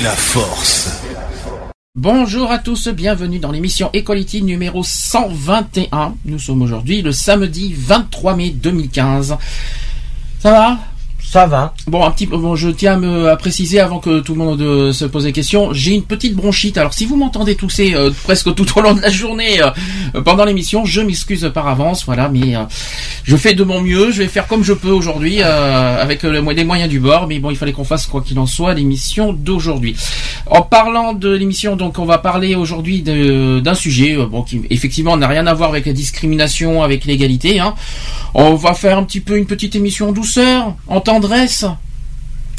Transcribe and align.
la 0.00 0.10
force. 0.10 1.02
Bonjour 1.94 2.50
à 2.50 2.58
tous, 2.58 2.88
bienvenue 2.88 3.38
dans 3.38 3.50
l'émission 3.50 3.88
Equality 3.92 4.42
numéro 4.42 4.82
121. 4.82 6.14
Nous 6.24 6.38
sommes 6.38 6.62
aujourd'hui 6.62 7.00
le 7.00 7.12
samedi 7.12 7.72
23 7.76 8.36
mai 8.36 8.50
2015. 8.50 9.36
Ça 10.40 10.50
va? 10.50 10.78
Ça 11.36 11.44
va. 11.44 11.74
Bon, 11.86 12.02
un 12.02 12.10
petit, 12.12 12.24
bon, 12.24 12.56
je 12.56 12.70
tiens 12.70 12.94
à, 12.94 12.96
me, 12.96 13.36
préciser 13.36 13.78
avant 13.78 13.98
que 13.98 14.20
tout 14.20 14.32
le 14.32 14.38
monde 14.38 14.62
euh, 14.62 14.90
se 14.90 15.04
pose 15.04 15.24
des 15.24 15.32
questions. 15.32 15.74
J'ai 15.74 15.92
une 15.92 16.02
petite 16.04 16.34
bronchite. 16.34 16.78
Alors, 16.78 16.94
si 16.94 17.04
vous 17.04 17.14
m'entendez 17.14 17.56
tousser 17.56 17.92
euh, 17.94 18.10
presque 18.24 18.54
tout 18.54 18.66
au 18.78 18.80
long 18.80 18.94
de 18.94 19.02
la 19.02 19.10
journée 19.10 19.60
euh, 19.60 20.22
pendant 20.22 20.46
l'émission, 20.46 20.86
je 20.86 21.02
m'excuse 21.02 21.50
par 21.52 21.68
avance. 21.68 22.06
Voilà, 22.06 22.30
mais 22.30 22.54
je 23.24 23.36
fais 23.36 23.52
de 23.52 23.64
mon 23.64 23.82
mieux. 23.82 24.12
Je 24.12 24.22
vais 24.22 24.28
faire 24.28 24.46
comme 24.46 24.64
je 24.64 24.72
peux 24.72 24.88
aujourd'hui 24.88 25.42
avec 25.42 26.22
le- 26.22 26.40
les 26.40 26.64
moyens 26.64 26.88
du 26.88 27.00
bord. 27.00 27.26
Mais 27.26 27.38
bon, 27.38 27.50
il 27.50 27.56
fallait 27.58 27.72
qu'on 27.72 27.84
fasse 27.84 28.06
quoi 28.06 28.22
qu'il 28.22 28.38
en 28.38 28.46
soit 28.46 28.72
l'émission 28.72 29.34
d'aujourd'hui. 29.34 29.94
En 30.46 30.62
parlant 30.62 31.12
de 31.12 31.28
l'émission, 31.28 31.76
donc, 31.76 31.98
on 31.98 32.06
va 32.06 32.16
parler 32.16 32.54
aujourd'hui 32.54 33.02
d'un 33.02 33.74
sujet 33.74 34.16
bon 34.16 34.40
qui 34.40 34.62
effectivement 34.70 35.18
n'a 35.18 35.28
rien 35.28 35.46
à 35.46 35.52
voir 35.52 35.68
avec 35.68 35.84
la 35.84 35.92
discrimination, 35.92 36.82
avec 36.82 37.04
l'égalité. 37.04 37.60
Hein. 37.60 37.74
On 38.32 38.54
va 38.54 38.72
faire 38.72 38.96
un 38.96 39.02
petit 39.04 39.20
peu 39.20 39.36
une 39.36 39.46
petite 39.46 39.74
émission 39.74 40.08
en 40.08 40.12
douceur, 40.12 40.74
en 40.88 41.00
tendresse. 41.28 41.64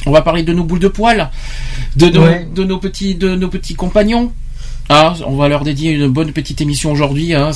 On 0.05 0.11
va 0.11 0.21
parler 0.21 0.43
de 0.43 0.53
nos 0.53 0.63
boules 0.63 0.79
de 0.79 0.87
poils, 0.87 1.29
de 1.95 2.07
nos, 2.09 2.21
Ouais. 2.23 2.47
de 2.53 2.63
nos 2.63 2.77
petits, 2.77 3.15
de 3.15 3.35
nos 3.35 3.49
petits 3.49 3.75
compagnons. 3.75 4.31
Ah, 4.89 5.13
on 5.25 5.35
va 5.35 5.49
leur 5.49 5.63
dédier 5.63 5.91
une 5.91 6.07
bonne 6.07 6.31
petite 6.31 6.61
émission 6.61 6.91
aujourd'hui. 6.93 7.33
Hein. 7.33 7.51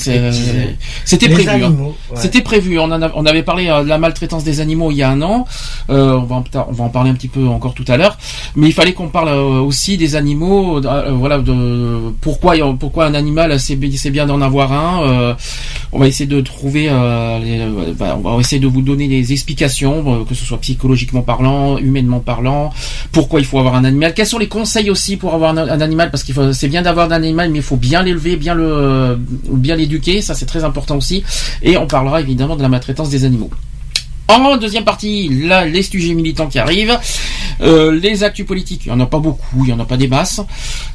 C'était 1.06 1.28
prévu. 1.34 1.48
hein. 1.66 1.70
ouais. 2.12 2.16
C'était 2.22 2.42
prévu. 2.42 2.78
On, 2.80 2.84
en 2.84 3.02
a- 3.02 3.12
on 3.16 3.26
avait 3.26 3.44
parlé 3.44 3.68
euh, 3.70 3.84
de 3.84 3.88
la 3.90 3.98
maltraitance 3.98 4.44
des 4.44 4.60
animaux 4.60 4.92
il 4.92 4.98
y 4.98 5.04
a 5.04 5.10
un 5.10 5.22
an. 5.22 5.46
Euh, 5.90 6.14
on, 6.18 6.24
va, 6.24 6.36
en- 6.36 6.44
on 6.70 6.72
va 6.74 6.84
en 6.84 6.90
parler 6.90 7.10
un 7.10 7.14
petit 7.14 7.30
peu 7.30 7.48
encore 7.48 7.74
tout 7.74 7.86
à 7.88 7.96
l'heure. 7.96 8.18
Mais 8.56 8.68
il 8.68 8.74
fallait 8.74 8.94
qu'on 8.94 9.08
parle 9.08 9.30
euh, 9.30 9.60
aussi 9.62 9.98
des 9.98 10.16
animaux. 10.18 10.84
euh, 10.86 11.12
voilà, 11.12 11.40
de 11.40 12.12
pourquoi 12.20 12.54
pourquoi 12.78 13.06
un 13.06 13.14
animal 13.14 13.60
c'est 13.60 13.76
bi- 13.78 13.98
c'est 13.98 14.12
bien 14.12 14.26
d'en 14.26 14.42
avoir 14.42 14.74
un. 14.74 15.04
Euh, 15.10 15.34
on 15.94 16.00
va 16.00 16.08
essayer 16.08 16.28
de 16.28 16.42
trouver. 16.42 16.90
les- 17.44 17.94
bah, 17.98 18.20
on 18.24 18.36
va 18.36 18.40
essayer 18.42 18.60
de 18.60 18.68
vous 18.68 18.82
donner 18.82 19.08
des 19.08 19.32
explications, 19.32 20.26
que 20.26 20.36
ce 20.36 20.44
soit 20.46 20.58
psychologiquement 20.60 21.22
parlant, 21.22 21.78
humainement 21.78 22.20
parlant. 22.20 22.72
Pourquoi 23.12 23.40
il 23.40 23.46
faut 23.46 23.60
avoir 23.60 23.76
un 23.76 23.86
animal 23.86 24.14
Quels 24.14 24.26
sont 24.28 24.38
les 24.40 24.48
conseils 24.48 24.90
aussi 24.90 25.16
pour 25.18 25.34
avoir 25.34 25.52
un, 25.52 25.58
un 25.58 25.82
animal 25.82 26.12
Parce 26.12 26.24
qu'il 26.24 26.34
faut, 26.36 26.52
c'est 26.54 26.68
bien 26.68 26.82
d'avoir 26.82 27.08
un 27.12 27.21
mais 27.22 27.58
il 27.58 27.62
faut 27.62 27.78
bien 27.78 28.04
l'élever, 28.04 28.36
bien 28.36 28.54
le, 28.54 29.18
bien 29.52 29.76
l'éduquer. 29.76 30.22
Ça 30.22 30.36
c'est 30.36 30.46
très 30.46 30.64
important 30.64 30.98
aussi. 30.98 31.24
Et 31.62 31.78
on 31.78 31.88
parlera 31.88 32.22
évidemment 32.22 32.56
de 32.56 32.62
la 32.62 32.70
maltraitance 32.70 33.10
des 33.10 33.26
animaux. 33.26 33.50
Deuxième 34.60 34.86
partie, 34.86 35.30
là, 35.30 35.66
les 35.66 35.84
sujets 35.84 36.14
militants 36.14 36.48
qui 36.48 36.60
arrivent, 36.60 36.98
Euh, 37.62 37.92
les 38.00 38.24
actus 38.24 38.46
politiques. 38.46 38.84
Il 38.86 38.92
n'y 38.92 38.96
en 38.96 39.00
a 39.00 39.06
pas 39.06 39.20
beaucoup, 39.20 39.64
il 39.64 39.66
n'y 39.66 39.74
en 39.74 39.80
a 39.80 39.86
pas 39.86 39.98
des 39.98 40.08
masses. 40.08 40.42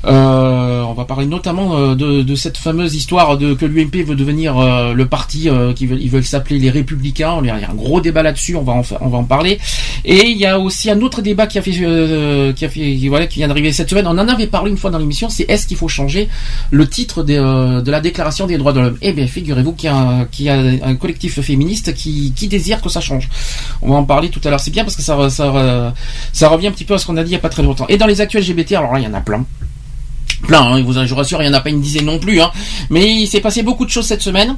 Euh, 0.04 0.82
on 0.82 0.94
va 0.94 1.04
parler 1.04 1.26
notamment 1.26 1.76
euh, 1.76 1.94
de, 1.94 2.34
cette 2.34 2.56
fameuse 2.56 2.94
histoire 2.94 3.38
de 3.38 3.54
que 3.54 3.64
l'UMP 3.64 4.04
veut 4.04 4.16
devenir 4.16 4.56
le 4.94 5.06
parti 5.06 5.48
qui 5.74 5.86
veulent 5.86 6.24
s'appeler 6.24 6.58
les 6.58 6.70
Républicains. 6.70 7.38
Il 7.42 7.46
y 7.46 7.50
a 7.50 7.54
un 7.54 7.74
gros 7.74 8.00
débat 8.00 8.22
là-dessus. 8.22 8.56
On 8.56 8.62
va 8.62 8.72
en 8.74 8.82
on 9.00 9.08
va 9.08 9.18
en 9.18 9.24
parler. 9.24 9.58
Et 10.04 10.26
il 10.28 10.36
y 10.36 10.46
a 10.46 10.58
aussi 10.58 10.90
un 10.90 11.00
autre 11.00 11.22
débat 11.22 11.46
qui 11.46 11.58
a 11.58 11.62
fait, 11.62 11.70
qui 11.70 13.38
vient 13.38 13.48
d'arriver 13.48 13.72
cette 13.72 13.90
semaine. 13.90 14.06
On 14.06 14.18
en 14.18 14.28
avait 14.28 14.46
parlé 14.46 14.70
une 14.70 14.76
fois 14.76 14.90
dans 14.90 14.98
l'émission. 14.98 15.28
C'est 15.28 15.48
est-ce 15.48 15.66
qu'il 15.66 15.76
faut 15.76 15.88
changer 15.88 16.28
le 16.70 16.86
titre 16.88 17.22
de 17.22 17.90
la 17.90 18.00
Déclaration 18.00 18.46
des 18.46 18.58
droits 18.58 18.72
de 18.72 18.80
l'homme? 18.80 18.98
Eh 19.02 19.12
bien, 19.12 19.26
figurez-vous 19.26 19.72
qu'il 19.72 19.90
y 19.90 20.48
a, 20.48 20.56
un, 20.84 20.94
collectif 20.96 21.40
féministe 21.40 21.94
qui 21.94 22.48
désire 22.48 22.82
que 22.82 22.88
ça 22.88 23.00
change. 23.00 23.25
On 23.82 23.90
va 23.90 23.96
en 23.96 24.04
parler 24.04 24.30
tout 24.30 24.40
à 24.44 24.50
l'heure. 24.50 24.60
C'est 24.60 24.70
bien 24.70 24.84
parce 24.84 24.96
que 24.96 25.02
ça, 25.02 25.14
revient 25.14 26.66
un 26.66 26.72
petit 26.72 26.84
peu 26.84 26.94
à 26.94 26.98
ce 26.98 27.06
qu'on 27.06 27.16
a 27.16 27.22
dit 27.22 27.30
il 27.30 27.34
y 27.34 27.36
a 27.36 27.40
pas 27.40 27.48
très 27.48 27.62
longtemps. 27.62 27.86
Et 27.88 27.96
dans 27.96 28.06
les 28.06 28.20
actuels 28.20 28.42
LGBT, 28.42 28.72
alors 28.72 28.92
là, 28.92 29.00
il 29.00 29.04
y 29.04 29.08
en 29.08 29.14
a 29.14 29.20
plein. 29.20 29.44
Plein, 30.46 30.62
hein, 30.62 30.78
je 30.78 30.82
vous 30.82 31.14
rassure, 31.14 31.42
il 31.42 31.48
n'y 31.48 31.54
en 31.54 31.58
a 31.58 31.60
pas 31.60 31.70
une 31.70 31.80
dizaine 31.80 32.04
non 32.04 32.18
plus. 32.18 32.40
Hein. 32.40 32.50
Mais 32.90 33.10
il 33.10 33.26
s'est 33.26 33.40
passé 33.40 33.62
beaucoup 33.62 33.84
de 33.84 33.90
choses 33.90 34.06
cette 34.06 34.22
semaine. 34.22 34.56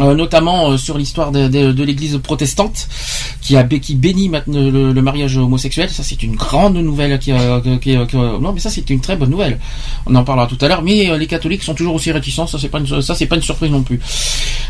Euh, 0.00 0.14
notamment 0.14 0.70
euh, 0.72 0.76
sur 0.76 0.98
l'histoire 0.98 1.32
de, 1.32 1.48
de- 1.48 1.72
de 1.72 1.84
l'Église 1.84 2.18
protestante 2.22 2.88
qui 3.40 3.56
a 3.56 3.64
qui 3.64 3.94
bénit 3.94 4.28
maintenant 4.28 4.60
le, 4.60 4.92
le 4.92 5.02
mariage 5.02 5.36
homosexuel. 5.38 5.88
Ça 5.90 6.02
c'est 6.02 6.22
une 6.22 6.36
grande 6.36 6.76
nouvelle. 6.76 7.18
Qui, 7.18 7.32
a- 7.32 7.60
qui, 7.60 7.78
qui- 7.78 8.06
qui- 8.06 8.16
non 8.16 8.52
mais 8.52 8.60
ça 8.60 8.70
c'est 8.70 8.88
une 8.90 9.00
très 9.00 9.16
bonne 9.16 9.30
nouvelle. 9.30 9.58
On 10.06 10.14
en 10.14 10.24
parlera 10.24 10.46
tout 10.46 10.58
à 10.60 10.68
l'heure. 10.68 10.82
Mais 10.82 11.08
euh, 11.10 11.16
les 11.16 11.26
catholiques 11.26 11.62
sont 11.62 11.74
toujours 11.74 11.94
aussi 11.94 12.10
réticents. 12.12 12.46
Ça 12.46 12.58
c'est 12.58 12.68
pas 12.68 12.78
une, 12.78 13.00
ça 13.02 13.14
c'est 13.14 13.26
pas 13.26 13.36
une 13.36 13.42
surprise 13.42 13.70
non 13.70 13.82
plus. 13.82 14.00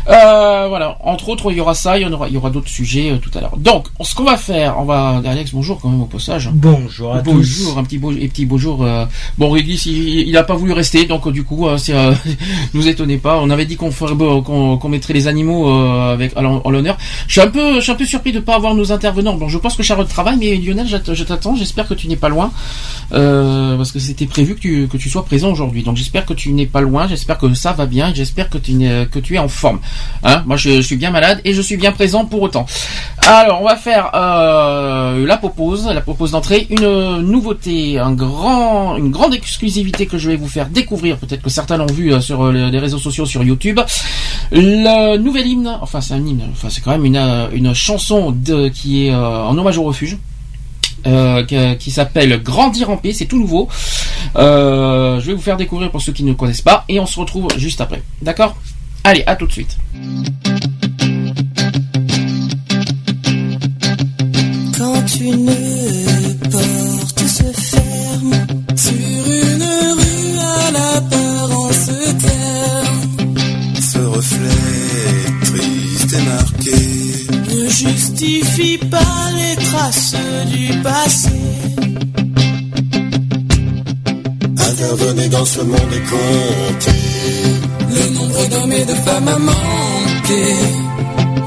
Euh, 0.09 0.65
voilà. 0.69 0.97
Entre 1.03 1.27
autres, 1.29 1.51
il 1.51 1.57
y 1.57 1.61
aura 1.61 1.73
ça. 1.73 1.97
Il 1.97 2.03
y 2.03 2.05
en 2.05 2.13
aura 2.13 2.27
il 2.29 2.33
y 2.33 2.37
aura 2.37 2.49
d'autres 2.49 2.69
sujets 2.69 3.11
euh, 3.11 3.17
tout 3.17 3.31
à 3.37 3.41
l'heure. 3.41 3.57
Donc 3.57 3.87
ce 4.01 4.15
qu'on 4.15 4.23
va 4.23 4.37
faire, 4.37 4.75
on 4.79 4.85
va 4.85 5.21
Alex 5.25 5.51
bonjour 5.53 5.79
quand 5.81 5.89
même 5.89 6.01
au 6.01 6.05
passage. 6.05 6.49
Bonjour 6.53 7.13
à 7.15 7.21
Bonjour, 7.21 7.73
tous. 7.73 7.79
un 7.79 7.83
petit 7.83 7.97
beau, 7.97 8.11
et 8.11 8.27
petit 8.27 8.45
bonjour. 8.45 8.83
euh, 8.83 9.05
bon, 9.37 9.49
Régis, 9.49 9.85
il, 9.87 10.19
il 10.27 10.37
a 10.37 10.43
pas 10.43 10.55
voulu 10.55 10.71
rester, 10.71 11.05
donc 11.05 11.27
euh, 11.27 11.31
du 11.31 11.43
coup, 11.43 11.67
euh, 11.67 11.77
c'est, 11.77 11.93
euh, 11.93 12.13
nous 12.73 12.87
étonnez 12.87 13.17
pas. 13.17 13.39
On 13.41 13.49
avait 13.49 13.65
dit 13.65 13.75
qu'on 13.75 13.91
ferait, 13.91 14.13
qu'on, 14.15 14.77
qu'on 14.77 14.89
mettrait 14.89 15.06
les 15.13 15.27
animaux 15.27 15.69
euh, 15.69 16.13
avec 16.13 16.35
en 16.37 16.69
l'honneur. 16.69 16.97
Je 17.27 17.33
suis 17.33 17.41
un 17.41 17.47
peu, 17.47 17.81
je 17.81 17.91
un 17.91 17.95
peu 17.95 18.05
surpris 18.05 18.31
de 18.31 18.39
pas 18.39 18.55
avoir 18.55 18.73
nos 18.75 18.91
intervenants. 18.91 19.35
Bon, 19.35 19.47
je 19.47 19.57
pense 19.57 19.75
que 19.75 19.83
Charlotte 19.83 20.07
travaille, 20.07 20.37
mais 20.37 20.55
Lionel, 20.55 20.87
je 20.87 21.23
t'attends. 21.23 21.55
J'espère 21.55 21.87
que 21.87 21.93
tu 21.93 22.07
n'es 22.07 22.15
pas 22.15 22.29
loin, 22.29 22.51
euh, 23.13 23.77
parce 23.77 23.91
que 23.91 23.99
c'était 23.99 24.25
prévu 24.25 24.55
que 24.55 24.59
tu, 24.59 24.87
que 24.87 24.97
tu 24.97 25.09
sois 25.09 25.25
présent 25.25 25.51
aujourd'hui. 25.51 25.83
Donc 25.83 25.97
j'espère 25.97 26.25
que 26.25 26.33
tu 26.33 26.51
n'es 26.51 26.65
pas 26.65 26.81
loin. 26.81 27.07
J'espère 27.07 27.37
que 27.37 27.53
ça 27.53 27.73
va 27.73 27.85
bien. 27.85 28.13
J'espère 28.13 28.49
que 28.49 28.57
tu 28.57 28.73
que 29.11 29.19
tu 29.19 29.35
es 29.35 29.39
en 29.39 29.47
forme. 29.47 29.79
Hein 30.23 30.43
Moi, 30.45 30.57
je, 30.57 30.81
suis 30.81 30.95
bien 30.95 31.11
malade 31.11 31.41
et 31.43 31.53
je 31.53 31.61
suis 31.61 31.77
bien 31.77 31.91
présent 31.91 32.25
pour 32.25 32.41
autant. 32.41 32.65
Alors, 33.25 33.61
on 33.61 33.65
va 33.65 33.75
faire 33.75 34.11
euh, 34.13 35.25
la 35.25 35.37
propose, 35.37 35.87
la 35.87 36.01
propose 36.01 36.31
d'entrée, 36.31 36.67
une 36.69 37.21
nouveauté, 37.21 37.97
un 37.97 38.11
grand, 38.11 38.97
une 38.97 39.11
grande 39.11 39.33
exclusivité 39.33 40.05
que 40.05 40.17
je 40.17 40.29
vais 40.29 40.35
vous 40.35 40.47
faire 40.47 40.67
découvrir. 40.67 41.17
Peut-être 41.17 41.41
que 41.41 41.49
certains 41.49 41.77
l'ont 41.77 41.85
vu 41.87 42.13
sur 42.21 42.51
les 42.51 42.79
réseaux 42.79 42.99
sociaux, 42.99 43.25
sur 43.25 43.43
YouTube. 43.43 43.79
Nouvel 45.17 45.47
hymne, 45.47 45.77
enfin 45.81 46.01
c'est 46.01 46.13
un 46.13 46.25
hymne, 46.25 46.43
enfin 46.51 46.69
c'est 46.69 46.81
quand 46.81 46.91
même 46.91 47.05
une, 47.05 47.15
euh, 47.17 47.47
une 47.53 47.73
chanson 47.73 48.31
de, 48.31 48.69
qui 48.69 49.05
est 49.07 49.11
euh, 49.11 49.43
en 49.43 49.57
hommage 49.57 49.77
au 49.77 49.83
refuge. 49.83 50.17
euh, 51.05 51.45
que- 51.45 51.75
qui 51.75 51.91
s'appelle 51.91 52.41
Grandir 52.43 52.89
en 52.89 52.97
paix, 52.97 53.13
c'est 53.13 53.27
tout 53.27 53.37
nouveau. 53.39 53.69
Euh, 54.35 55.21
je 55.21 55.27
vais 55.27 55.33
vous 55.33 55.41
faire 55.41 55.55
découvrir 55.55 55.89
pour 55.91 56.01
ceux 56.01 56.11
qui 56.11 56.23
ne 56.23 56.33
connaissent 56.33 56.61
pas 56.63 56.83
et 56.89 56.99
on 56.99 57.05
se 57.05 57.17
retrouve 57.19 57.47
juste 57.57 57.79
après. 57.81 58.01
D'accord? 58.21 58.57
Allez, 59.05 59.23
à 59.25 59.35
tout 59.37 59.45
de 59.47 59.51
suite. 59.51 59.77
Quand 64.77 65.19
une 65.21 65.45
porte 66.51 67.19
se 67.27 67.43
ferme 67.43 68.47
sur 68.75 68.91
une 68.93 69.63
rue 69.97 70.39
à 70.39 71.01
terne, 71.09 71.51
Ce 71.51 71.56
reflet 74.17 75.45
triste 75.45 76.13
et 76.13 76.23
marqué 76.33 76.79
ne 77.55 77.69
justifie 77.69 78.77
pas 78.77 79.23
les 79.39 79.55
traces 79.63 80.15
du 80.53 80.65
passé. 80.81 81.37
Intervenez 84.69 85.29
dans 85.29 85.45
ce 85.45 85.61
monde 85.61 85.93
et 85.99 86.03
comptez 86.13 87.03
Le 87.95 88.03
nombre 88.15 88.41
d'hommes 88.49 88.71
et 88.81 88.85
de 88.85 88.95
femmes 89.05 89.27
à 89.27 89.39
manquer, 89.51 90.53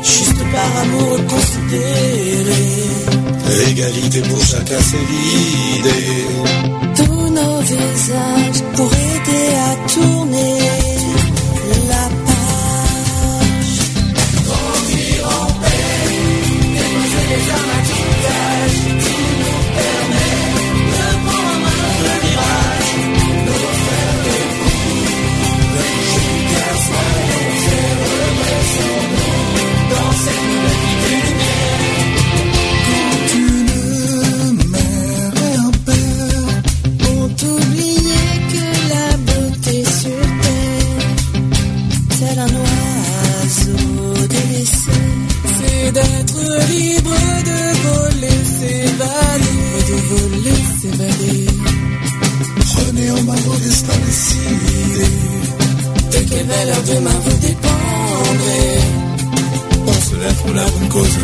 juste 0.03 0.43
par 0.55 0.71
amour 0.83 1.17
considéré. 1.35 2.63
L'égalité 3.59 4.21
pour 4.29 4.43
chacun 4.45 4.81
c'est 4.89 5.05
l'idée 5.11 6.25
Tous 6.99 7.29
nos 7.39 7.59
visages 7.73 8.63
pour 8.77 8.91
d'être 45.93 46.41
libre 46.71 47.17
de 47.49 47.61
voler 47.87 48.41
s'évader, 48.57 49.59
et 49.79 49.83
de 49.91 49.97
voler 50.11 50.61
s'évader. 50.81 51.47
Prenez 52.75 53.11
en 53.11 53.23
main 53.23 53.41
vos 53.47 53.57
destins 53.57 54.01
décidés. 54.07 55.17
De 56.13 56.19
quelle 56.29 56.47
valeur 56.47 56.83
demain 56.93 57.19
vous 57.25 57.39
dépendrez? 57.39 58.79
On 59.87 59.93
se 59.93 60.15
lève 60.17 60.39
pour 60.43 60.55
la 60.55 60.65
bonne 60.65 60.89
cause 60.89 61.15
de 61.17 61.23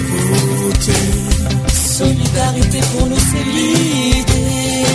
voter. 0.62 1.06
Solidarité 1.98 2.80
pour 2.92 3.06
nous, 3.06 3.22
c'est 3.30 3.46
l'idée. 3.54 4.86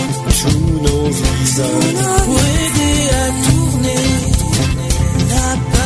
Tous 0.42 0.64
nos 0.82 1.04
visages 1.10 1.94
pour 2.24 2.38
aider 2.38 2.98
à 3.10 3.26
tourner 3.46 4.02
la. 5.30 5.81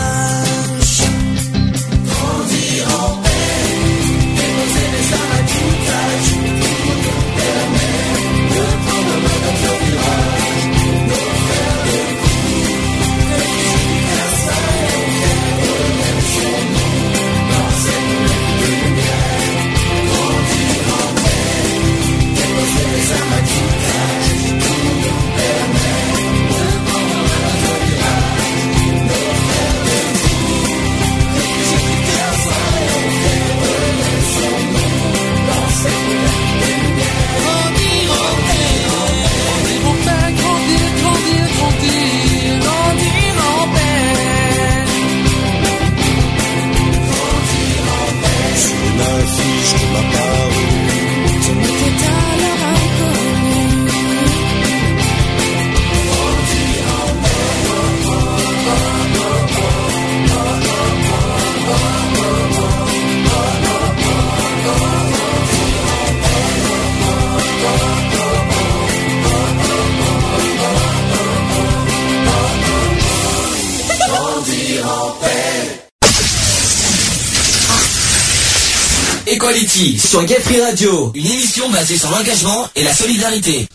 Equality 79.47 79.97
sur 79.97 80.25
Gay 80.25 80.41
Free 80.41 80.61
Radio, 80.61 81.13
une 81.15 81.25
émission 81.25 81.71
basée 81.71 81.97
sur 81.97 82.11
l'engagement 82.11 82.67
et 82.75 82.83
la 82.83 82.93
solidarité. 82.93 83.69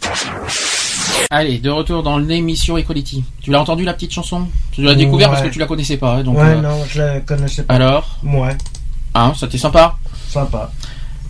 Allez, 1.29 1.59
de 1.59 1.69
retour 1.69 2.03
dans 2.03 2.17
l'émission 2.17 2.77
Equality. 2.77 3.23
Tu 3.41 3.51
l'as 3.51 3.61
entendu 3.61 3.85
la 3.85 3.93
petite 3.93 4.11
chanson? 4.11 4.49
Tu 4.73 4.81
l'as 4.81 4.95
découvert 4.95 5.29
Ouais. 5.29 5.35
parce 5.37 5.47
que 5.47 5.53
tu 5.53 5.59
la 5.59 5.67
connaissais 5.67 5.95
pas. 5.95 6.15
hein, 6.15 6.23
donc, 6.23 6.35
ouais, 6.37 6.43
euh, 6.43 6.61
non, 6.61 6.83
je 6.89 6.99
la 7.01 7.19
connaissais 7.21 7.63
pas. 7.63 7.73
Alors? 7.73 8.17
Ouais, 8.21 8.57
Hein, 9.15 9.31
ça 9.39 9.47
t'est 9.47 9.57
sympa? 9.57 9.95
Sympa. 10.29 10.73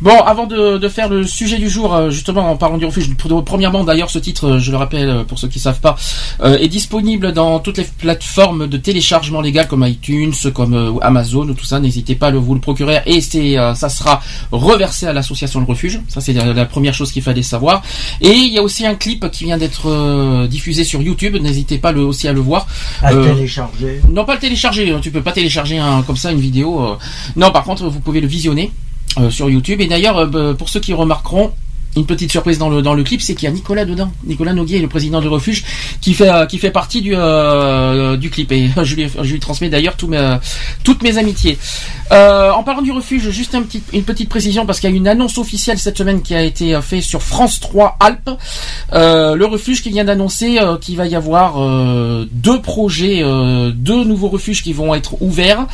Bon, 0.01 0.19
avant 0.21 0.48
de, 0.48 0.77
de 0.80 0.88
faire 0.89 1.09
le 1.09 1.24
sujet 1.27 1.59
du 1.59 1.69
jour, 1.69 1.94
euh, 1.94 2.09
justement 2.09 2.50
en 2.51 2.57
parlant 2.57 2.80
du 2.80 2.86
refuge, 2.86 3.07
pr- 3.12 3.44
premièrement 3.44 3.83
d'ailleurs 3.83 4.09
ce 4.09 4.18
titre, 4.18 4.48
euh, 4.56 4.59
je 4.59 4.71
le 4.71 4.77
rappelle 4.77 5.09
euh, 5.09 5.24
pour 5.24 5.38
ceux 5.38 5.48
qui 5.48 5.59
savent 5.59 5.80
pas, 5.80 5.95
euh, 6.44 6.57
est 6.57 6.68
disponible 6.69 7.33
dans 7.33 7.59
toutes 7.59 7.77
les 7.77 7.83
plateformes 7.83 8.65
de 8.65 8.77
téléchargement 8.77 9.42
légal 9.42 9.68
comme 9.68 9.86
iTunes, 9.86 10.33
comme 10.56 10.74
euh, 10.74 10.92
Amazon 11.01 11.48
ou 11.48 11.53
tout 11.53 11.65
ça. 11.65 11.80
N'hésitez 11.80 12.15
pas 12.15 12.27
à 12.27 12.31
le, 12.31 12.39
vous 12.39 12.56
le 12.56 12.59
procurer 12.59 13.01
et 13.06 13.21
c'est 13.21 13.59
euh, 13.59 13.75
ça 13.75 13.89
sera 13.89 14.21
reversé 14.51 15.06
à 15.06 15.13
l'association 15.13 15.59
Le 15.59 15.68
Refuge. 15.68 16.00
Ça 16.07 16.19
c'est 16.19 16.33
la, 16.33 16.51
la 16.51 16.65
première 16.65 16.95
chose 16.95 17.12
qu'il 17.12 17.21
fallait 17.21 17.44
savoir. 17.44 17.83
Et 18.21 18.31
il 18.31 18.51
y 18.51 18.57
a 18.57 18.63
aussi 18.63 18.86
un 18.88 18.95
clip 18.95 19.30
qui 19.31 19.44
vient 19.44 19.59
d'être 19.59 20.48
diffusé 20.48 20.83
sur 20.83 21.01
YouTube. 21.01 21.38
N'hésitez 21.39 21.77
pas 21.77 21.92
le, 21.92 22.03
aussi 22.03 22.27
à 22.27 22.33
le 22.33 22.39
voir. 22.42 22.65
À 23.03 23.12
Euh, 23.13 23.36
télécharger. 23.36 24.01
non, 24.09 24.25
pas 24.25 24.33
le 24.33 24.39
télécharger. 24.39 24.92
hein. 24.92 25.00
Tu 25.01 25.12
peux 25.12 25.21
pas 25.21 25.31
télécharger 25.31 25.77
un, 25.77 26.01
comme 26.01 26.18
ça 26.18 26.31
une 26.31 26.39
vidéo. 26.39 26.81
euh. 26.81 26.95
Non, 27.36 27.51
par 27.51 27.63
contre, 27.63 27.86
vous 27.88 28.00
pouvez 28.00 28.19
le 28.21 28.27
visionner 28.27 28.71
sur 29.30 29.50
YouTube. 29.50 29.81
Et 29.81 29.88
d'ailleurs, 29.88 30.18
euh, 30.18 30.54
pour 30.54 30.69
ceux 30.69 30.80
qui 30.80 30.94
remarqueront. 30.94 31.52
Une 31.96 32.06
petite 32.06 32.32
surprise 32.32 32.58
dans 32.58 32.70
le 32.70 32.82
dans 32.82 32.94
le 32.94 33.04
clip, 33.04 33.22
c'est 33.22 33.36
qu'il 33.36 33.48
y 33.48 33.52
a 33.52 33.54
Nicolas 33.54 33.86
dedans. 33.86 34.12
Nicolas 34.26 34.54
Noguier, 34.54 34.80
le 34.80 34.88
président 34.88 35.20
du 35.22 35.28
refuge, 35.28 35.64
qui 36.00 36.14
fait 36.14 36.30
euh, 36.30 36.46
qui 36.46 36.58
fait 36.58 36.72
partie 36.72 37.02
du 37.02 37.14
euh, 37.16 38.18
du 38.18 38.30
clip. 38.30 38.52
Et 38.52 38.70
je 38.84 38.96
lui 38.96 39.08
je 39.22 39.32
lui 39.34 39.40
transmets 39.40 39.70
d'ailleurs 39.70 39.96
mes 40.08 40.38
toutes 40.84 41.04
mes 41.04 41.18
amitiés. 41.18 41.58
Euh, 42.12 42.52
en 42.52 42.64
parlant 42.64 42.82
du 42.82 42.92
refuge, 42.92 43.30
juste 43.30 43.56
un 43.56 43.62
petit, 43.62 43.82
une 43.94 44.04
petite 44.04 44.28
précision 44.28 44.66
parce 44.66 44.82
qu'il 44.82 44.90
y 44.90 44.94
a 44.94 44.96
une 44.96 45.08
annonce 45.08 45.38
officielle 45.38 45.80
cette 45.80 45.98
semaine 45.98 46.22
qui 46.22 46.36
a 46.36 46.42
été 46.42 46.76
euh, 46.76 46.82
faite 46.82 47.04
sur 47.04 47.22
France 47.22 47.62
3 47.62 47.98
Alpes. 48.02 48.32
Euh, 48.92 49.36
le 49.36 49.46
refuge 49.46 49.82
qui 49.82 49.90
vient 49.92 50.04
d'annoncer 50.04 50.60
euh, 50.60 50.78
qu'il 50.78 50.98
va 50.98 51.06
y 51.08 51.16
avoir 51.16 51.62
euh, 51.62 52.28
deux 52.32 52.62
projets, 52.62 53.22
euh, 53.24 53.72
deux 53.74 54.04
nouveaux 54.04 54.28
refuges 54.28 54.62
qui 54.62 54.74
vont 54.74 54.94
être 54.94 55.22
ouverts 55.22 55.68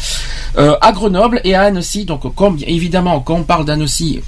euh, 0.58 0.76
à 0.82 0.92
Grenoble 0.92 1.42
et 1.44 1.56
à 1.56 1.64
Annecy. 1.64 2.06
Donc, 2.06 2.34
comme 2.36 2.58
évidemment, 2.68 3.20
quand 3.20 3.36
on 3.36 3.44
parle 3.44 3.66
d'Annecy, 3.66 4.22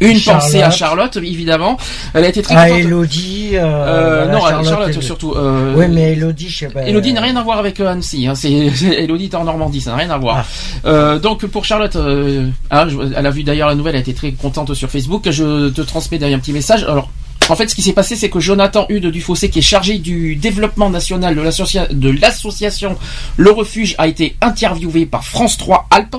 une 0.00 0.18
Charlotte. 0.18 0.42
pensée 0.44 0.62
à 0.62 0.70
Charlotte, 0.70 1.16
évidemment. 1.16 1.76
Elle 2.14 2.24
a 2.24 2.28
été 2.28 2.42
très 2.42 2.54
À 2.56 2.68
contente. 2.68 2.80
Elodie. 2.80 3.50
Euh, 3.54 3.60
Euh, 3.64 4.24
voilà, 4.24 4.32
non, 4.32 4.44
à 4.44 4.48
Charlotte, 4.50 4.68
Charlotte, 4.68 4.92
elle- 4.96 5.02
surtout. 5.02 5.32
Euh, 5.32 5.74
Oui, 5.76 5.86
mais 5.88 6.12
Elodie, 6.12 6.48
je 6.48 6.58
sais 6.58 6.68
pas. 6.68 6.82
Elodie 6.86 7.12
n'a 7.12 7.20
rien 7.20 7.36
à 7.36 7.42
voir 7.42 7.58
avec 7.58 7.78
Annecy. 7.80 8.26
Hein. 8.26 8.34
C'est 8.36 8.50
Elodie 8.50 9.24
est 9.26 9.34
en 9.34 9.44
Normandie, 9.44 9.80
ça 9.80 9.90
n'a 9.90 9.96
rien 9.96 10.10
à 10.10 10.18
voir. 10.18 10.44
Ah. 10.84 11.18
Donc 11.18 11.46
pour 11.46 11.64
Charlotte, 11.64 11.96
hein, 11.96 12.88
je- 12.88 13.12
elle 13.16 13.26
a 13.26 13.30
vu 13.30 13.42
d'ailleurs 13.42 13.68
la 13.68 13.74
nouvelle, 13.74 13.94
elle 13.94 13.98
a 14.00 14.02
été 14.02 14.14
très 14.14 14.32
contente 14.32 14.72
sur 14.74 14.88
Facebook. 14.90 15.28
Je 15.30 15.68
te 15.70 15.80
transmets 15.82 16.18
d'ailleurs 16.18 16.38
un 16.38 16.40
petit 16.40 16.52
message. 16.52 16.84
Alors. 16.84 17.10
En 17.48 17.56
fait, 17.56 17.68
ce 17.68 17.74
qui 17.74 17.82
s'est 17.82 17.94
passé, 17.94 18.14
c'est 18.14 18.28
que 18.28 18.38
Jonathan 18.38 18.86
Hude 18.90 19.06
du 19.06 19.20
Fossé, 19.20 19.48
qui 19.50 19.58
est 19.58 19.62
chargé 19.62 19.98
du 19.98 20.36
développement 20.36 20.88
national 20.88 21.34
de 21.34 22.10
l'association 22.20 22.96
Le 23.36 23.50
Refuge, 23.50 23.96
a 23.98 24.06
été 24.06 24.36
interviewé 24.40 25.04
par 25.04 25.24
France 25.24 25.56
3 25.56 25.86
Alpes. 25.90 26.16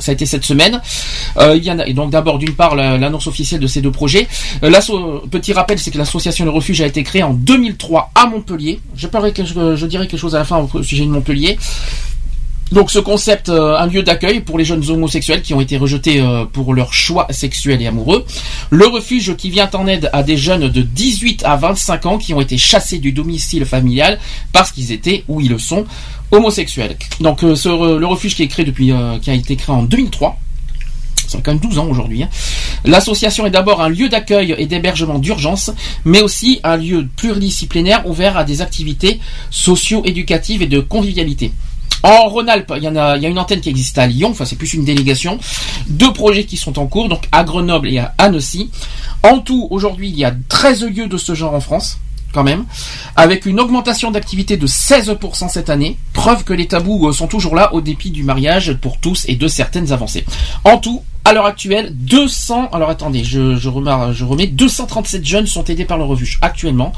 Ça 0.00 0.12
a 0.12 0.14
été 0.14 0.26
cette 0.26 0.44
semaine. 0.44 0.80
Euh, 1.38 1.58
et 1.86 1.92
donc 1.94 2.10
d'abord 2.10 2.38
d'une 2.38 2.54
part 2.54 2.76
la- 2.76 2.98
l'annonce 2.98 3.26
officielle 3.26 3.60
de 3.60 3.66
ces 3.66 3.80
deux 3.80 3.90
projets. 3.90 4.28
Euh, 4.62 4.70
petit 5.30 5.52
rappel, 5.52 5.78
c'est 5.78 5.90
que 5.90 5.98
l'association 5.98 6.44
Le 6.44 6.50
Refuge 6.50 6.80
a 6.80 6.86
été 6.86 7.02
créée 7.02 7.22
en 7.22 7.34
2003 7.34 8.12
à 8.14 8.26
Montpellier. 8.26 8.80
Je, 8.96 9.06
parlerai 9.06 9.32
dirai 9.32 10.06
quelque 10.06 10.20
chose 10.20 10.34
à 10.34 10.38
la 10.38 10.44
fin 10.44 10.66
au 10.72 10.82
sujet 10.82 11.04
de 11.04 11.10
Montpellier. 11.10 11.58
Donc 12.70 12.90
ce 12.90 12.98
concept, 12.98 13.48
euh, 13.48 13.78
un 13.78 13.86
lieu 13.86 14.02
d'accueil 14.02 14.40
pour 14.40 14.58
les 14.58 14.64
jeunes 14.64 14.84
homosexuels 14.90 15.40
qui 15.40 15.54
ont 15.54 15.60
été 15.60 15.78
rejetés 15.78 16.22
pour 16.52 16.74
leur 16.74 16.92
choix 16.92 17.26
sexuel 17.30 17.80
et 17.80 17.86
amoureux. 17.86 18.26
Le 18.70 18.86
refuge 18.86 19.34
qui 19.36 19.48
vient 19.48 19.70
en 19.72 19.86
aide 19.86 20.10
à 20.12 20.22
des 20.22 20.36
jeunes 20.36 20.68
de 20.68 20.82
18 20.82 21.44
à 21.46 21.56
25 21.56 22.04
ans 22.06 22.18
qui 22.18 22.34
ont 22.34 22.42
été 22.42 22.58
chassés 22.58 22.98
du 22.98 23.12
domicile 23.12 23.64
familial 23.64 24.18
parce 24.52 24.70
qu'ils 24.70 24.92
étaient, 24.92 25.24
ou 25.28 25.40
ils 25.40 25.48
le 25.48 25.58
sont, 25.58 25.86
homosexuels. 26.30 26.96
Donc 27.20 27.42
euh, 27.44 27.54
re- 27.54 27.96
le 27.96 28.06
refuge 28.06 28.34
qui 28.36 28.42
est 28.42 28.48
créé 28.48 28.64
depuis, 28.64 28.92
euh, 28.92 29.18
qui 29.18 29.30
a 29.30 29.34
été 29.34 29.56
créé 29.56 29.74
en 29.74 29.82
2003. 29.82 30.38
Ça 31.26 31.38
quand 31.42 31.50
même 31.52 31.60
12 31.60 31.78
ans 31.78 31.86
aujourd'hui. 31.90 32.22
hein. 32.22 32.28
L'association 32.84 33.44
est 33.44 33.50
d'abord 33.50 33.82
un 33.82 33.88
lieu 33.90 34.08
d'accueil 34.08 34.54
et 34.56 34.64
d'hébergement 34.66 35.18
d'urgence, 35.18 35.70
mais 36.06 36.22
aussi 36.22 36.58
un 36.64 36.76
lieu 36.78 37.06
pluridisciplinaire 37.16 38.06
ouvert 38.08 38.36
à 38.38 38.44
des 38.44 38.62
activités 38.62 39.20
socio-éducatives 39.50 40.62
et 40.62 40.66
de 40.66 40.80
convivialité. 40.80 41.52
En 42.02 42.28
Rhône-Alpes, 42.28 42.72
il 42.76 42.84
y 42.84 42.86
a, 42.86 43.16
il 43.16 43.22
y 43.22 43.26
a 43.26 43.28
une 43.28 43.38
antenne 43.38 43.60
qui 43.60 43.68
existe 43.68 43.98
à 43.98 44.06
Lyon, 44.06 44.28
enfin 44.30 44.44
c'est 44.44 44.56
plus 44.56 44.72
une 44.74 44.84
délégation. 44.84 45.38
Deux 45.88 46.12
projets 46.12 46.44
qui 46.44 46.56
sont 46.56 46.78
en 46.78 46.86
cours, 46.86 47.08
donc 47.08 47.24
à 47.32 47.42
Grenoble 47.44 47.88
et 47.88 47.98
à 47.98 48.14
Annecy. 48.18 48.70
En 49.24 49.40
tout, 49.40 49.66
aujourd'hui, 49.70 50.08
il 50.08 50.16
y 50.16 50.24
a 50.24 50.32
13 50.48 50.84
lieux 50.84 51.08
de 51.08 51.16
ce 51.18 51.34
genre 51.34 51.54
en 51.54 51.60
France, 51.60 51.98
quand 52.32 52.44
même, 52.44 52.64
avec 53.16 53.46
une 53.46 53.60
augmentation 53.60 54.10
d'activité 54.10 54.56
de 54.56 54.66
16% 54.66 55.48
cette 55.48 55.70
année. 55.70 55.96
Preuve 56.12 56.44
que 56.44 56.52
les 56.52 56.66
tabous 56.66 57.08
euh, 57.08 57.12
sont 57.12 57.26
toujours 57.26 57.54
là 57.54 57.74
au 57.74 57.80
dépit 57.80 58.10
du 58.10 58.22
mariage 58.22 58.74
pour 58.74 58.98
tous 58.98 59.24
et 59.28 59.36
de 59.36 59.48
certaines 59.48 59.92
avancées. 59.92 60.24
En 60.64 60.78
tout, 60.78 61.02
à 61.28 61.34
l'heure 61.34 61.46
actuelle, 61.46 61.94
200, 61.94 62.70
alors 62.72 62.88
attendez, 62.88 63.22
je, 63.22 63.56
je, 63.56 63.60
je 63.60 64.24
remets, 64.24 64.46
237 64.46 65.24
jeunes 65.24 65.46
sont 65.46 65.64
aidés 65.64 65.84
par 65.84 65.98
le 65.98 66.04
refuge 66.04 66.38
actuellement. 66.40 66.92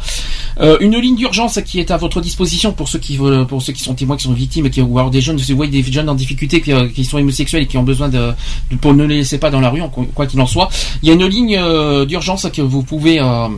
Euh, 0.61 0.77
une 0.81 0.97
ligne 0.97 1.17
d'urgence 1.17 1.59
qui 1.65 1.81
est 1.81 1.91
à 1.91 1.97
votre 1.97 2.21
disposition 2.21 2.73
pour 2.73 2.89
ceux 2.89 3.01
qui 3.01 3.17
veulent, 3.17 3.47
pour 3.47 3.61
ceux 3.61 3.73
qui 3.73 3.83
sont 3.83 3.95
témoins, 3.95 4.17
qui 4.17 4.25
sont 4.25 4.33
victimes, 4.33 4.71
qui, 4.71 4.81
ou 4.83 4.99
alors 4.99 5.11
des 5.11 5.21
jeunes, 5.21 5.37
vous 5.37 5.57
voyez 5.57 5.83
des 5.83 5.93
jeunes 5.93 6.09
en 6.09 6.15
difficulté, 6.15 6.61
qui, 6.61 6.73
euh, 6.73 6.89
sont 7.03 7.19
homosexuels 7.19 7.63
et 7.63 7.67
qui 7.67 7.77
ont 7.77 7.83
besoin 7.83 8.09
de, 8.09 8.33
pour 8.81 8.95
ne 8.95 9.05
les 9.05 9.17
laisser 9.17 9.39
pas 9.39 9.51
dans 9.51 9.61
la 9.61 9.71
rue, 9.71 9.83
quoi 10.15 10.27
qu'il 10.27 10.41
en 10.41 10.47
soit. 10.47 10.69
Il 11.03 11.09
y 11.09 11.11
a 11.11 11.15
une 11.15 11.27
ligne 11.27 11.59
euh, 11.59 12.05
d'urgence 12.05 12.47
que 12.53 12.63
vous 12.63 12.83
pouvez, 12.85 13.19
euh, 13.21 13.49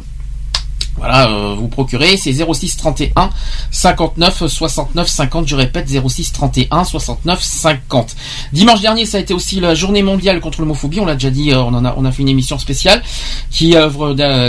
Voilà, 0.96 1.30
euh, 1.30 1.54
vous 1.54 1.68
procurez, 1.68 2.16
c'est 2.16 2.32
06 2.32 2.76
31 2.76 3.30
59 3.70 4.46
69 4.46 5.08
50. 5.08 5.48
Je 5.48 5.56
répète, 5.56 5.88
06 5.88 6.32
31 6.32 6.84
69 6.84 7.42
50. 7.42 8.16
Dimanche 8.52 8.80
dernier, 8.80 9.04
ça 9.06 9.18
a 9.18 9.20
été 9.20 9.34
aussi 9.34 9.58
la 9.60 9.74
journée 9.74 10.02
mondiale 10.02 10.40
contre 10.40 10.60
l'homophobie. 10.60 11.00
On 11.00 11.06
l'a 11.06 11.14
déjà 11.14 11.30
dit, 11.30 11.52
euh, 11.52 11.62
on 11.62 12.04
a, 12.04 12.12
fait 12.12 12.22
une 12.22 12.28
émission 12.28 12.58
spéciale 12.58 13.02
qui 13.50 13.74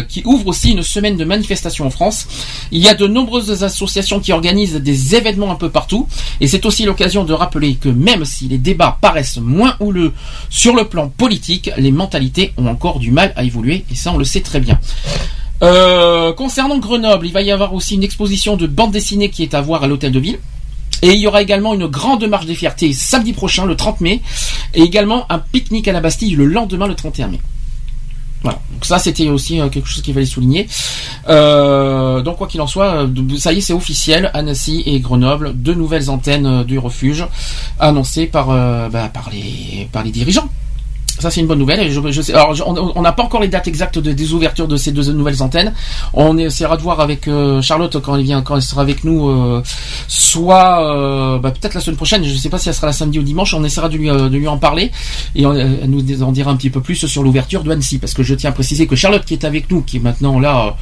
qui 0.09 0.21
ouvre 0.25 0.47
aussi 0.47 0.71
une 0.71 0.83
semaine 0.83 1.17
de 1.17 1.25
manifestations 1.25 1.87
en 1.87 1.89
France. 1.89 2.27
Il 2.71 2.81
y 2.81 2.87
a 2.87 2.93
de 2.93 3.07
nombreuses 3.07 3.63
associations 3.63 4.19
qui 4.19 4.31
organisent 4.33 4.75
des 4.75 5.15
événements 5.15 5.51
un 5.51 5.55
peu 5.55 5.69
partout, 5.69 6.07
et 6.41 6.47
c'est 6.47 6.65
aussi 6.65 6.83
l'occasion 6.83 7.23
de 7.23 7.33
rappeler 7.33 7.75
que 7.75 7.89
même 7.89 8.25
si 8.25 8.47
les 8.47 8.57
débats 8.57 8.97
paraissent 9.01 9.37
moins 9.37 9.75
houleux 9.79 10.13
sur 10.49 10.75
le 10.75 10.85
plan 10.85 11.09
politique, 11.09 11.71
les 11.77 11.91
mentalités 11.91 12.53
ont 12.57 12.67
encore 12.67 12.99
du 12.99 13.11
mal 13.11 13.33
à 13.35 13.43
évoluer, 13.43 13.85
et 13.89 13.95
ça 13.95 14.11
on 14.11 14.17
le 14.17 14.25
sait 14.25 14.41
très 14.41 14.59
bien. 14.59 14.79
Euh, 15.63 16.33
concernant 16.33 16.77
Grenoble, 16.77 17.25
il 17.25 17.31
va 17.31 17.41
y 17.41 17.51
avoir 17.51 17.73
aussi 17.73 17.95
une 17.95 18.03
exposition 18.03 18.57
de 18.57 18.67
bande 18.67 18.91
dessinée 18.91 19.29
qui 19.29 19.43
est 19.43 19.53
à 19.53 19.61
voir 19.61 19.83
à 19.83 19.87
l'hôtel 19.87 20.11
de 20.11 20.19
ville. 20.19 20.39
Et 21.01 21.13
il 21.13 21.19
y 21.19 21.27
aura 21.27 21.41
également 21.41 21.73
une 21.73 21.87
grande 21.87 22.25
marche 22.25 22.45
des 22.45 22.55
fiertés 22.55 22.93
samedi 22.93 23.33
prochain, 23.33 23.65
le 23.65 23.75
30 23.75 24.01
mai, 24.01 24.21
et 24.73 24.81
également 24.81 25.25
un 25.31 25.39
pique-nique 25.39 25.87
à 25.87 25.93
la 25.93 26.01
Bastille 26.01 26.35
le 26.35 26.45
lendemain, 26.45 26.87
le 26.87 26.95
31 26.95 27.29
mai. 27.29 27.39
Voilà. 28.41 28.59
Donc 28.73 28.83
ça, 28.83 28.99
c'était 28.99 29.29
aussi 29.29 29.59
euh, 29.59 29.69
quelque 29.69 29.87
chose 29.87 30.01
qu'il 30.01 30.13
fallait 30.13 30.25
souligner. 30.25 30.67
Euh, 31.29 32.21
donc 32.21 32.37
quoi 32.37 32.47
qu'il 32.47 32.59
en 32.59 32.67
soit, 32.67 33.07
ça 33.37 33.53
y 33.53 33.59
est, 33.59 33.61
c'est 33.61 33.73
officiel. 33.73 34.31
Annecy 34.33 34.83
et 34.85 34.99
Grenoble, 34.99 35.53
deux 35.55 35.73
nouvelles 35.73 36.09
antennes 36.09 36.63
du 36.63 36.77
refuge 36.77 37.25
annoncées 37.79 38.25
par 38.25 38.47
bah, 38.47 39.11
les 39.33 40.11
dirigeants. 40.11 40.49
Ça 41.19 41.29
c'est 41.29 41.41
une 41.41 41.47
bonne 41.47 41.59
nouvelle. 41.59 41.79
Alors 42.33 42.55
on 42.95 43.01
n'a 43.01 43.11
pas 43.11 43.23
encore 43.23 43.41
les 43.41 43.47
dates 43.47 43.67
exactes 43.67 43.99
de- 43.99 44.11
des 44.13 44.33
ouvertures 44.33 44.67
de 44.67 44.75
ces 44.77 44.91
deux 44.91 45.11
nouvelles 45.13 45.41
antennes. 45.43 45.73
On 46.13 46.37
essaiera 46.37 46.75
de 46.75 46.81
voir 46.81 46.99
avec 46.99 47.27
euh, 47.27 47.61
Charlotte 47.61 47.99
quand 48.01 48.15
elle 48.15 48.25
quand 48.43 48.55
elle 48.55 48.61
sera 48.61 48.81
avec 48.81 49.03
nous, 49.03 49.29
euh, 49.29 49.61
soit 50.07 50.83
euh, 50.83 51.39
bah, 51.39 51.51
peut-être 51.51 51.75
la 51.75 51.81
semaine 51.81 51.97
prochaine. 51.97 52.23
Je 52.23 52.33
ne 52.33 52.37
sais 52.37 52.49
pas 52.49 52.57
si 52.57 52.69
elle 52.69 52.75
sera 52.75 52.87
la 52.87 52.93
samedi 52.93 53.19
ou 53.19 53.23
dimanche. 53.23 53.53
On 53.53 53.63
essaiera 53.63 53.89
de 53.89 53.97
lui, 53.97 54.47
en 54.47 54.57
parler 54.57 54.91
et 55.35 55.45
on, 55.45 55.53
elle 55.53 55.89
nous 55.89 56.23
en 56.23 56.31
dira 56.31 56.51
un 56.51 56.55
petit 56.55 56.69
peu 56.69 56.81
plus 56.81 57.05
sur 57.07 57.23
l'ouverture 57.23 57.63
de 57.63 57.69
parce 57.99 58.13
que 58.13 58.23
je 58.23 58.35
tiens 58.35 58.49
à 58.49 58.53
préciser 58.53 58.87
que 58.87 58.95
Charlotte 58.95 59.23
qui 59.25 59.33
est 59.33 59.45
avec 59.45 59.69
nous, 59.71 59.81
qui 59.81 59.97
est 59.97 59.99
maintenant 59.99 60.39
là. 60.39 60.75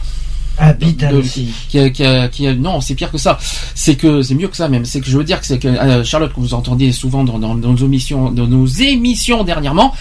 Habite 0.57 0.97
de- 0.99 1.05
Annecy. 1.05 1.47
qui 1.69 1.79
a- 1.79 1.89
qui 1.89 2.03
a- 2.05 2.27
qui 2.27 2.45
a- 2.47 2.53
non, 2.53 2.81
c'est 2.81 2.93
pire 2.95 3.09
que 3.11 3.17
ça. 3.17 3.39
C'est 3.75 3.95
que 3.95 4.21
c'est 4.21 4.35
mieux 4.35 4.47
que 4.47 4.55
ça 4.57 4.67
même. 4.67 4.85
C'est 4.85 4.99
que 5.01 5.07
je 5.09 5.17
veux 5.17 5.23
dire 5.23 5.39
que 5.39 5.45
c'est 5.45 5.57
que 5.59 5.67
euh, 5.67 6.03
Charlotte 6.03 6.33
que 6.33 6.39
vous 6.39 6.53
entendez 6.53 6.91
souvent 6.91 7.23
dans, 7.23 7.39
dans- 7.39 7.55
dans 7.55 7.71
nos 7.71 7.85
émissions, 7.85 8.31
dans 8.31 8.47
nos 8.47 8.65
émissions 8.67 9.43
dernièrement, 9.43 9.93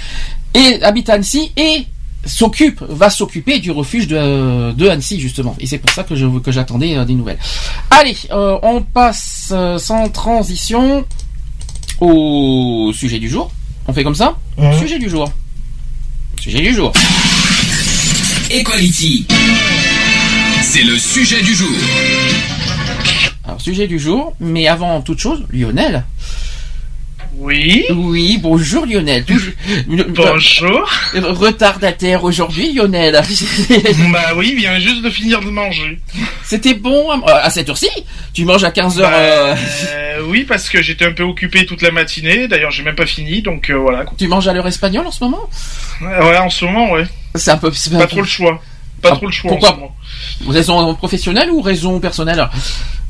et 0.54 0.82
habite 0.82 1.08
à 1.08 1.14
Annecy 1.14 1.52
et 1.56 1.86
s'occupe, 2.26 2.82
va 2.88 3.08
s'occuper 3.08 3.60
du 3.60 3.70
refuge 3.70 4.06
de, 4.06 4.72
de 4.72 4.88
Annecy 4.88 5.18
justement. 5.20 5.56
Et 5.60 5.66
c'est 5.66 5.78
pour 5.78 5.90
ça 5.90 6.02
que 6.02 6.14
je 6.14 6.26
que 6.40 6.52
j'attendais 6.52 6.96
euh, 6.96 7.04
des 7.06 7.14
nouvelles. 7.14 7.38
Allez, 7.90 8.16
euh, 8.30 8.58
on 8.62 8.82
passe 8.82 9.48
euh, 9.52 9.78
sans 9.78 10.08
transition 10.10 11.06
au 12.00 12.92
sujet 12.94 13.18
du 13.18 13.28
jour. 13.28 13.50
On 13.86 13.92
fait 13.94 14.02
comme 14.04 14.14
ça? 14.14 14.36
Sujet 14.78 14.98
du 14.98 15.08
jour. 15.08 15.32
Sujet 16.38 16.60
du 16.60 16.74
jour. 16.74 16.92
Equality. 18.50 19.26
C'est 20.72 20.84
le 20.84 20.96
sujet 20.96 21.42
du 21.42 21.52
jour. 21.52 21.68
Alors 23.44 23.60
sujet 23.60 23.88
du 23.88 23.98
jour, 23.98 24.36
mais 24.38 24.68
avant 24.68 25.00
toute 25.02 25.18
chose, 25.18 25.44
Lionel. 25.52 26.04
Oui. 27.38 27.84
Oui, 27.92 28.38
bonjour 28.40 28.86
Lionel. 28.86 29.24
Bonjour. 30.08 30.88
Retardataire 31.14 32.22
aujourd'hui, 32.22 32.72
Lionel. 32.72 33.14
bah 34.12 34.20
oui, 34.36 34.50
il 34.52 34.58
vient 34.58 34.78
juste 34.78 35.02
de 35.02 35.10
finir 35.10 35.40
de 35.40 35.50
manger. 35.50 35.98
C'était 36.44 36.74
bon 36.74 37.10
hein, 37.10 37.20
à 37.26 37.50
cette 37.50 37.68
heure-ci 37.68 37.88
Tu 38.32 38.44
manges 38.44 38.62
à 38.62 38.70
15h. 38.70 38.98
Bah, 39.00 39.10
euh, 39.12 40.20
oui, 40.28 40.44
parce 40.44 40.68
que 40.68 40.82
j'étais 40.82 41.06
un 41.06 41.12
peu 41.12 41.24
occupé 41.24 41.66
toute 41.66 41.82
la 41.82 41.90
matinée. 41.90 42.46
D'ailleurs, 42.46 42.70
j'ai 42.70 42.84
même 42.84 42.94
pas 42.94 43.06
fini, 43.06 43.42
donc 43.42 43.70
euh, 43.70 43.74
voilà. 43.74 44.04
Tu 44.16 44.28
manges 44.28 44.46
à 44.46 44.52
l'heure 44.52 44.68
espagnole 44.68 45.06
en 45.08 45.10
ce 45.10 45.24
moment? 45.24 45.50
Ouais, 46.00 46.36
en 46.38 46.50
ce 46.50 46.64
moment, 46.64 46.92
ouais. 46.92 47.06
C'est 47.34 47.50
un 47.50 47.58
peu. 47.58 47.72
c'est 47.72 47.90
Pas 47.90 48.06
trop 48.06 48.20
le 48.20 48.26
choix. 48.26 48.62
Pas 49.02 49.10
Ah, 49.12 49.16
trop 49.16 49.26
le 49.26 49.32
choix. 49.32 49.50
pourquoi 49.50 49.70
en 49.70 49.72
ce 49.72 49.76
moment. 49.80 49.96
Raison 50.48 50.94
professionnelle 50.94 51.50
ou 51.50 51.60
raison 51.60 52.00
personnelle? 52.00 52.48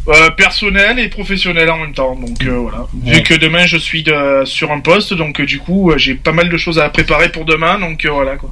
Euh, 0.08 0.30
personnel 0.30 0.98
et 0.98 1.08
professionnel 1.08 1.70
en 1.70 1.78
même 1.78 1.92
temps. 1.92 2.16
Donc 2.16 2.42
euh, 2.42 2.56
voilà. 2.56 2.86
Vu 3.04 3.22
que 3.22 3.34
demain 3.34 3.66
je 3.66 3.76
suis 3.76 4.02
de, 4.02 4.44
sur 4.44 4.72
un 4.72 4.80
poste, 4.80 5.12
donc 5.12 5.40
euh, 5.40 5.46
du 5.46 5.58
coup 5.58 5.90
euh, 5.90 5.98
j'ai 5.98 6.14
pas 6.14 6.32
mal 6.32 6.48
de 6.48 6.56
choses 6.56 6.78
à 6.78 6.88
préparer 6.88 7.28
pour 7.30 7.44
demain. 7.44 7.78
Donc 7.78 8.06
voilà 8.10 8.36
quoi. 8.36 8.50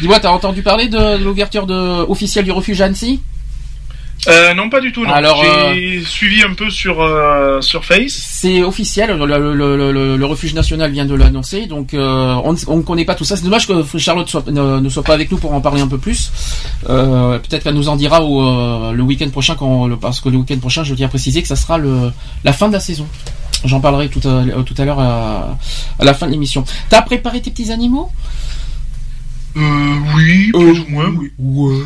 Dis-moi, 0.00 0.20
t'as 0.20 0.30
entendu 0.30 0.62
parler 0.62 0.88
de, 0.88 1.16
l'ouverture 1.16 1.66
de, 1.66 1.74
officielle 1.74 2.44
du 2.44 2.52
refuge 2.52 2.80
Annecy? 2.82 3.20
Euh, 4.28 4.54
non, 4.54 4.70
pas 4.70 4.80
du 4.80 4.92
tout. 4.92 5.04
Non. 5.04 5.12
Alors, 5.12 5.42
j'ai 5.74 6.00
suivi 6.04 6.42
un 6.42 6.54
peu 6.54 6.70
sur 6.70 7.00
euh, 7.00 7.60
sur 7.60 7.84
Face. 7.84 8.12
C'est 8.12 8.62
officiel, 8.62 9.10
le, 9.18 9.26
le- 9.26 9.92
le- 9.92 10.16
le- 10.16 10.26
refuge 10.26 10.54
national 10.54 10.92
vient 10.92 11.04
de 11.04 11.14
l'annoncer, 11.14 11.66
donc 11.66 11.92
euh, 11.92 12.34
on 12.44 12.52
ne 12.76 12.82
connaît 12.82 13.04
pas 13.04 13.16
tout 13.16 13.24
ça. 13.24 13.36
C'est 13.36 13.42
dommage 13.42 13.66
que 13.66 13.82
Charlotte 13.98 14.28
soit- 14.28 14.46
ne, 14.48 14.78
ne 14.78 14.88
soit 14.88 15.02
pas 15.02 15.14
avec 15.14 15.30
nous 15.32 15.38
pour 15.38 15.52
en 15.52 15.60
parler 15.60 15.80
un 15.80 15.88
peu 15.88 15.98
plus. 15.98 16.30
Euh, 16.88 17.38
Peut-être 17.40 17.64
qu'elle 17.64 17.74
nous 17.74 17.88
en 17.88 17.96
dira 17.96 18.22
au, 18.22 18.40
euh, 18.42 18.92
le 18.92 19.02
week-end 19.02 19.28
prochain, 19.30 19.56
quand, 19.56 19.88
parce 19.98 20.20
que 20.20 20.28
le 20.28 20.36
week-end 20.38 20.58
prochain, 20.58 20.84
je 20.84 20.94
tiens 20.94 21.06
à 21.06 21.10
préciser 21.10 21.42
que 21.42 21.48
ça 21.48 21.56
sera 21.56 21.76
le, 21.78 22.12
la 22.44 22.52
fin 22.52 22.68
de 22.68 22.72
la 22.74 22.80
saison. 22.80 23.06
J'en 23.64 23.80
parlerai 23.80 24.08
tout 24.08 24.20
à, 24.24 24.28
euh, 24.28 24.62
tout 24.62 24.74
à 24.78 24.84
l'heure 24.84 24.98
à, 25.00 25.56
à 25.98 26.04
la 26.04 26.14
fin 26.14 26.26
de 26.26 26.32
l'émission. 26.32 26.64
T'as 26.88 27.02
préparé 27.02 27.40
tes 27.40 27.50
petits 27.50 27.70
animaux? 27.72 28.10
Euh, 29.56 29.94
oui, 30.16 30.50
plus 30.52 30.80
ou 30.80 30.86
moins, 30.88 31.12
oui. 31.18 31.30
Ouais, 31.38 31.82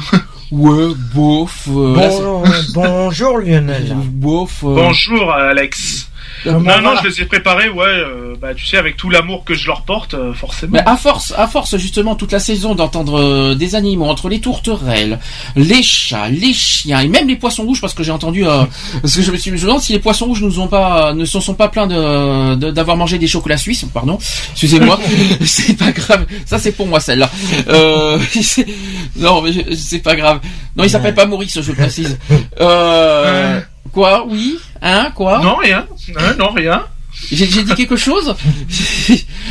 ouais, 0.53 0.95
bof. 1.15 1.69
euh, 1.69 1.95
Bon, 1.95 2.43
bonjour 2.75 3.39
c'est- 3.43 3.51
Lionel. 3.51 3.97
bof. 4.11 4.63
euh, 4.65 4.75
Bonjour 4.75 5.33
Alex. 5.33 6.09
Non, 6.45 6.61
non, 6.61 6.95
je 7.03 7.09
les 7.09 7.23
ai 7.23 7.25
préparés, 7.25 7.69
ouais, 7.69 7.85
euh, 7.87 8.35
bah, 8.41 8.55
tu 8.55 8.67
sais, 8.67 8.77
avec 8.77 8.97
tout 8.97 9.11
l'amour 9.11 9.45
que 9.45 9.55
je 9.55 9.67
leur 9.67 9.83
porte, 9.83 10.15
euh, 10.15 10.33
forcément. 10.35 10.73
Mais 10.75 10.83
à 10.87 10.97
force, 10.97 11.33
à 11.37 11.47
force 11.49 11.77
justement 11.79 12.15
toute 12.15 12.33
la 12.33 12.39
saison 12.39 12.75
d'entendre 12.75 13.19
euh, 13.21 13.55
des 13.55 13.75
animaux 13.75 14.07
entre 14.07 14.29
les 14.29 14.41
tourterelles, 14.41 15.19
les 15.57 15.83
chats, 15.83 16.29
les 16.29 16.53
chiens 16.53 17.01
et 17.01 17.09
même 17.09 17.27
les 17.29 17.37
poissons 17.37 17.63
rouges 17.65 17.81
parce 17.81 17.95
que 17.95 18.03
j'ai 18.03 18.13
entendu 18.13 18.47
euh, 18.47 18.65
parce 19.03 19.17
que 19.17 19.23
je 19.23 19.31
me 19.33 19.37
suis 19.37 19.51
demande 19.53 19.81
si 19.81 19.93
les 19.93 19.99
poissons 19.99 20.27
rouges 20.27 20.43
nous 20.43 20.61
ont 20.61 20.69
pas 20.69 21.13
ne 21.15 21.25
se 21.25 21.41
sont 21.41 21.55
pas 21.55 21.69
plaints 21.69 21.87
de 21.87 22.55
de- 22.57 22.71
d'avoir 22.71 22.97
mangé 22.97 23.19
des 23.19 23.27
chocolats 23.27 23.57
suisses. 23.57 23.85
Pardon. 23.93 24.19
Excusez-moi. 24.53 24.99
C'est 25.45 25.77
pas 25.79 25.93
grave. 25.93 26.27
Ça 26.45 26.59
c'est 26.59 26.73
pour 26.73 26.87
moi 26.87 27.01
celle-là. 27.01 27.31
Euh, 27.69 28.19
non 29.17 29.43
mais 29.43 29.53
c'est 29.75 30.01
pas 30.01 30.15
grave. 30.17 30.41
Non 30.77 30.85
il 30.85 30.91
s'appelle 30.91 31.15
pas 31.15 31.27
Maurice 31.27 31.61
je 31.61 31.71
le 31.71 31.77
précise. 31.77 32.19
Euh, 32.61 33.61
quoi? 33.93 34.27
Oui 34.29 34.57
hein? 34.83 35.11
Quoi? 35.15 35.41
Non, 35.43 35.57
rien. 35.57 35.87
Hein, 36.17 36.35
non, 36.39 36.51
rien. 36.51 36.83
j'ai 37.33 37.47
dit 37.47 37.75
quelque 37.75 37.97
chose? 37.97 38.35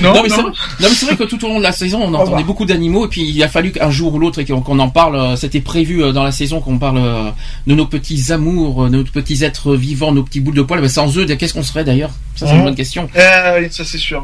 Non, 0.02 0.14
non, 0.14 0.24
mais 0.24 0.30
c'est 0.30 1.06
vrai- 1.06 1.16
que 1.16 1.24
tout 1.24 1.44
au 1.46 1.48
long 1.48 1.58
de 1.60 1.64
la 1.64 1.72
saison, 1.72 2.00
on 2.02 2.08
entendait 2.10 2.24
revoir. 2.24 2.44
beaucoup 2.44 2.66
d'animaux, 2.66 3.06
et 3.06 3.08
puis 3.08 3.22
il 3.30 3.42
a 3.42 3.48
fallu 3.48 3.72
qu'un 3.72 3.90
jour 3.90 4.14
ou 4.14 4.20
l'autre 4.20 4.40
et 4.40 4.46
qu'on 4.46 4.78
en 4.80 4.90
parle. 4.90 5.16
euh, 5.16 5.36
C'était 5.38 5.62
prévu 5.62 6.04
euh, 6.04 6.12
dans 6.12 6.24
la 6.26 6.34
saison 6.34 6.60
qu'on 6.60 6.78
parle 6.78 6.98
euh, 6.98 7.30
de 7.66 7.76
nos 7.76 7.86
petits 7.86 8.34
amours, 8.34 8.90
de 8.90 8.98
nos 8.98 9.04
petits 9.06 9.46
êtres 9.46 9.74
vivants, 9.74 10.12
nos 10.12 10.24
petits 10.24 10.42
boules 10.42 10.54
de 10.56 10.64
poils. 10.64 10.82
Ben, 10.82 10.90
sans 10.90 11.18
eux, 11.18 11.26
qu'est-ce 11.26 11.54
qu'on 11.54 11.64
serait 11.64 11.86
d'ailleurs? 11.86 12.10
Ça, 12.36 12.46
c'est 12.46 12.52
une 12.52 12.58
Mhm. 12.60 12.64
bonne 12.66 12.76
question. 12.76 13.10
Euh, 13.16 13.60
oui, 13.62 13.68
ça 13.72 13.86
c'est 13.86 13.98
sûr. 13.98 14.22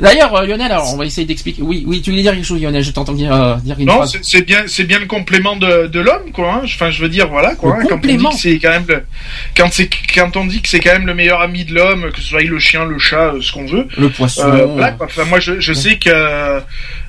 D'ailleurs, 0.00 0.34
euh, 0.34 0.46
Lionel, 0.46 0.72
alors, 0.72 0.92
on 0.94 0.96
va 0.96 1.04
essayer 1.04 1.26
d'expliquer. 1.26 1.62
Oui, 1.62 1.84
oui, 1.86 2.00
tu 2.00 2.10
voulais 2.10 2.22
dire 2.22 2.32
quelque 2.32 2.46
chose, 2.46 2.60
Lionel 2.60 2.82
Je 2.82 2.90
t'entends 2.90 3.12
dire, 3.12 3.34
euh, 3.34 3.56
dire 3.56 3.76
une 3.78 3.86
Non, 3.86 3.96
phrase. 3.96 4.12
c'est 4.12 4.24
c'est 4.24 4.42
bien, 4.42 4.62
c'est 4.66 4.84
bien 4.84 4.98
le 4.98 5.06
complément 5.06 5.56
de, 5.56 5.86
de 5.88 6.00
l'homme, 6.00 6.32
quoi. 6.32 6.54
hein. 6.54 6.60
Enfin, 6.64 6.90
je 6.90 7.02
veux 7.02 7.08
dire, 7.08 7.28
voilà, 7.28 7.54
quoi. 7.54 7.76
Le 7.76 7.82
hein, 7.82 7.86
Quand 7.88 7.94
on 7.94 7.98
dit 7.98 8.02
complément. 8.08 8.30
que 8.30 8.36
c'est 8.36 8.58
quand 8.58 8.70
même 8.70 8.84
le, 8.88 9.02
quand 9.56 9.68
c'est, 9.72 9.90
quand 10.14 10.36
on 10.36 10.46
dit 10.46 10.62
que 10.62 10.68
c'est 10.68 10.80
quand 10.80 10.92
même 10.92 11.06
le 11.06 11.14
meilleur 11.14 11.40
ami 11.42 11.64
de 11.64 11.74
l'homme, 11.74 12.10
que 12.12 12.20
ce 12.20 12.28
soit 12.28 12.40
le 12.42 12.58
chien, 12.58 12.84
le 12.86 12.98
chat, 12.98 13.34
euh, 13.34 13.40
ce 13.42 13.52
qu'on 13.52 13.66
veut. 13.66 13.86
Le 13.98 14.08
poisson. 14.08 14.42
Euh, 14.48 14.66
voilà, 14.66 14.92
quoi. 14.92 15.06
Enfin, 15.06 15.24
moi, 15.24 15.38
je, 15.40 15.60
je 15.60 15.72
sais 15.72 15.98
que, 15.98 16.60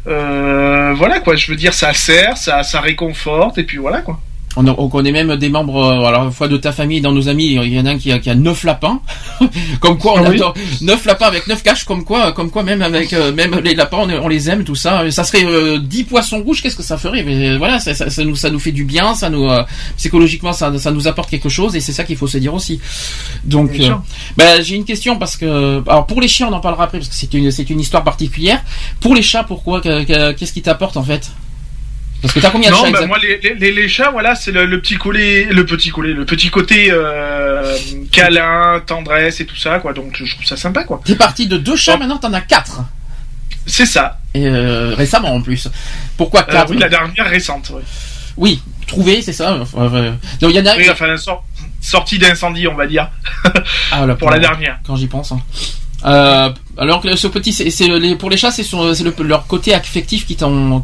euh, 0.07 0.93
voilà, 0.95 1.19
quoi. 1.19 1.35
Je 1.35 1.47
veux 1.51 1.55
dire, 1.57 1.73
ça 1.73 1.93
sert, 1.93 2.37
ça, 2.37 2.63
ça 2.63 2.81
réconforte, 2.81 3.57
et 3.57 3.63
puis 3.63 3.77
voilà, 3.77 4.01
quoi. 4.01 4.19
On, 4.57 4.65
on 4.67 4.89
connaît 4.89 5.11
même 5.13 5.35
des 5.37 5.49
membres, 5.49 5.77
euh, 5.83 6.05
alors, 6.05 6.21
à 6.23 6.25
la 6.25 6.31
fois 6.31 6.47
de 6.49 6.57
ta 6.57 6.71
famille, 6.71 6.99
dans 6.99 7.11
nos 7.13 7.29
amis, 7.29 7.53
il 7.53 7.73
y 7.73 7.79
en 7.79 7.85
a 7.85 7.91
un 7.91 7.97
qui 7.97 8.11
a, 8.11 8.19
qui 8.19 8.29
a 8.29 8.35
neuf 8.35 8.63
lapins. 8.63 8.99
comme 9.79 9.97
quoi, 9.97 10.13
on 10.19 10.25
Ah 10.25 10.29
oui. 10.29 10.35
attend 10.37 10.53
neuf 10.81 11.05
lapins 11.05 11.27
avec 11.27 11.47
neuf 11.47 11.63
caches, 11.63 11.85
comme 11.85 12.03
quoi, 12.03 12.31
comme 12.33 12.51
quoi, 12.51 12.63
même 12.63 12.81
avec, 12.81 13.13
euh, 13.13 13.31
même 13.33 13.59
les 13.63 13.75
lapins, 13.75 13.97
on, 14.01 14.09
on 14.09 14.27
les 14.27 14.49
aime, 14.49 14.63
tout 14.63 14.75
ça. 14.75 15.09
Ça 15.11 15.23
serait 15.23 15.45
euh, 15.45 15.79
10 15.79 16.03
poissons 16.03 16.41
rouges, 16.43 16.61
qu'est-ce 16.61 16.75
que 16.75 16.83
ça 16.83 16.97
ferait? 16.97 17.23
Mais 17.23 17.49
euh, 17.51 17.57
voilà, 17.57 17.79
ça, 17.79 17.93
ça, 17.93 18.09
ça 18.09 18.23
nous, 18.25 18.35
ça 18.35 18.49
nous 18.49 18.59
fait 18.59 18.71
du 18.73 18.83
bien, 18.83 19.15
ça 19.15 19.29
nous, 19.29 19.45
euh, 19.49 19.63
psychologiquement, 19.97 20.53
ça, 20.53 20.77
ça 20.77 20.91
nous 20.91 21.07
apporte 21.07 21.29
quelque 21.29 21.49
chose, 21.49 21.75
et 21.75 21.79
c'est 21.79 21.93
ça 21.93 22.03
qu'il 22.03 22.17
faut 22.17 22.27
se 22.27 22.37
dire 22.37 22.53
aussi. 22.53 22.79
Donc, 23.45 23.71
euh, 23.79 23.93
bah, 24.37 24.61
j'ai 24.61 24.75
une 24.75 24.85
question 24.85 25.17
parce 25.17 25.37
que, 25.37 25.81
alors 25.87 26.05
pour 26.05 26.19
les 26.21 26.27
chiens, 26.27 26.47
on 26.49 26.53
en 26.53 26.59
parlera 26.59 26.83
après 26.85 26.97
parce 26.99 27.09
que 27.09 27.15
c'est 27.15 27.33
une, 27.33 27.51
c'est 27.51 27.69
une 27.69 27.79
histoire 27.79 28.03
particulière. 28.03 28.61
Pour 28.99 29.15
les 29.15 29.21
chats, 29.21 29.43
pourquoi 29.43 29.81
Que- 29.81 30.03
que- 30.03 30.31
Qu'est-ce 30.33 30.53
qui 30.53 30.61
t'apporte 30.61 30.97
en 30.97 31.03
fait? 31.03 31.31
Parce 32.21 32.33
que 32.33 32.39
t'as 32.39 32.51
combien 32.51 32.69
de 32.69 32.75
Non, 32.75 32.85
chats 32.85 32.91
bah, 32.91 33.05
moi, 33.07 33.17
les, 33.19 33.71
les, 33.71 33.89
chats, 33.89 34.11
voilà, 34.11 34.35
c'est 34.35 34.51
le, 34.51 34.65
le 34.65 34.79
petit 34.81 34.95
collet, 34.95 35.45
le 35.45 35.65
petit 35.65 35.89
collet, 35.89 36.13
le 36.13 36.25
petit 36.25 36.49
côté 36.49 36.89
euh, 36.91 37.75
câlin, 38.11 38.81
tendresse 38.85 39.39
et 39.39 39.45
tout 39.45 39.55
ça, 39.55 39.79
quoi. 39.79 39.93
Donc, 39.93 40.21
je 40.23 40.31
trouve 40.35 40.45
ça 40.45 40.55
sympa, 40.57 40.83
quoi. 40.83 41.01
T'es 41.03 41.15
parti 41.15 41.47
de 41.47 41.57
deux 41.57 41.75
chats, 41.75 41.97
maintenant 41.97 42.17
t'en 42.19 42.31
as 42.33 42.41
quatre. 42.41 42.81
C'est 43.65 43.85
ça. 43.85 44.19
Et 44.33 44.45
euh, 44.47 44.93
récemment 44.95 45.33
en 45.33 45.41
plus. 45.41 45.67
Pourquoi 46.17 46.41
Euh, 46.41 46.51
4 46.51 46.71
oui, 46.71 46.77
la 46.77 46.89
dernière 46.89 47.27
récente. 47.29 47.69
ouais. 47.71 47.81
Oui, 48.37 48.61
trouver, 48.87 49.21
c'est 49.21 49.33
ça. 49.33 49.57
Enfin, 49.59 49.93
euh, 49.93 50.11
donc 50.39 50.51
il 50.51 50.55
y 50.55 50.59
en 50.59 50.65
a. 50.65 50.75
Oui, 50.77 50.89
enfin, 50.89 51.15
sor- 51.17 51.43
sortie 51.81 52.17
d'incendie, 52.17 52.67
on 52.67 52.75
va 52.75 52.87
dire, 52.87 53.09
Ah, 53.91 54.05
là, 54.05 54.15
pour 54.19 54.29
la 54.31 54.39
dernière. 54.39 54.79
Quand 54.85 54.95
j'y 54.95 55.07
pense. 55.07 55.31
hein. 55.31 55.41
Euh, 56.05 56.49
alors 56.77 57.01
que 57.01 57.15
ce 57.15 57.27
petit, 57.27 57.53
c'est 57.53 57.69
c'est 57.69 57.87
les- 57.87 58.15
pour 58.15 58.29
les 58.29 58.37
chats, 58.37 58.51
c'est 58.51 58.63
le- 58.71 59.13
leur 59.23 59.47
côté 59.47 59.73
affectif 59.73 60.25
qui 60.25 60.35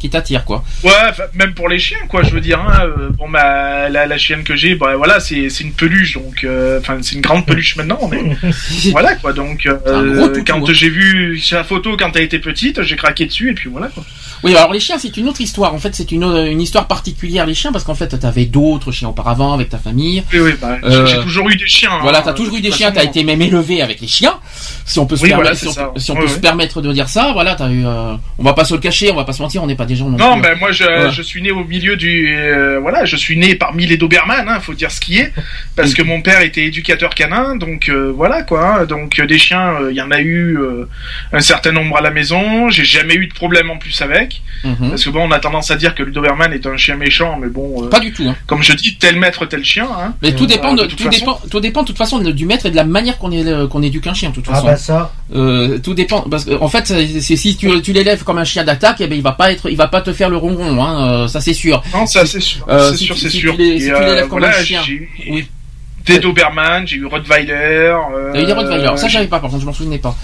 t'attire, 0.09 0.45
quoi. 0.45 0.63
Ouais, 0.83 0.91
même 1.33 1.53
pour 1.53 1.69
les 1.69 1.79
chiens, 1.79 1.97
quoi, 2.09 2.23
je 2.23 2.31
veux 2.31 2.41
dire. 2.41 2.59
Hein, 2.59 2.81
euh, 2.85 3.09
bon, 3.11 3.29
bah, 3.29 3.89
la, 3.89 4.05
la 4.05 4.17
chienne 4.17 4.43
que 4.43 4.55
j'ai, 4.55 4.75
bah, 4.75 4.95
voilà, 4.97 5.19
c'est 5.19 5.47
une 5.61 5.71
peluche, 5.73 6.13
donc, 6.13 6.43
euh, 6.43 6.79
enfin, 6.79 6.97
c'est 7.01 7.15
une 7.15 7.21
grande 7.21 7.45
peluche 7.45 7.75
maintenant, 7.75 7.99
mais 8.11 8.23
voilà, 8.91 9.15
quoi. 9.15 9.33
Donc, 9.33 9.65
euh, 9.65 10.27
toutou, 10.27 10.43
quand 10.45 10.59
hein. 10.69 10.73
j'ai 10.73 10.89
vu 10.89 11.39
sa 11.39 11.63
photo 11.63 11.95
quand 11.97 12.15
elle 12.15 12.23
était 12.23 12.39
petite, 12.39 12.81
j'ai 12.83 12.95
craqué 12.95 13.25
dessus, 13.25 13.51
et 13.51 13.53
puis 13.53 13.69
voilà, 13.69 13.87
quoi. 13.87 14.03
Oui, 14.43 14.55
alors 14.55 14.71
les 14.71 14.79
chiens, 14.79 14.97
c'est 14.99 15.17
une 15.17 15.27
autre 15.29 15.41
histoire. 15.41 15.73
En 15.73 15.79
fait, 15.79 15.95
c'est 15.95 16.11
une, 16.11 16.23
une 16.23 16.61
histoire 16.61 16.85
particulière 16.87 17.47
les 17.47 17.55
chiens 17.55 17.71
parce 17.71 17.83
qu'en 17.83 17.95
fait, 17.95 18.09
t'avais 18.19 18.45
d'autres 18.45 18.91
chiens 18.91 19.09
auparavant 19.09 19.53
avec 19.53 19.69
ta 19.69 19.79
famille. 19.79 20.23
Oui, 20.31 20.39
oui, 20.39 20.51
bah, 20.61 20.77
j'ai- 20.83 20.89
Euh, 20.95 21.05
j'ai 21.07 21.17
toujours 21.21 21.49
eu 21.49 21.55
des 21.55 21.65
chiens. 21.65 21.89
hein, 21.91 21.99
Voilà, 22.03 22.21
t'as 22.21 22.33
toujours 22.33 22.55
eu 22.55 22.61
des 22.61 22.71
chiens, 22.71 22.91
t'as 22.91 23.03
été 23.03 23.23
même 23.23 23.41
élevé 23.41 23.81
avec 23.81 23.99
les 23.99 24.07
chiens, 24.07 24.35
si 24.85 24.99
on 24.99 25.07
peut 25.07 25.15
se 25.15 25.23
Oui, 25.23 25.29
permettre, 25.29 25.57
voilà, 25.57 25.73
si 25.73 25.76
ça. 25.77 25.85
peut- 25.93 25.99
si 25.99 26.11
on 26.11 26.15
Ouais, 26.15 26.21
peut 26.21 26.27
se 26.27 26.39
permettre 26.39 26.81
de 26.81 26.91
dire 26.93 27.07
ça. 27.09 27.31
Voilà, 27.33 27.55
t'as 27.55 27.69
eu, 27.69 27.85
euh, 27.85 28.13
on 28.37 28.43
va 28.43 28.53
pas 28.53 28.65
se 28.65 28.73
le 28.73 28.79
cacher, 28.79 29.11
on 29.11 29.15
va 29.15 29.23
pas 29.23 29.33
se 29.33 29.41
mentir, 29.41 29.63
on 29.63 29.67
n'est 29.67 29.75
pas 29.75 29.85
des 29.85 29.95
gens 29.95 30.09
non, 30.09 30.17
Non, 30.17 30.37
ben 30.37 30.57
moi 30.59 30.71
je, 30.71 30.83
Voilà. 30.83 31.09
je 31.09 31.21
suis 31.21 31.41
né 31.41 31.51
au 31.51 31.63
milieu 31.63 31.95
du 31.95 32.35
euh, 32.35 32.79
voilà, 32.81 33.05
je 33.05 33.15
suis 33.15 33.37
né 33.37 33.55
parmi 33.55 33.85
les 33.85 33.97
Doberman, 33.97 34.47
hein, 34.49 34.59
faut 34.59 34.73
dire 34.73 34.91
ce 34.91 34.99
qui 34.99 35.17
est, 35.19 35.31
parce 35.75 35.93
que 35.93 36.01
mon 36.03 36.21
père 36.21 36.41
était 36.41 36.65
éducateur 36.65 37.15
canin, 37.15 37.55
donc 37.55 37.89
euh, 37.89 38.11
voilà 38.15 38.43
quoi. 38.43 38.81
hein. 38.81 38.85
Donc 38.85 39.19
euh, 39.19 39.25
des 39.27 39.37
chiens, 39.37 39.73
euh, 39.81 39.91
il 39.91 39.97
y 39.97 40.01
en 40.01 40.11
a 40.11 40.19
eu 40.19 40.57
euh, 40.57 40.87
un 41.33 41.39
certain 41.41 41.71
nombre 41.71 41.97
à 41.97 42.01
la 42.01 42.11
maison. 42.11 42.69
J'ai 42.69 42.85
jamais 42.85 43.15
eu 43.15 43.27
de 43.27 43.33
problème 43.33 43.69
en 43.69 43.77
plus 43.77 44.01
avec, 44.01 44.41
Mhm. 44.63 44.89
parce 44.89 45.03
que 45.05 45.09
bon, 45.09 45.27
on 45.27 45.31
a 45.31 45.39
tendance 45.39 45.71
à 45.71 45.75
dire 45.75 45.93
que 45.95 46.03
le 46.03 46.11
Doberman 46.11 46.51
est 46.53 46.65
un 46.65 46.77
chien 46.77 46.95
méchant, 46.95 47.37
mais 47.41 47.47
bon, 47.49 47.83
euh, 47.85 47.89
Pas 47.89 47.99
du 47.99 48.11
tout. 48.11 48.23
Hein. 48.27 48.35
comme 48.47 48.61
je 48.63 48.73
dis, 48.73 48.95
tel 48.97 49.17
maître 49.19 49.45
tel 49.45 49.63
chien. 49.63 49.87
Hein. 49.99 50.13
Mais 50.21 50.33
tout 50.33 50.45
dépend 50.45 50.73
de, 50.73 50.83
de 50.83 50.87
toute 50.87 50.97
tout 50.97 51.03
façon. 51.05 51.19
dépend, 51.19 51.41
tout 51.51 51.59
dépend 51.59 51.81
de 51.83 51.87
toute 51.87 51.97
façon 51.97 52.19
du 52.19 52.45
maître 52.45 52.65
et 52.65 52.71
de 52.71 52.75
la 52.75 52.83
manière 52.83 53.17
qu'on 53.17 53.81
éduque 53.81 54.07
un 54.07 54.13
chien 54.13 54.29
de 54.29 54.35
toute 54.35 54.45
Ah 54.49 54.53
façon. 54.55 54.65
bah 54.67 54.75
ça. 54.77 55.13
Euh, 55.35 55.66
tout 55.77 55.93
dépend 55.93 56.21
parce 56.21 56.45
que 56.45 56.51
en 56.59 56.67
fait, 56.69 56.85
si 57.19 57.57
tu, 57.57 57.81
tu 57.81 57.93
l'élèves 57.93 58.23
comme 58.23 58.37
un 58.37 58.43
chien 58.43 58.63
d'attaque, 58.63 58.97
eh 59.01 59.07
ben 59.07 59.15
il 59.15 59.21
va 59.21 59.33
pas 59.33 59.51
être, 59.51 59.69
il 59.69 59.77
va 59.77 59.87
pas 59.87 60.01
te 60.01 60.13
faire 60.13 60.29
le 60.29 60.37
ronron, 60.37 60.83
hein, 60.83 61.07
euh, 61.23 61.27
ça 61.27 61.41
c'est 61.41 61.53
sûr. 61.53 61.83
Non, 61.93 62.05
ça 62.07 62.25
c'est 62.25 62.39
sûr, 62.39 62.65
Euh, 62.69 62.91
c'est 62.91 62.97
si 62.97 63.05
sûr, 63.05 63.17
c'est 63.17 63.29
si 63.29 63.39
sûr. 63.39 63.55
tu 63.55 63.79
si 63.79 63.91
euh, 63.91 63.99
l'élèves 63.99 64.27
comme 64.27 64.39
voilà, 64.39 64.57
un 64.57 64.63
chien. 64.63 64.81
Oui. 65.29 65.45
des 66.05 66.19
Doberman, 66.19 66.87
j'ai 66.87 66.95
eu 66.97 67.05
Rottweiler. 67.05 67.51
Euh, 67.53 68.31
T'as 68.33 68.41
eu 68.41 68.45
des 68.45 68.53
Rottweiler, 68.53 68.91
ça 68.97 69.07
j'avais 69.07 69.27
pas 69.27 69.39
par 69.39 69.49
contre, 69.49 69.61
je 69.61 69.65
m'en 69.67 69.73
souvenais 69.73 69.97
pas. 69.97 70.15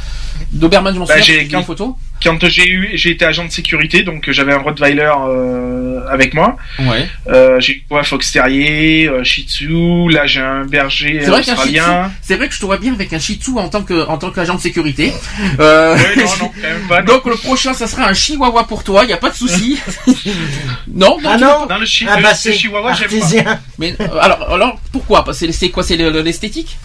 Doberman, 0.52 0.94
je 0.94 1.00
m'en 1.00 1.06
Bah, 1.06 1.20
souviens, 1.22 1.42
j'ai- 1.50 1.56
une 1.58 1.64
photo. 1.64 1.96
Quand 2.24 2.48
j'ai 2.50 2.68
eu 2.70 2.92
j'ai 2.94 3.12
été 3.12 3.26
agent 3.26 3.46
de 3.46 3.52
sécurité 3.52 4.04
donc 4.04 4.30
j'avais 4.32 4.54
un 4.54 4.60
Rottweiler 4.60 5.12
euh, 5.28 6.00
avec 6.10 6.34
moi 6.34 6.58
Ouais. 6.80 7.08
euh, 7.28 7.60
j'ai 7.60 7.74
eu 7.74 7.84
quoi 7.90 8.04
Fox 8.04 8.32
Terrier 8.32 9.08
euh, 9.08 9.24
Shih 9.24 9.44
Tzu 9.48 10.10
là 10.10 10.26
j'ai 10.26 10.42
un 10.42 10.66
berger 10.66 11.20
C'est 11.24 11.30
vrai 11.30 11.44
qu'un 11.44 11.56
Shih 11.56 11.62
Tzu, 11.62 11.80
australien 11.80 12.12
c'est 12.22 12.36
vrai 12.36 12.48
que 12.48 12.56
je 12.56 12.60
te 12.60 12.66
vois 12.66 12.78
bien 12.78 12.94
avec 12.94 13.12
un 13.14 13.20
Shih 13.20 13.36
Tzu 13.36 13.52
en 13.58 13.70
tant 13.70 13.84
que, 13.84 14.08
en 14.08 14.18
tant 14.18 14.32
qu'agent 14.32 14.56
de 14.56 14.62
sécurité. 14.62 15.14
Euh, 15.60 15.96
Ouais, 15.96 16.16
non, 16.18 16.24
non, 16.42 16.52
quand 16.56 16.62
même 16.62 16.88
pas, 16.88 17.02
non. 17.02 17.14
Donc 17.16 17.26
le 17.26 17.36
prochain, 17.36 17.74
ça 17.74 17.88
sera 17.88 18.08
un 18.10 18.14
Chihuahua 18.14 18.66
pour 18.68 18.84
toi, 18.84 19.04
y 19.06 19.14
a 19.14 19.18
pas 19.18 19.30
de 19.30 19.36
souci. 19.36 19.80
non, 20.88 21.18
Ah 21.26 21.38
non 21.38 21.66
non 21.70 21.78
le, 21.80 21.86
chi 21.86 22.06
Ah 22.10 22.18
le- 22.18 22.24
bah 22.24 22.30
le 22.32 22.36
c'est 22.36 22.54
Chihuahua 22.54 22.94
j'aime 22.94 23.20
pas. 23.44 23.60
Mais 23.78 23.96
euh, 24.00 24.08
alors, 24.20 24.52
alors 24.54 24.80
pourquoi? 24.92 25.24
C'est 25.34 25.70
quoi? 25.70 25.84
C'est 25.84 25.98
le- 25.98 26.10
le- 26.10 26.22
l'esthétique? 26.22 26.78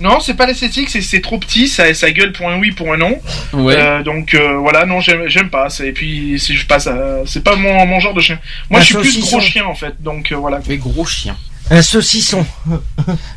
Non 0.00 0.20
c'est 0.20 0.34
pas 0.34 0.46
l'esthétique 0.46 0.88
c'est 0.90 1.00
c'est 1.00 1.20
trop 1.20 1.38
petit 1.38 1.68
ça 1.68 1.92
ça 1.94 2.10
gueule 2.10 2.32
pour 2.32 2.48
un 2.48 2.58
oui 2.58 2.72
pour 2.72 2.92
un 2.92 2.96
non 2.96 3.20
Ouais. 3.52 3.74
Euh, 3.76 4.02
donc 4.02 4.34
euh, 4.34 4.56
voilà 4.58 4.86
non 4.86 5.00
j'aime 5.00 5.28
j'aime 5.28 5.50
pas 5.50 5.68
et 5.82 5.92
puis 5.92 6.38
si 6.38 6.54
je 6.54 6.66
passe 6.66 6.88
c'est 7.26 7.42
pas 7.42 7.56
mon, 7.56 7.86
mon 7.86 7.98
genre 8.00 8.14
de 8.14 8.20
chien 8.20 8.38
moi 8.70 8.80
Un 8.80 8.82
je 8.82 8.86
suis 8.86 8.96
plus 8.96 9.20
gros 9.20 9.40
chien 9.40 9.64
en 9.64 9.74
fait 9.74 9.94
donc 10.00 10.32
euh, 10.32 10.36
voilà 10.36 10.60
Mais 10.68 10.76
gros 10.76 11.04
chien. 11.04 11.36
Un 11.70 11.82
saucisson. 11.82 12.44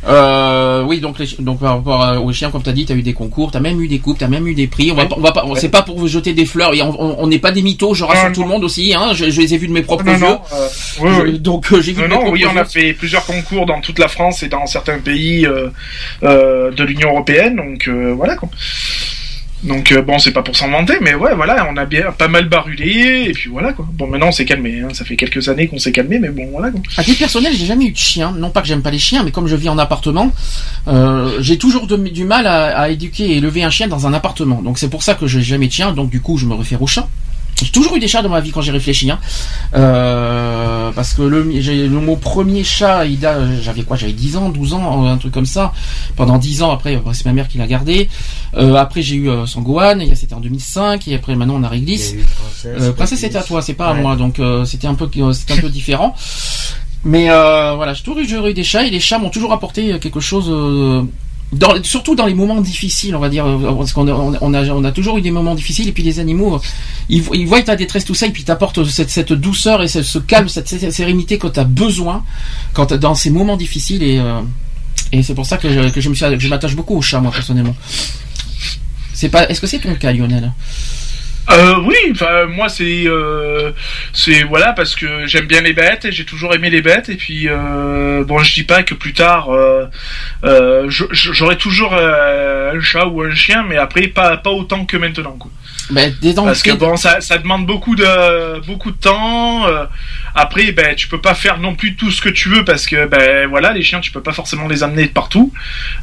Euh, 0.07 0.83
oui, 0.83 0.99
donc, 0.99 1.19
les, 1.19 1.27
donc 1.39 1.59
par 1.59 1.75
rapport 1.77 2.23
aux 2.23 2.31
chiens, 2.31 2.49
comme 2.49 2.63
t'as 2.63 2.71
dit, 2.71 2.85
t'as 2.85 2.95
eu 2.95 3.01
des 3.01 3.13
concours, 3.13 3.51
t'as 3.51 3.59
même 3.59 3.81
eu 3.81 3.87
des 3.87 3.99
coupes, 3.99 4.17
t'as 4.17 4.27
même 4.27 4.47
eu 4.47 4.55
des 4.55 4.67
prix. 4.67 4.91
On 4.91 4.95
va, 4.95 5.05
pas- 5.05 5.15
on 5.17 5.21
va 5.21 5.31
pas, 5.31 5.43
c'est 5.55 5.69
pas 5.69 5.81
pour 5.83 5.97
vous 5.99 6.07
jeter 6.07 6.33
des 6.33 6.45
fleurs. 6.45 6.73
et 6.73 6.81
on- 6.81 7.27
n'est 7.27 7.39
pas 7.39 7.51
des 7.51 7.61
mythos. 7.61 7.93
Je 7.93 8.03
rassure 8.03 8.27
Non, 8.29 8.33
tout 8.33 8.41
non. 8.41 8.47
le 8.47 8.51
monde 8.53 8.63
aussi. 8.63 8.93
Hein, 8.93 9.11
je, 9.13 9.29
je 9.29 9.41
les 9.41 9.53
ai 9.53 9.57
vus 9.57 9.67
de 9.67 9.73
mes 9.73 9.81
propres 9.81 10.05
non 10.05 10.13
yeux. 10.13 10.19
non 10.19 10.39
euh, 10.53 10.67
oui, 11.01 11.09
Je- 11.15 11.21
oui. 11.23 11.39
Donc 11.39 11.71
euh, 11.71 11.81
j'ai 11.81 11.91
vu 11.93 12.01
Non, 12.01 12.03
de 12.03 12.09
mes 12.09 12.15
non, 12.15 12.21
propres 12.21 12.33
oui, 12.37 12.45
on 12.51 12.57
a 12.57 12.65
fait 12.65 12.93
plusieurs 12.93 13.25
concours 13.25 13.65
dans 13.65 13.81
toute 13.81 13.99
la 13.99 14.07
France 14.07 14.43
et 14.43 14.47
dans 14.47 14.65
certains 14.65 14.99
pays 14.99 15.45
euh, 15.45 15.69
euh, 16.23 16.71
de 16.71 16.83
l'Union 16.83 17.09
européenne, 17.09 17.55
donc 17.57 17.87
euh, 17.87 18.13
voilà 18.15 18.35
quoi. 18.35 18.49
Donc 19.63 19.91
euh, 19.91 20.01
bon, 20.01 20.17
c'est 20.17 20.31
pas 20.31 20.41
pour 20.41 20.55
s'en 20.55 20.69
vanter, 20.69 20.95
mais 21.01 21.13
ouais, 21.13 21.35
voilà, 21.35 21.67
on 21.71 21.77
a 21.77 21.85
bien 21.85 22.11
pas 22.11 22.27
mal 22.27 22.49
barulé 22.49 23.25
et 23.27 23.31
puis 23.31 23.49
voilà 23.49 23.73
quoi. 23.73 23.87
Bon, 23.93 24.07
maintenant 24.07 24.29
on 24.29 24.31
s'est 24.31 24.45
calmé, 24.45 24.81
hein, 24.81 24.89
ça 24.93 25.05
fait 25.05 25.15
quelques 25.15 25.49
années 25.49 25.67
qu'on 25.67 25.77
s'est 25.77 25.91
calmé, 25.91 26.17
mais 26.17 26.29
bon 26.29 26.47
voilà 26.51 26.71
quoi. 26.71 26.81
À 26.97 27.03
titre 27.03 27.19
personnel, 27.19 27.53
j'ai 27.55 27.67
jamais 27.67 27.85
eu 27.85 27.91
de 27.91 27.97
chien. 27.97 28.33
Non 28.37 28.49
pas 28.49 28.61
que 28.61 28.67
j'aime 28.67 28.81
pas 28.81 28.91
les 28.91 28.99
chiens, 28.99 29.23
mais 29.23 29.31
comme 29.31 29.47
je 29.47 29.55
vis 29.55 29.69
en 29.69 29.77
appartement, 29.77 30.31
euh, 30.87 31.37
j'ai 31.41 31.57
toujours 31.57 31.85
du 31.87 32.23
mal 32.23 32.47
à, 32.47 32.89
éduquer 32.89 33.25
et 33.25 33.37
élever 33.37 33.63
un 33.63 33.69
chien 33.69 33.87
dans 33.87 34.07
un 34.07 34.13
appartement. 34.13 34.61
Donc 34.61 34.79
c'est 34.79 34.89
pour 34.89 35.03
ça 35.03 35.13
que 35.13 35.27
j'ai 35.27 35.41
jamais 35.41 35.67
de 35.67 35.71
chien. 35.71 35.91
Donc 35.91 36.09
du 36.09 36.21
coup, 36.21 36.37
je 36.37 36.45
me 36.45 36.55
réfère 36.55 36.81
aux 36.81 36.87
chats. 36.87 37.07
J'ai 37.61 37.71
toujours 37.71 37.95
eu 37.95 37.99
des 37.99 38.07
chats 38.07 38.21
dans 38.21 38.29
ma 38.29 38.41
vie 38.41 38.51
quand 38.51 38.61
j'ai 38.61 38.71
réfléchi, 38.71 39.11
hein. 39.11 39.19
Euh, 39.75 40.91
parce 40.91 41.13
que 41.13 41.21
le, 41.21 41.43
mon 41.89 42.15
premier 42.15 42.63
chat, 42.63 43.05
il 43.05 43.19
j'avais 43.61 43.83
quoi, 43.83 43.97
j'avais 43.97 44.13
10 44.13 44.37
ans, 44.37 44.49
12 44.49 44.73
ans, 44.73 45.05
un 45.05 45.17
truc 45.17 45.33
comme 45.33 45.45
ça. 45.45 45.73
Pendant 46.15 46.37
10 46.37 46.63
ans, 46.63 46.71
après, 46.71 47.01
c'est 47.13 47.25
ma 47.25 47.33
mère 47.33 47.47
qui 47.47 47.57
l'a 47.57 47.67
gardé. 47.67 48.09
Euh, 48.57 48.75
après, 48.75 49.01
j'ai 49.01 49.15
eu 49.15 49.29
euh, 49.29 49.45
Sangohan, 49.45 49.99
et 49.99 50.15
c'était 50.15 50.33
en 50.33 50.39
2005, 50.39 51.07
et 51.07 51.15
après, 51.15 51.35
maintenant, 51.35 51.55
on 51.55 51.63
a 51.63 51.69
Réglisse. 51.69 52.13
Princesse. 52.13 52.81
Euh, 52.81 52.91
princesse, 52.93 53.19
c'était 53.19 53.37
à 53.37 53.43
toi, 53.43 53.61
c'est 53.61 53.73
pas 53.73 53.89
à 53.89 53.93
moi, 53.93 54.15
donc 54.15 54.41
c'était 54.65 54.87
un 54.87 54.95
peu, 54.95 55.09
c'était 55.33 55.53
un 55.53 55.61
peu 55.61 55.69
différent. 55.79 56.15
Mais 57.03 57.27
voilà, 57.27 57.93
j'ai 57.93 58.03
toujours 58.03 58.47
eu 58.47 58.53
des 58.53 58.63
chats 58.63 58.85
et 58.85 58.89
les 58.89 58.99
chats 58.99 59.19
m'ont 59.19 59.29
toujours 59.29 59.53
apporté 59.53 59.99
quelque 59.99 60.19
chose. 60.19 60.51
Surtout 61.83 62.15
dans 62.15 62.25
les 62.25 62.33
moments 62.33 62.61
difficiles, 62.61 63.15
on 63.15 63.19
va 63.19 63.29
dire, 63.29 63.45
euh, 63.45 63.73
parce 63.75 63.91
qu'on 63.93 64.07
a, 64.83 64.91
toujours 64.91 65.17
eu 65.17 65.21
des 65.21 65.31
moments 65.31 65.55
difficiles 65.55 65.87
et 65.87 65.91
puis 65.91 66.03
les 66.03 66.19
animaux, 66.19 66.55
euh, 66.55 66.59
ils, 67.09 67.23
ils 67.33 67.45
voient 67.47 67.61
ta 67.61 67.75
détresse 67.75 68.05
tout 68.05 68.15
ça 68.15 68.27
et 68.27 68.31
puis 68.31 68.43
t'apportent 68.43 68.83
cette, 68.85 69.09
cette 69.09 69.33
douceur 69.33 69.81
et 69.83 69.87
ce, 69.87 70.01
ce 70.01 70.19
calme, 70.19 70.47
cette, 70.47 70.67
sé- 70.69 70.91
sérénité 70.91 71.37
que 71.37 71.47
tu 71.47 71.59
as 71.59 71.65
besoin 71.65 72.23
quand 72.73 72.85
t'as- 72.87 72.97
dans 72.97 73.15
ces 73.15 73.29
moments 73.29 73.57
difficiles 73.57 74.01
et 74.03 74.19
euh, 74.19 74.39
et 75.11 75.23
c'est 75.23 75.35
pour 75.35 75.45
ça 75.45 75.57
que 75.57 75.67
je 75.69 76.47
m'attache 76.47 76.75
beaucoup 76.75 76.95
aux 76.95 77.01
chats 77.01 77.19
moi 77.19 77.31
personnellement. 77.31 77.75
C'est 79.13 79.27
pas, 79.29 79.47
est-ce 79.49 79.59
que 79.59 79.67
c'est 79.67 79.79
ton 79.79 79.93
cas, 79.95 80.13
Lionel? 80.13 80.53
Euh, 81.49 81.75
oui, 81.83 81.95
enfin 82.11 82.45
moi 82.45 82.69
c'est 82.69 83.03
euh, 83.07 83.71
c'est 84.13 84.43
voilà 84.43 84.73
parce 84.73 84.95
que 84.95 85.25
j'aime 85.25 85.45
bien 85.45 85.61
les 85.61 85.73
bêtes 85.73 86.05
et 86.05 86.11
j'ai 86.11 86.23
toujours 86.23 86.53
aimé 86.53 86.69
les 86.69 86.81
bêtes 86.81 87.09
et 87.09 87.15
puis 87.15 87.47
euh, 87.49 88.23
bon 88.23 88.39
je 88.39 88.53
dis 88.53 88.63
pas 88.63 88.83
que 88.83 88.93
plus 88.93 89.13
tard 89.13 89.49
j'aurai 90.43 91.57
toujours 91.57 91.95
un 91.95 92.79
chat 92.79 93.07
ou 93.07 93.23
un 93.23 93.33
chien 93.33 93.65
mais 93.67 93.77
après 93.77 94.07
pas 94.07 94.37
pas 94.37 94.51
autant 94.51 94.85
que 94.85 94.97
maintenant 94.97 95.35
quoi. 95.37 95.51
ben, 95.89 96.13
des 96.21 96.33
dents 96.33 96.45
Parce 96.45 96.61
que 96.61 96.71
bon, 96.71 96.95
ça, 96.95 97.21
ça 97.21 97.37
demande 97.37 97.65
beaucoup 97.65 97.95
de 97.95 98.59
beaucoup 98.65 98.91
de 98.91 98.97
temps. 98.97 99.65
après, 100.35 100.71
ben, 100.71 100.95
tu 100.95 101.07
peux 101.07 101.19
pas 101.19 101.33
faire 101.33 101.59
non 101.59 101.75
plus 101.75 101.95
tout 101.95 102.11
ce 102.11 102.21
que 102.21 102.29
tu 102.29 102.49
veux 102.49 102.63
parce 102.63 102.85
que 102.85 103.07
ben 103.07 103.47
voilà, 103.49 103.73
les 103.73 103.81
chiens, 103.81 103.99
tu 103.99 104.11
peux 104.11 104.21
pas 104.21 104.31
forcément 104.31 104.67
les 104.67 104.83
amener 104.83 105.05
de 105.05 105.11
partout. 105.11 105.51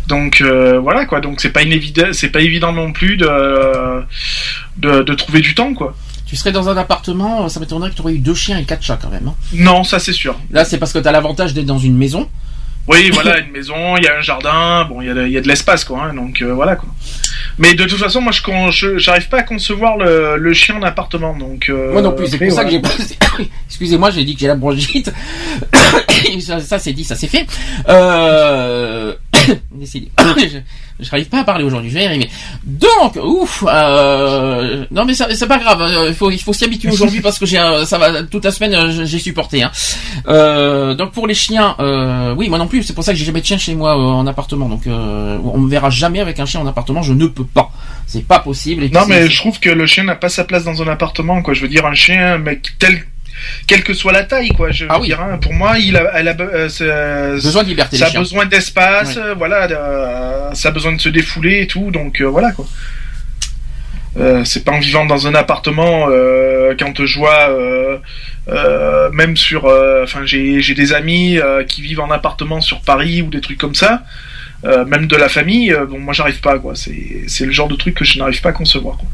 Donc 0.09 0.42
voilà 0.42 1.07
quoi. 1.07 1.20
Donc 1.20 1.40
c'est 1.40 1.53
pas 1.53 1.62
inévident, 1.62 2.09
c'est 2.12 2.31
pas 2.31 2.40
évident 2.40 2.72
non 2.72 2.92
plus 2.92 3.16
de, 3.16 3.29
de 4.78 5.02
de 5.02 5.14
trouver 5.14 5.40
du 5.40 5.54
temps 5.54 5.74
quoi. 5.74 5.94
Tu 6.26 6.36
serais 6.36 6.52
dans 6.52 6.68
un 6.68 6.76
appartement, 6.76 7.44
euh, 7.44 7.48
ça 7.48 7.58
m'étonnerait 7.58 7.88
que 7.90 7.94
tu 7.94 8.02
aurais 8.02 8.12
eu 8.14 8.18
deux 8.18 8.34
chiens 8.34 8.58
et 8.58 8.64
quatre 8.64 8.82
chats 8.82 8.98
quand 9.00 9.08
même. 9.10 9.28
hein. 9.28 9.34
Non, 9.54 9.82
ça 9.82 9.98
c'est 9.98 10.12
sûr. 10.12 10.36
Là, 10.50 10.64
c'est 10.66 10.76
parce 10.78 10.92
que 10.92 10.98
tu 10.98 11.08
as 11.08 11.12
l'avantage 11.12 11.54
d'être 11.54 11.64
dans 11.66 11.78
une 11.78 11.96
maison. 11.96 12.28
Oui, 12.86 13.10
voilà, 13.14 13.38
une 13.40 13.50
maison, 13.50 13.96
il 13.96 14.04
y 14.04 14.08
a 14.08 14.18
un 14.18 14.20
jardin, 14.22 14.84
bon, 14.84 15.00
il 15.00 15.06
y 15.08 15.10
a, 15.10 15.14
de- 15.14 15.26
il 15.26 15.32
y 15.32 15.38
a 15.38 15.40
de 15.40 15.48
l'espace 15.48 15.84
quoi. 15.84 16.04
hein, 16.04 16.14
donc 16.14 16.42
euh, 16.42 16.52
voilà 16.52 16.76
quoi. 16.76 16.88
Mais 17.58 17.74
de 17.74 17.84
toute 17.84 17.98
façon, 17.98 18.20
moi, 18.20 18.30
je 18.70 18.98
j'arrive 18.98 19.28
pas 19.30 19.38
à 19.38 19.42
concevoir 19.42 19.96
le, 19.96 20.36
le 20.36 20.52
chien 20.54 20.76
en 20.76 20.82
appartement. 20.82 21.34
Donc 21.36 21.68
euh, 21.70 21.92
Moi 21.92 22.02
non 22.02 22.12
plus, 22.12 22.28
c'est 22.28 22.38
pour 22.38 22.52
ça 22.52 22.64
que 22.64 22.70
j'ai 22.70 22.80
pas. 22.80 22.90
Excusez-moi, 23.68 24.10
j'ai 24.10 24.24
dit 24.24 24.34
que 24.34 24.40
j'ai 24.40 24.46
la 24.48 24.54
bronchite. 24.54 25.10
ça, 26.40 26.60
ça, 26.60 26.78
c'est 26.78 26.92
dit, 26.92 27.04
ça 27.04 27.16
c'est 27.16 27.26
fait. 27.26 27.46
Euh... 27.88 29.14
je 31.00 31.11
n'arrive 31.11 31.28
pas 31.28 31.40
à 31.40 31.44
parler 31.44 31.64
aujourd'hui, 31.64 31.90
je 31.90 31.94
vais 31.94 32.04
y 32.04 32.06
arriver. 32.06 32.28
Donc, 32.64 33.16
ouf, 33.22 33.64
euh... 33.66 34.84
non 34.90 35.04
mais 35.04 35.14
ça, 35.14 35.28
c'est 35.34 35.46
pas 35.46 35.58
grave, 35.58 35.80
euh, 35.80 36.08
il 36.08 36.14
faut, 36.14 36.30
il 36.30 36.40
faut 36.40 36.52
s'y 36.52 36.64
habituer 36.64 36.90
aujourd'hui 36.90 37.20
parce 37.22 37.38
que 37.38 37.46
j'ai, 37.46 37.58
ça 37.84 37.98
va 37.98 38.22
toute 38.24 38.44
la 38.44 38.50
semaine, 38.50 38.74
euh, 38.74 39.04
j'ai 39.04 39.18
supporté. 39.18 39.62
Hein. 39.62 39.70
Euh, 40.28 40.94
donc 40.94 41.12
pour 41.12 41.26
les 41.26 41.34
chiens, 41.34 41.76
euh, 41.78 42.34
oui, 42.37 42.48
moi 42.48 42.58
non 42.58 42.66
plus, 42.66 42.82
c'est 42.82 42.94
pour 42.94 43.04
ça 43.04 43.12
que 43.12 43.18
j'ai 43.18 43.24
jamais 43.24 43.40
de 43.40 43.46
chien 43.46 43.58
chez 43.58 43.74
moi 43.74 43.96
euh, 43.96 44.02
en 44.02 44.26
appartement. 44.26 44.68
Donc 44.68 44.87
euh, 44.87 45.38
on 45.44 45.58
me 45.58 45.70
verra 45.70 45.90
jamais 45.90 46.20
avec 46.20 46.40
un 46.40 46.46
chien 46.46 46.61
en 46.61 46.66
appartement, 46.66 47.02
je 47.02 47.12
ne 47.12 47.26
peux 47.26 47.44
pas, 47.44 47.70
c'est 48.06 48.26
pas 48.26 48.40
possible. 48.40 48.82
Et 48.84 48.90
Non, 48.90 49.06
mais 49.08 49.28
je 49.28 49.37
trouve 49.37 49.61
que 49.61 49.70
le 49.70 49.87
chien 49.87 50.04
n'a 50.04 50.16
pas 50.16 50.28
sa 50.28 50.44
place 50.44 50.64
dans 50.64 50.82
un 50.82 50.88
appartement, 50.88 51.42
quoi. 51.42 51.54
Je 51.54 51.62
veux 51.62 51.68
dire, 51.68 51.87
un 51.87 51.94
chien, 51.94 52.38
mais 52.38 52.61
tel, 52.78 53.04
quelle 53.66 53.83
que 53.83 53.94
soit 53.94 54.12
la 54.12 54.24
taille, 54.24 54.51
quoi. 54.51 54.70
Je 54.70 54.87
Ah 54.88 54.98
oui. 55.01 55.09
dire, 55.09 55.20
hein, 55.20 55.38
pour 55.38 55.53
moi, 55.53 55.79
il 55.79 55.96
a, 55.96 56.11
elle 56.14 56.29
a, 56.29 56.37
euh, 56.38 57.35
besoin 57.35 57.62
de 57.62 57.68
liberté. 57.68 57.96
ça 57.96 58.07
a 58.07 58.18
besoin 58.18 58.46
d'espace, 58.46 59.16
euh, 59.16 59.35
voilà, 59.35 59.64
euh, 59.70 60.55
ça 60.55 60.68
a 60.68 60.72
besoin 60.72 60.92
de 60.92 61.01
se 61.01 61.09
défouler 61.09 61.62
et 61.62 61.66
tout, 61.66 61.90
donc 61.90 62.20
euh, 62.20 62.27
voilà, 62.27 62.53
quoi. 62.53 62.66
C'est 64.44 64.64
pas 64.64 64.72
en 64.72 64.81
vivant 64.81 65.07
dans 65.07 65.29
un 65.29 65.35
appartement 65.37 66.07
quand 66.77 67.07
je 67.07 67.18
vois 67.20 68.01
même 69.12 69.37
sur 69.37 69.66
enfin 70.03 70.22
j'ai 70.24 70.61
j'ai 70.61 70.74
des 70.74 70.92
amis 70.92 71.38
qui 71.68 71.83
vivent 71.83 72.01
en 72.01 72.11
appartement 72.11 72.61
sur 72.61 72.81
Paris 72.81 73.22
ou 73.22 73.31
des 73.31 73.40
trucs 73.40 73.59
comme 73.59 73.77
ça 73.77 74.03
euh, 74.64 74.85
même 74.85 75.07
de 75.07 75.14
la 75.14 75.29
famille 75.29 75.72
euh, 75.72 75.87
bon 75.87 76.01
moi 76.01 76.12
j'arrive 76.12 76.40
pas 76.40 76.59
quoi 76.59 76.74
c'est 76.74 77.22
c'est 77.29 77.46
le 77.46 77.53
genre 77.53 77.68
de 77.68 77.77
truc 77.77 77.94
que 77.94 78.05
je 78.05 78.18
n'arrive 78.18 78.40
pas 78.40 78.48
à 78.48 78.53
concevoir 78.53 78.96
quoi. 78.96 79.09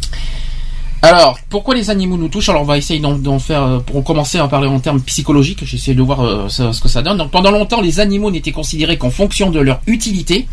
Alors, 1.05 1.39
pourquoi 1.51 1.75
les 1.75 1.91
animaux 1.91 2.17
nous 2.17 2.29
touchent? 2.29 2.49
Alors, 2.49 2.63
on 2.63 2.65
va 2.65 2.79
essayer 2.79 2.99
d'en, 2.99 3.39
faire, 3.39 3.63
euh, 3.63 3.79
pour 3.79 4.03
commencer 4.03 4.39
à 4.39 4.45
en 4.45 4.49
parler 4.49 4.69
en 4.69 4.81
termes 4.81 5.03
psychologiques. 5.03 5.65
J'essaie 5.65 5.93
de 5.93 6.03
voir 6.03 6.21
euh, 6.23 6.49
ce 6.49 6.81
que 6.81 6.89
ça 6.89 7.03
donne. 7.03 7.19
Donc, 7.19 7.31
pendant 7.31 7.51
longtemps, 7.51 7.83
les 7.83 8.01
animaux 8.01 8.31
n'étaient 8.31 8.53
considérés 8.53 8.97
qu'en 8.97 9.11
fonction 9.11 9.51
de 9.51 9.61
leur 9.61 9.81
utilité. 9.87 10.47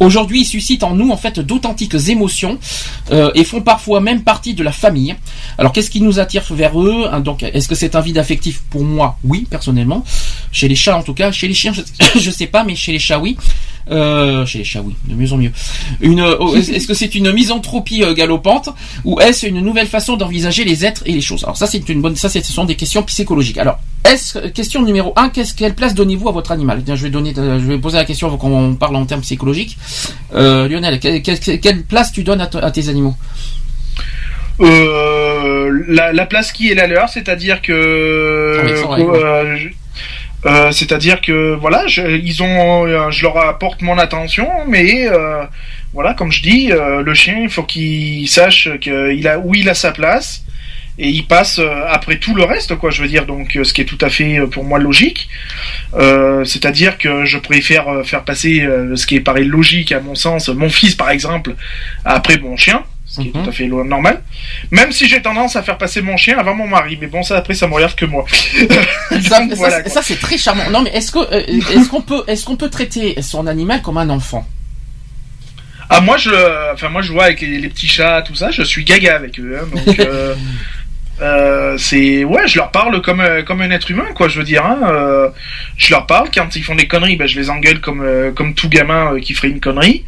Aujourd'hui, 0.00 0.42
ils 0.42 0.44
suscitent 0.44 0.84
en 0.84 0.94
nous 0.94 1.10
en 1.10 1.16
fait 1.16 1.40
d'authentiques 1.40 1.96
émotions 2.08 2.58
euh, 3.10 3.32
et 3.34 3.42
font 3.42 3.62
parfois 3.62 4.00
même 4.00 4.22
partie 4.22 4.54
de 4.54 4.62
la 4.62 4.72
famille. 4.72 5.16
Alors, 5.56 5.72
qu'est-ce 5.72 5.90
qui 5.90 6.00
nous 6.00 6.20
attire 6.20 6.44
vers 6.50 6.80
eux? 6.80 7.06
Hein, 7.10 7.20
Donc, 7.20 7.42
est-ce 7.42 7.66
que 7.66 7.74
c'est 7.74 7.96
un 7.96 8.00
vide 8.00 8.18
affectif? 8.18 8.62
Pour 8.70 8.84
moi 8.84 9.18
Oui, 9.24 9.46
personnellement. 9.48 10.04
Chez 10.52 10.68
les 10.68 10.76
chats, 10.76 10.98
en 10.98 11.02
tout 11.02 11.14
cas. 11.14 11.32
Chez 11.32 11.48
les 11.48 11.54
chiens, 11.54 11.72
je, 11.72 11.82
je 12.20 12.30
sais 12.30 12.46
pas, 12.46 12.62
mais 12.62 12.76
chez 12.76 12.92
les 12.92 12.98
chats, 12.98 13.18
oui. 13.18 13.36
Euh, 13.90 14.44
chez 14.44 14.58
les 14.58 14.64
chats, 14.64 14.82
oui, 14.84 14.94
de 15.06 15.14
mieux 15.14 15.32
en 15.32 15.38
mieux. 15.38 15.50
Une, 16.02 16.20
euh, 16.20 16.54
est-ce 16.56 16.86
que 16.86 16.92
c'est 16.94 17.14
une 17.14 17.32
misanthropie 17.32 18.02
euh, 18.04 18.12
galopante 18.12 18.68
ou 19.04 19.18
est-ce 19.20 19.46
une 19.46 19.60
nouvelle 19.62 19.86
façon 19.86 20.16
d'envisager 20.16 20.64
les 20.64 20.84
êtres 20.84 21.02
et 21.06 21.12
les 21.12 21.22
choses? 21.22 21.42
Alors 21.44 21.56
ça, 21.56 21.66
c'est 21.66 21.88
une 21.88 22.02
bonne, 22.02 22.14
ça, 22.14 22.28
ce 22.28 22.40
sont 22.42 22.64
des 22.66 22.74
questions 22.74 23.02
psychologiques. 23.04 23.56
Alors, 23.56 23.78
est-ce 24.04 24.38
question 24.48 24.82
numéro 24.82 25.14
un, 25.16 25.30
qu'est-ce 25.30 25.54
quelle 25.54 25.74
place 25.74 25.94
donnez-vous 25.94 26.28
à 26.28 26.32
votre 26.32 26.52
animal? 26.52 26.82
Tiens, 26.84 26.96
Je 26.96 27.02
vais 27.04 27.10
donner, 27.10 27.32
je 27.34 27.40
vais 27.66 27.78
poser 27.78 27.96
la 27.96 28.04
question 28.04 28.26
avant 28.26 28.36
qu'on 28.36 28.74
parle 28.74 28.96
en 28.96 29.06
termes 29.06 29.22
psychologiques. 29.22 29.78
Euh, 30.34 30.68
Lionel, 30.68 31.00
que- 31.00 31.18
que- 31.20 31.56
quelle 31.56 31.82
place 31.82 32.12
tu 32.12 32.22
donnes 32.24 32.40
à, 32.42 32.70
tes 32.70 32.88
animaux? 32.90 33.14
Euh, 34.60 35.84
la, 35.88 36.12
la 36.12 36.26
place 36.26 36.52
qui 36.52 36.70
est 36.70 36.74
la 36.74 36.86
leur, 36.86 37.08
c'est-à-dire 37.08 37.62
que. 37.62 37.72
Euh, 40.46 40.70
c'est-à-dire 40.70 41.20
que 41.20 41.54
voilà, 41.54 41.86
je, 41.86 42.02
ils 42.02 42.42
ont, 42.42 42.86
euh, 42.86 43.10
je 43.10 43.22
leur 43.22 43.36
apporte 43.38 43.82
mon 43.82 43.98
attention, 43.98 44.48
mais 44.68 45.08
euh, 45.08 45.44
voilà, 45.92 46.14
comme 46.14 46.30
je 46.30 46.42
dis, 46.42 46.70
euh, 46.70 47.02
le 47.02 47.14
chien, 47.14 47.38
il 47.42 47.50
faut 47.50 47.64
qu'il 47.64 48.28
sache 48.28 48.68
qu'il 48.80 49.26
a 49.26 49.38
où 49.38 49.54
il 49.54 49.68
a 49.68 49.74
sa 49.74 49.90
place 49.90 50.44
et 51.00 51.08
il 51.08 51.26
passe 51.26 51.58
euh, 51.58 51.84
après 51.88 52.18
tout 52.18 52.34
le 52.34 52.44
reste, 52.44 52.76
quoi. 52.76 52.90
Je 52.90 53.02
veux 53.02 53.08
dire, 53.08 53.26
donc 53.26 53.58
ce 53.62 53.72
qui 53.72 53.80
est 53.80 53.84
tout 53.84 53.98
à 54.00 54.10
fait 54.10 54.40
pour 54.50 54.64
moi 54.64 54.78
logique. 54.78 55.28
C'est-à-dire 56.44 56.98
que 56.98 57.24
je 57.24 57.38
préfère 57.38 57.86
faire 58.04 58.22
passer 58.22 58.66
ce 58.94 59.06
qui 59.06 59.16
est 59.16 59.20
pareil 59.20 59.46
logique 59.46 59.90
à 59.92 60.00
mon 60.00 60.14
sens, 60.14 60.48
mon 60.48 60.68
fils 60.68 60.94
par 60.94 61.10
exemple, 61.10 61.54
après 62.04 62.38
mon 62.38 62.56
chien, 62.56 62.84
ce 63.08 63.20
qui 63.22 63.28
est 63.28 63.34
Mhm. 63.34 63.42
tout 63.42 63.48
à 63.48 63.52
fait 63.52 63.66
normal. 63.66 64.22
Même 64.70 64.92
si 64.92 65.08
j'ai 65.08 65.20
tendance 65.22 65.56
à 65.56 65.62
faire 65.62 65.78
passer 65.78 66.02
mon 66.02 66.16
chien 66.16 66.38
avant 66.38 66.54
mon 66.54 66.68
mari, 66.68 66.96
mais 67.00 67.06
bon 67.08 67.22
ça 67.22 67.36
après 67.38 67.54
ça 67.54 67.66
me 67.66 67.72
regarde 67.74 67.94
que 67.96 68.04
moi. 68.04 68.24
Ça, 69.22 69.40
voilà, 69.56 69.88
ça, 69.88 70.02
c'est 70.02 70.20
très 70.20 70.36
charmant. 70.38 70.68
Non, 70.70 70.82
mais 70.82 70.90
est-ce 70.90 71.10
que 71.10 71.18
euh, 71.18 71.40
est-ce 71.74 71.88
qu'on 71.88 72.02
peut 72.02 72.22
est-ce 72.28 72.44
qu'on 72.44 72.56
peut 72.56 72.68
traiter 72.70 73.20
son 73.22 73.46
animal 73.46 73.80
comme 73.82 73.96
un 73.98 74.10
enfant? 74.10 74.46
Ah 75.90 76.00
moi 76.02 76.18
je, 76.18 76.30
enfin 76.74 76.90
moi 76.90 77.00
je 77.00 77.10
vois 77.12 77.24
avec 77.24 77.40
les, 77.40 77.58
les 77.58 77.68
petits 77.70 77.88
chats 77.88 78.20
tout 78.22 78.34
ça, 78.34 78.50
je 78.50 78.62
suis 78.62 78.84
gaga 78.84 79.16
avec 79.16 79.40
eux. 79.40 79.58
hein, 79.58 79.66
donc 79.74 79.98
euh, 80.00 80.34
euh, 81.22 81.78
c'est 81.78 82.24
ouais, 82.24 82.46
je 82.46 82.58
leur 82.58 82.70
parle 82.70 83.00
comme 83.00 83.20
euh, 83.20 83.42
comme 83.42 83.62
un 83.62 83.70
être 83.70 83.90
humain 83.90 84.04
quoi. 84.14 84.28
Je 84.28 84.38
veux 84.38 84.44
dire, 84.44 84.64
hein, 84.66 84.78
euh, 84.84 85.28
je 85.78 85.90
leur 85.90 86.06
parle 86.06 86.28
quand 86.32 86.54
ils 86.56 86.62
font 86.62 86.74
des 86.74 86.86
conneries, 86.86 87.16
ben 87.16 87.26
je 87.26 87.40
les 87.40 87.48
engueule 87.48 87.80
comme 87.80 88.02
euh, 88.02 88.30
comme 88.32 88.54
tout 88.54 88.68
gamin 88.68 89.14
euh, 89.14 89.20
qui 89.20 89.32
ferait 89.32 89.48
une 89.48 89.60
connerie. 89.60 90.04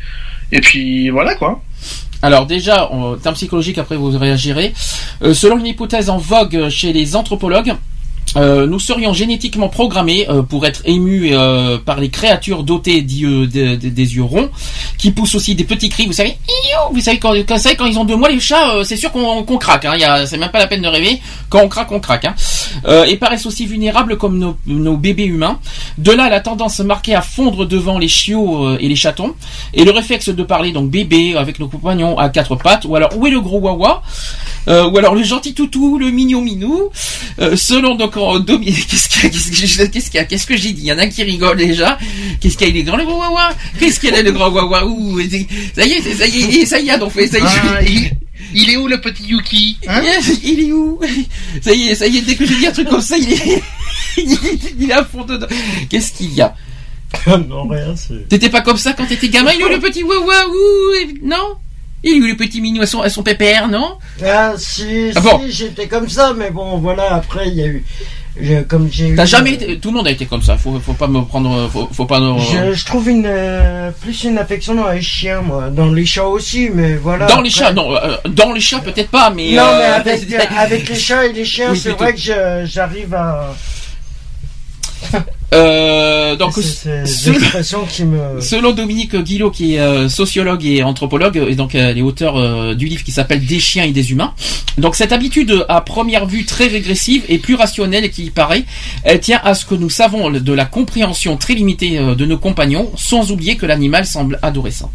Et 0.53 0.61
puis 0.61 1.09
voilà 1.09 1.35
quoi. 1.35 1.63
Alors 2.23 2.47
déjà, 2.47 2.91
en 2.91 3.17
termes 3.17 3.35
psychologiques, 3.35 3.79
après 3.79 3.97
vous 3.97 4.11
réagirez. 4.19 4.75
Euh, 5.23 5.35
selon 5.35 5.59
une 5.59 5.67
hypothèse 5.67 6.11
en 6.11 6.19
vogue 6.19 6.69
chez 6.69 6.93
les 6.93 7.17
anthropologues, 7.17 7.75
euh, 8.37 8.67
nous 8.67 8.79
serions 8.79 9.13
génétiquement 9.13 9.69
programmés 9.69 10.27
euh, 10.29 10.43
pour 10.43 10.67
être 10.67 10.83
émus 10.85 11.31
euh, 11.33 11.79
par 11.79 12.01
les 12.01 12.09
créatures 12.11 12.63
dotées 12.63 13.03
de- 13.03 13.47
des 13.47 14.15
yeux 14.15 14.23
ronds, 14.23 14.51
qui 14.99 15.11
poussent 15.11 15.35
aussi 15.35 15.55
des 15.55 15.65
petits 15.65 15.89
cris. 15.89 16.07
Vous 16.07 16.13
savez, 16.13 16.37
vous 16.93 17.01
savez 17.01 17.19
quand, 17.19 17.33
quand, 17.47 17.57
quand 17.79 17.87
ils 17.87 17.99
ont 17.99 18.05
deux 18.05 18.17
mois 18.17 18.29
les 18.29 18.41
chats, 18.41 18.77
euh, 18.77 18.85
c'est 18.85 18.97
sûr 18.97 19.11
qu'on 19.13 19.43
qu'on 19.43 19.59
craque. 19.59 19.85
Hein, 19.85 20.25
c'est 20.27 20.39
même 20.39 20.51
pas 20.51 20.59
la 20.59 20.67
peine 20.67 20.83
de 20.83 20.89
rêver. 20.89 21.21
Quand 21.49 21.61
on 21.63 21.69
craque, 21.69 21.91
on 21.93 22.01
craque. 22.01 22.25
Hein. 22.25 22.35
Euh, 22.87 23.05
et 23.05 23.17
paraissent 23.17 23.47
aussi 23.47 23.67
vulnérables 23.67 24.17
comme 24.17 24.39
nos, 24.39 24.57
nos 24.67 24.97
bébés 24.97 25.25
humains. 25.25 25.59
De 25.99 26.13
là, 26.13 26.29
la 26.29 26.41
tendance 26.41 26.81
marquée 26.81 27.15
à 27.15 27.23
fondre 27.23 27.67
devant 27.67 27.99
les 27.99 28.09
chiots 28.09 28.67
euh, 28.67 28.79
et 28.81 28.89
les 28.89 28.97
chatons, 28.97 29.35
et 29.75 29.85
le 29.85 29.91
réflexe 29.91 30.29
de 30.29 30.43
parler 30.43 30.73
donc 30.73 30.91
bébé 30.91 31.37
avec 31.37 31.59
nos 31.59 31.69
compagnons 31.69 32.19
à 32.19 32.29
quatre 32.29 32.57
pattes, 32.57 32.85
ou 32.85 32.95
alors 32.97 33.11
où 33.17 33.27
est 33.27 33.31
le 33.31 33.41
gros 33.41 33.59
wawa, 33.59 34.03
ou 34.67 34.99
alors 34.99 35.15
le 35.15 35.23
gentil 35.23 35.55
toutou, 35.55 35.99
le 35.99 36.11
mignon 36.11 36.43
minou? 36.43 36.91
Selon 37.57 37.95
donc 37.95 38.17
domi- 38.41 38.73
qu'est-ce 38.89 39.09
qu'il 39.09 39.23
y 39.25 39.27
a, 39.27 39.31
qu'est-ce 39.31 39.51
qu'il 39.51 39.59
y 39.79 39.83
a, 39.83 39.87
qu'est-ce 39.89 40.11
qu'il 40.11 40.19
y 40.19 40.19
a, 40.21 40.25
qu'est-ce 40.25 40.47
que 40.47 40.57
j'ai 40.57 40.73
dit? 40.73 40.83
Il 40.83 40.87
y 40.89 40.93
en 40.93 40.99
a 40.99 41.07
qui 41.07 41.23
rigole 41.23 41.57
déjà. 41.57 41.99
Qu'est-ce 42.41 42.57
qu'il 42.57 42.67
y 42.69 42.71
a, 42.71 42.75
il 42.75 42.81
est 42.81 42.83
grand 42.85 42.97
le 42.97 43.05
gros 43.05 43.19
wawa 43.19 43.51
Qu'est-ce 43.79 43.99
qu'il 44.01 44.11
y 44.11 44.15
a 44.17 44.23
le 44.23 44.33
grand 44.33 44.51
wawa 44.51 44.87
Ouh, 44.87 45.21
ça 45.75 45.85
y 45.85 45.93
est, 45.93 46.15
ça 46.15 46.27
y 46.27 46.41
est, 46.61 46.67
ça 46.67 46.79
y 46.81 46.89
est, 46.89 46.99
donc 46.99 47.13
fait, 47.13 47.27
ça 47.27 47.39
y 47.39 47.43
est. 47.43 47.45
Ah, 47.47 47.83
il, 47.83 48.11
il 48.55 48.71
est 48.71 48.77
où 48.77 48.87
le 48.89 49.01
petit 49.01 49.25
Yuki 49.29 49.79
hein? 49.87 50.03
Il 50.43 50.61
est 50.69 50.73
où? 50.73 50.99
Ça 51.63 51.73
y 51.73 51.89
est, 51.89 51.95
ça 51.95 52.07
y 52.07 52.19
est, 52.19 52.23
dès 52.23 52.35
que 52.37 52.47
je 52.47 52.55
dis 52.55 52.67
un 52.67 52.73
truc 52.73 52.89
comme 52.89 53.01
ça, 53.01 53.17
il 53.19 53.33
est, 53.33 53.63
il 54.17 54.33
est, 54.33 54.75
il 54.79 54.91
est 54.91 54.93
à 54.93 55.05
fond 55.05 55.25
dedans. 55.25 55.47
Qu'est-ce 55.89 56.13
qu'il 56.13 56.33
y 56.35 56.41
a? 56.41 56.55
Non, 57.27 57.67
rien, 57.69 57.95
c'est. 57.97 58.29
T'étais 58.29 58.49
pas 58.51 58.61
comme 58.61 58.77
ça 58.77 58.93
quand 58.93 59.05
t'étais 59.07 59.29
gamin 59.29 59.51
Il 59.55 59.61
est 59.61 59.65
où 59.65 59.69
le 59.69 59.81
petit 59.81 60.03
wawa 60.05 60.47
Ouh, 60.49 61.19
Non? 61.27 61.57
Il 62.03 62.17
est 62.17 62.21
où 62.21 62.27
le 62.27 62.37
petit 62.37 62.61
mignon 62.61 62.83
à 62.83 62.87
son, 62.87 63.01
à 63.03 63.11
son 63.11 63.23
pépère, 63.23 63.69
non? 63.69 63.99
Ah, 64.25 64.55
si, 64.57 65.11
Ah 65.15 65.21
bon 65.21 65.41
si, 65.45 65.53
j'étais 65.53 65.87
comme 65.87 66.09
ça, 66.09 66.33
mais 66.37 66.51
bon, 66.51 66.79
voilà, 66.79 67.15
après, 67.15 67.49
il 67.49 67.55
y 67.55 67.63
a 67.63 67.67
eu. 67.67 67.85
je- 68.41 68.63
comme 68.63 68.89
j'ai 68.91 69.09
eu. 69.09 69.17
T'as 69.17 69.27
jamais 69.27 69.53
été, 69.53 69.79
tout 69.79 69.91
le 69.91 69.97
monde 69.99 70.07
a 70.07 70.11
été 70.11 70.25
comme 70.25 70.41
ça. 70.41 70.57
Faut, 70.57 70.81
faut 70.81 70.95
pas 70.95 71.09
me 71.09 71.21
prendre, 71.23 71.69
faut, 71.71 71.89
faut 71.93 72.07
pas 72.07 72.19
me- 72.21 72.39
Je, 72.39 72.73
je 72.73 72.85
trouve 72.87 73.09
une 73.11 73.27
euh, 73.27 73.91
plus 74.01 74.25
une 74.25 74.39
affection 74.39 74.75
dans 74.75 74.89
les 74.89 75.03
chiens, 75.03 75.43
moi. 75.43 75.69
Dans 75.69 75.91
les 75.93 76.07
chats 76.07 76.25
aussi, 76.27 76.71
mais 76.73 76.97
voilà. 76.97 77.27
dans 77.27 77.43
les 77.43 77.51
chats, 77.51 77.73
non, 77.75 77.95
euh, 77.95 78.17
dans 78.31 78.53
les 78.53 78.61
chats 78.61 78.79
peut-être 78.79 79.11
pas, 79.11 79.29
mais. 79.31 79.53
Non, 79.53 79.63
euh, 79.65 79.79
mais 79.79 80.11
avec, 80.13 80.33
avec 80.57 80.89
les 80.89 80.95
chats 80.97 81.27
et 81.27 81.33
les 81.35 81.45
chiens, 81.45 81.73
Oui, 81.73 81.79
c'est 81.79 81.91
vrai 81.91 82.15
que 82.15 82.65
j'arrive 82.65 83.13
à. 83.15 83.55
Euh, 85.53 86.37
donc, 86.37 86.55
c'est 86.55 87.31
expressions 87.31 87.85
qui 87.85 88.05
me. 88.05 88.41
Selon 88.41 88.73
Dominique 88.73 89.17
Guillot, 89.17 89.51
qui 89.51 89.75
est 89.75 89.81
euh, 89.81 90.09
sociologue 90.09 90.65
et 90.65 90.83
anthropologue, 90.83 91.37
et 91.49 91.55
donc 91.57 91.75
euh, 91.75 91.93
les 91.93 92.03
auteurs 92.03 92.37
euh, 92.37 92.75
du 92.75 92.87
livre 92.87 93.03
qui 93.03 93.11
s'appelle 93.13 93.45
Des 93.45 93.59
chiens 93.59 93.85
et 93.85 93.93
des 93.93 94.13
humains. 94.13 94.33
Donc 94.79 94.95
cette 94.95 95.13
habitude 95.13 95.67
à 95.69 95.81
première 95.81 96.27
vue 96.27 96.45
très 96.45 96.69
régressive 96.69 97.25
et 97.29 97.39
plus 97.39 97.57
rationnelle 97.57 98.11
qu'il 98.11 98.27
y 98.27 98.31
paraît, 98.31 98.65
elle 99.03 99.21
tient 99.21 99.41
à 99.43 99.55
ce 99.55 99.65
que 99.65 99.75
nous 99.75 99.91
savons 99.91 100.31
de 100.31 100.53
la 100.53 100.65
compréhension 100.65 101.37
très 101.37 101.55
limitée 101.55 101.99
euh, 101.99 102.15
de 102.15 102.25
nos 102.25 102.39
compagnons, 102.39 102.91
sans 102.97 103.33
oublier 103.33 103.57
que 103.57 103.67
l'animal 103.67 104.07
semble 104.07 104.39
adorer 104.43 104.71
ça. 104.71 104.89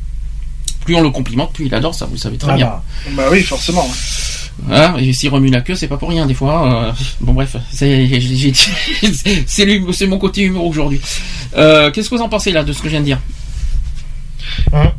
Plus 0.85 0.95
on 0.95 1.01
le 1.01 1.09
complimente, 1.09 1.51
plus 1.51 1.65
il 1.65 1.75
adore 1.75 1.95
ça, 1.95 2.05
vous 2.05 2.13
le 2.13 2.19
savez 2.19 2.37
très 2.37 2.53
bien. 2.55 2.79
Voilà. 3.05 3.17
Bah 3.17 3.29
oui 3.31 3.41
forcément. 3.41 3.89
Hein, 4.71 4.95
et 4.97 5.13
s'il 5.13 5.29
remue 5.29 5.49
la 5.49 5.61
queue, 5.61 5.75
c'est 5.75 5.87
pas 5.87 5.97
pour 5.97 6.09
rien 6.09 6.25
des 6.25 6.33
fois. 6.33 6.87
euh, 6.87 6.91
bon 7.21 7.33
bref, 7.33 7.55
c'est 7.71 8.07
mon 10.07 10.17
côté 10.17 10.43
humour 10.43 10.65
aujourd'hui. 10.65 11.01
Euh, 11.57 11.91
Qu'est-ce 11.91 12.09
que 12.09 12.15
vous 12.15 12.21
en 12.21 12.29
pensez 12.29 12.51
là 12.51 12.63
de 12.63 12.73
ce 12.73 12.79
que 12.79 12.85
je 12.85 12.91
viens 12.91 13.01
de 13.01 13.05
dire? 13.05 13.19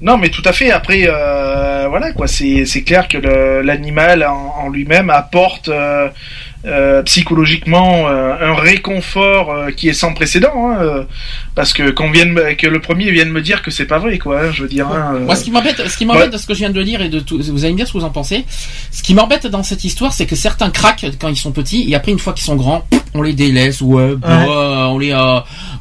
Non, 0.01 0.19
mais 0.19 0.29
tout 0.29 0.43
à 0.45 0.53
fait. 0.53 0.71
Après, 0.71 1.05
euh, 1.07 1.87
voilà 1.89 2.13
quoi. 2.13 2.27
C'est 2.27 2.83
clair 2.85 3.09
que 3.09 3.17
l'animal 3.63 4.25
en, 4.25 4.69
lui-même 4.69 5.11
apporte 5.11 5.71
euh, 6.67 7.03
psychologiquement 7.05 8.09
euh, 8.09 8.33
un 8.41 8.55
réconfort 8.55 9.53
euh, 9.53 9.71
qui 9.71 9.89
est 9.89 9.93
sans 9.93 10.13
précédent. 10.15 10.53
hein, 10.71 10.79
euh, 10.81 11.03
parce 11.55 11.73
que 11.73 11.91
qu'on 11.91 12.11
vienne 12.11 12.39
que 12.59 12.67
le 12.67 12.81
premier 12.81 13.11
vienne 13.11 13.31
me 13.31 13.41
dire 13.41 13.63
que 13.63 13.71
c'est 13.71 13.87
pas 13.87 13.99
vrai 13.99 14.19
quoi. 14.19 14.41
hein, 14.41 14.51
je 14.53 14.63
veux 14.63 14.69
dire. 14.69 14.87
hein, 14.89 15.13
euh, 15.15 15.19
Moi, 15.21 15.37
ce 15.37 15.45
qui 15.45 15.51
m'embête, 15.51 15.81
ce 15.89 15.97
qui 15.97 16.05
m'embête 16.05 16.25
Ouais. 16.25 16.31
de 16.31 16.37
ce 16.39 16.47
que 16.47 16.55
je 16.55 16.59
viens 16.61 16.71
de 16.71 16.83
dire 16.83 17.01
et 17.03 17.09
de 17.09 17.21
tout, 17.21 17.39
vous 17.41 17.65
allez 17.65 17.73
me 17.73 17.79
dire 17.79 17.87
ce 17.87 17.93
que 17.93 17.99
vous 17.99 18.05
en 18.05 18.11
pensez. 18.11 18.45
Ce 18.91 19.03
qui 19.03 19.15
m'embête 19.15 19.47
dans 19.47 19.63
cette 19.63 19.85
histoire, 19.85 20.13
c'est 20.13 20.27
que 20.27 20.37
certains 20.37 20.71
craquent 20.71 21.07
quand 21.21 21.29
ils 21.29 21.37
sont 21.37 21.53
petits 21.53 21.87
et 21.91 21.95
après 21.95 22.13
une 22.13 22.19
fois 22.19 22.33
qu'ils 22.33 22.45
sont 22.45 22.57
grands, 22.57 22.87
on 23.15 23.23
les 23.23 23.33
délaisse 23.33 23.81
ouais, 23.81 24.15
bah, 24.17 24.89
on 24.91 24.99
les, 24.99 25.13
euh, 25.13 25.39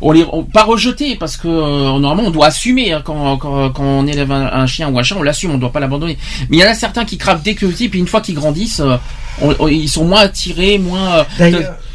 on 0.07 0.11
les, 0.11 0.23
on- 0.31 0.43
pas 0.43 0.63
rejeter 0.63 1.15
parce 1.15 1.35
que 1.35 1.47
euh, 1.47 1.97
normalement 1.99 2.25
on 2.27 2.31
doit 2.31 2.45
assumer 2.47 2.93
hein, 2.93 3.01
quand, 3.03 3.37
quand, 3.37 3.71
quand 3.71 3.83
on 3.83 4.05
élève 4.05 4.31
un, 4.31 4.45
un 4.53 4.67
chien 4.67 4.87
ou 4.89 4.99
un 4.99 5.03
chat, 5.03 5.15
on 5.17 5.23
l'assume, 5.23 5.51
on 5.51 5.57
doit 5.57 5.71
pas 5.71 5.79
l'abandonner. 5.79 6.17
Mais 6.49 6.57
il 6.57 6.59
y 6.59 6.63
en 6.63 6.69
a 6.69 6.75
certains 6.75 7.05
qui 7.05 7.17
craquent 7.17 7.41
dès 7.41 7.55
que 7.55 7.65
petit, 7.65 7.89
puis 7.89 7.99
une 7.99 8.07
fois 8.07 8.21
qu'ils 8.21 8.35
grandissent, 8.35 8.81
euh, 8.81 8.97
on- 9.41 9.55
on- 9.59 9.67
ils 9.67 9.89
sont 9.89 10.05
moins 10.05 10.21
attirés, 10.21 10.77
moins. 10.77 11.09
euh, 11.15 11.23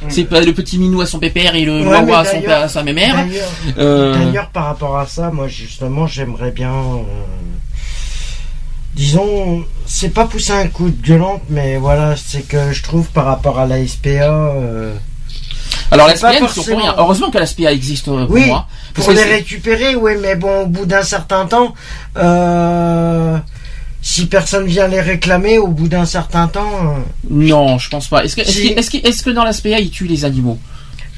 c'est 0.09 0.25
pas 0.25 0.41
le 0.41 0.53
petit 0.53 0.77
minou 0.79 1.01
à 1.03 1.07
son 1.07 1.19
pépère 1.21 1.55
et 1.55 1.65
le 1.65 1.83
Ouais, 1.83 1.87
wawa 1.87 2.19
à, 2.21 2.25
son, 2.25 2.43
à 2.49 2.69
sa 2.69 2.83
mémère. 2.83 3.15
D'ailleurs, 3.15 3.49
Euh, 3.79 4.15
d'ailleurs, 4.15 4.49
par 4.51 4.65
rapport 4.67 4.99
à 4.99 5.07
ça, 5.07 5.31
moi 5.31 5.47
justement, 5.47 6.07
j'aimerais 6.09 6.51
bien. 6.51 6.73
disons, 8.95 9.65
c'est 9.87 10.13
pas 10.13 10.25
pousser 10.27 10.53
un 10.53 10.67
coup 10.67 10.91
de 10.91 11.07
gueulante, 11.07 11.43
mais 11.49 11.77
voilà, 11.77 12.17
c'est 12.17 12.43
que 12.47 12.73
je 12.73 12.83
trouve 12.83 13.09
par 13.11 13.25
rapport 13.27 13.59
à 13.59 13.67
la 13.67 13.87
SPA. 13.87 14.53
Alors 15.91 16.07
la 16.07 16.15
forcément-. 16.15 16.95
Heureusement 16.99 17.31
que 17.31 17.39
la 17.39 17.47
SPA 17.47 17.73
existe 17.73 18.09
euh, 18.09 18.25
pour 18.27 18.35
Oui, 18.35 18.47
moi. 18.47 18.67
Parce 18.95 19.07
pour 19.07 19.15
que 19.15 19.21
les 19.21 19.25
récupérer, 19.25 19.97
oui, 19.97 20.13
mais 20.21 20.37
bon, 20.37 20.63
au 20.63 20.67
bout 20.67 20.87
d'un 20.87 21.03
certain 21.03 21.47
temps, 21.47 21.75
euh, 22.17 23.37
si 24.03 24.27
personne 24.27 24.67
vient 24.67 24.89
les 24.89 25.01
réclamer 25.01 25.59
au 25.59 25.69
bout 25.69 25.89
d'un 25.89 26.05
certain 26.07 26.49
temps, 26.49 26.73
euh, 26.85 27.01
Non, 27.29 27.79
je 27.79 27.89
pense 27.91 28.09
pas. 28.09 28.25
Est-ce 28.25 28.37
que, 28.37 28.45
Si. 28.45 29.33
dans 29.35 29.45
la 29.45 29.53
SPA 29.53 29.81
ils 29.81 29.91
tuent 29.91 30.07
les 30.07 30.25
animaux? 30.25 30.59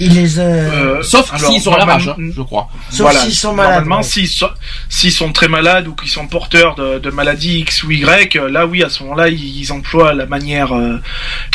Ils 0.07 0.15
les. 0.15 0.39
euh, 0.39 0.99
Euh, 0.99 1.03
Sauf 1.03 1.33
s'ils 1.39 1.61
sont 1.61 1.73
à 1.73 1.79
la 1.79 1.85
rage, 1.85 2.09
hein, 2.09 2.17
je 2.35 2.43
crois. 2.43 2.69
sauf 2.91 3.01
voilà, 3.03 3.21
s'ils 3.21 3.35
sont 3.35 3.53
malades. 3.55 3.73
Normalement, 3.85 4.03
s'ils 4.03 4.29
sont, 4.29 4.49
s'ils 4.89 5.13
sont 5.13 5.33
très 5.33 5.49
malades 5.49 5.89
ou 5.89 5.95
qu'ils 5.95 6.11
sont 6.11 6.27
porteurs 6.27 6.75
de, 6.75 6.99
de 6.99 7.11
maladies 7.11 7.61
X 7.61 7.83
ou 7.85 7.91
Y, 7.91 8.37
euh, 8.37 8.49
là 8.49 8.67
oui, 8.67 8.83
à 8.83 8.89
ce 8.89 9.03
moment-là, 9.05 9.29
ils, 9.29 9.59
ils 9.61 9.73
emploient 9.73 10.13
la 10.15 10.27
manière 10.27 10.73
euh, 10.75 10.97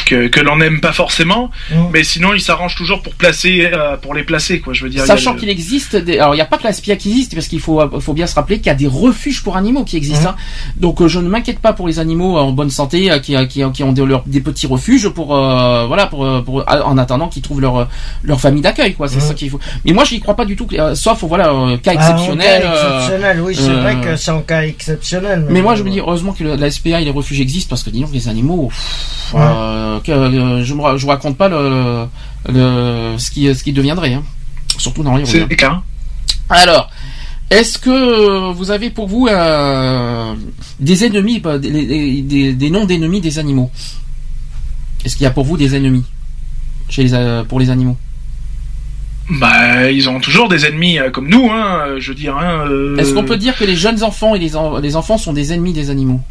que, 0.05 0.27
que 0.27 0.39
l'on 0.39 0.57
n'aime 0.57 0.79
pas 0.81 0.93
forcément. 0.93 1.51
Mais 1.91 2.03
sinon, 2.03 2.33
ils 2.33 2.41
s'arrangent 2.41 2.75
toujours 2.75 3.01
pour 3.01 3.15
placer, 3.15 3.69
euh, 3.73 3.97
pour 3.97 4.13
les 4.13 4.23
placer, 4.23 4.59
quoi. 4.59 4.73
Je 4.73 4.83
veux 4.83 4.89
dire. 4.89 5.05
Sachant 5.05 5.33
le- 5.33 5.39
qu'il 5.39 5.49
existe 5.49 5.95
des, 5.95 6.19
alors 6.19 6.33
il 6.33 6.37
n'y 6.37 6.41
a 6.41 6.45
pas 6.45 6.57
que 6.57 6.63
la 6.63 6.73
SPA 6.73 6.95
qui 6.95 7.09
existe 7.09 7.33
parce 7.35 7.47
qu'il 7.47 7.59
faut, 7.59 7.81
bien 8.13 8.27
se 8.27 8.35
rappeler 8.35 8.57
qu'il 8.57 8.67
y 8.67 8.69
a 8.69 8.75
des 8.75 8.87
refuges 8.87 9.43
pour 9.43 9.57
animaux 9.57 9.83
qui 9.83 9.97
existent. 9.97 10.29
Hein. 10.29 10.35
Donc 10.77 11.05
je 11.05 11.19
ne 11.19 11.27
m'inquiète 11.29 11.59
pas 11.59 11.73
pour 11.73 11.87
les 11.87 11.99
animaux 11.99 12.37
en 12.37 12.51
bonne 12.51 12.69
santé 12.69 13.09
qui, 13.21 13.35
qui, 13.47 13.63
qui 13.71 13.83
ont 13.83 13.91
des, 13.93 14.41
petits 14.41 14.67
refuges 14.67 15.09
pour, 15.09 15.35
euh, 15.35 15.85
voilà, 15.87 16.07
pour, 16.07 16.43
pour, 16.43 16.63
en 16.67 16.97
attendant 16.97 17.27
qu'ils 17.27 17.41
trouvent 17.41 17.61
leur, 17.61 17.87
leur 18.23 18.36
famille 18.37 18.61
d'accueil, 18.61 18.93
quoi. 18.93 19.07
C'est 19.07 19.15
Mhm. 19.17 19.21
ça 19.21 19.33
qu'il 19.33 19.49
faut. 19.49 19.59
Mais 19.85 19.93
moi, 19.93 20.03
je 20.03 20.13
n'y 20.15 20.19
crois 20.19 20.35
pas 20.35 20.45
du 20.45 20.55
tout, 20.55 20.67
euh, 20.73 20.93
sauf 20.95 21.23
voilà, 21.23 21.49
euh, 21.51 21.77
cas 21.77 21.93
Ah, 21.97 22.11
en 22.11 22.13
exceptionnel. 22.13 22.61
cas 22.61 22.67
euh, 22.69 22.97
exceptionnel, 22.99 23.41
oui, 23.41 23.55
c'est 23.55 23.69
euh, 23.69 23.81
vrai 23.81 23.95
que 24.01 24.15
c'est 24.15 24.31
en 24.31 24.41
cas 24.41 24.61
exceptionnel. 24.63 25.45
Mais 25.49 25.61
moi, 25.61 25.75
je 25.75 25.83
me 25.83 25.89
dis 25.89 25.99
heureusement 25.99 26.33
que 26.33 26.43
le- 26.43 26.55
la 26.55 26.69
SPA 26.71 27.01
et 27.01 27.05
les 27.05 27.11
refuges 27.11 27.39
existent 27.41 27.69
parce 27.69 27.83
que 27.83 27.89
disons 27.89 28.07
que 28.07 28.13
les 28.13 28.27
animaux, 28.27 28.67
pff, 28.69 29.33
Ouais. 29.33 29.41
euh, 29.43 29.99
que, 30.01 30.11
euh, 30.11 30.59
je 30.63 30.65
je 30.65 30.73
vous 30.73 31.07
raconte 31.09 31.37
pas 31.37 31.49
le, 31.49 32.05
le 32.49 33.15
ce 33.17 33.29
qui 33.31 33.53
ce 33.53 33.63
qui 33.63 33.73
deviendrait, 33.73 34.13
hein. 34.13 34.23
surtout 34.77 35.03
dans 35.03 35.15
les. 35.17 35.25
C'est 35.25 35.41
hein. 35.41 35.47
le 35.49 35.55
cas. 35.55 35.81
Alors, 36.49 36.89
est-ce 37.49 37.77
que 37.77 38.51
vous 38.53 38.71
avez 38.71 38.89
pour 38.89 39.07
vous 39.07 39.27
euh, 39.27 40.33
des 40.79 41.03
ennemis, 41.05 41.39
bah, 41.39 41.57
des, 41.57 41.71
des- 41.71 42.21
des- 42.21 42.53
des 42.53 42.69
noms 42.69 42.85
d'ennemis 42.85 43.21
des 43.21 43.39
animaux? 43.39 43.69
Est-ce 45.05 45.15
qu'il 45.15 45.23
y 45.23 45.27
a 45.27 45.31
pour 45.31 45.45
vous 45.45 45.57
des 45.57 45.75
ennemis 45.75 46.03
chez 46.89 47.03
les, 47.03 47.13
euh, 47.13 47.43
pour 47.43 47.59
les 47.59 47.69
animaux? 47.69 47.97
Bah, 49.29 49.91
ils 49.91 50.07
ont 50.07 50.19
toujours 50.19 50.47
des 50.47 50.65
ennemis 50.65 50.99
euh, 50.99 51.09
comme 51.09 51.27
nous, 51.27 51.49
hein. 51.51 51.79
euh, 51.87 51.99
Je 51.99 52.09
veux 52.09 52.15
dire. 52.15 52.37
Hein, 52.37 52.65
euh, 52.69 52.95
Est-ce 52.97 53.13
qu'on 53.13 53.25
peut 53.25 53.37
dire 53.37 53.57
que 53.57 53.65
les 53.65 53.75
jeunes 53.75 54.03
enfants 54.03 54.35
et 54.35 54.39
les, 54.39 54.55
en- 54.55 54.77
les 54.79 54.95
enfants 54.95 55.17
sont 55.17 55.33
des 55.33 55.51
ennemis 55.51 55.73
des 55.73 55.89
animaux? 55.89 56.21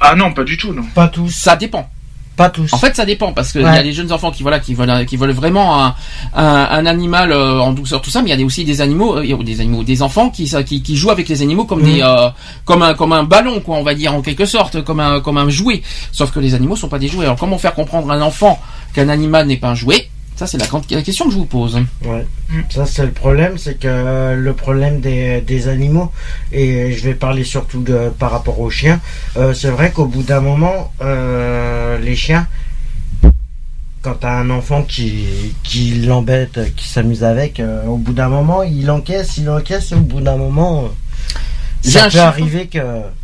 Ah 0.00 0.14
non, 0.16 0.32
pas 0.32 0.44
du 0.44 0.56
tout, 0.56 0.72
non. 0.72 0.82
Pas 0.94 1.08
tous. 1.08 1.28
Ça 1.30 1.54
dépend. 1.56 1.88
Pas 2.36 2.48
tous. 2.48 2.72
En 2.72 2.78
fait, 2.78 2.96
ça 2.96 3.04
dépend 3.04 3.34
parce 3.34 3.52
qu'il 3.52 3.60
Ouais. 3.60 3.74
y 3.74 3.78
a 3.78 3.82
des 3.82 3.92
jeunes 3.92 4.10
enfants 4.12 4.30
qui 4.30 4.42
voilà 4.42 4.58
qui 4.60 4.72
veulent 4.72 5.04
qui 5.04 5.18
veulent 5.18 5.32
vraiment 5.32 5.84
un, 5.84 5.94
un, 6.34 6.44
un 6.70 6.86
animal 6.86 7.32
euh, 7.32 7.58
en 7.58 7.72
douceur 7.72 8.00
tout 8.00 8.08
ça, 8.08 8.22
mais 8.22 8.28
il 8.28 8.30
y 8.30 8.32
a 8.32 8.38
des- 8.38 8.44
aussi 8.44 8.64
des 8.64 8.80
animaux, 8.80 9.18
euh, 9.18 9.42
des 9.42 9.60
animaux, 9.60 9.82
des 9.82 10.00
enfants 10.00 10.30
qui 10.30 10.46
ça- 10.48 10.62
qui, 10.62 10.80
qui 10.82 10.96
jouent 10.96 11.10
avec 11.10 11.28
les 11.28 11.42
animaux 11.42 11.66
comme 11.66 11.80
Mhm. 11.82 11.92
des 11.92 12.00
euh, 12.02 12.30
comme 12.64 12.80
un 12.82 12.94
comme 12.94 13.12
un 13.12 13.24
ballon 13.24 13.60
quoi, 13.60 13.76
on 13.76 13.82
va 13.82 13.92
dire 13.92 14.14
en 14.14 14.22
quelque 14.22 14.46
sorte, 14.46 14.82
comme 14.82 15.00
un 15.00 15.20
comme 15.20 15.36
un 15.36 15.50
jouet. 15.50 15.82
Sauf 16.12 16.30
que 16.32 16.40
les 16.40 16.54
animaux 16.54 16.76
sont 16.76 16.88
pas 16.88 16.98
des 16.98 17.08
jouets. 17.08 17.26
Alors 17.26 17.36
comment 17.36 17.58
faire 17.58 17.74
comprendre 17.74 18.10
à 18.10 18.14
un 18.14 18.22
enfant 18.22 18.58
qu'un 18.94 19.10
animal 19.10 19.46
n'est 19.46 19.58
pas 19.58 19.68
un 19.68 19.74
jouet? 19.74 20.08
Ça 20.40 20.46
c'est 20.46 20.56
la, 20.56 20.66
grande- 20.66 20.90
la 20.90 21.02
question 21.02 21.26
que 21.26 21.32
je 21.32 21.36
vous 21.36 21.44
pose. 21.44 21.78
Ouais. 22.02 22.26
Ça, 22.70 22.86
c'est 22.86 23.04
le 23.04 23.12
problème, 23.12 23.58
c'est 23.58 23.74
que 23.74 23.86
euh, 23.86 24.34
le 24.36 24.54
problème 24.54 25.00
des, 25.02 25.42
des 25.42 25.68
animaux, 25.68 26.10
et 26.50 26.92
je 26.92 27.04
vais 27.04 27.12
parler 27.12 27.44
surtout 27.44 27.82
de, 27.82 28.08
par 28.18 28.30
rapport 28.30 28.58
aux 28.58 28.70
chiens, 28.70 29.02
euh, 29.36 29.52
c'est 29.52 29.68
vrai 29.68 29.90
qu'au 29.90 30.06
bout 30.06 30.22
d'un 30.22 30.40
moment, 30.40 30.94
euh, 31.02 31.98
les 31.98 32.16
chiens, 32.16 32.46
quand 34.00 34.14
t'as 34.14 34.32
un 34.32 34.48
enfant 34.48 34.82
qui, 34.82 35.26
qui 35.62 35.96
l'embête, 36.06 36.74
qui 36.74 36.88
s'amuse 36.88 37.22
avec, 37.22 37.60
euh, 37.60 37.84
au 37.84 37.98
bout 37.98 38.14
d'un 38.14 38.30
moment, 38.30 38.62
il 38.62 38.90
encaisse, 38.90 39.36
il 39.36 39.50
encaisse, 39.50 39.92
et 39.92 39.94
au 39.94 40.00
bout 40.00 40.22
d'un 40.22 40.38
moment, 40.38 40.88
ça 41.82 42.04
peut 42.04 42.10
chiffre. 42.12 42.22
arriver 42.24 42.66
que... 42.66 42.78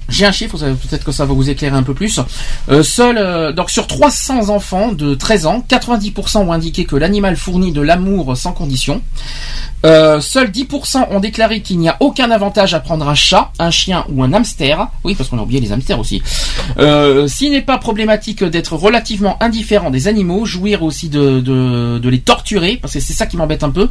J'ai 0.09 0.25
un 0.27 0.33
chiffre, 0.33 0.57
peut-être 0.59 1.05
que 1.05 1.13
ça 1.13 1.25
va 1.25 1.35
vous 1.35 1.51
éclairer 1.51 1.77
un 1.77 1.83
peu 1.83 1.95
plus. 1.95 2.21
Euh, 2.69 2.83
seul, 2.83 3.19
euh, 3.19 3.53
donc 3.53 3.71
sur 3.71 3.87
300 3.87 4.51
enfants 4.51 4.93
de 4.93 5.15
13 5.15 5.47
ans, 5.47 5.65
90% 5.69 6.39
ont 6.39 6.53
indiqué 6.53 6.85
que 6.85 6.97
l'animal 6.97 7.37
fournit 7.37 7.73
de 7.73 7.81
l'amour 7.81 8.37
sans 8.37 8.53
condition. 8.53 9.03
Euh, 9.85 10.21
seuls 10.21 10.51
10% 10.51 11.09
ont 11.11 11.21
déclaré 11.21 11.61
qu'il 11.61 11.79
n'y 11.79 11.89
a 11.89 11.97
aucun 12.01 12.31
avantage 12.31 12.75
à 12.75 12.81
prendre 12.81 13.09
un 13.09 13.15
chat, 13.15 13.51
un 13.59 13.71
chien 13.71 14.05
ou 14.11 14.23
un 14.23 14.33
hamster. 14.33 14.89
Oui, 15.05 15.15
parce 15.15 15.29
qu'on 15.29 15.39
a 15.39 15.43
oublié 15.43 15.61
les 15.61 15.73
hamsters 15.73 15.99
aussi. 15.99 16.23
Euh, 16.79 17.29
S'il 17.29 17.53
n'est 17.53 17.63
pas 17.63 17.79
problématique 17.79 18.43
d'être 18.43 18.75
relativement 18.75 19.41
indifférent 19.43 19.91
des 19.91 20.09
animaux, 20.09 20.45
jouir 20.45 20.83
aussi 20.83 21.09
de, 21.09 21.41
de, 21.41 21.99
de 21.99 22.09
les 22.09 22.21
torturer, 22.21 22.79
parce 22.81 22.95
que 22.95 23.01
c'est 23.01 23.13
ça 23.13 23.27
qui 23.27 23.37
m'embête 23.37 23.63
un 23.63 23.71
peu, 23.71 23.89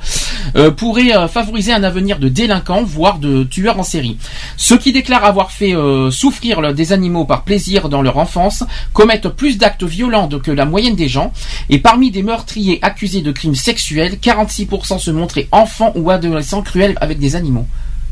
euh, 0.56 0.72
pourrait 0.72 1.16
euh, 1.16 1.28
favoriser 1.28 1.72
un 1.72 1.84
avenir 1.84 2.20
de 2.20 2.30
délinquants, 2.30 2.84
voire 2.84 3.20
de 3.20 3.44
tueurs 3.44 3.80
en 3.80 3.84
série. 3.84 4.18
Ceux 4.58 4.78
qui 4.78 4.92
déclarent 4.92 5.26
avoir 5.26 5.52
fait 5.52 5.76
euh, 5.76 6.05
souffrir 6.12 6.62
le- 6.62 6.74
des 6.74 6.94
animaux 6.94 7.26
par 7.26 7.44
plaisir 7.44 7.90
dans 7.90 8.02
leur 8.02 8.18
enfance 8.18 8.64
commettent 8.94 9.30
plus 9.30 9.58
d'actes 9.58 9.84
violents 9.84 10.28
que 10.28 10.52
la 10.52 10.66
moyenne 10.66 10.96
des 10.96 11.08
gens. 11.08 11.32
Et 11.70 11.80
parmi 11.80 12.12
des 12.12 12.24
meurtriers 12.24 12.80
accusés 12.82 13.22
de 13.22 13.32
crimes 13.32 13.56
sexuels, 13.56 14.18
46% 14.20 15.00
se 15.00 15.12
montraient 15.12 15.48
enfants 15.52 15.92
ou 15.96 16.10
adolescents 16.12 16.62
cruels 16.62 16.98
avec 17.02 17.20
des 17.20 17.36
animaux. 17.36 17.66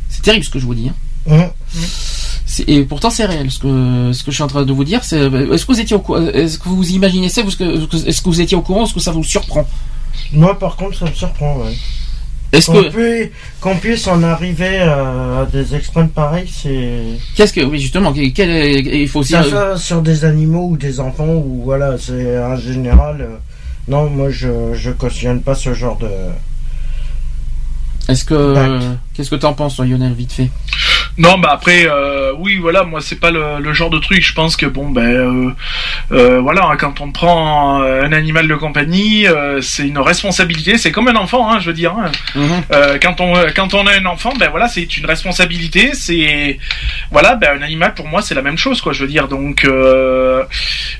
C'est 0.09 0.21
terrible 0.21 0.45
ce 0.45 0.49
que 0.49 0.59
je 0.59 0.65
vous 0.65 0.75
dis. 0.75 0.89
hein. 0.89 1.49
C'est- 2.45 2.67
Et 2.69 2.83
pourtant 2.83 3.09
c'est 3.09 3.25
réel 3.25 3.49
ce 3.49 3.57
que 3.59 4.11
ce 4.13 4.23
que 4.23 4.29
je 4.31 4.35
suis 4.35 4.43
en 4.43 4.47
train 4.47 4.63
de 4.63 4.73
vous 4.73 4.83
dire. 4.83 5.03
C'est 5.03 5.17
est-ce 5.21 5.65
que 5.65 5.71
vous 5.73 5.79
étiez 5.79 5.95
au 5.95 6.17
est-ce 6.33 6.59
que 6.59 6.69
vous 6.69 6.87
imaginez 6.91 7.29
ça 7.29 7.41
Est-ce 7.41 7.55
que 7.57 8.07
est-ce 8.07 8.21
que 8.21 8.29
vous 8.29 8.41
étiez 8.41 8.55
au 8.57 8.61
courant 8.61 8.83
Est-ce 8.85 8.93
que 8.93 8.99
ça 8.99 9.11
vous 9.11 9.23
surprend? 9.23 9.65
Moi, 10.31 10.57
par 10.59 10.75
contre, 10.75 10.97
ça 10.99 11.05
me 11.05 11.13
surprend, 11.13 11.57
ouais. 11.57 11.73
Est-ce 12.53 12.67
Qu'on 12.67 12.83
que 12.83 12.89
peut- 12.89 13.29
qu'on 13.59 13.75
puisse 13.77 14.07
en 14.07 14.21
arriver 14.23 14.77
euh, 14.79 15.41
à 15.41 15.45
des 15.47 15.73
extrêmes 15.75 16.09
pareils, 16.09 16.47
c'est... 16.49 16.99
qu'est-ce 17.35 17.51
que 17.51 17.61
oui 17.61 17.79
justement 17.79 18.13
quel, 18.13 18.31
quel- 18.31 18.85
il 18.95 19.07
faut 19.09 19.19
aussi 19.21 19.33
Ça 19.33 19.41
euh, 19.43 19.75
sur 19.75 20.01
des 20.03 20.23
animaux 20.23 20.67
ou 20.69 20.77
des 20.77 20.99
enfants 20.99 21.33
ou 21.33 21.61
voilà, 21.63 21.97
c'est 21.97 22.37
en 22.37 22.55
général. 22.55 23.17
euh, 23.21 23.35
non, 23.87 24.07
moi 24.09 24.29
je 24.29 24.73
je 24.75 24.91
cautionne 24.91 25.41
pas 25.41 25.55
ce 25.55 25.73
genre 25.73 25.97
de. 25.97 26.07
est-ce 28.07 28.23
que 28.25 28.79
qu'est-ce 29.13 29.29
que 29.29 29.35
t'en 29.35 29.53
penses 29.53 29.79
Lionel 29.79 30.13
vite 30.13 30.31
fait? 30.33 30.49
Non, 31.17 31.37
bah 31.37 31.49
après, 31.53 31.85
euh, 31.87 32.33
oui, 32.37 32.57
voilà, 32.57 32.83
moi 32.83 32.99
c'est 33.01 33.19
pas 33.19 33.29
le, 33.29 33.59
le 33.59 33.73
genre 33.73 33.89
de 33.91 33.99
truc. 33.99 34.25
Je 34.25 34.33
pense 34.33 34.55
que 34.55 34.65
bon, 34.65 34.89
ben, 34.89 35.01
euh, 35.05 35.49
euh, 36.11 36.39
voilà, 36.41 36.65
hein, 36.65 36.75
quand 36.77 37.01
on 37.01 37.11
prend 37.11 37.81
un 37.83 38.11
animal 38.11 38.47
de 38.47 38.55
compagnie, 38.55 39.25
c'est 39.61 39.87
une 39.87 39.99
responsabilité. 39.99 40.77
C'est 40.77 40.91
comme 40.91 41.07
un 41.07 41.15
enfant, 41.15 41.51
hein, 41.51 41.59
je 41.59 41.67
veux 41.67 41.73
dire. 41.73 41.93
hein. 41.95 42.11
Euh, 42.71 42.97
quand 43.01 43.21
on 43.21 43.33
quand 43.55 43.73
on 43.73 43.85
a 43.85 43.93
un 43.99 44.05
enfant, 44.05 44.33
ben 44.39 44.49
voilà, 44.49 44.67
c'est 44.67 44.97
une 44.97 45.05
responsabilité. 45.05 45.91
C'est 45.93 46.57
voilà, 47.11 47.35
ben 47.35 47.59
un 47.59 47.61
animal 47.61 47.93
pour 47.93 48.07
moi 48.07 48.21
c'est 48.21 48.35
la 48.35 48.41
même 48.41 48.57
chose, 48.57 48.81
quoi. 48.81 48.91
Je 48.93 49.01
veux 49.01 49.09
dire, 49.09 49.27
donc 49.27 49.67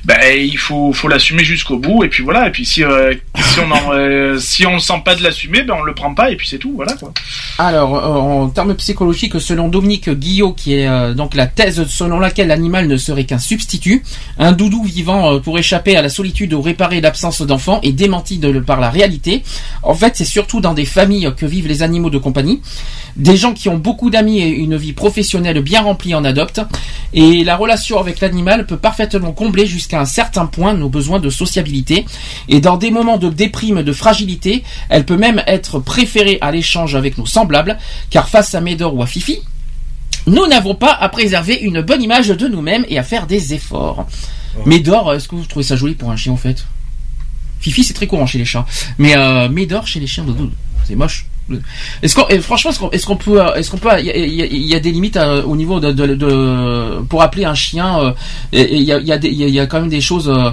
ben 0.05 0.37
il 0.37 0.57
faut 0.57 0.93
faut 0.93 1.07
l'assumer 1.07 1.43
jusqu'au 1.43 1.77
bout. 1.77 2.03
Et 2.03 2.09
puis 2.09 2.23
voilà. 2.23 2.47
Et 2.47 2.51
puis 2.51 2.65
si 2.65 2.83
si 2.83 3.59
on 3.59 3.71
en, 3.71 4.37
si 4.39 4.65
on 4.67 4.73
le 4.73 4.79
sent 4.79 5.01
pas 5.03 5.15
de 5.15 5.23
l'assumer, 5.23 5.63
ben 5.63 5.75
on 5.79 5.83
le 5.83 5.93
prend 5.93 6.13
pas. 6.13 6.29
Et 6.31 6.35
puis 6.35 6.47
c'est 6.47 6.59
tout, 6.59 6.73
voilà 6.75 6.93
quoi. 6.93 7.13
Alors, 7.57 7.93
en 7.93 8.49
termes 8.49 8.75
psychologiques, 8.75 9.39
selon 9.39 9.67
Dominique 9.67 10.02
Guillot, 10.11 10.53
qui 10.53 10.75
est 10.75 10.87
euh, 10.87 11.13
donc 11.13 11.35
la 11.35 11.47
thèse 11.47 11.85
selon 11.87 12.19
laquelle 12.19 12.47
l'animal 12.47 12.87
ne 12.87 12.97
serait 12.97 13.25
qu'un 13.25 13.39
substitut, 13.39 14.03
un 14.37 14.51
doudou 14.51 14.83
vivant 14.83 15.33
euh, 15.33 15.39
pour 15.39 15.57
échapper 15.57 15.95
à 15.95 16.01
la 16.01 16.09
solitude 16.09 16.53
ou 16.53 16.61
réparer 16.61 17.01
l'absence 17.01 17.41
d'enfants 17.41 17.79
est 17.83 17.91
démenti 17.91 18.37
de, 18.37 18.59
par 18.59 18.79
la 18.79 18.89
réalité. 18.89 19.43
En 19.81 19.95
fait, 19.95 20.13
c'est 20.15 20.25
surtout 20.25 20.61
dans 20.61 20.73
des 20.73 20.85
familles 20.85 21.31
que 21.35 21.45
vivent 21.45 21.67
les 21.67 21.83
animaux 21.83 22.09
de 22.09 22.17
compagnie. 22.17 22.61
Des 23.15 23.37
gens 23.37 23.53
qui 23.53 23.69
ont 23.69 23.77
beaucoup 23.77 24.09
d'amis 24.09 24.39
et 24.39 24.49
une 24.49 24.75
vie 24.75 24.93
professionnelle 24.93 25.61
bien 25.61 25.81
remplie 25.81 26.15
en 26.15 26.23
adoptent. 26.25 26.61
Et 27.13 27.43
la 27.43 27.55
relation 27.55 27.99
avec 27.99 28.21
l'animal 28.21 28.65
peut 28.65 28.77
parfaitement 28.77 29.33
combler 29.33 29.67
jusqu'à 29.67 29.99
un 30.01 30.05
certain 30.05 30.47
point 30.47 30.73
nos 30.73 30.89
besoins 30.89 31.19
de 31.19 31.29
sociabilité. 31.29 32.05
Et 32.49 32.59
dans 32.59 32.77
des 32.77 32.89
moments 32.89 33.17
de 33.17 33.29
déprime, 33.29 33.83
de 33.83 33.93
fragilité, 33.93 34.63
elle 34.89 35.05
peut 35.05 35.17
même 35.17 35.43
être 35.45 35.79
préférée 35.79 36.39
à 36.41 36.51
l'échange 36.51 36.95
avec 36.95 37.17
nos 37.17 37.25
semblables, 37.25 37.77
car 38.09 38.29
face 38.29 38.55
à 38.55 38.61
Médor 38.61 38.95
ou 38.95 39.03
à 39.03 39.05
Fifi, 39.05 39.41
nous 40.27 40.47
n'avons 40.47 40.75
pas 40.75 40.91
à 40.93 41.09
préserver 41.09 41.55
une 41.55 41.81
bonne 41.81 42.01
image 42.01 42.27
de 42.29 42.47
nous-mêmes 42.47 42.85
et 42.89 42.97
à 42.97 43.03
faire 43.03 43.27
des 43.27 43.53
efforts. 43.53 44.05
Médor, 44.65 45.13
est-ce 45.13 45.27
que 45.27 45.35
vous 45.35 45.45
trouvez 45.45 45.63
ça 45.63 45.75
joli 45.75 45.95
pour 45.95 46.11
un 46.11 46.15
chien 46.15 46.31
en 46.31 46.37
fait? 46.37 46.65
Fifi, 47.59 47.83
c'est 47.83 47.93
très 47.93 48.07
courant 48.07 48.25
chez 48.25 48.37
les 48.37 48.45
chats. 48.45 48.65
Mais 48.97 49.17
euh, 49.17 49.49
Médor 49.49 49.87
chez 49.87 49.99
les 49.99 50.07
chiens, 50.07 50.25
c'est 50.85 50.95
moche. 50.95 51.25
Est-ce 52.01 52.15
qu'on, 52.15 52.25
franchement, 52.41 52.71
est-ce 52.93 53.05
qu'on, 53.05 53.17
peut, 53.17 53.41
euh, 53.41 53.53
est-ce 53.55 53.69
qu'on 53.69 53.77
peut, 53.77 53.89
il 53.99 54.05
y 54.05 54.11
a, 54.41 54.45
y 54.45 54.73
y 54.75 54.79
des 54.81 54.91
limites 54.91 55.17
euh, 55.17 55.43
au 55.43 55.57
niveau 55.57 55.79
de, 55.81 55.91
de, 55.91 56.15
de- 56.15 57.01
pour 57.09 57.21
appeler 57.21 57.43
un 57.43 57.53
chien. 57.53 57.99
euh, 57.99 58.13
Il 58.53 58.81
y 58.83 58.93
a, 58.93 58.99
il 58.99 59.05
y, 59.05 59.11
a 59.11 59.17
des- 59.17 59.27
il 59.27 59.35
y 59.37 59.43
a- 59.43 59.47
il 59.47 59.53
y 59.53 59.59
a 59.59 59.65
quand 59.67 59.81
même 59.81 59.89
des 59.89 59.99
choses. 59.99 60.29
euh, 60.29 60.51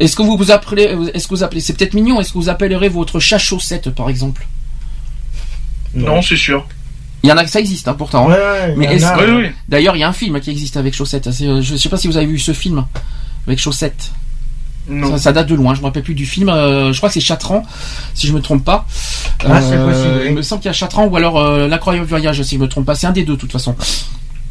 est-ce 0.00 0.16
que 0.16 0.22
vous 0.22 0.36
vous 0.36 0.50
appelez, 0.50 0.96
est-ce 1.14 1.28
que 1.28 1.34
vous 1.34 1.44
appelez, 1.44 1.60
c'est 1.60 1.74
peut-être 1.74 1.94
mignon. 1.94 2.20
Est-ce 2.20 2.32
que 2.32 2.38
vous 2.38 2.48
appellerez 2.48 2.88
votre 2.88 3.20
chat 3.20 3.38
chaussette 3.38 3.90
par 3.90 4.08
exemple? 4.08 4.46
Non, 5.94 6.22
c'est 6.22 6.36
sûr. 6.36 6.66
Il 7.22 7.28
y 7.28 7.32
en 7.32 7.36
a, 7.36 7.46
ça 7.46 7.60
existe 7.60 7.86
hein, 7.88 7.94
pourtant. 7.94 8.26
Ouais, 8.26 8.34
hein. 8.34 8.68
ouais, 8.68 8.74
Mais 8.76 8.88
Oui, 8.94 9.24
oui. 9.30 9.46
D'ailleurs, 9.68 9.96
il 9.96 10.00
y 10.00 10.02
a 10.02 10.08
un 10.08 10.12
film 10.12 10.40
qui 10.40 10.50
existe 10.50 10.76
avec 10.76 10.94
Chaussette. 10.94 11.30
C'est, 11.30 11.46
euh, 11.46 11.62
Je 11.62 11.76
sais 11.76 11.88
pas 11.88 11.96
si 11.96 12.08
vous 12.08 12.16
avez 12.16 12.26
vu 12.26 12.38
ce 12.38 12.52
film 12.52 12.84
avec 13.46 13.58
Chaussette. 13.60 14.10
Non. 14.88 15.12
Ça, 15.12 15.18
ça 15.18 15.32
date 15.32 15.46
de 15.46 15.54
loin. 15.54 15.74
Je 15.74 15.80
me 15.80 15.84
rappelle 15.86 16.02
plus 16.02 16.14
du 16.16 16.26
film. 16.26 16.48
euh, 16.48 16.92
je 16.92 16.96
crois 16.96 17.08
que 17.08 17.12
c'est 17.14 17.20
Chatran, 17.20 17.62
si 18.14 18.26
je 18.26 18.32
me 18.32 18.40
trompe 18.40 18.64
pas. 18.64 18.86
Ah, 19.44 19.60
c'est 19.60 19.76
possible, 19.76 20.14
oui. 20.18 20.22
Il 20.26 20.34
me 20.34 20.42
semble 20.42 20.60
qu'il 20.60 20.68
y 20.68 20.70
a 20.70 20.72
Chatran 20.74 21.06
ou 21.06 21.16
alors 21.16 21.38
euh, 21.38 21.68
l'incroyable 21.68 22.06
voyage, 22.06 22.42
si 22.42 22.56
je 22.56 22.60
me 22.60 22.66
trompe 22.66 22.86
pas. 22.86 22.96
C'est 22.96 23.06
un 23.06 23.12
des 23.12 23.22
deux, 23.22 23.34
de 23.34 23.38
toute 23.38 23.52
façon. 23.52 23.76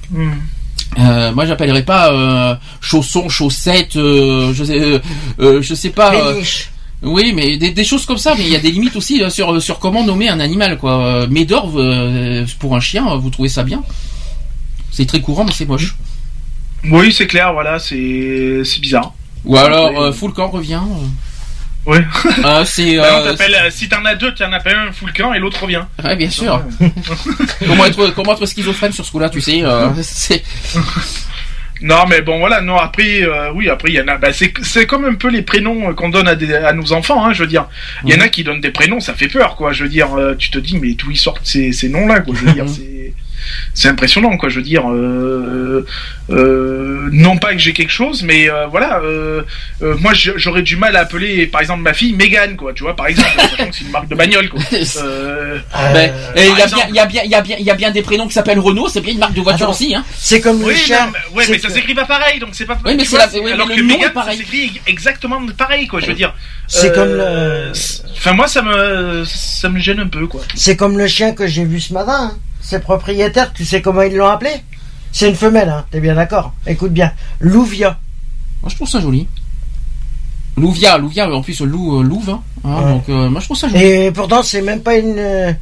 Hmm. 0.10 0.32
Euh, 1.00 1.32
moi, 1.34 1.46
j'appellerais 1.46 1.84
pas 1.84 2.12
euh, 2.14 2.56
chaussons, 2.82 3.28
chaussettes, 3.30 3.96
euh, 3.98 4.54
je 4.54 4.64
sais, 4.64 4.80
euh, 4.80 5.00
euh, 5.40 5.62
je 5.62 5.74
sais 5.74 5.90
pas. 5.90 6.14
euh, 6.14 6.34
Péniche. 6.36 6.71
Oui, 7.04 7.34
mais 7.34 7.58
des, 7.58 7.72
des 7.72 7.84
choses 7.84 8.06
comme 8.06 8.18
ça. 8.18 8.36
Mais 8.38 8.44
il 8.44 8.52
y 8.52 8.56
a 8.56 8.60
des 8.60 8.72
limites 8.72 8.96
aussi 8.96 9.24
euh, 9.24 9.30
sur 9.30 9.62
sur 9.62 9.80
comment 9.80 10.04
nommer 10.04 10.30
un 10.30 10.40
animal, 10.40 10.78
quoi. 10.78 11.06
Euh, 11.06 11.28
Médor, 11.28 11.72
euh, 11.76 12.46
pour 12.60 12.76
un 12.76 12.80
chien, 12.80 13.16
vous 13.16 13.30
trouvez 13.30 13.50
ça 13.50 13.64
bien? 13.64 13.84
C'est 14.92 15.06
très 15.08 15.22
courant, 15.22 15.44
mais 15.44 15.54
c'est 15.54 15.66
moche. 15.66 15.96
Oui, 16.86 17.14
c'est 17.14 17.28
clair, 17.28 17.54
voilà, 17.54 17.80
c'est 17.80 18.62
c'est 18.64 18.80
bizarre. 18.80 19.14
Ou 19.46 19.58
alors, 19.58 20.00
euh, 20.00 20.12
Foulcan 20.12 20.50
revient. 20.50 20.82
Ouais. 21.86 22.06
Euh, 22.46 22.64
c'est. 22.66 22.98
Bah, 22.98 23.36
si 23.72 23.90
t'en 23.90 24.04
as 24.06 24.16
deux, 24.16 24.34
t'en 24.34 24.52
appelles 24.54 24.76
un 24.76 24.92
full 24.92 25.12
camp 25.14 25.34
et 25.34 25.40
l'autre 25.40 25.62
revient. 25.64 25.82
Ouais, 26.04 26.16
bien 26.16 26.30
sûr. 26.30 26.62
comment 27.68 27.86
être 27.86 28.12
comment 28.12 28.34
être 28.34 28.46
schizophrène 28.46 28.92
sur 28.92 29.06
ce 29.06 29.12
coup-là, 29.12 29.30
tu 29.30 29.42
sais 29.42 29.64
C'est 30.02 30.44
Non, 31.82 32.06
mais 32.08 32.22
bon, 32.22 32.40
voilà, 32.40 32.62
non, 32.62 32.78
après, 32.78 33.24
euh, 33.24 33.52
oui, 33.54 33.70
après, 33.70 33.90
il 33.90 33.96
y 33.96 34.02
en 34.02 34.08
a, 34.08 34.18
bah, 34.18 34.32
c'est, 34.32 34.54
c'est 34.62 34.86
comme 34.86 35.06
un 35.06 35.16
peu 35.16 35.30
les 35.30 35.42
prénoms 35.42 35.90
euh, 35.90 35.94
qu'on 35.94 36.10
donne 36.10 36.28
à, 36.28 36.36
des, 36.36 36.54
à 36.54 36.74
nos 36.74 36.94
enfants, 36.94 37.26
hein, 37.26 37.34
je 37.34 37.42
veux 37.42 37.48
dire. 37.48 37.68
Il 38.06 38.14
y 38.14 38.18
en 38.18 38.22
a 38.22 38.30
qui 38.30 38.44
donnent 38.44 38.62
des 38.62 38.72
prénoms, 38.72 39.00
ça 39.00 39.14
fait 39.16 39.28
peur, 39.28 39.56
quoi, 39.56 39.74
je 39.74 39.84
veux 39.84 39.90
dire, 39.90 40.14
euh, 40.14 40.36
tu 40.36 40.52
te 40.52 40.60
dis, 40.60 40.78
mais 40.80 40.94
d'où 40.94 41.10
ils 41.10 41.18
sortent 41.18 41.46
ces, 41.46 41.72
ces 41.72 41.90
noms-là, 41.90 42.20
quoi, 42.20 42.36
je 42.36 42.46
veux 42.46 42.54
dire, 42.54 42.70
c'est, 42.70 43.01
c'est 43.74 43.88
impressionnant, 43.90 44.38
quoi, 44.38 44.50
je 44.50 44.58
veux 44.58 44.62
dire, 44.62 44.90
euh, 44.92 45.86
euh, 46.30 47.10
non 47.12 47.38
pas 47.38 47.54
que 47.54 47.60
j'ai 47.60 47.74
quelque 47.74 47.92
chose, 47.92 48.24
mais 48.24 48.50
euh, 48.50 48.68
voilà, 48.68 49.00
euh, 49.04 49.42
euh, 49.82 49.96
moi, 50.00 50.12
j'aurais 50.14 50.62
du 50.62 50.78
mal 50.78 50.96
à 50.96 51.02
appeler, 51.02 51.48
par 51.48 51.62
exemple, 51.62 51.82
ma 51.82 51.94
fille 51.94 52.14
Mégane, 52.14 52.56
quoi, 52.56 52.74
tu 52.74 52.84
vois, 52.84 52.96
par 52.96 53.08
exemple, 53.08 53.30
sachant 53.38 53.68
que 53.70 53.76
c'est 53.76 53.84
une 53.86 53.92
marque 53.92 54.08
de 54.08 54.16
bagnole, 54.16 54.50
quoi. 54.50 54.60
Euh, 55.04 55.60
Ben, 55.94 56.14
il 56.36 56.42
y 56.44 56.62
a 56.62 56.66
exemple- 56.66 56.76
bien, 56.76 56.86
il 56.90 56.96
y 56.96 57.00
a 57.00 57.06
bien, 57.06 57.22
il 57.26 57.32
y 57.32 57.36
a 57.36 57.42
bien, 57.42 57.56
il 57.60 57.66
y 57.66 57.70
a 57.70 57.76
bien 57.76 57.92
des 57.92 58.02
prénoms 58.02 58.28
qui 58.28 58.34
s'appellent 58.34 58.60
Renault. 58.60 58.88
C'est 58.90 59.02
bien 59.02 59.14
une 59.14 59.20
marque 59.20 59.34
de 59.34 59.42
voiture 59.42 59.66
Attends. 59.66 59.72
aussi, 59.74 59.96
hein. 59.96 60.04
C'est 60.18 60.42
comme 60.42 60.60
le 60.60 60.66
Oui, 60.68 60.76
chien. 60.76 61.12
mais, 61.12 61.36
ouais, 61.38 61.46
mais 61.50 61.58
ça 61.60 61.68
que- 61.68 61.74
s'écrit 61.74 61.94
pas 61.94 62.06
pareil, 62.06 62.40
donc 62.40 62.50
c'est 62.54 62.66
pas. 62.66 62.78
Oui, 62.86 62.96
mais 62.98 63.04
vois, 63.04 63.20
la- 63.20 63.40
oui, 63.40 63.52
alors 63.52 63.68
mais 63.68 63.76
que 63.76 63.82
Mégane, 63.82 64.12
ça 64.14 64.32
s'écrit 64.32 64.80
exactement 64.88 65.42
pareil, 65.58 65.88
quoi. 65.88 66.00
Je 66.00 66.08
veux 66.08 66.14
dire. 66.14 66.34
C'est 66.68 66.90
euh, 66.92 66.94
comme 66.94 67.14
le- 67.16 67.72
Enfin, 68.18 68.34
moi, 68.34 68.48
ça 68.48 68.62
me, 68.62 69.24
ça 69.26 69.70
me 69.70 69.80
gêne 69.80 70.00
un 70.00 70.08
peu, 70.08 70.28
quoi. 70.28 70.42
C'est 70.56 70.76
comme 70.76 70.98
le 70.98 71.08
chien 71.08 71.34
que 71.34 71.48
j'ai 71.48 71.66
vu 71.66 71.80
ce 71.80 71.94
matin. 71.94 72.32
hein. 72.34 72.38
Ses 72.62 72.80
propriétaires, 72.80 73.52
tu 73.54 73.66
sais 73.66 73.82
comment 73.82 74.02
ils 74.04 74.16
l'ont 74.16 74.28
appelé? 74.28 74.52
C'est 75.12 75.28
une 75.30 75.36
femelle, 75.36 75.70
hein. 75.70 75.86
T'es 75.92 76.00
bien 76.00 76.16
d'accord? 76.16 76.54
Écoute 76.66 76.94
bien. 76.94 77.12
Louvia. 77.40 77.98
Moi, 78.62 78.70
je 78.70 78.76
trouve 78.76 78.88
ça 78.88 79.02
joli. 79.02 79.28
Louvia, 80.58 80.98
Louvia, 80.98 81.30
en 81.30 81.42
plus, 81.42 81.60
loup, 81.62 82.00
euh, 82.00 82.04
louve, 82.04 82.30
hein. 82.30 82.42
Hein, 82.64 82.76
Ouais. 82.84 82.92
Donc, 82.92 83.10
euh, 83.10 83.30
moi, 83.30 83.40
je 83.42 83.46
trouve 83.46 83.58
ça 83.58 83.68
joli. 83.68 83.84
Et 83.84 84.12
pourtant, 84.12 84.44
c'est 84.44 84.62
même 84.62 84.82
pas 84.82 84.96
une. 84.98 85.16
euh, 85.18 85.54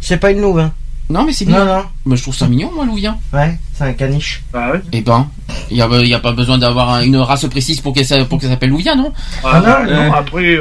C'est 0.00 0.18
pas 0.18 0.30
une 0.30 0.40
louve, 0.40 0.58
hein. 0.58 0.72
Non, 1.08 1.24
mais 1.24 1.32
c'est 1.32 1.44
Non, 1.46 1.52
bien. 1.56 1.64
non. 1.66 1.84
Mais 2.06 2.16
je 2.16 2.22
trouve 2.22 2.34
ça 2.34 2.46
mignon, 2.46 2.70
moi, 2.74 2.84
Louvia. 2.84 3.16
Ouais, 3.32 3.58
c'est 3.74 3.84
un 3.84 3.92
caniche. 3.92 4.42
Bah 4.52 4.72
ouais. 4.72 4.80
Eh 4.92 5.00
ben, 5.02 5.28
il 5.70 5.76
y 5.76 5.82
a, 5.82 5.88
il 6.00 6.08
y 6.08 6.14
a 6.14 6.18
pas 6.18 6.32
besoin 6.32 6.56
d'avoir 6.58 6.90
un- 6.90 7.02
une 7.02 7.16
race 7.18 7.44
précise 7.46 7.80
pour 7.80 7.92
qu'elle 7.94 8.26
pour 8.26 8.38
qu'elle 8.40 8.50
s'appelle 8.50 8.70
Louvia, 8.70 8.94
non? 8.96 9.12
Ah 9.44 9.60
non, 9.60 9.66
non, 9.84 9.90
euh. 9.90 10.10
après. 10.12 10.58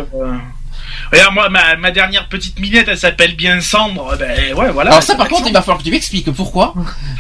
Regarde, 1.13 1.33
moi, 1.35 1.49
ma, 1.49 1.75
ma 1.75 1.91
dernière 1.91 2.27
petite 2.27 2.59
minette, 2.59 2.87
elle 2.87 2.97
s'appelle 2.97 3.35
bien 3.35 3.61
Cendre. 3.61 4.15
Ben 4.17 4.53
ouais, 4.55 4.71
voilà. 4.71 4.89
Alors 4.91 5.03
ça, 5.03 5.15
par 5.15 5.27
contre, 5.27 5.47
il 5.47 5.53
va 5.53 5.61
falloir 5.61 5.77
que 5.77 5.83
tu 5.83 5.91
m'expliques 5.91 6.31
pourquoi. 6.31 6.73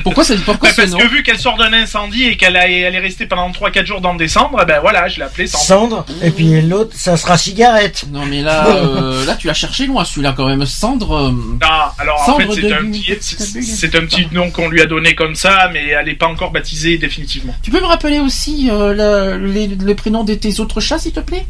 Pourquoi 0.03 0.23
c'est 0.23 0.37
pourquoi 0.43 0.69
Ben, 0.69 0.75
ce 0.75 0.81
parce 0.81 0.91
nom 0.91 0.97
que 0.97 1.07
vu 1.07 1.21
qu'elle 1.23 1.37
sort 1.39 1.57
d'un 1.57 1.71
incendie 1.73 2.23
et 2.23 2.35
qu'elle 2.35 2.55
elle 2.55 2.95
est 2.95 2.99
restée 2.99 3.25
pendant 3.27 3.49
3-4 3.51 3.85
jours 3.85 4.01
dans 4.01 4.15
des 4.15 4.27
cendres, 4.27 4.65
ben 4.65 4.79
voilà, 4.81 5.07
je 5.07 5.17
l'ai 5.17 5.23
appelée 5.23 5.47
Cendre. 5.47 5.63
Cendre. 5.63 6.05
Et 6.23 6.31
puis 6.31 6.61
l'autre, 6.61 6.91
ça 6.95 7.17
sera 7.17 7.37
cigarette. 7.37 8.05
Non, 8.11 8.25
mais 8.25 8.41
là, 8.41 8.65
euh, 8.75 9.25
là, 9.25 9.35
tu 9.35 9.47
l'as 9.47 9.53
cherché 9.53 9.85
loin, 9.85 10.03
celui-là, 10.03 10.33
quand 10.35 10.47
même. 10.47 10.65
Cendre. 10.65 11.15
euh, 11.15 11.31
Non, 11.31 11.67
alors 11.99 12.29
en 12.29 12.37
fait, 12.39 12.47
c'est 12.51 12.73
un, 12.73 12.85
petit, 12.85 13.63
c'est 13.63 13.95
un 13.95 14.05
petit 14.05 14.27
nom 14.31 14.49
qu'on 14.49 14.69
lui 14.69 14.81
a 14.81 14.85
donné 14.87 15.13
comme 15.13 15.35
ça, 15.35 15.69
mais 15.71 15.87
elle 15.89 16.05
n'est 16.07 16.15
pas 16.15 16.27
encore 16.27 16.51
baptisée 16.51 16.97
définitivement. 16.97 17.53
Tu 17.61 17.69
peux 17.69 17.79
me 17.79 17.85
rappeler 17.85 18.19
aussi 18.19 18.69
euh, 18.71 19.37
le, 19.37 19.45
les, 19.45 19.67
le 19.67 19.95
prénom 19.95 20.23
de 20.23 20.33
tes 20.33 20.59
autres 20.59 20.79
chats, 20.79 20.97
s'il 20.99 21.11
te 21.13 21.19
plaît? 21.19 21.45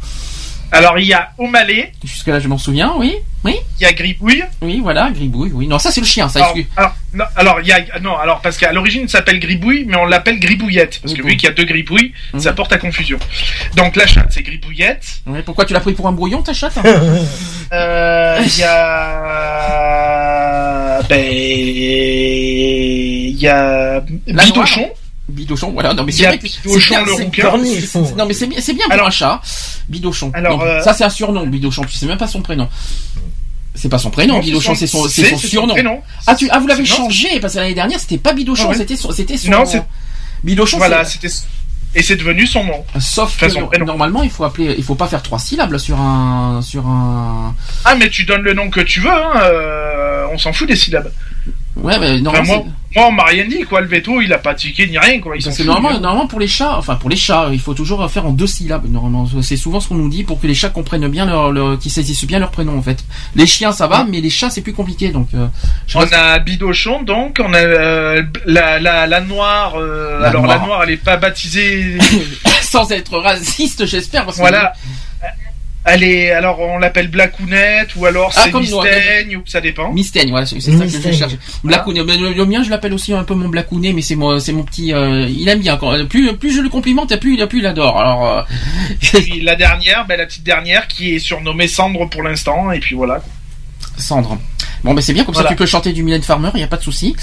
Alors 0.72 0.98
il 0.98 1.04
y 1.06 1.12
a 1.12 1.30
Omalé, 1.38 1.92
Jusque 2.02 2.26
là, 2.28 2.40
je 2.40 2.48
m'en 2.48 2.56
souviens, 2.58 2.94
oui. 2.96 3.14
Oui, 3.44 3.54
il 3.78 3.82
y 3.82 3.86
a 3.86 3.92
Gribouille. 3.92 4.42
oui, 4.62 4.80
voilà, 4.82 5.10
Gribouille, 5.14 5.50
oui. 5.52 5.66
Non, 5.68 5.78
ça, 5.78 5.90
c'est 5.92 6.00
le 6.00 6.06
chien, 6.06 6.28
ça, 6.30 6.38
Alors, 6.40 6.56
excuse. 6.56 6.66
alors, 6.76 6.94
non, 7.12 7.24
alors, 7.36 7.60
il 7.60 7.66
y 7.68 7.72
a 7.72 7.84
non, 8.00 8.16
alors 8.16 8.40
parce 8.40 8.56
qu'à 8.56 8.72
l'origine 8.72 9.02
il 9.02 9.08
s'appelle 9.10 9.38
Gribouille, 9.38 9.84
mais 9.86 9.96
on 9.96 10.06
l'appelle 10.06 10.40
Gribouillette 10.40 10.98
parce 11.02 11.12
que 11.14 11.22
vu 11.22 11.36
qu'il 11.36 11.46
y 11.48 11.52
a 11.52 11.54
deux 11.54 11.64
Gribouilles, 11.64 12.12
Mhm. 12.32 12.40
ça 12.40 12.52
porte 12.54 12.72
à 12.72 12.78
confusion. 12.78 13.18
Donc 13.76 13.94
la 13.96 14.06
chatte 14.06 14.28
c'est 14.30 14.42
Gribouillette. 14.42 15.20
Pourquoi 15.44 15.66
tu 15.66 15.74
l'as 15.74 15.80
pris 15.80 15.92
pour 15.92 16.08
un 16.08 16.12
brouillon, 16.12 16.40
ta 16.42 16.54
chatte 16.54 16.78
hein 16.78 16.82
Euh, 17.72 18.40
Il 18.44 18.58
y 18.58 18.62
a 18.64 19.90
ben 21.08 21.24
il 21.30 23.36
y 23.40 23.48
a 23.48 24.00
Bidochon. 24.00 24.90
Bidochon, 25.28 25.72
voilà. 25.72 25.94
Non, 25.94 26.04
mais 26.04 26.12
c'est 26.12 26.38
Bidochon, 26.38 27.04
le 27.04 27.12
rouquin. 27.12 27.56
Non, 28.16 28.26
mais 28.26 28.34
c'est 28.34 28.46
bien, 28.46 28.60
c'est 28.60 28.74
bien 28.74 28.84
pour 28.84 28.92
Alors- 28.92 29.06
un 29.08 29.10
chat. 29.10 29.40
Bidochon. 29.88 30.30
Alors, 30.34 30.58
Non, 30.58 30.64
euh, 30.64 30.82
ça, 30.82 30.92
c'est 30.92 31.04
un 31.04 31.10
surnom, 31.10 31.46
Bidochon. 31.46 31.82
Tu 31.84 31.96
sais 31.96 32.06
même 32.06 32.18
pas 32.18 32.26
son 32.28 32.42
prénom. 32.42 32.68
C'est 33.74 33.88
pas 33.88 33.98
son 33.98 34.10
prénom, 34.10 34.34
Non, 34.34 34.40
Bidochon, 34.40 34.74
c'est 34.74 34.86
son, 34.86 35.08
c'est 35.08 35.30
son 35.30 35.38
surnom. 35.38 35.74
Ah, 36.26 36.34
tu, 36.34 36.48
ah, 36.50 36.58
vous 36.58 36.66
l'avez 36.66 36.84
changé 36.84 37.40
parce 37.40 37.54
que 37.54 37.58
l'année 37.58 37.74
dernière, 37.74 37.98
c'était 37.98 38.18
pas 38.18 38.32
Bidochon, 38.34 38.68
ouais. 38.68 38.76
c'était 38.76 38.96
son, 38.96 39.10
c'était 39.12 39.36
son. 39.36 39.50
Non, 39.50 39.64
c'est- 39.66 39.82
Bidochon. 40.44 40.76
Voilà, 40.78 41.04
c'était 41.04 41.28
et 41.96 42.02
c'est 42.02 42.16
devenu 42.16 42.44
son 42.46 42.64
nom. 42.64 42.84
Sauf 42.98 43.32
Enfin, 43.36 43.46
que 43.46 43.52
son 43.52 43.66
prénom. 43.66 43.86
normalement, 43.86 44.22
il 44.24 44.30
faut 44.30 44.42
appeler, 44.44 44.74
il 44.76 44.82
faut 44.82 44.96
pas 44.96 45.06
faire 45.06 45.22
trois 45.22 45.38
syllabes 45.38 45.76
sur 45.78 45.98
un, 46.00 46.60
sur 46.60 46.86
un. 46.86 47.54
Ah 47.84 47.94
mais 47.94 48.10
tu 48.10 48.24
donnes 48.24 48.42
le 48.42 48.52
nom 48.52 48.68
que 48.68 48.80
tu 48.80 49.00
veux, 49.00 49.10
hein, 49.12 49.32
euh, 49.36 50.26
on 50.32 50.36
s'en 50.38 50.52
fout 50.52 50.66
des 50.68 50.74
syllabes. 50.76 51.12
Ouais, 51.76 51.98
mais 51.98 52.20
normalement. 52.20 52.64
moi, 52.64 52.64
moi 52.94 53.06
on 53.08 53.12
m'a 53.12 53.24
rien 53.24 53.46
dit 53.48 53.62
quoi, 53.62 53.80
le 53.80 53.88
veto 53.88 54.20
il 54.20 54.32
a 54.32 54.38
pas 54.38 54.54
tiqué 54.54 54.86
ni 54.86 54.96
rien 54.96 55.20
quoi. 55.20 55.36
Ils 55.36 55.42
Parce 55.42 55.58
que 55.58 55.64
normalement, 55.64 55.98
normalement 55.98 56.26
pour 56.28 56.38
les 56.38 56.46
chats, 56.46 56.76
enfin 56.78 56.94
pour 56.94 57.10
les 57.10 57.16
chats, 57.16 57.48
il 57.52 57.58
faut 57.58 57.74
toujours 57.74 58.08
faire 58.08 58.26
en 58.26 58.30
deux 58.30 58.46
syllabes. 58.46 58.88
Normalement, 58.88 59.26
c'est 59.42 59.56
souvent 59.56 59.80
ce 59.80 59.88
qu'on 59.88 59.96
nous 59.96 60.08
dit 60.08 60.22
pour 60.22 60.40
que 60.40 60.46
les 60.46 60.54
chats 60.54 60.68
comprennent 60.70 61.08
bien 61.08 61.26
leur, 61.26 61.50
leur 61.50 61.76
qu'ils 61.78 61.90
saisissent 61.90 62.24
bien 62.26 62.38
leur 62.38 62.52
prénom 62.52 62.78
en 62.78 62.82
fait. 62.82 63.04
Les 63.34 63.46
chiens 63.46 63.72
ça 63.72 63.88
va, 63.88 64.04
mais 64.08 64.20
les 64.20 64.30
chats 64.30 64.50
c'est 64.50 64.60
plus 64.60 64.72
compliqué 64.72 65.10
donc. 65.10 65.28
euh, 65.34 65.48
On 65.96 66.04
a 66.12 66.38
Bidochon 66.38 67.02
donc, 67.02 67.40
on 67.44 67.52
a 67.52 67.58
euh, 67.58 68.22
la, 68.46 68.78
la, 68.78 69.08
la 69.08 69.20
noire, 69.20 69.74
euh, 69.76 70.20
La 70.20 70.28
alors 70.28 70.44
noire. 70.44 70.58
la 70.60 70.64
noire 70.66 70.82
elle 70.84 70.90
est 70.90 70.96
pas 70.96 71.16
baptisée, 71.16 71.98
sans 72.62 72.92
être 72.92 73.18
raciste, 73.18 73.84
j'espère 73.86 74.24
parce 74.24 74.36
que 74.36 74.42
voilà. 74.42 74.72
Elle 75.86 76.02
est, 76.02 76.30
alors 76.30 76.60
on 76.60 76.78
l'appelle 76.78 77.08
Blackounette 77.08 77.94
ou 77.96 78.06
alors 78.06 78.32
Ah, 78.34 78.44
c'est 78.44 78.52
nous, 78.52 78.60
Mistaigne 78.60 79.36
ou 79.36 79.42
ça 79.44 79.60
dépend. 79.60 79.92
Mistaigne, 79.92 80.30
voilà, 80.30 80.46
c'est 80.46 80.58
ça 80.60 80.70
que 80.70 80.88
je 80.88 81.12
cherche. 81.12 81.34
Le, 81.62 82.32
le 82.34 82.46
mien, 82.46 82.62
je 82.62 82.70
l'appelle 82.70 82.94
aussi 82.94 83.12
un 83.12 83.22
peu 83.24 83.34
mon 83.34 83.48
Blacounet, 83.48 83.92
mais 83.92 84.00
c'est 84.00 84.16
moi, 84.16 84.40
c'est 84.40 84.52
mon 84.52 84.62
petit. 84.62 84.94
euh, 84.94 85.28
il 85.28 85.46
aime 85.48 85.60
bien. 85.60 85.76
Quand, 85.76 85.92
plus, 86.08 86.32
plus 86.36 86.56
je 86.56 86.62
le 86.62 86.70
complimente, 86.70 87.12
et 87.12 87.18
plus, 87.18 87.36
plus 87.46 87.58
il 87.58 87.66
adore. 87.66 88.00
Alors, 88.00 88.26
euh, 88.28 88.42
Puis 89.00 89.40
la 89.42 89.56
dernière, 89.56 90.06
ben, 90.06 90.16
la 90.16 90.24
petite 90.26 90.44
dernière 90.44 90.88
qui 90.88 91.14
est 91.14 91.18
surnommée 91.18 91.68
Cendre 91.68 92.08
pour 92.08 92.22
l'instant 92.22 92.72
et 92.72 92.80
puis 92.80 92.94
voilà. 92.94 93.22
Cendre. 93.98 94.38
Bon, 94.84 94.92
ben 94.94 95.00
c'est 95.00 95.12
bien, 95.14 95.24
comme 95.24 95.34
ça 95.34 95.44
tu 95.44 95.56
peux 95.56 95.66
chanter 95.66 95.92
du 95.92 96.02
Mylène 96.02 96.22
Farmer, 96.22 96.50
il 96.54 96.60
y 96.60 96.62
a 96.62 96.66
pas 96.68 96.76
de 96.76 96.82
souci. 96.82 97.16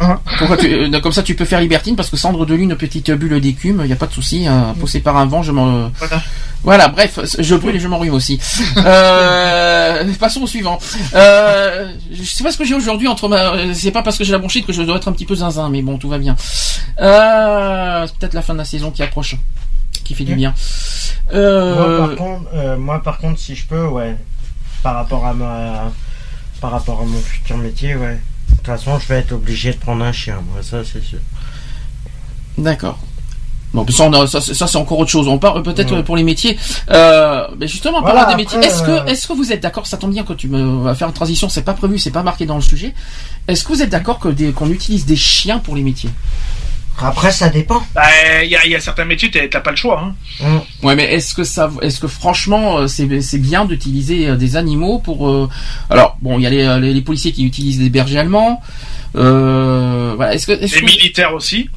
Hein. 0.00 0.18
Euh, 0.42 1.00
comme 1.00 1.12
ça 1.12 1.22
tu 1.22 1.34
peux 1.34 1.44
faire 1.46 1.60
Libertine, 1.60 1.96
parce 1.96 2.10
que 2.10 2.16
Cendre 2.16 2.44
de 2.46 2.54
Lune, 2.54 2.76
petite 2.76 3.10
bulle 3.10 3.40
d'écume, 3.40 3.80
il 3.84 3.90
y 3.90 3.92
a 3.92 3.96
pas 3.96 4.06
de 4.06 4.12
souci. 4.12 4.46
Euh, 4.46 4.72
poussé 4.78 5.00
par 5.00 5.16
un 5.16 5.26
vent, 5.26 5.42
je 5.42 5.52
m'en. 5.52 5.90
Voilà. 5.98 6.22
Voilà, 6.62 6.88
bref, 6.88 7.18
je 7.38 7.54
brûle 7.54 7.74
et 7.76 7.80
je 7.80 7.88
m'enrhume 7.88 8.14
aussi. 8.14 8.38
Euh, 8.76 10.04
passons 10.18 10.42
au 10.42 10.46
suivant. 10.46 10.78
Euh, 11.14 11.90
je 12.12 12.22
sais 12.22 12.44
pas 12.44 12.52
ce 12.52 12.58
que 12.58 12.64
j'ai 12.64 12.74
aujourd'hui 12.74 13.08
entre 13.08 13.28
ma. 13.28 13.54
euh, 13.54 13.72
C'est 13.74 13.90
pas 13.90 14.02
parce 14.02 14.16
que 14.18 14.24
j'ai 14.24 14.32
la 14.32 14.38
bronchite 14.38 14.66
que 14.66 14.72
je 14.72 14.82
dois 14.82 14.96
être 14.96 15.08
un 15.08 15.12
petit 15.12 15.24
peu 15.26 15.34
zinzin, 15.34 15.68
mais 15.70 15.80
bon, 15.82 15.96
tout 15.98 16.08
va 16.08 16.18
bien. 16.18 16.36
Euh, 17.00 18.06
c'est 18.06 18.16
peut-être 18.18 18.34
la 18.34 18.42
fin 18.42 18.52
de 18.52 18.58
la 18.58 18.64
saison 18.64 18.90
qui 18.90 19.02
approche, 19.02 19.36
qui 20.04 20.14
fait 20.14 20.24
du 20.24 20.34
bien. 20.34 20.54
Euh, 21.32 21.74
Moi, 21.74 22.06
par 22.08 22.16
contre, 22.16 22.50
euh, 22.54 22.76
moi, 22.76 23.02
par 23.02 23.18
contre, 23.18 23.38
si 23.40 23.54
je 23.54 23.66
peux, 23.66 23.86
ouais. 23.86 24.16
Par 24.82 24.94
rapport 24.94 25.24
à 25.26 25.32
ma, 25.34 25.92
par 26.60 26.70
rapport 26.72 27.00
à 27.00 27.04
mon 27.04 27.18
futur 27.20 27.56
métier, 27.56 27.94
ouais. 27.96 28.18
De 28.50 28.56
toute 28.56 28.66
façon, 28.66 28.98
je 28.98 29.06
vais 29.08 29.20
être 29.20 29.32
obligé 29.32 29.72
de 29.72 29.78
prendre 29.78 30.04
un 30.04 30.12
chien, 30.12 30.36
moi, 30.52 30.62
ça, 30.62 30.78
c'est 30.84 31.02
sûr. 31.02 31.18
D'accord. 32.58 32.98
Bon, 33.72 33.86
ça, 33.88 34.02
on 34.04 34.12
a- 34.12 34.26
ça, 34.26 34.40
c'est- 34.40 34.52
ça, 34.54 34.66
c'est 34.66 34.78
encore 34.78 34.98
autre 34.98 35.10
chose. 35.12 35.28
On 35.28 35.38
parle 35.38 35.62
peut-être 35.62 35.94
Ouais. 35.94 36.02
pour 36.02 36.16
les 36.16 36.24
métiers. 36.24 36.58
Euh, 36.90 37.46
mais 37.56 37.68
justement, 37.68 37.98
en 37.98 38.00
Voilà, 38.00 38.22
parlant 38.24 38.36
des 38.36 38.42
métiers, 38.42 38.58
est-ce 38.58 38.82
euh, 38.82 39.00
que, 39.04 39.08
est-ce 39.10 39.28
que 39.28 39.32
vous 39.32 39.52
êtes 39.52 39.60
d'accord 39.62 39.86
Ça 39.86 39.96
tombe 39.96 40.10
bien 40.10 40.24
que 40.24 40.32
tu 40.32 40.48
me 40.48 40.82
vas 40.82 40.94
faire 40.96 41.06
une 41.06 41.14
transition. 41.14 41.48
C'est 41.48 41.62
pas 41.62 41.74
prévu, 41.74 41.96
c'est 41.98 42.10
pas 42.10 42.24
marqué 42.24 42.46
dans 42.46 42.56
le 42.56 42.62
sujet. 42.62 42.92
Est-ce 43.46 43.62
que 43.62 43.68
vous 43.72 43.80
êtes 43.82 43.90
d'accord 43.90 44.18
que 44.18 44.50
qu'on 44.50 44.70
utilise 44.70 45.06
des 45.06 45.14
chiens 45.14 45.60
pour 45.60 45.76
les 45.76 45.82
métiers? 45.82 46.10
Après, 46.98 47.30
ça 47.32 47.48
dépend. 47.48 47.82
Il 48.42 48.48
y, 48.48 48.56
a, 48.56 48.66
y 48.66 48.74
a 48.74 48.80
certains 48.80 49.06
métiers, 49.06 49.30
t'as 49.30 49.60
pas 49.60 49.70
le 49.70 49.76
choix. 49.76 50.02
Hein. 50.04 50.14
Hum. 50.44 50.60
Ouais, 50.82 50.94
mais 50.94 51.04
est-ce 51.14 51.34
que 51.34 51.44
ça, 51.44 51.70
est-ce 51.80 51.98
que 51.98 52.08
franchement, 52.08 52.78
euh, 52.78 52.86
c'est 52.88 53.20
c'est 53.22 53.38
bien 53.38 53.64
d'utiliser 53.64 54.28
euh, 54.28 54.36
des 54.36 54.56
animaux 54.56 54.98
pour 54.98 55.26
euh, 55.28 55.48
Alors, 55.88 56.18
bon, 56.20 56.38
il 56.38 56.42
y 56.42 56.46
a 56.46 56.50
les, 56.50 56.78
les, 56.80 56.92
les 56.92 57.00
policiers 57.00 57.32
qui 57.32 57.44
utilisent 57.46 57.78
des 57.78 57.88
bergers 57.88 58.18
allemands. 58.18 58.60
Euh, 59.16 60.12
voilà. 60.16 60.34
Est-ce 60.34 60.46
que, 60.46 60.52
est-ce 60.52 60.74
Les 60.74 60.80
que- 60.82 60.86
militaires 60.86 61.34
aussi. 61.34 61.70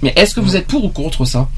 mais 0.00 0.12
est-ce 0.16 0.34
que 0.34 0.40
vous 0.40 0.56
êtes 0.56 0.66
pour 0.66 0.84
ou 0.84 0.88
contre 0.88 1.24
ça? 1.26 1.48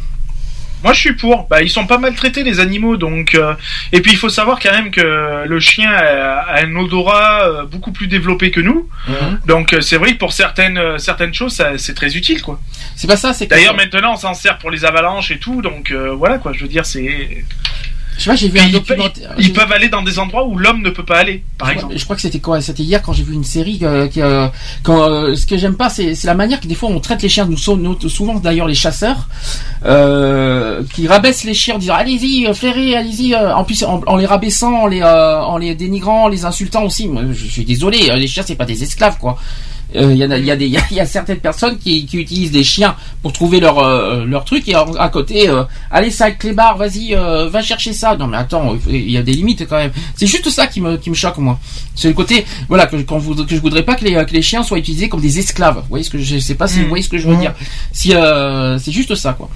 Moi, 0.84 0.92
je 0.92 1.00
suis 1.00 1.14
pour. 1.14 1.48
Bah, 1.48 1.62
ils 1.62 1.70
sont 1.70 1.86
pas 1.86 1.98
maltraités 1.98 2.44
les 2.44 2.60
animaux, 2.60 2.96
donc. 2.96 3.34
euh, 3.34 3.54
Et 3.92 4.00
puis, 4.02 4.12
il 4.12 4.18
faut 4.18 4.28
savoir 4.28 4.60
quand 4.60 4.70
même 4.70 4.90
que 4.90 5.44
le 5.46 5.60
chien 5.60 5.90
a, 5.90 6.40
a 6.40 6.62
un 6.64 6.76
odorat 6.76 7.48
euh, 7.48 7.64
beaucoup 7.64 7.90
plus 7.90 8.06
développé 8.06 8.50
que 8.50 8.60
nous. 8.60 8.88
Donc, 9.46 9.72
euh, 9.72 9.80
c'est 9.80 9.96
vrai 9.96 10.12
que 10.12 10.18
pour 10.18 10.32
certaines 10.32 10.98
certaines 10.98 11.34
choses, 11.34 11.60
c'est 11.78 11.94
très 11.94 12.16
utile, 12.16 12.42
quoi. 12.42 12.60
C'est 12.96 13.06
pas 13.08 13.16
ça, 13.16 13.32
c'est 13.32 13.46
D'ailleurs, 13.46 13.74
maintenant, 13.76 14.12
on 14.12 14.16
s'en 14.16 14.34
sert 14.34 14.58
pour 14.58 14.70
les 14.70 14.84
avalanches 14.84 15.30
et 15.30 15.38
tout, 15.38 15.62
donc 15.62 15.90
euh, 15.90 16.10
voilà, 16.14 16.38
quoi. 16.38 16.52
Je 16.52 16.60
veux 16.62 16.68
dire, 16.68 16.84
c'est. 16.86 17.44
Je 18.16 18.22
sais 18.24 18.30
pas, 18.30 18.36
j'ai 18.36 18.48
vu 18.48 18.60
un 18.60 18.66
ils, 18.66 18.72
documentaire. 18.72 19.34
ils- 19.38 19.46
ils 19.46 19.52
peuvent 19.52 19.72
aller 19.72 19.88
dans 19.88 20.02
des 20.02 20.18
endroits 20.20 20.46
où 20.46 20.56
l'homme 20.56 20.82
ne 20.82 20.90
peut 20.90 21.04
pas 21.04 21.18
aller, 21.18 21.42
par 21.58 21.70
exemple. 21.70 21.86
crois- 21.88 21.98
Je 21.98 22.04
crois 22.04 22.16
que 22.16 22.22
c'était 22.22 22.38
quoi? 22.38 22.60
C'était 22.60 22.82
hier 22.84 23.02
quand 23.02 23.12
j'ai 23.12 23.24
vu 23.24 23.34
une 23.34 23.42
série 23.44 23.80
euh, 23.82 24.06
qui, 24.08 24.22
euh, 24.22 24.46
quand 24.84 25.02
euh, 25.08 25.34
ce 25.34 25.46
que 25.46 25.56
j'aime 25.56 25.74
pas 25.76 25.88
c'est 25.90 26.14
c'est 26.14 26.26
la 26.28 26.34
manière 26.34 26.60
que 26.60 26.68
des 26.68 26.74
fois 26.76 26.88
on 26.90 27.00
traite 27.00 27.22
les 27.22 27.28
chiens. 27.28 27.44
Nous, 27.46 27.56
sommes- 27.56 27.96
souvent 28.08 28.34
d'ailleurs 28.36 28.68
les 28.68 28.74
chasseurs 28.74 29.28
euh, 29.84 30.82
qui 30.92 31.06
rabaissent 31.08 31.44
les 31.44 31.54
chiens 31.54 31.74
en 31.74 31.78
disant 31.78 31.94
allez-y 31.94 32.46
flairez 32.54 32.96
allez-y 32.96 33.34
en 33.36 33.64
plus 33.64 33.82
en, 33.82 34.00
en 34.06 34.16
les 34.16 34.26
rabaissant 34.26 34.82
en 34.82 34.86
les 34.86 35.02
euh, 35.02 35.40
en 35.40 35.58
les 35.58 35.74
dénigrant 35.74 36.24
en 36.24 36.28
les 36.28 36.44
insultant 36.44 36.84
aussi. 36.84 37.08
Moi, 37.08 37.22
je 37.32 37.46
suis 37.46 37.64
désolé 37.64 38.10
les 38.16 38.26
chiens 38.26 38.44
c'est 38.46 38.54
pas 38.54 38.64
des 38.64 38.82
esclaves 38.82 39.18
quoi 39.18 39.38
Euh, 39.96 40.12
il 40.12 40.18
y, 40.18 40.24
a, 40.24 40.38
y, 40.38 40.50
a 40.50 40.56
des- 40.56 40.66
il 40.66 40.72
y 40.72 40.76
a- 40.76 40.84
il 40.90 40.96
y 40.96 41.00
a 41.00 41.06
certaines 41.06 41.38
personnes 41.38 41.78
qui, 41.78 42.04
qui 42.06 42.16
utilisent 42.16 42.50
des 42.50 42.64
chiens 42.64 42.96
pour 43.22 43.32
trouver 43.32 43.60
leur 43.60 43.78
euh, 43.78 44.24
leur 44.24 44.44
truc 44.44 44.68
et 44.68 44.74
à 44.74 45.08
côté 45.08 45.48
euh, 45.48 45.62
allez 45.90 46.10
ça 46.10 46.30
clébard 46.32 46.76
vas-y 46.78 47.14
euh, 47.14 47.48
va 47.48 47.62
chercher 47.62 47.92
ça. 47.92 48.16
Non 48.16 48.26
mais 48.26 48.36
attends 48.38 48.76
il 48.88 49.10
y 49.10 49.16
a 49.16 49.22
des 49.22 49.32
limites 49.34 49.66
quand 49.68 49.76
même. 49.76 49.92
C'est 50.16 50.26
juste 50.26 50.50
ça 50.50 50.66
qui 50.66 50.80
me 50.80 50.96
qui 50.96 51.10
me 51.10 51.14
choque 51.14 51.38
moi. 51.38 51.60
C'est 51.94 52.08
le 52.08 52.14
côté 52.14 52.44
voilà 52.68 52.86
que 52.86 52.96
quand 52.96 53.18
vous 53.18 53.34
que 53.44 53.54
je 53.54 53.60
voudrais 53.60 53.84
pas 53.84 53.94
que 53.94 54.04
les 54.04 54.14
que 54.26 54.32
les 54.32 54.42
chiens 54.42 54.62
soient 54.64 54.78
utilisés 54.78 55.08
comme 55.08 55.20
des 55.20 55.38
esclaves. 55.38 55.76
Vous 55.76 55.88
voyez 55.90 56.02
ce 56.04 56.10
que 56.10 56.18
je 56.18 56.38
sais 56.38 56.56
pas 56.56 56.66
si 56.66 56.80
vous 56.82 56.88
voyez 56.88 57.04
ce 57.04 57.08
que 57.08 57.18
je 57.18 57.28
veux 57.28 57.36
Mm. 57.36 57.40
dire. 57.40 57.54
Si 57.92 58.10
c'est 58.82 58.92
juste 58.92 59.14
ça 59.14 59.32
quoi. 59.34 59.48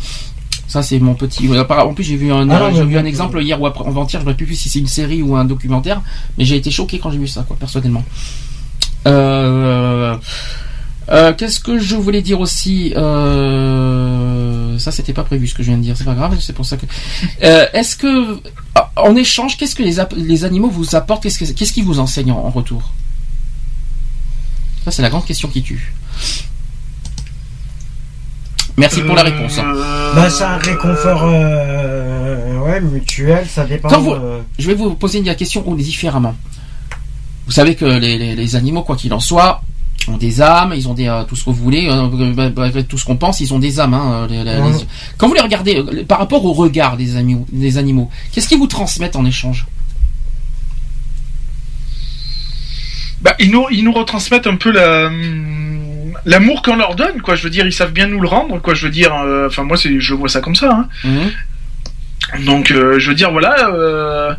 Ça 0.69 0.83
c'est 0.83 0.99
mon 1.01 1.15
petit. 1.15 1.49
En 1.69 1.95
plus 1.95 2.05
j'ai 2.05 2.17
vu 2.17 2.31
un, 2.31 2.49
Ah 2.51 2.71
j'ai 2.73 2.85
vu 2.85 2.97
un 2.99 3.05
exemple 3.07 3.43
hier 3.43 3.61
ou 3.61 3.67
après 3.67 3.85
avant-hier, 3.89 4.21
je 4.23 4.27
ne 4.27 4.31
sais 4.33 4.37
plus 4.45 4.55
si 4.55 4.69
c'est 4.69 4.79
une 4.79 4.87
série 4.87 5.23
ou 5.23 5.35
un 5.35 5.45
documentaire, 5.47 6.01
mais 6.37 6.45
j'ai 6.45 6.57
été 6.57 6.71
choqué 6.71 6.99
quand 7.01 7.11
j'ai 7.11 7.19
vu 7.19 7.27
ça 7.27 7.43
quoi 7.49 7.57
personnellement. 7.59 8.05
Euh, 9.07 10.17
euh, 11.11 11.33
Qu'est-ce 11.35 11.61
que 11.61 11.79
je 11.79 11.97
voulais 11.97 12.21
dire 12.23 12.41
aussi 12.41 12.93
euh, 12.97 14.79
Ça 14.79 14.93
c'était 14.93 15.13
pas 15.15 15.25
prévu 15.25 15.47
ce 15.47 15.55
que 15.55 15.63
je 15.63 15.69
viens 15.69 15.79
de 15.79 15.83
dire, 15.83 15.97
c'est 15.97 16.05
pas 16.05 16.15
grave, 16.15 16.37
c'est 16.41 16.53
pour 16.53 16.67
ça 16.67 16.77
que. 16.77 16.87
Euh, 17.45 17.67
Est-ce 17.73 17.97
que 17.97 18.41
en 18.97 19.15
échange, 19.17 19.57
qu'est-ce 19.57 19.75
que 19.75 19.83
les, 19.83 20.45
animaux 20.45 20.69
vous 20.69 20.95
apportent 20.97 21.23
Qu'est-ce 21.23 21.39
que- 21.39 21.53
qu'est-ce 21.53 21.73
qu'ils 21.73 21.85
vous 21.85 21.99
enseignent 22.01 22.33
en, 22.33 22.39
en 22.45 22.51
retour? 22.51 22.93
Ça 24.85 24.91
c'est 24.91 25.03
la 25.03 25.11
grande 25.11 25.25
question 25.25 25.49
qui 25.49 25.63
tue. 25.63 25.93
Merci 28.77 29.01
pour 29.03 29.17
la 29.17 29.23
réponse. 29.25 29.59
hein. 29.59 29.73
Bah, 30.15 30.31
c'est 30.31 30.45
un 30.45 30.57
réconfort 30.57 31.23
euh, 31.25 32.59
ouais, 32.61 32.81
mutuel, 32.81 33.45
ça 33.49 33.65
dépend. 33.65 33.89
Quand 33.89 34.01
vous- 34.01 34.13
euh, 34.13 34.41
Je 34.59 34.69
vais 34.69 34.75
vous 34.75 34.95
poser 34.95 35.19
une 35.19 35.35
question 35.35 35.63
différemment. 35.75 36.37
Vous 37.49 37.53
savez 37.53 37.75
que 37.75 37.85
les, 37.87 38.17
les- 38.19 38.37
les 38.37 38.57
animaux, 38.57 38.83
quoi 38.83 38.95
qu'il 38.95 39.13
en 39.13 39.21
soit, 39.21 39.63
ont 40.07 40.17
des 40.19 40.41
âmes, 40.41 40.73
ils 40.77 40.87
ont 40.87 40.95
des 40.95 41.09
euh, 41.09 41.25
tout 41.25 41.35
ce 41.35 41.45
que 41.45 41.51
vous 41.51 41.57
voulez, 41.65 41.89
euh, 41.91 42.33
bah, 42.35 42.51
bah, 42.51 42.71
tout 42.87 42.97
ce 42.99 43.05
qu'on 43.05 43.17
pense, 43.17 43.41
ils 43.41 43.53
ont 43.55 43.59
des 43.59 43.81
âmes. 43.81 43.95
hein, 43.95 44.27
les- 44.31 44.45
les- 44.45 44.59
Ouais. 44.61 44.71
les- 44.73 44.87
Quand 45.17 45.29
vous 45.29 45.35
les 45.35 45.41
regardez, 45.41 45.77
euh, 45.79 46.05
par 46.07 46.19
rapport 46.19 46.45
au 46.45 46.53
regard 46.53 46.97
des 46.99 47.17
animaux, 47.17 47.47
des 47.51 47.79
animaux, 47.79 48.11
qu'est-ce 48.33 48.49
qu'ils 48.49 48.59
vous 48.59 48.67
transmettent 48.67 49.17
en 49.17 49.25
échange? 49.25 49.67
Bah, 53.21 53.35
ils 53.41 53.51
nous, 53.51 53.67
ils 53.71 53.83
nous 53.83 53.93
retransmettent 53.93 54.47
un 54.47 54.57
peu 54.57 54.71
la, 54.71 55.07
hum, 55.07 56.13
l'amour 56.25 56.63
qu'on 56.63 56.77
leur 56.77 56.95
donne, 56.95 57.21
quoi. 57.21 57.35
Je 57.35 57.43
veux 57.43 57.51
dire, 57.51 57.67
ils 57.67 57.73
savent 57.73 57.93
bien 57.93 58.07
nous 58.07 58.21
le 58.21 58.29
rendre, 58.29 58.61
quoi. 58.61 58.75
Je 58.75 58.87
veux 58.87 58.93
dire, 58.93 59.13
euh, 59.15 59.49
enfin, 59.49 59.65
moi, 59.65 59.77
c'est, 59.77 59.99
je 59.99 60.15
vois 60.15 60.29
ça 60.29 60.41
comme 60.41 60.55
ça, 60.55 60.71
hein. 60.73 60.89
Donc, 62.41 62.71
euh, 62.71 62.99
je 62.99 63.09
veux 63.09 63.15
dire, 63.15 63.33
voilà, 63.33 63.71
euh, 63.71 64.35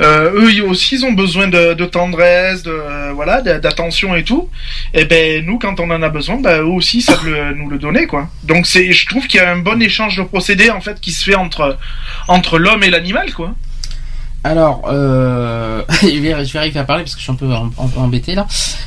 euh, 0.00 0.32
eux 0.40 0.50
ils 0.52 0.62
aussi, 0.62 0.94
ils 0.94 1.04
ont 1.04 1.12
besoin 1.12 1.48
de, 1.48 1.74
de 1.74 1.84
tendresse, 1.84 2.62
de 2.62 3.12
voilà, 3.14 3.42
d'attention 3.42 4.16
et 4.16 4.24
tout. 4.24 4.48
Et 4.94 5.04
ben, 5.04 5.44
nous, 5.44 5.58
quand 5.58 5.78
on 5.80 5.90
en 5.90 6.02
a 6.02 6.08
besoin, 6.08 6.40
bah, 6.40 6.58
eux 6.58 6.64
aussi, 6.64 7.02
ça 7.02 7.18
le, 7.24 7.52
nous 7.54 7.68
le 7.68 7.78
donner, 7.78 8.06
quoi. 8.06 8.28
Donc, 8.44 8.66
c'est, 8.66 8.90
je 8.92 9.06
trouve 9.06 9.26
qu'il 9.26 9.38
y 9.40 9.42
a 9.42 9.50
un 9.50 9.58
bon 9.58 9.82
échange 9.82 10.16
de 10.16 10.22
procédés 10.22 10.70
en 10.70 10.80
fait 10.80 11.00
qui 11.00 11.12
se 11.12 11.24
fait 11.24 11.34
entre 11.34 11.78
entre 12.26 12.58
l'homme 12.58 12.82
et 12.82 12.90
l'animal, 12.90 13.32
quoi. 13.34 13.54
Alors, 14.46 14.82
euh, 14.88 15.82
je 16.02 16.18
vais 16.20 16.32
arriver 16.32 16.78
à 16.78 16.84
parler 16.84 17.02
parce 17.02 17.14
que 17.14 17.18
je 17.18 17.24
suis 17.24 17.32
un 17.32 17.36
peu 17.36 17.46
em- 17.52 17.72
em- 17.78 18.00
embêté 18.00 18.36
là. 18.36 18.46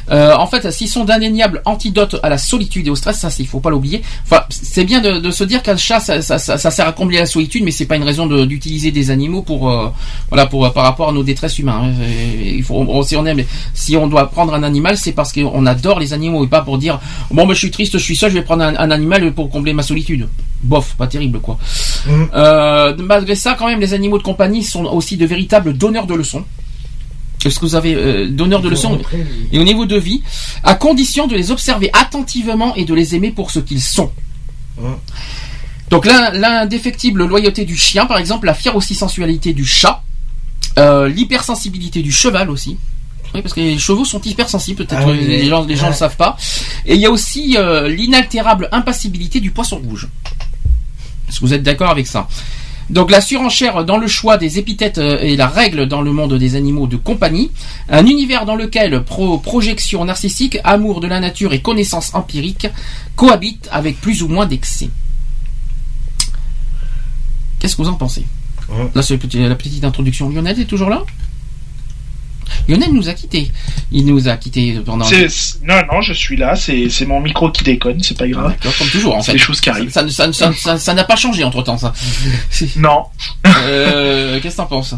Euh, 0.10 0.34
en 0.38 0.47
fait, 0.47 0.72
s'ils 0.72 0.88
sont 0.88 1.03
d'indéniables 1.03 1.62
antidotes 1.66 2.16
à 2.24 2.30
la 2.30 2.38
solitude 2.38 2.88
et 2.88 2.89
au 2.89 2.95
stress, 2.95 3.20
ça, 3.20 3.28
il 3.39 3.45
faut 3.47 3.60
pas 3.60 3.70
l'oublier. 3.70 4.01
Enfin, 4.24 4.43
c'est 4.49 4.86
bien 4.86 5.01
de, 5.01 5.30
se 5.32 5.43
dire 5.43 5.62
qu'un 5.62 5.76
chat, 5.76 5.99
ça, 5.99 6.22
ça, 6.22 6.39
sert 6.72 6.88
à 6.88 6.93
combler 6.93 7.18
la 7.20 7.26
solitude, 7.26 7.64
mais 7.66 7.72
c'est 7.72 7.86
pas 7.88 7.97
une 7.97 8.03
raison 8.03 8.26
d'utiliser 8.26 8.91
des 8.91 9.12
animaux 9.12 9.41
pour, 9.41 9.70
euh, 9.70 9.89
voilà, 10.30 10.45
pour 10.45 10.72
par 10.72 10.84
rapport 10.86 11.10
à 11.10 11.12
nos 11.12 11.24
détresses 11.24 11.60
humains. 11.60 11.82
hein. 11.84 11.91
Il 12.41 12.64
faut, 12.64 12.76
on- 12.76 13.03
si 13.03 13.18
on 13.18 13.26
aime, 13.26 13.43
si 13.74 13.97
on 13.97 14.07
doit 14.07 14.30
prendre 14.32 14.53
un 14.53 14.64
animal, 14.64 14.95
c'est 14.97 15.12
parce 15.12 15.34
qu'on 15.34 15.66
adore 15.66 15.99
les 15.99 16.14
animaux 16.14 16.45
et 16.45 16.47
pas 16.47 16.62
pour 16.62 16.78
dire, 16.78 17.01
bon, 17.32 17.45
ben, 17.45 17.53
je 17.53 17.60
suis 17.60 17.72
triste, 17.72 17.97
je 17.97 18.03
suis 18.03 18.16
seul, 18.16 18.32
je 18.32 18.36
vais 18.38 18.43
prendre 18.43 18.64
un 18.64 18.91
animal 18.91 19.34
pour 19.34 19.49
combler 19.49 19.74
ma 19.74 19.84
solitude. 19.84 20.30
Bof, 20.62 20.95
pas 20.97 21.07
terrible 21.07 21.39
quoi. 21.39 21.57
Euh, 22.36 22.95
malgré 22.99 23.36
ça, 23.36 23.55
quand 23.57 23.68
même, 23.68 23.80
les 23.80 23.93
animaux 23.93 24.18
de 24.18 24.24
compagnie 24.24 24.64
sont 24.64 24.84
aussi 24.86 25.16
de 25.18 25.26
véritables 25.26 25.74
donneurs 25.74 26.05
de 26.07 26.16
leçons. 26.16 26.43
Est-ce 27.45 27.57
que 27.60 27.66
vous 27.66 27.76
avez 27.76 27.95
euh, 27.95 28.28
donneurs 28.28 28.62
de 28.62 28.68
leçons 28.68 28.99
et 29.53 29.60
au 29.60 29.64
niveau 29.64 29.86
de 29.86 29.95
vie, 29.97 30.22
à 30.64 30.76
condition 30.76 31.26
de 31.28 31.36
les 31.36 31.51
observer 31.51 31.89
attentivement 31.93 32.76
et 32.76 32.84
de 32.84 32.93
les 32.93 33.16
aimer 33.16 33.32
pour 33.32 33.51
ce 33.51 33.60
qu'ils 33.60 33.82
sont. 33.82 34.12
Donc 35.89 36.05
l'in- 36.05 36.32
l'indéfectible 36.32 37.26
loyauté 37.26 37.66
du 37.66 37.78
chien, 37.78 38.05
par 38.05 38.18
exemple, 38.18 38.45
la 38.45 38.53
fière 38.53 38.76
aussi 38.76 38.93
sensualité 38.95 39.53
du 39.53 39.66
chat, 39.66 40.03
euh, 40.78 41.07
l'hypersensibilité 41.07 42.01
du 42.01 42.12
cheval 42.12 42.49
aussi. 42.49 42.78
Oui, 43.34 43.41
parce 43.41 43.53
que 43.53 43.60
les 43.62 43.78
chevaux 43.78 44.05
sont 44.05 44.22
hypersensibles, 44.22 44.86
peut-être 44.86 45.01
Ah 45.05 45.10
oui, 45.10 45.20
les 45.26 45.45
gens, 45.45 45.64
les 45.64 45.76
gens 45.76 45.84
ouais. 45.84 45.89
le 45.91 45.95
savent 45.95 46.16
pas. 46.16 46.36
Et 46.86 46.95
il 46.95 47.01
y 47.01 47.05
a 47.05 47.12
aussi 47.12 47.55
euh, 47.57 47.88
l'inaltérable 47.88 48.68
impassibilité 48.72 49.39
du 49.39 49.51
poisson 49.51 49.78
rouge. 49.78 50.07
Est-ce 51.30 51.39
que 51.39 51.45
vous 51.45 51.53
êtes 51.53 51.63
d'accord 51.63 51.89
avec 51.91 52.07
ça? 52.07 52.27
Donc 52.89 53.11
la 53.11 53.21
surenchère 53.21 53.86
dans 53.86 53.97
le 53.97 54.07
choix 54.07 54.38
des 54.38 54.57
épithètes 54.57 54.97
euh, 54.97 55.19
est 55.19 55.36
la 55.36 55.47
règle 55.47 55.88
dans 55.88 56.01
le 56.01 56.11
monde 56.11 56.34
des 56.34 56.55
animaux 56.55 56.88
de 56.88 56.95
compagnie, 56.97 57.51
un 57.88 58.03
univers 58.07 58.45
dans 58.45 58.55
lequel 58.55 59.03
pro- 59.03 59.38
projection 59.38 60.03
narcissique, 60.05 60.57
amour 60.63 60.99
de 60.99 61.05
la 61.05 61.19
nature 61.19 61.53
et 61.53 61.61
connaissance 61.61 62.15
empirique 62.15 62.67
cohabitent 63.15 63.69
avec 63.71 64.01
plus 64.01 64.23
ou 64.23 64.27
moins 64.27 64.47
d'excès. 64.47 64.89
Qu'est-ce 67.59 67.75
que 67.75 67.84
vous 67.84 67.89
en 67.89 67.93
pensez? 67.93 68.25
Là 68.95 69.03
c'est 69.03 69.19
la 69.36 69.55
petite 69.55 69.84
introduction. 69.84 70.27
Lionel 70.30 70.59
est 70.59 70.65
toujours 70.65 70.89
là? 70.89 71.03
Lionel 72.68 72.91
nous 72.93 73.10
a 73.10 73.14
quittés. 73.14 73.52
Il 73.91 74.06
nous 74.06 74.28
a 74.28 74.38
quittés 74.38 74.80
pendant... 74.86 75.06
Non, 75.64 75.76
non, 75.91 76.02
je 76.02 76.14
suis 76.14 76.38
là. 76.38 76.56
C'est, 76.56 76.89
c'est 76.89 77.06
mon 77.06 77.20
micro 77.20 77.52
qui 77.52 77.64
déconne. 77.64 78.02
C'est 78.02 78.18
pas 78.18 78.28
grave. 78.28 78.56
Comme 78.62 78.88
toujours 78.88 79.16
en 79.16 79.22
C'est 79.22 79.28
fait. 79.32 79.38
des 79.38 79.43
choses 79.43 79.62
qui 79.62 79.70
arrivent. 79.70 79.91
Ça 79.91 80.08
ça- 80.10 80.32
ça- 80.34 80.54
ça- 80.54 80.78
ça 80.78 80.93
n'a 80.93 81.04
pas 81.04 81.16
changé 81.16 81.43
entre 81.43 81.62
temps 81.64 81.78
ça. 81.78 81.93
Non. 82.76 83.06
Euh, 83.45 84.39
Qu'est-ce 84.41 84.56
que 84.56 84.62
t'en 84.62 84.68
penses? 84.68 84.93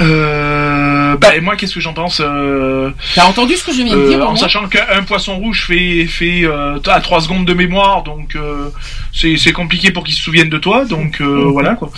Euh, 0.00 1.16
bah, 1.16 1.34
et 1.36 1.40
moi, 1.40 1.56
qu'est-ce 1.56 1.74
que 1.74 1.80
j'en 1.80 1.94
pense 1.94 2.20
euh, 2.24 2.90
T'as 3.14 3.24
entendu 3.26 3.54
ce 3.56 3.64
que 3.64 3.72
je 3.72 3.82
viens 3.82 3.94
de 3.96 4.00
euh, 4.00 4.08
dire 4.08 4.20
au 4.20 4.24
En 4.24 4.36
sachant 4.36 4.66
qu'un 4.68 5.02
poisson 5.06 5.36
rouge 5.38 5.64
fait, 5.66 6.06
fait 6.06 6.42
euh, 6.44 6.78
à 6.86 7.00
3 7.00 7.22
secondes 7.22 7.44
de 7.46 7.54
mémoire, 7.54 8.02
donc 8.02 8.36
euh, 8.36 8.68
c'est, 9.14 9.36
c'est 9.36 9.52
compliqué 9.52 9.90
pour 9.90 10.04
qu'il 10.04 10.14
se 10.14 10.22
souvienne 10.22 10.48
de 10.48 10.58
toi, 10.58 10.84
donc 10.84 11.20
euh, 11.20 11.48
voilà 11.50 11.74
quoi. 11.74 11.90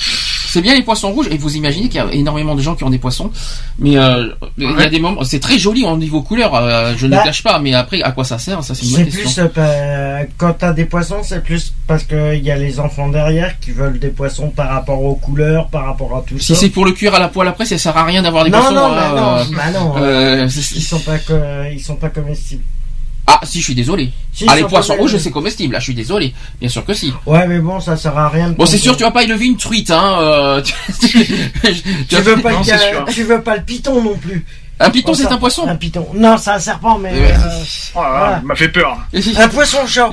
C'est 0.50 0.62
bien 0.62 0.74
les 0.74 0.82
poissons 0.82 1.10
rouges 1.12 1.26
et 1.30 1.36
vous 1.36 1.56
imaginez 1.56 1.88
qu'il 1.88 1.96
y 1.96 2.04
a 2.04 2.10
énormément 2.12 2.54
de 2.54 2.62
gens 2.62 2.74
qui 2.74 2.82
ont 2.84 2.88
des 2.90 2.98
poissons, 2.98 3.30
mais 3.78 3.98
euh, 3.98 4.28
il 4.56 4.70
y 4.70 4.82
a 4.82 4.88
des 4.88 4.98
moments, 5.00 5.22
c'est 5.24 5.40
très 5.40 5.58
joli 5.58 5.84
au 5.84 5.96
niveau 5.96 6.22
couleur, 6.22 6.54
euh, 6.54 6.94
je 6.96 7.06
ne 7.06 7.10
Bah, 7.10 7.18
le 7.18 7.24
cache 7.24 7.42
pas, 7.42 7.58
mais 7.58 7.74
après 7.74 8.00
à 8.02 8.12
quoi 8.12 8.24
ça 8.24 8.38
sert, 8.38 8.62
ça 8.64 8.74
c'est 8.74 8.86
une 8.86 8.92
bonne 8.96 9.10
C'est 9.10 9.22
question. 9.22 9.48
plus 9.48 9.60
euh, 9.62 10.22
quand 10.38 10.54
t'as 10.54 10.72
des 10.72 10.86
poissons, 10.86 11.22
c'est 11.22 11.42
plus 11.44 11.74
parce 11.86 12.04
qu'il 12.04 12.42
y 12.42 12.50
a 12.50 12.56
les 12.56 12.80
enfants 12.80 13.08
derrière 13.08 13.58
qui 13.60 13.72
veulent 13.72 13.98
des 13.98 14.08
poissons 14.08 14.48
par 14.48 14.70
rapport 14.70 15.02
aux 15.02 15.16
couleurs, 15.16 15.68
par 15.68 15.84
rapport 15.84 16.16
à 16.16 16.22
tout 16.26 16.38
Si 16.38 16.54
ça. 16.54 16.60
c'est 16.60 16.70
pour 16.70 16.84
le 16.86 16.92
cuire 16.92 17.14
à 17.14 17.18
la 17.18 17.28
poêle 17.28 17.48
après, 17.48 17.66
ça 17.66 17.87
sert 17.92 17.96
à 17.96 18.04
rien 18.04 18.22
d'avoir 18.22 18.44
des 18.44 18.50
non, 18.50 18.58
poissons. 18.58 18.74
non, 18.74 18.86
hein, 18.86 18.90
bah 18.94 19.12
euh, 19.12 19.44
non, 19.44 19.56
bah 19.56 19.70
non, 19.72 19.96
euh, 19.96 20.46
euh, 20.46 20.48
ils 20.74 20.82
sont 20.82 21.00
pas 21.00 21.18
que, 21.18 21.72
ils 21.72 21.80
sont 21.80 21.96
pas 21.96 22.08
comestibles. 22.10 22.62
Ah 23.30 23.40
si, 23.42 23.58
je 23.58 23.64
suis 23.64 23.74
désolé. 23.74 24.10
Si, 24.32 24.46
ah 24.48 24.56
les 24.56 24.64
poissons 24.64 24.94
rouges 24.94 25.18
c'est 25.18 25.30
comestible, 25.30 25.74
là 25.74 25.78
je 25.80 25.84
suis 25.84 25.94
désolé. 25.94 26.32
Bien 26.60 26.68
sûr 26.70 26.84
que 26.84 26.94
si. 26.94 27.12
Ouais, 27.26 27.46
mais 27.46 27.58
bon, 27.58 27.78
ça 27.78 27.94
sert 27.96 28.16
à 28.16 28.28
rien. 28.30 28.48
de 28.50 28.54
Bon 28.54 28.64
c'est 28.64 28.78
sûr, 28.78 28.96
tu 28.96 29.02
vas 29.02 29.10
pas 29.10 29.22
élever 29.22 29.44
une 29.46 29.56
truite, 29.58 29.90
hein. 29.90 30.16
euh, 30.20 30.62
tu- 30.62 30.72
Tu 32.08 32.16
veux 32.16 32.36
pas, 32.40 32.52
Non, 32.52 32.60
le, 32.60 33.12
tu 33.12 33.24
veux 33.24 33.42
pas 33.42 33.56
le 33.56 33.62
python 33.64 34.02
non 34.02 34.16
plus. 34.16 34.44
Un 34.80 34.90
python 34.90 35.10
Oh, 35.12 35.14
c'est 35.14 35.24
ça- 35.24 35.32
un 35.34 35.38
poisson. 35.38 35.66
Un 35.68 35.76
python. 35.76 36.06
Non, 36.14 36.38
c'est 36.38 36.50
un 36.50 36.58
serpent, 36.58 36.98
mais. 36.98 37.12
Euh, 37.12 37.28
Oh 37.94 38.00
là 38.00 38.08
là, 38.08 38.18
Voilà. 38.18 38.38
il 38.42 38.46
m'a 38.46 38.54
fait 38.54 38.68
peur. 38.68 38.96
un 39.38 39.48
poisson 39.48 39.78
chat. 39.86 40.10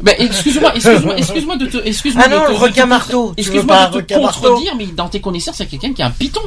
Ben 0.00 0.14
excuse-moi, 0.18 0.72
excuse-moi, 0.74 1.16
excuse-moi 1.18 1.56
de 1.56 1.66
te, 1.66 1.76
excuse-moi 1.78 2.24
Ah 2.26 2.28
non, 2.28 2.40
de 2.42 2.46
te, 2.46 2.50
le 2.50 2.56
requin 2.56 2.86
marteau. 2.86 3.32
Excuse-moi 3.36 3.86
de 3.94 4.00
te 4.02 4.12
contredire, 4.14 4.74
mais 4.76 4.86
dans 4.86 5.08
tes 5.08 5.20
connaissances, 5.20 5.58
il 5.58 5.62
y 5.62 5.66
a 5.66 5.70
quelqu'un 5.70 5.92
qui 5.94 6.02
a 6.02 6.06
un 6.06 6.10
python. 6.10 6.42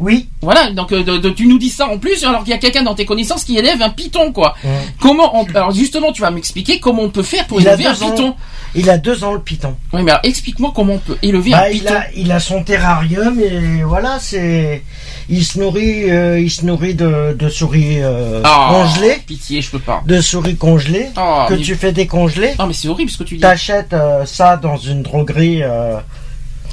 Oui. 0.00 0.28
Voilà, 0.42 0.70
donc 0.72 0.92
euh, 0.92 1.04
de- 1.04 1.18
de- 1.18 1.30
tu 1.30 1.46
nous 1.46 1.58
dis 1.58 1.70
ça 1.70 1.86
en 1.88 1.98
plus, 1.98 2.24
alors 2.24 2.40
qu'il 2.42 2.50
y 2.50 2.54
a 2.54 2.58
quelqu'un 2.58 2.82
dans 2.82 2.94
tes 2.96 3.04
connaissances 3.04 3.44
qui 3.44 3.56
élève 3.56 3.80
un 3.80 3.90
python, 3.90 4.32
quoi. 4.32 4.54
Comment 5.00 5.38
on, 5.40 5.44
alors 5.54 5.70
justement, 5.72 6.10
tu 6.12 6.20
vas 6.22 6.30
m'expliquer 6.32 6.80
comment 6.80 7.02
on 7.02 7.10
peut 7.10 7.22
faire 7.22 7.46
pour 7.46 7.60
Il 7.60 7.66
élever 7.68 7.86
un 7.86 7.92
deux 7.92 8.02
ans. 8.02 8.10
python. 8.10 8.34
Il 8.76 8.90
a 8.90 8.98
deux 8.98 9.22
ans 9.22 9.32
le 9.32 9.38
python. 9.40 9.76
Oui, 9.92 10.02
mais 10.02 10.12
explique-moi 10.24 10.72
comment 10.74 10.94
on 10.94 10.98
peut 10.98 11.16
élever 11.22 11.52
Bah, 11.52 11.64
un 11.66 11.68
il, 11.68 11.78
python. 11.78 11.94
a, 11.94 12.02
il 12.16 12.32
a 12.32 12.40
son 12.40 12.64
terrarium 12.64 13.38
et 13.38 13.84
voilà, 13.84 14.18
c'est. 14.20 14.82
Il 15.28 15.44
se 15.44 15.60
nourrit, 15.60 16.10
euh, 16.10 16.40
il 16.40 16.50
se 16.50 16.66
nourrit 16.66 16.94
de, 16.94 17.34
de 17.38 17.48
souris 17.48 18.02
euh, 18.02 18.42
Ah, 18.44 18.70
congelées, 18.72 19.18
Pitié, 19.26 19.62
je 19.62 19.70
peux 19.70 19.78
pas. 19.78 20.02
de 20.04 20.20
souris 20.20 20.56
congelées 20.56 21.06
Ah, 21.16 21.46
que 21.48 21.54
mais- 21.54 21.60
tu 21.60 21.76
fais 21.76 21.92
décongeler. 21.92 22.54
Non, 22.58 22.66
mais 22.66 22.74
c'est 22.74 22.88
horrible 22.88 23.10
ce 23.12 23.18
que 23.18 23.24
tu 23.24 23.36
dis. 23.36 23.40
T'achètes 23.40 23.92
euh, 23.94 24.26
ça 24.26 24.56
dans 24.56 24.76
une 24.76 25.02
droguerie. 25.02 25.62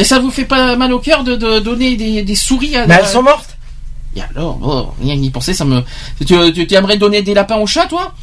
Et 0.02 0.04
ça 0.04 0.18
vous 0.20 0.32
fait 0.32 0.46
pas 0.46 0.76
mal 0.76 0.92
au 0.94 1.00
cœur 1.00 1.24
de, 1.24 1.36
de 1.36 1.60
donner 1.60 1.96
des, 1.96 2.24
des 2.24 2.36
souris 2.36 2.76
à. 2.76 2.88
Mais 2.88 2.96
elles 2.96 3.06
sont 3.08 3.22
mortes. 3.22 3.56
Et 4.16 4.22
alors, 4.22 4.58
oh, 4.64 4.94
rien 5.02 5.16
qu'y 5.16 5.30
penser, 5.30 5.54
ça 5.54 5.64
me. 5.64 5.82
Tu, 6.18 6.26
tu, 6.54 6.66
tu 6.68 6.74
aimerais 6.74 6.98
donner 6.98 7.22
des 7.22 7.34
lapins 7.36 7.58
aux 7.58 7.68
chats, 7.68 7.86
toi 7.86 8.14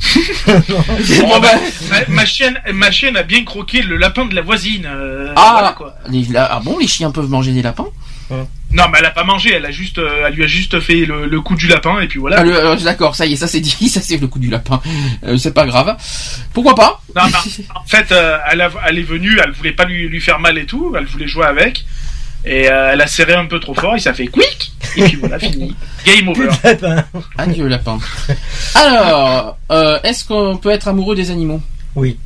Bon, 0.46 1.40
bah, 1.40 1.48
ma, 1.90 2.14
ma 2.14 2.24
chienne, 2.26 2.60
ma 2.74 2.90
chienne 2.90 3.16
a 3.16 3.22
bien 3.22 3.44
croqué 3.44 3.82
le 3.82 3.96
lapin 3.96 4.26
de 4.26 4.34
la 4.34 4.42
voisine. 4.42 4.86
euh, 4.86 5.32
Ah, 5.36 5.50
voilà, 5.52 5.72
quoi. 5.72 5.94
les- 6.08 6.24
la- 6.24 6.46
ah 6.56 6.60
bon, 6.64 6.78
les 6.78 6.86
chiens 6.88 7.10
peuvent 7.10 7.28
manger 7.30 7.52
des 7.52 7.62
lapins 7.62 7.86
Non, 8.72 8.84
mais 8.92 8.98
elle 9.00 9.06
a 9.06 9.10
pas 9.10 9.24
mangé, 9.24 9.52
elle 9.54 9.66
a 9.66 9.70
juste, 9.72 9.98
euh, 9.98 10.26
elle 10.28 10.34
lui 10.34 10.44
a 10.44 10.46
juste 10.46 10.78
fait 10.80 11.04
le, 11.04 11.26
le 11.26 11.40
coup 11.40 11.56
du 11.56 11.66
lapin 11.66 12.00
et 12.00 12.06
puis 12.06 12.20
voilà. 12.20 12.36
Ah, 12.38 12.42
euh, 12.44 12.76
D'accord, 12.76 13.16
ça 13.16 13.26
y 13.26 13.32
est, 13.32 13.36
ça 13.36 13.48
c'est 13.48 13.60
dit, 13.60 13.88
ça 13.88 14.00
c'est 14.00 14.16
le 14.18 14.26
coup 14.28 14.38
du 14.38 14.48
lapin. 14.48 14.80
Euh, 15.24 15.36
c'est 15.38 15.52
pas 15.52 15.66
grave. 15.66 15.96
Pourquoi 16.52 16.74
pas? 16.74 17.02
Non, 17.16 17.22
non, 17.26 17.38
en 17.74 17.84
fait, 17.86 18.12
euh, 18.12 18.38
elle, 18.50 18.60
a- 18.60 18.70
elle 18.88 18.98
est 18.98 19.02
venue, 19.02 19.38
elle 19.42 19.50
voulait 19.52 19.72
pas 19.72 19.84
lui, 19.86 20.08
lui 20.08 20.20
faire 20.20 20.38
mal 20.38 20.56
et 20.58 20.66
tout, 20.66 20.94
elle 20.96 21.04
voulait 21.06 21.26
jouer 21.26 21.46
avec. 21.46 21.84
Et 22.44 22.70
euh, 22.70 22.90
elle 22.92 23.00
a 23.02 23.06
serré 23.06 23.34
un 23.34 23.44
peu 23.46 23.60
trop 23.60 23.74
fort, 23.74 23.94
il 23.96 24.00
s'est 24.00 24.14
fait 24.14 24.28
quick 24.28 24.72
Et 24.96 25.02
puis 25.04 25.16
voilà, 25.16 25.38
fini. 25.38 25.74
Game 26.06 26.28
over. 26.28 26.48
Adieu 27.36 27.66
lapin. 27.66 27.98
Alors, 28.74 29.58
euh, 29.70 29.98
est-ce 30.04 30.24
qu'on 30.24 30.56
peut 30.56 30.70
être 30.70 30.88
amoureux 30.88 31.14
des 31.16 31.30
animaux? 31.30 31.60
Oui. 31.94 32.18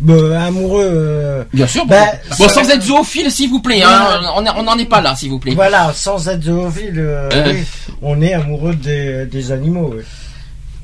Bah, 0.00 0.44
amoureux. 0.46 0.88
euh, 0.88 1.44
Bien 1.52 1.66
sûr. 1.66 1.84
Bah, 1.86 2.04
bon, 2.38 2.48
sans 2.48 2.68
être 2.70 2.82
zoophile, 2.82 3.30
s'il 3.32 3.50
vous 3.50 3.60
plaît. 3.60 3.82
Hein, 3.82 4.20
on 4.36 4.44
on 4.46 4.62
n'en 4.62 4.78
est 4.78 4.84
pas 4.84 5.00
là, 5.00 5.14
s'il 5.16 5.30
vous 5.30 5.40
plaît. 5.40 5.54
Voilà, 5.54 5.92
sans 5.92 6.28
être 6.28 6.44
zoophile, 6.44 6.94
euh, 6.98 7.28
Euh. 7.32 7.52
oui, 7.52 7.64
on 8.02 8.20
est 8.22 8.32
amoureux 8.32 8.74
des, 8.74 9.26
des 9.26 9.50
animaux. 9.52 9.92
oui. 9.96 10.02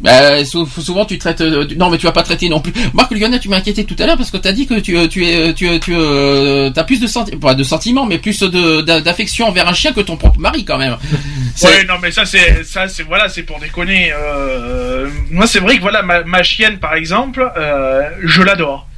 Bah, 0.01 0.45
sou- 0.45 0.67
souvent 0.67 1.05
tu 1.05 1.17
traites. 1.19 1.41
euh, 1.41 1.65
tu- 1.65 1.77
non, 1.77 1.89
mais 1.89 1.97
tu 1.99 2.05
vas 2.07 2.12
pas 2.12 2.25
traiter 2.25 2.49
non 2.49 2.59
plus. 2.61 2.73
Marc 2.93 3.12
Lionel, 3.12 3.39
tu 3.39 3.49
m'as 3.49 3.59
inquiété 3.59 3.85
tout 3.85 3.95
à 4.01 4.07
l'heure 4.07 4.17
parce 4.17 4.33
que 4.33 4.37
t'as 4.37 4.51
dit 4.53 4.67
que 4.67 4.75
tu, 4.81 4.97
tu 5.09 5.25
es, 5.25 5.55
tu, 5.55 5.79
tu 5.79 5.95
euh, 5.97 6.71
as 6.75 6.85
plus 6.85 6.99
de 7.01 7.07
senti- 7.07 7.37
pas 7.37 7.55
de 7.55 7.62
sentiments, 7.62 8.05
mais 8.05 8.19
plus 8.19 8.43
d'affection 8.43 9.47
envers 9.47 9.69
un 9.69 9.73
chien 9.73 9.93
que 9.93 10.01
ton 10.01 10.17
propre 10.17 10.41
mari 10.41 10.65
quand 10.65 10.77
même. 10.79 10.97
Ouais, 11.62 11.85
non, 11.89 11.95
mais 12.03 12.11
ça, 12.11 12.25
c'est, 12.27 12.65
ça, 12.65 12.89
c'est, 12.89 13.05
voilà, 13.05 13.29
c'est 13.29 13.45
pour 13.45 13.61
déconner. 13.61 14.12
Euh, 14.12 15.09
moi, 15.31 15.47
c'est 15.47 15.61
vrai 15.61 15.77
que 15.77 15.83
voilà, 15.83 16.03
ma, 16.03 16.25
ma 16.25 16.43
chienne, 16.43 16.79
par 16.79 16.95
exemple, 16.95 17.49
euh, 17.57 18.03
je 18.25 18.43
l'adore. 18.43 18.89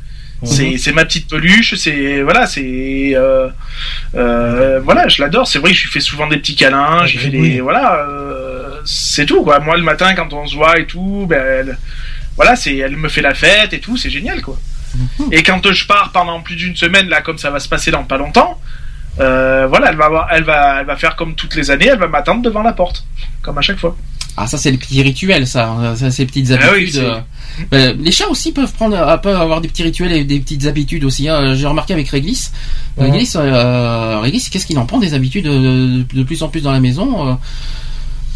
C'est, 0.44 0.76
c'est 0.78 0.92
ma 0.92 1.04
petite 1.04 1.28
peluche, 1.28 1.74
c'est, 1.76 2.20
voilà, 2.22 2.46
c'est, 2.46 3.12
euh, 3.14 3.48
euh, 4.14 4.80
voilà, 4.84 5.08
je 5.08 5.22
l'adore. 5.22 5.46
C'est 5.48 5.58
vrai 5.58 5.70
que 5.72 5.76
je 5.78 5.84
lui 5.84 5.90
fais 5.90 6.00
souvent 6.00 6.26
des 6.26 6.36
petits 6.36 6.54
câlins, 6.56 7.06
j'ai 7.06 7.18
fait 7.18 7.30
des, 7.30 7.60
voilà, 7.60 8.00
euh, 8.08 8.80
c'est 8.84 9.24
tout, 9.26 9.42
quoi. 9.42 9.60
Moi, 9.60 9.76
le 9.76 9.82
matin, 9.82 10.14
quand 10.14 10.32
on 10.32 10.46
se 10.46 10.54
voit 10.54 10.78
et 10.78 10.86
tout, 10.86 11.26
ben, 11.28 11.42
elle- 11.42 11.78
voilà, 12.36 12.54
c'est, 12.54 12.76
elle 12.76 12.96
me 12.96 13.08
fait 13.08 13.22
la 13.22 13.34
fête 13.34 13.72
et 13.72 13.80
tout, 13.80 13.96
c'est 13.96 14.10
génial, 14.10 14.42
quoi. 14.42 14.58
Et 15.32 15.42
quand 15.42 15.72
je 15.72 15.86
pars 15.86 16.10
pendant 16.12 16.40
plus 16.40 16.56
d'une 16.56 16.76
semaine, 16.76 17.08
là, 17.08 17.20
comme 17.22 17.38
ça 17.38 17.50
va 17.50 17.58
se 17.58 17.68
passer 17.68 17.90
dans 17.90 18.04
pas 18.04 18.18
longtemps, 18.18 18.60
euh, 19.20 19.66
voilà, 19.66 19.88
elle 19.90 19.96
va, 19.96 20.04
avoir- 20.06 20.28
elle 20.30 20.44
va, 20.44 20.80
elle 20.80 20.86
va 20.86 20.96
faire 20.96 21.16
comme 21.16 21.34
toutes 21.34 21.54
les 21.54 21.70
années, 21.70 21.86
elle 21.90 21.98
va 21.98 22.08
m'attendre 22.08 22.42
devant 22.42 22.62
la 22.62 22.72
porte, 22.72 23.04
comme 23.42 23.56
à 23.56 23.62
chaque 23.62 23.78
fois. 23.78 23.96
Ah, 24.38 24.46
ça 24.46 24.58
c'est 24.58 24.70
les 24.70 24.76
petits 24.76 25.00
rituels, 25.02 25.46
ça, 25.46 25.94
ça 25.96 26.10
ces 26.10 26.26
petites 26.26 26.50
Ah 26.52 26.58
oui, 26.74 26.82
habitudes. 26.82 26.96
euh. 27.00 27.20
Euh, 27.72 27.94
les 27.98 28.10
chats 28.12 28.28
aussi 28.28 28.52
peuvent 28.52 28.72
prendre, 28.72 28.94
euh, 28.96 29.16
peuvent 29.16 29.40
avoir 29.40 29.62
des 29.62 29.68
petits 29.68 29.82
rituels 29.82 30.12
et 30.12 30.24
des 30.24 30.40
petites 30.40 30.66
habitudes 30.66 31.04
aussi. 31.04 31.26
hein. 31.28 31.54
J'ai 31.54 31.66
remarqué 31.66 31.94
avec 31.94 32.08
Réglis. 32.08 32.50
Réglis, 32.98 33.32
euh, 33.36 34.18
Réglis, 34.20 34.46
qu'est-ce 34.50 34.66
qu'il 34.66 34.78
en 34.78 34.84
prend 34.84 34.98
des 34.98 35.14
habitudes 35.14 35.46
de, 35.46 36.04
de 36.12 36.22
plus 36.22 36.42
en 36.42 36.48
plus 36.48 36.60
dans 36.60 36.72
la 36.72 36.80
maison 36.80 37.38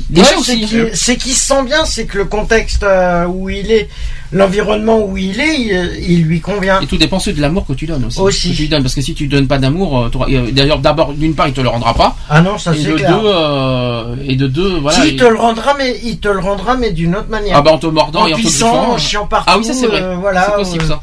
euh. 0.00 0.14
Les 0.14 0.20
Ouais, 0.22 0.90
c'est 0.94 1.16
qu'il 1.16 1.32
se 1.34 1.46
sent 1.46 1.62
bien, 1.64 1.84
c'est 1.84 2.06
que 2.06 2.18
le 2.18 2.24
contexte 2.24 2.82
euh, 2.82 3.26
où 3.26 3.48
il 3.48 3.70
est, 3.70 3.88
l'environnement 4.32 5.00
où 5.04 5.16
il 5.16 5.38
est, 5.40 5.56
il, 5.60 6.04
il 6.08 6.22
lui 6.24 6.40
convient. 6.40 6.80
Et 6.80 6.86
tout 6.86 6.96
dépend 6.96 7.18
de 7.18 7.40
l'amour 7.40 7.66
que 7.66 7.72
tu 7.72 7.86
donnes 7.86 8.04
aussi. 8.04 8.20
Aussi. 8.20 8.50
Que 8.50 8.56
tu 8.56 8.62
lui 8.62 8.68
donnes, 8.68 8.82
parce 8.82 8.94
que 8.94 9.00
si 9.02 9.14
tu 9.14 9.26
donnes 9.26 9.46
pas 9.46 9.58
d'amour, 9.58 9.98
euh, 9.98 10.10
euh, 10.28 10.50
d'ailleurs 10.52 10.78
d'abord 10.78 11.12
d'une 11.12 11.34
part 11.34 11.48
il 11.48 11.54
te 11.54 11.60
le 11.60 11.68
rendra 11.68 11.94
pas. 11.94 12.16
Ah 12.28 12.40
non, 12.40 12.58
ça 12.58 12.72
c'est 12.74 12.92
clair. 12.94 13.20
deux, 13.20 13.26
euh, 13.28 14.16
et 14.26 14.36
de 14.36 14.46
deux, 14.46 14.78
voilà. 14.78 15.00
si, 15.02 15.08
il- 15.10 15.16
te 15.16 15.24
le 15.24 15.36
rendra, 15.36 15.74
mais 15.78 15.98
il 16.02 16.18
te 16.18 16.28
le 16.28 16.38
rendra, 16.40 16.76
mais 16.76 16.90
d'une 16.92 17.14
autre 17.16 17.28
manière. 17.28 17.56
Ah 17.56 17.62
bah 17.62 17.72
en 17.72 17.78
te 17.78 17.86
mordant 17.86 18.22
en 18.22 18.26
et 18.26 18.34
en 18.34 18.36
te 18.36 18.42
pissant, 18.42 18.68
griffant. 18.70 18.92
en 18.92 18.98
chiant 18.98 19.26
partout. 19.26 19.50
Ah 19.52 19.58
oui 19.58 19.64
ça 19.64 19.74
c'est 19.74 19.86
vrai. 19.86 20.02
euh, 20.02 20.16
voilà, 20.20 20.46
c'est 20.46 20.56
possible 20.56 20.84
euh, 20.84 20.88
ça. 20.88 21.00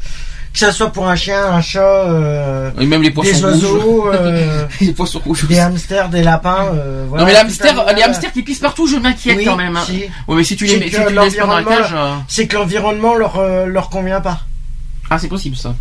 Que 0.52 0.58
ça 0.60 0.72
soit 0.72 0.90
pour 0.90 1.06
un 1.08 1.14
chien, 1.14 1.44
un 1.44 1.60
chat, 1.60 1.80
euh, 1.80 2.70
Et 2.80 2.86
même 2.86 3.02
les 3.02 3.10
poissons 3.10 3.30
des 3.32 3.44
oiseaux, 3.44 3.80
rouges. 3.80 4.10
euh, 4.14 4.66
les 4.80 4.92
poissons 4.92 5.20
rouges. 5.24 5.44
des 5.46 5.58
hamsters, 5.58 6.08
des 6.08 6.22
lapins. 6.22 6.66
euh, 6.74 7.04
voilà, 7.08 7.22
non 7.22 7.26
mais 7.26 7.32
les 7.34 7.38
hamsters, 7.38 7.94
les 7.94 8.02
hamsters 8.02 8.32
qui 8.32 8.42
pissent 8.42 8.58
partout, 8.58 8.86
je 8.88 8.96
m'inquiète 8.96 9.36
Oui, 9.36 9.44
quand 9.44 9.56
même. 9.56 9.76
hein. 9.76 9.82
si. 9.86 10.04
Ouais, 10.26 10.36
mais 10.36 10.44
si 10.44 10.56
tu 10.56 10.64
les, 10.64 10.78
mets- 10.78 10.86
si 10.86 10.96
tu 10.96 10.98
les 11.00 11.14
laisses 11.14 11.36
la 11.36 11.62
cage. 11.64 11.90
euh, 11.94 12.14
C'est 12.26 12.46
que 12.48 12.56
l'environnement 12.56 13.14
leur, 13.14 13.38
euh, 13.38 13.66
leur 13.66 13.88
convient 13.90 14.20
pas. 14.20 14.40
Ah, 15.10 15.18
c'est 15.18 15.28
possible 15.28 15.56
ça. 15.56 15.74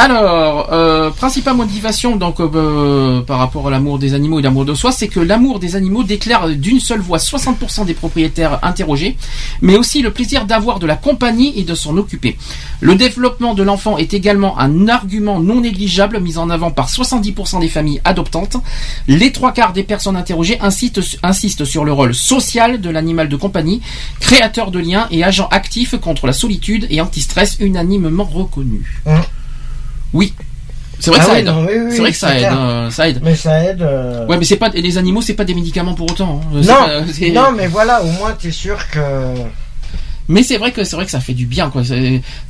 Alors, 0.00 0.72
euh, 0.72 1.10
principale 1.10 1.56
motivation 1.56 2.14
donc 2.14 2.38
euh, 2.38 3.20
par 3.22 3.40
rapport 3.40 3.66
à 3.66 3.70
l'amour 3.72 3.98
des 3.98 4.14
animaux 4.14 4.38
et 4.38 4.42
l'amour 4.42 4.64
de 4.64 4.72
soi, 4.72 4.92
c'est 4.92 5.08
que 5.08 5.18
l'amour 5.18 5.58
des 5.58 5.74
animaux 5.74 6.04
déclare 6.04 6.50
d'une 6.50 6.78
seule 6.78 7.00
voix 7.00 7.18
60% 7.18 7.84
des 7.84 7.94
propriétaires 7.94 8.60
interrogés, 8.62 9.16
mais 9.60 9.76
aussi 9.76 10.00
le 10.00 10.12
plaisir 10.12 10.44
d'avoir 10.44 10.78
de 10.78 10.86
la 10.86 10.94
compagnie 10.94 11.52
et 11.58 11.64
de 11.64 11.74
s'en 11.74 11.96
occuper. 11.96 12.38
Le 12.80 12.94
développement 12.94 13.54
de 13.54 13.64
l'enfant 13.64 13.98
est 13.98 14.14
également 14.14 14.56
un 14.60 14.86
argument 14.86 15.40
non 15.40 15.62
négligeable 15.62 16.20
mis 16.20 16.38
en 16.38 16.48
avant 16.48 16.70
par 16.70 16.88
70% 16.88 17.58
des 17.58 17.68
familles 17.68 18.00
adoptantes. 18.04 18.56
Les 19.08 19.32
trois 19.32 19.50
quarts 19.50 19.72
des 19.72 19.82
personnes 19.82 20.14
interrogées 20.14 20.60
insistent, 20.60 21.18
insistent 21.24 21.64
sur 21.64 21.84
le 21.84 21.92
rôle 21.92 22.14
social 22.14 22.80
de 22.80 22.88
l'animal 22.88 23.28
de 23.28 23.34
compagnie, 23.34 23.82
créateur 24.20 24.70
de 24.70 24.78
liens 24.78 25.08
et 25.10 25.24
agent 25.24 25.48
actif 25.50 25.96
contre 25.98 26.28
la 26.28 26.32
solitude 26.32 26.86
et 26.88 27.00
anti-stress 27.00 27.56
unanimement 27.58 28.22
reconnu. 28.22 29.00
Hein. 29.04 29.22
Oui, 30.12 30.32
c'est 31.00 31.10
vrai 31.10 31.20
que 31.20 31.24
Ah 31.24 31.28
ça 31.28 31.32
oui, 31.34 31.38
aide. 31.40 31.46
non, 31.46 31.60
oui, 31.66 31.72
oui, 31.84 31.90
c'est 31.92 31.98
vrai 32.00 32.10
que 32.12 32.16
ça 32.18 32.28
c'est 32.38 32.44
hein, 32.46 32.88
ça 32.90 33.08
aide. 33.08 33.20
Mais 33.22 33.34
ça 33.36 33.64
aide. 33.64 33.82
euh, 33.82 34.26
Ouais, 34.26 34.36
mais 34.38 34.44
c'est 34.44 34.56
pas 34.56 34.68
les 34.70 34.98
animaux, 34.98 35.22
c'est 35.22 35.34
pas 35.34 35.44
des 35.44 35.54
médicaments 35.54 35.94
pour 35.94 36.10
autant. 36.10 36.40
hein. 36.44 36.60
Non, 36.62 36.74
pas- 36.74 37.28
non, 37.32 37.52
mais 37.56 37.66
voilà, 37.68 38.02
au 38.02 38.10
moins 38.12 38.32
t'es 38.32 38.50
sûr 38.50 38.76
que. 38.90 39.00
Mais 40.30 40.42
c'est 40.42 40.58
vrai 40.58 40.72
que 40.72 40.84
c'est 40.84 40.94
vrai 40.94 41.06
que 41.06 41.10
ça 41.10 41.20
fait 41.20 41.32
du 41.32 41.46
bien 41.46 41.70
quoi. 41.70 41.80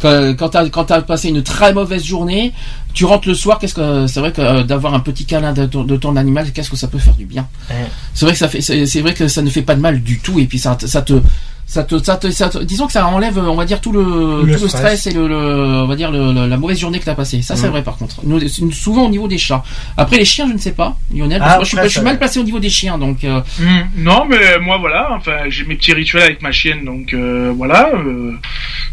Quand, 0.01 0.35
quand 0.37 0.49
t'as 0.49 0.69
quand 0.69 0.85
t'as 0.85 1.01
passé 1.03 1.29
une 1.29 1.45
très 1.45 1.73
mauvaise 1.73 2.03
journée, 2.05 2.53
tu 2.93 3.05
rentres 3.05 3.29
le 3.29 3.35
soir. 3.35 3.61
Qu'est-ce 3.61 3.75
que 3.75 4.07
c'est 4.09 4.19
vrai 4.19 4.33
que 4.33 4.41
euh, 4.41 4.63
d'avoir 4.65 4.95
un 4.95 5.01
petit 5.01 5.25
câlin 5.25 5.53
de 5.53 5.65
ton, 5.67 5.85
de 5.85 5.97
ton 5.97 6.17
animal, 6.17 6.51
qu'est-ce 6.53 6.71
que 6.71 6.77
ça 6.77 6.89
peut 6.89 6.99
faire 6.99 7.15
du 7.15 7.25
bien? 7.25 7.47
Ouais. 7.71 7.77
C'est 8.15 8.25
vrai 8.25 8.33
que 8.33 8.39
ça 8.41 8.49
fait 8.49 8.61
c'est 8.63 9.01
vrai 9.01 9.15
que 9.15 9.29
ça 9.29 9.43
ne 9.43 9.51
fait 9.51 9.63
pas 9.63 9.77
de 9.77 9.81
mal 9.81 10.01
du 10.01 10.19
tout 10.19 10.41
et 10.41 10.47
puis 10.47 10.59
ça 10.59 10.75
te 10.75 11.21
ça 11.71 11.85
te, 11.85 12.03
ça 12.03 12.16
te, 12.16 12.31
ça 12.31 12.49
te- 12.49 12.59
disons 12.64 12.87
que 12.87 12.93
ça 12.93 13.07
enlève, 13.07 13.37
on 13.39 13.55
va 13.55 13.66
dire 13.66 13.81
tout 13.83 13.93
le, 13.93 14.43
Le 14.43 14.57
tout 14.57 14.62
le 14.62 14.69
stress. 14.69 15.01
stress 15.01 15.07
et 15.09 15.12
le, 15.12 15.29
le- 15.29 15.83
on 15.85 15.87
va 15.87 15.97
dire 15.97 16.11
le- 16.11 16.47
la 16.49 16.57
mauvaise 16.57 16.79
journée 16.81 16.99
que 16.99 17.05
t'as 17.05 17.14
passée. 17.14 17.43
Ça 17.43 17.57
c'est 17.57 17.66
Mm. 17.66 17.71
vrai 17.71 17.83
par 17.83 17.99
contre. 17.99 18.16
Nous, 18.25 18.41
souvent 18.73 19.05
au 19.05 19.11
niveau 19.11 19.29
des 19.29 19.37
chats. 19.37 19.62
Après 19.99 20.16
les 20.16 20.25
chiens, 20.25 20.49
je 20.49 20.55
ne 20.55 20.59
sais 20.59 20.73
pas, 20.73 20.97
Lionel. 21.14 21.43
Ah, 21.45 21.59
je 21.61 21.66
suis, 21.66 21.77
je 21.83 21.89
suis 21.89 22.01
mal 22.01 22.16
placé 22.19 22.41
au 22.41 22.43
niveau 22.43 22.59
des 22.59 22.71
chiens, 22.71 22.97
donc. 22.97 23.23
euh, 23.25 23.41
Hmm, 23.61 23.83
non, 23.99 24.25
mais 24.29 24.59
moi 24.61 24.79
voilà, 24.79 25.11
enfin 25.12 25.33
j'ai 25.51 25.64
mes 25.66 25.75
petits 25.77 25.93
rituels 25.93 26.23
avec 26.23 26.41
ma 26.41 26.53
chienne, 26.53 26.85
donc 26.87 27.12
euh, 27.12 27.53
voilà, 27.55 27.91
euh, 27.95 28.33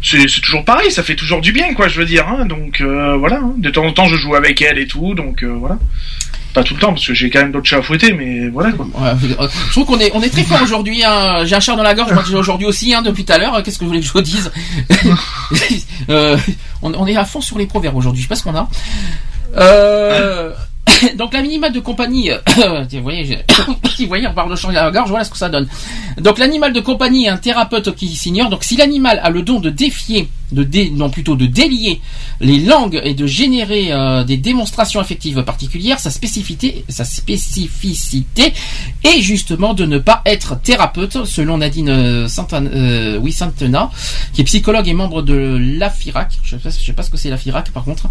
c'est 0.02 0.28
c'est 0.28 0.42
toujours 0.42 0.64
pareil, 0.64 0.90
ça 0.92 1.02
fait 1.02 1.16
toujours 1.16 1.40
du 1.40 1.52
bien, 1.52 1.72
quoi, 1.72 1.88
je 1.88 1.98
veux 1.98 2.04
dire. 2.06 2.26
Hein, 2.28 2.44
donc 2.44 2.82
euh, 2.82 3.16
voilà, 3.16 3.36
hein. 3.36 3.54
de 3.56 3.70
temps 3.70 3.84
en 3.86 3.92
temps 3.92 4.06
je 4.06 4.16
joue 4.16 4.34
avec 4.34 4.60
elle 4.60 4.78
et 4.78 4.86
tout, 4.86 5.14
donc 5.14 5.42
euh, 5.42 5.54
voilà. 5.58 5.78
Pas 6.56 6.62
tout 6.62 6.72
le 6.72 6.80
temps 6.80 6.94
parce 6.94 7.06
que 7.06 7.12
j'ai 7.12 7.28
quand 7.28 7.40
même 7.40 7.52
d'autres 7.52 7.66
chats 7.66 7.76
à 7.76 7.82
fouetter, 7.82 8.14
mais 8.14 8.48
voilà 8.48 8.72
quoi. 8.72 8.86
Je 9.26 9.72
trouve 9.72 9.84
qu'on 9.84 9.98
est, 10.00 10.10
on 10.14 10.22
est 10.22 10.30
très 10.30 10.42
fort 10.42 10.62
aujourd'hui. 10.62 11.04
Hein. 11.04 11.44
J'ai 11.44 11.54
un 11.54 11.60
chat 11.60 11.76
dans 11.76 11.82
la 11.82 11.92
gorge, 11.92 12.12
aujourd'hui 12.34 12.66
aussi, 12.66 12.94
hein, 12.94 13.02
depuis 13.02 13.26
tout 13.26 13.32
à 13.34 13.36
l'heure. 13.36 13.62
Qu'est-ce 13.62 13.78
que 13.78 13.84
vous 13.84 13.90
voulez 13.90 14.00
que 14.00 14.06
je 14.06 14.12
vous 14.12 14.22
dise 14.22 14.50
Euh, 16.08 16.38
on, 16.80 17.06
est 17.06 17.16
à 17.16 17.26
fond 17.26 17.42
sur 17.42 17.58
les 17.58 17.66
proverbes 17.66 17.96
aujourd'hui. 17.96 18.22
Je 18.22 18.26
sais 18.26 18.28
pas 18.28 18.36
ce 18.36 18.42
qu'on 18.42 18.54
a. 18.56 18.68
Euh, 19.58 20.52
donc 21.16 21.34
l'animal 21.34 21.72
de 21.72 21.80
compagnie, 21.80 22.30
vous 22.90 23.02
voyez, 23.02 23.38
vous 23.98 24.06
voyez, 24.06 24.26
on 24.26 24.32
parle 24.32 24.50
de 24.50 24.56
changer 24.56 24.76
la 24.76 24.90
gorge, 24.90 25.10
voilà 25.10 25.24
ce 25.24 25.30
que 25.30 25.36
ça 25.36 25.50
donne. 25.50 25.68
Donc 26.16 26.38
l'animal 26.38 26.72
de 26.72 26.80
compagnie 26.80 27.28
un 27.28 27.36
thérapeute 27.36 27.94
qui 27.94 28.16
s'ignore. 28.16 28.48
Donc 28.48 28.64
si 28.64 28.76
l'animal 28.76 29.20
a 29.22 29.28
le 29.28 29.42
don 29.42 29.60
de 29.60 29.68
défier 29.68 30.30
de 30.52 30.62
dé- 30.62 30.90
non 30.90 31.10
plutôt 31.10 31.36
de 31.36 31.46
délier 31.46 32.00
les 32.40 32.60
langues 32.60 33.00
et 33.04 33.14
de 33.14 33.26
générer 33.26 33.92
euh, 33.92 34.24
des 34.24 34.36
démonstrations 34.36 35.00
affectives 35.00 35.42
particulières, 35.42 35.98
sa 35.98 36.10
spécificité, 36.10 36.84
sa 36.88 37.04
spécificité 37.04 38.52
est 39.04 39.20
justement 39.20 39.74
de 39.74 39.84
ne 39.86 39.98
pas 39.98 40.22
être 40.26 40.60
thérapeute, 40.60 41.24
selon 41.24 41.58
Nadine 41.58 41.88
euh, 41.88 42.28
Santana, 42.28 42.70
euh, 42.70 43.18
oui, 43.18 43.32
Santana, 43.32 43.90
qui 44.32 44.40
est 44.42 44.44
psychologue 44.44 44.88
et 44.88 44.94
membre 44.94 45.22
de 45.22 45.58
l'AFIRAC. 45.78 46.38
Je 46.42 46.56
je 46.62 46.70
sais 46.70 46.92
pas 46.92 47.02
ce 47.02 47.10
que 47.10 47.16
c'est 47.16 47.30
l'AFIRAC 47.30 47.70
par 47.70 47.84
contre. 47.84 48.08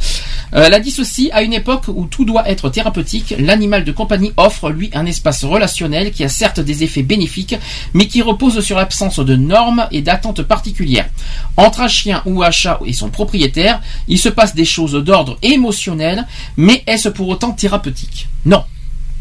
Euh, 0.53 0.63
elle 0.67 0.73
a 0.73 0.79
dit 0.79 0.91
ceci 0.91 1.29
à 1.31 1.41
une 1.43 1.53
époque 1.53 1.85
où 1.87 2.05
tout 2.05 2.25
doit 2.25 2.49
être 2.49 2.69
thérapeutique, 2.69 3.33
l'animal 3.37 3.83
de 3.83 3.91
compagnie 3.91 4.31
offre 4.37 4.69
lui 4.69 4.89
un 4.93 5.05
espace 5.05 5.43
relationnel 5.43 6.11
qui 6.11 6.23
a 6.23 6.29
certes 6.29 6.59
des 6.59 6.83
effets 6.83 7.03
bénéfiques, 7.03 7.55
mais 7.93 8.07
qui 8.07 8.21
repose 8.21 8.59
sur 8.61 8.77
l'absence 8.77 9.19
de 9.19 9.35
normes 9.35 9.87
et 9.91 10.01
d'attentes 10.01 10.43
particulières. 10.43 11.09
Entre 11.57 11.81
un 11.81 11.87
chien 11.87 12.21
ou 12.25 12.43
un 12.43 12.51
chat 12.51 12.79
et 12.85 12.93
son 12.93 13.09
propriétaire, 13.09 13.81
il 14.07 14.19
se 14.19 14.29
passe 14.29 14.55
des 14.55 14.65
choses 14.65 14.93
d'ordre 14.93 15.37
émotionnel, 15.41 16.25
mais 16.57 16.83
est-ce 16.87 17.09
pour 17.09 17.29
autant 17.29 17.51
thérapeutique? 17.51 18.27
Non. 18.45 18.63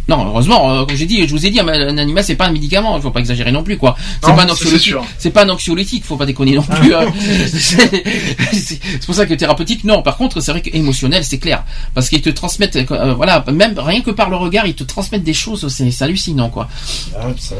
Non, 0.07 0.27
heureusement, 0.27 0.71
euh, 0.71 0.85
comme 0.85 0.97
j'ai 0.97 1.07
dit, 1.07 1.27
je 1.27 1.33
vous 1.33 1.47
ai 1.47 1.51
dit, 1.51 1.61
un 1.61 1.97
animal 1.99 2.23
c'est 2.23 2.35
pas 2.37 2.47
un 2.47 2.53
médicament, 2.53 2.97
il 2.97 3.03
faut 3.03 3.11
pas 3.11 3.21
exagérer 3.21 3.53
non 3.53 3.63
plus 3.63 3.79
quoi. 3.79 3.97
C'est 4.23 4.35
pas 4.35 4.43
un 4.43 4.49
anxiolytique, 4.51 4.81
c'est 4.81 4.89
sûr. 4.91 5.05
c'est 5.19 5.31
pas 5.31 5.45
un 5.45 5.49
anxiolytique, 5.49 6.05
faut 6.05 6.17
pas 6.17 6.27
déconner 6.27 6.55
non 6.57 6.63
plus. 6.63 6.95
hein. 6.95 7.07
c'est 8.53 9.07
pour 9.07 9.15
ça 9.15 9.27
que 9.27 9.35
thérapeutique, 9.35 9.85
non. 9.85 10.03
Par 10.03 10.17
contre, 10.17 10.41
c'est 10.41 10.53
vrai 10.53 10.61
qu'émotionnel, 10.61 11.25
c'est 11.25 11.39
clair, 11.39 11.65
parce 11.95 12.09
qu'ils 12.09 12.23
te 12.23 12.31
transmettent, 12.31 12.77
euh, 12.77 13.15
voilà, 13.15 13.45
même 13.53 13.79
rien 13.79 14.03
que 14.03 14.11
par 14.11 14.31
le 14.31 14.37
regard, 14.37 14.67
ils 14.67 14.75
te 14.75 14.85
transmettent 14.85 15.25
des 15.25 15.35
choses, 15.35 15.67
c'est 15.69 16.03
hallucinant 16.03 16.51
quoi. 16.51 16.69
Ah, 17.19 17.29
ça. 17.39 17.55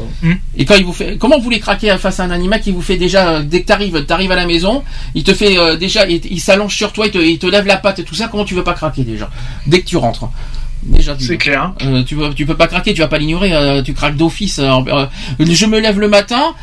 Et 0.57 0.65
quand 0.65 0.75
il 0.75 0.85
vous 0.85 0.93
fait, 0.93 1.17
comment 1.17 1.39
vous 1.39 1.49
les 1.49 1.59
craquez 1.59 1.95
face 1.97 2.19
à 2.19 2.23
un 2.23 2.31
animal 2.31 2.61
qui 2.61 2.71
vous 2.71 2.81
fait 2.81 2.97
déjà 2.97 3.29
euh, 3.29 3.43
dès 3.43 3.61
que 3.61 3.67
t'arrives, 3.67 4.05
t'arrives 4.05 4.31
à 4.31 4.35
la 4.35 4.45
maison, 4.45 4.83
il 5.15 5.23
te 5.23 5.33
fait 5.33 5.57
euh, 5.57 5.75
déjà, 5.77 6.07
il, 6.07 6.21
il 6.29 6.39
s'allonge 6.39 6.75
sur 6.75 6.93
toi, 6.93 7.07
il 7.07 7.11
te, 7.11 7.17
il 7.17 7.39
te 7.39 7.47
lève 7.47 7.65
la 7.65 7.77
patte 7.77 7.99
et 7.99 8.03
tout 8.03 8.15
ça. 8.15 8.27
Comment 8.27 8.45
tu 8.45 8.53
veux 8.53 8.63
pas 8.63 8.73
craquer 8.73 9.03
déjà 9.03 9.29
dès 9.67 9.81
que 9.81 9.85
tu 9.85 9.97
rentres? 9.97 10.29
Déjà, 10.85 11.15
C'est 11.19 11.37
clair. 11.37 11.73
euh, 11.83 12.03
tu, 12.03 12.15
peux- 12.15 12.33
tu 12.33 12.45
peux 12.45 12.55
pas 12.55 12.67
craquer, 12.67 12.93
tu 12.93 13.01
vas 13.01 13.07
pas 13.07 13.17
l'ignorer, 13.17 13.53
euh, 13.53 13.81
tu 13.81 13.93
craques 13.93 14.15
d'office. 14.15 14.59
euh, 14.59 15.05
je 15.39 15.65
me 15.65 15.79
lève 15.79 15.99
le 15.99 16.07
matin, 16.07 16.53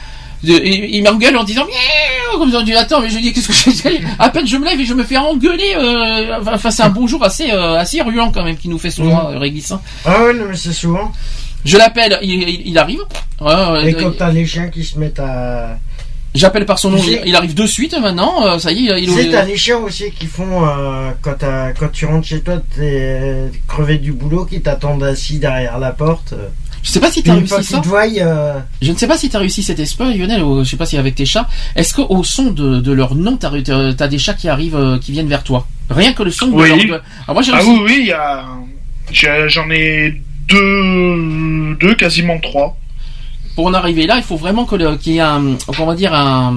et- 0.47 0.97
il 0.97 1.03
m'engueule 1.03 1.37
en 1.37 1.45
disant 1.45 1.65
Miaou 1.67 2.39
comme 2.39 2.51
ça, 2.53 2.63
dis 2.63 2.73
attends 2.75 3.01
mais 3.01 3.11
je 3.11 3.19
dis 3.19 3.33
qu'est-ce 3.33 3.49
que 3.49 3.53
je 3.53 3.77
fais? 3.77 4.01
À 4.19 4.29
peine 4.31 4.47
je 4.47 4.57
me 4.57 4.65
lève 4.65 4.81
et 4.81 4.85
je 4.85 4.95
me 4.95 5.05
fais 5.05 5.17
engueuler 5.17 5.75
euh, 5.77 6.39
enfin 6.47 6.71
c'est 6.71 6.83
un 6.83 6.89
bonjour 6.89 7.23
assez 7.25 7.51
euh, 7.53 7.77
assez 7.79 8.01
ruant 8.03 8.31
quand 8.33 8.43
même 8.45 8.57
qui 8.57 8.69
nous 8.69 8.79
fait 8.79 8.91
souvent 8.91 9.31
euh, 9.31 9.39
Régis, 9.39 9.71
hein. 9.73 9.81
Ah 10.05 10.23
ouais, 10.25 10.35
non, 10.35 10.47
mais 10.51 10.57
c'est 10.57 10.73
souvent. 10.73 11.13
Je 11.65 11.77
l'appelle, 11.77 12.19
il, 12.23 12.49
il- 12.49 12.63
il 12.67 12.79
arrive. 12.79 13.01
Et 13.89 13.93
quand 14.03 14.17
t'as 14.19 14.31
les 14.33 14.47
chiens 14.47 14.69
qui 14.69 14.83
se 14.85 14.99
mettent 14.99 15.21
à. 15.21 15.79
J'appelle 16.35 16.65
par 16.65 16.79
son 16.79 16.91
nom, 16.91 16.99
il, 17.27 17.37
arrive 17.37 17.53
de 17.55 17.67
suite 17.67 17.95
maintenant, 18.01 18.47
euh, 18.47 18.59
ça 18.59 18.73
y 18.73 18.89
est, 18.89 19.01
il, 19.03 19.07
Tu 19.07 19.13
sais, 19.13 19.25
il- 19.27 19.31
t'as 19.33 19.45
les 19.45 19.57
chiens 19.57 19.77
aussi 19.79 20.11
qui 20.13 20.27
font. 20.27 20.67
euh, 20.67 21.11
quand, 21.21 21.35
t'as- 21.39 21.73
quand 21.73 21.91
tu 21.93 22.07
rentres 22.07 22.27
chez 22.27 22.41
toi, 22.41 22.55
t'es 22.75 23.51
crevé 23.69 23.99
du 23.99 24.13
boulot, 24.13 24.47
qui 24.47 24.61
t'attendent 24.63 25.03
assis 25.03 25.39
derrière 25.39 25.79
la 25.79 25.91
porte. 25.93 26.33
euh. 26.33 26.49
Je 26.83 26.91
sais 26.91 27.01
pas 27.01 27.11
si 27.13 27.23
t'as 27.23 27.35
réussi 27.35 27.55
qu'ils 27.55 27.65
ça. 27.65 27.79
te 27.81 27.87
voient, 27.87 28.07
euh, 28.19 28.55
Je 28.81 28.91
ne 28.91 28.97
sais 28.97 29.07
pas 29.07 29.17
si 29.19 29.29
t'as 29.29 29.39
réussi 29.39 29.63
cet 29.63 29.79
exploit, 29.79 30.11
Lionel, 30.13 30.43
ou 30.43 30.65
je 30.65 30.71
sais 30.71 30.77
pas 30.77 30.87
si 30.87 30.97
avec 30.97 31.15
tes 31.15 31.27
chats. 31.27 31.49
Est-ce 31.77 31.95
qu'au 31.95 32.25
son 32.25 32.51
de, 32.51 32.81
de 32.81 32.93
leur 32.93 33.15
nom, 33.15 33.37
t'as, 33.37 33.51
t'as 33.97 34.09
des 34.09 34.19
chats 34.19 34.35
qui 34.35 34.49
arrivent, 34.49 34.75
euh, 34.75 34.99
qui 34.99 35.13
viennent 35.13 35.29
vers 35.29 35.45
toi? 35.45 35.69
Rien 35.91 36.13
que 36.15 36.23
le 36.25 36.31
son 36.33 36.47
de 36.49 36.55
Oui. 36.55 36.69
leur. 36.89 36.99
de- 36.99 37.05
Ah, 37.29 37.35
moi 37.35 37.43
j'ai 37.43 37.53
Ah 37.53 37.57
réussi. 37.59 37.71
oui, 37.71 37.81
oui, 37.85 37.97
il 38.01 38.07
y 38.09 38.13
a. 38.13 38.45
J'en 39.49 39.71
ai 39.71 40.21
deux, 40.49 41.75
deux, 41.79 41.95
quasiment 41.95 42.39
trois. 42.41 42.77
Pour 43.55 43.67
en 43.67 43.75
arriver 43.75 44.07
là, 44.07 44.15
il 44.17 44.23
faut 44.23 44.37
vraiment 44.37 44.65
que 44.65 44.77
le- 44.77 44.97
qu'il 44.97 45.13
y 45.13 45.17
ait 45.19 45.21
un, 45.21 45.57
comment 45.77 45.93
dire, 45.95 46.15
un, 46.15 46.55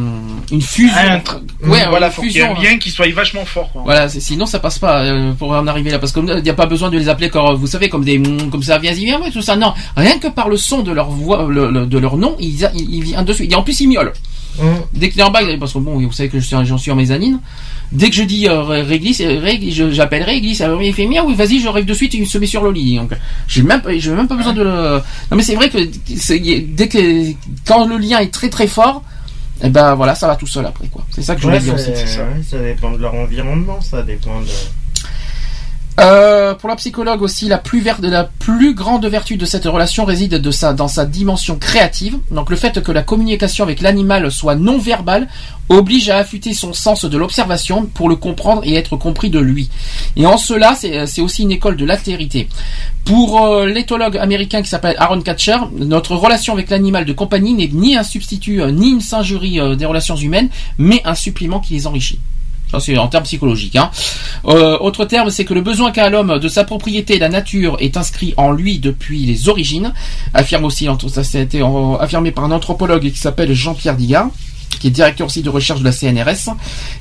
une 0.51 0.61
fusion. 0.61 0.95
Un 0.97 1.69
ouais, 1.69 1.85
voilà, 1.89 2.07
une 2.07 2.11
faut 2.13 2.21
qu'il 2.21 2.31
y 2.31 2.37
ait 2.37 2.47
fusion. 2.47 2.55
un 2.57 2.63
lien 2.63 2.77
qui 2.77 2.89
soit 2.89 3.11
vachement 3.13 3.43
fort. 3.43 3.69
Quoi. 3.73 3.81
Voilà, 3.83 4.07
sinon 4.07 4.45
ça 4.45 4.59
passe 4.59 4.79
pas 4.79 5.01
euh, 5.03 5.33
pour 5.33 5.51
en 5.51 5.67
arriver 5.67 5.89
là 5.91 5.99
parce 5.99 6.13
qu'il 6.13 6.23
n'y 6.23 6.49
a 6.49 6.53
pas 6.53 6.65
besoin 6.67 6.89
de 6.89 6.97
les 6.97 7.09
appeler 7.09 7.29
comme 7.29 7.55
vous 7.55 7.67
savez 7.67 7.89
comme 7.89 8.05
des 8.05 8.17
mm, 8.17 8.49
comme 8.49 8.63
ça 8.63 8.77
viens-y 8.77 9.03
viens 9.05 9.19
ouais, 9.19 9.31
tout 9.31 9.41
ça 9.41 9.55
non 9.57 9.73
rien 9.97 10.17
que 10.19 10.27
par 10.29 10.47
le 10.47 10.55
son 10.57 10.83
de 10.83 10.91
leur 10.91 11.09
voix 11.09 11.45
le- 11.49 11.69
le- 11.69 11.85
de 11.85 11.97
leur 11.97 12.15
nom 12.17 12.35
il, 12.39 12.49
il, 12.75 12.95
il 12.95 13.03
vient 13.03 13.23
dessus 13.23 13.45
et 13.49 13.55
en 13.55 13.61
plus 13.63 13.79
il 13.81 13.89
miaule 13.89 14.13
hum, 14.59 14.67
dès 14.93 15.09
qu'il 15.09 15.19
est 15.19 15.23
en 15.23 15.31
bas 15.31 15.39
parce 15.59 15.73
que 15.73 15.79
bon 15.79 15.99
vous 15.99 16.11
savez 16.11 16.29
que 16.29 16.39
je 16.39 16.45
suis- 16.45 16.55
j'en 16.65 16.77
suis 16.77 16.91
en 16.91 16.95
mezzanine 16.95 17.39
dès 17.91 18.09
que 18.09 18.15
je 18.15 18.23
dis 18.23 18.47
euh, 18.47 18.61
Réglis 18.63 19.17
euh, 19.21 19.39
Rég- 19.41 19.71
je- 19.73 19.91
j'appelle 19.91 20.23
Réglis 20.23 20.61
alors 20.61 20.81
il 20.81 20.93
fait 20.93 21.05
miaou 21.07 21.27
oui 21.27 21.35
vas-y 21.35 21.59
j'arrive 21.59 21.85
de 21.85 21.93
suite 21.93 22.13
il 22.13 22.25
se 22.27 22.37
met 22.37 22.45
sur 22.47 22.63
le 22.63 22.71
lit 22.71 22.97
donc 22.97 23.11
j'ai 23.47 23.61
même 23.63 23.81
pas- 23.81 23.97
j'ai 23.97 24.11
même 24.11 24.27
pas 24.27 24.35
besoin 24.35 24.53
de 24.53 24.63
le 24.63 25.01
non 25.31 25.37
mais 25.37 25.43
c'est 25.43 25.55
vrai 25.55 25.69
que 25.69 25.77
c'est- 26.17 26.39
dès 26.39 26.87
que 26.87 27.31
quand 27.67 27.85
le 27.87 27.97
lien 27.97 28.19
est 28.19 28.33
très 28.33 28.49
très 28.49 28.67
fort 28.67 29.03
et 29.63 29.69
ben 29.69 29.95
voilà 29.95 30.15
ça 30.15 30.27
va 30.27 30.35
tout 30.35 30.47
seul 30.47 30.65
après 30.65 30.87
quoi 30.87 31.05
c'est 31.11 31.21
ça 31.21 31.35
que 31.35 31.41
je 31.41 31.47
voulais 31.47 31.59
dire 31.59 31.75
aussi 31.75 31.85
c'est 31.95 32.07
ça. 32.07 32.23
ouais, 32.23 32.41
ça 32.49 32.59
dépend 32.59 32.91
de 32.91 32.97
leur 32.97 33.13
environnement, 33.15 33.79
ça 33.81 34.01
dépend 34.03 34.41
de. 34.41 34.47
Euh, 35.97 36.53
pour 36.55 36.67
la 36.67 36.75
psychologue 36.75 37.21
aussi, 37.21 37.47
la 37.47 37.57
plus, 37.57 37.83
grande 38.73 39.05
vertu 39.05 39.37
de 39.37 39.45
cette 39.45 39.65
relation 39.65 40.03
réside 40.03 40.35
dans 40.35 40.87
sa 40.87 41.05
dimension 41.05 41.57
créative. 41.57 42.17
Donc 42.31 42.49
le 42.49 42.55
fait 42.55 42.81
que 42.81 42.91
la 42.91 43.01
communication 43.01 43.63
avec 43.63 43.81
l'animal 43.81 44.29
soit 44.31 44.55
non 44.55 44.77
verbale 44.77 45.27
oblige 45.69 46.09
à 46.09 46.17
affûter 46.17 46.53
son 46.53 46.73
sens 46.73 47.05
de 47.05 47.17
l'observation 47.17 47.85
pour 47.85 48.09
le 48.09 48.15
comprendre 48.15 48.61
et 48.65 48.75
être 48.75 48.97
compris 48.97 49.29
de 49.29 49.39
lui. 49.39 49.69
Et 50.15 50.25
en 50.25 50.37
cela, 50.37 50.75
c'est 50.75 51.07
c'est 51.07 51.21
aussi 51.21 51.43
une 51.43 51.51
école 51.51 51.77
de 51.77 51.85
l'altérité. 51.85 52.47
Pour 53.05 53.41
euh, 53.41 53.67
l'éthologue 53.67 54.17
américain 54.17 54.61
qui 54.61 54.69
s'appelle 54.69 54.95
Aaron 54.97 55.21
Katcher, 55.21 55.57
notre 55.77 56.15
relation 56.15 56.53
avec 56.53 56.69
l'animal 56.69 57.05
de 57.05 57.13
compagnie 57.13 57.53
n'est 57.53 57.69
ni 57.71 57.95
un 57.95 58.03
substitut 58.03 58.61
euh, 58.61 58.71
ni 58.71 58.89
une 58.89 59.01
singerie 59.01 59.59
euh, 59.59 59.75
des 59.75 59.85
relations 59.85 60.15
humaines, 60.15 60.49
mais 60.77 61.01
un 61.05 61.15
supplément 61.15 61.59
qui 61.59 61.73
les 61.73 61.87
enrichit. 61.87 62.19
En 62.97 63.07
termes 63.07 63.23
psychologiques. 63.23 63.75
Hein. 63.75 63.89
Euh, 64.45 64.77
autre 64.79 65.05
terme, 65.05 65.29
c'est 65.29 65.45
que 65.45 65.53
le 65.53 65.61
besoin 65.61 65.91
qu'a 65.91 66.09
l'homme 66.09 66.39
de 66.39 66.47
sa 66.47 66.63
propriété, 66.63 67.19
la 67.19 67.29
nature, 67.29 67.77
est 67.79 67.97
inscrit 67.97 68.33
en 68.37 68.51
lui 68.51 68.79
depuis 68.79 69.25
les 69.25 69.49
origines. 69.49 69.93
Affirme 70.33 70.65
aussi, 70.65 70.87
ça, 71.07 71.21
a 71.21 71.41
été 71.41 71.61
euh, 71.61 71.97
affirmé 71.99 72.31
par 72.31 72.43
un 72.43 72.51
anthropologue 72.51 73.09
qui 73.09 73.19
s'appelle 73.19 73.53
Jean-Pierre 73.53 73.95
Digard 73.95 74.29
qui 74.79 74.87
est 74.87 74.91
directeur 74.91 75.27
aussi 75.27 75.41
de 75.41 75.49
recherche 75.49 75.79
de 75.79 75.85
la 75.85 75.93
CNRS. 75.93 76.53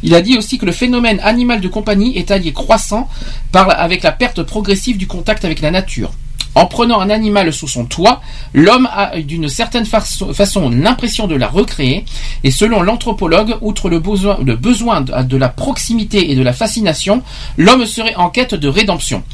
Il 0.05 0.15
a 0.15 0.21
dit 0.21 0.39
aussi 0.39 0.59
que 0.59 0.67
le 0.67 0.71
phénomène 0.71 1.19
animal 1.25 1.61
de 1.61 1.67
compagnie 1.67 2.17
est 2.17 2.31
allié 2.31 2.53
croissant 2.53 3.09
avec 3.53 4.05
la 4.05 4.13
perte 4.13 4.45
progressive 4.45 4.97
du 4.97 5.09
contact 5.09 5.45
avec 5.45 5.61
la 5.61 5.73
nature. 5.73 6.13
En 6.55 6.67
prenant 6.67 7.01
un 7.01 7.11
animal 7.11 7.53
sous 7.53 7.67
son 7.67 7.85
toit, 7.85 8.21
l'homme 8.53 8.89
a 8.93 9.19
d'une 9.21 9.49
certaine 9.49 9.87
façon, 9.87 10.71
l'impression 10.71 11.27
de 11.27 11.35
la 11.35 11.49
recréer, 11.49 12.05
et 12.45 12.51
selon 12.51 12.83
l'anthropologue, 12.83 13.57
outre 13.61 13.89
le 13.89 13.99
besoin, 13.99 15.01
de 15.01 15.37
la 15.37 15.49
proximité 15.49 16.31
et 16.31 16.37
de 16.37 16.43
la 16.43 16.53
fascination, 16.53 17.23
l'homme 17.57 17.87
serait 17.87 18.15
en 18.15 18.31
quête 18.31 18.55
de 18.55 18.69
rédemption. 18.69 19.25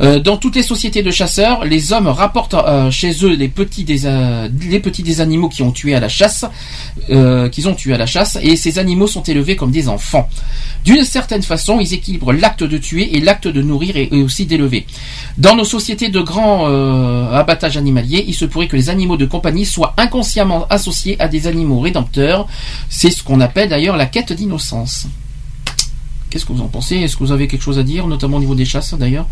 Euh, 0.00 0.18
dans 0.18 0.36
toutes 0.36 0.56
les 0.56 0.62
sociétés 0.62 1.02
de 1.02 1.10
chasseurs, 1.10 1.64
les 1.64 1.92
hommes 1.92 2.08
rapportent 2.08 2.54
euh, 2.54 2.90
chez 2.90 3.12
eux 3.24 3.34
les 3.34 3.48
petits 3.48 3.84
des 3.84 4.06
euh, 4.06 4.48
animaux 5.20 5.50
ont 5.60 5.72
à 5.94 6.00
la 6.00 6.08
chasse, 6.08 6.44
qu'ils 7.08 7.68
ont 7.68 7.74
tué 7.74 7.94
à 7.94 7.98
la 7.98 8.06
chasse, 8.06 8.38
et 8.42 8.56
ces 8.56 8.78
animaux 8.78 9.06
sont 9.06 9.22
élevés 9.22 9.56
comme 9.56 9.70
des 9.70 9.88
enfants. 9.88 10.28
D'une 10.84 11.04
certaine 11.04 11.42
façon, 11.42 11.78
ils 11.80 11.94
équilibrent 11.94 12.32
l'acte 12.32 12.62
de 12.64 12.76
tuer 12.76 13.16
et 13.16 13.20
l'acte 13.20 13.48
de 13.48 13.62
nourrir 13.62 13.96
et, 13.96 14.08
et 14.10 14.22
aussi 14.22 14.46
d'élever. 14.46 14.86
Dans 15.38 15.54
nos 15.54 15.64
sociétés 15.64 16.08
de 16.08 16.20
grands 16.20 16.66
abattages 17.32 17.76
animaliers, 17.76 18.24
il 18.26 18.34
se 18.34 18.44
pourrait 18.44 18.68
que 18.68 18.76
les 18.76 18.90
animaux 18.90 19.16
de 19.16 19.26
compagnie 19.26 19.64
soient 19.64 19.94
inconsciemment 19.96 20.66
associés 20.68 21.16
à 21.20 21.28
des 21.28 21.46
animaux 21.46 21.80
rédempteurs. 21.80 22.46
C'est 22.88 23.10
ce 23.10 23.22
qu'on 23.22 23.40
appelle 23.40 23.68
d'ailleurs 23.68 23.96
la 23.96 24.06
quête 24.06 24.32
d'innocence. 24.32 25.06
Qu'est-ce 26.30 26.44
que 26.44 26.52
vous 26.52 26.62
en 26.62 26.68
pensez? 26.68 26.96
Est-ce 26.96 27.16
que 27.16 27.22
vous 27.22 27.32
avez 27.32 27.46
quelque 27.46 27.62
chose 27.62 27.78
à 27.78 27.84
dire, 27.84 28.08
notamment 28.08 28.38
au 28.38 28.40
niveau 28.40 28.56
des 28.56 28.64
chasses 28.64 28.94
d'ailleurs? 28.94 29.26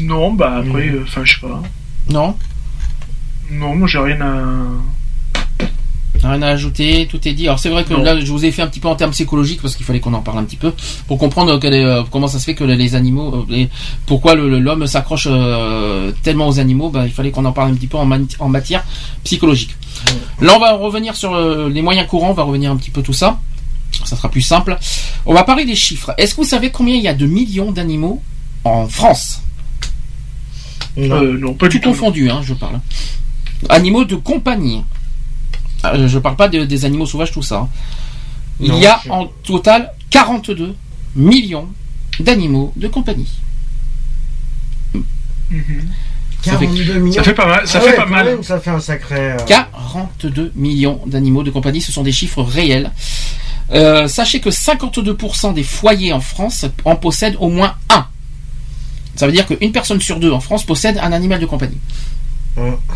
Non, 0.00 0.32
bah 0.32 0.56
après, 0.58 0.86
Mm. 0.90 0.94
euh, 0.94 1.02
enfin, 1.04 1.22
je 1.24 1.34
sais 1.34 1.40
pas. 1.46 1.62
Non 2.10 2.36
Non, 3.50 3.74
moi 3.76 3.86
j'ai 3.88 3.98
rien 3.98 4.20
à. 4.20 4.42
Rien 6.22 6.42
à 6.42 6.48
ajouter, 6.48 7.08
tout 7.10 7.26
est 7.26 7.32
dit. 7.32 7.46
Alors 7.48 7.58
c'est 7.58 7.68
vrai 7.68 7.84
que 7.84 7.92
Non. 7.94 8.02
là, 8.02 8.20
je 8.20 8.30
vous 8.30 8.44
ai 8.44 8.52
fait 8.52 8.62
un 8.62 8.68
petit 8.68 8.78
peu 8.78 8.86
en 8.86 8.94
termes 8.94 9.10
psychologiques 9.10 9.60
parce 9.60 9.74
qu'il 9.74 9.84
fallait 9.84 9.98
qu'on 9.98 10.14
en 10.14 10.20
parle 10.20 10.38
un 10.38 10.44
petit 10.44 10.56
peu 10.56 10.72
pour 11.08 11.18
comprendre 11.18 11.58
euh, 11.64 12.02
comment 12.12 12.28
ça 12.28 12.38
se 12.38 12.44
fait 12.44 12.54
que 12.54 12.62
les 12.64 12.94
animaux, 12.94 13.34
euh, 13.34 13.44
les- 13.48 13.68
pourquoi 14.06 14.34
l'homme 14.36 14.86
s'accroche 14.86 15.26
euh, 15.28 16.12
tellement 16.22 16.46
aux 16.46 16.60
animaux. 16.60 16.90
Ben, 16.90 17.04
il 17.06 17.10
fallait 17.12 17.32
qu'on 17.32 17.44
en 17.44 17.52
parle 17.52 17.70
un 17.72 17.74
petit 17.74 17.88
peu 17.88 17.96
en, 17.96 18.04
matière 18.48 18.84
psychologique. 19.24 19.74
Là, 20.40 20.52
on 20.54 20.60
va 20.60 20.72
revenir 20.74 21.16
sur 21.16 21.34
euh, 21.34 21.68
les 21.68 21.82
moyens 21.82 22.06
courants. 22.06 22.30
On 22.30 22.34
va 22.34 22.44
revenir 22.44 22.70
un 22.70 22.76
petit 22.76 22.90
peu 22.90 23.02
tout 23.02 23.12
ça. 23.14 23.40
Ça 24.04 24.14
sera 24.16 24.30
plus 24.30 24.42
simple. 24.42 24.78
On 25.26 25.34
va 25.34 25.42
parler 25.44 25.64
des 25.64 25.74
chiffres. 25.76 26.14
Est-ce 26.18 26.34
que 26.36 26.42
vous 26.42 26.46
savez 26.48 26.70
combien 26.70 26.94
il 26.94 27.02
y 27.02 27.08
a 27.08 27.14
de 27.14 27.26
millions 27.26 27.72
d'animaux 27.72 28.22
en 28.64 28.86
France? 28.86 29.42
Non. 30.96 31.22
Euh, 31.22 31.38
non, 31.38 31.54
pas 31.54 31.66
Tout 31.66 31.72
du 31.72 31.80
tout. 31.80 31.88
confondu, 31.90 32.30
hein, 32.30 32.40
je 32.42 32.54
parle. 32.54 32.80
Animaux 33.68 34.04
de 34.04 34.16
compagnie. 34.16 34.82
Euh, 35.84 36.06
je 36.08 36.18
parle 36.18 36.36
pas 36.36 36.48
de- 36.48 36.64
des 36.64 36.84
animaux 36.84 37.06
sauvages, 37.06 37.32
tout 37.32 37.42
ça. 37.42 37.56
hein. 37.60 37.68
Il 38.60 38.68
Non, 38.70 38.78
y 38.80 38.86
a 38.86 39.00
je- 39.04 39.10
en 39.10 39.26
total 39.42 39.92
42 40.10 40.74
millions 41.16 41.68
d'animaux 42.20 42.72
de 42.76 42.88
compagnie. 42.88 43.28
Ça 46.42 46.58
fait- 46.58 46.66
42 46.66 46.94
millions. 46.98 47.12
Ça 47.14 47.22
fait 47.22 47.34
pas 47.34 47.46
mal. 47.46 47.66
Ça 47.68 47.78
Ah 47.78 47.80
fait 47.82 47.90
ouais, 47.90 47.96
pas 47.96 48.02
quand 48.04 48.10
mal. 48.10 48.26
même, 48.26 48.42
ça 48.42 48.58
fait 48.60 48.70
un 48.70 48.80
sacré. 48.80 49.32
euh, 49.32 49.36
42 49.46 50.52
millions 50.56 51.00
d'animaux 51.06 51.42
de 51.42 51.50
compagnie, 51.50 51.80
ce 51.80 51.92
sont 51.92 52.02
des 52.02 52.12
chiffres 52.12 52.42
réels. 52.42 52.90
Euh, 53.72 54.08
sachez 54.08 54.40
que 54.40 54.50
52% 54.50 55.52
des 55.52 55.62
foyers 55.62 56.12
en 56.12 56.20
France 56.20 56.66
en 56.84 56.96
possèdent 56.96 57.36
au 57.38 57.48
moins 57.48 57.74
un. 57.90 58.06
Ça 59.22 59.26
veut 59.28 59.32
dire 59.32 59.46
qu'une 59.46 59.70
personne 59.70 60.00
sur 60.00 60.18
deux 60.18 60.32
en 60.32 60.40
France 60.40 60.64
possède 60.64 60.98
un 60.98 61.12
animal 61.12 61.38
de 61.38 61.46
compagnie. 61.46 61.78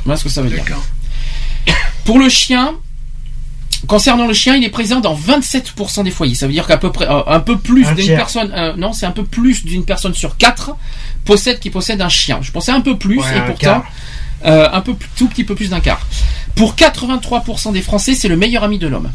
Voilà 0.04 0.16
ce 0.18 0.24
que 0.24 0.28
ça 0.28 0.42
veut 0.42 0.48
dire. 0.50 0.64
Pour 2.04 2.18
le 2.18 2.28
chien, 2.28 2.74
concernant 3.86 4.26
le 4.26 4.34
chien, 4.34 4.56
il 4.56 4.64
est 4.64 4.68
présent 4.70 4.98
dans 4.98 5.14
27% 5.14 6.02
des 6.02 6.10
foyers. 6.10 6.34
Ça 6.34 6.48
veut 6.48 6.52
dire 6.52 6.66
qu'à 6.66 6.78
peu 6.78 6.90
près 6.90 7.08
euh, 7.08 7.22
un 7.28 7.38
peu 7.38 7.56
plus 7.58 7.86
Un 7.86 7.94
d'une 7.94 8.06
personne, 8.16 8.52
euh, 8.56 8.74
non, 8.76 8.92
c'est 8.92 9.06
un 9.06 9.12
peu 9.12 9.22
plus 9.22 9.64
d'une 9.64 9.84
personne 9.84 10.14
sur 10.14 10.36
quatre 10.36 10.72
possède 11.24 11.60
qui 11.60 11.70
possède 11.70 12.00
un 12.00 12.08
chien. 12.08 12.40
Je 12.42 12.50
pensais 12.50 12.72
un 12.72 12.80
peu 12.80 12.98
plus 12.98 13.20
Ouais, 13.20 13.36
et 13.36 13.38
un 13.38 13.42
pourtant 13.42 13.60
quart. 13.66 13.84
euh, 14.46 14.68
un 14.72 14.80
peu 14.80 14.96
tout 15.16 15.28
petit 15.28 15.44
peu 15.44 15.54
plus 15.54 15.70
d'un 15.70 15.78
quart. 15.78 16.04
Pour 16.56 16.74
83% 16.74 17.72
des 17.72 17.82
Français, 17.82 18.14
c'est 18.16 18.26
le 18.26 18.36
meilleur 18.36 18.64
ami 18.64 18.78
de 18.80 18.88
l'homme. 18.88 19.12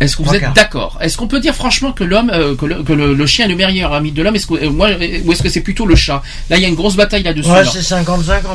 Est-ce 0.00 0.16
que 0.16 0.22
vous 0.22 0.28
êtes 0.36 0.54
d'accord? 0.54 0.96
Est-ce 1.00 1.16
qu'on 1.16 1.26
peut 1.26 1.40
dire 1.40 1.54
franchement 1.54 1.90
que 1.92 2.04
l'homme, 2.04 2.30
euh, 2.32 2.54
que, 2.54 2.66
le, 2.66 2.82
que 2.84 2.92
le- 2.92 3.14
le 3.14 3.26
chien 3.26 3.46
est 3.46 3.48
le 3.48 3.56
meilleur 3.56 3.92
ami 3.92 4.12
de 4.12 4.22
l'homme? 4.22 4.36
Est-ce 4.36 4.46
que 4.46 4.54
euh, 4.54 4.70
moi, 4.70 4.88
euh, 4.90 5.20
ou 5.24 5.32
est-ce 5.32 5.42
que 5.42 5.48
c'est 5.48 5.62
plutôt 5.62 5.86
le 5.86 5.96
chat? 5.96 6.22
Là, 6.50 6.56
il 6.56 6.62
y 6.62 6.64
a 6.64 6.68
une 6.68 6.76
grosse 6.76 6.94
bataille 6.96 7.24
là-dessus. 7.24 7.50
Ouais, 7.50 7.64
là. 7.64 7.70
c'est 7.70 7.80
50-50, 7.80 8.04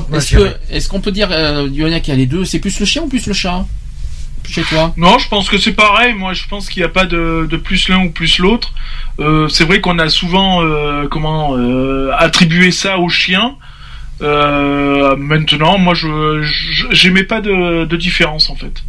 moi, 0.09 0.17
Est-ce 0.19 0.35
que, 0.37 0.55
est-ce 0.71 0.87
qu'on 0.87 1.01
peut 1.01 1.11
dire, 1.11 1.27
euh, 1.31 1.67
Lionel, 1.67 2.01
qu'il 2.01 2.13
y 2.13 2.15
a 2.15 2.17
les 2.17 2.27
deux? 2.27 2.45
C'est 2.45 2.59
plus 2.59 2.79
le 2.79 2.85
chien 2.85 3.01
ou 3.03 3.07
plus 3.07 3.27
le 3.27 3.33
chat? 3.33 3.65
Chez 4.49 4.61
toi? 4.63 4.93
Non, 4.97 5.17
je 5.19 5.27
pense 5.29 5.49
que 5.49 5.57
c'est 5.57 5.71
pareil. 5.73 6.13
Moi, 6.13 6.33
je 6.33 6.43
pense 6.49 6.69
qu'il 6.69 6.81
n'y 6.81 6.85
a 6.85 6.89
pas 6.89 7.05
de, 7.05 7.47
de 7.49 7.57
plus 7.57 7.87
l'un 7.89 8.05
ou 8.05 8.09
plus 8.11 8.39
l'autre. 8.39 8.73
Euh, 9.19 9.47
c'est 9.49 9.63
vrai 9.65 9.79
qu'on 9.81 9.99
a 9.99 10.09
souvent 10.09 10.61
euh, 10.63 11.07
comment 11.09 11.57
euh, 11.57 12.11
attribué 12.17 12.71
ça 12.71 12.99
aux 12.99 13.07
chiens. 13.09 13.55
Euh, 14.21 15.15
maintenant, 15.17 15.77
moi, 15.77 15.93
je 15.93 16.41
je- 16.43 16.87
j'aimais 16.91 17.23
pas 17.23 17.41
de, 17.41 17.85
de 17.85 17.97
différence 17.97 18.49
en 18.49 18.55
fait. 18.55 18.83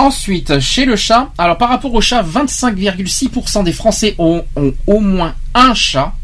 Ensuite, 0.00 0.60
chez 0.60 0.86
le 0.86 0.96
chat, 0.96 1.30
alors 1.36 1.58
par 1.58 1.68
rapport 1.68 1.92
au 1.92 2.00
chat, 2.00 2.22
25,6% 2.22 3.64
des 3.64 3.72
Français 3.74 4.14
ont, 4.18 4.42
ont 4.56 4.72
au 4.86 5.00
moins 5.00 5.34
un 5.54 5.74
chat. 5.74 6.14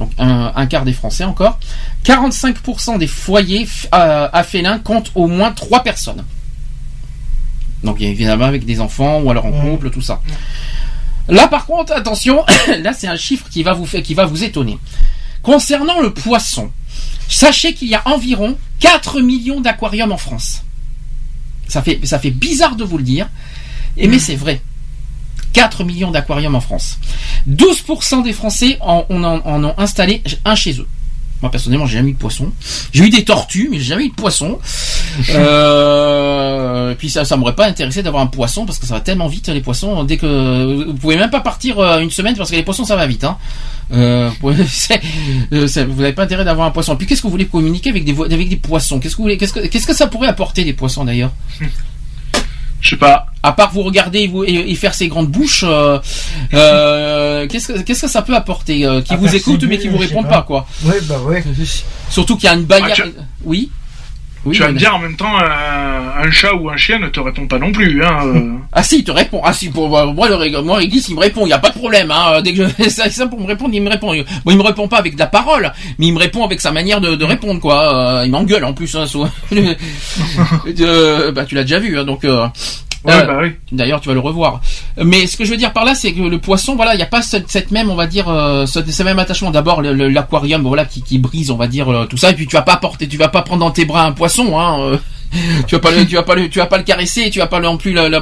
Donc 0.00 0.10
un, 0.18 0.52
un 0.56 0.66
quart 0.66 0.84
des 0.84 0.92
Français 0.92 1.22
encore. 1.22 1.60
45% 2.04 2.98
des 2.98 3.06
foyers 3.06 3.68
euh, 3.94 4.28
à 4.32 4.42
félins 4.42 4.80
comptent 4.80 5.12
au 5.14 5.28
moins 5.28 5.52
3 5.52 5.84
personnes. 5.84 6.24
Donc 7.84 8.00
évidemment 8.00 8.46
avec 8.46 8.64
des 8.64 8.80
enfants 8.80 9.20
ou 9.20 9.30
alors 9.30 9.46
en 9.46 9.50
Ouais. 9.52 9.70
couple, 9.70 9.90
tout 9.90 10.00
ça. 10.02 10.20
Là 11.28 11.46
par 11.46 11.66
contre, 11.66 11.92
attention, 11.92 12.44
là 12.82 12.92
c'est 12.92 13.06
un 13.06 13.16
chiffre 13.16 13.46
qui 13.48 13.62
va 13.62 13.72
vous 13.72 13.86
faire, 13.86 14.02
qui 14.02 14.14
va 14.14 14.24
vous 14.24 14.42
étonner. 14.42 14.78
Concernant 15.42 16.00
le 16.00 16.12
poisson, 16.12 16.72
sachez 17.28 17.72
qu'il 17.74 17.86
y 17.88 17.94
a 17.94 18.02
environ 18.06 18.56
4 18.80 19.20
millions 19.20 19.60
d'aquariums 19.60 20.10
en 20.10 20.16
France. 20.16 20.64
Ça 21.68 21.82
fait, 21.82 22.00
ça 22.04 22.18
fait 22.18 22.30
bizarre 22.30 22.76
de 22.76 22.84
vous 22.84 22.98
le 22.98 23.04
dire, 23.04 23.28
et 23.96 24.06
mais 24.08 24.18
c'est 24.18 24.36
vrai. 24.36 24.60
4 25.52 25.84
millions 25.84 26.10
d'aquariums 26.10 26.54
en 26.54 26.60
France. 26.60 26.98
12% 27.48 28.22
des 28.22 28.32
Français 28.32 28.78
en, 28.80 29.04
en- 29.10 29.24
en 29.24 29.64
ont 29.64 29.74
installé 29.78 30.22
un 30.44 30.54
chez 30.54 30.78
eux. 30.80 30.88
Moi 31.42 31.50
personnellement, 31.50 31.86
j'ai 31.86 31.98
jamais 31.98 32.10
eu 32.10 32.14
de 32.14 32.18
poisson. 32.18 32.52
J'ai 32.92 33.04
eu 33.04 33.10
des 33.10 33.24
tortues, 33.24 33.68
mais 33.70 33.78
j'ai 33.78 33.84
jamais 33.84 34.04
eu 34.04 34.10
de 34.10 34.14
poisson. 34.14 34.58
Euh, 35.30 36.94
puis 36.94 37.10
ça, 37.10 37.24
ça 37.24 37.36
m'aurait 37.36 37.54
pas 37.54 37.66
intéressé 37.66 38.02
d'avoir 38.02 38.22
un 38.22 38.26
poisson 38.26 38.64
parce 38.64 38.78
que 38.78 38.86
ça 38.86 38.94
va 38.94 39.00
tellement 39.00 39.28
vite 39.28 39.48
les 39.48 39.60
poissons. 39.60 40.04
Dès 40.04 40.16
que 40.16 40.86
vous 40.86 40.94
pouvez 40.94 41.16
même 41.16 41.30
pas 41.30 41.40
partir 41.40 41.78
euh, 41.78 42.00
une 42.00 42.10
semaine 42.10 42.36
parce 42.36 42.50
que 42.50 42.56
les 42.56 42.62
poissons 42.62 42.84
ça 42.84 42.96
va 42.96 43.06
vite. 43.06 43.24
Hein. 43.24 43.36
Euh, 43.92 44.30
vous 44.40 44.52
n'avez 45.50 46.12
pas 46.12 46.22
intérêt 46.22 46.44
d'avoir 46.44 46.66
un 46.66 46.70
poisson. 46.70 46.96
Puis 46.96 47.06
qu'est-ce 47.06 47.20
que 47.20 47.26
vous 47.26 47.32
voulez 47.32 47.46
communiquer 47.46 47.90
avec 47.90 48.04
des 48.04 48.18
avec 48.18 48.48
des 48.48 48.56
poissons? 48.56 49.00
Qu'est-ce 49.00 49.16
que 49.16 49.66
qu'est-ce 49.66 49.86
que 49.86 49.94
ça 49.94 50.06
pourrait 50.06 50.28
apporter 50.28 50.64
des 50.64 50.72
poissons 50.72 51.04
d'ailleurs? 51.04 51.32
Je 52.82 52.90
sais 52.90 52.96
pas. 52.96 53.26
à 53.44 53.52
part 53.52 53.72
vous 53.72 53.82
regarder 53.82 54.18
et, 54.20 54.26
vous- 54.28 54.44
et- 54.44 54.70
et 54.70 54.74
faire 54.74 54.92
ses 54.92 55.08
grandes 55.08 55.28
bouches, 55.28 55.64
euh, 55.66 55.98
euh, 56.54 57.46
qu'est-ce 57.50 57.72
que 57.72 57.78
qu'est-ce 57.80 58.02
que 58.02 58.08
ça 58.08 58.22
peut 58.22 58.34
apporter 58.36 58.84
euh, 58.84 59.00
Qui 59.00 59.16
vous 59.16 59.34
écoute 59.34 59.64
mais 59.68 59.78
qui 59.78 59.88
vous 59.88 59.98
répondent 59.98 60.28
pas. 60.28 60.36
pas 60.38 60.42
quoi. 60.42 60.66
Oui, 60.84 60.94
bah 61.04 61.16
oui. 61.24 61.36
Surtout 62.10 62.36
qu'il 62.36 62.44
y 62.44 62.52
a 62.52 62.54
une 62.54 62.64
barrière. 62.64 62.96
Ah, 62.98 63.02
tu- 63.02 63.14
Oui. 63.44 63.70
Oui. 64.44 64.56
tu 64.56 64.62
vas 64.62 64.72
me 64.72 64.78
dire 64.78 64.94
en 64.94 64.98
même 64.98 65.14
temps, 65.16 65.36
un, 65.38 66.22
un 66.26 66.30
chat 66.32 66.52
ou 66.54 66.68
un 66.68 66.76
chien 66.76 66.98
ne 66.98 67.08
te 67.08 67.20
répond 67.20 67.46
pas 67.46 67.58
non 67.58 67.70
plus. 67.70 68.04
Hein, 68.04 68.18
euh. 68.26 68.50
Ah 68.72 68.82
si, 68.82 68.98
il 68.98 69.04
te 69.04 69.10
répond. 69.12 69.40
Ah 69.44 69.52
si, 69.52 69.68
pour 69.70 69.88
moi, 69.88 70.06
moi, 70.12 70.28
le 70.28 70.62
moi 70.62 70.78
Réglisse, 70.78 71.08
il 71.08 71.14
me 71.14 71.20
répond. 71.20 71.46
Il 71.46 71.50
y 71.50 71.52
a 71.52 71.58
pas 71.58 71.70
de 71.70 71.78
problème. 71.78 72.10
Hein. 72.10 72.40
Dès 72.42 72.52
que 72.54 72.66
je 72.66 72.88
ça, 72.88 73.08
ça 73.10 73.26
pour 73.26 73.40
me 73.40 73.46
répondre, 73.46 73.72
il 73.74 73.82
me 73.82 73.90
répond. 73.90 74.12
Bon, 74.44 74.50
il 74.50 74.56
me 74.56 74.62
répond 74.62 74.88
pas 74.88 74.98
avec 74.98 75.14
de 75.14 75.18
la 75.20 75.26
parole, 75.26 75.72
mais 75.98 76.06
il 76.06 76.12
me 76.14 76.18
répond 76.18 76.44
avec 76.44 76.60
sa 76.60 76.72
manière 76.72 77.00
de, 77.00 77.14
de 77.14 77.24
répondre 77.24 77.60
quoi. 77.60 78.20
Euh, 78.20 78.24
il 78.24 78.30
m'engueule 78.30 78.64
en 78.64 78.72
plus. 78.72 78.96
Hein, 78.96 79.04
Euh, 80.80 81.32
bah 81.32 81.44
tu 81.44 81.54
l'as 81.54 81.62
déjà 81.62 81.78
vu, 81.78 81.98
hein, 81.98 82.04
donc. 82.04 82.24
euh, 82.24 82.46
Ouais, 83.04 83.14
euh, 83.14 83.24
bah 83.24 83.38
oui. 83.42 83.52
D'ailleurs, 83.72 84.00
tu 84.00 84.08
vas 84.08 84.14
le 84.14 84.20
revoir. 84.20 84.60
Mais 84.96 85.26
ce 85.26 85.36
que 85.36 85.44
je 85.44 85.50
veux 85.50 85.56
dire 85.56 85.72
par 85.72 85.84
là, 85.84 85.94
c'est 85.94 86.12
que 86.12 86.20
le 86.20 86.38
poisson, 86.38 86.76
voilà, 86.76 86.94
il 86.94 86.98
n'y 86.98 87.02
a 87.02 87.06
pas 87.06 87.22
cette, 87.22 87.50
cette 87.50 87.70
même, 87.70 87.90
on 87.90 87.96
va 87.96 88.06
dire, 88.06 88.28
euh, 88.28 88.66
ce, 88.66 88.80
ce 88.88 89.02
même 89.02 89.18
attachement. 89.18 89.50
D'abord, 89.50 89.82
l'aquarium, 89.82 90.62
voilà, 90.62 90.84
qui, 90.84 91.02
qui 91.02 91.18
brise, 91.18 91.50
on 91.50 91.56
va 91.56 91.66
dire, 91.66 91.88
euh, 91.88 92.06
tout 92.06 92.16
ça. 92.16 92.30
Et 92.30 92.34
puis, 92.34 92.46
tu 92.46 92.54
vas 92.54 92.62
pas 92.62 92.76
porter, 92.76 93.08
tu 93.08 93.16
vas 93.16 93.28
pas 93.28 93.42
prendre 93.42 93.60
dans 93.60 93.70
tes 93.70 93.84
bras 93.84 94.04
un 94.04 94.12
poisson, 94.12 94.58
hein. 94.58 94.98
tu 95.66 95.74
vas 95.74 95.80
pas 95.80 95.90
le, 95.90 96.06
tu 96.06 96.14
vas 96.14 96.22
pas 96.22 96.34
le, 96.34 96.48
tu 96.48 96.58
vas 96.58 96.66
pas 96.66 96.78
le 96.78 96.84
caresser, 96.84 97.30
tu 97.30 97.38
vas 97.38 97.46
pas 97.46 97.58
non 97.58 97.76
plus 97.78 97.92
le, 97.92 98.08
le, 98.08 98.20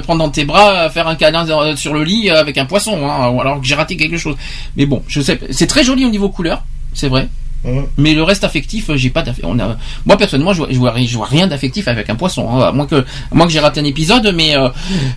prendre 0.00 0.18
dans 0.18 0.30
tes 0.30 0.44
bras, 0.44 0.88
faire 0.88 1.06
un 1.06 1.14
câlin 1.14 1.76
sur 1.76 1.92
le 1.92 2.02
lit 2.02 2.30
avec 2.30 2.56
un 2.56 2.64
poisson, 2.64 3.06
hein, 3.06 3.36
alors 3.38 3.60
que 3.60 3.66
j'ai 3.66 3.74
raté 3.74 3.96
quelque 3.96 4.16
chose. 4.16 4.34
Mais 4.76 4.86
bon, 4.86 5.02
je 5.08 5.20
sais, 5.20 5.38
c'est 5.50 5.66
très 5.66 5.84
joli 5.84 6.06
au 6.06 6.10
niveau 6.10 6.30
couleur, 6.30 6.62
c'est 6.94 7.08
vrai. 7.08 7.28
Hum. 7.64 7.86
Mais 7.96 8.14
le 8.14 8.22
reste 8.22 8.44
affectif, 8.44 8.88
euh, 8.88 8.96
j'ai 8.96 9.10
pas 9.10 9.24
on 9.42 9.58
a 9.58 9.76
Moi 10.06 10.16
personnellement, 10.16 10.52
je 10.52 10.58
vois, 10.58 10.68
je 10.70 10.78
vois, 10.78 10.94
je 10.96 11.16
vois 11.16 11.26
rien 11.26 11.48
d'affectif 11.48 11.88
avec 11.88 12.08
un 12.08 12.14
poisson. 12.14 12.48
hein. 12.48 12.60
À 12.68 12.72
moins 12.72 12.86
que, 12.86 12.94
à 12.96 13.34
moins 13.34 13.46
que 13.46 13.52
j'ai 13.52 13.58
raté 13.58 13.80
un 13.80 13.84
épisode, 13.84 14.32
mais 14.34 14.56
euh, 14.56 14.68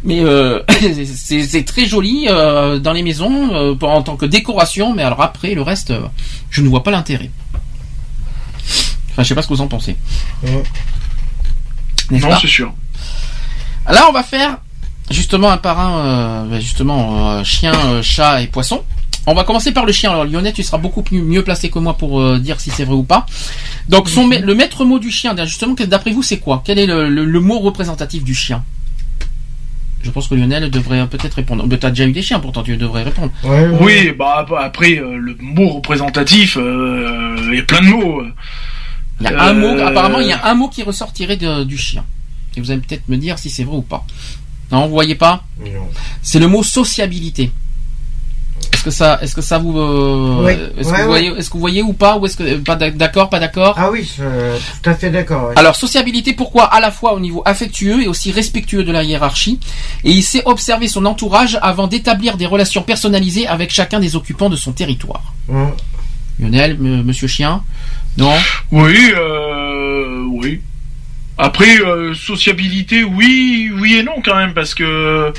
mais 0.04 0.22
euh, 0.22 0.60
c'est 1.16 1.64
très 1.66 1.86
joli 1.86 2.26
euh, 2.30 2.80
dans 2.80 2.94
les 2.94 3.04
maisons 3.04 3.76
pour- 3.76 3.90
en 3.92 4.02
tant 4.02 4.16
que 4.16 4.26
décoration. 4.26 4.94
Mais 4.94 5.04
alors 5.04 5.22
après, 5.22 5.54
le 5.54 5.62
reste, 5.62 5.94
je 6.50 6.62
ne 6.62 6.68
vois 6.68 6.82
pas 6.84 6.90
l'intérêt. 6.92 7.30
Enfin, 9.12 9.22
je 9.24 9.28
sais 9.28 9.36
pas 9.36 9.42
ce 9.44 9.48
que 9.48 9.54
vous 9.54 9.62
en 9.62 9.68
pensez. 9.68 9.96
N'est-ce 12.10 12.26
Non, 12.26 12.36
c'est 12.42 12.48
sûr. 12.48 12.74
Là, 13.90 14.06
on 14.10 14.14
va 14.14 14.24
faire 14.24 14.58
justement 15.12 15.52
un 15.52 15.58
par 15.58 15.80
un, 15.80 16.46
ben, 16.46 16.60
justement 16.60 17.44
chien, 17.44 18.02
chat 18.02 18.42
et 18.42 18.48
poisson. 18.48 18.84
On 19.28 19.34
va 19.36 19.44
commencer 19.44 19.72
par 19.72 19.86
le 19.86 19.92
chien. 19.92 20.10
Alors 20.12 20.26
Lionel, 20.26 20.54
tu 20.54 20.64
seras 20.64 20.78
beaucoup 20.80 21.04
plus- 21.04 21.22
mieux 21.22 21.44
placé 21.44 21.70
que 21.70 21.78
moi 21.80 21.96
pour 21.98 22.20
euh, 22.22 22.40
dire 22.40 22.60
si 22.60 22.72
c'est 22.72 22.86
vrai 22.86 22.96
ou 22.96 23.04
pas. 23.04 23.26
Donc 23.90 24.10
son, 24.10 24.26
ma- 24.28 24.40
le 24.40 24.56
maître 24.56 24.84
mot 24.86 24.98
du 25.00 25.12
chien, 25.12 25.36
justement, 25.46 25.76
d'après 25.88 26.12
vous, 26.12 26.24
c'est 26.24 26.40
quoi? 26.40 26.62
Quel 26.66 26.80
est 26.80 26.88
le, 26.88 27.08
le- 27.10 27.26
le 27.26 27.40
mot 27.40 27.60
représentatif 27.60 28.24
du 28.24 28.34
chien? 28.34 28.64
Je 30.04 30.10
pense 30.10 30.28
que 30.28 30.34
Lionel 30.34 30.72
devrait 30.72 31.06
peut-être 31.08 31.36
répondre. 31.36 31.64
Tu 31.70 31.86
as 31.86 31.90
déjà 31.92 32.06
eu 32.08 32.12
des 32.12 32.24
chiens, 32.24 32.40
pourtant 32.40 32.64
tu 32.64 32.76
devrais 32.76 33.04
répondre. 33.04 33.32
Ouais, 33.44 33.68
ouais. 33.68 33.78
Oui, 33.80 34.12
bah 34.18 34.38
ap- 34.40 34.54
après 34.60 34.98
euh, 34.98 35.16
le 35.18 35.38
mot 35.40 35.70
représentatif, 35.70 36.58
euh, 36.60 37.38
il 37.52 37.58
y 37.58 37.60
a 37.60 37.64
plein 37.64 37.82
de 37.82 37.88
mots. 37.88 38.24
Il 39.20 39.26
y 39.26 39.28
a 39.28 39.44
un 39.44 39.54
mot, 39.54 39.68
apparemment, 39.86 40.20
il 40.20 40.28
y 40.30 40.34
a 40.34 40.48
un 40.48 40.56
mot 40.56 40.68
qui 40.70 40.82
ressortirait 40.82 41.38
de- 41.38 41.64
du 41.64 41.78
chien. 41.78 42.04
Et 42.58 42.62
vous 42.62 42.72
allez 42.72 42.82
peut-être 42.82 43.08
me 43.08 43.18
dire 43.18 43.38
si 43.38 43.52
c'est 43.52 43.64
vrai 43.64 43.76
ou 43.78 43.84
pas. 43.84 44.04
Non, 44.72 44.88
vous 44.88 44.94
voyez 44.94 45.14
pas? 45.16 45.44
Non. 45.64 45.88
C'est 46.24 46.40
le 46.40 46.48
mot 46.48 46.64
sociabilité. 46.64 47.52
Est-ce 48.74 48.84
que 48.84 48.90
ça, 48.92 49.20
est-ce 49.22 49.36
que 49.36 49.42
ça 49.42 49.58
vous, 49.60 49.78
euh, 49.78 50.44
Oui. 50.46 50.52
est-ce 50.52 50.60
Ouais, 50.62 50.76
que 50.78 50.88
vous 50.88 50.92
ouais. 51.02 51.06
voyez, 51.06 51.28
est-ce 51.38 51.50
que 51.50 51.54
vous 51.54 51.60
voyez 51.60 51.82
ou 51.84 51.94
pas, 51.94 52.18
ou 52.18 52.26
est-ce 52.26 52.36
que 52.38 52.58
pas 52.58 52.76
d'ac- 52.76 52.98
d'accord, 52.98 53.30
pas 53.30 53.40
d'accord? 53.40 53.76
Ah 53.78 53.92
oui, 53.92 54.10
je- 54.18 54.24
tout 54.82 54.90
à 54.90 54.96
fait 54.96 55.10
d'accord. 55.12 55.52
Alors 55.56 55.76
sociabilité, 55.76 56.34
pourquoi 56.34 56.64
À 56.66 56.80
la 56.80 56.90
fois 56.92 57.14
au 57.14 57.20
niveau 57.20 57.44
affectueux 57.46 58.02
et 58.04 58.08
aussi 58.08 58.32
respectueux 58.32 58.84
de 58.84 58.92
la 58.92 59.04
hiérarchie, 59.04 59.60
et 60.04 60.12
il 60.12 60.24
sait 60.24 60.42
observer 60.46 60.88
son 60.88 61.06
entourage 61.06 61.60
avant 61.62 61.88
d'établir 61.88 62.38
des 62.38 62.46
relations 62.48 62.82
personnalisées 62.82 63.46
avec 63.48 63.72
chacun 63.72 64.00
des 64.00 64.16
occupants 64.16 64.50
de 64.50 64.56
son 64.56 64.72
territoire. 64.72 65.34
Lionel, 66.40 66.72
m- 66.72 67.04
Monsieur 67.04 67.28
Chien, 67.28 67.64
non? 68.18 68.34
Oui, 68.72 69.12
euh, 69.16 70.24
oui. 70.32 70.62
Après, 71.38 71.80
euh, 71.82 72.14
sociabilité, 72.14 73.04
oui, 73.04 73.72
oui 73.80 73.96
et 73.98 74.04
non 74.04 74.14
quand 74.24 74.36
même, 74.36 74.54
parce 74.54 74.76
que 74.76 75.34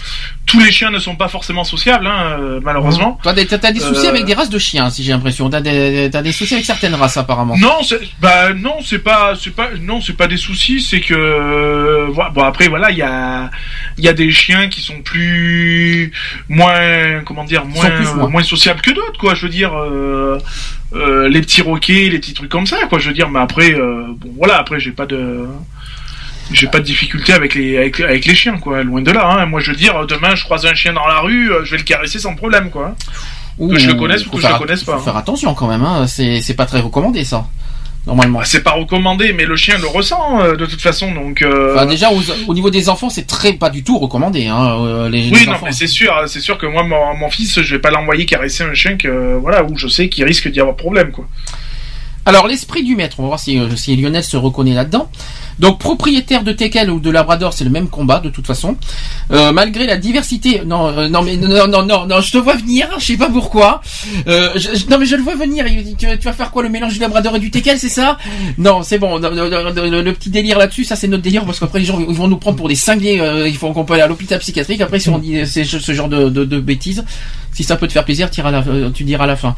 tous 0.53 0.61
les 0.61 0.71
chiens 0.71 0.91
ne 0.91 0.99
sont 0.99 1.17
pas 1.17 1.29
forcément 1.29 1.65
sociables, 1.65 2.07
hein, 2.07 2.37
euh, 2.39 2.61
malheureusement. 2.63 3.19
Toi, 3.23 3.33
t'as 3.33 3.73
des 3.73 3.81
soucis 3.81 4.07
Euh, 4.07 4.11
avec 4.11 4.27
des 4.27 4.35
races 4.35 4.51
de 4.51 4.59
chiens, 4.59 4.91
si 4.91 5.03
j'ai 5.03 5.13
l'impression. 5.13 5.49
T'as 5.49 5.63
des, 5.63 6.11
t'as 6.13 6.21
des 6.21 6.31
soucis 6.31 6.53
avec 6.53 6.67
certaines 6.67 6.95
races, 6.95 7.17
apparemment. 7.17 7.57
Non, 7.57 7.83
c'est, 7.83 8.01
bah 8.21 8.53
non, 8.53 8.77
c'est 8.85 8.99
pas, 8.99 9.33
c'est 9.35 9.55
pas, 9.55 9.71
non, 9.81 10.03
c'est 10.03 10.13
pas 10.13 10.27
des 10.27 10.37
soucis, 10.37 10.83
c'est 10.83 11.01
que, 11.01 11.15
euh, 11.15 12.09
voilà, 12.11 12.29
bon 12.31 12.43
après 12.43 12.69
voilà, 12.69 12.91
il 12.91 12.99
y 12.99 13.03
a, 13.03 13.51
il 13.97 14.05
y 14.05 14.09
a 14.09 14.13
des 14.13 14.31
chiens 14.31 14.69
qui 14.69 14.83
sont 14.83 15.01
plus, 15.01 16.13
moins, 16.51 17.23
comment 17.25 17.45
dire, 17.45 17.63
plus 17.63 18.15
moins. 18.15 18.29
moins 18.29 18.43
sociables 18.43 18.83
que 18.83 18.91
d'autres, 18.91 19.19
quoi. 19.19 19.33
Je 19.35 19.47
veux 19.47 19.53
dire, 19.53 19.73
euh, 19.75 20.39
euh, 20.95 21.31
les 21.31 21.41
petits 21.41 21.63
roquets, 21.63 22.11
les 22.11 22.19
petits 22.19 22.35
trucs 22.35 22.51
comme 22.51 22.67
ça, 22.67 22.77
quoi. 22.91 22.99
Je 22.99 23.09
veux 23.09 23.15
dire, 23.15 23.31
mais 23.31 23.41
après, 23.41 23.73
euh, 23.73 24.05
bon 24.17 24.31
voilà, 24.37 24.59
après 24.59 24.79
j'ai 24.81 24.93
pas 24.93 25.07
de, 25.07 25.47
j'ai 26.51 26.67
pas 26.67 26.79
de 26.79 26.85
difficulté 26.85 27.33
avec 27.33 27.55
les, 27.55 27.77
avec, 27.79 28.01
avec 28.01 28.25
les 28.27 28.35
chiens, 28.35 28.59
quoi. 28.59 28.83
Loin 28.83 29.01
de 29.03 29.11
là. 29.11 29.27
Hein. 29.27 29.47
Moi, 29.47 29.61
je 29.61 29.71
veux 29.71 29.77
dire, 29.77 30.07
demain, 30.07 30.35
je 30.35 30.45
croise 30.45 30.67
un 30.67 30.75
chien 30.75 30.93
dans 30.93 31.07
la 31.07 31.21
rue, 31.21 31.53
euh, 31.53 31.65
je 31.65 31.71
vais 31.73 31.79
le 31.79 31.85
caresser 31.85 32.19
sans 32.19 32.35
problème, 32.35 32.71
quoi. 32.71 32.95
Ouh, 33.59 33.69
que 33.69 33.79
je 33.79 33.87
le 33.89 33.95
connaisse 33.95 34.27
ou 34.27 34.31
que 34.31 34.41
je 34.41 34.47
le 34.49 34.59
connaisse 34.59 34.83
pas, 34.83 34.93
Faut 34.95 34.99
hein. 34.99 35.05
faire 35.05 35.17
attention 35.17 35.55
quand 35.55 35.69
même, 35.69 35.83
hein. 35.83 36.07
C'est, 36.07 36.41
c'est 36.41 36.55
pas 36.55 36.67
très 36.67 36.81
recommandé, 36.81 37.23
ça. 37.25 37.47
normalement. 38.07 38.41
Bah, 38.41 38.45
c'est 38.47 38.63
pas 38.63 38.73
recommandé, 38.73 39.33
mais 39.33 39.45
le 39.45 39.57
chien 39.57 39.77
le 39.79 39.87
ressent 39.87 40.41
euh, 40.41 40.57
de 40.57 40.67
toute 40.67 40.81
façon, 40.81 41.13
donc. 41.15 41.43
euh, 41.43 41.75
Enfin, 41.75 41.87
déjà, 41.87 42.11
au, 42.11 42.21
au 42.49 42.55
niveau 42.55 42.71
des 42.71 42.89
enfants, 42.89 43.09
c'est 43.11 43.27
très 43.27 43.53
pas 43.53 43.71
du 43.71 43.85
tout 43.85 43.99
recommandé. 43.99 44.47
Hein, 44.47 45.09
les, 45.11 45.31
Oui, 45.31 45.41
les 45.41 45.47
non, 45.47 45.53
enfants. 45.53 45.67
mais 45.67 45.73
c'est 45.73 45.87
sûr, 45.87 46.13
hein, 46.17 46.25
c'est 46.27 46.41
sûr 46.41 46.59
que 46.59 46.67
moi, 46.67 46.83
mon, 46.83 47.15
mon 47.17 47.31
fils, 47.31 47.61
je 47.63 47.75
vais 47.75 47.81
pas 47.81 47.91
l'envoyer 47.91 48.25
caresser 48.27 48.65
un 48.65 48.75
chien 48.75 48.97
que, 48.97 49.37
voilà, 49.41 49.63
où 49.65 49.77
je 49.77 49.87
sais 49.89 50.09
qu'il 50.09 50.25
risque 50.25 50.49
d'y 50.51 50.61
avoir 50.61 50.77
problème, 50.77 51.13
quoi. 51.13 51.27
Alors 52.25 52.47
l'esprit 52.47 52.85
du 52.85 52.95
maître, 52.95 53.17
on 53.19 53.23
va 53.23 53.29
voir 53.29 53.41
si, 53.41 53.61
si 53.77 53.97
Lionel 53.97 54.23
se 54.23 54.37
reconnaît 54.37 54.75
là-dedans. 54.75 55.11
Donc 55.59 55.79
propriétaire 55.79 56.43
de 56.45 56.53
teckel 56.53 56.91
ou 56.91 57.01
de 57.01 57.11
labrador, 57.11 57.53
c'est 57.53 57.65
le 57.65 57.71
même 57.71 57.89
combat 57.89 58.21
de 58.21 58.31
toute 58.31 58.47
façon. 58.47 58.77
Euh, 59.31 59.53
malgré 59.53 59.87
la 59.87 59.97
diversité, 59.97 60.63
non, 60.67 60.89
euh, 60.89 61.09
non 61.09 61.23
mais 61.23 61.37
non, 61.37 61.67
non, 61.69 61.85
non, 61.85 62.07
non, 62.07 62.21
je 62.21 62.33
te 62.33 62.39
vois 62.39 62.55
venir, 62.55 62.89
je 62.99 63.05
sais 63.07 63.17
pas 63.17 63.29
pourquoi. 63.29 63.81
Euh, 64.27 64.51
je- 64.57 64.89
non 64.91 64.99
mais 64.99 65.07
je 65.07 65.17
le 65.17 65.23
vois 65.23 65.35
venir. 65.37 65.65
Tu, 65.99 66.07
vas- 66.07 66.33
faire 66.33 66.51
quoi, 66.51 66.63
le 66.63 66.69
mélange 66.69 66.95
du 66.95 66.99
labrador 67.01 67.37
et 67.37 67.39
du 67.39 67.51
teckel, 67.51 67.79
c'est 67.79 67.89
ça? 67.89 68.19
Non, 68.59 68.83
c'est 68.83 68.99
bon. 68.99 69.19
Le, 69.19 70.13
petit 70.13 70.31
délire 70.31 70.59
là-dessus, 70.59 70.85
ça 70.85 70.97
c'est 70.97 71.09
notre 71.09 71.23
délire 71.23 71.45
parce 71.45 71.61
qu'après 71.61 71.79
les 71.79 71.85
gens 71.85 71.99
ils 72.01 72.15
vont 72.15 72.29
nous 72.29 72.37
prendre 72.39 72.57
pour 72.57 72.69
des 72.69 72.75
cinglés. 72.75 73.21
il 73.47 73.57
faut 73.57 73.71
qu'on 73.73 73.85
peut 73.85 73.95
aller 73.95 74.03
à 74.03 74.07
l'hôpital 74.07 74.39
psychiatrique. 74.39 74.81
Après 74.81 74.99
si 74.99 75.09
on 75.11 75.19
dit 75.19 75.47
ce 75.47 75.93
genre 75.93 76.09
de 76.09 76.61
bêtises, 76.61 77.05
si 77.53 77.65
ça 77.65 77.77
peut 77.77 77.87
te 77.87 77.93
faire 77.93 78.05
plaisir, 78.05 78.31
t'iras 78.31 78.49
à 78.49 78.53
la- 78.53 78.65
euh, 78.67 78.91
tu 78.91 79.05
diras 79.05 79.25
à 79.25 79.27
la 79.27 79.37
fin. 79.37 79.55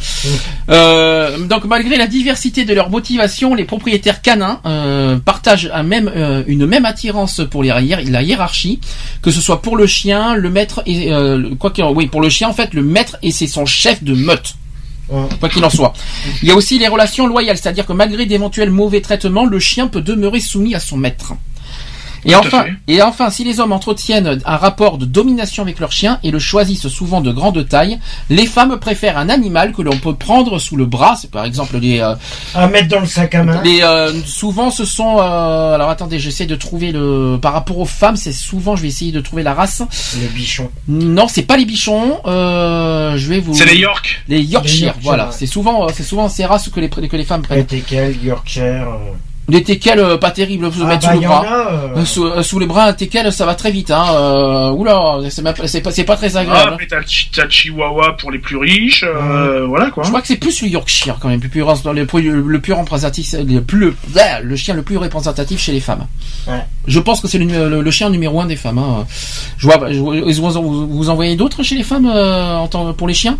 Euh, 0.70 1.38
donc 1.46 1.64
malgré 1.64 1.96
la 1.96 2.06
diversité 2.06 2.64
de 2.64 2.74
leur 2.74 2.90
motivation, 2.90 3.54
les 3.54 3.64
propriétaires 3.64 4.22
canins 4.22 4.60
euh, 4.66 5.16
partagent 5.18 5.70
un 5.72 5.82
même, 5.82 6.10
euh, 6.14 6.42
une 6.46 6.66
même 6.66 6.84
attirance 6.84 7.40
pour 7.50 7.62
les 7.62 7.68
la 7.68 8.22
hiérarchie, 8.22 8.80
que 9.22 9.30
ce 9.30 9.40
soit 9.40 9.62
pour 9.62 9.76
le 9.76 9.86
chien, 9.86 10.34
le 10.34 10.50
maître 10.50 10.82
et 10.86 11.10
quoi 11.58 11.70
qu'il 11.70 11.84
oui 11.84 12.06
pour 12.06 12.20
le 12.20 12.28
chien 12.28 12.48
en 12.48 12.52
fait 12.54 12.74
le 12.74 12.82
maître 12.82 13.16
et 13.22 13.30
c'est 13.30 13.46
son 13.46 13.66
chef 13.66 14.02
de 14.02 14.14
meute. 14.14 14.54
Quoi 15.38 15.48
qu'il 15.50 15.62
en 15.64 15.68
soit. 15.70 15.92
Il 16.42 16.48
y 16.48 16.50
a 16.50 16.54
aussi 16.54 16.78
les 16.78 16.88
relations 16.88 17.26
loyales, 17.26 17.58
c'est-à-dire 17.58 17.84
que 17.84 17.92
malgré 17.92 18.24
d'éventuels 18.24 18.70
mauvais 18.70 19.02
traitements, 19.02 19.44
le 19.44 19.58
chien 19.58 19.86
peut 19.86 20.00
demeurer 20.00 20.40
soumis 20.40 20.74
à 20.74 20.80
son 20.80 20.96
maître. 20.96 21.34
Et 22.24 22.34
enfin, 22.34 22.64
et 22.88 23.02
enfin, 23.02 23.30
si 23.30 23.44
les 23.44 23.60
hommes 23.60 23.72
entretiennent 23.72 24.40
un 24.44 24.56
rapport 24.56 24.98
de 24.98 25.04
domination 25.04 25.62
avec 25.62 25.78
leur 25.80 25.92
chien 25.92 26.18
et 26.22 26.30
le 26.30 26.38
choisissent 26.38 26.88
souvent 26.88 27.20
de 27.20 27.32
grande 27.32 27.66
taille, 27.68 27.98
les 28.30 28.46
femmes 28.46 28.78
préfèrent 28.78 29.18
un 29.18 29.28
animal 29.28 29.72
que 29.72 29.82
l'on 29.82 29.96
peut 29.96 30.14
prendre 30.14 30.58
sous 30.58 30.76
le 30.76 30.86
bras. 30.86 31.16
C'est 31.20 31.30
par 31.30 31.44
exemple 31.44 31.78
les, 31.78 32.00
euh, 32.00 32.14
À 32.54 32.66
mettre 32.68 32.88
dans 32.88 33.00
le 33.00 33.06
sac 33.06 33.34
à 33.34 33.42
main. 33.42 33.60
les 33.62 33.82
euh, 33.82 34.12
souvent 34.24 34.70
ce 34.70 34.84
sont. 34.84 35.18
euh, 35.18 35.74
alors 35.74 35.90
attendez, 35.90 36.18
j'essaie 36.18 36.46
de 36.46 36.56
trouver 36.56 36.92
le. 36.92 37.38
Par 37.40 37.52
rapport 37.52 37.78
aux 37.78 37.84
femmes, 37.84 38.16
c'est 38.16 38.32
souvent. 38.32 38.76
Je 38.76 38.82
vais 38.82 38.88
essayer 38.88 39.12
de 39.12 39.20
trouver 39.20 39.42
la 39.42 39.54
race. 39.54 39.82
Les 40.20 40.28
bichons. 40.28 40.70
Non, 40.88 41.28
c'est 41.28 41.42
pas 41.42 41.56
les 41.56 41.64
bichons. 41.64 42.20
Euh, 42.26 43.16
je 43.16 43.28
vais 43.28 43.40
vous. 43.40 43.54
C'est 43.54 43.66
les 43.66 43.76
York. 43.78 44.22
Les 44.28 44.40
Yorkshire, 44.42 44.78
Les 44.78 44.82
Yorkshire, 44.84 44.94
voilà. 45.02 45.26
ouais. 45.26 45.32
C'est 45.36 45.46
souvent, 45.46 45.88
c'est 45.92 46.02
souvent 46.02 46.28
ces 46.28 46.44
races 46.46 46.68
que 46.68 46.80
les 46.80 46.88
que 46.88 47.16
les 47.16 47.24
femmes 47.24 47.42
prennent. 47.42 47.66
Yorkshire. 48.22 48.86
Les 49.46 49.62
teckels, 49.62 49.98
euh, 49.98 50.16
pas 50.16 50.30
terrible, 50.30 50.72
se 50.72 50.82
Ah, 50.82 50.86
mettre 50.86 51.06
bah, 51.06 51.12
sous 51.14 51.20
le 51.20 51.26
bras. 51.26 51.44
a, 51.46 51.72
euh. 51.72 51.88
Euh, 51.98 52.04
sous, 52.06 52.24
euh, 52.24 52.42
sous 52.42 52.58
les 52.58 52.66
bras, 52.66 52.84
un 52.86 52.92
teckel, 52.94 53.30
ça 53.30 53.44
va 53.44 53.54
très 53.54 53.70
vite. 53.70 53.90
Hein. 53.90 54.04
Euh, 54.14 54.70
oula, 54.70 55.18
c'est 55.28 55.42
pas- 55.42 55.52
très 56.16 56.36
agréable. 56.38 56.70
Ah, 56.70 56.72
hein. 56.72 56.76
mais 56.80 56.86
t'as 56.86 57.48
Chihuahua 57.48 58.16
pour 58.18 58.30
les 58.32 58.38
plus 58.38 58.56
riches, 58.56 59.04
euh, 59.06 59.66
voilà, 59.66 59.90
quoi. 59.90 60.02
Je 60.02 60.08
crois 60.08 60.22
que 60.22 60.28
c'est 60.28 60.36
plus 60.36 60.62
le 60.62 60.68
Yorkshire 60.68 61.18
quand 61.20 61.28
même, 61.28 61.40
le 61.42 61.48
plus, 61.48 61.60
le 61.60 62.06
plus, 62.06 62.30
le 62.42 62.60
plus 62.60 62.72
représentatif, 62.72 63.34
le, 63.34 63.60
plus, 63.60 63.80
le, 63.80 63.94
le 64.42 64.56
chien 64.56 64.74
le 64.74 64.82
plus 64.82 64.96
représentatif 64.96 65.60
chez 65.60 65.72
les 65.72 65.80
femmes. 65.80 66.06
Ouais. 66.46 66.64
Je 66.86 66.98
pense 67.00 67.20
que 67.20 67.28
c'est 67.28 67.38
le, 67.38 67.68
le, 67.68 67.82
le 67.82 67.90
chien 67.90 68.08
numéro 68.08 68.40
un 68.40 68.46
des 68.46 68.56
femmes. 68.56 68.78
Hein. 68.78 69.04
Je 69.58 69.66
vois, 69.66 69.92
je, 69.92 69.98
vous, 69.98 70.62
vous, 70.62 70.86
vous 70.88 71.10
en 71.10 71.14
voyez 71.16 71.36
d'autres 71.36 71.62
chez 71.62 71.74
les 71.74 71.84
femmes 71.84 72.06
euh, 72.12 72.56
en 72.56 72.66
tant, 72.68 72.92
pour 72.94 73.08
les 73.08 73.14
chiens? 73.14 73.36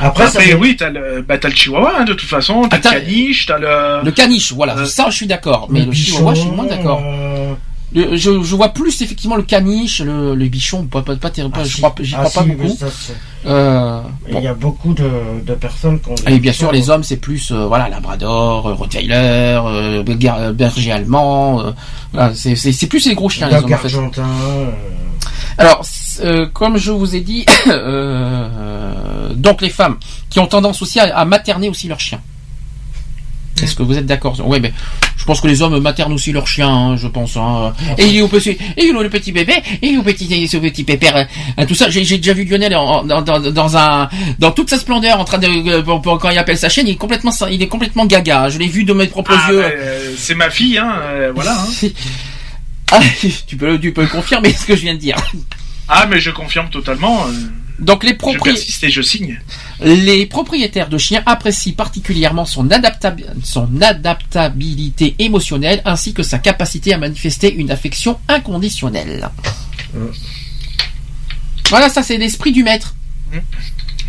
Après, 0.00 0.54
oui, 0.54 0.76
t'as 0.78 0.90
le, 0.90 1.22
bah, 1.22 1.38
t'as 1.38 1.48
le 1.48 1.54
Chihuahua, 1.54 1.92
hein, 2.00 2.04
de 2.04 2.12
toute 2.14 2.28
façon, 2.28 2.62
t'as 2.68 2.78
Ah, 2.84 2.94
le 2.94 3.00
caniche, 3.00 3.46
t'as 3.46 3.58
le... 3.58 4.04
Le 4.04 4.10
caniche, 4.12 4.52
voilà, 4.52 4.76
Euh, 4.78 4.84
ça 4.86 5.06
je 5.10 5.16
suis 5.16 5.26
d'accord, 5.26 5.66
mais 5.70 5.84
le, 5.84 5.92
chihuahua 5.92 6.34
je 6.34 6.40
suis 6.40 6.50
moins 6.50 6.66
d'accord. 6.66 7.02
euh, 7.04 7.54
Je, 7.94 8.42
je 8.42 8.54
vois 8.56 8.68
plus 8.70 9.00
effectivement 9.02 9.36
le 9.36 9.42
caniche, 9.42 10.00
le, 10.00 10.34
le 10.34 10.48
bichon, 10.48 10.84
pas, 10.84 11.02
pas, 11.02 11.16
pas, 11.16 11.30
terrible, 11.30 11.54
ah, 11.58 11.64
je 11.64 11.76
crois, 11.78 11.94
j'y 12.00 12.14
Ah, 12.14 12.18
crois 12.24 12.30
pas 12.32 12.42
si, 12.42 12.48
mais 12.48 12.54
beaucoup. 12.54 12.76
ça, 12.76 12.86
Euh, 13.46 14.00
Il 14.28 14.40
y 14.40 14.46
a 14.46 14.54
beaucoup 14.54 14.92
de, 14.94 15.08
de 15.46 15.54
personnes 15.54 15.98
qui 16.00 16.10
ont. 16.10 16.14
Et 16.28 16.38
bien 16.38 16.52
sûr, 16.52 16.70
les 16.72 16.90
hommes, 16.90 17.02
c'est 17.04 17.16
plus 17.16 17.50
euh, 17.50 17.66
voilà 17.66 17.88
Labrador, 17.88 18.76
Rottweiler, 18.76 19.60
euh, 19.64 20.52
Berger 20.52 20.92
allemand. 20.92 21.72
voilà, 22.12 22.32
c'est 22.34 22.86
plus 22.88 23.06
les 23.06 23.14
gros 23.14 23.28
chiens. 23.30 23.48
Les 23.48 23.54
hommes, 23.56 23.72
en 23.72 23.78
fait. 23.78 24.20
Alors, 25.56 25.80
euh, 26.20 26.46
comme 26.46 26.76
je 26.76 26.90
vous 26.90 27.14
ai 27.16 27.20
dit, 27.20 27.44
euh, 27.68 29.32
donc 29.34 29.60
les 29.62 29.70
femmes 29.70 29.96
qui 30.30 30.38
ont 30.40 30.46
tendance 30.46 30.82
aussi 30.82 31.00
à, 31.00 31.16
à 31.16 31.24
materner 31.24 31.68
aussi 31.68 31.88
leurs 31.88 32.00
chiens. 32.00 32.20
Est-ce 33.60 33.74
que 33.74 33.82
vous 33.82 33.98
êtes 33.98 34.06
d'accord 34.06 34.36
Oui, 34.44 34.60
mais 34.60 34.72
je 35.16 35.24
pense 35.24 35.40
que 35.40 35.48
les 35.48 35.62
hommes 35.62 35.80
maternent 35.80 36.12
aussi 36.12 36.30
leurs 36.30 36.46
chiens, 36.46 36.68
hein, 36.68 36.96
je 36.96 37.08
pense. 37.08 37.36
Hein. 37.36 37.72
Et 37.98 38.06
il 38.06 38.16
est 38.18 38.20
au 38.22 38.28
petit, 38.28 38.50
et 38.50 38.58
il 38.76 38.96
est 38.96 39.02
le 39.02 39.10
petit 39.10 39.32
bébé, 39.32 39.54
et 39.82 39.88
il 39.88 39.94
est 39.94 39.98
au 39.98 40.04
petit, 40.04 40.46
ce 40.46 40.58
petit 40.58 40.84
pépère, 40.84 41.26
hein, 41.56 41.66
tout 41.66 41.74
ça. 41.74 41.90
J'ai 41.90 42.02
déjà 42.18 42.32
vu 42.34 42.44
Lionel 42.44 42.76
en- 42.76 43.02
dans, 43.02 43.20
dans, 43.20 43.40
dans 43.40 43.76
un, 43.76 44.08
dans 44.38 44.52
toute 44.52 44.70
sa 44.70 44.78
splendeur, 44.78 45.18
en 45.18 45.24
train 45.24 45.38
de, 45.38 45.48
euh, 45.48 45.82
pour- 45.82 46.00
pour- 46.00 46.18
quand 46.20 46.30
il 46.30 46.38
appelle 46.38 46.56
sa 46.56 46.68
chaîne, 46.68 46.86
il 46.86 46.92
est 46.92 46.96
complètement, 46.96 47.32
il 47.50 47.60
est 47.60 47.66
complètement 47.66 48.06
gaga. 48.06 48.48
Je 48.48 48.58
l'ai 48.60 48.68
vu 48.68 48.84
de 48.84 48.92
mes 48.92 49.08
propres 49.08 49.34
Ah, 49.36 49.50
yeux. 49.50 49.60
bah, 49.60 49.70
euh, 49.76 50.14
c'est 50.16 50.36
ma 50.36 50.50
fille, 50.50 50.78
hein, 50.78 50.94
euh, 51.02 51.32
voilà. 51.34 51.58
Ah, 52.90 53.00
tu 53.46 53.56
peux, 53.58 53.78
tu 53.78 53.92
peux 53.92 54.06
confirmer 54.06 54.50
ce 54.50 54.64
que 54.64 54.74
je 54.74 54.80
viens 54.80 54.94
de 54.94 54.98
dire. 54.98 55.16
Ah, 55.88 56.06
mais 56.06 56.20
je 56.20 56.30
confirme 56.30 56.68
totalement. 56.70 57.26
euh, 57.26 57.32
Donc 57.78 58.04
les 58.04 58.14
propriétaires. 58.14 58.54
persiste 58.54 58.84
et 58.84 58.90
je 58.90 59.00
signe. 59.02 59.40
Les 59.80 60.26
propriétaires 60.26 60.88
de 60.88 60.98
chiens 60.98 61.22
apprécient 61.26 61.74
particulièrement 61.74 62.44
son, 62.44 62.66
adaptab- 62.68 63.24
son 63.42 63.80
adaptabilité 63.80 65.14
émotionnelle 65.18 65.80
ainsi 65.84 66.12
que 66.12 66.22
sa 66.22 66.38
capacité 66.38 66.92
à 66.92 66.98
manifester 66.98 67.54
une 67.54 67.70
affection 67.70 68.18
inconditionnelle. 68.28 69.28
Mm. 69.94 69.98
Voilà, 71.70 71.88
ça 71.88 72.02
c'est 72.02 72.16
l'esprit 72.18 72.52
du 72.52 72.62
maître. 72.64 72.94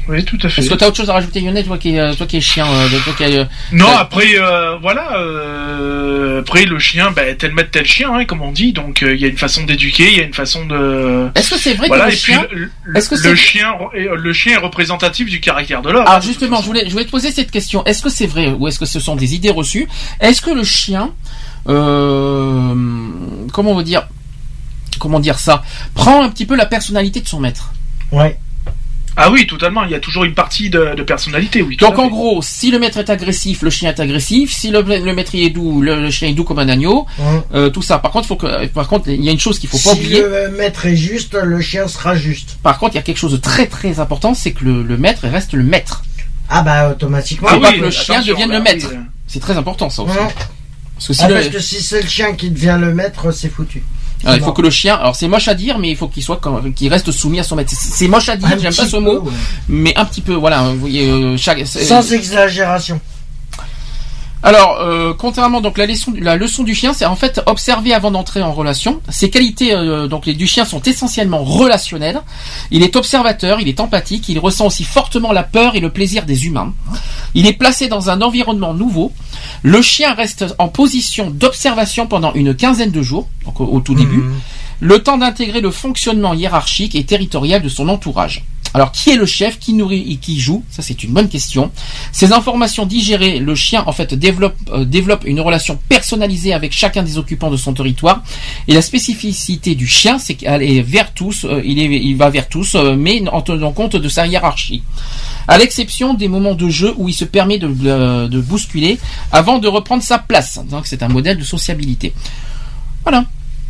Oui, 0.07 0.23
tout 0.25 0.37
à 0.41 0.49
fait. 0.49 0.61
Est-ce 0.61 0.69
que 0.71 0.75
tu 0.75 0.83
as 0.83 0.87
autre 0.87 0.97
chose 0.97 1.09
à 1.09 1.13
rajouter, 1.13 1.39
Lionel, 1.41 1.65
toi 1.65 1.77
qui 1.77 1.93
es, 1.95 1.99
euh, 1.99 2.13
toi 2.15 2.25
qui 2.25 2.37
es 2.37 2.41
chien 2.41 2.65
euh, 2.67 2.87
toi 3.03 3.13
qui 3.15 3.23
es, 3.23 3.37
euh, 3.39 3.45
Non, 3.71 3.89
après, 3.95 4.35
euh, 4.39 4.77
voilà, 4.81 5.17
euh, 5.17 6.39
après 6.41 6.65
le 6.65 6.79
chien, 6.79 7.11
ben, 7.11 7.35
tel 7.37 7.53
maître, 7.53 7.69
tel 7.71 7.85
chien, 7.85 8.11
hein, 8.13 8.25
comme 8.25 8.41
on 8.41 8.51
dit, 8.51 8.73
donc 8.73 9.03
euh, 9.03 9.13
il 9.13 9.21
y 9.21 9.25
a 9.25 9.27
une 9.27 9.37
façon 9.37 9.63
d'éduquer, 9.65 10.07
il 10.11 10.17
y 10.17 10.21
a 10.21 10.23
une 10.23 10.33
façon 10.33 10.65
de... 10.65 11.27
Est-ce 11.35 11.51
que 11.51 11.57
c'est 11.59 11.75
vrai 11.75 11.87
Voilà, 11.89 12.05
que 12.05 12.09
le 12.11 12.15
puis 12.15 12.33
chien... 12.33 12.47
le, 12.51 12.69
que 12.93 13.15
le 13.15 13.17
c'est- 13.17 13.35
chien, 13.35 13.75
est- 13.93 14.07
le 14.15 14.33
chien 14.33 14.53
est 14.53 14.57
représentatif 14.63 15.29
du 15.29 15.39
caractère 15.41 15.81
de 15.83 15.89
l'homme. 15.91 16.01
Alors 16.07 16.15
hein, 16.15 16.21
justement, 16.21 16.61
je 16.61 16.65
voulais, 16.65 16.85
je 16.87 16.91
voulais 16.91 17.05
te 17.05 17.11
poser 17.11 17.31
cette 17.31 17.51
question. 17.51 17.85
Est-ce 17.85 18.01
que 18.01 18.09
c'est 18.09 18.25
vrai 18.27 18.47
ou 18.57 18.67
est-ce 18.67 18.79
que 18.79 18.85
ce 18.85 18.99
sont 18.99 19.15
des 19.15 19.35
idées 19.35 19.51
reçues? 19.51 19.87
Est-ce 20.21 20.41
que 20.41 20.49
le 20.51 20.63
chien, 20.63 21.11
euh, 21.67 22.73
comment 23.53 23.71
on 23.71 23.75
va 23.75 23.83
dire, 23.83 24.07
comment 24.99 25.19
dire 25.19 25.39
ça, 25.39 25.63
prend 25.93 26.23
un 26.23 26.29
petit 26.29 26.45
peu 26.45 26.55
la 26.55 26.65
personnalité 26.65 27.21
de 27.21 27.27
son 27.27 27.39
maître? 27.39 27.73
Ouais. 28.11 28.37
Ah 29.21 29.29
oui, 29.31 29.45
totalement, 29.45 29.83
il 29.83 29.91
y 29.91 29.95
a 29.95 29.99
toujours 29.99 30.23
une 30.23 30.33
partie 30.33 30.69
de, 30.69 30.95
de 30.95 31.03
personnalité, 31.03 31.61
oui. 31.61 31.75
Donc 31.75 31.99
en 31.99 32.03
fait. 32.03 32.09
gros, 32.09 32.41
si 32.41 32.71
le 32.71 32.79
maître 32.79 32.97
est 32.99 33.09
agressif, 33.09 33.61
le 33.61 33.69
chien 33.69 33.89
est 33.89 33.99
agressif. 33.99 34.53
Si 34.53 34.69
le, 34.71 34.81
le 34.81 35.13
maître 35.13 35.31
est 35.35 35.49
doux, 35.49 35.81
le, 35.81 36.01
le 36.01 36.09
chien 36.09 36.29
est 36.29 36.33
doux 36.33 36.45
comme 36.45 36.59
un 36.59 36.69
agneau. 36.69 37.05
Hein. 37.21 37.43
Euh, 37.53 37.69
tout 37.69 37.81
ça. 37.81 37.99
Par 37.99 38.11
contre, 38.11 38.27
faut 38.27 38.37
que, 38.37 38.65
par 38.67 38.87
contre, 38.87 39.09
il 39.09 39.23
y 39.23 39.27
a 39.27 39.31
une 39.33 39.39
chose 39.39 39.59
qu'il 39.59 39.67
faut 39.69 39.77
pas 39.77 39.93
si 39.93 39.99
oublier. 39.99 40.21
le 40.21 40.51
maître 40.57 40.85
est 40.85 40.95
juste, 40.95 41.33
le 41.33 41.59
chien 41.59 41.87
sera 41.89 42.15
juste. 42.15 42.57
Par 42.63 42.79
contre, 42.79 42.93
il 42.95 42.97
y 42.97 42.99
a 42.99 43.03
quelque 43.03 43.17
chose 43.17 43.33
de 43.33 43.37
très 43.37 43.67
très 43.67 43.99
important, 43.99 44.33
c'est 44.33 44.51
que 44.53 44.63
le, 44.63 44.83
le 44.83 44.97
maître 44.97 45.27
reste 45.27 45.53
le 45.53 45.63
maître. 45.63 46.03
Ah 46.49 46.61
bah 46.61 46.89
automatiquement. 46.89 47.49
Faut 47.49 47.55
Ah 47.57 47.59
pas 47.61 47.71
oui, 47.71 47.79
que 47.79 47.83
le 47.85 47.91
chien 47.91 48.21
devienne 48.21 48.49
bah 48.49 48.57
le 48.57 48.63
maître. 48.63 48.91
C'est 49.27 49.39
très 49.41 49.57
important 49.57 49.89
ça 49.89 50.01
aussi. 50.03 50.13
Ouais. 50.17 50.27
Parce 50.95 51.07
que 51.07 51.13
si 51.13 51.21
Ah, 51.23 51.27
le- 51.27 51.33
parce 51.35 51.47
que 51.49 51.59
si 51.59 51.81
c'est 51.83 52.01
le 52.01 52.07
chien 52.07 52.33
qui 52.33 52.49
devient 52.49 52.77
le 52.79 52.93
maître, 52.93 53.31
c'est 53.31 53.49
foutu. 53.49 53.83
Alors, 54.23 54.37
il 54.37 54.43
faut 54.43 54.51
que 54.51 54.61
le 54.61 54.69
chien, 54.69 54.95
alors 54.95 55.15
c'est 55.15 55.27
moche 55.27 55.47
à 55.47 55.53
dire, 55.53 55.79
mais 55.79 55.89
il 55.91 55.95
faut 55.95 56.07
qu'il 56.07 56.23
soit, 56.23 56.41
qu'il 56.75 56.89
reste 56.89 57.11
soumis 57.11 57.39
à 57.39 57.43
son 57.43 57.55
maître. 57.55 57.71
C'est 57.73 58.07
moche 58.07 58.29
à 58.29 58.35
dire, 58.35 58.49
j'aime 58.59 58.75
pas 58.75 58.85
ce 58.85 58.97
peu, 58.97 58.99
mot, 59.01 59.19
ouais. 59.21 59.31
mais 59.69 59.97
un 59.97 60.05
petit 60.05 60.21
peu, 60.21 60.33
voilà. 60.33 60.63
Vous 60.63 60.79
voyez, 60.79 61.09
euh, 61.09 61.37
chaque. 61.37 61.65
Sans 61.65 62.11
exagération. 62.13 62.99
Alors, 64.41 64.77
euh, 64.79 65.13
contrairement 65.13 65.59
donc 65.59 65.77
la 65.77 65.85
leçon, 65.85 66.13
la 66.17 66.37
leçon 66.37 66.63
du 66.63 66.73
chien, 66.73 66.93
c'est 66.93 67.05
en 67.05 67.17
fait 67.17 67.41
observer 67.45 67.93
avant 67.93 68.09
d'entrer 68.09 68.41
en 68.41 68.53
relation. 68.53 69.01
Ses 69.09 69.29
qualités 69.29 69.73
euh, 69.75 70.07
donc 70.07 70.25
les 70.25 70.33
du 70.33 70.47
chien 70.47 70.63
sont 70.63 70.81
essentiellement 70.83 71.43
relationnelles. 71.43 72.21
Il 72.71 72.81
est 72.83 72.95
observateur, 72.95 73.59
il 73.59 73.67
est 73.67 73.81
empathique, 73.81 74.29
il 74.29 74.39
ressent 74.39 74.67
aussi 74.67 74.85
fortement 74.85 75.33
la 75.33 75.43
peur 75.43 75.75
et 75.75 75.81
le 75.81 75.89
plaisir 75.89 76.25
des 76.25 76.45
humains. 76.45 76.73
Il 77.33 77.47
est 77.47 77.53
placé 77.53 77.89
dans 77.89 78.09
un 78.09 78.21
environnement 78.21 78.73
nouveau. 78.73 79.11
Le 79.61 79.81
chien 79.81 80.13
reste 80.13 80.45
en 80.57 80.69
position 80.69 81.29
d'observation 81.29 82.07
pendant 82.07 82.33
une 82.33 82.55
quinzaine 82.55 82.91
de 82.91 83.01
jours, 83.01 83.27
donc 83.43 83.59
au, 83.59 83.65
au 83.65 83.81
tout 83.81 83.93
début, 83.93 84.19
Mhm. 84.19 84.33
le 84.79 85.03
temps 85.03 85.17
d'intégrer 85.17 85.59
le 85.59 85.71
fonctionnement 85.71 86.33
hiérarchique 86.33 86.95
et 86.95 87.03
territorial 87.03 87.61
de 87.61 87.67
son 87.67 87.89
entourage. 87.89 88.45
Alors, 88.73 88.91
qui 88.91 89.09
est 89.09 89.15
le 89.15 89.25
chef, 89.25 89.59
qui 89.59 89.73
nourrit 89.73 90.11
et 90.11 90.17
qui 90.17 90.39
joue? 90.39 90.63
Ça, 90.69 90.81
c'est 90.81 91.03
une 91.03 91.11
bonne 91.11 91.29
question. 91.29 91.71
Ces 92.11 92.33
informations 92.33 92.85
digérées, 92.85 93.39
le 93.39 93.55
chien, 93.55 93.83
en 93.85 93.91
fait, 93.91 94.13
développe, 94.13 94.55
euh, 94.71 94.85
développe 94.85 95.23
une 95.25 95.39
relation 95.41 95.79
personnalisée 95.89 96.53
avec 96.53 96.71
chacun 96.71 97.03
des 97.03 97.17
occupants 97.17 97.49
de 97.49 97.57
son 97.57 97.73
territoire. 97.73 98.23
Et 98.67 98.73
la 98.73 98.81
spécificité 98.81 99.75
du 99.75 99.87
chien, 99.87 100.19
c'est 100.19 100.35
qu'il 100.35 100.47
est 100.47 100.81
vers 100.81 101.13
tous, 101.13 101.45
euh, 101.45 101.61
il, 101.63 102.15
va 102.15 102.29
vers 102.29 102.47
tous, 102.47 102.75
euh, 102.75 102.95
mais 102.95 103.23
en 103.31 103.41
tenant 103.41 103.71
compte 103.71 103.95
de 103.95 104.09
sa 104.09 104.27
hiérarchie. 104.27 104.83
À 105.47 105.57
l'exception 105.57 106.13
des 106.13 106.27
moments 106.27 106.53
de 106.55 106.69
jeu 106.69 106.93
où 106.97 107.09
il 107.09 107.13
se 107.13 107.25
permet 107.25 107.57
de 107.57 108.39
bousculer 108.39 108.99
avant 109.31 109.57
de 109.57 109.67
reprendre 109.67 110.03
sa 110.03 110.19
place. 110.19 110.59
Donc, 110.69 110.85
c'est 110.85 111.01
un 111.01 111.07
modèle 111.07 111.37
de 111.37 111.43
sociabilité. 111.43 112.13
Voilà. 113.03 113.25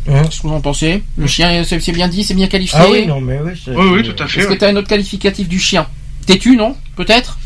Hein 0.08 0.22
Qu'est-ce 0.24 0.40
que 0.42 0.46
vous 0.48 0.54
en 0.54 0.60
pensez 0.60 1.02
Le 1.18 1.26
chien, 1.26 1.62
c'est 1.64 1.92
bien 1.92 2.08
dit, 2.08 2.24
c'est 2.24 2.34
bien 2.34 2.46
qualifié 2.48 2.78
Ah 2.80 2.86
oui, 2.90 3.06
non, 3.06 3.20
mais 3.20 3.38
oui. 3.44 3.52
Oui, 3.68 3.86
oui, 3.92 4.02
tout 4.02 4.22
à 4.22 4.26
fait. 4.26 4.40
est-ce 4.40 4.48
que 4.48 4.54
tu 4.54 4.64
as 4.64 4.68
un 4.68 4.76
autre 4.76 4.88
qualificatif 4.88 5.48
du 5.48 5.58
chien 5.60 5.86
Têtu, 6.26 6.56
non 6.56 6.76
Peut-être 6.96 7.38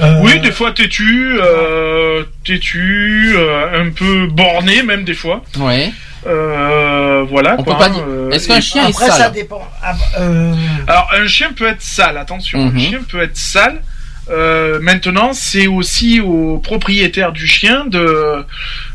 Euh, 0.00 0.20
Oui, 0.22 0.40
des 0.40 0.50
fois 0.52 0.72
têtu, 0.72 1.36
euh, 1.40 2.24
têtu, 2.44 3.34
euh, 3.36 3.84
un 3.86 3.90
peu 3.90 4.26
borné 4.26 4.82
même 4.82 5.04
des 5.04 5.14
fois. 5.14 5.42
Ouais. 5.58 5.92
Euh, 6.26 7.24
voilà. 7.28 7.56
On 7.58 7.62
quoi, 7.62 7.74
peut 7.74 7.78
pas 7.78 7.86
hein, 7.88 7.90
dire- 7.90 8.32
Est-ce 8.34 8.48
qu'un 8.48 8.60
chien 8.60 8.86
est 8.86 8.90
Après, 8.90 9.06
ça 9.08 9.16
sale 9.16 9.32
dépend. 9.32 9.62
Ah, 9.82 9.94
euh, 10.20 10.54
Alors 10.86 11.08
un 11.14 11.26
chien 11.26 11.52
peut 11.52 11.66
être 11.66 11.82
sale, 11.82 12.16
attention. 12.16 12.58
Mhm. 12.66 12.76
Un 12.76 12.80
chien 12.80 13.00
peut 13.08 13.20
être 13.22 13.36
sale. 13.36 13.82
Euh, 14.30 14.78
maintenant, 14.80 15.32
c'est 15.32 15.66
aussi 15.66 16.20
au 16.20 16.58
propriétaire 16.58 17.32
du 17.32 17.46
chien 17.46 17.84
de 17.86 18.44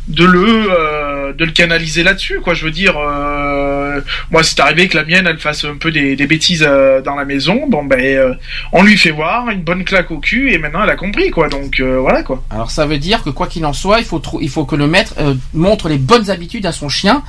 de 0.08 0.24
le 0.26 0.72
euh, 0.72 1.34
de 1.34 1.43
le 1.43 1.51
canaliser 1.51 2.03
là-dessus, 2.03 2.39
quoi. 2.41 2.53
Je 2.53 2.64
veux 2.66 2.72
dire, 2.72 2.95
euh, 2.97 3.99
moi, 4.32 4.43
c'est 4.43 4.60
arrivé 4.60 4.88
que 4.88 4.95
la 4.97 5.03
mienne, 5.03 5.28
elle 5.28 5.38
fasse 5.39 5.66
un 5.66 5.76
peu 5.76 5.91
des, 5.91 6.16
des 6.16 6.28
bêtises 6.28 6.66
euh, 6.66 7.01
dans 7.01 7.16
la 7.16 7.26
maison. 7.26 7.68
Bon, 7.68 7.84
ben, 7.84 7.99
euh, 7.99 8.34
on 8.72 8.84
lui 8.84 8.97
fait 8.97 9.12
voir 9.12 9.49
une 9.49 9.62
bonne 9.62 9.84
claque 9.84 10.10
au 10.12 10.20
cul 10.20 10.53
et 10.53 10.58
maintenant, 10.58 10.84
elle 10.84 10.89
a 10.89 10.95
compris, 10.95 11.30
quoi. 11.30 11.49
Donc 11.49 11.80
euh, 11.80 11.99
voilà, 11.99 12.24
quoi. 12.24 12.43
Alors 12.49 12.72
ça 12.72 12.86
veut 12.86 12.97
dire 12.99 13.24
que 13.24 13.30
quoi 13.30 13.47
qu'il 13.47 13.66
en 13.66 13.74
soit, 13.74 13.99
il 13.99 14.05
faut, 14.05 14.22
il 14.41 14.49
faut 14.49 14.66
que 14.66 14.76
le 14.76 14.88
maître 14.88 15.14
euh, 15.20 15.34
montre 15.53 15.89
les 15.89 15.97
bonnes 15.97 16.30
habitudes 16.30 16.66
à 16.66 16.72
son 16.72 16.88
chien 16.89 17.24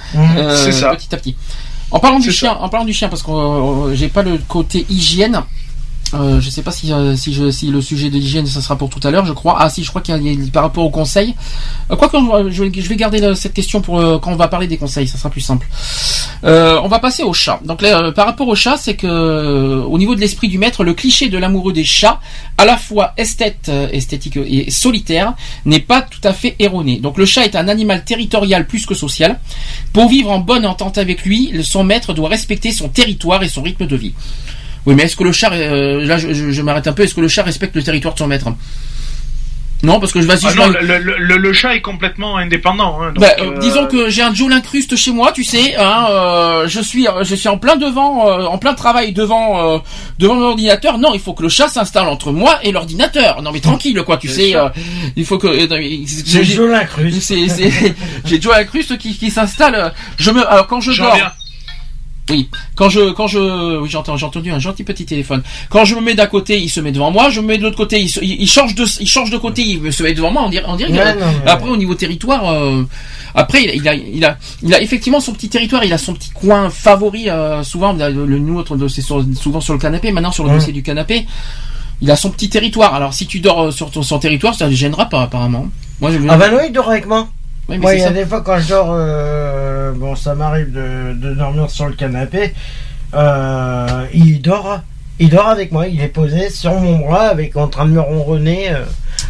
C'est 0.54 0.72
ça. 0.72 0.94
petit 0.94 1.12
à 1.14 1.18
petit. 1.18 1.36
En 1.90 2.00
parlant 2.00 2.18
du 2.20 2.30
chien, 2.30 2.52
en 2.52 2.68
parlant 2.68 2.84
du 2.84 2.92
chien, 2.92 3.08
parce 3.08 3.22
que 3.22 3.94
j'ai 3.94 4.08
pas 4.08 4.22
le 4.22 4.38
côté 4.46 4.84
hygiène. 4.90 5.42
Euh, 6.14 6.40
je 6.40 6.48
sais 6.48 6.62
pas 6.62 6.70
si, 6.70 6.92
euh, 6.92 7.16
si, 7.16 7.34
je, 7.34 7.50
si 7.50 7.66
le 7.68 7.80
sujet 7.82 8.08
de 8.08 8.14
l'hygiène 8.14 8.46
ça 8.46 8.60
sera 8.62 8.76
pour 8.76 8.88
tout 8.88 9.00
à 9.06 9.10
l'heure. 9.10 9.26
Je 9.26 9.32
crois. 9.32 9.56
Ah 9.58 9.68
si, 9.68 9.84
je 9.84 9.88
crois 9.90 10.00
qu'il 10.00 10.16
y 10.22 10.30
a 10.46 10.50
par 10.50 10.62
rapport 10.62 10.84
au 10.84 10.90
conseil. 10.90 11.34
Euh, 11.90 11.96
quoi 11.96 12.08
que 12.08 12.16
euh, 12.16 12.50
je, 12.50 12.64
vais- 12.64 12.96
garder 12.96 13.22
euh, 13.22 13.34
cette 13.34 13.54
question 13.54 13.80
pour 13.80 13.96
quand 14.20 14.32
on 14.32 14.36
va 14.36 14.48
parler 14.48 14.66
des 14.66 14.76
conseils. 14.78 15.06
Ça 15.06 15.18
sera 15.18 15.30
plus 15.30 15.40
simple. 15.40 15.66
On 16.42 16.88
va 16.88 16.98
passer 16.98 17.22
au 17.22 17.32
chat. 17.32 17.60
Donc 17.64 17.82
là, 17.82 18.12
par 18.12 18.26
rapport 18.26 18.48
au 18.48 18.54
chat, 18.54 18.76
c'est 18.76 18.94
que 18.94 19.84
au 19.84 19.98
niveau 19.98 20.14
de 20.14 20.20
l'esprit 20.20 20.48
du 20.48 20.58
maître, 20.58 20.84
le 20.84 20.94
cliché 20.94 21.28
de 21.28 21.36
l'amoureux 21.38 21.72
des 21.72 21.84
chats, 21.84 22.20
à 22.56 22.64
la 22.64 22.76
fois 22.76 23.12
esthète, 23.16 23.70
esthétique 23.92 24.36
et 24.36 24.70
solitaire, 24.70 25.34
n'est 25.64 25.80
pas 25.80 26.02
tout 26.02 26.20
à 26.24 26.32
fait 26.32 26.56
erroné. 26.58 27.00
Donc 27.00 27.18
le 27.18 27.26
chat 27.26 27.44
est 27.44 27.56
un 27.56 27.68
animal 27.68 28.04
territorial 28.04 28.66
plus 28.66 28.86
que 28.86 28.94
social. 28.94 29.38
Pour 29.92 30.08
vivre 30.08 30.30
en 30.30 30.38
bonne 30.38 30.64
entente 30.66 30.98
avec 30.98 31.24
lui, 31.24 31.52
son 31.62 31.84
maître 31.84 32.14
doit 32.14 32.28
respecter 32.28 32.72
son 32.72 32.88
territoire 32.88 33.42
et 33.42 33.48
son 33.48 33.62
rythme 33.62 33.86
de 33.86 33.96
vie. 33.96 34.14
Oui, 34.88 34.94
mais 34.96 35.02
est-ce 35.02 35.16
que 35.16 35.24
le 35.24 35.32
chat, 35.32 35.52
euh, 35.52 36.04
là 36.06 36.16
je, 36.16 36.32
je- 36.32 36.50
je 36.50 36.62
m'arrête 36.62 36.86
un 36.86 36.92
peu, 36.94 37.02
est-ce 37.02 37.14
que 37.14 37.20
le 37.20 37.28
chat 37.28 37.42
respecte 37.42 37.76
le 37.76 37.82
territoire 37.82 38.14
de 38.14 38.18
son 38.18 38.26
maître? 38.26 38.46
Non, 39.84 40.00
parce 40.00 40.12
que 40.12 40.20
je 40.20 40.26
vas-y, 40.26 40.46
Ah 40.46 40.50
je 40.50 40.56
non, 40.56 40.66
le, 40.70 40.98
le- 40.98 41.18
le- 41.18 41.36
le 41.36 41.52
chat 41.52 41.76
est 41.76 41.80
complètement 41.82 42.36
indépendant. 42.36 43.00
Hein, 43.00 43.12
donc, 43.12 43.18
bah, 43.20 43.28
euh, 43.38 43.50
euh, 43.52 43.58
disons 43.58 43.86
que 43.86 44.08
j'ai 44.10 44.22
un 44.22 44.34
Joe 44.34 44.48
l'incruste 44.50 44.96
chez 44.96 45.12
moi, 45.12 45.30
tu 45.30 45.44
sais, 45.44 45.76
hein, 45.76 46.06
euh, 46.10 46.66
je 46.68 46.80
suis, 46.80 47.06
je 47.22 47.34
suis 47.36 47.48
en 47.48 47.58
plein 47.58 47.76
devant, 47.76 48.28
euh, 48.28 48.46
en 48.46 48.58
plein 48.58 48.74
travail 48.74 49.12
devant, 49.12 49.74
euh, 49.74 49.78
devant 50.18 50.34
l'ordinateur. 50.34 50.98
Non, 50.98 51.12
il 51.14 51.20
faut 51.20 51.32
que 51.32 51.44
le 51.44 51.48
chat 51.48 51.68
s'installe 51.68 52.08
entre 52.08 52.32
moi 52.32 52.58
et 52.64 52.72
l'ordinateur. 52.72 53.40
Non, 53.42 53.52
mais 53.52 53.60
tranquille, 53.60 54.02
quoi, 54.04 54.16
tu 54.16 54.26
sais, 54.28 54.56
euh, 54.56 54.68
il 55.16 55.24
faut 55.24 55.38
que. 55.38 55.48
J'ai 56.26 56.42
Joe 56.44 56.70
l'incruste. 56.70 57.32
j'ai 58.24 58.40
Joe 58.40 58.52
l'incruste 58.56 58.98
qui, 58.98 59.16
qui 59.16 59.30
s'installe. 59.30 59.92
Je 60.16 60.30
me, 60.32 60.44
alors 60.50 60.66
quand 60.66 60.80
je 60.80 60.90
dors, 61.00 61.14
viens. 61.14 61.32
Oui, 62.30 62.48
quand 62.74 62.88
je, 62.88 63.10
quand 63.12 63.26
je, 63.26 63.78
oui, 63.80 63.88
j'entends, 63.88 64.16
j'ai 64.16 64.26
entendu 64.26 64.50
un 64.50 64.58
gentil 64.58 64.84
petit 64.84 65.06
téléphone. 65.06 65.42
Quand 65.70 65.84
je 65.84 65.94
me 65.94 66.00
mets 66.00 66.14
d'un 66.14 66.26
côté, 66.26 66.58
il 66.60 66.68
se 66.68 66.80
met 66.80 66.92
devant 66.92 67.10
moi. 67.10 67.30
Je 67.30 67.40
me 67.40 67.46
mets 67.46 67.58
de 67.58 67.62
l'autre 67.62 67.76
côté, 67.76 68.00
il, 68.00 68.08
se- 68.08 68.20
il, 68.20 68.40
il 68.42 68.48
change 68.48 68.74
de, 68.74 68.84
il 69.00 69.06
change 69.08 69.30
de 69.30 69.38
côté, 69.38 69.62
il 69.62 69.92
se 69.92 70.02
met 70.02 70.12
devant 70.14 70.30
moi. 70.30 70.42
On 70.44 70.48
dirait, 70.50 70.64
on 70.68 70.76
dirait. 70.76 70.90
Non, 71.14 71.26
Après, 71.46 71.70
au 71.70 71.76
niveau 71.76 71.94
territoire, 71.94 72.50
euh, 72.52 72.82
après, 73.34 73.62
il 73.74 73.88
a, 73.88 73.94
il 73.94 74.24
a, 74.24 74.36
il 74.62 74.74
a 74.74 74.82
effectivement 74.82 75.20
son 75.20 75.32
petit 75.32 75.48
territoire. 75.48 75.84
Il 75.84 75.92
a 75.92 75.98
son 75.98 76.14
petit 76.14 76.30
coin 76.30 76.70
favori. 76.70 77.28
euh, 77.30 77.62
souvent, 77.62 77.92
le, 77.92 78.26
le 78.26 78.38
nôtre, 78.38 78.76
c'est 78.88 79.02
sur- 79.02 79.24
souvent 79.40 79.60
sur 79.60 79.72
le 79.72 79.78
canapé. 79.78 80.12
Maintenant, 80.12 80.32
sur 80.32 80.44
le 80.44 80.50
dossier 80.58 80.72
du 80.72 80.82
canapé, 80.82 81.26
il 82.00 82.10
a 82.10 82.16
son 82.16 82.30
petit 82.30 82.48
territoire. 82.48 82.94
Alors, 82.94 83.14
si 83.14 83.26
tu 83.26 83.40
dors 83.40 83.60
euh, 83.64 83.70
sur 83.70 83.90
ton, 83.90 84.02
son 84.02 84.18
territoire, 84.18 84.54
ça 84.54 84.68
ne 84.68 84.74
gênera 84.74 85.06
pas, 85.06 85.22
apparemment. 85.22 85.68
Moi, 86.00 86.12
je. 86.12 86.18
Ah 86.28 86.36
bah 86.36 86.48
non, 86.50 86.58
il 86.64 86.72
dort 86.72 86.90
avec 86.90 87.06
moi. 87.06 87.28
Oui, 87.68 87.78
Moi, 87.78 87.94
il 87.94 88.00
y 88.00 88.04
a 88.04 88.10
des 88.10 88.24
fois 88.24 88.40
quand 88.40 88.58
je 88.58 88.68
dors, 88.70 88.88
euh, 88.92 89.92
bon, 89.92 90.16
ça 90.16 90.34
m'arrive 90.34 90.72
de, 90.72 91.12
de 91.12 91.34
dormir 91.34 91.70
sur 91.70 91.86
le 91.86 91.92
canapé. 91.92 92.54
Euh, 93.14 94.06
il 94.14 94.40
dort, 94.40 94.80
il 95.18 95.28
dort 95.28 95.48
avec 95.48 95.70
moi. 95.70 95.86
Il 95.86 96.00
est 96.00 96.08
posé 96.08 96.48
sur 96.48 96.72
mon 96.74 96.98
bras, 96.98 97.28
avec 97.28 97.56
en 97.56 97.68
train 97.68 97.84
de 97.84 97.90
me 97.90 98.00
ronronner 98.00 98.70
euh, 98.70 98.84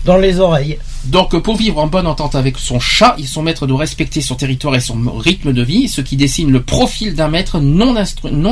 dans 0.04 0.16
les 0.16 0.40
oreilles. 0.40 0.78
Donc, 1.04 1.38
pour 1.38 1.56
vivre 1.56 1.78
en 1.78 1.86
bonne 1.86 2.06
entente 2.06 2.34
avec 2.34 2.58
son 2.58 2.80
chat, 2.80 3.14
il 3.18 3.26
son 3.26 3.42
maître 3.42 3.66
doit 3.66 3.78
respecter 3.78 4.20
son 4.20 4.34
territoire 4.34 4.74
et 4.74 4.80
son 4.80 4.98
rythme 5.16 5.52
de 5.52 5.62
vie, 5.62 5.88
ce 5.88 6.00
qui 6.00 6.16
dessine 6.16 6.50
le 6.50 6.62
profil 6.62 7.14
d'un 7.14 7.28
maître 7.28 7.60
non 7.60 7.96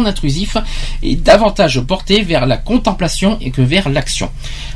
intrusif 0.07 0.57
et 1.03 1.16
davantage 1.16 1.80
porté 1.80 2.22
vers 2.22 2.47
la 2.47 2.57
contemplation 2.57 3.38
et 3.40 3.51
que 3.51 3.62
vers 3.62 3.88
l'action. 3.88 4.30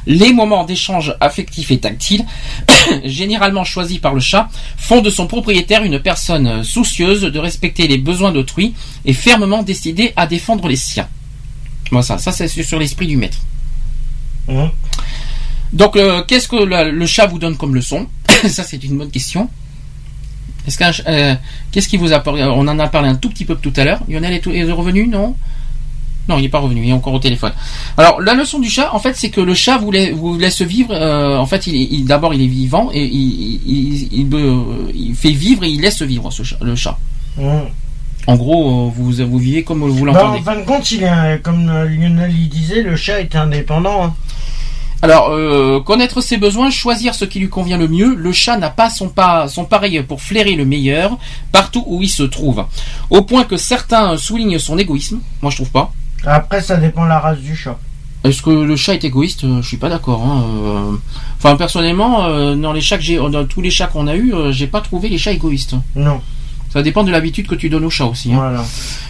Les 0.07 0.33
moments 0.33 0.65
d'échange 0.65 1.15
affectif 1.21 1.71
et 1.71 1.79
tactile, 1.79 2.27
généralement 3.05 3.65
choisis 3.65 3.99
par 3.99 4.15
le 4.15 4.21
chat, 4.21 4.49
font 4.77 5.01
de 5.01 5.11
son 5.11 5.27
propriétaire 5.27 5.85
une 5.85 6.01
personne 6.01 6.65
soucieuse 6.65 7.23
de 7.23 7.39
respecter 7.39 7.87
les 7.87 7.99
besoins 7.99 8.33
d'autrui 8.33 8.75
et 9.05 9.13
fermement 9.13 9.63
décidée 9.63 10.13
à 10.17 10.27
défendre 10.27 10.69
les 10.69 10.77
siens. 10.77 11.09
Moi, 11.91 12.03
ça, 12.03 12.19
ça 12.19 12.33
c'est 12.33 12.49
sur 12.49 12.79
l'esprit 12.79 13.07
du 13.07 13.17
maître. 13.17 13.39
Hein? 14.49 14.71
Donc, 15.73 15.97
euh, 15.97 16.23
qu'est-ce 16.27 16.49
que 16.49 16.57
le, 16.57 16.91
le 16.91 17.07
chat 17.07 17.27
vous 17.27 17.39
donne 17.39 17.57
comme 17.57 17.75
leçon 17.75 18.07
Ça, 18.49 18.65
c'est 18.65 18.83
une 18.85 18.99
bonne 18.99 19.11
question. 19.11 19.49
Est-ce 20.67 20.79
qu'un 20.79 20.93
euh, 21.09 21.35
qu'est-ce 21.73 21.89
qui 21.89 21.97
vous 21.97 22.13
apporte 22.13 22.39
On 22.41 22.67
en 22.69 22.79
a 22.79 22.89
parlé 22.89 23.09
un 23.09 23.15
tout 23.15 23.31
petit 23.31 23.45
peu 23.45 23.55
tout 23.57 23.73
à 23.77 23.85
l'heure. 23.85 24.01
Lionel 24.09 24.35
est, 24.35 24.47
est 24.47 24.71
revenu, 24.73 25.07
non? 25.07 25.35
Non, 26.29 26.39
il 26.39 26.43
n'est 26.43 26.49
pas 26.49 26.59
revenu. 26.59 26.83
Il 26.85 26.91
est 26.91 26.93
encore 26.93 27.15
au 27.15 27.19
téléphone. 27.19 27.53
Alors, 27.97 28.21
la 28.21 28.35
leçon 28.35 28.59
du 28.59 28.69
chat, 28.69 28.95
en 28.95 28.99
fait, 28.99 29.17
c'est 29.17 29.31
que 29.31 29.41
le 29.41 29.55
chat 29.55 29.79
vous, 29.79 29.91
lai- 29.91 30.13
vous 30.13 30.39
laisse 30.39 30.61
vivre. 30.63 30.91
euh, 30.93 31.39
en 31.39 31.47
fait, 31.47 31.67
il, 31.67 32.05
d'abord, 32.05 32.35
il 32.35 32.43
est 32.43 32.47
vivant 32.47 32.91
et 32.93 33.05
il, 33.05 34.27
fait 35.17 35.31
vivre 35.33 35.65
et 35.65 35.71
il 35.71 35.81
laisse 35.81 36.03
vivre 36.03 36.31
ce 36.31 36.43
chat, 36.43 36.59
le 36.61 36.77
chat. 36.77 36.99
Hein. 37.41 37.63
En 38.27 38.37
gros, 38.37 38.89
euh, 38.89 38.91
vous, 38.95 39.13
vous 39.13 39.39
vivez 39.39 39.65
comme 39.65 39.81
vous 39.89 40.05
Bah, 40.05 40.13
l'entendez. 40.13 40.39
en 40.41 40.43
fin 40.43 40.57
de 40.57 40.65
compte, 40.65 40.91
il 40.93 41.03
est, 41.03 41.09
un- 41.09 41.39
comme 41.39 41.69
euh, 41.69 41.87
Lionel 41.89 42.33
il 42.39 42.49
disait, 42.49 42.83
le 42.83 42.95
chat 42.97 43.21
est 43.21 43.35
indépendant. 43.35 44.05
hein. 44.05 44.15
Alors, 45.03 45.31
euh, 45.31 45.81
connaître 45.81 46.21
ses 46.21 46.37
besoins, 46.37 46.69
choisir 46.71 47.15
ce 47.15 47.25
qui 47.25 47.39
lui 47.41 47.49
convient 47.49 47.79
le 47.79 47.89
mieux. 47.89 48.15
Le 48.15 48.33
chat 48.33 48.57
n'a 48.59 48.69
pas 48.69 48.91
son, 48.91 49.09
pas 49.09 49.49
son 49.49 49.65
pareil 49.65 50.03
pour 50.03 50.21
flairer 50.21 50.55
le 50.57 50.67
meilleur 50.67 51.17
partout 51.53 51.83
où 51.87 52.03
il 52.03 52.09
se 52.09 52.23
trouve. 52.23 52.65
Au 53.09 53.23
point 53.23 53.45
que 53.45 53.57
certains 53.57 54.17
soulignent 54.19 54.59
son 54.59 54.77
égoïsme. 54.77 55.21
Moi, 55.41 55.51
je 55.51 55.57
trouve 55.57 55.71
pas. 55.71 55.93
Après, 56.27 56.61
ça 56.61 56.77
dépend 56.77 57.05
de 57.05 57.09
la 57.09 57.19
race 57.19 57.39
du 57.39 57.57
chat. 57.57 57.79
Est-ce 58.25 58.43
que 58.43 58.51
le 58.51 58.77
chat 58.77 58.93
est 58.93 59.05
égoïste? 59.05 59.45
Euh, 59.45 59.63
Je 59.63 59.69
suis 59.69 59.79
pas 59.79 59.89
d'accord. 59.89 60.23
hein, 60.23 60.45
euh. 60.65 60.97
Enfin, 61.39 61.57
personnellement, 61.57 62.27
euh, 62.27 62.55
dans 62.55 62.75
les 62.75 62.83
chats 62.83 62.99
que 62.99 63.03
j'ai, 63.03 63.17
dans 63.17 63.47
tous 63.47 63.63
les 63.63 63.71
chats 63.71 63.87
qu'on 63.87 64.07
a 64.07 64.15
eu, 64.15 64.35
j'ai 64.51 64.67
pas 64.67 64.83
trouvé 64.83 65.09
les 65.09 65.17
chats 65.17 65.33
égoïstes. 65.33 65.75
Non, 65.97 66.21
Ça 66.71 66.83
dépend 66.83 67.05
de 67.05 67.11
l'habitude 67.11 67.47
que 67.47 67.55
tu 67.55 67.71
donnes 67.71 67.87
au 67.87 67.91
chat 67.91 68.05
aussi. 68.05 68.31
hein. 68.35 68.37
voilà. 68.37 68.63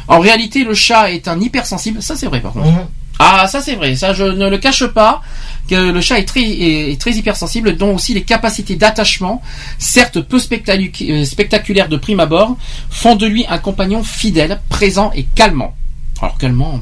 En 0.06 0.20
réalité, 0.20 0.62
le 0.62 0.74
chat 0.74 1.10
est 1.10 1.26
un 1.26 1.40
hypersensible. 1.40 2.00
Ça, 2.00 2.14
c'est 2.14 2.26
vrai, 2.26 2.38
par 2.40 2.52
contre. 2.52 2.68
Hein. 2.68 2.86
Ah, 3.22 3.46
ça 3.46 3.60
c'est 3.60 3.74
vrai, 3.74 3.96
ça 3.96 4.14
je 4.14 4.24
ne 4.24 4.48
le 4.48 4.56
cache 4.56 4.86
pas, 4.86 5.20
que 5.68 5.74
le 5.74 6.00
chat 6.00 6.18
est 6.18 6.24
très, 6.24 6.40
est, 6.40 7.06
est 7.06 7.16
hypersensible, 7.16 7.76
dont 7.76 7.94
aussi 7.94 8.14
les 8.14 8.22
capacités 8.22 8.76
d'attachement, 8.76 9.42
certes 9.78 10.22
peu 10.22 10.38
euh, 10.38 11.24
spectaculaires 11.26 11.90
de 11.90 11.98
prime 11.98 12.20
abord, 12.20 12.56
font 12.88 13.16
de 13.16 13.26
lui 13.26 13.44
un 13.46 13.58
compagnon 13.58 14.02
fidèle, 14.02 14.58
présent 14.70 15.12
et 15.14 15.26
calmant. 15.34 15.74
Alors 16.22 16.38
calmant. 16.38 16.80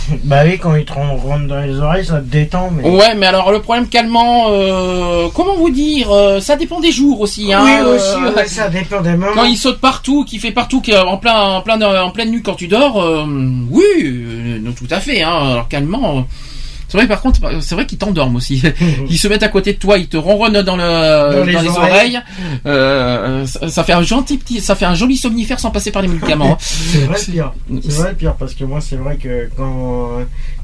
Bah 0.24 0.42
oui, 0.44 0.58
quand 0.58 0.74
il 0.74 0.84
te 0.84 0.92
rentre 0.92 1.46
dans 1.46 1.60
les 1.60 1.78
oreilles, 1.78 2.04
ça 2.04 2.18
te 2.18 2.26
détend. 2.26 2.70
Mais... 2.70 2.88
Ouais, 2.88 3.14
mais 3.14 3.26
alors 3.26 3.52
le 3.52 3.60
problème 3.60 3.88
calmant, 3.88 4.46
euh, 4.50 5.28
comment 5.34 5.56
vous 5.56 5.70
dire, 5.70 6.10
euh, 6.10 6.40
ça 6.40 6.56
dépend 6.56 6.80
des 6.80 6.92
jours 6.92 7.20
aussi. 7.20 7.52
Hein, 7.52 7.62
oui, 7.64 7.72
euh, 7.80 7.96
aussi, 7.96 8.36
ouais, 8.36 8.46
ça 8.46 8.68
dépend 8.68 9.00
des 9.00 9.12
moments. 9.12 9.32
Quand 9.34 9.44
il 9.44 9.56
saute 9.56 9.80
partout, 9.80 10.24
qu'il 10.24 10.40
fait 10.40 10.50
partout, 10.50 10.82
en 11.06 11.16
plein, 11.16 11.40
en 11.40 11.60
plein, 11.62 11.80
en 12.02 12.10
pleine 12.10 12.30
nuit 12.30 12.42
quand 12.42 12.54
tu 12.54 12.68
dors, 12.68 13.02
euh, 13.02 13.24
oui, 13.70 14.60
non, 14.62 14.72
tout 14.72 14.88
à 14.90 15.00
fait. 15.00 15.22
Hein, 15.22 15.52
alors 15.52 15.68
calmement, 15.68 16.18
euh, 16.18 16.22
C'est 16.92 16.98
vrai, 16.98 17.08
par 17.08 17.22
contre, 17.22 17.40
c'est 17.62 17.74
vrai 17.74 17.86
qu'ils 17.86 17.96
t'endorment 17.96 18.36
aussi. 18.36 18.62
ils 19.08 19.16
se 19.18 19.26
mettent 19.26 19.42
à 19.42 19.48
côté 19.48 19.72
de 19.72 19.78
toi, 19.78 19.96
ils 19.96 20.08
te 20.08 20.18
ronronnent 20.18 20.60
dans 20.60 20.76
le 20.76 20.82
Dans 21.38 21.44
les 21.44 21.52
dans 21.54 21.62
les 21.62 21.68
oreilles. 21.68 21.90
oreilles. 21.90 22.20
Euh, 22.66 23.46
ça, 23.46 23.70
ça 23.70 23.82
fait 23.82 23.94
un 23.94 24.02
gentil 24.02 24.36
petit, 24.36 24.60
ça 24.60 24.74
fait 24.76 24.84
un 24.84 24.94
joli 24.94 25.16
somnifère 25.16 25.58
sans 25.58 25.70
passer 25.70 25.90
par 25.90 26.02
les 26.02 26.08
médicaments. 26.08 26.52
hein. 26.52 26.56
C'est 26.60 26.98
vrai 27.06 27.18
le 27.26 27.32
pire. 27.32 27.52
C'est 27.82 27.92
vrai 27.94 28.10
le 28.10 28.16
pire 28.16 28.34
parce 28.34 28.52
que 28.54 28.64
moi 28.64 28.80
c'est 28.82 28.96
vrai 28.96 29.16
que 29.16 29.48
quand 29.56 30.18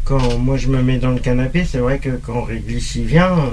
quand 0.04 0.36
moi 0.38 0.58
je 0.58 0.68
me 0.68 0.82
mets 0.82 0.98
dans 0.98 1.12
le 1.12 1.18
canapé, 1.18 1.66
c'est 1.70 1.78
vrai 1.78 1.98
que 1.98 2.10
quand 2.10 2.42
Réglisse 2.42 2.94
y 2.96 3.04
vient, 3.04 3.32
euh, 3.32 3.50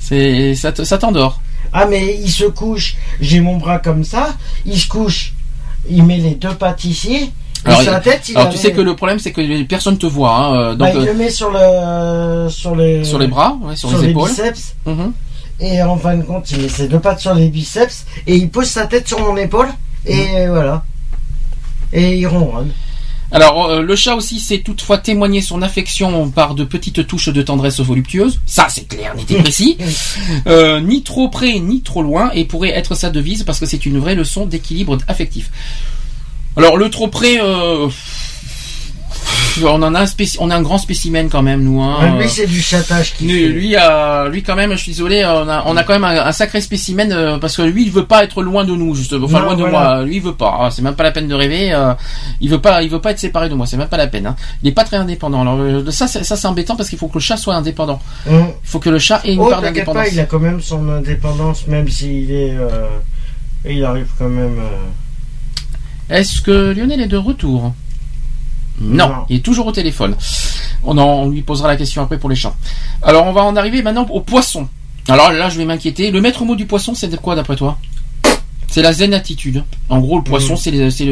C'est 0.00 0.54
ça 0.54 0.72
t'endort. 0.98 1.42
ah 1.74 1.86
mais 1.86 2.18
il 2.22 2.30
se 2.30 2.44
couche, 2.44 2.96
j'ai 3.20 3.40
mon 3.40 3.58
bras 3.58 3.78
comme 3.78 4.02
ça, 4.04 4.34
il 4.64 4.78
se 4.78 4.88
couche, 4.88 5.34
il 5.90 6.02
met 6.04 6.16
les 6.16 6.34
deux 6.36 6.54
pattes 6.54 6.84
ici, 6.84 7.32
Alors, 7.64 8.00
tête 8.00 8.28
il 8.28 8.36
Alors 8.36 8.48
la 8.48 8.54
tu 8.54 8.58
sais 8.58 8.72
que 8.72 8.80
le 8.80 8.96
problème 8.96 9.18
c'est 9.18 9.32
que 9.32 9.62
personne 9.64 9.98
te 9.98 10.06
voit. 10.06 10.34
Hein, 10.34 10.54
euh, 10.54 10.74
bah, 10.74 10.86
donc 10.92 11.02
il 11.02 11.08
euh, 11.08 11.12
le 11.12 11.18
met 11.18 11.30
sur 11.30 11.50
le 11.50 12.48
sur 12.48 12.74
les 12.74 13.04
sur 13.04 13.18
les 13.18 13.26
bras, 13.26 13.56
ouais, 13.62 13.76
sur, 13.76 13.90
les 13.98 14.08
épaules. 14.10 14.28
biceps 14.28 14.74
Mhm. 14.86 15.12
et 15.60 15.82
en 15.82 15.96
fin 15.98 16.16
de 16.16 16.22
compte 16.22 16.50
il 16.50 16.62
met 16.62 16.68
ses 16.68 16.88
deux 16.88 17.00
pattes 17.00 17.20
sur 17.20 17.34
les 17.34 17.48
biceps 17.48 18.06
et 18.26 18.36
il 18.36 18.48
pose 18.50 18.66
sa 18.66 18.86
tête 18.86 19.06
sur 19.08 19.20
mon 19.20 19.36
épaule 19.36 19.68
et 20.06 20.16
Mhm. 20.44 20.48
voilà 20.50 20.84
et 21.92 22.16
il 22.18 22.26
ronronne. 22.26 22.72
Alors 23.32 23.66
euh, 23.66 23.82
le 23.82 23.94
chat 23.94 24.16
aussi 24.16 24.40
sait 24.40 24.58
toutefois 24.58 24.98
témoigner 24.98 25.40
son 25.40 25.62
affection 25.62 26.30
par 26.30 26.54
de 26.56 26.64
petites 26.64 27.06
touches 27.06 27.28
de 27.28 27.42
tendresse 27.42 27.78
voluptueuse. 27.80 28.40
Ça 28.46 28.66
c'est 28.68 28.88
clair, 28.88 29.14
net 29.14 29.30
et 29.30 29.34
précis. 29.42 29.76
Euh, 30.48 30.80
ni 30.80 31.02
trop 31.02 31.28
près 31.28 31.58
ni 31.60 31.80
trop 31.82 32.02
loin 32.02 32.30
et 32.34 32.44
pourrait 32.44 32.70
être 32.70 32.94
sa 32.96 33.10
devise 33.10 33.44
parce 33.44 33.60
que 33.60 33.66
c'est 33.66 33.86
une 33.86 33.98
vraie 33.98 34.14
leçon 34.16 34.46
d'équilibre 34.46 34.98
affectif. 35.06 35.50
Alors 36.60 36.76
le 36.76 36.90
trop 36.90 37.08
près, 37.08 37.40
euh, 37.40 37.88
on 39.62 39.82
en 39.82 39.94
a 39.94 40.00
un 40.00 40.04
spéci- 40.04 40.36
on 40.40 40.50
a 40.50 40.56
un 40.56 40.62
grand 40.62 40.78
spécimen 40.78 41.28
quand 41.28 41.42
même 41.42 41.62
nous. 41.64 41.80
Hein, 41.82 42.16
lui 42.18 42.24
Euh, 42.24 42.28
c'est 42.28 42.46
du 42.46 42.60
chatage 42.60 43.14
qui 43.14 43.24
lui, 43.24 43.48
lui, 43.48 43.76
euh, 43.76 44.28
lui 44.28 44.42
quand 44.42 44.54
même, 44.56 44.72
je 44.72 44.76
suis 44.76 44.92
désolé, 44.92 45.24
on 45.24 45.48
a, 45.48 45.64
on 45.66 45.76
a 45.76 45.82
quand 45.84 45.92
même 45.94 46.04
un, 46.04 46.26
un 46.26 46.32
sacré 46.32 46.60
spécimen 46.60 47.10
euh, 47.12 47.38
parce 47.38 47.56
que 47.56 47.62
lui, 47.62 47.84
il 47.84 47.90
veut 47.90 48.04
pas 48.06 48.24
être 48.24 48.42
loin 48.42 48.64
de 48.64 48.72
nous, 48.74 48.94
justement. 48.94 49.24
Enfin, 49.26 49.40
Non, 49.40 49.44
loin 49.46 49.54
de 49.56 49.64
moi. 49.64 50.02
Lui, 50.04 50.16
il 50.16 50.22
veut 50.22 50.34
pas. 50.34 50.56
Ah, 50.60 50.70
c'est 50.70 50.82
même 50.82 50.94
pas 50.94 51.02
la 51.02 51.10
peine 51.12 51.28
de 51.28 51.34
rêver. 51.34 51.72
euh, 51.72 51.94
il 52.40 52.48
veut 52.50 52.60
pas, 52.60 52.82
il 52.82 52.90
veut 52.90 53.00
pas 53.00 53.10
être 53.12 53.18
séparé 53.18 53.48
de 53.48 53.54
moi. 53.54 53.66
C'est 53.66 53.76
même 53.78 53.88
pas 53.88 53.96
la 53.96 54.06
peine. 54.06 54.26
Hein. 54.26 54.36
Il 54.62 54.68
est 54.68 54.72
pas 54.72 54.84
très 54.84 54.96
indépendant. 54.98 55.40
Alors 55.42 55.58
ça, 55.92 56.06
c'est, 56.06 56.24
ça 56.24 56.36
c'est 56.36 56.46
embêtant 56.46 56.76
parce 56.76 56.88
qu'il 56.90 56.98
faut 56.98 57.08
que 57.08 57.14
le 57.14 57.20
chat 57.20 57.36
soit 57.38 57.54
indépendant. 57.54 58.00
Hum. 58.28 58.48
Il 58.62 58.68
faut 58.68 58.78
que 58.80 58.90
le 58.90 58.98
chat 58.98 59.20
ait 59.24 59.32
une 59.34 59.40
Oh, 59.40 59.48
part 59.48 59.62
d'indépendance. 59.62 60.08
il 60.12 60.20
a 60.20 60.24
quand 60.26 60.38
même 60.40 60.60
son 60.60 60.88
indépendance, 60.90 61.66
même 61.66 61.88
s'il 61.88 62.30
est. 62.30 62.54
il 63.68 63.84
arrive 63.84 64.08
quand 64.18 64.28
même. 64.28 64.58
Est-ce 66.10 66.40
que 66.42 66.72
Lionel 66.72 67.00
est 67.00 67.06
de 67.06 67.16
retour? 67.16 67.72
Non, 68.80 69.08
Non. 69.08 69.14
il 69.28 69.36
est 69.36 69.40
toujours 69.40 69.66
au 69.66 69.72
téléphone. 69.72 70.16
On, 70.84 70.96
en- 70.98 71.04
on 71.24 71.28
lui 71.28 71.42
posera 71.42 71.68
la 71.68 71.76
question 71.76 72.02
après 72.02 72.18
pour 72.18 72.30
les 72.30 72.36
chats. 72.36 72.54
Alors, 73.02 73.26
on 73.26 73.32
va 73.32 73.42
en 73.44 73.54
arriver 73.56 73.82
maintenant 73.82 74.06
au 74.10 74.20
poisson. 74.20 74.68
Alors 75.08 75.32
là, 75.32 75.48
je 75.50 75.58
vais 75.58 75.64
m'inquiéter. 75.64 76.10
Le 76.10 76.20
maître 76.20 76.44
mot 76.44 76.56
du 76.56 76.66
poisson, 76.66 76.94
c'est 76.94 77.14
quoi 77.20 77.34
d'après 77.34 77.56
toi? 77.56 77.78
C'est 78.68 78.82
la 78.82 78.92
zen 78.92 79.12
attitude. 79.14 79.64
En 79.88 79.98
gros, 79.98 80.18
le 80.18 80.22
poisson, 80.24 80.52
Mhm. 80.54 80.90
c'est 80.90 81.04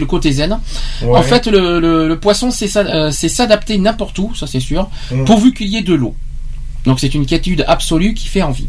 le, 0.00 0.04
côté 0.06 0.30
zen. 0.32 0.58
ouais. 1.02 1.16
En 1.18 1.22
fait, 1.22 1.46
le, 1.48 2.14
poisson, 2.14 2.50
c'est 2.50 2.74
euh, 2.76 3.10
c'est 3.10 3.28
s'adapter 3.28 3.76
n'importe 3.78 4.18
où, 4.18 4.32
ça 4.34 4.46
c'est 4.46 4.60
sûr, 4.60 4.88
Mhm. 5.10 5.24
pourvu 5.24 5.52
qu'il 5.52 5.68
y 5.68 5.76
ait 5.76 5.82
de 5.82 5.94
l'eau. 5.94 6.14
Donc 6.84 7.00
c'est 7.00 7.12
une 7.12 7.26
quiétude 7.26 7.64
absolue 7.66 8.14
qui 8.14 8.28
fait 8.28 8.42
envie. 8.42 8.68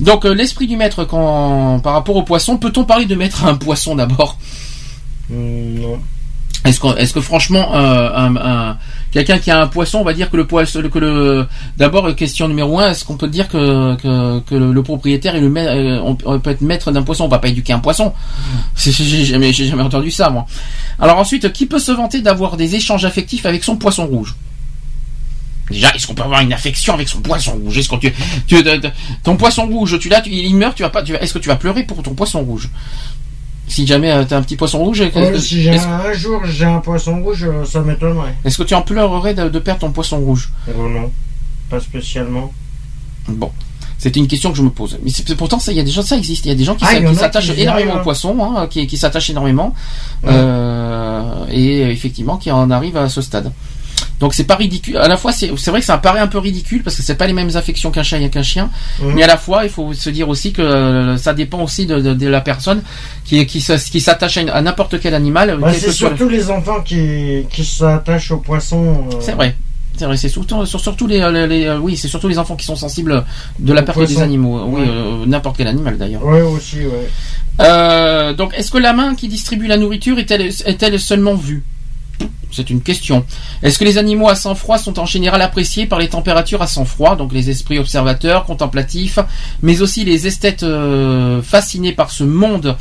Donc 0.00 0.24
euh, 0.26 0.34
l'esprit 0.34 0.66
du 0.66 0.76
maître 0.76 1.04
quand, 1.04 1.78
par 1.80 1.92
rapport 1.92 2.16
au 2.16 2.22
poisson, 2.24 2.56
peut-on 2.58 2.84
parler 2.84 3.06
de 3.06 3.14
maître 3.14 3.44
à 3.44 3.48
un 3.50 3.54
poisson 3.54 3.94
d'abord? 3.94 4.38
Non. 5.32 6.00
Est-ce 6.64 6.78
que, 6.78 7.12
que 7.12 7.20
franchement, 7.20 7.74
euh, 7.74 8.10
un, 8.14 8.36
un- 8.36 8.78
quelqu'un 9.10 9.38
qui 9.38 9.50
a 9.50 9.60
un 9.60 9.66
poisson, 9.66 9.98
on 9.98 10.04
va 10.04 10.12
dire 10.14 10.30
que 10.30 10.36
le 10.36 10.46
poisson, 10.46 10.80
que 10.88 10.98
le, 11.00 11.46
d'abord 11.76 12.14
question 12.14 12.46
numéro 12.46 12.78
un, 12.78 12.90
est-ce 12.90 13.04
qu'on 13.04 13.16
peut 13.16 13.26
dire 13.26 13.48
que, 13.48 13.96
que, 13.96 14.38
que 14.40 14.54
le, 14.54 14.82
propriétaire 14.84 15.34
est 15.34 15.40
le 15.40 15.52
euh, 15.56 16.00
on, 16.04 16.16
on 16.24 16.38
peut 16.38 16.50
être 16.50 16.60
maître 16.60 16.92
d'un 16.92 17.02
poisson, 17.02 17.24
on 17.24 17.28
va 17.28 17.40
pas 17.40 17.48
éduquer 17.48 17.72
un 17.72 17.80
poisson. 17.80 18.12
C'est- 18.76 18.92
J'ai 18.92 19.24
jamais, 19.24 19.82
entendu 19.82 20.12
ça, 20.12 20.30
moi. 20.30 20.46
Alors 21.00 21.18
ensuite, 21.18 21.52
qui 21.52 21.66
peut 21.66 21.80
se 21.80 21.90
vanter 21.90 22.20
d'avoir 22.20 22.56
des 22.56 22.76
échanges 22.76 23.04
affectifs 23.04 23.44
avec 23.44 23.64
son 23.64 23.74
poisson 23.76 24.06
rouge? 24.06 24.36
Déjà, 25.68 25.92
est-ce 25.96 26.06
qu'on 26.06 26.14
peut 26.14 26.22
avoir 26.22 26.42
une 26.42 26.52
affection 26.52 26.94
avec 26.94 27.08
son 27.08 27.20
poisson 27.22 27.52
rouge? 27.52 27.78
Est-ce 27.78 27.88
que 27.88 27.96
tu, 27.96 28.12
ton 29.24 29.36
poisson 29.36 29.66
rouge, 29.66 29.98
tu 29.98 30.08
l'as, 30.08 30.22
il 30.26 30.54
meurt, 30.54 30.76
tu 30.76 30.82
vas 30.84 30.90
pas, 30.90 31.02
est-ce 31.02 31.34
que 31.34 31.38
tu 31.40 31.48
vas 31.48 31.56
pleurer 31.56 31.82
pour 31.84 32.02
ton 32.02 32.14
poisson 32.14 32.40
rouge? 32.42 32.68
Si 33.68 33.86
jamais 33.86 34.12
tu 34.22 34.26
t'as 34.26 34.36
un 34.38 34.42
petit 34.42 34.56
poisson 34.56 34.78
rouge, 34.78 35.00
Ouais, 35.00 35.06
est-ce- 35.14 35.38
si 35.38 35.62
j'ai 35.62 35.70
un, 35.78 36.12
jour 36.12 36.42
j'ai 36.44 36.64
un 36.66 36.80
poisson 36.80 37.22
rouge, 37.22 37.44
euh, 37.44 37.64
ça 37.64 37.80
m'étonnerait. 37.80 38.34
est-ce 38.44 38.58
que 38.58 38.64
tu 38.64 38.74
en 38.74 38.82
pleurerais 38.82 39.34
de, 39.34 39.48
de 39.48 39.58
perdre 39.58 39.80
ton 39.80 39.92
poisson 39.92 40.18
rouge 40.18 40.50
Oh 40.68 40.88
non, 40.88 41.10
pas 41.70 41.80
spécialement. 41.80 42.52
Bon. 43.28 43.50
C'était 43.98 44.18
une 44.18 44.26
question 44.26 44.50
que 44.50 44.58
je 44.58 44.62
me 44.62 44.70
pose. 44.70 44.98
Mais 45.04 45.10
c'est- 45.10 45.34
pourtant, 45.36 45.60
ça, 45.60 45.70
il 45.70 45.76
y 45.78 45.80
a 45.80 45.84
des 45.84 45.90
gens, 45.92 46.02
ça 46.02 46.16
existe. 46.16 46.44
Il 46.44 46.48
y 46.48 46.50
a 46.52 46.56
des 46.56 46.64
gens 46.64 46.74
qui 46.74 46.84
Ah, 46.86 46.96
qui 47.00 47.14
s'attachent 47.14 47.50
énormément 47.50 47.72
arrivent, 47.72 47.94
au 47.94 47.98
hein. 47.98 48.02
poisson, 48.02 48.36
hein, 48.56 48.66
qui, 48.66 48.84
qui 48.88 48.96
s'attachent 48.98 49.30
énormément, 49.30 49.74
Ouais. 50.24 50.30
euh, 50.32 51.44
et 51.50 51.82
effectivement, 51.90 52.36
qui 52.36 52.50
en 52.50 52.68
arrivent 52.72 52.96
à 52.96 53.08
ce 53.08 53.22
stade. 53.22 53.52
Donc 54.22 54.34
c'est 54.34 54.44
pas 54.44 54.54
ridicule. 54.54 54.96
À 54.98 55.08
la 55.08 55.16
fois, 55.16 55.32
c'est 55.32 55.48
vrai 55.48 55.80
que 55.80 55.84
ça 55.84 55.98
paraît 55.98 56.20
un 56.20 56.28
peu 56.28 56.38
ridicule 56.38 56.84
parce 56.84 56.94
que 56.96 57.02
c'est 57.02 57.16
pas 57.16 57.26
les 57.26 57.32
mêmes 57.32 57.50
affections 57.56 57.90
qu'un 57.90 58.04
chat 58.04 58.20
et 58.20 58.30
qu'un 58.30 58.44
chien. 58.44 58.70
Mhm. 59.00 59.14
Mais 59.14 59.24
à 59.24 59.26
la 59.26 59.36
fois, 59.36 59.64
il 59.64 59.68
faut 59.70 59.92
se 59.94 60.10
dire 60.10 60.28
aussi 60.28 60.52
que 60.52 60.62
euh, 60.62 61.16
ça 61.16 61.34
dépend 61.34 61.60
aussi 61.64 61.86
de, 61.86 61.98
de- 62.00 62.14
de 62.14 62.28
la 62.28 62.40
personne 62.40 62.82
qui 63.24 63.44
qui, 63.46 63.60
s'attache 63.60 64.36
à, 64.38 64.62
n'importe 64.62 65.00
quel 65.00 65.14
animal. 65.14 65.58
Bah, 65.60 65.72
c'est 65.74 65.90
surtout 65.90 66.28
les 66.28 66.48
enfants 66.50 66.80
qui, 66.82 67.44
qui 67.50 67.64
s'attachent 67.64 68.30
aux 68.30 68.36
poissons. 68.38 69.04
euh, 69.12 69.16
C'est 69.20 69.32
vrai. 69.32 69.56
C'est 69.96 70.06
vrai, 70.06 70.16
c'est 70.16 70.28
surtout, 70.30 70.64
sur- 70.66 70.80
surtout 70.80 71.06
les, 71.08 71.18
les- 71.32 71.46
les- 71.48 71.64
euh, 71.66 71.78
oui, 71.78 71.96
c'est 71.96 72.08
surtout 72.08 72.28
les 72.28 72.38
enfants 72.38 72.54
qui 72.56 72.64
sont 72.64 72.76
sensibles 72.76 73.24
de 73.58 73.72
la 73.72 73.82
perte 73.82 73.98
des 74.06 74.22
animaux. 74.22 74.62
Oui, 74.66 74.82
Ouais. 74.82 74.86
euh, 74.88 75.26
n'importe 75.26 75.56
quel 75.56 75.66
animal 75.66 75.98
d'ailleurs. 75.98 76.24
Ouais, 76.24 76.40
aussi, 76.42 76.78
ouais. 76.78 77.08
Euh, 77.60 78.32
donc, 78.32 78.54
est-ce 78.56 78.70
que 78.70 78.78
la 78.78 78.92
main 78.92 79.14
qui 79.16 79.26
distribue 79.28 79.66
la 79.66 79.76
nourriture 79.76 80.18
est-elle 80.18 80.42
est-elle 80.42 80.98
seulement 81.00 81.34
vue? 81.34 81.62
C'est 82.50 82.68
une 82.68 82.82
question. 82.82 83.24
Est-ce 83.62 83.78
que 83.78 83.84
les 83.84 83.96
animaux 83.96 84.28
à 84.28 84.34
sang 84.34 84.54
froid 84.54 84.76
sont 84.76 84.98
en 84.98 85.06
général 85.06 85.40
appréciés 85.40 85.86
par 85.86 85.98
les 85.98 86.08
températures 86.08 86.60
à 86.60 86.66
sang 86.66 86.84
froid, 86.84 87.16
donc 87.16 87.32
les 87.32 87.48
esprits 87.48 87.78
observateurs, 87.78 88.44
contemplatifs, 88.44 89.18
mais 89.62 89.80
aussi 89.80 90.04
les 90.04 90.26
esthètes 90.26 90.62
euh, 90.62 91.40
fascinés 91.40 91.92
par 91.92 92.10
ce 92.10 92.24
monde 92.24 92.76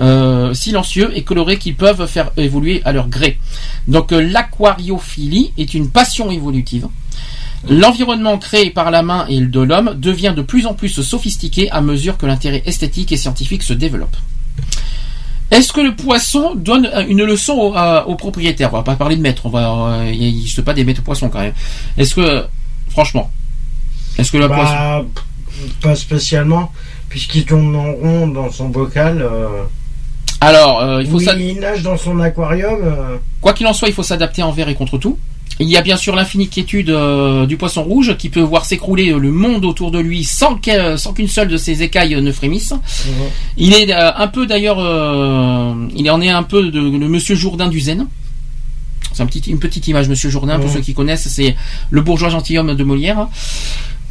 euh, 0.00 0.54
silencieux 0.54 1.10
et 1.14 1.22
coloré 1.22 1.58
qu'ils 1.58 1.76
peuvent 1.76 2.06
faire 2.06 2.30
évoluer 2.38 2.80
à 2.84 2.92
leur 2.92 3.08
gré? 3.08 3.38
Donc, 3.88 4.12
euh, 4.12 4.20
l'aquariophilie 4.20 5.52
est 5.58 5.74
une 5.74 5.90
passion 5.90 6.30
évolutive. 6.30 6.88
L'environnement 7.68 8.38
créé 8.38 8.70
par 8.70 8.90
la 8.90 9.02
main 9.02 9.26
et 9.28 9.38
de 9.38 9.60
l'homme 9.60 9.94
devient 9.98 10.32
de 10.34 10.40
plus 10.40 10.66
en 10.66 10.72
plus 10.72 11.02
sophistiqué 11.02 11.70
à 11.70 11.82
mesure 11.82 12.16
que 12.16 12.24
l'intérêt 12.24 12.62
esthétique 12.64 13.12
et 13.12 13.18
scientifique 13.18 13.62
se 13.62 13.74
développe. 13.74 14.16
Est-ce 15.50 15.72
que 15.72 15.80
le 15.80 15.94
poisson 15.96 16.54
donne 16.54 16.86
euh, 16.86 17.04
une 17.08 17.24
leçon 17.24 17.54
au, 17.54 17.74
à- 17.76 18.06
au 18.06 18.14
propriétaire? 18.14 18.70
On 18.72 18.76
va 18.76 18.82
pas 18.82 18.94
parler 18.96 19.16
de 19.16 19.22
maître, 19.22 19.42
on 19.46 19.50
va, 19.50 19.68
euh, 20.02 20.10
il 20.12 20.20
n'existe 20.20 20.62
pas 20.62 20.74
des 20.74 20.84
maîtres 20.84 21.02
poissons 21.02 21.28
quand 21.28 21.40
même. 21.40 21.54
Est-ce 21.98 22.14
que, 22.14 22.44
franchement, 22.88 23.30
est-ce 24.18 24.30
que 24.32 24.36
le 24.38 24.46
poisson... 24.48 24.62
Bah, 24.72 25.02
pas 25.82 25.94
spécialement, 25.96 26.72
puisqu'il 27.08 27.44
tourne 27.44 27.74
en 27.76 27.92
rond 27.92 28.28
dans 28.28 28.50
son 28.50 28.68
bocal. 28.68 29.20
euh, 29.20 29.62
Alors, 30.40 30.80
euh, 30.80 31.02
il 31.02 31.08
faut 31.10 31.18
oui, 31.18 31.26
il 31.38 31.60
nage 31.60 31.82
dans 31.82 31.98
son 31.98 32.18
aquarium. 32.20 32.78
euh, 32.82 33.16
Quoi 33.40 33.52
qu'il 33.52 33.66
en 33.66 33.72
soit, 33.74 33.88
il 33.88 33.94
faut 33.94 34.02
s'adapter 34.04 34.42
envers 34.42 34.68
et 34.68 34.74
contre 34.74 34.96
tout. 34.98 35.18
Il 35.60 35.68
y 35.68 35.76
a 35.76 35.82
bien 35.82 35.96
sûr 35.98 36.16
l'infinie 36.16 36.48
quiétude 36.48 36.88
euh, 36.88 37.44
du 37.44 37.58
poisson 37.58 37.82
rouge 37.82 38.16
qui 38.16 38.30
peut 38.30 38.40
voir 38.40 38.64
s'écrouler 38.64 39.12
le 39.12 39.30
monde 39.30 39.64
autour 39.66 39.90
de 39.90 39.98
lui 39.98 40.24
sans 40.24 40.54
qu'une 40.56 41.28
seule 41.28 41.48
de 41.48 41.56
ses 41.58 41.82
écailles 41.82 42.20
ne 42.20 42.32
frémisse. 42.32 42.72
Il 43.58 43.74
est 43.74 43.92
euh, 43.92 44.10
un 44.16 44.26
peu 44.28 44.46
d'ailleurs, 44.46 44.78
euh, 44.78 45.74
il 45.94 46.10
en 46.10 46.20
est 46.22 46.30
un 46.30 46.42
peu 46.42 46.70
de, 46.70 46.80
le 46.80 47.08
Monsieur 47.08 47.34
Jourdain 47.34 47.68
du 47.68 47.78
Zen. 47.78 48.06
C'est 49.12 49.22
un 49.22 49.26
petit, 49.26 49.40
une 49.50 49.58
petite 49.58 49.86
image, 49.88 50.08
Monsieur 50.08 50.30
Jourdain, 50.30 50.58
pour 50.58 50.68
Mhm. 50.68 50.74
ceux 50.76 50.80
qui 50.80 50.94
connaissent, 50.94 51.28
c'est 51.28 51.54
le 51.90 52.00
bourgeois 52.00 52.30
gentilhomme 52.30 52.74
de 52.74 52.84
Molière. 52.84 53.28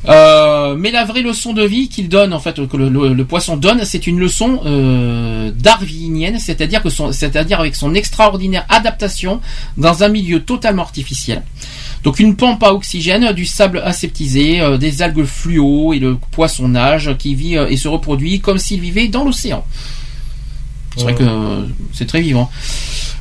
Euh, 0.07 0.75
mais 0.77 0.91
la 0.91 1.03
vraie 1.03 1.21
leçon 1.21 1.53
de 1.53 1.63
vie 1.63 1.89
qu'il 1.89 2.07
donne, 2.07 2.33
en 2.33 2.39
fait, 2.39 2.65
que 2.67 2.77
le, 2.77 3.25
poisson 3.25 3.57
donne, 3.57 3.83
c'est 3.83 4.07
une 4.07 4.19
leçon 4.19 4.61
euh, 4.65 5.51
darwinienne, 5.51 6.39
c'est-à-dire 6.39 6.81
que 6.81 6.89
c'est-à-dire 6.89 7.59
avec 7.59 7.75
son 7.75 7.93
extraordinaire 7.93 8.65
adaptation 8.69 9.41
dans 9.77 10.03
un 10.03 10.07
milieu 10.07 10.41
totalement 10.41 10.83
artificiel. 10.83 11.43
Donc 12.03 12.19
une 12.19 12.35
pompe 12.35 12.63
à 12.63 12.73
oxygène, 12.73 13.31
du 13.33 13.45
sable 13.45 13.81
aseptisé, 13.83 14.61
euh, 14.61 14.77
des 14.77 15.01
algues 15.01 15.25
fluo 15.25 15.93
et 15.93 15.99
le 15.99 16.17
poisson 16.31 16.69
nage 16.69 17.15
qui 17.17 17.35
vit 17.35 17.57
euh, 17.57 17.67
et 17.67 17.75
se 17.75 17.87
reproduit 17.87 18.39
comme 18.39 18.57
s'il 18.57 18.79
vivait 18.79 19.09
dans 19.09 19.25
l'océan. 19.25 19.65
C'est 20.95 21.03
vrai 21.03 21.15
que 21.15 21.23
euh, 21.23 21.65
c'est 21.93 22.07
très 22.07 22.21
vivant. 22.21 22.49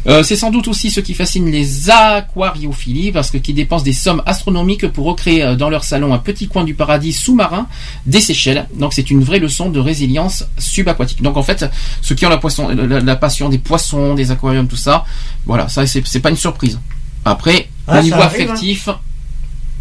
Euh, 0.06 0.22
c'est 0.22 0.36
sans 0.36 0.50
doute 0.50 0.68
aussi 0.68 0.90
ce 0.90 1.00
qui 1.00 1.12
fascine 1.12 1.50
les 1.50 1.90
aquariophiles 1.90 3.12
parce 3.12 3.30
que 3.30 3.36
qui 3.38 3.52
dépensent 3.52 3.84
des 3.84 3.92
sommes 3.92 4.22
astronomiques 4.26 4.88
pour 4.88 5.06
recréer 5.06 5.42
euh, 5.42 5.56
dans 5.56 5.68
leur 5.68 5.84
salon 5.84 6.14
un 6.14 6.18
petit 6.18 6.48
coin 6.48 6.64
du 6.64 6.74
paradis 6.74 7.12
sous-marin 7.12 7.66
des 8.06 8.20
Seychelles. 8.20 8.68
Donc 8.74 8.94
c'est 8.94 9.10
une 9.10 9.22
vraie 9.22 9.38
leçon 9.38 9.70
de 9.70 9.78
résilience 9.80 10.44
subaquatique. 10.56 11.20
Donc 11.22 11.36
en 11.36 11.42
fait, 11.42 11.66
ceux 12.00 12.14
qui 12.14 12.24
ont 12.26 12.30
la, 12.30 12.38
poisson, 12.38 12.68
la, 12.68 13.00
la 13.00 13.16
passion 13.16 13.48
des 13.48 13.58
poissons, 13.58 14.14
des 14.14 14.30
aquariums, 14.30 14.68
tout 14.68 14.76
ça, 14.76 15.04
voilà, 15.46 15.68
ça 15.68 15.86
c'est 15.86 16.20
pas 16.20 16.30
une 16.30 16.36
surprise. 16.36 16.78
Après, 17.24 17.68
Ah, 17.86 17.98
au 17.98 18.02
niveau 18.02 18.16
arrive, 18.20 18.50
affectif, 18.50 18.88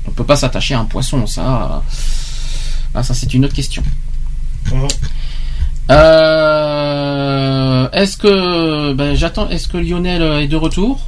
On 0.08 0.12
peut 0.12 0.26
pas 0.26 0.36
s'attacher 0.36 0.74
à 0.74 0.80
un 0.80 0.86
poisson, 0.86 1.26
ça. 1.26 1.82
Ah, 2.94 3.04
ça 3.04 3.14
c'est 3.14 3.34
une 3.34 3.46
autre 3.46 3.54
question. 3.54 3.84
Euh, 5.90 7.88
est-ce 7.94 8.18
que 8.18 8.94
ben, 8.94 9.16
j'attends 9.16 9.50
Est-ce 9.50 9.68
que 9.68 9.78
Lionel 9.78 10.22
est 10.44 10.48
de 10.48 10.56
retour? 10.56 11.00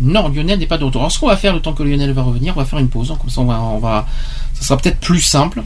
Non, 0.00 0.28
Lionel 0.28 0.58
n'est 0.58 0.66
pas 0.66 0.78
de 0.78 0.84
retour. 0.84 1.00
Alors 1.02 1.12
ce 1.12 1.18
qu'on 1.18 1.28
va 1.28 1.36
faire 1.36 1.54
le 1.54 1.60
temps 1.60 1.72
que 1.72 1.82
Lionel 1.82 2.12
va 2.12 2.22
revenir, 2.22 2.52
on 2.56 2.60
va 2.60 2.66
faire 2.66 2.78
une 2.78 2.88
pause. 2.88 3.14
Comme 3.20 3.30
ça, 3.30 3.40
on 3.40 3.46
va, 3.46 3.60
on 3.60 3.78
va 3.78 4.06
ça 4.54 4.62
sera 4.62 4.76
peut-être 4.78 5.00
plus 5.00 5.20
simple. 5.20 5.62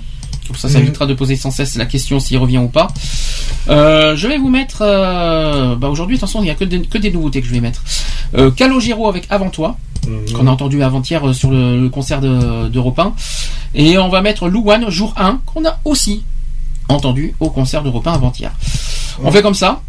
Comme 0.46 0.56
ça, 0.56 0.68
ça 0.68 0.78
Mhm. 0.78 0.84
évitera 0.84 1.06
de 1.06 1.14
poser 1.14 1.36
sans 1.36 1.50
cesse 1.50 1.76
la 1.76 1.84
question 1.86 2.18
s'il 2.18 2.38
revient 2.38 2.58
ou 2.58 2.68
pas. 2.68 2.88
Euh, 3.68 4.16
je 4.16 4.26
vais 4.26 4.38
vous 4.38 4.48
mettre. 4.48 4.78
euh, 4.82 5.76
bah, 5.76 5.88
aujourd'hui, 5.88 6.16
attention, 6.16 6.40
il 6.40 6.44
n'y 6.44 6.50
a 6.50 6.54
que 6.54 6.64
des, 6.64 6.80
que 6.82 6.98
des 6.98 7.10
nouveautés 7.12 7.40
que 7.40 7.46
je 7.46 7.52
vais 7.52 7.60
mettre. 7.60 7.82
Euh, 8.36 8.50
Calogero 8.50 9.08
avec 9.08 9.26
Avant 9.30 9.50
toi 9.50 9.76
qu'on 10.34 10.46
a 10.46 10.50
entendu 10.50 10.82
avant-hier 10.82 11.28
euh, 11.28 11.32
sur 11.34 11.50
le, 11.50 11.78
le 11.80 11.88
concert 11.90 12.20
de- 12.20 12.68
d'Europe 12.68 12.98
1. 12.98 13.12
Et 13.74 13.98
on 13.98 14.08
va 14.08 14.22
mettre 14.22 14.48
Louane, 14.48 14.88
jour 14.90 15.12
1, 15.16 15.40
qu'on 15.46 15.64
a 15.66 15.78
aussi 15.84 16.24
entendu 16.90 17.34
au 17.40 17.50
concert 17.50 17.82
d'Europe 17.82 18.06
1 18.06 18.12
avant-hier. 18.12 18.52
On 19.22 19.30
fait 19.30 19.42
comme 19.42 19.54
ça, 19.54 19.80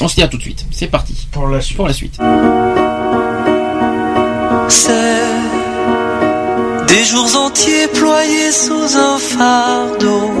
on 0.00 0.08
se 0.08 0.16
dit 0.16 0.22
à 0.22 0.28
tout 0.28 0.36
de 0.36 0.42
suite. 0.42 0.64
C'est 0.70 0.86
parti. 0.86 1.28
Pour 1.32 1.48
la 1.48 1.60
suite. 1.60 1.76
Pour 1.76 1.86
la 1.88 1.92
suite. 1.92 2.18
C'est 4.68 5.18
des 6.86 7.04
jours 7.04 7.36
entiers 7.36 7.88
ployés 7.88 8.52
sous 8.52 8.96
un 8.96 9.18
fardeau. 9.18 10.32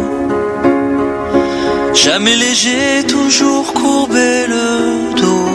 Jamais 1.94 2.36
léger, 2.36 3.04
toujours 3.08 3.72
courbé 3.74 4.46
le 4.46 5.14
dos. 5.20 5.48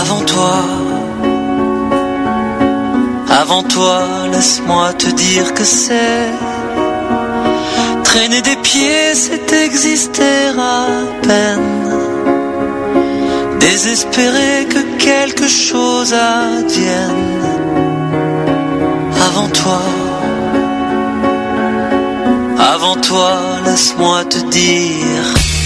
Avant 0.00 0.20
toi, 0.24 0.56
avant 3.30 3.62
toi, 3.62 4.02
laisse-moi 4.32 4.92
te 4.94 5.10
dire 5.10 5.54
que 5.54 5.64
c'est 5.64 6.30
traîner 8.08 8.40
des 8.40 8.56
pieds, 8.56 9.14
c'est 9.14 9.52
exister 9.52 10.48
à 10.58 10.86
peine 11.26 11.78
désespérer 13.60 14.66
que 14.72 14.82
quelque 14.96 15.46
chose 15.46 16.12
advienne 16.14 17.42
avant 19.26 19.48
toi. 19.60 19.82
Avant 22.74 22.96
toi, 23.08 23.32
laisse-moi 23.66 24.24
te 24.24 24.38
dire. 24.58 25.57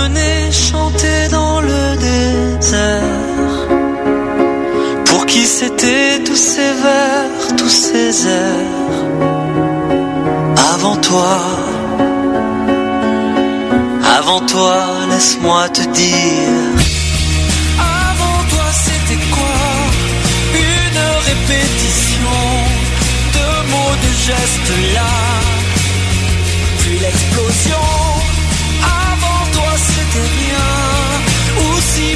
Se 0.00 0.08
démener, 0.08 0.52
chanter 0.52 1.28
dans 1.30 1.60
le 1.60 1.96
désert. 1.96 3.00
Pour 5.04 5.26
qui 5.26 5.44
c'était 5.46 6.22
tous 6.24 6.36
ces 6.36 6.72
vers, 6.82 7.56
tous 7.56 7.68
ces 7.68 8.26
airs 8.26 8.98
Avant 10.74 10.96
toi, 10.96 11.38
avant 14.18 14.40
toi, 14.46 14.76
laisse-moi 15.10 15.68
te 15.70 15.82
dire. 16.02 16.72
Avant 17.78 18.40
toi, 18.52 18.68
c'était 18.84 19.22
quoi? 19.36 19.58
Une 20.54 21.02
répétition 21.28 22.40
de 23.36 23.70
mots, 23.70 23.96
de 24.04 24.10
gestes 24.26 24.74
là. 24.94 25.12
Puis 26.78 26.98
l'explosion. 26.98 27.99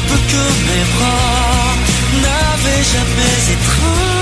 Peu 0.08 0.18
que 0.30 0.44
mes 0.68 0.84
bras 0.94 1.74
n'avaient 2.22 2.84
jamais 2.84 3.52
étreint. 3.52 4.13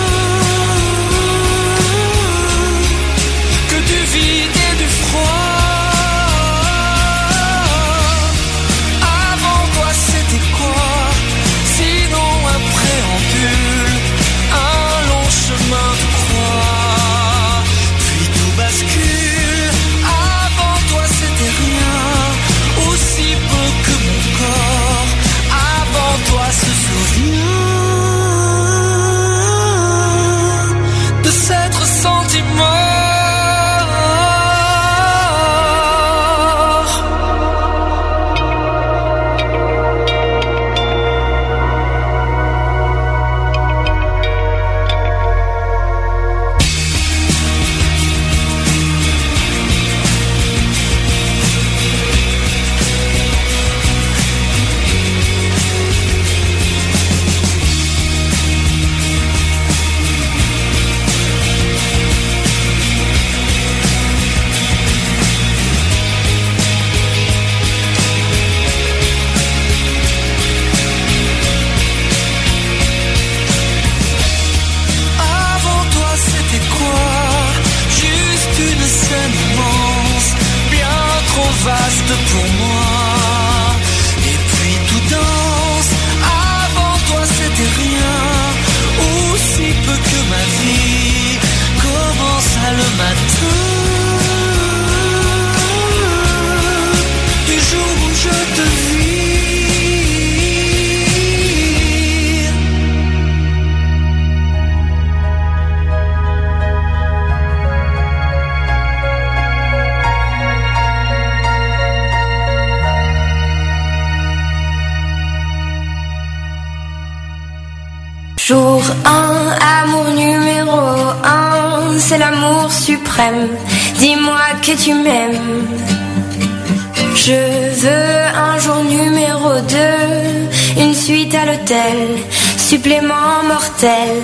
Supplément 132.73 133.43
mortel. 133.53 134.23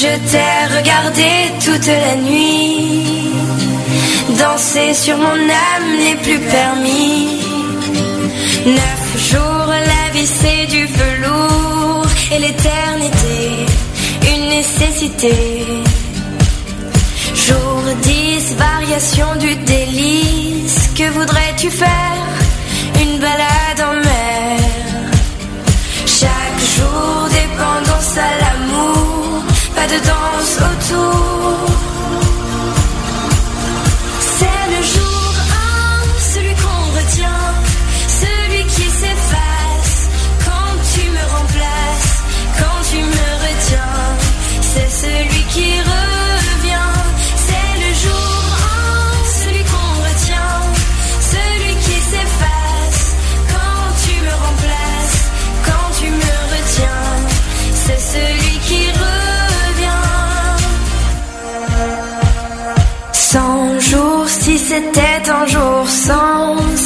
Je 0.00 0.12
t'ai 0.30 0.54
regardé 0.76 1.30
toute 1.64 1.86
la 1.86 2.14
nuit, 2.16 3.32
danser 4.38 4.94
sur 4.94 5.16
mon 5.18 5.40
âme 5.72 5.90
n'est 6.02 6.20
plus 6.26 6.40
permis. 6.56 7.42
Neuf 8.78 9.04
jours, 9.30 9.72
la 9.92 10.04
vie 10.14 10.30
c'est 10.40 10.66
du 10.76 10.86
velours 10.86 12.12
et 12.32 12.38
l'éternité 12.38 13.70
curiosité. 15.00 15.64
Jour 17.34 17.82
10, 18.02 18.54
variation 18.56 19.36
du 19.36 19.54
délice. 19.56 20.90
Que 20.96 21.10
voudrais-tu 21.10 21.70
faire? 21.70 21.86
Une 23.00 23.18
balade 23.18 23.49
Pas 29.76 29.86
de 29.86 29.98
danse 30.04 30.58
autour. 30.58 31.59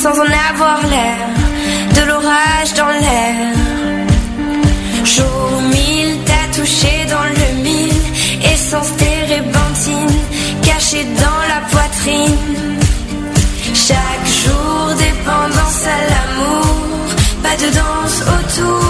Sans, 0.05 0.21
en 0.21 0.31
avoir 0.51 0.81
l'air, 0.93 1.19
de 1.97 2.03
l'orage 2.09 2.73
dans 2.81 2.95
l'air. 3.05 3.37
Jour 5.15 5.63
mille, 5.75 6.15
t'as 6.27 6.47
touché 6.59 6.93
dans 7.15 7.29
le 7.41 7.49
mille, 7.67 8.03
essence 8.53 8.93
térébenthine, 8.99 10.19
cachée 10.63 11.07
dans 11.25 11.43
la 11.53 11.61
poitrine. 11.73 12.77
Chaque 13.89 14.27
jour, 14.43 14.81
dépendance 15.07 15.83
à 15.97 16.01
l'amour, 16.11 16.67
pas 17.43 17.57
de 17.63 17.69
danse 17.81 18.19
autour. 18.35 18.84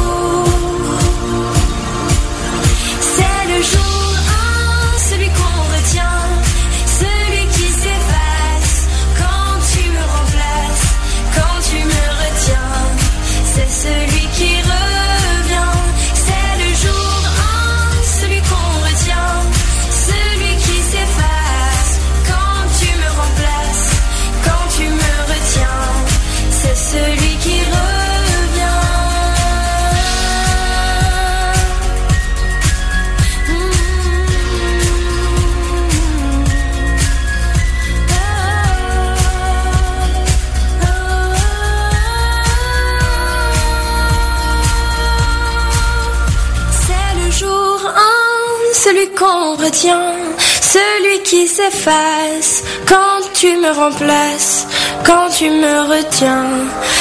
Retient, 49.74 50.14
celui 50.60 51.22
qui 51.24 51.48
s'efface 51.48 52.62
quand 52.86 53.32
tu 53.34 53.56
me 53.56 53.70
remplaces, 53.72 54.66
quand 55.05 55.28
tu 55.36 55.51
me 55.51 55.88
retiens. 55.88 56.46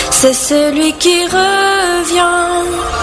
C'est 0.10 0.34
celui 0.34 0.94
qui 0.94 1.24
revient. 1.26 3.03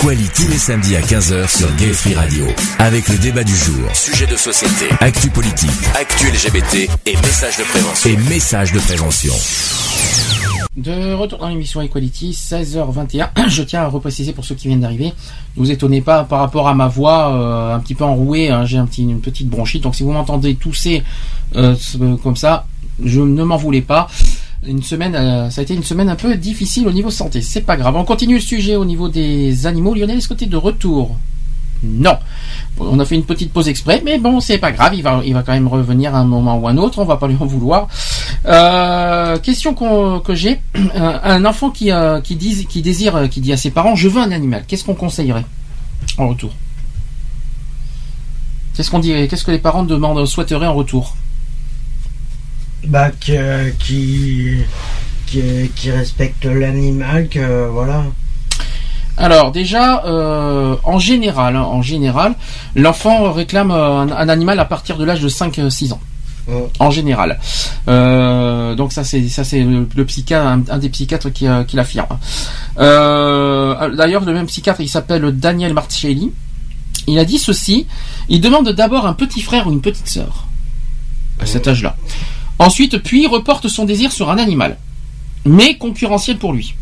Equality 0.00 0.30
tous 0.34 0.48
les 0.48 0.58
samedis 0.58 0.96
à 0.96 1.00
15h 1.00 1.48
sur 1.58 1.74
Gay 1.76 1.92
Free 1.92 2.14
Radio. 2.14 2.46
Avec 2.78 3.08
le 3.08 3.16
débat 3.16 3.44
du 3.44 3.56
jour, 3.56 3.88
Sujet 3.94 4.26
de 4.26 4.36
société, 4.36 4.88
actu 5.00 5.30
politique 5.30 5.70
actu 5.98 6.26
LGBT 6.26 6.90
et 7.06 7.16
messages 7.16 7.56
de 7.56 7.62
prévention. 7.64 8.10
et 8.10 8.16
messages 8.28 8.72
de 8.72 8.78
prévention. 8.78 9.32
De 10.76 11.14
retour 11.14 11.38
dans 11.38 11.48
l'émission 11.48 11.80
Equality, 11.80 12.32
16h21. 12.32 13.30
Je 13.48 13.62
tiens 13.62 13.82
à 13.82 13.86
repréciser 13.86 14.32
pour 14.32 14.44
ceux 14.44 14.54
qui 14.54 14.68
viennent 14.68 14.80
d'arriver, 14.80 15.14
ne 15.56 15.62
vous 15.62 15.70
étonnez 15.70 16.02
pas 16.02 16.24
par 16.24 16.40
rapport 16.40 16.68
à 16.68 16.74
ma 16.74 16.88
voix 16.88 17.32
euh, 17.34 17.74
un 17.74 17.80
petit 17.80 17.94
peu 17.94 18.04
enrouée, 18.04 18.50
hein, 18.50 18.66
j'ai 18.66 18.76
un 18.76 18.86
petit, 18.86 19.02
une 19.02 19.20
petite 19.20 19.48
bronchite, 19.48 19.82
donc 19.82 19.94
si 19.94 20.02
vous 20.02 20.12
m'entendez 20.12 20.56
tousser 20.56 21.02
euh, 21.56 21.74
comme 22.22 22.36
ça, 22.36 22.66
je 23.02 23.20
ne 23.20 23.42
m'en 23.44 23.56
voulais 23.56 23.82
pas. 23.82 24.08
Une 24.64 24.82
semaine, 24.82 25.14
euh, 25.14 25.50
ça 25.50 25.60
a 25.60 25.64
été 25.64 25.74
une 25.74 25.84
semaine 25.84 26.08
un 26.08 26.16
peu 26.16 26.34
difficile 26.36 26.88
au 26.88 26.92
niveau 26.92 27.10
santé, 27.10 27.42
c'est 27.42 27.60
pas 27.60 27.76
grave. 27.76 27.94
On 27.96 28.04
continue 28.04 28.36
le 28.36 28.40
sujet 28.40 28.76
au 28.76 28.84
niveau 28.84 29.08
des 29.08 29.66
animaux. 29.66 29.94
Lionel, 29.94 30.18
est-ce 30.18 30.28
que 30.28 30.34
t'es 30.34 30.46
de 30.46 30.56
retour? 30.56 31.16
Non. 31.82 32.16
On 32.78 32.98
a 32.98 33.04
fait 33.04 33.14
une 33.14 33.24
petite 33.24 33.52
pause 33.52 33.68
exprès, 33.68 34.02
mais 34.04 34.18
bon, 34.18 34.40
c'est 34.40 34.58
pas 34.58 34.72
grave, 34.72 34.94
il 34.94 35.02
va, 35.02 35.42
quand 35.42 35.52
même 35.52 35.68
revenir 35.68 36.14
à 36.14 36.18
un 36.18 36.24
moment 36.24 36.58
ou 36.58 36.68
un 36.68 36.76
autre, 36.76 36.98
on 36.98 37.04
va 37.04 37.16
pas 37.16 37.28
lui 37.28 37.36
en 37.38 37.46
vouloir. 37.46 37.88
Euh, 38.46 39.38
question 39.38 39.74
que 39.74 40.34
j'ai, 40.34 40.60
un, 40.94 41.44
enfant 41.44 41.70
qui, 41.70 41.90
euh, 41.90 42.20
dit, 42.20 42.66
qui 42.66 42.82
désire, 42.82 43.28
qui 43.30 43.40
dit 43.40 43.52
à 43.52 43.56
ses 43.56 43.70
parents, 43.70 43.94
je 43.94 44.08
veux 44.08 44.20
un 44.20 44.32
animal, 44.32 44.64
qu'est-ce 44.66 44.84
qu'on 44.84 44.94
conseillerait 44.94 45.44
en 46.18 46.28
retour? 46.28 46.50
Qu'est-ce 48.74 48.90
qu'on 48.90 48.98
dirait? 48.98 49.26
Qu'est-ce 49.26 49.44
que 49.44 49.50
les 49.50 49.58
parents 49.58 49.84
demandent, 49.84 50.24
souhaiteraient 50.26 50.66
en 50.66 50.74
retour? 50.74 51.16
Bah, 52.84 53.10
que, 53.10 53.70
qui, 53.78 54.58
qui, 55.26 55.70
qui 55.74 55.90
respecte 55.90 56.44
l'animal, 56.44 57.28
que 57.28 57.66
voilà. 57.68 58.04
Alors 59.18 59.50
déjà, 59.50 60.04
euh, 60.04 60.76
en 60.84 60.98
général, 60.98 61.56
hein, 61.56 61.62
en 61.62 61.82
général, 61.82 62.34
l'enfant 62.74 63.32
réclame 63.32 63.70
euh, 63.70 64.00
un, 64.00 64.10
un 64.10 64.28
animal 64.28 64.60
à 64.60 64.66
partir 64.66 64.98
de 64.98 65.04
l'âge 65.04 65.20
de 65.20 65.28
5-6 65.28 65.92
ans. 65.94 66.00
Ouais. 66.48 66.68
En 66.78 66.90
général. 66.92 67.40
Euh, 67.88 68.76
donc 68.76 68.92
ça 68.92 69.02
c'est 69.02 69.26
ça 69.28 69.42
c'est 69.42 69.64
le, 69.64 69.88
le 69.96 70.04
psychiatre 70.04 70.46
un, 70.46 70.62
un 70.68 70.78
des 70.78 70.88
psychiatres 70.90 71.30
qui, 71.30 71.46
euh, 71.48 71.64
qui 71.64 71.74
l'affirme. 71.74 72.06
Euh, 72.78 73.96
D'ailleurs 73.96 74.24
le 74.24 74.32
même 74.32 74.46
psychiatre 74.46 74.80
il 74.80 74.88
s'appelle 74.88 75.32
Daniel 75.32 75.74
Marcelli. 75.74 76.30
Il 77.08 77.18
a 77.18 77.24
dit 77.24 77.38
ceci. 77.38 77.86
Il 78.28 78.40
demande 78.40 78.68
d'abord 78.68 79.06
un 79.06 79.12
petit 79.14 79.40
frère 79.42 79.66
ou 79.66 79.72
une 79.72 79.80
petite 79.80 80.06
sœur 80.08 80.46
à 81.40 81.46
cet 81.46 81.66
âge-là. 81.66 81.96
Ensuite 82.58 82.98
puis 82.98 83.26
reporte 83.26 83.68
son 83.68 83.84
désir 83.84 84.12
sur 84.12 84.30
un 84.30 84.38
animal, 84.38 84.76
mais 85.44 85.76
concurrentiel 85.76 86.38
pour 86.38 86.52
lui. 86.52 86.74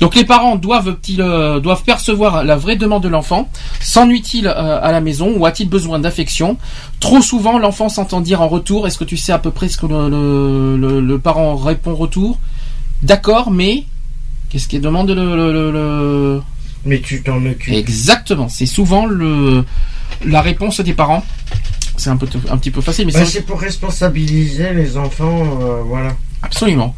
Donc 0.00 0.16
les 0.16 0.24
parents 0.24 0.56
doivent-ils 0.56 1.20
euh, 1.20 1.60
doivent 1.60 1.84
percevoir 1.84 2.42
la 2.42 2.56
vraie 2.56 2.74
demande 2.76 3.04
de 3.04 3.08
l'enfant 3.08 3.48
S'ennuie-t-il 3.80 4.48
euh, 4.48 4.80
à 4.82 4.90
la 4.90 5.00
maison 5.00 5.32
ou 5.36 5.46
a-t-il 5.46 5.68
besoin 5.68 6.00
d'affection? 6.00 6.56
Trop 6.98 7.22
souvent, 7.22 7.58
l'enfant 7.58 7.88
s'entend 7.88 8.20
dire 8.20 8.42
en 8.42 8.48
retour. 8.48 8.86
Est-ce 8.88 8.98
que 8.98 9.04
tu 9.04 9.16
sais 9.16 9.32
à 9.32 9.38
peu 9.38 9.52
près 9.52 9.68
ce 9.68 9.76
que 9.78 9.86
le, 9.86 10.08
le- 10.08 10.76
le- 10.76 11.00
le 11.00 11.18
parent 11.20 11.54
répond 11.56 11.92
en 11.92 11.96
retour? 11.96 12.38
D'accord, 13.04 13.52
mais 13.52 13.84
qu'est-ce 14.50 14.66
qu'il 14.66 14.80
demande 14.80 15.08
le, 15.10 15.14
le- 15.36 15.52
le- 15.52 15.70
le- 15.70 16.42
Mais 16.84 17.00
tu 17.00 17.22
t'en 17.22 17.44
occupes. 17.46 17.72
Exactement. 17.72 18.48
C'est 18.48 18.66
souvent 18.66 19.06
le 19.06 19.64
la 20.24 20.40
réponse 20.40 20.80
des 20.80 20.94
parents. 20.94 21.24
C'est 22.02 22.10
un 22.10 22.16
peu 22.16 22.26
un 22.50 22.56
petit 22.56 22.72
peu 22.72 22.80
facile, 22.80 23.06
mais 23.06 23.12
Bah, 23.12 23.24
c'est 23.24 23.46
pour 23.46 23.60
responsabiliser 23.60 24.72
les 24.74 24.96
enfants, 24.96 25.44
euh, 25.60 25.82
voilà. 25.86 26.10
Absolument. 26.42 26.96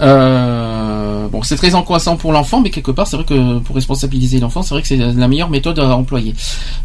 Euh, 0.00 1.26
euh, 1.26 1.28
bon, 1.28 1.42
c'est 1.42 1.56
très 1.56 1.74
angoissant 1.74 2.16
pour 2.16 2.32
l'enfant, 2.32 2.60
mais 2.60 2.70
quelque 2.70 2.90
part, 2.90 3.06
c'est 3.06 3.16
vrai 3.16 3.24
que 3.24 3.58
pour 3.58 3.74
responsabiliser 3.74 4.38
l'enfant, 4.40 4.62
c'est 4.62 4.74
vrai 4.74 4.82
que 4.82 4.88
c'est 4.88 4.96
la 4.96 5.28
meilleure 5.28 5.50
méthode 5.50 5.78
à 5.78 5.96
employer. 5.96 6.34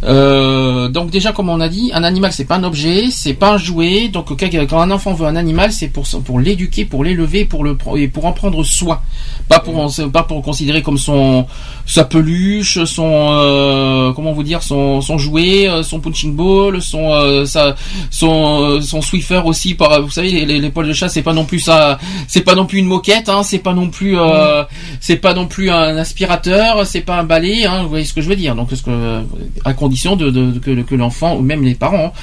Euh, 0.03 0.87
donc 0.89 1.09
déjà, 1.11 1.31
comme 1.31 1.49
on 1.49 1.59
a 1.59 1.69
dit, 1.69 1.91
un 1.93 2.03
animal, 2.03 2.31
c'est 2.33 2.45
pas 2.45 2.55
un 2.55 2.63
objet, 2.63 3.11
c'est 3.11 3.33
pas 3.33 3.53
un 3.53 3.57
jouet. 3.57 4.07
Donc 4.09 4.27
quand 4.37 4.79
un 4.81 4.91
enfant 4.91 5.13
veut 5.13 5.27
un 5.27 5.35
animal, 5.35 5.71
c'est 5.71 5.89
pour 5.89 6.07
pour 6.23 6.39
l'éduquer, 6.39 6.85
pour 6.85 7.03
l'élever, 7.03 7.45
pour 7.45 7.63
le 7.63 7.77
et 7.97 8.07
pour 8.07 8.25
en 8.25 8.33
prendre 8.33 8.63
soin, 8.63 9.01
pas 9.47 9.59
pour 9.59 9.77
en- 9.79 9.89
pas 10.09 10.23
pour 10.23 10.37
le 10.37 10.43
considérer 10.43 10.81
comme 10.81 10.97
son 10.97 11.45
sa 11.91 12.05
peluche, 12.05 12.83
son 12.85 13.11
euh, 13.31 14.13
comment 14.13 14.31
vous 14.31 14.43
dire, 14.43 14.63
son 14.63 15.01
son 15.01 15.17
jouet, 15.17 15.67
euh, 15.67 15.83
son 15.83 15.99
punching 15.99 16.33
ball, 16.35 16.81
son 16.81 17.11
euh, 17.13 17.45
sa 17.45 17.75
son 18.09 18.61
euh, 18.63 18.81
son 18.81 19.01
Swiffer 19.01 19.41
aussi. 19.43 19.75
Par, 19.75 20.01
vous 20.01 20.09
savez, 20.09 20.31
les, 20.45 20.59
les, 20.59 20.69
poils 20.69 20.87
de 20.87 20.93
chat, 20.93 21.09
c'est 21.09 21.21
pas 21.21 21.33
non 21.33 21.43
plus 21.43 21.59
ça, 21.59 21.99
c'est 22.27 22.41
pas 22.41 22.55
non 22.55 22.65
plus 22.65 22.79
une 22.79 22.85
moquette, 22.85 23.27
hein, 23.27 23.43
c'est 23.43 23.59
pas 23.59 23.73
non 23.73 23.89
plus 23.89 24.17
euh, 24.17 24.63
c'est 25.01 25.17
pas 25.17 25.33
non 25.33 25.47
plus 25.47 25.69
un 25.69 25.97
aspirateur, 25.97 26.85
c'est 26.87 27.01
pas 27.01 27.19
un 27.19 27.23
balai, 27.25 27.65
hein, 27.65 27.83
vous 27.83 27.89
voyez 27.89 28.05
ce 28.05 28.13
que 28.13 28.21
je 28.21 28.29
veux 28.29 28.37
dire. 28.37 28.55
Donc 28.55 28.69
ce 28.73 28.81
que 28.81 29.21
à 29.65 29.73
condition 29.73 30.15
de, 30.15 30.29
de- 30.29 30.59
que, 30.59 30.81
que 30.83 30.95
l'enfant 30.95 31.35
ou 31.35 31.41
même 31.41 31.63
les 31.63 31.75
parents 31.75 32.13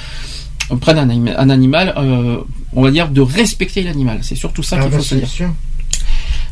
hein, 0.71 0.77
prennent 0.77 0.97
un, 0.97 1.27
un 1.37 1.49
animal, 1.51 1.93
euh, 1.97 2.37
on 2.75 2.81
va 2.81 2.89
dire 2.89 3.09
de 3.09 3.21
respecter 3.21 3.83
l'animal. 3.83 4.19
C'est 4.23 4.35
surtout 4.35 4.63
ça 4.63 4.77
Ah 4.79 4.83
qu'il 4.83 4.91
bah, 4.91 4.97
faut 4.97 5.03
se 5.03 5.15
dire. 5.15 5.27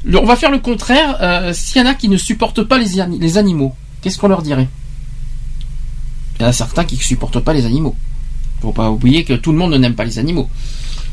Le- 0.03 0.19
on 0.19 0.25
va 0.25 0.35
faire 0.35 0.51
le 0.51 0.59
contraire. 0.59 1.17
euh, 1.21 1.53
S'il 1.53 1.81
y 1.81 1.85
en 1.85 1.89
a 1.89 1.93
qui 1.95 2.09
ne 2.09 2.17
supportent 2.17 2.63
pas 2.63 2.77
les, 2.77 2.99
ani- 2.99 3.19
les 3.19 3.37
animaux, 3.37 3.73
qu'est-ce 4.01 4.17
qu'on 4.17 4.27
leur 4.27 4.41
dirait? 4.41 4.67
Il 6.39 6.43
y 6.43 6.45
en 6.45 6.49
a 6.49 6.53
certains 6.53 6.83
qui 6.85 6.95
ne 6.95 7.01
supportent 7.01 7.39
pas 7.39 7.53
les 7.53 7.65
animaux. 7.65 7.95
Faut 8.61 8.71
pas 8.71 8.89
oublier 8.89 9.23
que 9.23 9.33
tout 9.33 9.51
le 9.51 9.57
monde 9.57 9.73
n'aime 9.75 9.95
pas 9.95 10.05
les 10.05 10.19
animaux. 10.19 10.49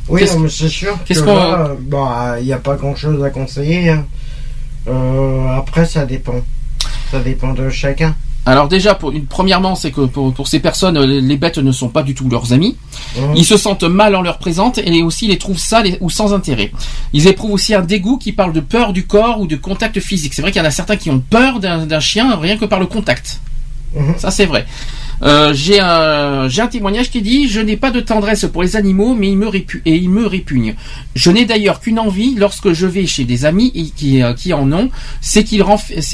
Oui, 0.08 0.20
c'est 0.48 0.68
sûr 0.68 0.98
que 1.02 1.08
qu'est-ce 1.08 1.22
qu'on- 1.22 1.76
bah, 1.88 2.36
il 2.40 2.44
n'y 2.46 2.52
a 2.52 2.58
pas 2.58 2.76
grand-chose 2.76 3.22
à 3.24 3.30
conseiller. 3.30 3.90
hein. 3.90 4.04
Euh, 4.86 5.48
après, 5.56 5.86
ça 5.86 6.04
dépend. 6.04 6.42
Ça 7.10 7.20
dépend 7.20 7.54
de 7.54 7.70
chacun. 7.70 8.14
Alors 8.46 8.68
déjà, 8.68 8.94
pour 8.94 9.12
une, 9.12 9.24
premièrement, 9.24 9.74
c'est 9.74 9.90
que 9.90 10.02
pour, 10.02 10.32
pour 10.34 10.48
ces 10.48 10.60
personnes, 10.60 10.98
euh, 10.98 11.20
les 11.20 11.36
bêtes 11.36 11.58
ne 11.58 11.72
sont 11.72 11.88
pas 11.88 12.02
du 12.02 12.14
tout 12.14 12.28
leurs 12.28 12.52
amis. 12.52 12.76
Mhm. 13.16 13.36
Ils 13.36 13.44
se 13.44 13.56
sentent 13.56 13.84
mal 13.84 14.14
en 14.14 14.22
leur 14.22 14.38
présence 14.38 14.78
et 14.78 15.02
aussi 15.02 15.26
les 15.26 15.38
trouvent 15.38 15.58
sales 15.58 15.96
ou 16.00 16.10
sans 16.10 16.34
intérêt. 16.34 16.70
Ils 17.12 17.26
éprouvent 17.26 17.52
aussi 17.52 17.74
un 17.74 17.80
dégoût 17.80 18.18
qui 18.18 18.32
parle 18.32 18.52
de 18.52 18.60
peur 18.60 18.92
du 18.92 19.06
corps 19.06 19.40
ou 19.40 19.46
de 19.46 19.56
contact 19.56 19.98
physique. 20.00 20.34
C'est 20.34 20.42
vrai 20.42 20.52
qu'il 20.52 20.60
y 20.60 20.64
en 20.64 20.68
a 20.68 20.70
certains 20.70 20.96
qui 20.96 21.10
ont 21.10 21.20
peur 21.20 21.60
d'un 21.60 22.00
chien 22.00 22.36
rien 22.36 22.56
que 22.56 22.66
par 22.66 22.80
le 22.80 22.86
contact. 22.86 23.40
Mhm. 23.94 24.14
Ça 24.18 24.30
c'est 24.30 24.46
vrai. 24.46 24.66
Euh, 25.24 25.52
j'ai 25.54 25.80
un 25.80 26.48
un 26.64 26.66
témoignage 26.66 27.10
qui 27.10 27.22
dit 27.22 27.48
je 27.48 27.60
n'ai 27.60 27.76
pas 27.76 27.90
de 27.90 28.00
tendresse 28.00 28.46
pour 28.46 28.62
les 28.62 28.76
animaux 28.76 29.14
mais 29.14 29.28
ils 29.28 29.36
me 29.36 29.48
répu 29.48 29.82
ils 29.86 30.10
me 30.10 30.26
répugnent. 30.26 30.74
Je 31.14 31.30
n'ai 31.30 31.44
d'ailleurs 31.44 31.80
qu'une 31.80 31.98
envie 31.98 32.34
lorsque 32.34 32.72
je 32.72 32.86
vais 32.86 33.06
chez 33.06 33.24
des 33.24 33.44
amis 33.44 33.72
et 33.74 33.84
qui 33.84 34.22
euh, 34.22 34.34
qui 34.34 34.52
en 34.52 34.70
ont, 34.72 34.90
c'est 35.20 35.44
qu'ils 35.44 35.64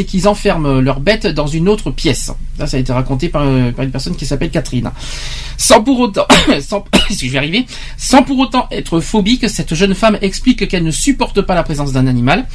qu'ils 0.07 0.29
enferment 0.29 0.81
leurs 0.81 1.01
bêtes 1.01 1.27
dans 1.27 1.47
une 1.47 1.69
autre 1.69 1.91
pièce. 1.91 2.33
Ça 2.59 2.67
ça 2.67 2.77
a 2.77 2.81
été 2.81 2.93
raconté 2.93 3.29
par, 3.29 3.43
euh, 3.43 3.73
par 3.73 3.85
une 3.85 3.91
personne 3.91 4.15
qui 4.15 4.27
s'appelle 4.27 4.51
Catherine. 4.51 4.91
Sans 5.57 5.83
pour 5.83 6.01
autant 6.01 6.27
sans 6.61 6.85
si 7.11 7.27
je 7.27 7.33
vais 7.33 7.39
arriver, 7.39 7.67
sans 7.97 8.23
pour 8.23 8.39
autant 8.39 8.69
être 8.71 9.01
phobique, 9.01 9.49
cette 9.49 9.75
jeune 9.75 9.95
femme 9.95 10.19
explique 10.23 10.69
qu'elle 10.69 10.85
ne 10.85 10.91
supporte 10.91 11.43
pas 11.43 11.55
la 11.55 11.63
présence 11.63 11.93
d'un 11.93 12.07
animal. 12.07 12.47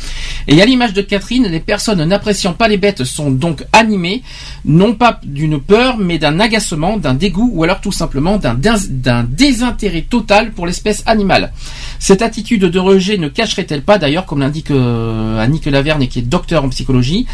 Et 0.47 0.61
à 0.61 0.65
l'image 0.65 0.93
de 0.93 1.01
Catherine, 1.01 1.47
les 1.47 1.59
personnes 1.59 2.03
n'appréciant 2.03 2.53
pas 2.53 2.67
les 2.67 2.77
bêtes 2.77 3.03
sont 3.03 3.31
donc 3.31 3.63
animées, 3.73 4.23
non 4.63 4.93
pas 4.93 5.19
d'une 5.23 5.59
peur, 5.59 5.97
mais 5.97 6.17
d'un 6.17 6.39
agacement, 6.45 6.97
d'un 6.97 7.13
dégoût, 7.13 7.49
ou 7.53 7.63
alors 7.65 7.81
tout 7.81 7.91
simplement 7.91 8.37
d'un 8.37 8.53
dés- 8.55 8.87
d'un 8.89 9.23
désintérêt 9.23 10.03
total 10.15 10.51
pour 10.51 10.65
l'espèce 10.67 11.03
animale. 11.05 11.51
Cette 11.99 12.21
attitude 12.21 12.65
de 12.75 12.79
rejet 12.79 13.17
ne 13.17 13.27
cacherait-elle 13.27 13.81
pas, 13.83 13.97
d'ailleurs, 13.97 14.25
comme 14.25 14.39
l'indique 14.39 14.71
euh, 14.71 15.43
Annick 15.43 15.65
Laverne, 15.65 16.07
qui 16.07 16.19
est 16.19 16.21
docteur 16.37 16.63
en 16.63 16.69
psychologie, 16.69 17.25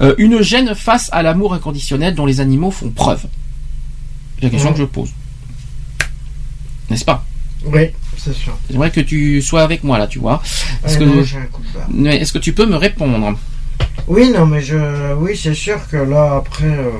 euh, 0.00 0.14
une 0.18 0.40
gêne 0.42 0.74
face 0.74 1.08
à 1.12 1.22
l'amour 1.22 1.54
inconditionnel 1.54 2.14
dont 2.14 2.26
les 2.26 2.40
animaux 2.40 2.70
font 2.70 2.90
preuve? 2.90 3.24
C'est 4.38 4.44
la 4.44 4.50
question 4.50 4.72
que 4.72 4.78
je 4.78 4.84
pose. 4.84 5.10
N'est-ce 6.90 7.04
pas? 7.04 7.24
Oui, 7.66 7.86
c'est 8.16 8.34
sûr. 8.34 8.56
J'aimerais 8.70 8.90
que 8.90 9.00
tu 9.00 9.42
sois 9.42 9.62
avec 9.62 9.82
moi 9.82 9.98
là, 9.98 10.06
tu 10.06 10.18
vois. 10.20 10.40
Est-ce 10.84 10.98
Ouais, 10.98 11.06
que, 11.06 12.08
est-ce 12.20 12.32
que 12.32 12.38
tu 12.38 12.52
peux 12.52 12.66
me 12.66 12.76
répondre? 12.76 13.36
Oui, 14.06 14.30
non, 14.30 14.46
mais 14.46 14.60
je, 14.62 15.12
oui, 15.14 15.36
c'est 15.36 15.54
sûr 15.54 15.78
que 15.90 15.96
là, 15.96 16.36
après, 16.36 16.66
euh, 16.66 16.90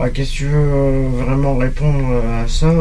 bah, 0.00 0.08
qu'est-ce 0.08 0.30
que 0.30 0.36
tu 0.36 0.44
veux 0.46 0.56
euh, 0.56 1.08
vraiment 1.12 1.58
répondre 1.58 2.08
euh, 2.10 2.44
à 2.44 2.48
ça 2.48 2.72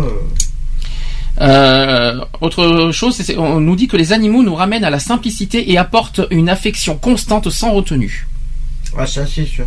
euh, 1.41 2.19
autre 2.39 2.91
chose, 2.93 3.21
on 3.37 3.59
nous 3.59 3.75
dit 3.75 3.89
que 3.89 3.97
les 3.97 4.13
animaux 4.13 4.41
nous 4.41 4.55
ramènent 4.55 4.85
à 4.85 4.89
la 4.89 4.99
simplicité 4.99 5.69
et 5.69 5.77
apportent 5.77 6.21
une 6.31 6.47
affection 6.47 6.95
constante 6.95 7.49
sans 7.49 7.73
retenue. 7.73 8.27
Ah, 8.97 9.05
ça, 9.05 9.25
c'est 9.25 9.45
sûr. 9.45 9.65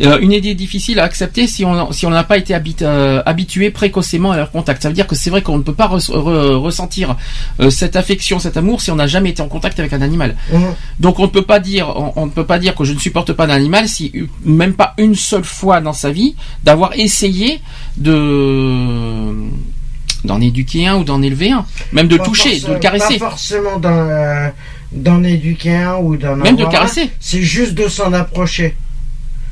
Euh, 0.00 0.18
une 0.18 0.32
idée 0.32 0.54
difficile 0.56 0.98
à 0.98 1.04
accepter 1.04 1.46
si 1.46 1.64
on 1.64 1.92
si 1.92 2.04
on 2.04 2.10
n'a 2.10 2.24
pas 2.24 2.36
été 2.36 2.52
habit- 2.52 2.74
euh, 2.82 3.22
habitué 3.26 3.70
précocement 3.70 4.32
à 4.32 4.36
leur 4.36 4.50
contact. 4.50 4.82
Ça 4.82 4.88
veut 4.88 4.94
dire 4.94 5.06
que 5.06 5.14
c'est 5.14 5.30
vrai 5.30 5.40
qu'on 5.42 5.56
ne 5.58 5.62
peut 5.62 5.72
pas 5.74 5.86
res- 5.86 6.10
re- 6.10 6.56
ressentir 6.56 7.16
euh, 7.60 7.70
cette 7.70 7.94
affection, 7.94 8.40
cet 8.40 8.56
amour 8.56 8.80
si 8.80 8.90
on 8.90 8.96
n'a 8.96 9.06
jamais 9.06 9.30
été 9.30 9.40
en 9.40 9.46
contact 9.46 9.78
avec 9.78 9.92
un 9.92 10.02
animal. 10.02 10.34
Mhm. 10.52 10.74
Donc 10.98 11.20
on 11.20 11.24
ne 11.24 11.28
peut 11.28 11.42
pas 11.44 11.60
dire 11.60 11.90
on, 11.96 12.12
on 12.16 12.26
ne 12.26 12.30
peut 12.32 12.44
pas 12.44 12.58
dire 12.58 12.74
que 12.74 12.82
je 12.82 12.92
ne 12.92 12.98
supporte 12.98 13.32
pas 13.34 13.46
d'animal 13.46 13.86
si 13.88 14.12
même 14.44 14.74
pas 14.74 14.94
une 14.98 15.14
seule 15.14 15.44
fois 15.44 15.80
dans 15.80 15.92
sa 15.92 16.10
vie 16.10 16.34
d'avoir 16.64 16.90
essayé 16.98 17.60
de 17.96 19.32
d'en 20.24 20.40
éduquer 20.40 20.86
un 20.86 20.96
ou 20.96 21.04
d'en 21.04 21.20
élever 21.20 21.50
un, 21.52 21.66
même 21.92 22.08
de 22.08 22.16
Pas 22.16 22.24
toucher, 22.24 22.58
de 22.58 22.68
le 22.72 22.78
caresser. 22.78 23.18
Pas 23.18 23.28
forcément 23.30 23.78
euh, 23.84 24.48
d'en 24.94 25.22
éduquer 25.22 25.74
un 25.76 25.96
ou 25.96 26.16
d'en 26.16 26.36
Même 26.36 26.56
de 26.56 26.62
avoir 26.62 26.70
caresser. 26.72 27.10
C'est 27.20 27.42
juste 27.42 27.74
de 27.74 27.88
s'en 27.88 28.12
approcher. 28.12 28.76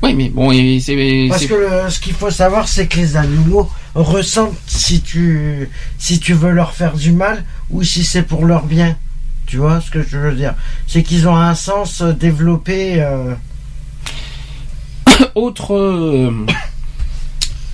Oui, 0.01 0.13
mais 0.15 0.29
bon, 0.29 0.51
c'est 0.51 1.27
Parce 1.29 1.45
que 1.45 1.53
le- 1.53 1.89
ce 1.89 1.99
qu'il 1.99 2.13
faut 2.13 2.29
savoir, 2.31 2.67
c'est 2.67 2.87
que 2.87 2.97
les 2.97 3.15
animaux 3.15 3.69
ressentent 3.95 4.57
si 4.67 5.01
tu, 5.01 5.69
si 5.97 6.19
tu 6.19 6.33
veux 6.33 6.51
leur 6.51 6.73
faire 6.73 6.93
du 6.93 7.11
mal 7.11 7.45
ou 7.69 7.83
si 7.83 8.03
c'est 8.03 8.23
pour 8.23 8.45
leur 8.45 8.65
bien. 8.65 8.97
Tu 9.45 9.57
vois 9.57 9.79
ce 9.81 9.91
que 9.91 10.01
je 10.01 10.17
veux 10.17 10.33
dire? 10.33 10.55
C'est 10.87 11.03
qu'ils 11.03 11.27
ont 11.27 11.35
un 11.35 11.55
sens 11.55 12.01
euh, 12.01 12.11
développé. 12.13 12.95
euh, 13.01 13.33
autre 15.35 15.73
euh, 15.75 16.31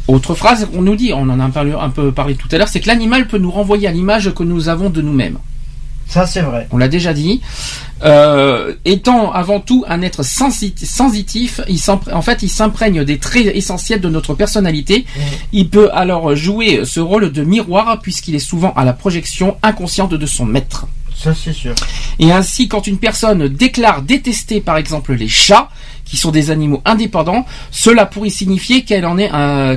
autre 0.08 0.36
phrase 0.36 0.68
on 0.74 0.82
nous 0.82 0.96
dit, 0.96 1.14
on 1.14 1.30
en 1.30 1.40
a 1.40 1.44
un 1.44 1.90
peu 1.90 2.12
parlé 2.12 2.36
tout 2.36 2.48
à 2.52 2.58
l'heure, 2.58 2.68
c'est 2.68 2.80
que 2.80 2.88
l'animal 2.88 3.28
peut 3.28 3.38
nous 3.38 3.52
renvoyer 3.52 3.88
à 3.88 3.92
l'image 3.92 4.34
que 4.34 4.44
nous 4.44 4.68
avons 4.70 4.90
de 4.90 5.02
nous-mêmes. 5.02 5.38
Ça, 6.10 6.26
c'est 6.26 6.42
vrai. 6.42 6.68
On 6.72 6.78
l'a 6.78 6.88
déjà 6.88 7.14
dit. 7.14 7.40
Euh, 8.04 8.74
étant 8.84 9.32
avant 9.32 9.60
tout 9.60 9.86
un 9.88 10.02
être 10.02 10.24
sensi- 10.24 10.74
sensitif, 10.82 11.62
il 11.70 11.80
en 12.12 12.22
fait, 12.22 12.42
il 12.42 12.50
s'imprègne 12.50 13.04
des 13.04 13.20
traits 13.20 13.46
essentiels 13.54 14.02
de 14.02 14.10
notre 14.10 14.34
personnalité. 14.34 15.06
Il 15.52 15.70
peut 15.70 15.90
alors 15.94 16.36
jouer 16.36 16.82
ce 16.84 17.00
rôle 17.00 17.32
de 17.32 17.44
miroir 17.44 18.00
puisqu'il 18.02 18.34
est 18.36 18.40
souvent 18.40 18.74
à 18.76 18.86
la 18.86 18.94
projection 18.94 19.58
inconsciente 19.62 20.14
de 20.16 20.26
son 20.26 20.46
maître. 20.46 20.88
Ça, 21.16 21.34
c'est 21.36 21.54
sûr. 21.54 21.76
Et 22.18 22.32
ainsi, 22.32 22.68
quand 22.70 22.88
une 22.88 22.98
personne 22.98 23.48
déclare 23.48 24.02
détester 24.02 24.62
par 24.62 24.78
exemple 24.78 25.14
les 25.14 25.28
chats, 25.28 25.70
qui 26.06 26.18
sont 26.18 26.32
des 26.32 26.50
animaux 26.50 26.82
indépendants, 26.86 27.46
cela 27.70 28.08
pourrait 28.08 28.32
signifier 28.32 28.84
qu'elle 28.84 29.06
en 29.06 29.20
est, 29.20 29.30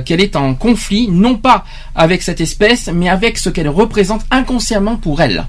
qu'elle 0.03 0.21
est 0.21 0.35
en 0.35 0.55
conflit, 0.55 1.07
non 1.09 1.35
pas 1.35 1.63
avec 1.93 2.23
cette 2.23 2.41
espèce, 2.41 2.89
mais 2.91 3.07
avec 3.07 3.37
ce 3.37 3.49
qu'elle 3.51 3.69
représente 3.69 4.25
inconsciemment 4.31 4.95
pour 4.95 5.21
elle. 5.21 5.45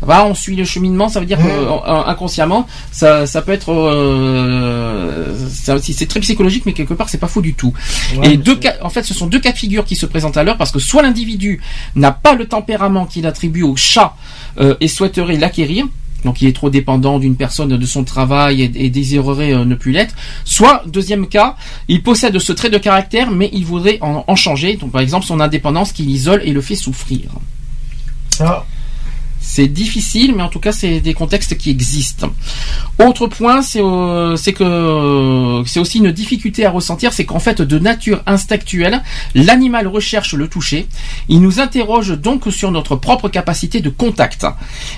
Ça 0.00 0.06
va, 0.06 0.24
on 0.24 0.34
suit 0.34 0.56
le 0.56 0.64
cheminement, 0.64 1.08
ça 1.08 1.20
veut 1.20 1.26
dire 1.26 1.38
que 1.38 1.42
euh, 1.42 1.70
euh, 1.70 2.04
inconsciemment, 2.06 2.66
ça, 2.90 3.26
ça 3.26 3.42
peut 3.42 3.52
être, 3.52 3.70
euh, 3.70 5.34
c'est 5.50 6.08
très 6.08 6.20
psychologique, 6.20 6.64
mais 6.64 6.72
quelque 6.72 6.94
part 6.94 7.08
c'est 7.08 7.18
pas 7.18 7.28
faux 7.28 7.42
du 7.42 7.54
tout. 7.54 7.74
Ouais, 8.16 8.32
Et 8.32 8.36
deux 8.38 8.56
cas, 8.56 8.74
en 8.82 8.88
fait, 8.88 9.02
ce 9.02 9.12
sont 9.12 9.26
deux 9.26 9.40
cas 9.40 9.52
de 9.52 9.58
figure 9.58 9.84
qui 9.84 9.96
se 9.96 10.06
présentent 10.06 10.38
à 10.38 10.42
l'heure 10.42 10.56
parce 10.56 10.72
que 10.72 10.78
soit 10.78 11.02
l'individu 11.02 11.60
n'a 11.94 12.12
pas 12.12 12.34
le 12.34 12.46
tempérament 12.46 13.04
qu'il 13.04 13.26
attribue 13.26 13.62
au 13.62 13.76
chat 13.76 14.14
euh, 14.58 14.74
et 14.80 14.88
souhaiterait 14.88 15.36
l'acquérir. 15.36 15.86
Donc 16.24 16.42
il 16.42 16.48
est 16.48 16.52
trop 16.52 16.68
dépendant 16.70 17.18
d'une 17.18 17.36
personne 17.36 17.76
de 17.76 17.86
son 17.86 18.04
travail 18.04 18.62
et, 18.62 18.70
et 18.74 18.90
désirerait 18.90 19.54
euh, 19.54 19.64
ne 19.64 19.74
plus 19.74 19.92
l'être. 19.92 20.14
Soit, 20.44 20.82
deuxième 20.86 21.26
cas, 21.26 21.56
il 21.88 22.02
possède 22.02 22.38
ce 22.38 22.52
trait 22.52 22.70
de 22.70 22.78
caractère 22.78 23.30
mais 23.30 23.48
il 23.52 23.64
voudrait 23.64 23.98
en, 24.00 24.24
en 24.26 24.36
changer. 24.36 24.76
Donc 24.76 24.92
par 24.92 25.00
exemple 25.00 25.26
son 25.26 25.40
indépendance 25.40 25.92
qui 25.92 26.02
l'isole 26.02 26.42
et 26.44 26.52
le 26.52 26.60
fait 26.60 26.74
souffrir. 26.74 27.30
Ça, 28.28 28.66
C'est 29.52 29.66
difficile, 29.66 30.36
mais 30.36 30.44
en 30.44 30.48
tout 30.48 30.60
cas, 30.60 30.70
c'est 30.70 31.00
des 31.00 31.12
contextes 31.12 31.56
qui 31.56 31.70
existent. 31.70 32.30
Autre 33.00 33.26
point, 33.26 33.62
c'est 33.62 33.80
euh, 33.82 34.36
que 34.36 34.62
euh, 34.62 35.64
c'est 35.64 35.80
aussi 35.80 35.98
une 35.98 36.12
difficulté 36.12 36.64
à 36.64 36.70
ressentir, 36.70 37.12
c'est 37.12 37.24
qu'en 37.24 37.40
fait, 37.40 37.60
de 37.60 37.78
nature 37.80 38.22
instinctuelle, 38.26 39.02
l'animal 39.34 39.88
recherche 39.88 40.34
le 40.34 40.46
toucher. 40.46 40.86
Il 41.28 41.40
nous 41.40 41.58
interroge 41.58 42.16
donc 42.16 42.44
sur 42.52 42.70
notre 42.70 42.94
propre 42.94 43.28
capacité 43.28 43.80
de 43.80 43.88
contact. 43.88 44.46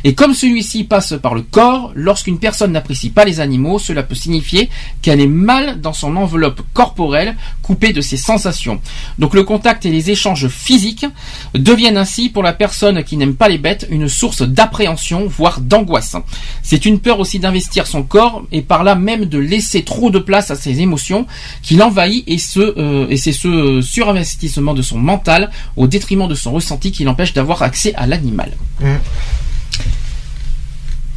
Et 0.05 0.13
comme 0.13 0.35
celui-ci 0.35 0.85
passe 0.85 1.15
par 1.15 1.35
le 1.35 1.41
corps, 1.41 1.91
lorsqu'une 1.95 2.39
personne 2.39 2.73
n'apprécie 2.73 3.09
pas 3.09 3.25
les 3.25 3.41
animaux, 3.41 3.79
cela 3.79 4.03
peut 4.03 4.15
signifier 4.15 4.69
qu'elle 5.01 5.23
est 5.23 5.27
mal 5.27 5.81
dans 5.81 5.95
son 5.95 6.15
enveloppe 6.15 6.61
corporelle, 6.75 7.37
coupée 7.63 7.95
de 7.95 8.03
ses 8.03 8.19
sensations. 8.19 8.83
Donc 9.19 9.33
le 9.33 9.45
contact 9.45 9.87
et 9.87 9.91
les 9.91 10.11
échanges 10.11 10.49
physiques 10.49 11.07
deviennent 11.55 11.97
ainsi 11.97 12.29
pour 12.29 12.43
la 12.43 12.53
personne 12.53 13.03
qui 13.03 13.17
n'aime 13.17 13.35
pas 13.35 13.49
les 13.49 13.57
bêtes 13.57 13.87
une 13.89 14.11
source 14.11 14.42
source 14.43 14.51
d'appréhension, 14.51 15.27
voire 15.27 15.61
d'angoisse. 15.61 16.17
C'est 16.63 16.85
une 16.85 17.01
peur 17.01 17.21
aussi 17.21 17.39
d'investir 17.39 17.87
son 17.87 18.03
corps 18.03 18.43
et 18.53 18.63
par 18.63 18.85
là 18.85 18.95
même 18.95 19.25
de 19.27 19.39
laisser 19.39 19.83
trop 19.83 20.11
de 20.11 20.19
place 20.19 20.51
à 20.51 20.57
ses 20.57 20.81
émotions 20.81 21.27
qui 21.63 21.77
l'envahit 21.77 22.25
et 22.27 22.39
ce 22.39 22.61
euh, 22.61 23.07
et 23.09 23.17
c'est 23.17 23.33
ce 23.33 23.81
surinvestissement 23.81 24.75
de 24.75 24.83
son 24.83 24.99
mental 24.99 25.51
au 25.77 25.87
détriment 25.87 26.29
de 26.29 26.35
son 26.35 26.53
ressenti 26.53 26.93
qui 26.93 27.05
l'empêche 27.05 27.33
d'avoir 27.33 27.63
accès 27.63 27.95
à 27.95 28.07
l'animal. 28.07 28.53
Mm. 28.81 28.95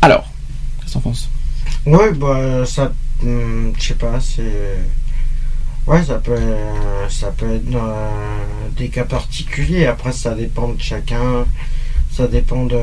Alors, 0.01 0.25
qu'est-ce 0.79 0.89
que 0.89 0.93
t'en 0.93 0.99
penses? 1.01 1.29
Ouais, 1.85 2.11
bah, 2.13 2.65
ça. 2.65 2.91
hum, 3.23 3.73
Je 3.77 3.83
sais 3.87 3.93
pas, 3.95 4.19
c'est. 4.19 4.79
Ouais, 5.87 6.03
ça 6.03 6.15
peut, 6.15 6.31
euh, 6.35 7.09
ça 7.09 7.31
peut 7.31 7.55
être 7.55 7.69
dans 7.69 7.93
des 8.75 8.89
cas 8.89 9.03
particuliers. 9.03 9.85
Après, 9.85 10.11
ça 10.11 10.33
dépend 10.33 10.69
de 10.69 10.81
chacun. 10.81 11.45
Ça 12.15 12.27
dépend 12.27 12.65
de, 12.65 12.79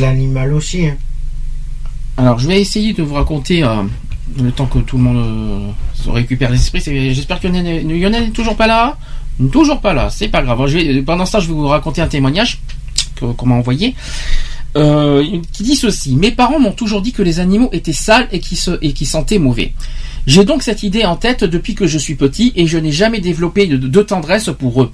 l'animal 0.00 0.52
aussi. 0.52 0.86
hein. 0.86 0.96
Alors, 2.16 2.38
je 2.38 2.46
vais 2.46 2.60
essayer 2.60 2.92
de 2.92 3.02
vous 3.02 3.14
raconter 3.14 3.62
euh, 3.64 3.82
le 4.40 4.50
temps 4.52 4.66
que 4.66 4.78
tout 4.78 4.96
le 4.96 5.02
monde 5.02 5.16
euh, 5.16 5.70
se 5.94 6.08
récupère 6.08 6.50
l'esprit. 6.50 6.80
C'est- 6.80 7.12
J'espère 7.12 7.40
que 7.40 7.48
Lionel 7.48 8.24
n'est 8.24 8.30
toujours 8.30 8.56
pas 8.56 8.66
là. 8.66 8.96
Toujours 9.52 9.80
pas 9.80 9.92
là, 9.92 10.08
c'est 10.08 10.28
pas 10.28 10.42
grave. 10.42 10.66
Je 10.66 10.78
vais, 10.78 11.02
pendant 11.02 11.26
ça, 11.26 11.40
je 11.40 11.48
vais 11.48 11.52
vous 11.52 11.66
raconter 11.68 12.00
un 12.00 12.06
témoignage 12.06 12.60
qu'on 13.20 13.46
m'a 13.46 13.54
envoyé. 13.56 13.94
Euh, 14.76 15.22
qui 15.52 15.62
dit 15.62 15.76
ceci 15.76 16.16
Mes 16.16 16.30
parents 16.30 16.58
m'ont 16.60 16.72
toujours 16.72 17.02
dit 17.02 17.12
que 17.12 17.22
les 17.22 17.40
animaux 17.40 17.68
étaient 17.72 17.92
sales 17.92 18.28
et 18.32 18.40
qui, 18.40 18.58
et 18.82 18.92
qui 18.92 19.04
sentaient 19.06 19.38
mauvais. 19.38 19.74
J'ai 20.26 20.44
donc 20.44 20.62
cette 20.62 20.82
idée 20.82 21.04
en 21.04 21.16
tête 21.16 21.44
depuis 21.44 21.74
que 21.74 21.86
je 21.86 21.98
suis 21.98 22.16
petit 22.16 22.52
et 22.56 22.66
je 22.66 22.78
n'ai 22.78 22.90
jamais 22.90 23.20
développé 23.20 23.66
de, 23.66 24.02
tendresse 24.02 24.50
pour 24.58 24.82
eux. 24.82 24.92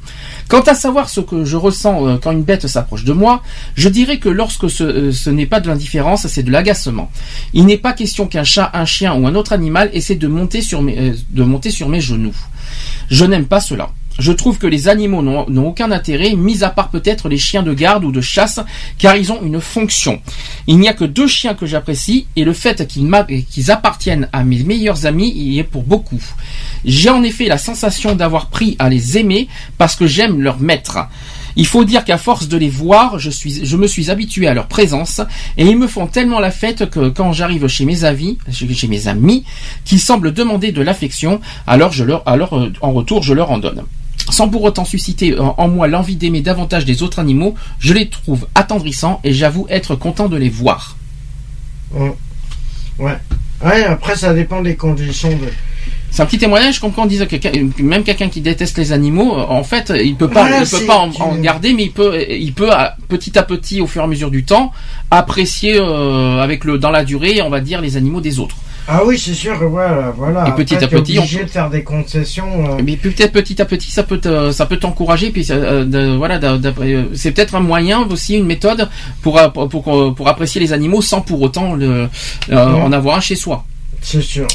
Quant 0.49 0.61
à 0.61 0.75
savoir 0.75 1.09
ce 1.09 1.21
que 1.21 1.45
je 1.45 1.57
ressens 1.57 2.07
euh, 2.07 2.17
quand 2.23 2.33
une 2.33 2.43
bête 2.43 2.67
s'approche 2.67 3.05
de 3.05 3.13
moi, 3.13 3.43
je 3.75 3.89
dirais 3.89 4.19
que 4.19 4.29
lorsque 4.29 4.69
ce, 4.69 4.85
euh, 4.85 5.13
ce 5.13 5.31
n'est 5.31 5.47
pas 5.47 5.61
de 5.61 5.69
l'indifférence, 5.69 6.27
c'est 6.27 6.43
de 6.43 6.51
l'agacement. 6.51 7.11
Il 7.55 7.65
n'est 7.65 7.79
pas 7.79 7.95
question 7.95 8.27
qu'un 8.27 8.45
chat, 8.45 8.71
un 8.75 8.85
chien 8.85 9.15
ou 9.15 9.27
un 9.27 9.35
autre 9.35 9.53
animal 9.53 9.91
essaie 9.95 10.17
de 10.17 10.29
monter 10.29 10.61
sur 10.61 10.83
mes, 10.83 10.99
euh, 10.99 11.15
de 11.31 11.43
monter 11.43 11.71
sur 11.71 11.89
mes 11.89 12.01
genoux. 12.01 12.37
Je 13.11 13.25
n'aime 13.25 13.47
pas 13.47 13.61
cela. 13.61 13.91
Je 14.19 14.33
trouve 14.33 14.59
que 14.59 14.67
les 14.67 14.89
animaux 14.89 15.23
n'ont 15.23 15.67
aucun 15.67 15.91
intérêt, 15.91 16.35
mis 16.35 16.65
à 16.65 16.71
part 16.71 16.91
peut-être 16.91 17.29
les 17.29 17.39
chiens 17.39 17.63
de 17.63 17.73
garde 17.73 18.05
ou 18.05 18.13
de 18.13 18.21
chasse, 18.21 18.61
car 18.99 19.17
ils 19.17 19.33
ont 19.33 19.43
une 19.43 19.61
fonction. 19.61 20.21
Il 20.67 20.79
n'y 20.79 20.89
a 20.89 20.93
que 20.93 21.05
deux 21.05 21.27
chiens 21.27 21.55
que 21.55 21.67
j'apprécie, 21.67 22.27
et 22.37 22.45
le 22.45 22.53
fait 22.53 22.87
qu'ils 22.87 23.11
qu'ils 23.51 23.71
appartiennent 23.71 24.29
à 24.33 24.45
mes 24.45 24.63
meilleurs 24.63 25.07
amis 25.07 25.31
y 25.31 25.59
est 25.59 25.65
pour 25.65 25.83
beaucoup. 25.83 26.23
J'ai 26.85 27.11
en 27.11 27.23
effet 27.23 27.47
la 27.47 27.59
sensation 27.59 28.15
d'avoir 28.15 28.49
pris 28.49 28.77
à 28.79 28.89
les 28.89 29.19
aimer 29.19 29.49
parce 29.79 29.97
que 29.97 30.07
j'aime 30.07 30.41
leur 30.41 30.61
maître. 30.61 30.99
Il 31.57 31.67
faut 31.67 31.85
dire 31.85 32.05
qu'à 32.05 32.19
force 32.19 32.49
de 32.49 32.57
les 32.57 32.71
voir, 32.71 33.19
je, 33.19 33.77
me 33.77 33.87
suis 33.87 34.11
habitué 34.11 34.47
à 34.47 34.55
leur 34.55 34.69
présence 34.69 35.21
et 35.59 35.67
ils 35.67 35.77
me 35.77 35.87
font 35.87 36.07
tellement 36.07 36.41
la 36.41 36.51
fête 36.51 36.89
que 36.89 37.09
quand 37.09 37.33
j'arrive 37.33 37.67
chez 37.67 37.85
mes 37.85 38.05
amis, 38.05 38.39
chez 38.51 38.89
mes 38.89 39.09
amis, 39.09 39.45
qui 39.85 39.99
semblent 39.99 40.33
demander 40.33 40.73
de 40.73 40.83
l'affection, 40.83 41.41
alors 41.67 41.93
je 41.93 42.05
leur, 42.05 42.27
alors 42.27 42.57
euh, 42.57 42.73
en 42.81 42.93
retour 42.93 43.23
je 43.23 43.35
leur 43.35 43.51
en 43.51 43.59
donne. 43.59 43.83
Sans 44.31 44.49
pour 44.49 44.63
autant 44.63 44.85
susciter 44.85 45.39
en 45.39 45.55
en 45.59 45.69
moi 45.69 45.89
l'envie 45.89 46.17
d'aimer 46.17 46.41
davantage 46.41 46.85
des 46.85 47.03
autres 47.03 47.19
animaux, 47.19 47.55
je 47.79 47.93
les 47.93 48.09
trouve 48.09 48.47
attendrissants 48.55 49.21
et 49.25 49.33
j'avoue 49.33 49.67
être 49.69 49.95
content 49.95 50.29
de 50.29 50.37
les 50.37 50.49
voir. 50.49 50.97
Ouais. 51.93 52.13
Ouais. 52.99 53.19
Ouais, 53.65 53.85
après, 53.85 54.17
ça 54.17 54.35
dépend 54.35 54.61
des 54.61 54.77
conditions 54.77 55.31
de. 55.31 55.49
C'est 56.11 56.23
un 56.23 56.27
petit 56.27 56.39
témoignage 56.39 56.79
comme 56.79 56.93
quand 56.93 57.05
on 57.05 57.07
disait 57.07 57.27
que 57.27 57.83
même 57.83 58.05
quelqu'un 58.05 58.29
qui 58.29 58.43
déteste 58.43 58.77
les 58.77 58.93
animaux, 58.93 59.35
euh, 59.35 59.47
en 59.49 59.65
fait, 59.65 59.91
il 60.05 60.15
peut 60.15 60.29
pas, 60.29 60.61
il 60.61 60.69
peut 60.69 60.85
pas 60.87 60.99
en, 60.99 61.37
garder, 61.37 61.73
mais 61.73 61.85
il 61.85 61.93
peut, 61.93 62.23
il 62.29 62.53
peut 62.53 62.69
petit 63.09 63.39
à 63.39 63.43
petit, 63.43 63.81
au 63.81 63.87
fur 63.87 64.03
et 64.03 64.05
à 64.05 64.09
mesure 64.09 64.31
du 64.31 64.45
temps, 64.45 64.73
apprécier 65.11 65.79
euh, 65.79 66.41
avec 66.41 66.65
le 66.65 66.77
dans 66.77 66.91
la 66.91 67.05
durée, 67.05 67.41
on 67.41 67.49
va 67.49 67.61
dire, 67.61 67.81
les 67.81 67.97
animaux 67.97 68.21
des 68.21 68.39
autres. 68.41 68.57
Ah 68.89 69.03
oui, 69.07 69.17
c'est 69.19 69.35
sûr, 69.35 69.57
voilà. 69.69 70.13
voilà. 70.17 70.49
Et 70.49 70.53
petit 70.53 70.75
Après, 70.75 70.87
à 70.87 70.89
petit, 70.89 71.19
on 71.19 71.23
obligé 71.23 71.45
de 71.45 71.51
faire 71.51 71.71
des 71.71 71.85
concessions. 71.85 72.79
euh, 72.79 72.83
Mais 72.85 72.97
peut-être 72.97 73.33
petit 73.33 73.63
à 73.63 73.65
petit, 73.65 73.91
ça 73.91 74.03
peut, 74.03 74.19
te- 74.19 74.51
ça 74.51 74.67
peut 74.67 74.77
t'encourager, 74.79 75.31
puis 75.31 75.47
euh, 75.51 75.85
de- 75.85 76.17
voilà, 76.17 76.41
euh, 76.43 77.05
c'est 77.15 77.31
peut-être 77.33 77.55
un 77.55 77.61
moyen 77.61 78.01
aussi, 78.11 78.37
une 78.37 78.47
méthode 78.47 78.89
pour 79.23 79.41
pour, 79.53 79.69
pour, 79.69 80.15
pour 80.15 80.29
apprécier 80.29 80.61
les 80.61 80.73
animaux 80.73 81.01
sans 81.01 81.21
pour 81.21 81.41
autant 81.43 81.75
le, 81.75 82.09
Ouais. 82.49 82.57
en 82.57 82.91
avoir 82.93 83.17
un 83.19 83.21
chez 83.21 83.37
soi. 83.37 83.65
C'est 84.01 84.23
sûr. 84.23 84.49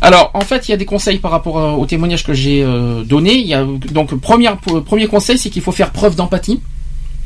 Alors, 0.00 0.30
en 0.34 0.42
fait, 0.42 0.68
il 0.68 0.72
y 0.72 0.74
a 0.74 0.76
des 0.76 0.84
conseils 0.84 1.18
par 1.18 1.30
rapport 1.30 1.78
au 1.78 1.86
témoignage 1.86 2.24
que 2.24 2.34
j'ai 2.34 2.62
donné. 3.06 3.32
Il 3.36 3.46
y 3.46 3.54
a 3.54 3.64
donc 3.90 4.14
première, 4.20 4.58
premier 4.58 5.06
conseil, 5.06 5.38
c'est 5.38 5.48
qu'il 5.48 5.62
faut 5.62 5.72
faire 5.72 5.92
preuve 5.92 6.14
d'empathie. 6.14 6.60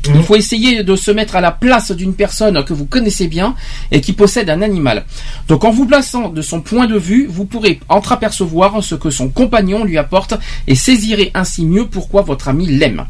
Il 0.07 0.23
faut 0.23 0.35
essayer 0.35 0.83
de 0.83 0.95
se 0.95 1.11
mettre 1.11 1.35
à 1.35 1.41
la 1.41 1.51
place 1.51 1.91
d'une 1.91 2.13
personne 2.13 2.63
que 2.63 2.73
vous 2.73 2.85
connaissez 2.85 3.27
bien 3.27 3.55
et 3.91 3.99
qui 3.99 4.13
possède 4.13 4.49
un 4.49 4.61
animal. 4.61 5.05
Donc 5.47 5.65
en 5.65 5.71
vous 5.71 5.85
plaçant 5.85 6.29
de 6.29 6.41
son 6.41 6.61
point 6.61 6.87
de 6.87 6.97
vue, 6.97 7.27
vous 7.29 7.45
pourrez 7.45 7.79
entreapercevoir 7.89 8.81
ce 8.81 8.95
que 8.95 9.09
son 9.09 9.29
compagnon 9.29 9.83
lui 9.83 9.97
apporte 9.97 10.35
et 10.67 10.75
saisirez 10.75 11.31
ainsi 11.33 11.65
mieux 11.65 11.87
pourquoi 11.87 12.21
votre 12.21 12.47
ami 12.47 12.65
l'aime. 12.65 13.05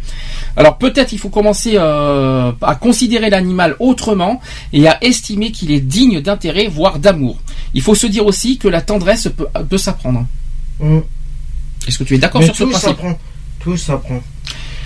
Alors 0.57 0.77
peut-être 0.77 1.13
il 1.13 1.19
faut 1.19 1.29
commencer 1.29 1.73
euh, 1.75 2.51
à 2.61 2.75
considérer 2.75 3.29
l'animal 3.29 3.75
autrement 3.79 4.41
et 4.73 4.87
à 4.87 5.03
estimer 5.03 5.51
qu'il 5.51 5.71
est 5.71 5.79
digne 5.81 6.21
d'intérêt, 6.21 6.67
voire 6.67 6.97
d'amour. 6.97 7.37
Il 7.75 7.81
faut 7.81 7.95
se 7.95 8.07
dire 8.07 8.25
aussi 8.25 8.57
que 8.57 8.67
la 8.67 8.81
tendresse 8.81 9.29
peut, 9.35 9.47
peut 9.69 9.77
s'apprendre. 9.77 10.25
Mm. 10.79 10.99
Est-ce 11.87 11.99
que 11.99 12.03
tu 12.03 12.15
es 12.15 12.17
d'accord 12.17 12.43
sur 12.43 12.55
ce 12.55 12.63
tout 12.63 12.69
principe? 12.69 12.89
s'apprend. 12.89 13.19
Tout 13.59 13.77
s'apprend. 13.77 14.21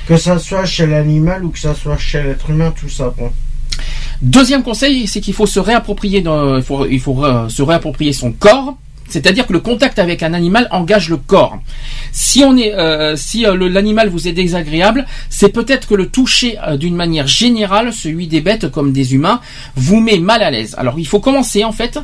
Que 0.08 0.18
ça 0.18 0.38
soit 0.40 0.66
chez 0.66 0.86
l'animal 0.86 1.46
ou 1.46 1.50
que 1.50 1.60
ça 1.60 1.74
soit 1.74 1.98
chez 1.98 2.22
l'être 2.22 2.50
humain, 2.50 2.74
tout 2.78 2.90
s'apprend. 2.90 3.32
Deuxième 4.22 4.64
conseil, 4.64 5.08
c'est 5.08 5.22
qu'il 5.22 5.34
faut 5.34 5.46
se 5.46 5.60
réapproprier, 5.60 6.24
il 6.90 7.00
faut 7.00 7.26
euh, 7.26 7.50
se 7.50 7.62
réapproprier 7.62 8.14
son 8.14 8.32
corps. 8.32 8.78
C'est-à-dire 9.14 9.46
que 9.46 9.54
le 9.54 9.60
contact 9.60 10.00
avec 10.00 10.24
un 10.24 10.34
animal 10.34 10.68
engage 10.72 11.08
le 11.08 11.18
corps. 11.18 11.60
Si 12.12 12.44
euh, 12.44 13.16
euh, 13.16 13.70
l'animal 13.70 14.10
vous 14.10 14.28
est 14.28 14.32
désagréable, 14.32 15.06
c'est 15.30 15.50
peut-être 15.50 15.88
que 15.88 15.94
le 15.94 16.10
toucher 16.10 16.58
euh, 16.68 16.78
d'une 16.78 16.96
manière 16.96 17.28
générale, 17.28 17.94
celui 17.94 18.26
des 18.26 18.42
bêtes 18.42 18.72
comme 18.72 18.92
des 18.92 19.14
humains, 19.14 19.40
vous 19.76 20.00
met 20.00 20.18
mal 20.18 20.42
à 20.42 20.50
l'aise. 20.50 20.74
Alors 20.80 20.98
il 20.98 21.06
faut 21.06 21.20
commencer 21.20 21.64
en 21.64 21.72
fait 21.72 22.00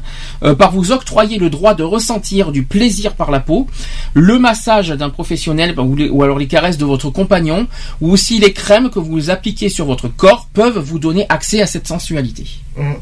par 0.60 0.72
vous 0.72 0.91
octroyer 0.91 1.40
le 1.40 1.49
droit 1.49 1.73
de 1.73 1.81
ressentir 1.81 2.52
du 2.52 2.61
plaisir 2.61 3.15
par 3.15 3.31
la 3.31 3.40
peau, 3.40 3.65
le 4.14 4.38
massage 4.38 4.90
d'un 4.90 5.10
professionnel 5.10 5.73
bah, 5.73 5.81
ou, 5.81 6.22
alors 6.22 6.38
les 6.38 6.48
caresses 6.48 6.77
de 6.77 6.86
votre 6.86 7.10
compagnon, 7.10 7.65
ou 8.02 8.11
aussi 8.11 8.38
les 8.38 8.53
crèmes 8.53 8.91
que 8.91 8.99
vous 8.99 9.31
appliquez 9.31 9.69
sur 9.69 9.86
votre 9.86 10.10
corps 10.10 10.48
peuvent 10.53 10.77
vous 10.77 10.99
donner 10.99 11.26
accès 11.30 11.60
à 11.60 11.65
cette 11.65 11.88
sensualité. 11.88 12.45
Mm. 12.77 12.94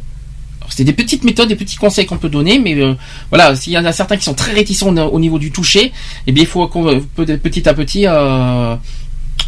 C'est 0.70 0.84
des 0.84 0.94
petites 0.94 1.24
méthodes, 1.24 1.48
des 1.48 1.56
petits 1.56 1.78
conseils 1.78 2.06
qu'on 2.06 2.18
peut 2.18 2.30
donner, 2.30 2.60
mais 2.60 2.76
euh, 2.76 2.94
voilà, 3.30 3.56
s'il 3.56 3.74
y 3.74 3.78
en 3.78 3.86
a 3.86 3.92
certains 3.92 4.18
qui 4.18 4.24
sont 4.24 4.34
très 4.34 4.54
réticents 4.54 4.96
au- 4.96 5.10
au 5.12 5.20
niveau 5.20 5.40
du 5.40 5.52
toucher, 5.52 5.92
eh 6.28 6.32
bien 6.32 6.44
il 6.44 6.48
faut 6.48 6.68
qu'on- 6.68 6.88
euh, 6.88 7.00
petit 7.38 7.68
à 7.68 7.74
petit, 7.74 8.06
euh, 8.08 8.76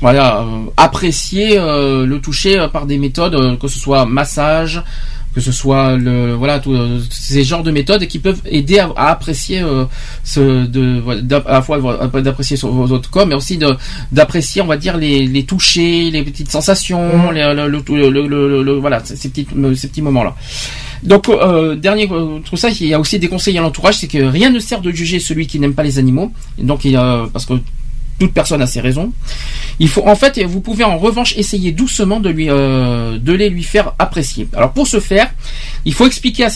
voilà, 0.01 0.45
apprécier 0.77 1.55
le 1.57 2.17
toucher 2.19 2.67
par 2.71 2.85
des 2.85 2.97
méthodes, 2.97 3.57
que 3.59 3.67
ce 3.67 3.79
soit 3.79 4.05
massage, 4.05 4.81
que 5.39 5.45
ce 5.45 5.51
soit 5.51 5.95
le 5.97 6.33
voilà 6.35 6.59
tout, 6.59 6.73
euh, 6.73 6.99
ces 7.09 7.43
genres 7.43 7.63
de 7.63 7.71
méthodes 7.71 8.05
qui 8.07 8.19
peuvent 8.19 8.41
aider 8.45 8.79
à, 8.79 8.89
à 8.95 9.05
apprécier 9.11 9.61
euh, 9.61 9.85
ce 10.23 10.65
de 10.65 11.01
à 11.47 11.53
la 11.53 11.61
fois 11.61 11.77
d'apprécier 12.21 12.57
sur 12.57 12.69
votre 12.71 13.09
corps 13.09 13.25
mais 13.25 13.35
aussi 13.35 13.57
de 13.57 13.69
d'apprécier 14.11 14.61
on 14.61 14.67
va 14.67 14.77
dire 14.77 14.97
les 14.97 15.25
les 15.25 15.43
touchés 15.43 16.11
les 16.11 16.23
petites 16.23 16.51
sensations 16.51 16.99
Mhm. 17.17 17.33
les- 17.35 17.53
le, 17.53 18.09
le, 18.09 18.27
le- 18.27 18.63
le- 18.63 18.77
voilà 18.79 18.97
ces 19.03 19.29
petits 19.29 19.47
ces 19.75 19.87
petits 19.87 20.01
moments 20.01 20.23
là 20.23 20.35
donc 21.03 21.29
euh, 21.29 21.75
dernier 21.75 22.07
euh, 22.11 22.39
tout 22.47 22.57
ça 22.57 22.69
il 22.69 22.87
y 22.87 22.93
a 22.93 22.99
aussi 22.99 23.17
des 23.19 23.29
conseils 23.29 23.57
à 23.57 23.61
l'entourage 23.61 23.95
c'est 23.99 24.07
que 24.07 24.21
rien 24.37 24.49
ne 24.49 24.59
sert 24.59 24.81
de 24.81 24.91
juger 24.91 25.19
celui 25.19 25.47
qui 25.47 25.57
n'aime 25.61 25.73
pas 25.73 25.83
les 25.83 25.97
animaux 25.97 26.31
Et 26.59 26.63
donc 26.69 26.83
il 26.85 26.91
y 26.91 26.95
a 26.97 27.25
parce 27.33 27.45
que 27.45 27.53
toute 28.19 28.33
personne 28.33 28.61
a 28.61 28.67
ses 28.67 28.81
raisons. 28.81 29.11
Il 29.79 29.87
faut 29.87 30.05
en 30.05 30.15
fait, 30.15 30.43
vous 30.43 30.61
pouvez 30.61 30.83
en 30.83 30.97
revanche 30.97 31.35
essayer 31.37 31.71
doucement 31.71 32.19
de 32.19 32.29
lui, 32.29 32.49
euh, 32.49 33.17
de 33.17 33.33
les 33.33 33.49
lui 33.49 33.63
faire 33.63 33.93
apprécier. 33.97 34.47
Alors 34.53 34.73
pour 34.73 34.87
ce 34.87 34.99
faire, 34.99 35.31
il 35.85 35.93
faut 35.93 36.05
expliquer 36.05 36.45
à 36.45 36.49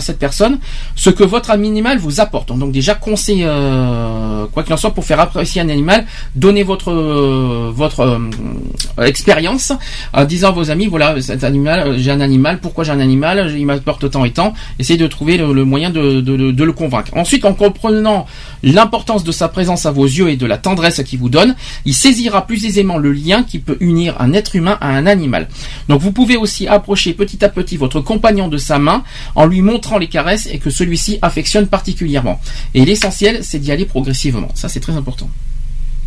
cette 0.00 0.18
personne 0.18 0.58
ce 0.96 1.10
que 1.10 1.24
votre 1.24 1.50
animal 1.50 1.98
vous 1.98 2.20
apporte. 2.20 2.56
Donc 2.56 2.72
déjà 2.72 2.94
conseil, 2.94 3.42
euh, 3.44 4.46
quoi 4.52 4.62
qu'il 4.62 4.72
en 4.72 4.76
soit, 4.76 4.92
pour 4.92 5.04
faire 5.04 5.20
apprécier 5.20 5.60
un 5.60 5.68
animal, 5.68 6.06
donnez 6.34 6.62
votre 6.62 6.90
euh, 6.90 7.72
euh, 8.00 9.04
expérience 9.04 9.72
en 10.12 10.24
disant 10.24 10.48
à 10.48 10.52
vos 10.52 10.70
amis 10.70 10.86
voilà 10.86 11.20
cet 11.20 11.44
animal, 11.44 11.98
j'ai 11.98 12.10
un 12.10 12.20
animal, 12.20 12.58
pourquoi 12.60 12.84
j'ai 12.84 12.92
un 12.92 13.00
animal, 13.00 13.52
il 13.56 13.66
m'apporte 13.66 14.10
tant 14.10 14.24
et 14.24 14.32
tant. 14.32 14.54
Essayez 14.78 14.98
de 14.98 15.06
trouver 15.06 15.36
le, 15.36 15.64
moyen 15.64 15.90
de 15.90 16.64
le 16.64 16.72
convaincre. 16.72 17.12
Ensuite, 17.16 17.44
en 17.44 17.54
comprenant 17.54 18.26
l'importance 18.62 19.24
de 19.24 19.32
sa 19.32 19.48
présence 19.48 19.86
à 19.86 19.90
vos 19.90 20.04
yeux 20.04 20.30
et 20.30 20.36
de 20.36 20.46
la 20.46 20.58
tendresse 20.58 21.02
qu'il 21.04 21.18
vous 21.18 21.28
donne, 21.28 21.54
il 21.84 21.94
saisira 21.94 22.46
plus 22.46 22.64
aisément 22.64 22.98
le 22.98 23.12
lien 23.12 23.42
qui 23.42 23.58
peut 23.58 23.76
unir 23.80 24.16
un 24.20 24.32
être 24.32 24.56
humain 24.56 24.78
à 24.80 24.88
un 24.88 25.06
animal. 25.06 25.48
Donc 25.88 26.00
vous 26.00 26.12
pouvez 26.12 26.36
aussi 26.36 26.66
approcher 26.66 27.12
petit 27.12 27.44
à 27.44 27.48
petit 27.48 27.76
votre 27.76 28.00
compagnon 28.00 28.48
de 28.48 28.58
sa 28.64 28.78
main 28.78 29.04
en 29.34 29.46
lui 29.46 29.62
montrant 29.62 29.98
les 29.98 30.08
caresses 30.08 30.46
et 30.46 30.58
que 30.58 30.70
celui-ci 30.70 31.18
affectionne 31.22 31.66
particulièrement. 31.68 32.40
Et 32.74 32.84
l'essentiel, 32.84 33.44
c'est 33.44 33.58
d'y 33.58 33.70
aller 33.70 33.86
progressivement. 33.86 34.48
Ça, 34.54 34.68
c'est 34.68 34.80
très 34.80 34.96
important. 34.96 35.28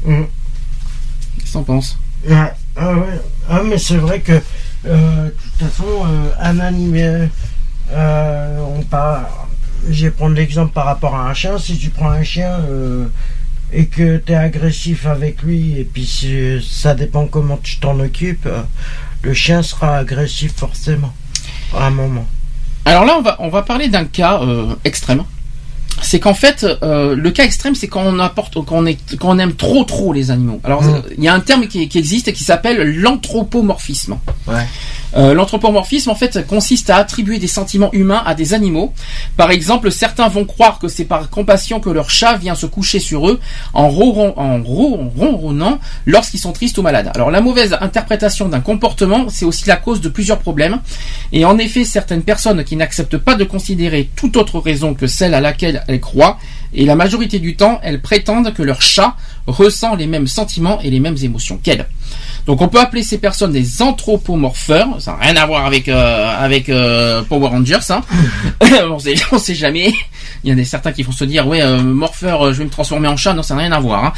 Mm. 0.05 0.23
Qu'est-ce 1.37 1.47
que 1.47 1.53
t'en 1.53 1.63
penses? 1.63 1.97
Ouais. 2.27 2.51
Ah 2.75 2.93
ouais. 2.93 3.21
Ah 3.49 3.61
mais 3.63 3.77
c'est 3.77 3.97
vrai 3.97 4.19
que 4.19 4.41
Euh, 4.85 5.25
de 5.25 5.29
toute 5.31 5.67
façon, 5.67 6.05
euh, 6.05 6.29
un 6.39 6.59
animal, 6.59 7.29
euh, 7.91 8.59
on 8.77 8.83
parle, 8.83 9.25
je 9.89 10.05
vais 10.05 10.11
prendre 10.11 10.35
l'exemple 10.35 10.71
par 10.71 10.85
rapport 10.85 11.15
à 11.15 11.29
un 11.29 11.33
chien. 11.33 11.57
Si 11.57 11.77
tu 11.77 11.89
prends 11.89 12.11
un 12.11 12.23
chien 12.23 12.59
et 13.73 13.87
que 13.87 14.17
tu 14.17 14.31
es 14.31 14.35
agressif 14.35 15.05
avec 15.05 15.41
lui, 15.41 15.77
et 15.79 15.83
puis 15.83 16.61
ça 16.63 16.93
dépend 16.95 17.27
comment 17.27 17.57
tu 17.57 17.77
t'en 17.79 17.99
occupes, 17.99 18.47
le 19.23 19.33
chien 19.33 19.61
sera 19.61 19.97
agressif 19.97 20.53
forcément 20.55 21.13
à 21.73 21.87
un 21.87 21.91
moment. 21.91 22.27
Alors 22.87 23.03
là, 23.03 23.17
on 23.17 23.21
va, 23.21 23.35
on 23.39 23.49
va 23.49 23.63
parler 23.63 23.89
d'un 23.89 24.05
cas 24.05 24.39
euh, 24.41 24.73
extrême. 24.85 25.25
C'est 26.01 26.19
qu'en 26.19 26.33
fait, 26.33 26.65
euh, 26.83 27.15
le 27.15 27.31
cas 27.31 27.43
extrême, 27.43 27.75
c'est 27.75 27.87
quand 27.87 28.03
on 28.05 28.19
apporte, 28.19 28.53
quand 28.63 28.77
on, 28.77 28.85
est, 28.85 28.97
quand 29.17 29.29
on 29.35 29.39
aime 29.39 29.53
trop 29.55 29.83
trop 29.83 30.13
les 30.13 30.31
animaux. 30.31 30.61
Alors, 30.63 30.83
Mm. 30.83 30.89
euh, 30.95 31.01
il 31.17 31.23
y 31.23 31.27
a 31.27 31.33
un 31.33 31.39
terme 31.39 31.67
qui, 31.67 31.89
qui 31.89 31.97
existe 31.97 32.27
et 32.27 32.33
qui 32.33 32.43
s'appelle 32.43 32.77
l'anthropomorphisme. 33.01 34.17
Ouais. 34.47 34.65
Euh, 35.15 35.33
L'anthropomorphisme, 35.33 36.09
en 36.09 36.15
fait, 36.15 36.45
consiste 36.45 36.89
à 36.89 36.97
attribuer 36.97 37.39
des 37.39 37.47
sentiments 37.47 37.91
humains 37.93 38.21
à 38.25 38.35
des 38.35 38.53
animaux. 38.53 38.93
Par 39.37 39.51
exemple, 39.51 39.89
certains 39.91 40.27
vont 40.27 40.43
croire 40.45 40.79
que 40.79 40.87
c'est 40.89 41.05
par 41.05 41.29
compassion 41.29 41.79
que 41.79 41.89
leur 41.89 42.09
chat 42.09 42.35
vient 42.37 42.55
se 42.55 42.65
coucher 42.65 42.99
sur 42.99 43.27
eux 43.29 43.39
en, 43.73 43.89
ronron- 43.89 44.33
en 44.35 44.61
ron- 44.61 45.09
ronronnant 45.17 45.79
lorsqu'ils 46.05 46.39
sont 46.39 46.51
tristes 46.51 46.77
ou 46.77 46.81
malades. 46.81 47.09
Alors, 47.15 47.31
la 47.31 47.39
mauvaise 47.41 47.75
interprétation 47.79 48.49
d'un 48.49 48.59
comportement, 48.59 49.27
c'est 49.29 49.45
aussi 49.45 49.65
la 49.67 49.77
cause 49.77 50.01
de 50.01 50.09
plusieurs 50.09 50.39
problèmes. 50.39 50.79
Et 51.31 51.45
en 51.45 51.57
effet, 51.57 51.85
certaines 51.85 52.23
personnes 52.23 52.63
qui 52.65 52.75
n'acceptent 52.75 53.17
pas 53.17 53.35
de 53.35 53.45
considérer 53.45 54.09
toute 54.15 54.35
autre 54.37 54.59
raison 54.59 54.93
que 54.93 55.07
celle 55.07 55.33
à 55.33 55.41
laquelle 55.41 55.83
elles 55.87 56.01
croient, 56.01 56.37
et 56.73 56.85
la 56.85 56.95
majorité 56.95 57.39
du 57.39 57.55
temps, 57.55 57.79
elles 57.83 58.01
prétendent 58.01 58.53
que 58.53 58.63
leur 58.63 58.81
chat 58.81 59.15
ressent 59.47 59.95
les 59.95 60.07
mêmes 60.07 60.27
sentiments 60.27 60.79
et 60.81 60.89
les 60.89 60.99
mêmes 60.99 61.17
émotions 61.21 61.57
qu'elles. 61.57 61.87
Donc 62.45 62.61
on 62.61 62.67
peut 62.69 62.79
appeler 62.79 63.03
ces 63.03 63.17
personnes 63.17 63.51
des 63.51 63.81
anthropomorpheurs, 63.81 65.01
ça 65.01 65.11
n'a 65.13 65.17
rien 65.17 65.35
à 65.35 65.45
voir 65.45 65.65
avec 65.65 65.89
euh, 65.89 66.29
avec 66.37 66.69
euh, 66.69 67.21
Power 67.23 67.47
Rangers, 67.47 67.79
hein. 67.89 68.01
on 68.89 68.99
sait 68.99 69.15
on 69.31 69.37
sait 69.37 69.55
jamais. 69.55 69.93
Il 70.43 70.51
y 70.51 70.53
en 70.53 70.57
a 70.61 70.63
certains 70.63 70.91
qui 70.91 71.03
vont 71.03 71.11
se 71.11 71.23
dire 71.25 71.47
ouais 71.47 71.61
euh, 71.61 71.81
morpheur, 71.81 72.47
euh, 72.47 72.53
je 72.53 72.59
vais 72.59 72.65
me 72.65 72.69
transformer 72.69 73.07
en 73.07 73.17
chat, 73.17 73.33
non 73.33 73.43
ça 73.43 73.55
n'a 73.55 73.61
rien 73.63 73.71
à 73.71 73.79
voir. 73.79 74.05
hein. 74.05 74.13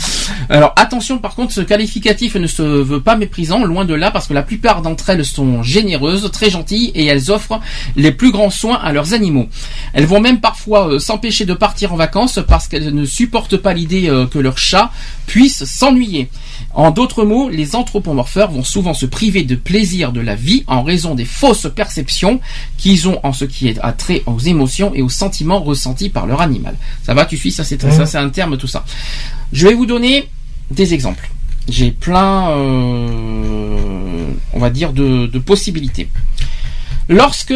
Alors 0.49 0.73
attention 0.75 1.17
par 1.17 1.33
contre, 1.35 1.53
ce 1.53 1.61
qualificatif 1.61 2.35
ne 2.35 2.45
se 2.47 2.61
veut 2.61 3.01
pas 3.01 3.15
méprisant, 3.15 3.63
loin 3.65 3.85
de 3.85 3.93
là, 3.95 4.11
parce 4.11 4.27
que 4.27 4.33
la 4.33 4.43
plupart 4.43 4.81
d'entre 4.81 5.09
elles 5.09 5.25
sont 5.25 5.63
généreuses, 5.63 6.29
très 6.31 6.49
gentilles 6.49 6.91
et 6.95 7.05
elles 7.05 7.31
offrent 7.31 7.59
les 7.95 8.11
plus 8.11 8.31
grands 8.31 8.49
soins 8.49 8.79
à 8.83 8.91
leurs 8.91 9.13
animaux. 9.13 9.47
Elles 9.93 10.05
vont 10.05 10.19
même 10.19 10.39
parfois 10.39 10.87
euh, 10.87 10.99
s'empêcher 10.99 11.45
de 11.45 11.53
partir 11.53 11.93
en 11.93 11.95
vacances 11.95 12.39
parce 12.47 12.67
qu'elles 12.67 12.93
ne 12.93 13.05
supportent 13.05 13.57
pas 13.57 13.73
l'idée 13.73 14.09
euh, 14.09 14.25
que 14.27 14.39
leur 14.39 14.57
chat 14.57 14.91
puisse 15.29 15.63
s'ennuyer. 15.63 16.27
En 16.73 16.89
d'autres 16.89 17.23
mots, 17.23 17.49
les 17.49 17.75
anthropomorpheurs 17.75 18.49
vont 18.49 18.63
souvent 18.63 18.95
se 18.95 19.05
priver 19.05 19.43
de 19.43 19.55
plaisir 19.55 20.11
de 20.11 20.21
la 20.21 20.33
vie 20.33 20.63
en 20.65 20.81
raison 20.81 21.13
des 21.13 21.23
fausses 21.23 21.67
perceptions 21.73 22.41
qu'ils 22.77 23.07
ont 23.07 23.19
en 23.23 23.31
ce 23.31 23.45
qui 23.45 23.67
est 23.67 23.79
à 23.81 23.93
trait 23.93 24.23
aux 24.25 24.39
émotions 24.39 24.91
et 24.95 25.03
aux 25.03 25.09
sentiments 25.09 25.59
ressentis 25.59 26.09
par 26.09 26.25
leur 26.25 26.41
animal. 26.41 26.75
Ça 27.03 27.13
va, 27.13 27.25
tu 27.25 27.37
suis 27.37 27.51
Ça, 27.51 27.63
c'est 27.63 27.79
c'est 27.79 28.17
un 28.17 28.29
terme, 28.29 28.57
tout 28.57 28.67
ça. 28.67 28.83
Je 29.53 29.67
vais 29.67 29.75
vous 29.75 29.85
donner 29.85 30.27
des 30.71 30.95
exemples. 30.95 31.29
J'ai 31.67 31.91
plein, 31.91 32.49
euh, 32.49 34.31
on 34.53 34.59
va 34.59 34.71
dire, 34.71 34.93
de, 34.93 35.27
de 35.27 35.39
possibilités. 35.39 36.09
Lorsque 37.07 37.53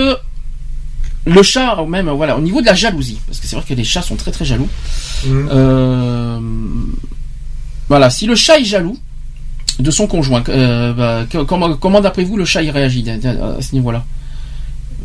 le 1.26 1.42
chat, 1.42 1.82
ou 1.82 1.88
même 1.88 2.10
voilà, 2.10 2.38
au 2.38 2.42
niveau 2.42 2.62
de 2.62 2.68
la 2.68 2.76
jalousie, 2.76 3.20
parce 3.26 3.40
que 3.40 3.48
c'est 3.48 3.56
vrai 3.56 3.66
que 3.68 3.74
les 3.74 3.84
chats 3.84 4.02
sont 4.04 4.16
très 4.16 4.32
très 4.32 4.46
jaloux. 4.46 4.70
Mhm. 5.26 5.50
Euh, 5.52 6.40
voilà, 7.90 8.10
si 8.10 8.26
le 8.26 8.36
chat 8.36 8.60
est 8.60 8.66
jaloux 8.66 8.98
de 9.80 9.92
son 9.92 10.08
conjoint, 10.08 10.44
euh, 10.50 10.94
bah, 10.94 11.26
que- 11.30 11.44
comment, 11.44 11.76
comment 11.76 12.00
d'après 12.02 12.24
vous 12.24 12.38
le 12.38 12.46
chat 12.46 12.62
il 12.64 12.70
réagit 12.72 13.04
à, 13.10 13.14
à- 13.30 13.58
à 13.58 13.62
ce 13.62 13.74
niveau-là? 13.74 14.06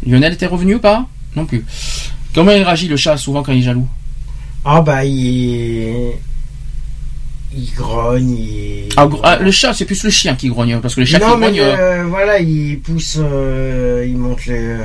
Lionel 0.06 0.32
était 0.34 0.46
revenu 0.46 0.76
ou 0.76 0.78
pas? 0.80 1.06
Non 1.36 1.44
plus. 1.46 1.64
Comment 2.34 2.52
il 2.52 2.62
réagit 2.62 2.88
le 2.88 2.96
chat 2.96 3.16
souvent 3.16 3.42
quand 3.42 3.52
il 3.52 3.58
est 3.60 3.62
jaloux? 3.62 3.88
Ah 4.64 4.80
bah 4.80 5.04
il, 5.04 6.12
il 7.56 7.70
grogne. 7.76 8.30
Il... 8.30 8.88
Ah, 8.96 9.06
gr- 9.06 9.20
ah, 9.22 9.36
Le 9.36 9.50
chat, 9.50 9.72
c'est 9.72 9.84
plus 9.86 10.02
le 10.04 10.10
chien 10.10 10.34
qui 10.34 10.48
grogne, 10.48 10.78
parce 10.80 10.94
que 10.94 11.00
les 11.00 11.06
chats 11.06 11.18
non 11.18 11.34
qui 11.34 11.40
mais 11.40 11.60
euh, 11.60 11.76
euh, 12.02 12.04
voilà, 12.08 12.38
il 12.38 12.78
pousse, 12.80 13.16
euh, 13.18 14.04
il 14.08 14.16
monte 14.16 14.44
les. 14.46 14.76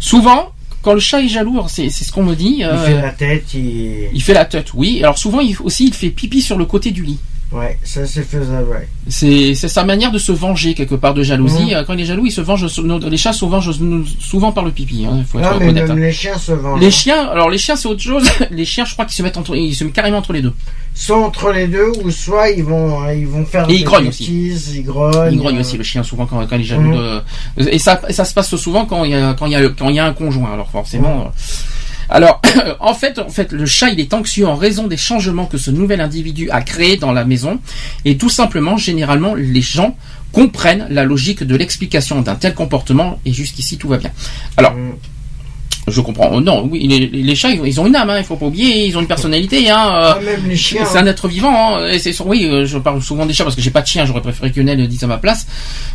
Souvent, 0.00 0.52
quand 0.88 0.94
le 0.94 1.00
chat 1.00 1.20
est 1.20 1.28
jaloux, 1.28 1.62
c'est 1.68 1.90
c'est 1.90 2.02
ce 2.02 2.10
qu'on 2.10 2.22
me 2.22 2.34
dit. 2.34 2.56
Il 2.60 2.64
euh, 2.64 2.78
fait 2.78 3.02
la 3.02 3.10
tête, 3.10 3.52
il. 3.52 4.08
il 4.10 4.22
fait 4.22 4.32
la 4.32 4.46
tête, 4.46 4.72
oui. 4.72 5.00
Alors 5.02 5.18
souvent, 5.18 5.40
il, 5.40 5.54
aussi, 5.60 5.84
il 5.84 5.92
fait 5.92 6.08
pipi 6.08 6.40
sur 6.40 6.56
le 6.56 6.64
côté 6.64 6.92
du 6.92 7.02
lit. 7.02 7.18
Ouais, 7.50 7.78
ça 7.82 8.04
c'est 8.06 8.24
faisable, 8.24 8.68
ouais. 8.68 8.86
C'est 9.08 9.54
c'est 9.54 9.68
sa 9.68 9.82
manière 9.82 10.12
de 10.12 10.18
se 10.18 10.32
venger 10.32 10.74
quelque 10.74 10.94
part 10.94 11.14
de 11.14 11.22
jalousie. 11.22 11.68
Mhm. 11.70 11.72
Euh, 11.76 11.82
Quand 11.84 11.94
il 11.94 12.00
est 12.00 12.04
jaloux, 12.04 12.26
il 12.26 12.30
se 12.30 12.42
venge. 12.42 12.66
Les 13.10 13.16
chats 13.16 13.32
se 13.32 13.46
vengent 13.46 13.72
souvent 14.20 14.52
par 14.52 14.64
le 14.66 14.70
pipi. 14.70 15.06
Hein, 15.06 15.24
faut 15.26 15.38
être 15.38 15.52
Non 15.54 15.58
mais 15.58 15.72
même 15.72 15.90
hein. 15.90 15.94
les 15.94 16.12
chiens 16.12 16.36
se 16.36 16.52
vendent. 16.52 16.78
Les 16.80 16.90
chiens, 16.90 17.26
alors 17.26 17.48
les 17.48 17.56
chiens 17.56 17.74
c'est 17.76 17.88
autre 17.88 18.02
chose. 18.02 18.28
Les 18.50 18.66
chiens, 18.66 18.84
je 18.84 18.92
crois 18.92 19.06
qu'ils 19.06 19.14
se 19.14 19.22
mettent 19.22 19.38
entre, 19.38 19.56
ils 19.56 19.74
se 19.74 19.82
mettent 19.84 19.94
carrément 19.94 20.18
entre 20.18 20.34
les 20.34 20.42
deux. 20.42 20.52
Soit 20.94 21.16
entre 21.24 21.50
les 21.52 21.68
deux, 21.68 21.90
ou 22.04 22.10
soit 22.10 22.50
ils 22.50 22.64
vont, 22.64 23.02
euh, 23.04 23.14
ils 23.14 23.26
vont 23.26 23.44
faire 23.46 23.64
Et 23.70 23.74
ils 23.74 23.78
des 23.78 23.84
grognent 23.84 24.08
aussi. 24.08 24.24
bêtises, 24.24 24.74
ils 24.76 24.84
grognent. 24.84 25.32
Il 25.32 25.38
grogne 25.38 25.56
euh, 25.56 25.60
aussi 25.60 25.78
le 25.78 25.84
chien 25.84 26.02
souvent 26.02 26.26
quand, 26.26 26.44
quand 26.46 26.56
il 26.56 26.60
est 26.60 26.64
jaloux 26.64 26.90
Mhm. 26.92 27.22
de. 27.56 27.68
Et 27.70 27.78
ça, 27.78 27.98
ça 28.10 28.24
se 28.26 28.34
passe 28.34 28.54
souvent 28.56 28.84
quand 28.84 29.04
il 29.04 29.12
y 29.12 29.14
a 29.14 29.32
quand 29.32 29.46
il 29.46 29.52
y 29.52 29.56
a 29.56 29.66
quand 29.70 29.88
il 29.88 29.94
y 29.96 30.00
a 30.00 30.04
un 30.04 30.12
conjoint. 30.12 30.52
Alors 30.52 30.68
forcément. 30.68 31.20
euh, 31.22 31.28
Alors, 32.10 32.40
en 32.80 32.94
fait, 32.94 33.18
en 33.18 33.28
fait, 33.28 33.52
le 33.52 33.66
chat, 33.66 33.90
il 33.90 34.00
est 34.00 34.14
anxieux 34.14 34.46
en 34.46 34.54
raison 34.56 34.86
des 34.86 34.96
changements 34.96 35.46
que 35.46 35.58
ce 35.58 35.70
nouvel 35.70 36.00
individu 36.00 36.50
a 36.50 36.62
créés 36.62 36.96
dans 36.96 37.12
la 37.12 37.24
maison, 37.24 37.58
et 38.04 38.16
tout 38.16 38.30
simplement, 38.30 38.76
généralement, 38.76 39.34
les 39.34 39.60
gens 39.60 39.96
comprennent 40.32 40.86
la 40.90 41.04
logique 41.04 41.42
de 41.42 41.56
l'explication 41.56 42.20
d'un 42.22 42.34
tel 42.34 42.54
comportement, 42.54 43.18
et 43.24 43.32
jusqu'ici 43.32 43.78
tout 43.78 43.88
va 43.88 43.98
bien. 43.98 44.10
Alors, 44.56 44.72
Mhm. 44.74 44.92
je 45.88 46.00
comprends. 46.02 46.30
Oh, 46.32 46.40
Non, 46.40 46.66
oui, 46.70 46.86
les, 46.86 47.06
les 47.06 47.34
chats, 47.34 47.50
ils 47.50 47.60
ont- 47.60 47.64
ils 47.64 47.86
une 47.88 47.96
âme, 47.96 48.10
hein, 48.10 48.18
il 48.18 48.24
faut 48.24 48.36
pas 48.36 48.46
oublier, 48.46 48.86
ils 48.86 48.96
ont 48.96 49.00
une 49.00 49.06
personnalité, 49.06 49.70
hein. 49.70 49.90
euh, 49.94 50.12
Ah, 50.16 50.18
même 50.22 50.46
les 50.48 50.56
chiens. 50.56 50.84
c'est 50.84 50.98
un 50.98 51.06
être 51.06 51.28
vivant, 51.28 51.76
hein, 51.78 51.88
et 51.88 51.98
c'est 51.98 52.14
oui, 52.22 52.46
euh, 52.46 52.66
je 52.66 52.76
parle 52.78 53.00
souvent 53.02 53.24
des 53.26 53.32
chats 53.32 53.44
parce 53.44 53.56
que 53.56 53.62
j'ai 53.62 53.70
pas 53.70 53.80
de 53.82 53.86
chien, 53.86 54.04
j'aurais 54.04 54.20
préféré 54.22 54.50
que 54.52 54.60
le 54.60 54.86
dise 54.86 55.02
à 55.04 55.06
ma 55.06 55.18
place. 55.18 55.46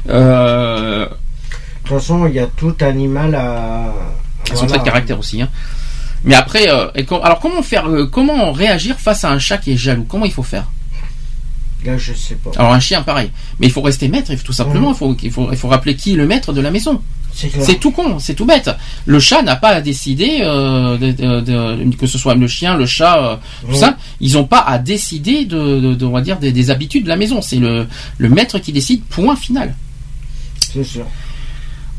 Euh, 0.09 1.05
De 1.05 1.89
toute 1.89 1.97
façon, 1.99 2.25
il 2.27 2.33
y 2.33 2.39
a 2.39 2.47
tout 2.47 2.73
animal 2.81 3.35
à. 3.35 3.93
Elles 4.49 4.57
sont 4.57 4.65
de 4.65 4.77
caractère 4.77 5.19
aussi. 5.19 5.41
Hein. 5.41 5.49
Mais 6.23 6.35
après, 6.35 6.69
euh, 6.69 6.87
et 6.95 7.03
com- 7.05 7.19
alors 7.23 7.39
comment 7.39 7.61
faire, 7.63 7.87
euh, 7.89 8.05
comment 8.05 8.51
réagir 8.51 8.97
face 8.99 9.23
à 9.25 9.31
un 9.31 9.39
chat 9.39 9.57
qui 9.57 9.71
est 9.73 9.77
jaloux? 9.77 10.05
Comment 10.07 10.25
il 10.25 10.31
faut 10.31 10.43
faire? 10.43 10.69
Là, 11.85 11.97
je 11.97 12.13
sais 12.13 12.35
pas. 12.35 12.51
Alors 12.57 12.71
un 12.71 12.79
chien, 12.79 13.01
pareil. 13.01 13.29
Mais 13.59 13.67
il 13.67 13.73
faut 13.73 13.81
rester 13.81 14.07
maître, 14.07 14.33
tout 14.41 14.53
simplement. 14.53 14.91
Il, 14.91 14.95
faut, 14.95 15.17
il, 15.21 15.31
faut, 15.31 15.49
il 15.51 15.57
faut 15.57 15.67
rappeler 15.67 15.95
qui 15.97 16.13
est 16.13 16.15
le 16.15 16.25
maître 16.25 16.53
de 16.53 16.61
la 16.61 16.71
maison. 16.71 17.01
C'est 17.65 17.75
tout 17.79 17.91
con, 17.91 18.19
c'est 18.19 18.35
tout 18.35 18.45
bête. 18.45 18.69
Le 19.05 19.19
chat 19.19 19.41
n'a 19.41 19.55
pas 19.57 19.69
à 19.69 19.81
décider, 19.81 20.37
euh, 20.43 20.97
de- 20.97 21.11
de- 21.11 21.41
de- 21.41 21.95
que 21.95 22.05
ce 22.07 22.17
soit 22.17 22.35
le 22.35 22.47
chien, 22.47 22.77
le 22.77 22.85
chat, 22.85 23.17
euh, 23.17 23.35
tout 23.67 23.75
ça, 23.75 23.97
ils 24.21 24.33
n'ont 24.33 24.45
pas 24.45 24.59
à 24.61 24.77
décider 24.77 25.43
de, 25.43 25.97
on 26.05 26.11
va 26.11 26.21
dire, 26.21 26.37
des, 26.39 26.51
des 26.53 26.69
habitudes 26.69 27.03
de 27.03 27.09
la 27.09 27.15
maison. 27.17 27.41
C'est 27.41 27.57
le, 27.57 27.87
le 28.17 28.29
maître 28.29 28.59
qui 28.59 28.71
décide, 28.71 29.03
point 29.03 29.35
final. 29.35 29.75
C'est 30.59 30.83
sûr. 30.85 31.05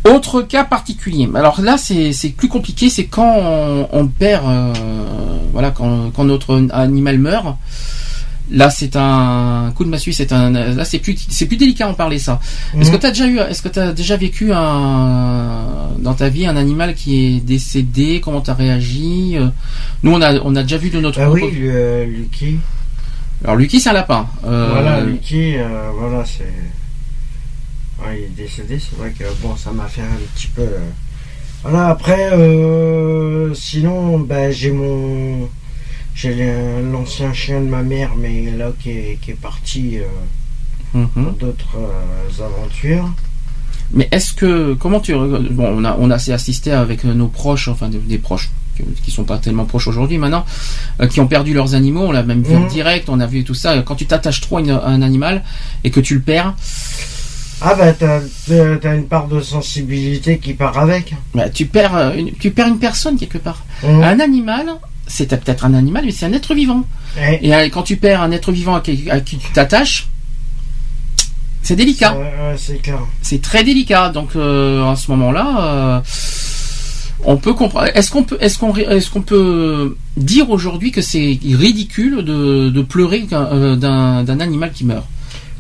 Autre 0.05 0.43
cas 0.43 0.64
particulier. 0.64 1.28
Alors 1.35 1.60
là, 1.60 1.76
c'est 1.78 2.12
plus 2.36 2.48
compliqué. 2.48 2.90
C'est 2.90 3.06
quand 3.06 3.36
on, 3.39 3.89
on 3.93 4.06
perd, 4.06 4.44
euh, 4.47 4.72
voilà, 5.52 5.70
quand, 5.70 6.10
quand 6.14 6.24
notre 6.24 6.66
animal 6.72 7.18
meurt. 7.18 7.56
Là, 8.51 8.68
c'est 8.68 8.94
un 8.97 9.72
coup 9.74 9.85
de 9.85 9.89
massue. 9.89 10.12
C'est 10.12 10.31
un. 10.31 10.51
Là, 10.51 10.85
c'est 10.85 10.98
plus 10.98 11.16
c'est 11.31 11.47
plus 11.47 11.56
délicat 11.56 11.89
en 11.89 11.94
parler 11.94 12.18
ça. 12.18 12.40
Est-ce 12.78 12.90
que 12.90 12.97
Mhm. 12.97 13.01
tu 13.01 13.06
as 13.06 13.10
déjà 13.10 13.26
eu, 13.26 13.39
est-ce 13.39 13.62
que 13.62 13.81
as 13.81 13.93
déjà 13.94 14.18
vécu 14.18 14.52
un 14.52 15.62
dans 15.98 16.12
ta 16.12 16.28
vie 16.28 16.44
un 16.47 16.56
animal 16.59 16.94
qui 16.94 17.24
est 17.24 17.40
décédé? 17.40 18.20
Comment 18.22 18.43
tu 18.43 18.51
as 18.51 18.55
réagi? 18.55 19.39
Euh, 19.39 19.47
Nous, 20.02 20.12
on 20.12 20.20
a 20.20 20.35
on 20.44 20.55
a 20.56 20.62
déjà 20.62 20.76
vu 20.76 20.90
de 20.90 21.01
notre. 21.01 21.18
Ah 21.22 21.31
oui, 21.31 21.40
le, 21.59 21.70
euh, 21.70 22.05
Lucky. 22.05 22.59
Alors 23.44 23.56
Lucky, 23.56 23.81
c'est 23.81 23.89
un 23.89 23.94
lapin. 23.94 24.26
Euh, 24.47 24.68
Voilà, 24.72 25.01
Lucky, 25.01 25.56
euh, 25.56 25.89
voilà, 25.98 26.22
c'est. 26.26 26.44
Ouais, 28.01 28.19
il 28.19 28.25
est 28.25 28.45
décédé, 28.45 28.79
c'est 28.79 28.97
vrai 28.99 29.11
que 29.12 29.25
bon, 29.43 29.57
ça 29.57 29.71
m'a 29.73 29.87
fait 29.87 30.03
un 30.03 30.19
petit 30.35 30.49
peu. 30.49 30.62
euh, 30.62 30.79
Voilà, 31.62 31.89
après, 31.89 32.33
euh, 32.33 33.55
sinon, 33.55 34.19
ben, 34.19 34.51
j'ai 34.51 34.71
mon. 34.73 35.49
J'ai 36.15 36.55
l'ancien 36.93 37.33
chien 37.33 37.61
de 37.61 37.66
ma 37.66 37.83
mère, 37.83 38.12
mais 38.16 38.51
là, 38.53 38.71
qui 38.81 38.91
est, 38.91 39.19
qui 39.21 39.33
est 39.33 39.41
parti 39.41 39.99
euh, 39.99 40.05
mhm. 40.95 41.09
pour 41.09 41.33
d'autres 41.33 41.77
euh, 41.77 42.45
aventures. 42.45 43.12
Mais 43.93 44.09
est-ce 44.12 44.33
que 44.33 44.75
comment 44.75 45.01
tu 45.01 45.12
bon 45.15 45.66
on 45.81 45.85
a 45.85 45.97
on 45.99 46.11
a 46.11 46.15
assez 46.15 46.33
assisté 46.33 46.71
avec 46.73 47.05
nos 47.05 47.27
proches 47.29 47.69
enfin 47.69 47.89
des, 47.89 47.99
des 47.99 48.19
proches 48.19 48.51
qui- 49.05 49.11
sont 49.11 49.25
pas 49.25 49.39
tellement 49.39 49.66
proches 49.66 49.87
aujourd'hui 49.89 50.16
maintenant 50.19 50.45
euh, 51.01 51.07
qui 51.07 51.21
ont 51.21 51.27
perdu 51.29 51.53
leurs 51.53 51.75
animaux 51.75 52.01
on 52.01 52.11
l'a 52.12 52.23
même 52.23 52.43
vu 52.43 52.57
en 52.57 52.61
Mhm. 52.61 52.69
direct 52.69 53.09
on 53.11 53.21
a 53.21 53.27
vu 53.27 53.45
tout 53.45 53.53
ça 53.55 53.83
quand 53.83 53.95
tu 53.95 54.07
t'attaches 54.07 54.41
trop 54.41 54.57
à, 54.57 54.61
une- 54.61 54.71
à 54.71 54.87
un 54.87 55.03
animal 55.03 55.45
et 55.85 55.91
que 55.91 56.01
tu 56.01 56.15
le 56.15 56.23
perds 56.23 56.55
Ah, 57.62 57.74
bah, 57.74 57.93
t'as 57.93 58.20
t'as- 58.47 58.76
t'as 58.76 58.94
une 58.97 59.06
part 59.06 59.28
de 59.28 59.40
sensibilité 59.40 60.39
qui 60.39 60.55
part 60.55 60.76
avec. 60.78 61.14
bah, 61.35 61.48
tu 61.48 61.66
perds 61.66 61.97
euh, 61.97 62.14
une, 62.14 62.32
tu 62.32 62.51
perds 62.51 62.68
une 62.68 62.78
personne 62.78 63.16
quelque 63.16 63.39
part 63.39 63.64
Mhm. 63.82 64.02
un 64.02 64.20
animal 64.20 64.66
c'est 65.06 65.28
peut-être 65.28 65.64
un 65.66 65.74
animal 65.74 66.05
mais 66.06 66.12
c'est 66.12 66.26
un 66.26 66.32
être 66.32 66.55
vivant 66.55 66.85
et 67.43 67.55
euh, 67.55 67.68
quand 67.70 67.82
tu 67.82 67.97
perds 67.97 68.22
un 68.22 68.31
être 68.32 68.51
vivant 68.52 68.74
à 68.74 68.81
qui, 68.81 69.09
à 69.10 69.20
qui 69.20 69.36
tu 69.39 69.51
t'attaches 69.52 70.09
C'est 71.62 71.76
délicat. 71.76 72.14
C'est 72.59 72.76
clair. 72.82 72.98
C'est 73.22 73.40
très 73.40 73.64
délicat. 73.64 74.10
Donc 74.10 74.36
euh, 74.36 74.85
à 74.90 74.97
ce 74.97 75.10
moment-là, 75.12 75.47
euh, 75.62 76.01
on 77.24 77.36
peut 77.39 77.55
comprendre. 77.55 77.89
Est-ce 77.94 78.10
qu'on 78.10 78.22
peut, 78.24 78.36
est-ce 78.40 78.59
qu'on, 78.59 78.74
est-ce 78.76 79.09
qu'on 79.10 79.22
peut 79.22 79.97
dire 80.16 80.51
aujourd'hui 80.51 80.90
que 80.93 81.01
c'est 81.01 81.39
ridicule 81.43 82.16
de, 82.22 82.68
de 82.68 82.82
pleurer 82.82 83.26
euh, 83.32 83.76
d'un 83.76 84.40
animal 84.40 84.72
qui 84.72 84.85
meurt? 84.85 85.06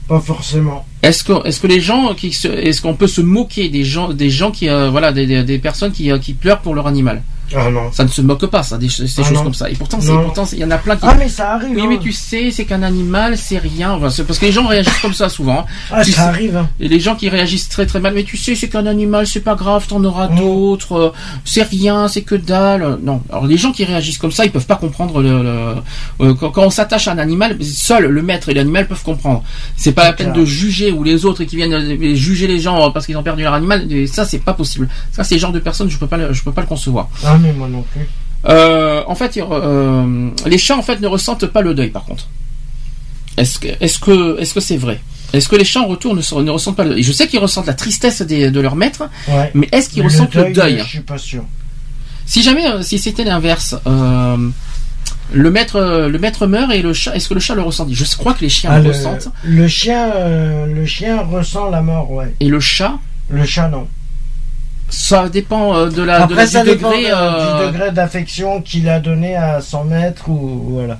Pas 0.08 0.20
forcément. 0.20 0.84
Est-ce 1.04 1.22
que, 1.22 1.46
est-ce 1.46 1.60
que 1.60 1.66
les 1.66 1.82
gens 1.82 2.14
qui, 2.14 2.28
est-ce 2.28 2.80
qu'on 2.80 2.94
peut 2.94 3.06
se 3.06 3.20
moquer 3.20 3.68
des 3.68 3.84
gens, 3.84 4.08
des 4.14 4.30
gens 4.30 4.50
qui, 4.50 4.70
euh, 4.70 4.88
voilà, 4.88 5.12
des, 5.12 5.26
des, 5.26 5.44
des 5.44 5.58
personnes 5.58 5.92
qui, 5.92 6.10
euh, 6.10 6.18
qui 6.18 6.32
pleurent 6.32 6.62
pour 6.62 6.74
leur 6.74 6.86
animal? 6.86 7.22
Ah 7.56 7.70
non. 7.70 7.92
Ça 7.92 8.04
ne 8.04 8.08
se 8.08 8.20
moque 8.22 8.46
pas, 8.46 8.62
ça, 8.62 8.78
des, 8.78 8.88
ces 8.88 9.04
Ah 9.04 9.22
choses 9.24 9.32
non. 9.32 9.44
comme 9.44 9.54
ça. 9.54 9.70
Et 9.70 9.74
pourtant, 9.74 9.98
pourtant, 9.98 10.44
il 10.52 10.58
y 10.58 10.64
en 10.64 10.70
a 10.70 10.78
plein 10.78 10.96
qui. 10.96 11.04
Ah 11.06 11.14
mais 11.18 11.28
ça 11.28 11.52
arrive. 11.52 11.74
oui, 11.76 11.82
hein. 11.82 11.86
mais 11.88 11.98
tu 11.98 12.12
sais, 12.12 12.50
c'est 12.50 12.64
qu'un 12.64 12.82
animal, 12.82 13.36
c'est 13.38 13.58
rien. 13.58 13.92
Enfin, 13.92 14.08
parce 14.26 14.38
que 14.38 14.46
les 14.46 14.52
gens 14.52 14.66
réagissent 14.66 14.98
comme 15.00 15.14
ça 15.14 15.28
souvent. 15.28 15.60
hein. 15.60 15.64
Ah 15.90 16.02
Tu 16.04 16.12
ça 16.12 16.22
sais- 16.22 16.28
arrive. 16.28 16.56
hein. 16.56 16.68
Et 16.80 16.88
les 16.88 17.00
gens 17.00 17.14
qui 17.14 17.28
réagissent 17.28 17.68
très 17.68 17.86
très 17.86 18.00
mal, 18.00 18.14
mais 18.14 18.24
tu 18.24 18.36
sais, 18.36 18.54
c'est 18.54 18.68
qu'un 18.68 18.86
animal, 18.86 19.26
c'est 19.26 19.40
pas 19.40 19.54
grave, 19.54 19.86
t'en 19.88 20.02
auras 20.04 20.28
d'autres, 20.28 20.92
euh, 20.96 21.12
c'est 21.44 21.62
rien, 21.62 22.08
c'est 22.08 22.22
que 22.22 22.34
dalle. 22.34 22.98
Non. 23.02 23.22
Alors 23.30 23.46
les 23.46 23.56
gens 23.56 23.72
qui 23.72 23.84
réagissent 23.84 24.18
comme 24.18 24.32
ça, 24.32 24.44
ils 24.44 24.50
peuvent 24.50 24.66
pas 24.66 24.76
comprendre 24.76 25.20
le, 25.22 25.42
le- 25.42 25.74
euh, 26.20 26.34
quand, 26.34 26.50
quand 26.50 26.62
on 26.64 26.70
s'attache 26.70 27.08
à 27.08 27.12
un 27.12 27.18
animal, 27.18 27.56
seul 27.62 28.06
le 28.06 28.22
maître 28.22 28.48
et 28.48 28.54
l'animal 28.54 28.86
peuvent 28.86 29.02
comprendre. 29.02 29.42
C'est 29.76 29.92
pas 29.92 30.04
la 30.04 30.12
peine 30.12 30.32
clair. 30.32 30.40
de 30.40 30.46
juger 30.46 30.90
ou 30.92 31.02
les 31.04 31.24
autres 31.24 31.44
qui 31.44 31.56
viennent 31.56 31.72
euh, 31.74 32.14
juger 32.14 32.46
les 32.46 32.60
gens 32.60 32.90
parce 32.90 33.06
qu'ils 33.06 33.16
ont 33.16 33.22
perdu 33.22 33.42
leur 33.42 33.54
animal. 33.54 33.90
Et 33.92 34.06
ça, 34.06 34.24
c'est 34.24 34.38
pas 34.38 34.52
possible. 34.54 34.88
Ça, 35.12 35.24
c'est 35.24 35.34
le 35.36 35.40
genre 35.40 35.52
de 35.52 35.58
personnes, 35.60 35.88
je 35.90 35.98
peux 35.98 36.06
pas, 36.06 36.16
le- 36.16 36.32
je 36.32 36.42
peux 36.42 36.52
pas 36.52 36.60
le 36.60 36.66
concevoir. 36.66 37.08
Ah 37.24 37.36
mais 37.44 37.52
moi 37.52 37.68
non 37.68 37.82
plus. 37.92 38.08
Euh, 38.46 39.02
en 39.06 39.14
fait, 39.14 39.36
euh, 39.38 40.30
les 40.46 40.58
chats 40.58 40.76
en 40.76 40.82
fait 40.82 41.00
ne 41.00 41.06
ressentent 41.06 41.46
pas 41.46 41.62
le 41.62 41.74
deuil. 41.74 41.90
Par 41.90 42.04
contre, 42.04 42.28
est-ce 43.36 43.58
que 43.58 43.68
est-ce 43.80 43.98
que 43.98 44.38
est-ce 44.40 44.54
que 44.54 44.60
c'est 44.60 44.76
vrai? 44.76 45.00
Est-ce 45.32 45.48
que 45.48 45.56
les 45.56 45.64
chats 45.64 45.80
en 45.80 45.86
retour 45.86 46.14
ne, 46.14 46.20
ne 46.42 46.50
ressentent 46.50 46.76
pas 46.76 46.84
le 46.84 46.90
deuil? 46.90 47.02
Je 47.02 47.12
sais 47.12 47.26
qu'ils 47.26 47.40
ressentent 47.40 47.66
la 47.66 47.74
tristesse 47.74 48.22
des- 48.22 48.50
de 48.50 48.60
leur 48.60 48.76
maître, 48.76 49.08
Ouais. 49.28 49.50
mais 49.54 49.68
est-ce 49.72 49.88
qu'ils 49.88 50.02
ressentent 50.02 50.34
le 50.34 50.52
deuil, 50.52 50.78
Je 50.80 50.84
suis 50.88 51.00
pas 51.00 51.18
sûr. 51.18 51.42
Si 52.26 52.42
jamais, 52.42 52.66
euh, 52.66 52.82
si 52.82 52.98
c'était 52.98 53.24
l'inverse, 53.24 53.74
euh, 53.86 54.36
le 55.32 55.50
maître 55.50 55.80
le 56.08 56.18
maître 56.18 56.46
meurt 56.46 56.70
et 56.72 56.82
le 56.82 56.92
chat, 56.92 57.14
est-ce 57.16 57.28
que 57.28 57.34
le 57.34 57.40
chat 57.40 57.54
le 57.54 57.62
ressent? 57.62 57.86
Je 57.90 58.04
crois 58.16 58.34
que 58.34 58.42
les 58.42 58.48
chiens 58.48 58.70
Ah, 58.72 58.78
le 58.80 58.88
ressentent 58.90 59.28
le 59.42 59.66
chien, 59.68 60.10
le 60.66 60.86
chien 60.86 61.22
ressent 61.22 61.68
la 61.70 61.80
mort, 61.82 62.10
ouais. 62.12 62.34
et 62.40 62.48
le 62.48 62.60
chat, 62.60 62.98
Le 63.30 63.44
chat 63.44 63.68
non. 63.68 63.88
Ça 64.94 65.28
dépend 65.28 65.74
euh, 65.76 65.90
de 65.90 66.02
la 66.02 66.22
Après 66.22 66.46
ça 66.46 66.62
du 66.62 66.70
dépend 66.70 66.90
degré. 66.90 67.04
de- 67.08 67.12
euh, 67.14 67.60
du 67.68 67.72
degré 67.72 67.90
d'affection 67.90 68.62
qu'il 68.62 68.88
a 68.88 69.00
donné 69.00 69.34
à 69.36 69.60
son 69.60 69.84
maître 69.84 70.28
ou 70.28 70.62
voilà. 70.70 70.98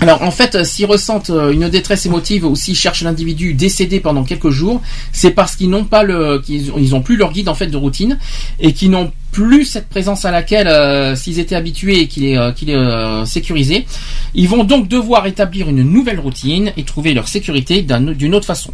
Alors 0.00 0.22
en 0.22 0.30
fait, 0.30 0.64
s'ils 0.64 0.86
ressentent 0.86 1.30
euh, 1.30 1.50
une 1.50 1.68
détresse 1.68 2.06
émotive 2.06 2.44
ou 2.44 2.54
s'ils 2.54 2.76
cherchent 2.76 3.02
l'individu 3.02 3.52
décédé 3.54 3.98
pendant 3.98 4.22
quelques 4.22 4.50
jours, 4.50 4.80
c'est 5.12 5.32
parce 5.32 5.56
qu'ils 5.56 5.68
n'ont 5.70 5.82
pas 5.84 6.04
le, 6.04 6.38
qu'ils 6.38 6.70
ont- 6.70 6.78
ils 6.78 6.94
ont 6.94 7.00
plus 7.02 7.16
leur 7.16 7.32
guide 7.32 7.48
en 7.48 7.54
fait 7.56 7.66
de 7.66 7.76
routine 7.76 8.16
et 8.60 8.72
qu'ils 8.72 8.90
n'ont 8.92 9.10
plus 9.32 9.64
cette 9.64 9.88
présence 9.88 10.24
à 10.24 10.30
laquelle 10.30 10.68
euh, 10.68 11.16
s'ils 11.16 11.40
étaient 11.40 11.56
habitués 11.56 11.98
et 12.02 12.06
qu'il 12.06 12.24
est, 12.24 12.38
euh, 12.38 12.52
qu'il 12.52 12.70
est 12.70 12.76
euh, 12.76 13.24
sécurisé, 13.24 13.86
ils 14.34 14.48
vont 14.48 14.62
donc 14.62 14.86
devoir 14.86 15.26
établir 15.26 15.68
une 15.68 15.82
nouvelle 15.82 16.20
routine 16.20 16.72
et 16.76 16.84
trouver 16.84 17.12
leur 17.12 17.26
sécurité 17.26 17.82
d'un- 17.82 18.00
d'une 18.00 18.36
autre 18.36 18.46
façon. 18.46 18.72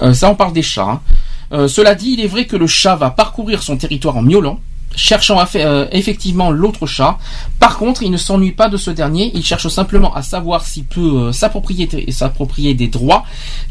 Euh, 0.00 0.14
ça, 0.14 0.30
on 0.30 0.34
parle 0.34 0.54
des 0.54 0.62
chats. 0.62 0.82
hein. 0.92 1.00
Euh, 1.52 1.68
cela 1.68 1.94
dit, 1.94 2.10
il 2.12 2.20
est 2.20 2.26
vrai 2.26 2.46
que 2.46 2.56
le 2.56 2.66
chat 2.66 2.96
va 2.96 3.10
parcourir 3.10 3.62
son 3.62 3.76
territoire 3.76 4.16
en 4.16 4.22
miaulant, 4.22 4.60
cherchant 4.94 5.38
à 5.38 5.46
fa- 5.46 5.58
euh, 5.58 5.86
effectivement 5.92 6.50
l'autre 6.50 6.86
chat. 6.86 7.18
Par 7.58 7.76
contre, 7.78 8.02
il 8.02 8.10
ne 8.10 8.16
s'ennuie 8.16 8.52
pas 8.52 8.68
de 8.68 8.76
ce 8.76 8.90
dernier. 8.90 9.30
Il 9.34 9.44
cherche 9.44 9.68
simplement 9.68 10.14
à 10.14 10.22
savoir 10.22 10.64
s'il 10.66 10.84
peut 10.84 11.00
euh, 11.28 11.32
s'approprier 11.32 11.88
s'approprier 12.10 12.74
des 12.74 12.88
droits 12.88 13.24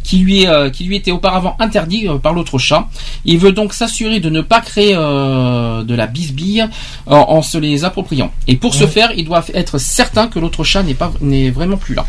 qui 0.03 0.19
lui 0.19 0.43
est, 0.43 0.47
euh, 0.47 0.69
qui 0.69 0.83
lui 0.85 0.95
étaient 0.95 1.11
auparavant 1.11 1.55
interdits 1.59 2.07
par 2.23 2.33
l'autre 2.33 2.57
chat. 2.59 2.87
Il 3.25 3.39
veut 3.39 3.51
donc 3.51 3.73
s'assurer 3.73 4.19
de 4.19 4.29
ne 4.29 4.41
pas 4.41 4.61
créer 4.61 4.93
euh, 4.95 5.83
de 5.83 5.95
la 5.95 6.07
bisbille 6.07 6.67
en, 7.07 7.15
en 7.17 7.41
se 7.41 7.57
les 7.57 7.83
appropriant. 7.83 8.31
Et 8.47 8.55
pour 8.55 8.73
ce 8.75 8.85
faire, 8.87 9.11
il 9.17 9.25
doit 9.25 9.43
être 9.53 9.77
certain 9.79 10.27
que 10.27 10.39
l'autre 10.39 10.63
chat 10.63 10.83
n'est 10.83 10.93
pas 10.93 11.11
n'est 11.21 11.49
vraiment 11.49 11.77
plus 11.77 11.95
là. 11.95 12.05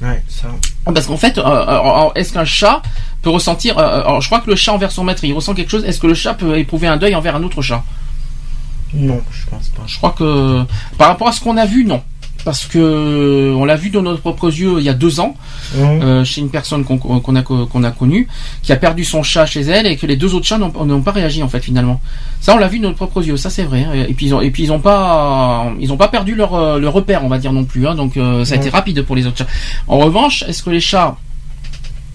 Ouais, 0.00 0.22
ça. 0.28 0.48
Parce 0.84 1.06
qu'en 1.06 1.16
fait, 1.16 1.38
euh, 1.38 1.44
euh, 1.44 2.08
est-ce 2.14 2.32
qu'un 2.32 2.44
chat 2.44 2.82
peut 3.22 3.30
ressentir 3.30 3.78
euh, 3.78 4.00
alors, 4.00 4.20
Je 4.20 4.26
crois 4.26 4.40
que 4.40 4.50
le 4.50 4.56
chat 4.56 4.72
envers 4.72 4.90
son 4.90 5.04
maître, 5.04 5.22
il 5.24 5.32
ressent 5.32 5.54
quelque 5.54 5.70
chose. 5.70 5.84
Est-ce 5.84 6.00
que 6.00 6.06
le 6.06 6.14
chat 6.14 6.34
peut 6.34 6.58
éprouver 6.58 6.88
un 6.88 6.96
deuil 6.96 7.14
envers 7.14 7.36
un 7.36 7.42
autre 7.42 7.62
chat? 7.62 7.84
Non, 8.94 9.20
je 9.30 9.46
pense 9.48 9.68
pas. 9.68 9.82
Je 9.86 9.96
crois 9.96 10.10
que 10.10 10.64
par 10.98 11.08
rapport 11.08 11.28
à 11.28 11.32
ce 11.32 11.40
qu'on 11.40 11.56
a 11.56 11.66
vu, 11.66 11.84
non. 11.84 12.02
Parce 12.44 12.66
que 12.66 13.54
on 13.56 13.64
l'a 13.64 13.76
vu 13.76 13.90
de 13.90 14.00
nos 14.00 14.16
propres 14.16 14.48
yeux 14.52 14.74
il 14.78 14.84
y 14.84 14.88
a 14.88 14.94
deux 14.94 15.20
ans 15.20 15.36
Hum. 15.78 16.02
euh, 16.02 16.24
chez 16.24 16.40
une 16.40 16.50
personne 16.50 16.84
qu'on 16.84 16.98
qu'on 16.98 17.36
a 17.36 17.42
qu'on 17.42 17.84
a 17.84 17.90
connue 17.92 18.28
qui 18.62 18.72
a 18.72 18.76
perdu 18.76 19.04
son 19.04 19.22
chat 19.22 19.46
chez 19.46 19.60
elle 19.62 19.86
et 19.86 19.96
que 19.96 20.06
les 20.06 20.16
deux 20.16 20.34
autres 20.34 20.44
chats 20.46 20.58
n'ont 20.58 21.00
pas 21.02 21.12
réagi 21.12 21.42
en 21.42 21.48
fait 21.48 21.60
finalement. 21.60 22.00
Ça 22.40 22.54
on 22.54 22.58
l'a 22.58 22.68
vu 22.68 22.78
de 22.78 22.84
nos 22.88 22.92
propres 22.94 23.22
yeux, 23.24 23.36
ça 23.36 23.48
c'est 23.48 23.62
vrai. 23.62 23.84
hein. 23.84 23.92
Et 24.08 24.12
puis 24.12 24.26
ils 24.26 24.34
ont 24.34 24.40
et 24.40 24.50
puis 24.50 24.64
ils 24.64 24.72
ont 24.72 24.80
pas 24.80 25.72
ils 25.80 25.92
ont 25.92 25.96
pas 25.96 26.08
perdu 26.08 26.34
leur 26.34 26.54
euh, 26.54 26.78
leur 26.80 26.92
repère 26.92 27.24
on 27.24 27.28
va 27.28 27.38
dire 27.38 27.52
non 27.52 27.64
plus. 27.64 27.86
hein. 27.86 27.94
Donc 27.94 28.16
euh, 28.16 28.44
ça 28.44 28.54
a 28.54 28.56
été 28.56 28.66
Ouais. 28.66 28.70
rapide 28.72 29.02
pour 29.02 29.14
les 29.16 29.26
autres 29.26 29.38
chats. 29.38 29.46
En 29.88 29.98
revanche, 29.98 30.42
est-ce 30.48 30.62
que 30.62 30.70
les 30.70 30.80
chats 30.80 31.16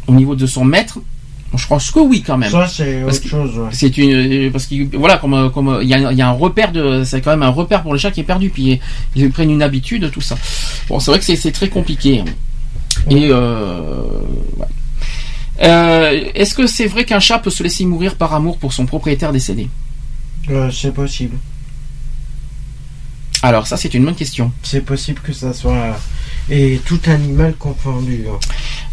au 0.07 0.13
niveau 0.13 0.35
de 0.35 0.45
son 0.45 0.63
maître, 0.65 0.99
je 1.55 1.67
pense 1.67 1.91
que 1.91 1.99
oui 1.99 2.21
quand 2.21 2.37
même. 2.37 2.51
Ça 2.51 2.67
c'est 2.67 3.03
autre 3.03 3.27
chose. 3.27 3.57
Ouais. 3.57 3.69
C'est 3.71 3.97
une 3.97 4.47
euh, 4.47 4.51
parce 4.51 4.65
que 4.65 4.97
voilà 4.97 5.17
comme 5.17 5.33
euh, 5.33 5.49
comme 5.49 5.69
euh, 5.69 5.83
il 5.83 5.89
y 5.89 5.93
a, 5.93 6.11
il 6.11 6.17
y 6.17 6.21
a 6.21 6.27
un 6.27 6.33
repère 6.33 6.71
de 6.71 7.03
c'est 7.03 7.21
quand 7.21 7.31
même 7.31 7.43
un 7.43 7.49
repère 7.49 7.83
pour 7.83 7.93
les 7.93 7.99
chats 7.99 8.11
qui 8.11 8.19
est 8.19 8.25
perdu 8.25 8.49
puis 8.49 8.79
ils 9.15 9.31
prennent 9.31 9.51
une 9.51 9.63
habitude 9.63 10.11
tout 10.11 10.21
ça. 10.21 10.37
Bon 10.89 10.99
c'est 10.99 11.11
vrai 11.11 11.19
que 11.19 11.25
c'est 11.25 11.35
c'est 11.35 11.51
très 11.51 11.69
compliqué 11.69 12.23
et 13.09 13.29
euh, 13.31 14.03
ouais. 14.57 14.65
Euh, 15.61 16.29
est-ce 16.35 16.53
que 16.53 16.67
c'est 16.67 16.85
vrai 16.85 17.05
qu'un 17.05 17.19
chat 17.19 17.39
peut 17.39 17.49
se 17.49 17.63
laisser 17.63 17.85
mourir 17.85 18.15
par 18.15 18.33
amour 18.33 18.57
pour 18.57 18.73
son 18.73 18.85
propriétaire 18.85 19.31
décédé? 19.31 19.69
Euh, 20.49 20.69
c'est 20.71 20.93
possible. 20.93 21.35
Alors 23.43 23.67
ça 23.67 23.77
c'est 23.77 23.93
une 23.93 24.05
bonne 24.05 24.15
question. 24.15 24.51
C'est 24.63 24.81
possible 24.81 25.21
que 25.21 25.33
ça 25.33 25.53
soit 25.53 25.97
et 26.49 26.79
tout 26.85 26.99
animal 27.07 27.55
confondu. 27.55 28.23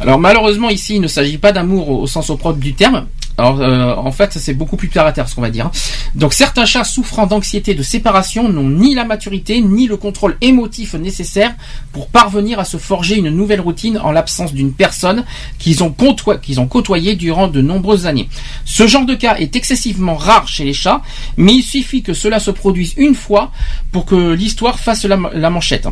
Alors 0.01 0.19
malheureusement 0.19 0.71
ici 0.71 0.97
il 0.97 1.01
ne 1.01 1.09
s'agit 1.09 1.39
pas 1.39 1.53
d'amour 1.53 1.89
au, 1.89 2.03
au 2.03 2.07
sens 2.07 2.31
au 2.31 2.37
propre 2.37 2.59
du 2.59 2.75
terme. 2.75 3.07
Euh, 3.41 3.95
en 3.97 4.13
fait 4.13 4.33
c'est 4.35 4.55
beaucoup 4.55 4.77
plus 4.77 4.89
terre 4.89 5.07
à 5.07 5.13
terre 5.13 5.29
ce 5.29 5.35
qu'on 5.35 5.41
va 5.41 5.51
dire. 5.51 5.71
Donc 6.15 6.33
certains 6.33 6.67
chats 6.67 6.85
souffrant 6.85 7.27
d'anxiété 7.27 7.75
de 7.75 7.83
séparation 7.83 8.49
n'ont 8.49 8.69
ni 8.69 8.95
la 8.95 9.05
maturité 9.05 9.61
ni 9.61 9.89
le 9.89 9.97
contrôle 9.97 10.37
émotif 10.41 10.95
nécessaire 10.95 11.53
pour 11.93 12.09
parvenir 12.09 12.61
à 12.61 12.65
se 12.65 12.77
forger 12.77 13.17
une 13.17 13.31
nouvelle 13.31 13.61
routine 13.61 13.99
en 13.99 14.13
l'absence 14.13 14.53
d'une 14.53 14.73
personne 14.73 15.25
qu'ils 15.59 15.83
ont, 15.83 15.91
côtoyée 15.91 17.17
durant 17.17 17.49
de 17.49 17.61
nombreuses 17.61 18.07
années. 18.07 18.29
Ce 18.65 18.87
genre 18.87 19.07
de 19.07 19.15
cas 19.15 19.37
est 19.37 19.57
excessivement 19.57 20.15
rare 20.15 20.47
chez 20.47 20.65
les 20.65 20.73
chats, 20.73 21.03
mais 21.37 21.55
il 21.55 21.63
suffit 21.63 22.03
que 22.03 22.15
cela 22.15 22.39
se 22.39 22.51
produise 22.51 22.95
une 22.97 23.15
fois 23.15 23.51
pour 23.91 24.05
que 24.05 24.33
l'histoire 24.33 24.79
fasse 24.79 25.05
la, 25.05 25.19
la 25.33 25.51
manchette. 25.51 25.89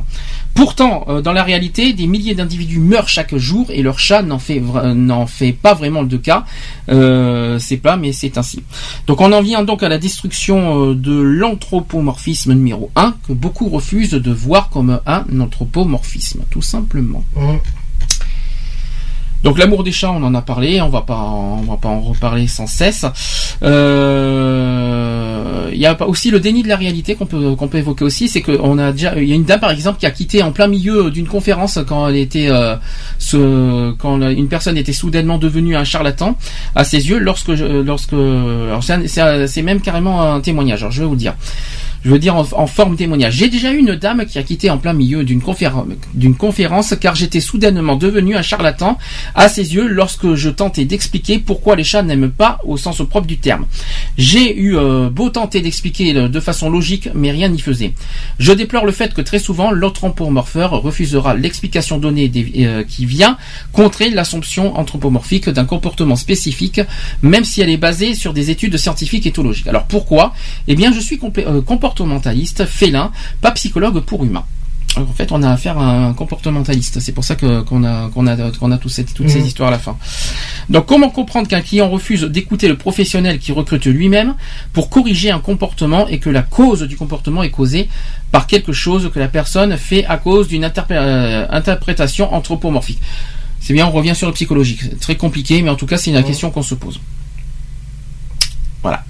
Pourtant, 0.55 1.05
euh, 1.09 1.23
dans 1.23 1.33
la 1.33 1.43
réalité, 1.43 1.93
des 1.93 2.07
milliers 2.07 2.35
d'individus 2.35 2.79
meurent 2.79 3.09
chaque 3.09 3.35
jour 3.37 3.67
et 3.71 3.83
leur 3.83 3.99
chat 3.99 4.23
n'en 4.23 4.39
fait, 4.39 4.61
n'en 4.61 5.27
fait 5.27 5.53
pas 5.53 5.75
vraiment 5.75 6.03
de 6.03 6.17
cas. 6.17 6.45
Euh, 6.89 7.59
c'est 7.59 7.79
pas, 7.79 7.97
mais 7.97 8.13
c'est 8.13 8.39
ainsi. 8.39 8.63
Donc 9.07 9.21
on 9.21 9.33
en 9.33 9.41
vient 9.41 9.63
donc 9.63 9.83
à 9.83 9.89
la 9.89 9.99
destruction 9.99 10.91
euh, 10.91 10.95
de 10.95 11.21
l'anthropomorphisme 11.21 12.53
numéro 12.53 12.91
1 12.97 13.15
que 13.27 13.33
beaucoup 13.33 13.69
refusent 13.69 14.11
de 14.11 14.33
voir 14.33 14.69
comme 14.69 15.01
un 15.07 15.25
anthropomorphisme, 15.41 16.43
tout 16.51 16.63
simplement. 16.63 17.25
Hum. 17.37 17.59
Donc 19.43 19.59
l'amour 19.59 19.83
des 19.83 19.93
chats, 19.93 20.13
on 20.13 20.23
en 20.23 20.35
a 20.35 20.43
parlé, 20.43 20.81
on 20.81 20.89
va 20.89 21.03
pas, 21.03 21.19
on 21.19 21.63
va 21.63 21.77
pas 21.77 21.89
en 21.89 22.01
reparler 22.01 22.47
sans 22.47 22.67
cesse. 22.67 23.05
Euh, 23.63 25.71
Il 25.73 25.81
y 25.81 25.87
a 25.87 26.01
aussi 26.07 26.31
le 26.31 26.39
déni 26.39 26.63
de 26.63 26.69
la 26.69 26.77
réalité 26.77 27.17
qu'on 27.17 27.27
peut 27.27 27.57
qu'on 27.57 27.69
peut 27.69 27.79
évoquer 27.79 28.05
aussi, 28.05 28.29
c'est 28.29 28.43
qu'on 28.43 28.79
a 28.79 28.93
déjà, 28.93 29.15
il 29.17 29.29
y 29.29 29.33
a 29.33 29.35
une 29.35 29.45
dame 29.45 29.61
par 29.61 29.71
exemple 29.71 29.99
qui 29.99 30.07
a 30.07 30.11
quitté 30.11 30.43
en 30.43 30.53
plein 30.53 30.69
milieu 30.69 31.11
d'une 31.11 31.27
conférence 31.27 31.79
quand 31.89 32.09
elle 32.09 32.17
était, 32.17 32.49
euh, 32.51 32.77
ce, 33.19 33.93
quand 33.93 34.21
une 34.21 34.49
personne 34.49 34.77
était 34.77 34.93
soudainement 34.93 35.39
devenue 35.39 35.77
un 35.77 35.85
charlatan 35.85 36.37
à 36.75 36.85
ses 36.85 37.09
yeux, 37.09 37.19
lorsque 37.19 37.49
lorsque, 37.49 38.15
c'est 39.07 39.63
même 39.63 39.81
carrément 39.81 40.23
un 40.23 40.41
témoignage. 40.41 40.83
Alors 40.83 40.93
je 40.93 41.01
vais 41.01 41.07
vous 41.07 41.15
le 41.15 41.19
dire. 41.19 41.35
Je 42.05 42.11
veux 42.11 42.19
dire 42.19 42.35
en, 42.37 42.45
en 42.53 42.67
forme 42.67 42.97
témoignage. 42.97 43.35
J'ai 43.35 43.49
déjà 43.49 43.73
eu 43.73 43.79
une 43.79 43.95
dame 43.95 44.27
qui 44.27 44.39
a 44.39 44.43
quitté 44.43 44.71
en 44.71 44.79
plein 44.79 44.93
milieu 44.93 45.25
d'une 45.25 45.41
conférence, 45.41 45.87
conférence 46.39 46.95
car 47.01 47.15
j'étais 47.15 47.41
soudainement 47.41 47.97
devenu 47.97 48.37
un 48.37 48.43
charlatan 48.43 48.99
à 49.35 49.49
ses 49.49 49.75
yeux 49.75 49.87
lorsque 49.87 50.35
je 50.35 50.49
tentais 50.51 50.85
d'expliquer 50.85 51.39
pourquoi 51.39 51.77
les 51.77 51.85
chats 51.85 52.03
n'aiment 52.03 52.31
pas 52.31 52.59
au 52.65 52.77
sens 52.77 53.01
propre 53.09 53.27
du 53.27 53.39
terme. 53.39 53.67
J'ai 54.19 54.57
eu 54.59 54.77
euh, 54.77 55.11
beau 55.11 55.31
tenter 55.31 55.61
d'expliquer 55.61 56.17
euh, 56.17 56.29
de 56.29 56.41
façon 56.41 56.71
logique, 56.71 57.09
mais 57.15 57.31
rien 57.31 57.49
n'y 57.49 57.61
faisait. 57.61 57.93
Je 58.39 58.53
déplore 58.53 58.85
le 58.85 58.93
fait 58.93 59.15
que 59.15 59.21
très 59.23 59.39
souvent 59.39 59.71
l'anthropomorpheur 59.71 60.71
refusera 60.83 61.35
l'explication 61.35 61.99
donnée 61.99 62.29
des- 62.29 62.53
euh, 62.67 62.83
qui 62.85 63.07
vient 63.07 63.37
contrer 63.73 64.11
l'assomption 64.11 64.77
anthropomorphique 64.77 65.49
d'un 65.49 65.65
comportement 65.65 66.17
spécifique, 66.17 66.81
même 67.23 67.45
si 67.45 67.61
elle 67.61 67.71
est 67.71 67.77
basée 67.77 68.15
sur 68.15 68.33
des 68.33 68.51
études 68.51 68.77
scientifiques 68.77 69.27
éthologiques. 69.27 69.67
Alors 69.69 69.85
pourquoi? 69.85 70.35
Eh 70.69 70.75
bien, 70.75 70.93
je 70.93 71.01
suis 71.01 71.19
euh, 71.39 71.61
comportementaliste, 71.97 72.65
félin, 72.67 73.13
pas 73.41 73.51
psychologue 73.53 74.01
pour 74.01 74.25
humain. 74.25 74.45
En 74.97 75.07
fait, 75.07 75.33
on 75.33 75.43
a 75.43 75.51
affaire 75.51 75.79
à 75.79 75.91
un 76.09 76.13
comportementaliste. 76.13 77.01
C'est 77.01 77.13
pour 77.13 77.25
ça 77.25 77.35
que 77.35 77.63
qu'on 77.63 77.83
a 77.83 78.11
qu'on 78.11 78.27
a 78.27 78.51
qu'on 78.51 78.71
a 78.73 78.77
tout 78.77 78.91
cette- 78.91 79.15
toutes 79.15 79.31
ces 79.31 79.39
Mhm. 79.41 79.47
histoires 79.47 79.69
à 79.69 79.73
la 79.73 79.79
fin. 79.79 79.97
Donc, 80.69 80.85
comment 80.85 81.09
comprendre 81.09 81.49
qu'un 81.49 81.63
client 81.63 81.89
refuse 81.89 82.23
d'écouter 82.25 82.69
le 82.69 82.77
professionnel 82.77 83.39
qui 83.39 83.53
recrute 83.53 83.87
lui-même 83.87 84.35
pour 84.75 84.91
corriger 84.91 85.31
un 85.31 85.39
comportement 85.41 86.07
et 86.09 86.19
que 86.19 86.29
la 86.29 86.43
cause 86.43 86.83
du 86.83 86.97
comportement 86.97 87.43
est 87.43 87.51
causée 87.51 87.89
par 88.33 88.47
quelque 88.47 88.75
chose 88.75 89.11
que 89.15 89.19
la 89.19 89.29
personne 89.29 89.79
fait 89.79 90.05
à 90.05 90.19
cause 90.19 90.49
d'une 90.49 90.63
interpré- 90.65 90.97
euh, 90.99 91.47
interprétation 91.49 92.35
anthropomorphique? 92.35 93.01
C'est 93.61 93.73
bien, 93.73 93.87
on 93.87 93.93
revient 93.93 94.15
sur 94.15 94.27
le 94.27 94.35
psychologique. 94.35 94.81
C'est 94.83 95.01
très 95.01 95.17
compliqué, 95.17 95.63
mais 95.63 95.71
en 95.71 95.77
tout 95.77 95.87
cas, 95.87 95.97
c'est 95.97 96.11
une 96.11 96.23
question 96.23 96.51
qu'on 96.51 96.63
se 96.63 96.75
pose. 96.75 97.01
Voilà. 98.83 99.05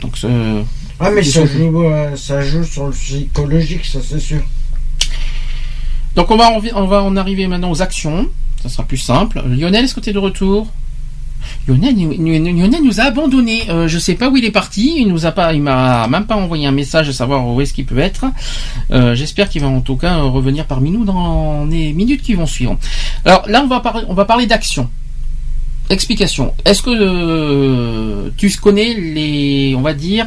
Donc, 0.00 0.16
ce- 0.16 0.62
Ah, 1.00 1.10
mais 1.10 1.22
c'est 1.22 1.30
ça 1.32 1.46
joue, 1.46 1.82
euh, 1.84 2.16
ça 2.16 2.40
joue 2.42 2.64
sur 2.64 2.86
le 2.86 2.92
psychologique, 2.92 3.84
ça 3.84 4.00
c'est 4.06 4.18
sûr. 4.20 4.40
Donc 6.16 6.30
on 6.30 6.36
va, 6.36 6.50
en- 6.50 6.60
on 6.74 6.86
va 6.86 7.02
en 7.02 7.16
arriver 7.16 7.46
maintenant 7.46 7.70
aux 7.70 7.82
actions. 7.82 8.28
Ça 8.62 8.68
sera 8.68 8.82
plus 8.82 8.96
simple. 8.96 9.40
Lionel, 9.46 9.84
est-ce 9.84 9.94
que 9.94 10.00
tu 10.00 10.10
es 10.10 10.12
de 10.12 10.18
retour? 10.18 10.66
Lionel, 11.68 11.94
nous- 11.94 12.14
nous- 12.18 12.32
Lionel 12.60 12.82
nous 12.82 13.00
a 13.00 13.04
abandonné. 13.04 13.70
Euh, 13.70 13.86
je 13.86 13.98
sais 14.00 14.14
pas 14.16 14.28
où 14.28 14.36
il 14.36 14.44
est 14.44 14.50
parti. 14.50 14.94
Il 14.98 15.06
nous 15.06 15.24
a 15.26 15.30
pas, 15.30 15.52
il 15.54 15.62
m'a 15.62 16.08
même 16.08 16.26
pas 16.26 16.34
envoyé 16.34 16.66
un 16.66 16.72
message 16.72 17.08
à 17.08 17.12
savoir 17.12 17.46
où 17.46 17.60
est-ce 17.60 17.72
qu'il 17.72 17.86
peut 17.86 17.98
être. 18.00 18.24
Euh, 18.90 19.14
J'espère 19.14 19.48
qu'il 19.48 19.62
va 19.62 19.68
en 19.68 19.80
tout 19.80 19.94
cas 19.96 20.16
euh, 20.18 20.22
revenir 20.24 20.64
parmi 20.66 20.90
nous 20.90 21.04
dans 21.04 21.64
les 21.66 21.92
minutes 21.92 22.22
qui 22.22 22.34
vont 22.34 22.46
suivre. 22.46 22.76
Alors 23.24 23.44
là, 23.48 23.62
on 23.62 23.68
va 23.68 23.78
parler, 23.78 24.02
on 24.08 24.14
va 24.14 24.24
parler 24.24 24.46
d'action. 24.46 24.90
Explication. 25.90 26.52
Est-ce 26.64 26.82
que 26.82 26.90
euh, 26.92 28.30
tu 28.36 28.50
connais 28.58 28.94
les, 28.94 29.74
on 29.76 29.80
va 29.82 29.94
dire, 29.94 30.26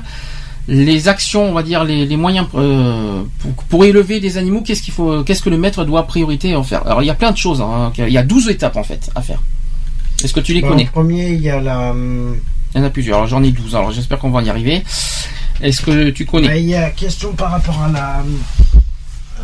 les 0.73 1.07
actions, 1.09 1.49
on 1.49 1.53
va 1.53 1.63
dire 1.63 1.83
les, 1.83 2.05
les 2.05 2.17
moyens 2.17 2.47
euh, 2.55 3.23
pour, 3.39 3.51
pour 3.65 3.85
élever 3.85 4.19
des 4.21 4.37
animaux 4.37 4.61
Qu'est-ce 4.61 4.81
qu'il 4.81 4.93
faut, 4.93 5.21
qu'est-ce 5.23 5.41
que 5.43 5.49
le 5.49 5.57
maître 5.57 5.83
doit 5.83 6.07
priorité 6.07 6.55
en 6.55 6.63
faire? 6.63 6.85
Alors 6.87 7.03
il 7.03 7.07
y 7.07 7.09
a 7.09 7.13
plein 7.13 7.31
de 7.31 7.37
choses. 7.37 7.61
Hein, 7.61 7.91
il 7.97 8.07
y 8.09 8.17
a 8.17 8.23
12 8.23 8.47
étapes 8.49 8.77
en 8.77 8.83
fait 8.83 9.09
à 9.13 9.21
faire. 9.21 9.41
Est-ce 10.23 10.33
que 10.33 10.39
tu 10.39 10.53
les 10.53 10.61
connais? 10.61 10.87
En 10.87 10.91
premier, 10.91 11.29
il 11.31 11.41
y 11.41 11.49
a 11.49 11.59
la. 11.59 11.91
hum, 11.91 12.37
Il 12.73 12.77
y 12.79 12.81
en 12.81 12.85
a 12.85 12.89
plusieurs. 12.89 13.17
Alors 13.17 13.27
j'en 13.27 13.43
ai 13.43 13.51
12. 13.51 13.75
Alors 13.75 13.91
j'espère 13.91 14.17
qu'on 14.19 14.29
va 14.31 14.41
y 14.43 14.49
arriver. 14.49 14.83
Est-ce 15.61 15.81
que 15.81 16.09
tu 16.11 16.25
connais? 16.25 16.61
Il 16.61 16.69
y 16.69 16.75
a 16.75 16.89
question 16.91 17.33
par 17.33 17.51
rapport 17.51 17.81
à 17.83 17.89
la. 17.91 18.23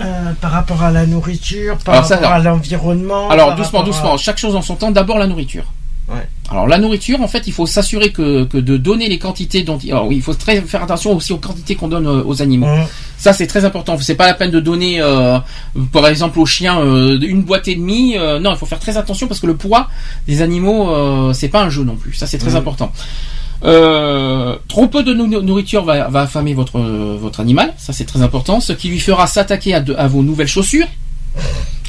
euh, 0.01 0.31
par 0.39 0.51
rapport 0.51 0.81
à 0.83 0.91
la 0.91 1.05
nourriture, 1.05 1.77
par 1.79 1.95
Alors, 1.95 2.05
ça, 2.07 2.15
rapport 2.15 2.31
à 2.31 2.39
l'environnement. 2.39 3.29
Alors 3.29 3.55
doucement, 3.55 3.81
à- 3.81 3.85
doucement. 3.85 4.17
Chaque 4.17 4.37
chose 4.37 4.55
en 4.55 4.61
son 4.61 4.75
temps. 4.75 4.91
D'abord 4.91 5.17
la 5.17 5.27
nourriture. 5.27 5.65
Ouais. 6.09 6.25
Alors 6.49 6.67
la 6.67 6.77
nourriture, 6.77 7.21
en 7.21 7.27
fait, 7.27 7.43
il 7.47 7.53
faut 7.53 7.65
s'assurer 7.67 8.11
que, 8.11 8.45
que 8.45 8.57
de 8.57 8.77
donner 8.77 9.09
les 9.09 9.19
quantités 9.19 9.63
dont. 9.63 9.77
Alors 9.89 10.07
oui, 10.07 10.15
il 10.15 10.21
faut 10.21 10.33
très 10.33 10.61
faire 10.61 10.81
attention 10.83 11.13
aussi 11.15 11.33
aux 11.33 11.37
quantités 11.37 11.75
qu'on 11.75 11.89
donne 11.89 12.07
euh, 12.07 12.23
aux 12.23 12.41
animaux. 12.41 12.67
Hum, 12.67 12.85
Ça 13.17 13.33
c'est 13.33 13.47
très 13.47 13.65
important. 13.65 13.97
C'est 13.99 14.15
pas 14.15 14.25
la 14.27 14.33
peine 14.33 14.51
de 14.51 14.61
donner, 14.61 15.01
euh, 15.01 15.37
par 15.91 16.07
exemple, 16.07 16.39
aux 16.39 16.45
chiens 16.45 16.79
euh, 16.79 17.19
une 17.19 17.41
boîte 17.41 17.67
et 17.67 17.75
demie. 17.75 18.17
Euh, 18.17 18.39
non, 18.39 18.51
il 18.51 18.57
faut 18.57 18.65
faire 18.65 18.79
très 18.79 18.95
attention 18.95 19.27
parce 19.27 19.41
que 19.41 19.47
le 19.47 19.57
poids 19.57 19.89
des 20.27 20.41
animaux, 20.41 20.89
c'est 21.33 21.49
pas 21.49 21.61
un 21.63 21.69
jeu 21.69 21.83
non 21.83 21.95
plus. 21.97 22.13
Ça 22.13 22.25
c'est 22.25 22.37
très 22.37 22.51
Mhm. 22.51 22.55
important. 22.57 22.91
Euh, 23.65 24.55
trop 24.67 24.87
peu 24.87 25.03
de 25.03 25.13
nou- 25.13 25.41
nourriture 25.41 25.83
va, 25.83 26.07
va 26.09 26.21
affamer 26.21 26.53
votre 26.53 26.79
votre 26.79 27.39
animal. 27.41 27.73
Ça 27.77 27.91
c'est 27.91 28.05
très 28.05 28.21
important. 28.21 28.61
Ce 28.61 28.71
qui 28.71 28.87
lui 28.87 28.99
fera 28.99 29.27
s'attaquer 29.27 29.73
à 29.73 30.07
vos 30.07 30.23
nouvelles 30.23 30.47
chaussures. 30.47 30.87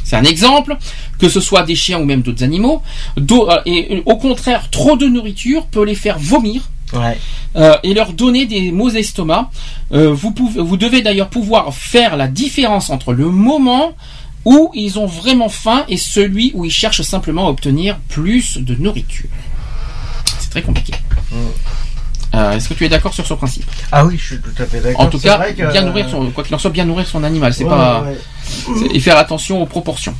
C'est 0.04 0.16
un 0.16 0.24
exemple, 0.24 0.76
que 1.18 1.28
ce 1.28 1.40
soit 1.40 1.62
des 1.62 1.74
chiens 1.76 1.98
ou 1.98 2.04
même 2.04 2.22
d'autres 2.22 2.42
animaux. 2.44 2.82
Euh, 3.18 3.56
et 3.66 3.96
euh, 3.96 4.02
au 4.06 4.16
contraire, 4.16 4.70
trop 4.70 4.96
de 4.96 5.06
nourriture 5.06 5.66
peut 5.66 5.84
les 5.84 5.94
faire 5.94 6.18
vomir 6.18 6.62
Ouais. 6.94 7.18
euh, 7.56 7.76
et 7.82 7.92
leur 7.92 8.14
donner 8.14 8.46
des 8.46 8.72
maux 8.72 8.90
d'estomac. 8.90 9.50
Euh, 9.92 10.10
vous, 10.10 10.30
pouvez, 10.30 10.62
vous 10.62 10.78
devez 10.78 11.02
d'ailleurs 11.02 11.28
pouvoir 11.28 11.74
faire 11.74 12.16
la 12.16 12.28
différence 12.28 12.88
entre 12.88 13.12
le 13.12 13.26
moment 13.28 13.92
où 14.46 14.70
ils 14.72 14.98
ont 14.98 15.04
vraiment 15.04 15.50
faim 15.50 15.84
et 15.88 15.98
celui 15.98 16.52
où 16.54 16.64
ils 16.64 16.70
cherchent 16.70 17.02
simplement 17.02 17.46
à 17.46 17.50
obtenir 17.50 17.98
plus 18.08 18.56
de 18.56 18.74
nourriture. 18.74 19.28
C'est 20.38 20.48
très 20.48 20.62
compliqué. 20.62 20.94
Euh, 22.34 22.52
Est-ce 22.52 22.68
que 22.68 22.74
tu 22.74 22.84
es 22.84 22.88
d'accord 22.88 23.14
sur 23.14 23.26
ce 23.26 23.34
principe? 23.34 23.64
Ah 23.90 24.04
oui, 24.04 24.16
je 24.18 24.24
suis 24.24 24.38
tout 24.40 24.50
à 24.62 24.66
fait 24.66 24.80
d'accord. 24.80 25.00
En 25.00 25.06
tout 25.06 25.18
cas, 25.18 25.38
vrai 25.38 25.54
que- 25.54 25.70
bien 25.72 25.82
nourrir 25.82 26.08
son, 26.10 26.30
quoi 26.30 26.44
qu'il 26.44 26.54
en 26.54 26.58
soit, 26.58 26.70
bien 26.70 26.84
nourrir 26.84 27.06
son 27.06 27.24
animal. 27.24 27.54
C'est 27.54 27.64
Ouais, 27.64 27.70
pas 27.70 28.02
ouais. 28.02 28.16
et 28.94 29.00
faire 29.00 29.16
attention 29.16 29.62
aux 29.62 29.66
proportions. 29.66 30.14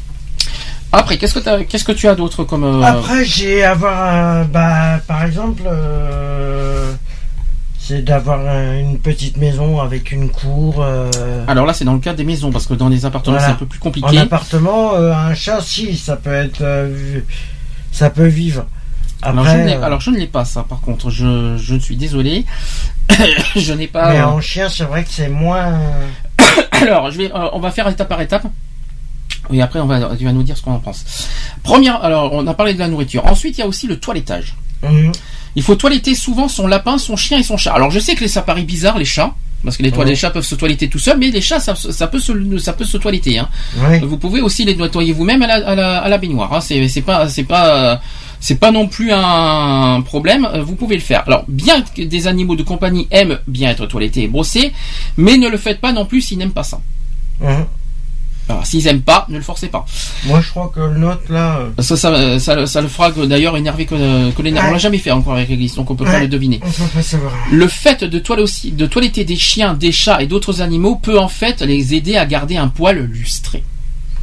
Après, 0.90 1.18
qu'est-ce 1.18 1.39
que 1.39 1.62
qu'est-ce 1.64 1.85
que 1.85 1.93
tu 1.93 2.09
as 2.09 2.14
d'autre 2.14 2.44
comme 2.44 2.64
euh, 2.64 2.82
Après, 2.82 3.24
j'ai 3.24 3.62
avoir. 3.62 4.47
Bah, 4.47 5.01
par 5.06 5.24
exemple. 5.24 5.62
euh, 5.66 6.93
c'est 7.78 8.02
d'avoir 8.05 8.40
un- 8.40 8.78
une 8.78 8.98
petite 8.98 9.36
maison 9.39 9.80
avec 9.80 10.12
une 10.12 10.28
cour. 10.30 10.85
Alors 11.47 11.64
là, 11.66 11.72
c'est 11.72 11.85
dans 11.86 11.94
le 11.94 12.01
cadre 12.01 12.16
des 12.18 12.24
maisons 12.24 12.51
parce 12.51 12.66
que 12.66 12.74
dans 12.74 12.89
les 12.90 13.06
appartements, 13.06 13.36
Voilà. 13.36 13.47
c'est 13.48 13.52
un 13.52 13.56
peu 13.59 13.64
plus 13.66 13.78
En 13.78 13.82
compliqué. 13.85 14.18
appartement, 14.18 14.94
euh, 14.94 15.12
un 15.14 15.35
chat, 15.35 15.60
si, 15.62 15.97
ça 15.97 16.16
peut 16.16 16.32
être. 16.32 16.62
ça 17.93 18.10
peut 18.10 18.26
vivre. 18.26 18.66
Alors, 19.23 19.40
Après, 19.45 19.53
je 19.53 19.62
ne 19.62 19.66
l'ai- 19.66 19.74
euh, 19.77 19.82
alors 19.82 20.01
je 20.01 20.11
ne 20.11 20.16
l'ai 20.16 20.27
pas 20.28 20.45
ça 20.45 20.65
par 20.69 20.81
contre, 20.81 21.11
je, 21.11 21.78
suis 21.81 21.97
désolé. 21.97 22.45
je 23.57 23.73
n'ai 23.73 23.86
pas. 23.89 24.11
mais 24.12 24.20
euh, 24.20 24.27
en 24.27 24.40
chien, 24.40 24.69
c'est 24.69 24.85
vrai 24.85 25.03
que 25.05 25.11
c'est 25.11 25.28
moins. 25.28 25.81
Alors 26.82 27.11
je 27.11 27.19
vais, 27.19 27.32
euh, 27.32 27.49
on 27.53 27.59
va 27.61 27.70
faire 27.70 27.89
étape 27.89 28.09
par 28.09 28.20
étape. 28.20 28.47
Et 29.53 29.61
après 29.62 29.81
on 29.81 29.86
va, 29.86 30.15
tu 30.16 30.24
vas 30.24 30.32
nous 30.32 30.43
dire 30.43 30.57
ce 30.57 30.62
qu'on 30.62 30.73
en 30.74 30.78
pense. 30.78 31.05
Première, 31.62 32.03
alors 32.05 32.32
on 32.32 32.47
a 32.47 32.55
parlé 32.55 32.74
de 32.74 32.78
la 32.78 32.86
nourriture. 32.89 33.27
Ensuite 33.27 33.57
il 33.59 33.61
y 33.61 33.65
a 33.65 33.66
aussi 33.66 33.86
le 33.86 33.99
toilettage. 33.99 34.55
Mhm. 34.82 35.12
Il 35.57 35.62
faut 35.62 35.74
toiletter 35.74 36.15
souvent 36.15 36.47
son 36.49 36.66
lapin, 36.66 36.99
son 36.99 37.16
chien 37.16 37.39
et 37.39 37.43
son 37.43 37.57
chat. 37.57 37.73
Alors 37.73 37.90
je 37.90 37.99
sais 37.99 38.15
que 38.15 38.27
ça 38.28 38.43
paraît 38.43 38.62
bizarre 38.62 38.99
les 38.99 39.05
chats. 39.05 39.35
Parce 39.65 39.77
que 39.77 39.82
les, 39.82 39.90
toilettes- 39.90 39.99
Ouais. 40.07 40.11
les 40.11 40.16
chats 40.16 40.31
peuvent 40.31 40.45
se 40.45 40.55
toiletter 40.55 40.89
tout 40.89 41.01
seuls, 41.01 41.19
mais 41.19 41.31
les 41.32 41.40
chats, 41.40 41.59
ça, 41.59 41.74
ça 41.74 42.07
peut 42.07 42.20
se, 42.20 42.59
ça 42.59 42.73
peut 42.74 42.85
se 42.85 42.97
toiletter. 42.97 43.39
Hein. 43.40 43.49
Vous 44.03 44.16
pouvez 44.16 44.40
aussi 44.40 44.65
les 44.65 44.77
nettoyer 44.77 45.12
vous-même 45.12 45.43
à 45.43 45.49
la, 45.49 45.55
à 45.69 45.74
la, 45.74 45.99
à 45.99 46.09
la 46.09 46.16
baignoire. 46.19 46.53
Hein. 46.55 46.61
C'est, 46.61 47.03
pas, 47.03 47.28
c'est 47.28 47.43
pas, 47.43 48.01
c'est 48.40 48.59
pas 48.60 48.70
non 48.70 48.86
plus 48.89 49.10
un 49.12 50.01
problème. 50.02 50.47
euh, 50.52 50.62
Vous 50.62 50.74
pouvez 50.77 50.94
le 50.97 51.01
faire. 51.02 51.23
Alors, 51.27 51.44
bien 51.48 51.82
que 51.82 52.02
des 52.02 52.27
animaux 52.27 52.56
de 52.56 52.62
compagnie 52.62 53.06
aiment 53.10 53.39
bien 53.47 53.70
être 53.70 53.86
toilettés 53.86 54.23
et 54.24 54.28
brossés, 54.28 54.73
mais 55.16 55.36
ne 55.36 55.48
le 55.48 55.56
faites 55.59 55.81
pas 55.81 55.93
non 55.93 56.06
plus 56.06 56.20
s'ils 56.23 56.39
n'aiment 56.39 56.52
pas 56.52 56.62
ça. 56.65 56.81
Mhm. 57.40 57.66
Alors, 58.51 58.65
s'ils 58.65 58.86
aiment 58.86 59.02
pas, 59.02 59.27
ne 59.28 59.36
le 59.36 59.43
forcez 59.43 59.69
pas. 59.69 59.85
Moi, 60.24 60.40
je 60.40 60.48
crois 60.48 60.73
que 60.74 60.81
le 60.81 60.97
nôtre, 60.97 61.31
là. 61.31 61.59
euh, 61.59 61.82
Ça, 61.82 61.98
ça, 61.98 62.39
ça, 62.39 62.66
ça 62.66 62.81
le 62.81 62.89
fera 62.89 63.10
d'ailleurs 63.10 63.55
énerver 63.59 63.85
que, 63.85 64.31
que 64.31 64.40
les 64.43 64.52
Ouais. 64.55 64.60
On 64.66 64.70
l'a 64.70 64.78
jamais 64.78 64.97
fait 64.97 65.10
encore 65.10 65.35
avec 65.35 65.51
l'église, 65.51 65.74
donc 65.74 65.90
on 65.90 65.94
peut 65.97 66.06
pas 66.06 66.19
le 66.19 66.28
deviner. 66.28 66.59
On 66.65 66.70
peut 66.70 66.85
pas 66.94 67.02
savoir. 67.02 67.35
Le 67.52 67.69
fait 67.69 68.05
de, 68.05 68.19
toile 68.19 68.40
aussi, 68.40 68.73
de 68.73 68.86
toiletter 68.86 69.24
des 69.24 69.36
chiens, 69.36 69.74
des 69.74 69.93
chats 69.93 70.23
et 70.23 70.27
d'autres 70.27 70.62
animaux 70.62 70.97
peut 70.97 71.19
en 71.19 71.28
fait 71.28 71.60
les 71.60 71.94
aider 71.94 72.16
à 72.16 72.24
garder 72.24 72.56
un 72.56 72.69
poil 72.69 72.98
lustré. 73.01 73.62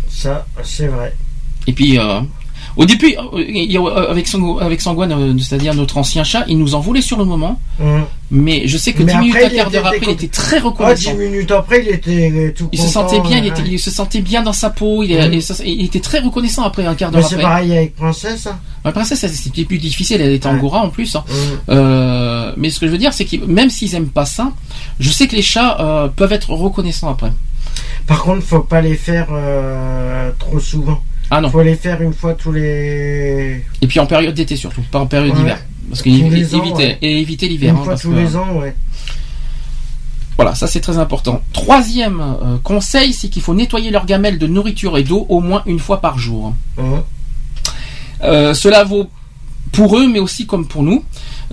Ça, 0.09 0.47
c'est 0.63 0.87
vrai. 0.87 1.15
Et 1.67 1.73
puis, 1.73 1.99
euh, 1.99 2.21
au 2.77 2.85
début, 2.85 3.15
euh, 3.33 3.43
il 3.47 3.77
avec, 4.09 4.27
Sango- 4.27 4.59
avec 4.61 4.81
Sangwan, 4.81 5.11
euh, 5.11 5.33
c'est-à-dire 5.39 5.73
notre 5.73 5.97
ancien 5.97 6.23
chat, 6.23 6.45
il 6.47 6.57
nous 6.57 6.75
en 6.75 6.79
voulait 6.79 7.01
sur 7.01 7.17
le 7.17 7.25
moment, 7.25 7.59
Mhm. 7.79 8.03
mais 8.31 8.67
je 8.67 8.77
sais 8.77 8.93
que 8.93 9.03
Mais 9.03 9.13
10 9.13 9.17
minutes, 9.19 9.35
après, 9.35 9.45
un 9.45 9.49
il 9.49 9.55
quart 9.55 9.71
d'heure 9.71 9.85
après, 9.87 9.99
il 10.03 10.09
était 10.09 10.27
très 10.27 10.59
reconnaissant. 10.59 11.13
minutes 11.15 11.51
après, 11.51 11.81
il 11.85 11.89
était 11.89 12.53
tout 12.57 12.67
il 12.71 12.79
se 12.79 12.85
content, 12.93 13.07
sentait 13.09 13.27
bien, 13.27 13.37
il, 13.39 13.47
était, 13.47 13.61
il 13.65 13.79
se 13.79 13.91
sentait 13.91 14.21
bien 14.21 14.41
dans 14.41 14.53
sa 14.53 14.69
peau, 14.69 15.03
il, 15.03 15.11
il 15.11 15.43
il 15.79 15.85
était 15.85 15.99
très 15.99 16.19
reconnaissant 16.19 16.63
après 16.63 16.85
un 16.85 16.95
quart 16.95 17.11
d'heure 17.11 17.25
c'est 17.27 17.35
après. 17.35 17.43
pareil 17.47 17.71
avec 17.77 17.95
Princesse. 17.95 18.47
hein. 18.47 18.59
La 18.83 18.91
princesse, 18.91 19.23
elle, 19.23 19.31
c'était 19.31 19.63
plus 19.65 19.77
difficile, 19.79 20.21
elle 20.21 20.33
était 20.33 20.47
angora 20.47 20.79
en 20.81 20.89
plus. 20.89 21.15
hein. 21.15 21.23
Mhm. 21.27 21.35
Euh, 21.69 22.51
mais 22.57 22.69
ce 22.69 22.79
que 22.79 22.85
je 22.87 22.91
veux 22.91 22.97
dire, 22.97 23.13
c'est 23.13 23.25
que 23.25 23.37
même 23.45 23.69
s'ils 23.69 23.95
aiment 23.95 24.09
pas 24.09 24.25
ça, 24.25 24.51
je 24.99 25.09
sais 25.11 25.27
que 25.27 25.35
les 25.35 25.41
chats 25.41 25.77
euh, 25.79 26.07
peuvent 26.07 26.33
être 26.33 26.51
reconnaissants 26.51 27.09
après. 27.09 27.31
Par 28.07 28.21
contre, 28.23 28.43
faut 28.43 28.59
pas 28.59 28.81
les 28.81 28.95
faire 28.95 29.27
euh, 29.31 30.29
trop 30.37 30.59
souvent. 30.59 30.99
Ah 31.31 31.41
non. 31.41 31.49
Faut 31.49 31.61
les 31.63 31.75
faire 31.75 32.01
une 32.01 32.13
fois 32.13 32.33
tous 32.35 32.51
les. 32.51 33.63
Et 33.81 33.87
puis 33.87 33.99
en 33.99 34.05
période 34.05 34.33
d'été 34.35 34.55
surtout, 34.55 34.81
pas 34.91 34.99
en 34.99 35.07
période 35.07 35.31
Ouais. 35.33 35.37
d'hiver. 35.39 35.57
Parce 35.89 36.01
que 36.01 36.09
éviter, 36.09 36.55
ouais. 36.57 36.97
et 37.01 37.19
éviter 37.21 37.47
l'hiver. 37.47 37.73
Une 37.73 37.79
hein, 37.79 37.83
fois 37.83 37.93
parce 37.93 38.01
tous 38.03 38.11
que- 38.11 38.15
les 38.15 38.35
ans, 38.35 38.53
ouais. 38.59 38.75
Voilà, 40.37 40.53
ça 40.53 40.67
c'est 40.67 40.81
très 40.81 40.97
important. 40.97 41.41
Troisième 41.53 42.19
euh, 42.19 42.57
conseil, 42.61 43.13
c'est 43.13 43.29
qu'il 43.29 43.41
faut 43.41 43.53
nettoyer 43.53 43.89
leurs 43.89 44.05
gamelles 44.05 44.37
de 44.37 44.47
nourriture 44.47 44.97
et 44.97 45.03
d'eau 45.03 45.25
au 45.29 45.39
moins 45.39 45.63
une 45.65 45.79
fois 45.79 46.01
par 46.01 46.17
jour. 46.19 46.53
Mhm. 46.77 47.01
Euh, 48.23 48.53
cela 48.53 48.83
vaut 48.83 49.07
pour 49.71 49.97
eux, 49.97 50.07
mais 50.07 50.19
aussi 50.19 50.45
comme 50.45 50.67
pour 50.67 50.83
nous. 50.83 51.03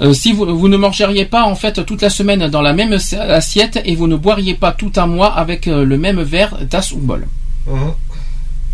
Euh, 0.00 0.12
si 0.14 0.32
vous, 0.32 0.46
vous 0.58 0.68
ne 0.68 0.76
mangeriez 0.76 1.26
pas 1.26 1.44
en 1.44 1.54
fait 1.54 1.84
toute 1.84 2.02
la 2.02 2.10
semaine 2.10 2.48
dans 2.48 2.62
la 2.62 2.72
même 2.72 2.92
ass- 2.92 3.14
assiette 3.14 3.80
et 3.84 3.94
vous 3.94 4.06
ne 4.08 4.16
boiriez 4.16 4.54
pas 4.54 4.72
tout 4.72 4.92
un 4.96 5.06
mois 5.06 5.32
avec 5.32 5.66
le 5.66 5.96
même 5.98 6.20
verre, 6.22 6.56
tasse 6.68 6.92
ou 6.92 6.98
bol. 6.98 7.26
Mhm. 7.66 7.92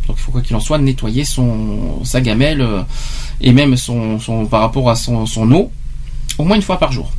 Donc 0.08 0.16
il 0.18 0.22
faut 0.22 0.32
quoi 0.32 0.40
qu'il 0.40 0.56
en 0.56 0.60
soit 0.60 0.78
nettoyer 0.78 1.24
son 1.24 2.04
sa 2.04 2.20
gamelle 2.20 2.62
euh, 2.62 2.82
et 3.40 3.52
même 3.52 3.76
son, 3.76 4.18
son 4.18 4.46
par 4.46 4.60
rapport 4.62 4.90
à 4.90 4.96
son, 4.96 5.26
son 5.26 5.52
eau 5.52 5.70
au 6.38 6.44
moins 6.44 6.56
une 6.56 6.62
fois 6.62 6.78
par 6.78 6.92
jour. 6.92 7.10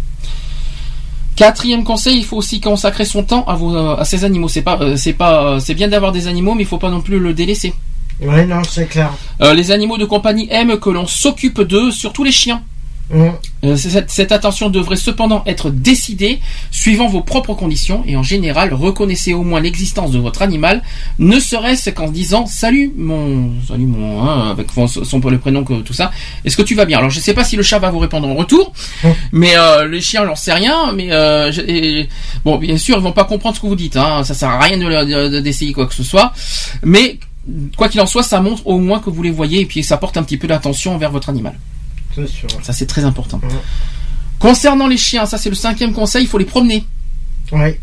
Quatrième 1.40 1.86
conseil, 1.86 2.18
il 2.18 2.26
faut 2.26 2.36
aussi 2.36 2.60
consacrer 2.60 3.06
son 3.06 3.24
temps 3.24 3.46
à, 3.46 3.56
vos, 3.56 3.74
à 3.74 4.04
ces 4.04 4.26
animaux. 4.26 4.50
C'est 4.50 4.62
pas, 4.62 4.78
euh, 4.82 4.98
c'est 4.98 5.14
pas, 5.14 5.44
euh, 5.44 5.60
c'est 5.60 5.74
bien 5.74 5.88
d'avoir 5.88 6.12
des 6.12 6.28
animaux, 6.28 6.54
mais 6.54 6.64
il 6.64 6.66
faut 6.66 6.78
pas 6.78 6.90
non 6.90 7.00
plus 7.00 7.18
le 7.18 7.34
délaisser. 7.34 7.74
Ouais, 8.22 8.46
non, 8.46 8.62
c'est 8.70 8.88
clair. 8.88 9.14
Euh, 9.40 9.54
les 9.54 9.72
animaux 9.72 9.98
de 9.98 10.04
compagnie 10.04 10.50
aiment 10.52 10.78
que 10.78 10.90
l'on 10.90 11.08
s'occupe 11.08 11.62
d'eux, 11.62 11.92
surtout 11.92 12.26
les 12.26 12.34
chiens. 12.34 12.62
Hum. 13.12 13.32
Euh, 13.64 13.76
cette, 13.76 14.12
cette 14.12 14.32
attention 14.32 14.70
devrait 14.70 14.96
cependant 14.96 15.44
être 15.48 15.72
décidée 15.72 16.40
suivant 16.70 17.08
vos 17.08 17.22
propres 17.22 17.56
conditions 17.56 18.04
et 18.06 18.16
en 18.16 18.22
général 18.22 18.72
reconnaissez 18.72 19.34
au 19.34 19.42
moins 19.42 19.60
l'existence 19.60 20.12
de 20.12 20.20
votre 20.20 20.44
animal, 20.44 20.84
ne 21.18 21.40
serait-ce 21.40 21.90
qu'en 21.90 22.08
disant 22.10 22.46
salut 22.46 22.94
mon 22.96 23.50
salut 23.68 23.88
mon 23.88 24.22
hein, 24.24 24.52
avec 24.52 24.68
son, 24.72 24.88
son- 24.88 25.20
le 25.28 25.40
prénom 25.40 25.64
que 25.64 25.74
tout 25.82 25.92
ça. 25.94 26.12
Est-ce 26.46 26.56
que 26.56 26.62
tu 26.62 26.76
vas 26.76 26.86
bien? 26.86 27.00
Alors 27.00 27.10
je 27.10 27.20
sais 27.20 27.34
pas 27.34 27.44
si 27.44 27.56
le 27.56 27.64
chat 27.64 27.80
va 27.80 27.90
vous 27.90 27.98
répondre 28.00 28.28
en 28.28 28.36
retour, 28.36 28.74
mais 29.32 29.58
euh, 29.58 29.88
les 29.88 30.02
chiens 30.02 30.26
j'en 30.28 30.36
sais 30.36 30.54
rien. 30.54 30.92
Mais 30.94 31.12
euh, 31.12 31.52
je- 31.52 31.62
et- 31.62 32.08
bon 32.46 32.58
bien 32.60 32.78
sûr 32.78 32.96
ils 32.98 33.04
vont 33.04 33.12
pas 33.12 33.26
comprendre 33.26 33.56
ce 33.56 33.62
que 33.62 33.68
vous 33.68 33.76
dites. 33.76 33.98
Hein, 33.98 34.24
ça 34.24 34.36
sert 34.36 34.50
à 34.50 34.60
rien 34.60 34.78
de 34.78 34.86
leur- 34.88 35.06
de- 35.06 35.40
d'essayer 35.40 35.74
quoi 35.74 35.88
que 35.88 35.96
ce 35.96 36.04
soit. 36.04 36.32
Mais 36.84 37.18
quoi 37.76 37.90
qu'il 37.90 38.00
en 38.02 38.06
soit, 38.06 38.22
ça 38.24 38.40
montre 38.40 38.68
au 38.68 38.78
moins 38.78 39.00
que 39.00 39.10
vous 39.10 39.24
les 39.24 39.32
voyez 39.32 39.62
et 39.62 39.66
puis 39.66 39.84
ça 39.84 39.98
porte 39.98 40.16
un 40.18 40.24
petit 40.24 40.38
peu 40.38 40.48
d'attention 40.48 40.94
envers 40.94 41.10
votre 41.12 41.30
animal. 41.30 41.58
C'est 42.26 42.32
sûr. 42.32 42.50
Ça, 42.64 42.74
c'est 42.74 42.86
très 42.86 43.04
important. 43.04 43.40
Concernant 44.40 44.88
les 44.88 44.98
chiens, 44.98 45.26
ça, 45.26 45.38
c'est 45.38 45.50
le 45.50 45.56
cinquième 45.56 45.94
conseil, 45.94 46.24
il 46.24 46.28
faut 46.28 46.38
les 46.38 46.46
promener. 46.46 46.86
Oui. 47.52 47.76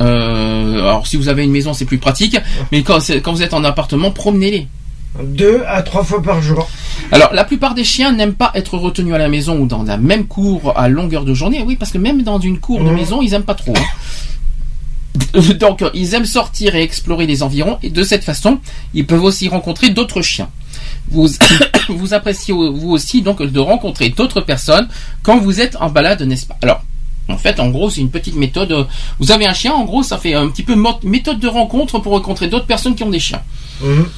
Euh, 0.00 0.78
alors, 0.78 1.06
si 1.06 1.16
vous 1.16 1.28
avez 1.28 1.44
une 1.44 1.50
maison, 1.52 1.74
c'est 1.74 1.84
plus 1.84 1.98
pratique, 1.98 2.36
mais 2.70 2.82
quand, 2.82 2.98
vous 3.32 3.42
êtes 3.42 3.54
en 3.54 3.64
appartement, 3.64 4.10
promenez-les. 4.10 4.66
Deux 5.22 5.62
à 5.66 5.82
trois 5.82 6.02
fois 6.04 6.22
par 6.22 6.40
jour. 6.40 6.68
Alors, 7.10 7.34
la 7.34 7.44
plupart 7.44 7.74
des 7.74 7.84
chiens 7.84 8.12
n'aiment 8.12 8.32
pas 8.34 8.50
être 8.54 8.78
retenus 8.78 9.14
à 9.14 9.18
la 9.18 9.28
maison 9.28 9.58
ou 9.58 9.66
dans 9.66 9.82
la 9.82 9.98
même 9.98 10.26
cour 10.26 10.72
à 10.76 10.88
longueur 10.88 11.24
de 11.24 11.34
journée. 11.34 11.62
Oui, 11.66 11.76
parce 11.76 11.92
que 11.92 11.98
même 11.98 12.22
dans 12.22 12.40
une 12.40 12.58
cour 12.58 12.82
de 12.82 12.90
maison, 12.90 13.20
ils 13.20 13.34
aiment 13.34 13.42
pas 13.42 13.54
trop. 13.54 13.74
hein. 13.76 15.40
Donc, 15.60 15.84
ils 15.92 16.14
aiment 16.14 16.24
sortir 16.24 16.74
et 16.74 16.82
explorer 16.82 17.26
les 17.26 17.42
environs, 17.42 17.78
et 17.82 17.90
de 17.90 18.02
cette 18.02 18.24
façon, 18.24 18.58
ils 18.94 19.06
peuvent 19.06 19.22
aussi 19.24 19.48
rencontrer 19.48 19.90
d'autres 19.90 20.22
chiens. 20.22 20.48
Vous, 21.10 21.28
vous 21.88 22.14
appréciez 22.14 22.54
vous 22.54 22.90
aussi 22.90 23.22
donc 23.22 23.42
de 23.42 23.58
rencontrer 23.60 24.08
d'autres 24.10 24.40
personnes 24.40 24.88
quand 25.22 25.38
vous 25.38 25.60
êtes 25.60 25.76
en 25.80 25.90
balade, 25.90 26.22
n'est-ce 26.22 26.46
pas? 26.46 26.56
Alors, 26.62 26.82
en 27.28 27.36
fait, 27.38 27.60
en 27.60 27.68
gros, 27.70 27.90
c'est 27.90 28.00
une 28.00 28.10
petite 28.10 28.34
méthode. 28.36 28.86
Vous 29.18 29.30
avez 29.32 29.46
un 29.46 29.52
chien, 29.54 29.72
en 29.72 29.84
gros, 29.84 30.02
ça 30.02 30.18
fait 30.18 30.34
un 30.34 30.48
petit 30.48 30.62
peu 30.62 30.74
méthode 31.04 31.38
de 31.38 31.48
rencontre 31.48 31.98
pour 31.98 32.12
rencontrer 32.12 32.48
d'autres 32.48 32.66
personnes 32.66 32.94
qui 32.94 33.04
ont 33.04 33.10
des 33.10 33.20
chiens. 33.20 33.42
Hum. 33.82 34.08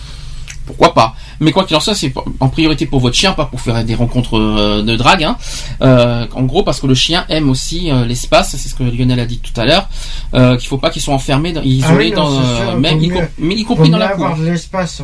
Pourquoi 0.66 0.94
pas? 0.94 1.14
Mais 1.40 1.52
quoi 1.52 1.64
qu'il 1.66 1.76
en 1.76 1.80
soit, 1.80 1.94
c'est 1.94 2.10
en 2.40 2.48
priorité 2.48 2.86
pour 2.86 2.98
votre 3.00 3.14
chien, 3.14 3.32
pas 3.32 3.44
pour 3.44 3.60
faire 3.60 3.84
des 3.84 3.94
rencontres 3.94 4.38
euh, 4.38 4.82
de 4.82 4.96
drague. 4.96 5.22
hein. 5.24 5.36
Euh, 5.82 6.26
en 6.34 6.44
gros, 6.44 6.62
parce 6.62 6.80
que 6.80 6.86
le 6.86 6.94
chien 6.94 7.26
aime 7.28 7.50
aussi 7.50 7.90
euh, 7.90 8.06
l'espace, 8.06 8.56
c'est 8.56 8.68
ce 8.68 8.74
que 8.74 8.82
Lionel 8.82 9.20
a 9.20 9.26
dit 9.26 9.40
tout 9.40 9.58
à 9.60 9.66
l'heure, 9.66 9.88
euh, 10.32 10.56
qu'il 10.56 10.68
faut 10.68 10.78
pas 10.78 10.88
qu'ils 10.88 11.02
soient 11.02 11.12
enfermés, 11.12 11.50
isolés, 11.64 11.82
Ah 11.84 11.94
oui, 11.98 12.10
non, 12.12 12.30
dans, 12.30 12.56
sûr, 12.56 12.78
même 12.78 13.02
y, 13.02 13.08
com- 13.10 13.28
mais 13.38 13.54
y 13.56 13.64
compris 13.64 13.90
dans 13.90 13.98
la 13.98 14.08
cour. 14.08 14.24
avoir 14.24 14.38
de 14.40 14.46
l'espace. 14.46 15.02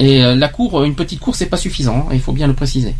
Et 0.00 0.22
euh, 0.22 0.34
la 0.36 0.48
cour, 0.48 0.84
une 0.84 0.94
petite 0.94 1.20
cour, 1.20 1.34
c'est 1.34 1.46
pas 1.46 1.56
suffisant. 1.56 2.06
hein, 2.08 2.12
il 2.12 2.20
faut 2.20 2.32
bien 2.32 2.46
le 2.46 2.54
préciser. 2.54 2.94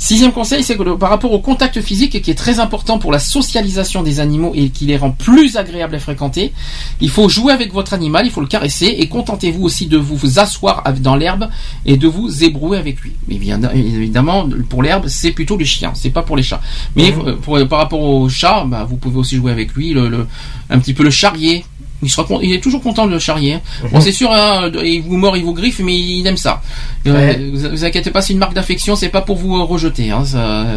Sixième 0.00 0.30
conseil, 0.30 0.62
c'est 0.62 0.76
que 0.76 0.84
le- 0.84 0.96
par 0.96 1.10
rapport 1.10 1.32
au 1.32 1.40
contact 1.40 1.80
physique, 1.80 2.22
qui 2.22 2.30
est 2.30 2.34
très 2.36 2.60
important 2.60 3.00
pour 3.00 3.10
la 3.10 3.18
socialisation 3.18 4.04
des 4.04 4.20
animaux 4.20 4.52
et 4.54 4.68
qui 4.68 4.86
les 4.86 4.96
rend 4.96 5.10
plus 5.10 5.56
agréables 5.56 5.96
à 5.96 5.98
fréquenter, 5.98 6.52
il 7.00 7.10
faut 7.10 7.28
jouer 7.28 7.52
avec 7.52 7.72
votre 7.72 7.94
animal, 7.94 8.24
il 8.24 8.30
faut 8.30 8.40
le 8.40 8.46
caresser 8.46 8.86
et 8.86 9.08
contentez-vous 9.08 9.64
aussi 9.64 9.86
de 9.88 9.96
vous, 9.96 10.14
vous 10.14 10.38
asseoir 10.38 10.84
dans 11.00 11.16
l'herbe 11.16 11.48
et 11.84 11.96
de 11.96 12.06
vous 12.06 12.44
ébrouer 12.44 12.78
avec 12.78 13.00
lui. 13.00 13.14
Mais 13.26 13.38
bien 13.38 13.60
évidemment, 13.74 14.48
pour 14.68 14.84
l'herbe, 14.84 15.08
c'est 15.08 15.32
plutôt 15.32 15.56
les 15.56 15.64
chiens, 15.64 15.90
c'est 15.96 16.10
pas 16.10 16.22
pour 16.22 16.36
les 16.36 16.44
chats. 16.44 16.60
Mais 16.94 17.12
euh, 17.26 17.34
pour- 17.34 17.58
par 17.66 17.80
rapport 17.80 18.00
au 18.00 18.28
chat, 18.28 18.64
bah, 18.68 18.86
vous 18.88 18.98
pouvez 18.98 19.16
aussi 19.18 19.34
jouer 19.34 19.50
avec 19.50 19.72
lui, 19.74 19.94
le, 19.94 20.08
le- 20.08 20.28
un 20.70 20.78
petit 20.78 20.94
peu 20.94 21.02
le 21.02 21.10
charrier. 21.10 21.64
Il, 22.02 22.08
sera, 22.10 22.26
il 22.42 22.52
est 22.52 22.60
toujours 22.60 22.80
content 22.82 23.06
de 23.06 23.12
le 23.12 23.18
charrier. 23.18 23.54
hein. 23.54 23.60
Bon, 23.92 24.00
c'est 24.00 24.12
sûr, 24.12 24.30
hein, 24.32 24.70
il 24.84 25.02
vous 25.02 25.16
mord, 25.16 25.36
il 25.36 25.44
vous 25.44 25.52
griffe, 25.54 25.80
mais 25.80 25.96
il 25.98 26.26
aime 26.26 26.36
ça. 26.36 26.62
Euh, 27.06 27.12
Ouais. 27.12 27.50
vous, 27.52 27.70
vous 27.70 27.84
inquiétez 27.84 28.10
pas, 28.10 28.20
c'est 28.22 28.32
une 28.32 28.38
marque 28.38 28.54
d'affection, 28.54 28.94
c'est 28.94 29.08
pas 29.08 29.20
pour 29.22 29.36
vous 29.36 29.56
euh, 29.56 29.64
rejeter, 29.64 30.10
hein, 30.12 30.22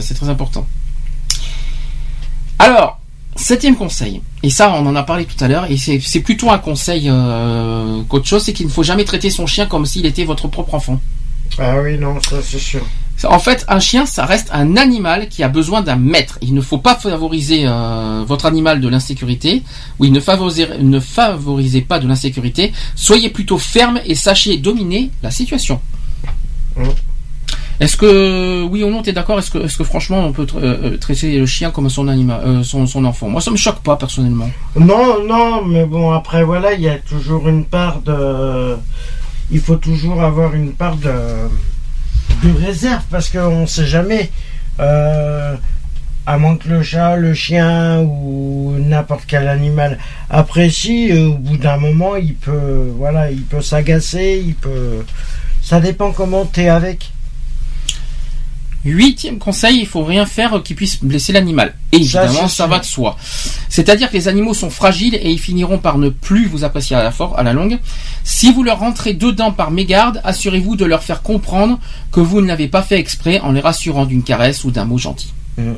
c'est 0.02 0.16
très 0.16 0.30
important. 0.30 0.66
Alors, 2.60 3.00
septième 3.36 3.76
conseil, 3.76 4.22
et 4.44 4.50
ça 4.50 4.72
on 4.74 4.86
en 4.86 4.96
a 4.96 5.04
parlé 5.04 5.26
tout 5.26 5.42
à 5.44 5.48
l'heure, 5.48 5.70
et 5.72 5.78
c'est 5.78 6.00
c'est 6.00 6.20
plutôt 6.20 6.52
un 6.52 6.58
conseil 6.60 7.08
euh, 7.10 8.02
qu'autre 8.08 8.28
chose, 8.28 8.44
c'est 8.44 8.54
qu'il 8.54 8.68
ne 8.68 8.72
faut 8.72 8.84
jamais 8.84 9.04
traiter 9.06 9.30
son 9.30 9.48
chien 9.48 9.66
comme 9.66 9.86
s'il 9.86 10.06
était 10.06 10.24
votre 10.26 10.48
propre 10.48 10.76
enfant. 10.76 11.00
Ah 11.60 11.76
oui, 11.82 11.98
non, 11.98 12.20
ça 12.22 12.38
c'est 12.44 12.60
sûr. 12.60 12.82
En 13.28 13.40
fait, 13.40 13.66
un 13.68 13.80
chien, 13.80 14.06
ça 14.06 14.26
reste 14.26 14.50
un 14.52 14.78
animal 14.78 15.28
qui 15.30 15.44
a 15.44 15.48
besoin 15.50 15.82
d'un 15.82 15.96
maître. 15.96 16.38
Il 16.42 16.54
ne 16.54 16.62
faut 16.62 16.78
pas 16.78 16.96
favoriser 16.96 17.64
euh, 17.66 18.24
votre 18.26 18.46
animal 18.46 18.82
de 18.82 18.88
l'insécurité. 18.88 19.64
Oui, 20.00 20.12
ne 20.12 20.20
favorisez, 20.20 20.68
ne 20.80 21.00
favorisez 21.00 21.82
pas 21.82 22.00
de 22.00 22.08
l'insécurité. 22.08 22.74
Soyez 22.96 23.30
plutôt 23.30 23.58
ferme 23.58 24.00
et 24.06 24.16
sachez 24.16 24.58
dominer 24.58 25.12
la 25.24 25.32
situation. 25.32 25.80
Est-ce 27.80 27.98
que, 27.98 28.64
oui 28.64 28.84
ou 28.84 28.90
non, 28.92 29.02
t'es 29.02 29.12
d'accord? 29.12 29.40
Est-ce 29.40 29.50
que, 29.50 29.58
est-ce 29.58 29.76
que 29.78 29.84
franchement, 29.84 30.20
on 30.26 30.32
peut 30.32 30.46
tra- 30.46 30.60
euh, 30.62 30.98
traiter 30.98 31.40
le 31.40 31.48
chien 31.48 31.72
comme 31.72 31.90
son 31.90 32.08
animal, 32.08 32.40
euh, 32.46 32.64
son, 32.64 32.86
son 32.86 33.04
enfant? 33.06 33.28
Moi, 33.28 33.42
ça 33.42 33.50
me 33.50 33.58
choque 33.58 33.80
pas 33.80 33.96
personnellement. 33.96 34.50
Non, 34.76 35.26
non, 35.28 35.66
mais 35.66 35.86
bon, 35.86 36.12
après, 36.12 36.44
voilà, 36.44 36.74
il 36.74 36.82
y 36.82 36.90
a 36.90 37.00
toujours 37.00 37.48
une 37.50 37.66
part 37.66 38.02
de. 38.02 38.76
Il 39.50 39.60
faut 39.60 39.78
toujours 39.78 40.22
avoir 40.22 40.54
une 40.54 40.74
part 40.74 40.96
de, 40.96 41.10
de 42.44 42.52
réserve 42.66 43.04
parce 43.10 43.30
qu'on 43.30 43.62
ne 43.62 43.66
sait 43.66 43.86
jamais. 43.88 44.30
euh, 44.80 45.56
à 46.26 46.38
moins 46.38 46.56
que 46.56 46.70
le 46.70 46.84
chat, 46.84 47.16
le 47.16 47.34
chien 47.34 48.00
ou 48.02 48.76
n'importe 48.78 49.24
quel 49.28 49.48
animal 49.48 49.98
apprécie, 50.30 51.12
euh, 51.12 51.30
au 51.30 51.38
bout 51.38 51.58
d'un 51.58 51.78
moment, 51.78 52.16
il 52.16 52.36
peut, 52.36 52.94
voilà, 52.96 53.32
il 53.32 53.42
peut 53.42 53.62
s'agacer, 53.62 54.42
il 54.46 54.54
peut. 54.54 55.04
Ça 55.64 55.80
dépend 55.80 56.12
comment 56.12 56.46
t'es 56.46 56.70
avec. 56.70 57.12
Huitième 58.84 59.38
conseil, 59.38 59.80
il 59.80 59.86
faut 59.86 60.04
rien 60.04 60.26
faire 60.26 60.62
qui 60.64 60.74
puisse 60.74 61.04
blesser 61.04 61.34
l'animal. 61.34 61.76
Et 61.92 61.98
évidemment, 61.98 62.48
ça, 62.48 62.66
va 62.68 62.80
de 62.80 62.86
soi. 62.86 63.16
C'est-à-dire 63.70 64.10
que 64.10 64.16
les 64.16 64.28
animaux 64.28 64.54
sont 64.56 64.70
fragiles 64.72 65.14
et 65.16 65.30
ils 65.30 65.40
finiront 65.40 65.78
par 65.78 65.98
ne 66.00 66.10
plus 66.10 66.48
vous 66.48 66.64
apprécier 66.64 66.96
à 66.96 67.04
la, 67.04 67.12
for- 67.12 67.38
à 67.38 67.44
la 67.44 67.54
longue. 67.54 67.78
Si 68.24 68.52
vous 68.52 68.64
leur 68.64 68.80
rentrez 68.80 69.14
dedans 69.14 69.52
par 69.52 69.70
mégarde, 69.72 70.20
assurez-vous 70.24 70.76
de 70.76 70.86
leur 70.86 71.04
faire 71.04 71.22
comprendre 71.22 71.80
que 72.12 72.20
vous 72.20 72.42
ne 72.42 72.48
l'avez 72.48 72.68
pas 72.68 72.82
fait 72.82 72.98
exprès 73.00 73.40
en 73.42 73.52
les 73.52 73.62
rassurant 73.62 74.06
d'une 74.06 74.24
caresse 74.24 74.64
ou 74.64 74.72
d'un 74.72 74.86
mot 74.86 74.98
gentil. 74.98 75.32
Mhm. 75.58 75.76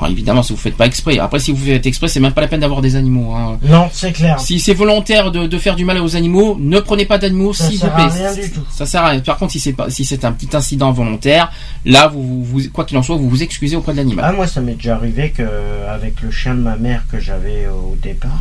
Alors, 0.00 0.10
évidemment, 0.12 0.42
si 0.42 0.52
vous 0.54 0.58
faites 0.58 0.76
pas 0.76 0.86
exprès. 0.86 1.18
Après, 1.18 1.38
si 1.38 1.52
vous 1.52 1.62
faites 1.62 1.84
exprès, 1.84 2.08
c'est 2.08 2.20
même 2.20 2.32
pas 2.32 2.40
la 2.40 2.48
peine 2.48 2.60
d'avoir 2.60 2.80
des 2.80 2.96
animaux. 2.96 3.34
hein. 3.34 3.58
Non, 3.62 3.88
c'est 3.92 4.12
clair. 4.12 4.40
Si 4.40 4.58
c'est 4.58 4.72
volontaire 4.72 5.30
de, 5.30 5.46
de 5.46 5.58
faire 5.58 5.76
du 5.76 5.84
mal 5.84 5.98
aux 5.98 6.16
animaux, 6.16 6.56
ne 6.58 6.80
prenez 6.80 7.04
pas 7.04 7.18
d'animaux, 7.18 7.52
Ça 7.52 7.64
s'il 7.66 7.74
vous 7.78 7.80
sert 7.82 7.94
plaît. 7.94 8.04
à 8.04 8.08
rien 8.08 8.34
du 8.34 8.50
tout. 8.50 8.62
Ça 8.70 8.86
sert 8.86 9.02
à 9.04 9.08
rien. 9.10 9.20
Par 9.20 9.36
contre, 9.36 9.52
si 9.52 9.60
c'est 9.60 9.74
pas, 9.74 9.90
si 9.90 10.04
c'est 10.06 10.24
un 10.24 10.32
petit 10.32 10.56
incident 10.56 10.90
volontaire, 10.90 11.52
là, 11.84 12.08
vous, 12.08 12.22
vous- 12.22 12.44
vous- 12.44 12.70
quoi 12.72 12.84
qu'il 12.86 12.96
en 12.96 13.02
soit, 13.02 13.16
vous 13.16 13.28
vous 13.28 13.42
excusez 13.42 13.76
auprès 13.76 13.92
de 13.92 13.98
l'animal. 13.98 14.24
Ah, 14.26 14.32
moi, 14.32 14.46
ça 14.46 14.60
m'est 14.62 14.74
déjà 14.74 14.94
arrivé 14.94 15.30
que 15.30 15.42
avec 15.88 16.22
le 16.22 16.30
chien 16.30 16.54
de 16.54 16.60
ma 16.60 16.76
mère 16.76 17.02
que 17.12 17.20
j'avais 17.20 17.68
au 17.68 17.96
départ. 18.02 18.40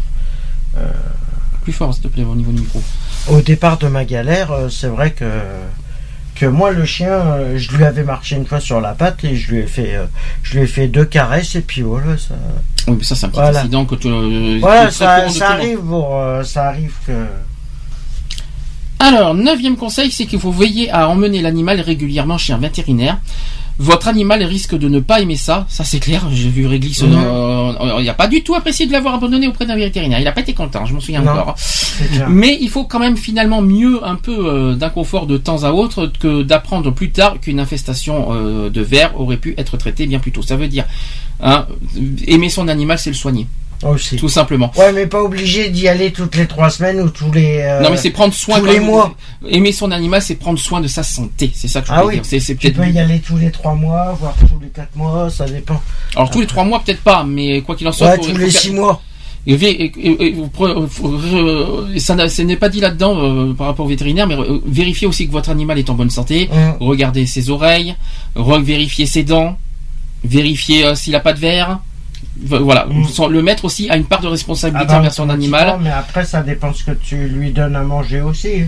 Plus 1.63 1.73
fort, 1.73 1.93
s'il 1.93 2.03
te 2.03 2.07
plaît, 2.07 2.23
au 2.23 2.35
niveau 2.35 2.51
du 2.51 2.61
micro. 2.61 2.81
Au 3.27 3.41
départ 3.41 3.77
de 3.77 3.87
ma 3.87 4.05
galère, 4.05 4.51
euh, 4.51 4.69
c'est 4.69 4.87
vrai 4.87 5.11
que 5.11 5.25
que 6.39 6.45
moi 6.45 6.71
le 6.71 6.85
chien, 6.85 7.11
euh, 7.11 7.57
je 7.57 7.71
lui 7.75 7.83
avais 7.83 8.03
marché 8.03 8.35
une 8.37 8.45
fois 8.45 8.59
sur 8.59 8.79
la 8.79 8.93
patte 8.93 9.23
et 9.25 9.35
je 9.35 9.51
lui 9.51 9.59
ai 9.59 9.67
fait 9.67 9.95
euh, 9.95 10.05
je 10.41 10.53
lui 10.57 10.63
ai 10.63 10.67
fait 10.67 10.87
deux 10.87 11.05
caresses 11.05 11.55
et 11.55 11.61
puis 11.61 11.81
voilà 11.81 12.17
ça. 12.17 12.35
Oui, 12.87 12.95
mais 12.97 13.03
ça, 13.03 13.13
c'est 13.15 13.25
un 13.25 13.29
petit 13.29 13.39
Voilà. 13.41 13.59
incident 13.59 13.85
que 13.85 13.95
tu. 13.95 14.07
euh, 14.07 14.57
Voilà, 14.61 14.83
très 14.83 14.91
ça, 14.91 15.29
ça 15.29 15.49
arrive 15.51 15.79
pour 15.79 16.15
euh, 16.15 16.43
ça 16.43 16.67
arrive 16.69 16.93
que 17.05 17.11
Alors, 18.99 19.33
neuvième 19.33 19.77
conseil, 19.77 20.11
c'est 20.11 20.25
qu'il 20.25 20.39
faut 20.39 20.51
veiller 20.51 20.89
à 20.91 21.07
emmener 21.09 21.41
l'animal 21.41 21.79
régulièrement 21.81 22.37
chez 22.37 22.53
un 22.53 22.57
vétérinaire. 22.57 23.17
Votre 23.79 24.09
animal 24.09 24.43
risque 24.43 24.75
de 24.77 24.89
ne 24.89 24.99
pas 24.99 25.21
aimer 25.21 25.37
ça, 25.37 25.65
ça 25.69 25.85
c'est 25.85 25.99
clair. 25.99 26.27
J'ai 26.33 26.49
vu 26.49 26.67
Réglisse, 26.67 27.01
euh, 27.01 27.07
euh, 27.07 27.95
il 27.99 28.05
n'a 28.05 28.13
pas 28.13 28.27
du 28.27 28.43
tout 28.43 28.53
apprécié 28.53 28.85
de 28.85 28.91
l'avoir 28.91 29.13
abandonné 29.13 29.47
auprès 29.47 29.65
d'un 29.65 29.77
vétérinaire. 29.77 30.19
Il 30.19 30.25
n'a 30.25 30.33
pas 30.33 30.41
été 30.41 30.53
content, 30.53 30.85
je 30.85 30.93
m'en 30.93 30.99
souviens 30.99 31.21
Non, 31.21 31.31
encore. 31.31 31.55
Mais 32.27 32.57
il 32.59 32.69
faut 32.69 32.83
quand 32.83 32.99
même 32.99 33.15
finalement 33.15 33.61
mieux 33.61 34.05
un 34.05 34.15
peu 34.15 34.35
euh, 34.47 34.75
d'inconfort 34.75 35.27
de 35.27 35.37
temps 35.37 35.63
à 35.63 35.71
autre 35.71 36.11
que 36.19 36.43
d'apprendre 36.43 36.91
plus 36.91 37.11
tard 37.11 37.39
qu'une 37.39 37.61
infestation 37.61 38.27
euh, 38.31 38.69
de 38.69 38.81
vers 38.81 39.17
aurait 39.19 39.37
pu 39.37 39.53
être 39.57 39.77
traitée 39.77 40.07
bien 40.07 40.19
plus 40.19 40.33
tôt. 40.33 40.41
Ça 40.41 40.57
veut 40.57 40.67
dire, 40.67 40.85
hein, 41.41 41.65
aimer 42.27 42.49
son 42.49 42.67
animal, 42.67 42.99
c'est 42.99 43.11
le 43.11 43.15
soigner, 43.15 43.47
aussi. 43.83 44.15
tout 44.17 44.29
simplement. 44.29 44.71
Ouais, 44.77 44.91
mais 44.91 45.05
pas 45.07 45.21
obligé 45.23 45.69
d'y 45.69 45.87
aller 45.87 46.11
toutes 46.11 46.35
les 46.35 46.47
trois 46.47 46.69
semaines 46.69 46.99
ou 47.01 47.09
tous 47.09 47.31
les. 47.31 47.59
euh, 47.61 47.81
non 47.81 47.89
mais 47.91 47.97
c'est 47.97 48.09
prendre 48.09 48.33
soin 48.33 48.59
tous 48.59 48.65
les 48.65 48.79
mois. 48.79 49.13
Aimer 49.49 49.71
son 49.71 49.91
animal, 49.91 50.21
c'est 50.21 50.35
prendre 50.35 50.59
soin 50.59 50.81
de 50.81 50.87
sa 50.87 51.03
santé. 51.03 51.51
C'est 51.53 51.67
ça 51.67 51.81
que 51.81 51.87
je 51.87 51.93
Ah 51.93 52.01
veux 52.01 52.07
oui. 52.09 52.13
dire. 52.15 52.25
C'est, 52.25 52.39
c'est 52.39 52.55
Tu 52.55 52.71
peux 52.71 52.87
y 52.87 52.99
aller 52.99 53.19
tous 53.19 53.37
les 53.37 53.51
trois 53.51 53.73
mois, 53.75 54.15
voire 54.19 54.35
tous 54.39 54.59
les 54.61 54.67
quatre 54.69 54.95
mois, 54.95 55.29
ça 55.29 55.45
dépend. 55.45 55.81
Alors 56.15 56.29
tous 56.29 56.41
les 56.41 56.47
trois 56.47 56.63
mois 56.65 56.81
peut-être 56.85 57.01
pas, 57.01 57.23
mais 57.23 57.61
quoi 57.61 57.75
qu'il 57.75 57.87
en 57.87 57.91
soit. 57.91 58.09
Ouais, 58.09 58.17
tous 58.17 58.35
les 58.37 58.51
six 58.51 58.71
mois. 58.71 59.01
Et, 59.47 59.57
ça, 61.99 62.15
n'a- 62.15 62.29
ce 62.29 62.41
n'est 62.41 62.55
pas 62.57 62.69
dit 62.69 62.79
là-dedans 62.81 63.17
euh, 63.17 63.53
par 63.53 63.67
rapport 63.67 63.85
au 63.85 63.89
vétérinaire, 63.89 64.27
mais 64.27 64.35
euh, 64.35 64.59
vérifiez 64.65 65.07
aussi 65.07 65.27
que 65.27 65.31
votre 65.31 65.49
animal 65.49 65.79
est 65.79 65.89
en 65.89 65.93
bonne 65.95 66.09
santé. 66.09 66.49
Hum. 66.51 66.75
Regardez 66.79 67.25
ses 67.25 67.49
oreilles, 67.49 67.95
re- 68.35 68.61
vérifiez 68.61 69.05
ses 69.05 69.23
dents, 69.23 69.57
vérifiez 70.23 70.85
euh, 70.85 70.95
s'il 70.95 71.15
a 71.15 71.19
pas 71.19 71.33
de 71.33 71.39
verre. 71.39 71.79
Voilà, 72.41 72.85
Mm. 72.85 73.27
Le 73.31 73.41
maître 73.41 73.65
aussi 73.65 73.89
a 73.89 73.97
une 73.97 74.05
part 74.05 74.21
de 74.21 74.27
Ah 74.27 74.31
responsabilité 74.31 74.85
bah, 74.87 74.97
envers 74.99 75.13
son 75.13 75.29
animal. 75.29 75.77
Mais 75.81 75.89
après, 75.91 76.23
ça 76.25 76.41
dépend 76.41 76.73
ce 76.73 76.83
que 76.83 76.91
tu 76.91 77.27
lui 77.27 77.51
donnes 77.51 77.75
à 77.75 77.83
manger 77.83 78.21
aussi. 78.21 78.63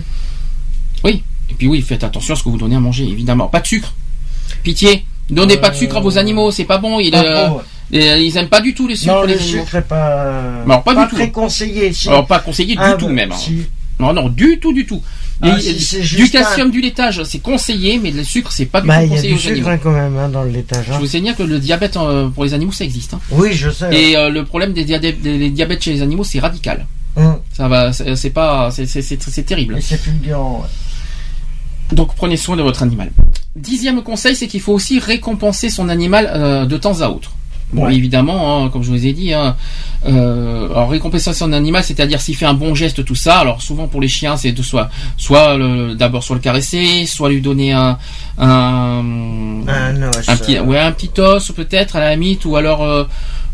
Oui. 1.04 1.22
Et 1.50 1.54
puis 1.54 1.66
oui, 1.68 1.80
faites 1.82 2.04
attention 2.04 2.34
à 2.34 2.36
ce 2.36 2.42
que 2.42 2.48
vous 2.48 2.58
donnez 2.58 2.76
à 2.76 2.80
manger, 2.80 3.04
évidemment. 3.04 3.48
Pas 3.48 3.60
de 3.60 3.66
sucre. 3.66 3.94
Pitié. 4.62 5.04
Donnez 5.30 5.56
pas 5.56 5.70
de 5.70 5.76
sucre 5.76 5.96
à 5.96 6.00
vos 6.00 6.18
animaux, 6.18 6.50
c'est 6.50 6.64
pas 6.64 6.78
bon. 6.78 7.00
Ils, 7.00 7.10
Pas 7.10 7.24
euh, 7.24 7.48
et, 7.92 8.22
ils 8.22 8.36
aiment 8.36 8.48
pas 8.48 8.60
du 8.60 8.74
tout 8.74 8.86
les 8.86 8.96
sucres 8.96 9.14
Non, 9.14 9.22
les 9.22 9.34
le 9.34 9.40
animaux. 9.40 9.58
sucre 9.64 9.74
est 9.76 9.82
pas. 9.82 10.62
Alors, 10.66 10.82
pas 10.82 10.94
du 10.94 11.08
tout. 11.08 11.16
très 11.16 11.30
conseillé. 11.30 11.92
Si. 11.92 12.08
Alors 12.08 12.26
pas 12.26 12.40
conseillé 12.40 12.74
du 12.74 12.80
Ah, 12.82 12.94
tout 12.98 13.08
même. 13.08 13.32
hein. 13.32 13.36
si. 13.36 13.66
Non 13.98 14.12
non 14.12 14.28
du 14.28 14.58
tout 14.60 14.72
du 14.72 14.84
tout. 14.84 15.02
Ah, 15.40 15.56
du 15.56 16.30
calcium, 16.30 16.68
un- 16.68 16.70
du 16.70 16.80
laitage, 16.80 17.22
c'est 17.24 17.38
conseillé, 17.40 17.98
mais 18.02 18.10
le 18.10 18.22
sucre 18.22 18.52
c'est 18.52 18.66
pas 18.66 18.80
du 18.80 18.86
Bah, 18.86 18.98
tout 18.98 19.04
il 19.04 19.08
y 19.08 19.12
a 19.12 19.16
conseillé 19.16 19.28
du 19.30 19.34
aux 19.34 19.38
sucre 19.38 19.52
animaux. 19.52 19.68
hein, 19.70 19.78
quand 19.82 19.92
même 19.92 20.16
hein, 20.16 20.28
dans 20.28 20.42
le 20.44 20.50
laitage. 20.50 20.90
hein. 20.90 20.94
Je 20.94 20.98
vous 21.00 21.06
signale 21.06 21.34
que 21.34 21.42
le 21.42 21.58
diabète 21.58 21.96
euh, 21.96 22.28
pour 22.28 22.44
les 22.44 22.54
animaux 22.54 22.72
ça 22.72 22.84
existe. 22.84 23.14
hein. 23.14 23.20
Oui, 23.32 23.52
je 23.52 23.70
sais. 23.70 23.88
Et 23.94 24.16
euh, 24.16 24.28
le 24.28 24.44
problème 24.44 24.72
des, 24.72 24.84
diabètes 24.84 25.82
chez 25.82 25.92
les 25.94 26.02
animaux 26.02 26.24
c'est 26.24 26.38
radical. 26.38 26.86
Hum. 27.16 27.38
Ça 27.52 27.68
va, 27.68 27.92
c'est 27.92 28.30
pas, 28.30 28.70
c'est 28.70 29.42
terrible. 29.46 29.78
Et 29.78 29.80
c'est 29.80 29.96
fulgurant. 29.98 30.60
ouais. 30.62 31.94
Donc 31.96 32.14
prenez 32.14 32.36
soin 32.36 32.56
de 32.56 32.62
votre 32.62 32.82
animal. 32.82 33.10
Dixième 33.54 34.02
conseil, 34.02 34.34
c'est 34.34 34.46
qu'il 34.46 34.60
faut 34.62 34.72
aussi 34.72 34.98
récompenser 34.98 35.68
son 35.68 35.88
animal 35.90 36.30
euh, 36.32 36.64
de 36.64 36.76
temps 36.78 37.00
à 37.02 37.08
autre. 37.08 37.32
Bon, 37.72 37.86
Ouais. 37.86 37.94
évidemment, 37.96 38.64
hein, 38.66 38.68
comme 38.70 38.82
je 38.82 38.90
vous 38.90 39.06
ai 39.06 39.12
dit, 39.14 39.32
hein, 39.32 39.56
euh, 40.06 40.68
alors 40.70 40.90
récompenser 40.90 41.32
son 41.32 41.52
animal, 41.54 41.82
c'est-à-dire 41.82 42.20
s'il 42.20 42.36
fait 42.36 42.44
un 42.44 42.52
bon 42.52 42.74
geste, 42.74 43.02
tout 43.04 43.14
ça. 43.14 43.38
Alors 43.38 43.62
souvent 43.62 43.88
pour 43.88 44.00
les 44.02 44.08
chiens, 44.08 44.36
c'est 44.36 44.52
de 44.52 44.62
soit, 44.62 44.90
soit 45.16 45.56
le- 45.56 45.94
d'abord 45.94 46.22
soit 46.22 46.36
le 46.36 46.42
caresser, 46.42 47.06
soit 47.06 47.30
lui 47.30 47.40
donner 47.40 47.72
un, 47.72 47.96
un, 48.36 49.62
Un 49.66 50.02
os. 50.02 50.28
un 50.28 50.36
petit, 50.36 50.58
euh, 50.58 50.62
ouais, 50.64 50.78
un 50.78 50.92
petit 50.92 51.18
os 51.18 51.50
peut-être 51.52 51.96
à 51.96 52.00
la 52.00 52.14
limite, 52.14 52.44
ou 52.44 52.56
alors, 52.56 52.82
euh, 52.82 53.04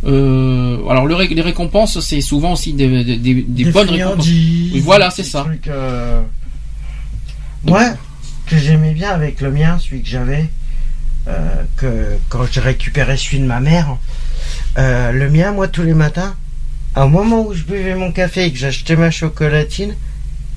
euh, 0.07 0.79
alors 0.91 1.07
le 1.07 1.17
les 1.25 1.41
récompenses, 1.43 2.01
c'est 2.01 2.21
souvent 2.21 2.53
aussi 2.55 2.73
des, 2.73 3.05
des, 3.05 3.17
des- 3.19 3.43
des 3.43 3.65
bonnes 3.67 3.91
récompenses. 3.91 4.27
Oui, 4.27 4.81
voilà, 4.85 5.11
c'est 5.11 5.23
ça. 5.25 5.43
trucs, 5.45 5.69
euh, 5.69 6.21
Ouais, 7.67 7.93
que 8.47 8.57
j'aimais 8.57 8.95
bien 8.95 9.11
avec 9.11 9.41
le 9.41 9.51
mien, 9.51 9.79
celui 9.81 10.03
que 10.03 10.09
j'avais, 10.09 10.49
que 11.77 12.17
quand 12.29 12.45
je 12.51 12.61
récupérais 12.61 13.17
celui 13.17 13.41
de 13.41 13.45
ma 13.45 13.61
mère, 13.61 13.97
euh, 14.79 15.13
le 15.13 15.31
mien, 15.31 15.53
moi, 15.53 15.69
tous 15.69 15.83
les 15.83 15.95
matins, 15.95 16.35
au 16.97 17.09
moment 17.09 17.47
où 17.47 17.55
je 17.55 17.65
buvais 17.65 17.95
mon 17.95 18.13
café 18.13 18.45
et 18.45 18.53
que 18.53 18.59
j'achetais 18.59 18.97
ma 18.97 19.11
chocolatine, 19.11 19.95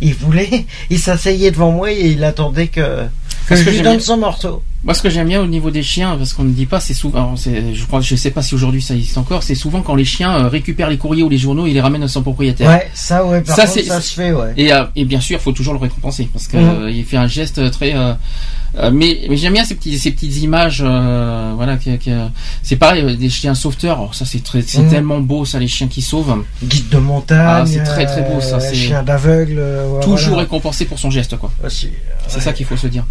il 0.01 0.13
voulait, 0.13 0.65
il 0.89 0.99
s'asseyait 0.99 1.51
devant 1.51 1.71
moi 1.71 1.91
et 1.91 2.07
il 2.07 2.23
attendait 2.23 2.67
que, 2.67 3.05
que 3.47 3.55
je 3.55 3.69
lui 3.69 3.81
donne 3.81 3.99
son 3.99 4.17
morceau. 4.17 4.63
Moi, 4.83 4.95
ce 4.95 5.03
que 5.03 5.11
j'aime 5.11 5.27
bien 5.27 5.39
au 5.39 5.45
niveau 5.45 5.69
des 5.69 5.83
chiens, 5.83 6.17
parce 6.17 6.33
qu'on 6.33 6.43
ne 6.43 6.51
dit 6.53 6.65
pas, 6.65 6.79
c'est 6.79 6.95
souvent, 6.95 7.35
je 7.35 7.85
crois, 7.85 8.01
je 8.01 8.15
sais 8.15 8.31
pas 8.31 8.41
si 8.41 8.55
aujourd'hui 8.55 8.81
ça 8.81 8.95
existe 8.95 9.15
encore, 9.19 9.43
c'est 9.43 9.53
souvent 9.53 9.83
quand 9.83 9.93
les 9.93 10.05
chiens 10.05 10.33
euh, 10.35 10.47
récupèrent 10.47 10.89
les 10.89 10.97
courriers 10.97 11.21
ou 11.21 11.29
les 11.29 11.37
journaux, 11.37 11.67
ils 11.67 11.73
les 11.73 11.81
ramènent 11.81 12.01
à 12.01 12.07
son 12.07 12.23
propriétaire. 12.23 12.67
Ouais, 12.67 12.89
ça, 12.95 13.23
ouais, 13.23 13.41
par 13.41 13.55
Ça, 13.55 13.67
contre, 13.67 13.83
ça 13.85 14.01
se 14.01 14.13
fait, 14.15 14.31
ouais. 14.33 14.53
Et, 14.57 14.73
euh, 14.73 14.85
et 14.95 15.05
bien 15.05 15.21
sûr, 15.21 15.37
il 15.37 15.41
faut 15.41 15.51
toujours 15.51 15.73
le 15.75 15.79
récompenser 15.79 16.27
parce 16.33 16.47
que 16.47 16.57
Mhm. 16.57 16.83
euh, 16.85 17.03
fait 17.03 17.17
un 17.17 17.27
geste 17.27 17.69
très. 17.69 17.93
euh, 17.95 18.13
mais 18.91 19.19
mais 19.29 19.35
j'aime 19.37 19.53
bien 19.53 19.65
ces 19.65 19.75
petits 19.75 19.99
ces 19.99 20.11
petites 20.11 20.37
images. 20.41 20.81
voilà, 20.81 21.77
c'est 22.63 22.75
pareil 22.77 23.17
des 23.17 23.29
chiens 23.29 23.53
sauveteurs. 23.53 23.97
Alors 23.99 24.15
ça 24.15 24.25
c'est 24.25 24.41
très 24.43 24.63
c'est 24.63 24.81
Mhm. 24.81 24.89
tellement 24.89 25.19
beau 25.19 25.45
ça 25.45 25.59
les 25.59 25.67
chiens 25.67 25.87
qui 25.89 26.01
sauvent. 26.01 26.43
Guide 26.63 26.89
de 26.89 26.97
montagne, 26.97 27.39
Ah, 27.45 27.63
c'est 27.67 27.83
très, 27.83 28.05
très 28.07 28.21
beau, 28.23 28.39
ça, 28.41 28.59
c'est- 28.59 28.73
chien 28.73 29.03
d'aveugle, 29.03 29.59
ouais, 29.59 29.99
Toujours 30.03 30.29
voilà. 30.29 30.43
récompensé 30.43 30.85
pour 30.85 30.97
son 30.97 31.11
geste 31.11 31.37
quoi. 31.37 31.51
Aussi, 31.63 31.89
C'est 32.27 32.39
ça 32.39 32.51
qu'il 32.53 32.65
faut 32.65 32.77
se 32.77 32.87
dire. 32.87 33.03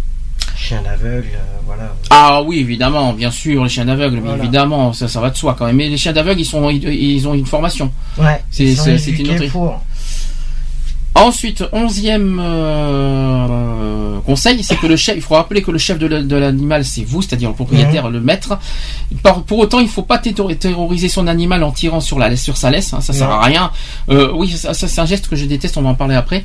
Chien 0.55 0.81
d'aveugle, 0.81 1.29
euh, 1.33 1.59
voilà. 1.65 1.93
Ah 2.09 2.41
oui, 2.45 2.59
évidemment, 2.59 3.13
bien 3.13 3.31
sûr, 3.31 3.63
les 3.63 3.69
chiens 3.69 3.85
d'aveugles, 3.85 4.15
mais 4.17 4.21
Voilà. 4.21 4.43
évidemment, 4.43 4.93
ça, 4.93 5.07
ça 5.07 5.19
va 5.21 5.29
de 5.29 5.37
soi 5.37 5.55
quand 5.57 5.65
même. 5.65 5.75
Mais 5.75 5.87
les 5.89 5.97
chiens 5.97 6.13
d'aveugles, 6.13 6.41
ils 6.41 6.45
sont, 6.45 6.69
ils, 6.69 6.83
ils 6.83 7.27
ont 7.27 7.33
une 7.33 7.45
formation. 7.45 7.91
Ouais, 8.17 8.41
C'est- 8.51 8.65
une 8.65 9.29
autre- 9.31 9.47
pour. 9.51 9.81
Ensuite, 11.13 11.63
onzième 11.73 12.39
euh, 12.41 14.19
conseil, 14.25 14.63
c'est 14.63 14.77
que 14.77 14.87
le 14.87 14.95
chef, 14.95 15.15
il 15.17 15.21
faut 15.21 15.35
rappeler 15.35 15.61
que 15.61 15.69
le 15.71 15.77
chef 15.77 15.99
de 15.99 16.07
la- 16.07 16.21
de 16.21 16.35
l'animal, 16.35 16.85
c'est 16.85 17.03
vous, 17.03 17.21
c'est-à-dire 17.21 17.49
le 17.49 17.55
propriétaire, 17.55 18.09
le 18.09 18.21
maître. 18.21 18.57
Par- 19.21 19.43
pour 19.43 19.59
autant, 19.59 19.79
il 19.79 19.89
faut 19.89 20.03
pas 20.03 20.17
terro- 20.19 20.53
terroriser 20.53 21.09
son 21.09 21.27
animal 21.27 21.63
en 21.63 21.71
tirant 21.71 21.99
sur 21.99 22.17
la 22.17 22.35
sur 22.37 22.55
sa 22.57 22.71
laisse, 22.71 22.93
hein, 22.93 23.01
ça 23.01 23.11
sert 23.13 23.27
Non. 23.27 23.35
à 23.35 23.41
rien. 23.43 23.71
Euh, 24.09 24.31
oui, 24.33 24.49
ça, 24.51 24.73
ça, 24.73 24.87
c'est 24.87 25.01
un 25.01 25.05
geste 25.05 25.27
que 25.27 25.35
je 25.35 25.45
déteste, 25.45 25.77
on 25.77 25.81
va 25.81 25.89
en 25.89 25.95
parler 25.95 26.15
après. 26.15 26.43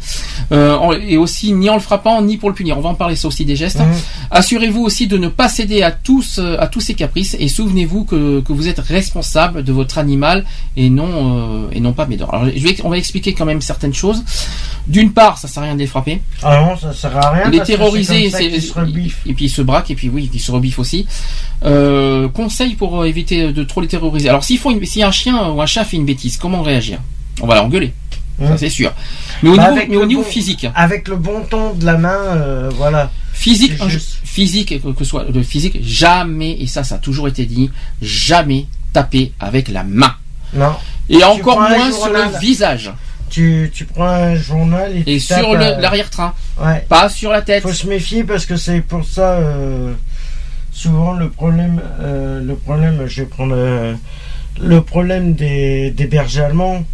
Euh, 0.53 0.99
et 1.07 1.17
aussi, 1.17 1.53
ni 1.53 1.71
en 1.71 1.75
le 1.75 1.81
frappant, 1.81 2.21
ni 2.23 2.37
pour 2.37 2.49
le 2.49 2.55
punir. 2.55 2.77
On 2.77 2.81
va 2.81 2.89
en 2.91 2.95
parler 2.95 3.15
ça 3.17 3.29
aussi 3.29 3.45
des 3.45 3.57
gestes. 3.57 3.79
Mhm. 3.81 3.87
Assurez-vous 4.33 4.83
aussi 4.83 5.07
de 5.07 5.17
ne 5.17 5.29
pas 5.29 5.49
céder 5.49 5.83
à 5.83 5.91
tous, 5.93 6.39
euh, 6.39 6.57
à 6.59 6.67
tous 6.67 6.81
ses 6.81 6.95
caprices 6.95 7.37
et 7.39 7.49
souvenez-vous 7.49 8.05
que, 8.05 8.41
que 8.41 8.53
vous 8.53 8.67
êtes 8.69 8.81
responsable 8.81 9.63
de 9.63 9.73
votre 9.73 9.99
animal 9.99 10.45
et 10.77 10.91
non, 10.91 11.07
euh, 11.15 11.69
et 11.73 11.81
non 11.81 11.93
pas 11.93 12.07
médor. 12.07 12.35
Alors, 12.35 12.47
je 12.55 12.63
vais, 12.63 12.77
on 12.85 12.89
va 12.91 12.99
expliquer 12.99 13.33
quand 13.33 13.45
même 13.47 13.61
certaines 13.61 13.95
choses. 13.95 14.25
D'une 14.87 15.13
part, 15.13 15.39
ça 15.39 15.49
sert 15.49 15.63
à 15.63 15.67
rien 15.67 15.75
de 15.75 15.81
les 15.81 15.87
frapper. 15.87 16.21
Ah 16.43 16.61
non, 16.61 16.77
ça 16.77 16.93
sert 16.93 17.17
à 17.17 17.31
rien. 17.31 17.51
les 17.51 17.59
parce 17.59 17.69
que 17.71 17.75
terroriser, 17.77 18.31
ça 18.31 18.39
qu'ils 18.41 18.63
se 18.63 18.73
rebiffent. 18.73 19.21
et 19.27 19.35
puis 19.35 19.47
ils 19.47 19.51
se 19.51 19.63
braquent 19.63 19.91
et 19.91 19.95
puis 19.97 20.09
oui, 20.09 20.31
ils 20.33 20.41
se 20.41 20.51
rebiffent 20.53 20.79
aussi. 20.79 21.07
Euh, 21.65 22.29
conseil 22.29 22.75
pour 22.75 23.03
euh, 23.03 23.07
éviter 23.07 23.53
de 23.53 23.65
trop 23.65 23.81
les 23.81 23.89
terroriser. 23.89 24.29
Alors 24.29 24.45
s'il 24.45 24.59
faut, 24.59 24.71
une- 24.71 24.85
si 24.85 25.03
un 25.03 25.11
chien 25.11 25.49
ou 25.51 25.61
un 25.61 25.67
chat 25.67 25.85
fait 25.85 25.97
une 25.97 26.05
bêtise, 26.05 26.37
comment 26.37 26.63
réagir 26.63 26.99
On 27.41 27.47
va 27.47 27.57
l'engueuler, 27.57 27.93
ça 28.39 28.45
Mmh. 28.55 28.59
c'est 28.59 28.71
sûr. 28.71 28.93
Mais 29.43 29.49
au 29.51 29.57
Bah, 29.57 29.63
niveau, 29.65 29.77
avec 29.77 29.89
mais 29.89 29.97
au 29.97 30.01
le 30.03 30.07
niveau 30.07 30.23
bon- 30.23 30.29
physique, 30.29 30.67
Avec 30.75 31.09
le 31.09 31.17
bon 31.17 31.43
ton 31.49 31.73
de 31.75 31.85
la 31.85 31.97
main, 31.99 32.19
euh, 32.37 32.71
voilà. 32.77 33.11
physique, 33.33 33.73
juste. 33.89 34.19
physique 34.25 34.81
que, 34.83 34.89
que 34.93 35.05
soit 35.05 35.25
le 35.33 35.43
physique, 35.43 35.79
jamais 35.83 36.53
et 36.61 36.67
ça, 36.67 36.85
ça 36.85 36.95
a 36.97 36.99
toujours 36.99 37.29
été 37.29 37.45
dit, 37.47 37.71
jamais 38.03 38.67
taper 38.93 39.33
avec 39.41 39.69
la 39.69 39.83
main. 39.85 40.15
Non. 40.55 40.73
Et 41.09 41.23
encore 41.25 41.61
moins 41.61 41.91
sur 41.93 42.09
le 42.13 42.39
visage 42.41 42.93
Tu, 43.29 43.71
tu 43.75 43.85
prends 43.85 44.07
un 44.07 44.35
journal 44.37 44.93
et, 44.97 45.01
et 45.01 45.05
tu 45.19 45.21
sur 45.21 45.53
le- 45.55 45.81
l'arrière-train, 45.81 46.33
Ouais. 46.63 46.85
pas 46.89 47.09
sur 47.09 47.31
la 47.33 47.43
tête. 47.43 47.63
Faut 47.63 47.73
se 47.73 47.87
méfier 47.87 48.23
parce 48.25 48.47
que 48.47 48.57
c'est 48.57 48.81
pour 48.81 49.05
ça. 49.05 49.33
euh, 49.35 49.93
souvent 50.73 51.15
le 51.15 51.29
problème, 51.31 51.81
euh, 52.01 52.41
le 52.41 52.55
problème, 52.55 53.07
je 53.07 53.23
vais 53.23 53.27
prendre 53.29 53.55
euh, 53.57 53.95
le 54.61 54.81
problème 54.83 55.35
des, 55.35 55.91
des 55.91 56.07
bergers 56.07 56.43
allemands, 56.43 56.85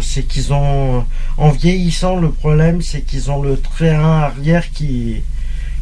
c'est 0.00 0.22
qu'ils 0.26 0.52
ont, 0.52 1.04
en 1.36 1.50
vieillissant, 1.50 2.16
le 2.16 2.30
problème 2.30 2.80
c'est 2.82 3.02
qu'ils 3.02 3.30
ont 3.30 3.42
le 3.42 3.58
train 3.58 4.22
arrière 4.22 4.70
qui 4.72 5.22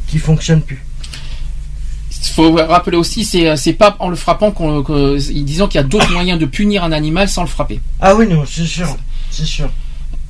qui 0.06 0.18
fonctionne 0.18 0.62
plus. 0.62 0.82
Il 2.26 2.32
faut 2.32 2.52
rappeler 2.54 2.96
aussi, 2.96 3.24
c'est 3.24 3.56
c'est 3.56 3.72
pas 3.74 3.96
en 3.98 4.08
le 4.08 4.16
frappant 4.16 4.50
qu'on, 4.50 4.82
que, 4.82 5.16
disons 5.42 5.68
qu'il 5.68 5.80
y 5.80 5.84
a 5.84 5.86
d'autres 5.86 6.10
moyens 6.12 6.38
de 6.38 6.46
punir 6.46 6.82
un 6.84 6.92
animal 6.92 7.28
sans 7.28 7.42
le 7.42 7.48
frapper. 7.48 7.80
Ah 8.00 8.14
oui 8.14 8.26
non, 8.26 8.44
c'est 8.46 8.64
sûr, 8.64 8.96
c'est 9.34 9.44
sûr. 9.44 9.70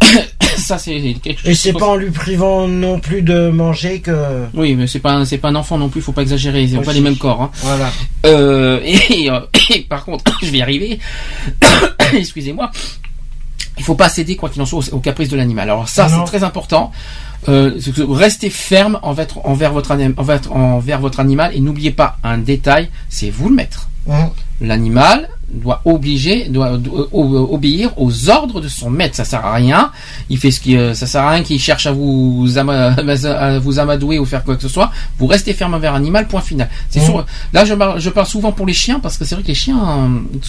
Ça 0.56 0.78
c'est 0.78 1.16
quelque 1.22 1.40
chose. 1.40 1.50
Et 1.50 1.54
c'est 1.54 1.72
pas 1.72 1.86
en 1.86 1.96
lui 1.96 2.10
privant 2.10 2.68
non 2.68 3.00
plus 3.00 3.22
de 3.22 3.50
manger 3.50 4.00
que. 4.00 4.46
Oui, 4.54 4.74
mais 4.74 4.86
c'est 4.86 4.98
pas 5.00 5.24
c'est 5.24 5.38
pas 5.38 5.48
un 5.48 5.54
enfant 5.54 5.78
non 5.78 5.88
plus, 5.88 6.00
faut 6.00 6.12
pas 6.12 6.22
exagérer, 6.22 6.62
ils 6.62 6.78
ont 6.78 6.82
pas 6.82 6.92
les 6.92 7.00
mêmes 7.00 7.16
corps. 7.16 7.42
Hein. 7.42 7.50
Voilà. 7.62 7.90
Euh, 8.26 8.80
et, 8.84 9.30
euh, 9.30 9.40
et 9.74 9.80
par 9.88 10.04
contre, 10.04 10.24
je 10.42 10.50
vais 10.50 10.58
y 10.58 10.62
arriver. 10.62 10.98
Excusez-moi. 12.12 12.70
Il 13.76 13.82
faut 13.82 13.96
pas 13.96 14.08
céder 14.08 14.36
quoi 14.36 14.50
qu'il 14.50 14.62
en 14.62 14.66
soit 14.66 14.78
aux, 14.78 14.94
aux 14.94 15.00
caprices 15.00 15.28
de 15.28 15.36
l'animal. 15.36 15.68
Alors 15.68 15.88
ça, 15.88 16.06
Ah 16.08 16.16
c'est 16.16 16.24
très 16.24 16.44
important. 16.44 16.92
Euh, 17.48 17.78
restez 18.08 18.48
ferme 18.48 18.98
envers, 19.02 19.26
envers 19.44 19.72
votre 19.72 19.92
envers, 20.16 20.52
envers 20.52 21.00
votre 21.00 21.20
animal 21.20 21.52
et 21.54 21.60
n'oubliez 21.60 21.90
pas 21.90 22.16
un 22.22 22.38
détail, 22.38 22.88
c'est 23.08 23.30
vous 23.30 23.48
le 23.48 23.54
maître. 23.54 23.88
Hein. 24.10 24.30
L'animal 24.60 25.28
doit 25.54 25.80
obliger, 25.84 26.48
doit, 26.48 26.76
doit 26.76 27.06
o- 27.12 27.48
obéir 27.54 27.90
aux 27.96 28.28
ordres 28.30 28.60
de 28.60 28.68
son 28.68 28.90
maître. 28.90 29.16
Ça 29.16 29.24
sert 29.24 29.44
à 29.44 29.54
rien. 29.54 29.90
Il 30.30 30.38
fait 30.38 30.50
ce 30.50 30.60
qui, 30.60 30.76
euh, 30.76 30.94
ça 30.94 31.06
sert 31.06 31.22
à 31.22 31.30
rien 31.30 31.42
qu'il 31.42 31.58
cherche 31.60 31.86
à 31.86 31.92
vous, 31.92 32.46
à 32.56 33.58
vous 33.58 33.78
amadouer 33.78 34.18
ou 34.18 34.24
faire 34.24 34.42
quoi 34.44 34.56
que 34.56 34.62
ce 34.62 34.68
soit. 34.68 34.90
Vous 35.18 35.26
restez 35.26 35.52
ferme 35.54 35.74
envers 35.74 35.92
l'animal. 35.92 36.26
Point 36.28 36.40
final. 36.40 36.68
C'est 36.90 37.00
sûr- 37.00 37.24
Là, 37.52 37.64
je, 37.64 37.74
par- 37.74 37.98
je 38.00 38.10
parle 38.10 38.26
souvent 38.26 38.52
pour 38.52 38.66
les 38.66 38.72
chiens 38.72 39.00
parce 39.00 39.16
que 39.16 39.24
c'est 39.24 39.34
vrai 39.34 39.42
que 39.42 39.48
les 39.48 39.54
chiens, 39.54 39.78
euh, 39.80 40.08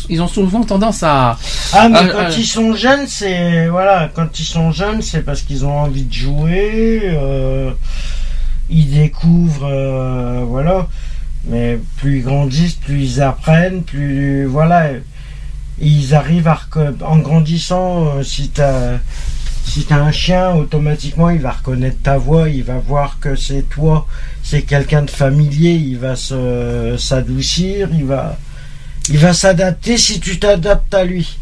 ils 0.09 0.21
ont 0.21 0.27
souvent 0.27 0.63
tendance 0.63 1.03
à. 1.03 1.37
Ah 1.73 1.87
mais 1.89 1.99
quand 2.11 2.37
ils 2.37 2.45
sont 2.45 2.73
jeunes, 2.75 3.05
c'est 3.07 3.67
voilà, 3.67 4.09
quand 4.13 4.39
ils 4.39 4.43
sont 4.45 4.71
jeunes, 4.71 5.01
c'est 5.01 5.21
parce 5.23 5.41
qu'ils 5.41 5.65
ont 5.65 5.79
envie 5.79 6.03
de 6.03 6.13
jouer, 6.13 7.01
euh, 7.05 7.71
ils 8.69 8.89
découvrent, 8.91 9.67
euh, 9.69 10.43
voilà. 10.47 10.87
Mais 11.47 11.79
plus 11.97 12.17
ils 12.17 12.23
grandissent, 12.23 12.75
plus 12.75 13.01
ils 13.03 13.21
apprennent, 13.21 13.83
plus 13.83 14.45
voilà, 14.45 14.89
ils 15.79 16.15
arrivent 16.15 16.47
à 16.47 16.59
en 17.05 17.19
grandissant. 17.19 18.07
euh, 18.07 18.23
si 18.23 18.49
t'as 18.49 18.97
si 19.65 19.83
t'as 19.83 19.97
un 19.97 20.11
chien, 20.11 20.53
automatiquement 20.53 21.29
il 21.29 21.41
va 21.41 21.51
reconnaître 21.51 22.01
ta 22.01 22.17
voix, 22.17 22.49
il 22.49 22.63
va 22.63 22.77
voir 22.77 23.19
que 23.19 23.35
c'est 23.35 23.63
toi, 23.63 24.07
c'est 24.43 24.61
quelqu'un 24.61 25.01
de 25.01 25.09
familier, 25.09 25.73
il 25.73 25.97
va 25.97 26.15
se 26.15 26.95
s'adoucir, 26.97 27.89
il 27.93 28.05
va 28.05 28.37
il 29.09 29.17
va 29.17 29.33
s'adapter 29.33 29.97
si 29.97 30.19
tu 30.19 30.39
t'adaptes 30.39 30.93
à 30.93 31.03
lui. 31.03 31.37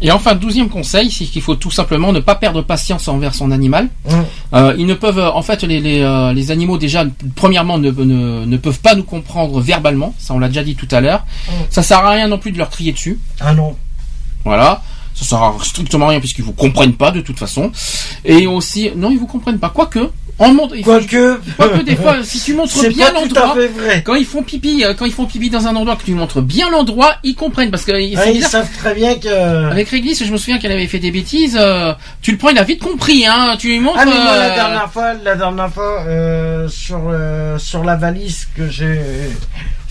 Et 0.00 0.12
enfin, 0.12 0.34
douzième 0.34 0.68
conseil, 0.68 1.10
c'est 1.10 1.24
qu'il 1.24 1.42
faut 1.42 1.56
tout 1.56 1.72
simplement 1.72 2.12
ne 2.12 2.20
pas 2.20 2.36
perdre 2.36 2.62
patience 2.62 3.08
envers 3.08 3.34
son 3.34 3.50
animal. 3.50 3.88
Euh, 4.54 4.74
ils 4.78 4.86
ne 4.86 4.94
peuvent, 4.94 5.18
en 5.18 5.42
fait, 5.42 5.64
les, 5.64 5.80
les, 5.80 6.02
euh, 6.02 6.32
les 6.32 6.50
animaux 6.52 6.78
déjà, 6.78 7.04
premièrement, 7.34 7.78
ne, 7.78 7.90
ne, 7.90 8.44
ne 8.44 8.56
peuvent 8.56 8.78
pas 8.78 8.94
nous 8.94 9.02
comprendre 9.02 9.60
verbalement. 9.60 10.14
Ça, 10.18 10.34
on 10.34 10.38
l'a 10.38 10.48
déjà 10.48 10.62
dit 10.62 10.76
tout 10.76 10.88
à 10.92 11.00
l'heure. 11.00 11.24
Mm. 11.48 11.52
Ça 11.70 11.82
sert 11.82 11.98
à 11.98 12.10
rien 12.10 12.28
non 12.28 12.38
plus 12.38 12.52
de 12.52 12.58
leur 12.58 12.70
crier 12.70 12.92
dessus. 12.92 13.18
Ah 13.40 13.54
non. 13.54 13.76
Voilà. 14.44 14.82
Ça 15.14 15.24
sert 15.24 15.42
à 15.42 15.54
strictement 15.64 16.06
rien 16.06 16.20
puisqu'ils 16.20 16.44
vous 16.44 16.52
comprennent 16.52 16.94
pas 16.94 17.10
de 17.10 17.20
toute 17.20 17.38
façon. 17.38 17.72
Et 18.24 18.46
aussi, 18.46 18.90
non, 18.94 19.10
ils 19.10 19.18
vous 19.18 19.26
comprennent 19.26 19.58
pas. 19.58 19.70
Quoique, 19.70 20.10
On 20.40 20.52
montre, 20.54 20.76
il 20.76 20.84
faut- 20.84 20.92
Quoique. 20.92 21.40
Quoique 21.56 21.82
des 21.82 21.96
fois, 21.96 22.18
si 22.22 22.40
tu 22.40 22.54
montres 22.54 22.88
bien 22.88 23.12
l'endroit, 23.12 23.56
quand 24.04 24.14
ils 24.14 24.24
font 24.24 24.42
pipi, 24.42 24.84
euh, 24.84 24.94
quand 24.94 25.04
ils 25.04 25.12
font 25.12 25.26
pipi 25.26 25.50
dans 25.50 25.66
un 25.66 25.74
endroit 25.74 25.96
que 25.96 26.04
tu 26.04 26.12
montres 26.12 26.40
bien 26.42 26.70
l'endroit, 26.70 27.16
ils 27.24 27.34
comprennent 27.34 27.70
parce 27.72 27.84
que 27.84 27.92
Ah, 27.92 27.98
ils 28.00 28.32
bizarre. 28.34 28.50
savent 28.50 28.70
très 28.78 28.94
bien 28.94 29.14
que. 29.16 29.70
Avec 29.70 29.88
Réglisse, 29.88 30.24
je 30.24 30.30
me 30.32 30.36
souviens 30.38 30.58
qu'elle 30.58 30.72
avait 30.72 30.86
fait 30.86 31.00
des 31.00 31.10
bêtises. 31.10 31.56
euh, 31.60 31.92
tu 32.22 32.30
le 32.32 32.38
prends, 32.38 32.50
il 32.50 32.58
a 32.58 32.62
vite 32.64 32.80
compris. 32.80 33.26
Hein. 33.26 33.56
Tu 33.58 33.68
lui 33.68 33.80
montres. 33.80 33.98
Ah 34.00 34.04
mais 34.04 34.12
moi 34.12 34.36
la 34.36 34.52
euh, 34.52 34.54
dernière 34.54 34.92
fois, 34.92 35.14
la 35.14 35.34
dernière 35.34 35.72
fois 35.72 36.04
euh, 36.06 36.68
sur 36.68 37.00
sur 37.58 37.82
la 37.84 37.96
valise 37.96 38.46
que 38.56 38.68
j'ai 38.68 39.00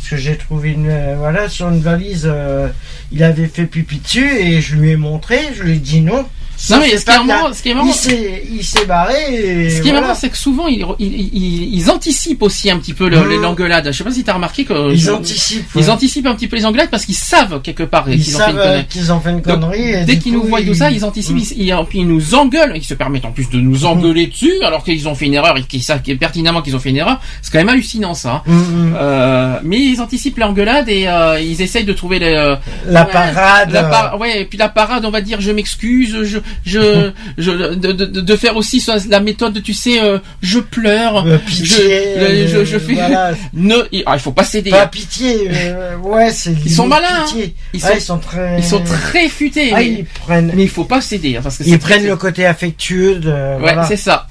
que 0.10 0.16
j'ai 0.16 0.38
trouvé 0.38 0.70
une 0.72 0.88
euh, 0.90 1.16
voilà 1.18 1.50
sur 1.50 1.68
une 1.68 1.82
valise, 1.82 2.24
euh, 2.32 2.70
il 3.12 3.22
avait 3.24 3.48
fait 3.48 3.66
pipi 3.66 3.98
dessus 4.00 4.38
et 4.40 4.62
je 4.62 4.76
lui 4.78 4.92
ai 4.92 4.96
montré, 4.96 5.40
je 5.54 5.64
lui 5.64 5.74
ai 5.74 5.80
dit 5.80 6.00
non. 6.00 6.26
Non 6.70 6.80
mais 6.80 6.98
ce 6.98 7.06
qui 7.06 7.26
marrant, 7.28 7.54
ce 7.54 7.62
qui 7.62 7.70
est 7.70 7.74
marrant, 7.76 7.88
il 7.88 8.64
s'est 8.64 8.86
barré. 8.86 9.66
Et 9.66 9.70
ce 9.70 9.82
qui 9.82 9.90
est 9.90 9.94
marrant, 9.94 10.16
c'est 10.16 10.30
que 10.30 10.38
souvent 10.38 10.68
ils, 10.68 10.84
ils, 11.00 11.30
ils- 11.34 11.74
ils 11.76 11.90
anticipent 11.92 12.42
aussi 12.42 12.70
un 12.72 12.78
petit 12.78 12.94
peu 12.94 13.08
le- 13.10 13.18
Mhm. 13.20 13.30
le- 13.30 13.42
l'engueulade. 13.42 13.88
Je 13.88 13.92
sais 13.98 14.04
pas 14.04 14.12
si 14.12 14.24
t'as 14.24 14.34
remarqué 14.34 14.66
que 14.66 14.92
Ils 14.92 15.00
je- 15.00 15.12
anticipent, 15.12 15.66
Ils 15.76 15.82
ouais. 15.82 15.90
anticipent 15.90 16.26
un 16.26 16.36
petit 16.36 16.48
peu 16.48 16.56
les 16.56 16.66
engueulades 16.66 16.90
parce 16.90 17.06
qu'ils 17.06 17.16
savent 17.16 17.62
quelque 17.62 17.84
part 17.84 18.06
Ils 18.10 18.22
qu'ils 18.22 18.36
ont 18.36 18.40
fait 18.40 18.46
une 18.46 18.56
savent 18.56 18.60
euh, 18.60 18.64
connerie. 18.72 18.86
qu'ils 18.88 19.12
ont 19.12 19.20
fait 19.20 19.30
une 19.30 19.36
Donc, 19.42 19.46
connerie. 19.62 19.90
et 19.92 20.04
Dès 20.06 20.18
qu'ils 20.18 20.34
nous 20.34 20.44
voient 20.44 20.62
tout 20.62 20.74
ça, 20.74 20.90
ils 20.92 21.06
anticipent, 21.06 21.38
ils, 21.38 21.68
ils- 21.68 21.76
ils 21.94 22.08
nous 22.08 22.36
engueulent, 22.36 22.74
ils 22.76 22.84
se 22.84 22.94
permettent 22.96 23.26
en 23.26 23.32
plus 23.32 23.50
de 23.50 23.58
nous 23.60 23.86
engueuler 23.86 24.28
dessus, 24.28 24.54
alors 24.66 24.84
qu'ils 24.84 25.08
ont 25.08 25.16
fait 25.16 25.26
une 25.26 25.36
erreur 25.36 25.58
et 25.58 25.64
qu'ils 25.64 25.84
savent 25.84 26.02
pertinemment 26.20 26.62
qu'ils 26.62 26.76
ont 26.76 26.80
fait 26.80 26.90
une 26.90 26.98
erreur. 26.98 27.22
C'est 27.42 27.52
quand 27.52 27.60
même 27.60 27.70
hallucinant 27.70 28.14
ça. 28.14 28.44
hein. 28.48 28.52
Mhm. 28.52 28.96
Euh, 29.00 29.60
mais 29.64 29.80
ils 29.80 30.02
anticipent 30.02 30.38
l'engueulade 30.40 30.90
et 30.90 31.08
euh, 31.08 31.40
ils 31.40 31.62
essayent 31.62 31.86
de 31.86 31.94
trouver 31.94 32.20
les, 32.20 32.34
euh, 32.34 32.56
La 32.88 33.06
ouais, 33.06 33.12
parade. 33.12 33.72
la 33.72 33.84
par- 33.84 34.20
ouais, 34.20 34.42
et 34.42 34.46
puis 34.46 34.58
la 34.58 34.70
parade, 34.70 35.06
on 35.06 35.12
va 35.12 35.22
dire, 35.22 35.40
je 35.42 35.52
m'excuse, 35.52 36.24
je, 36.24 36.38
je, 36.66 37.12
je, 37.38 37.52
de, 37.52 37.92
de, 37.92 38.06
de 38.06 38.36
faire 38.36 38.56
aussi 38.58 38.84
la 39.10 39.20
méthode, 39.20 39.62
tu 39.64 39.74
sais, 39.74 40.02
euh, 40.02 40.20
je 40.42 40.60
pleure, 40.60 41.26
Euh, 41.28 41.38
pitié, 41.40 42.46
je, 42.48 42.48
je, 42.48 42.66
je 42.66 42.76
euh, 42.76 42.80
fais, 42.80 42.94
voilà. 42.94 43.32
ne, 43.54 43.76
ah, 44.06 44.14
il 44.16 44.20
faut 44.20 44.32
pas 44.32 44.44
céder. 44.44 44.70
Pas 44.72 44.88
pitié, 44.88 45.50
euh, 45.52 45.96
ouais, 45.98 46.32
c'est 46.32 46.54
Ils 46.66 46.72
sont 46.74 46.88
malins, 46.88 47.08
hein. 47.12 47.26
Ils 47.74 47.82
Ah, 47.84 47.88
sont- 47.90 47.94
ils 47.96 48.02
sont 48.02 48.18
très, 48.20 48.58
Ils 48.60 48.64
sont 48.64 48.82
très 48.84 49.30
futés. 49.30 49.72
Ah, 49.74 49.78
mais, 49.80 49.88
ils 49.88 50.06
prennent, 50.06 50.52
mais 50.56 50.64
il 50.64 50.70
faut 50.70 50.86
pas 50.86 51.02
céder, 51.02 51.38
hein, 51.38 51.42
parce 51.44 51.58
que 51.58 51.64
ils 51.64 51.78
prennent 51.80 52.00
très- 52.02 52.08
le 52.10 52.16
côté 52.18 52.46
affectueux 52.46 53.16
de. 53.16 53.30
Ouais, 53.30 53.58
voilà. 53.60 53.86
c'est 53.86 53.98
ça. 53.98 54.28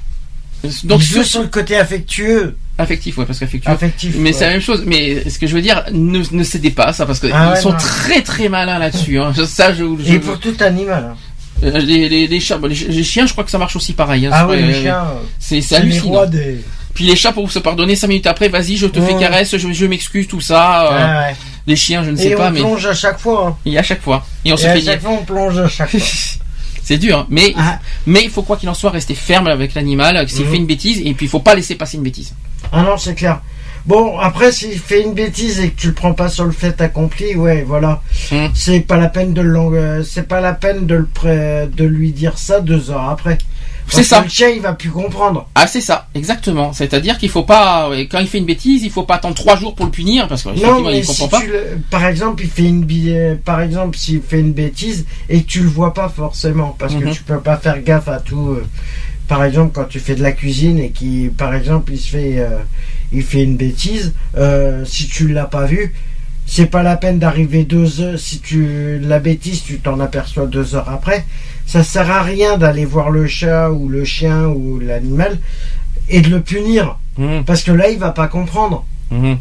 Donc 0.84 1.00
ils 1.02 1.24
sur- 1.24 1.42
le 1.42 1.48
côté 1.48 1.76
affectueux. 1.76 2.56
affectif, 2.78 3.18
ouais, 3.18 3.24
parce 3.24 3.38
qu'affectueux. 3.38 3.70
Affectif. 3.70 4.16
Mais 4.18 4.30
ouais. 4.30 4.32
c'est 4.32 4.44
la 4.46 4.50
même 4.50 4.60
chose. 4.60 4.82
Mais 4.86 5.28
ce 5.30 5.38
que 5.38 5.46
je 5.46 5.54
veux 5.54 5.62
dire, 5.62 5.84
ne, 5.92 6.20
ne 6.30 6.42
cédez 6.42 6.70
pas 6.70 6.92
ça 6.92 7.06
parce 7.06 7.20
que 7.20 7.28
Ah 7.32 7.48
ils 7.50 7.54
ouais, 7.56 7.60
sont 7.60 7.70
non. 7.70 7.76
très 7.78 8.22
très 8.22 8.48
malins 8.48 8.78
là-dessus. 8.78 9.18
Hein. 9.20 9.32
Ça, 9.46 9.72
je, 9.72 9.84
je- 10.04 10.14
Et 10.14 10.18
pour 10.18 10.40
tout 10.40 10.54
animal. 10.60 11.12
hein. 11.12 11.16
Euh, 11.62 11.78
les, 11.78 12.08
les, 12.08 12.26
les 12.26 12.40
chats, 12.40 12.58
bon, 12.58 12.68
les, 12.68 12.74
les 12.74 13.04
chiens, 13.04 13.26
je 13.26 13.32
crois 13.32 13.44
que 13.44 13.50
ça 13.50 13.58
marche 13.58 13.76
aussi 13.76 13.92
pareil. 13.92 14.26
hein. 14.26 14.30
Ah 14.32 14.46
oui, 14.48 14.62
les 14.62 14.74
euh, 14.74 14.82
chiens. 14.82 15.04
C'est 15.38 15.62
hallucinant. 15.74 16.26
des. 16.26 16.60
Puis 16.94 17.04
les 17.04 17.16
chats, 17.16 17.32
pour 17.32 17.50
se 17.52 17.58
pardonner, 17.58 17.94
cinq 17.96 18.08
minutes 18.08 18.26
après, 18.26 18.48
vas-y, 18.48 18.76
je 18.76 18.86
te 18.86 19.00
fais 19.00 19.14
caresse, 19.16 19.56
je, 19.56 19.72
je 19.72 19.86
m'excuse, 19.86 20.26
tout 20.28 20.40
ça. 20.40 20.84
euh, 20.84 20.88
Ah 20.92 21.28
ouais. 21.28 21.36
Les 21.66 21.76
chiens, 21.76 22.02
je 22.04 22.10
ne 22.10 22.16
sais 22.16 22.28
Et 22.28 22.34
pas, 22.34 22.48
on 22.48 22.50
mais 22.52 22.60
plonge 22.60 22.86
à 22.86 22.94
chaque 22.94 23.18
fois. 23.18 23.56
hein. 23.66 23.76
a 23.76 23.80
à 23.80 23.82
chaque 23.82 24.00
fois. 24.00 24.24
Et 24.44 24.52
on 24.52 24.56
Et 24.56 24.58
se 24.58 24.66
à 24.66 24.72
fait 24.72 24.80
chaque 24.80 25.02
fois, 25.02 25.10
on 25.10 25.24
plonge 25.24 25.58
à 25.58 25.68
chaque 25.68 25.90
fois. 25.90 26.00
C'est 26.82 26.98
dur, 26.98 27.18
hein. 27.18 27.26
mais 27.28 27.52
Ah. 27.58 27.80
mais 28.06 28.22
il 28.22 28.30
faut 28.30 28.42
quoi 28.42 28.56
qu'il 28.56 28.68
en 28.68 28.74
soit 28.74 28.90
rester 28.92 29.16
ferme 29.16 29.48
avec 29.48 29.74
l'animal 29.74 30.28
s'il 30.28 30.44
Mhm. 30.44 30.50
fait 30.52 30.56
une 30.58 30.66
bêtise 30.66 31.00
et 31.04 31.12
puis 31.14 31.26
il 31.26 31.28
faut 31.28 31.40
pas 31.40 31.56
laisser 31.56 31.74
passer 31.74 31.96
une 31.96 32.04
bêtise. 32.04 32.32
Ah 32.72 32.82
non, 32.82 32.96
c'est 32.96 33.14
clair. 33.16 33.40
Bon, 33.86 34.18
après, 34.18 34.50
s'il 34.50 34.78
fait 34.78 35.02
une 35.02 35.14
bêtise 35.14 35.60
et 35.60 35.70
que 35.70 35.80
tu 35.80 35.86
le 35.88 35.92
prends 35.94 36.12
pas 36.12 36.28
sur 36.28 36.44
le 36.44 36.50
fait 36.52 36.80
accompli, 36.80 37.36
ouais, 37.36 37.62
voilà. 37.66 38.02
Hmm. 38.32 38.46
C'est 38.54 38.80
pas 38.80 38.96
la 38.96 39.08
peine 39.08 39.32
de 39.32 39.42
l'en- 39.42 39.72
euh, 39.72 40.02
c'est 40.02 40.26
pas 40.26 40.40
la 40.40 40.54
peine 40.54 40.86
de 40.86 40.96
le 40.96 41.06
pré- 41.06 41.68
de 41.72 41.84
lui 41.84 42.10
dire 42.12 42.36
ça 42.36 42.60
deux 42.60 42.90
heures 42.90 43.08
après. 43.08 43.38
C'est 43.88 44.02
ça. 44.02 44.22
Le 44.22 44.28
chien, 44.28 44.48
il 44.48 44.60
va 44.60 44.72
plus 44.72 44.90
comprendre. 44.90 45.48
Ah 45.54 45.68
c'est 45.68 45.80
ça, 45.80 46.08
exactement. 46.16 46.72
C'est-à-dire 46.72 47.18
qu'il 47.18 47.28
faut 47.28 47.44
pas 47.44 47.88
quand 48.10 48.18
il 48.18 48.26
fait 48.26 48.38
une 48.38 48.44
bêtise, 48.44 48.82
il 48.82 48.90
faut 48.90 49.04
pas 49.04 49.14
attendre 49.14 49.36
trois 49.36 49.54
jours 49.56 49.76
pour 49.76 49.86
le 49.86 49.92
punir 49.92 50.26
parce 50.26 50.42
que 50.42 50.48
Non, 50.48 50.54
effectivement, 50.56 50.90
mais 50.90 50.98
il 50.98 51.04
si 51.04 51.20
comprend 51.22 51.38
pas. 51.38 51.44
tu 51.44 51.52
le- 51.52 51.78
par 51.88 52.04
exemple, 52.04 52.42
il 52.42 52.50
fait 52.50 52.64
une 52.64 52.84
euh, 53.10 53.36
par 53.44 53.60
exemple, 53.60 53.96
s'il 53.96 54.20
fait 54.22 54.40
une 54.40 54.52
bêtise 54.52 55.06
et 55.28 55.42
que 55.42 55.46
tu 55.46 55.60
le 55.60 55.68
vois 55.68 55.94
pas 55.94 56.08
forcément, 56.08 56.74
parce 56.76 56.96
que 56.96 57.04
Mhm. 57.04 57.12
tu 57.12 57.22
peux 57.22 57.38
pas 57.38 57.58
faire 57.58 57.80
gaffe 57.80 58.08
à 58.08 58.18
tout. 58.18 58.48
euh, 58.58 58.64
par 59.28 59.44
exemple, 59.44 59.72
quand 59.74 59.84
tu 59.88 59.98
fais 60.00 60.14
de 60.14 60.22
la 60.22 60.32
cuisine 60.32 60.78
et 60.78 60.90
qui, 60.90 61.30
par 61.36 61.54
exemple, 61.54 61.92
il 61.92 61.98
se 61.98 62.08
fait, 62.10 62.38
euh, 62.38 62.58
il 63.12 63.22
fait 63.22 63.42
une 63.42 63.56
bêtise, 63.56 64.14
euh, 64.36 64.84
si 64.84 65.06
tu 65.08 65.28
l'as 65.28 65.46
pas 65.46 65.66
vu, 65.66 65.94
c'est 66.46 66.66
pas 66.66 66.82
la 66.84 66.96
peine 66.96 67.18
d'arriver 67.18 67.64
deux 67.64 68.00
heures. 68.00 68.18
Si 68.18 68.38
tu 68.40 68.98
la 69.00 69.18
bêtise, 69.18 69.62
tu 69.64 69.78
t'en 69.80 69.98
aperçois 70.00 70.46
deux 70.46 70.74
heures 70.76 70.88
après. 70.88 71.24
Ça 71.66 71.82
sert 71.82 72.08
à 72.10 72.22
rien 72.22 72.56
d'aller 72.56 72.84
voir 72.84 73.10
le 73.10 73.26
chat 73.26 73.70
ou 73.70 73.88
le 73.88 74.04
chien 74.04 74.46
ou 74.46 74.78
l'animal 74.78 75.38
et 76.08 76.20
de 76.20 76.28
le 76.30 76.40
punir, 76.40 76.98
Mhm, 77.18 77.44
parce 77.44 77.62
que 77.62 77.72
là, 77.72 77.88
il 77.90 77.98
va 77.98 78.10
pas 78.12 78.28
comprendre. 78.28 78.84
mhm. 79.10 79.38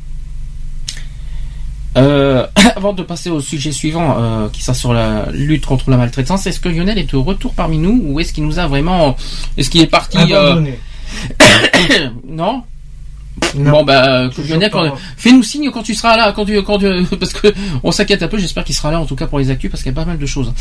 Euh, 1.98 2.46
avant 2.76 2.94
de 2.94 3.04
passer 3.04 3.30
au 3.30 3.40
sujet 3.40 3.72
suivant, 3.72 4.16
euh, 4.18 4.50
qui 4.50 4.62
sera 4.62 4.74
sur 4.74 4.94
la 4.94 5.28
lutte 5.32 5.66
contre 5.66 5.90
la 5.90 5.98
maltraitance, 5.98 6.46
est-ce 6.48 6.60
que 6.60 6.70
Lionel 6.70 6.98
est 6.98 7.12
de 7.12 7.18
retour 7.18 7.54
parmi 7.54 7.78
nous 7.78 8.02
ou 8.04 8.20
est-ce 8.20 8.34
qu'il 8.34 8.46
nous 8.46 8.60
a 8.60 8.68
vraiment, 8.68 9.16
est-ce 9.58 9.70
qu'il 9.70 9.82
est 9.82 9.88
parti 9.88 10.18
euh. 10.32 10.62
Non. 12.28 12.64
Non. 13.58 13.72
Bon 13.72 13.84
bah 13.84 14.30
fais-nous 15.18 15.44
signe 15.44 15.70
quand 15.72 15.84
tu 15.84 15.94
seras 15.94 16.16
là, 16.16 16.32
quand 16.34 16.46
tu, 16.46 16.62
quand 16.64 16.78
tu- 16.78 17.04
parce 17.20 17.34
que 17.34 17.54
on 17.84 17.92
s'inquiète 17.92 18.24
un 18.24 18.28
peu. 18.30 18.38
J'espère 18.38 18.64
qu'il 18.64 18.76
sera 18.76 18.92
là 18.92 19.00
en 19.00 19.06
tout 19.06 19.16
cas 19.16 19.28
pour 19.28 19.40
les 19.40 19.50
actus 19.50 19.70
parce 19.70 19.84
qu'il 19.84 19.92
y 19.92 19.96
a 19.96 20.00
pas 20.00 20.06
mal 20.06 20.18
de 20.18 20.26
choses. 20.26 20.54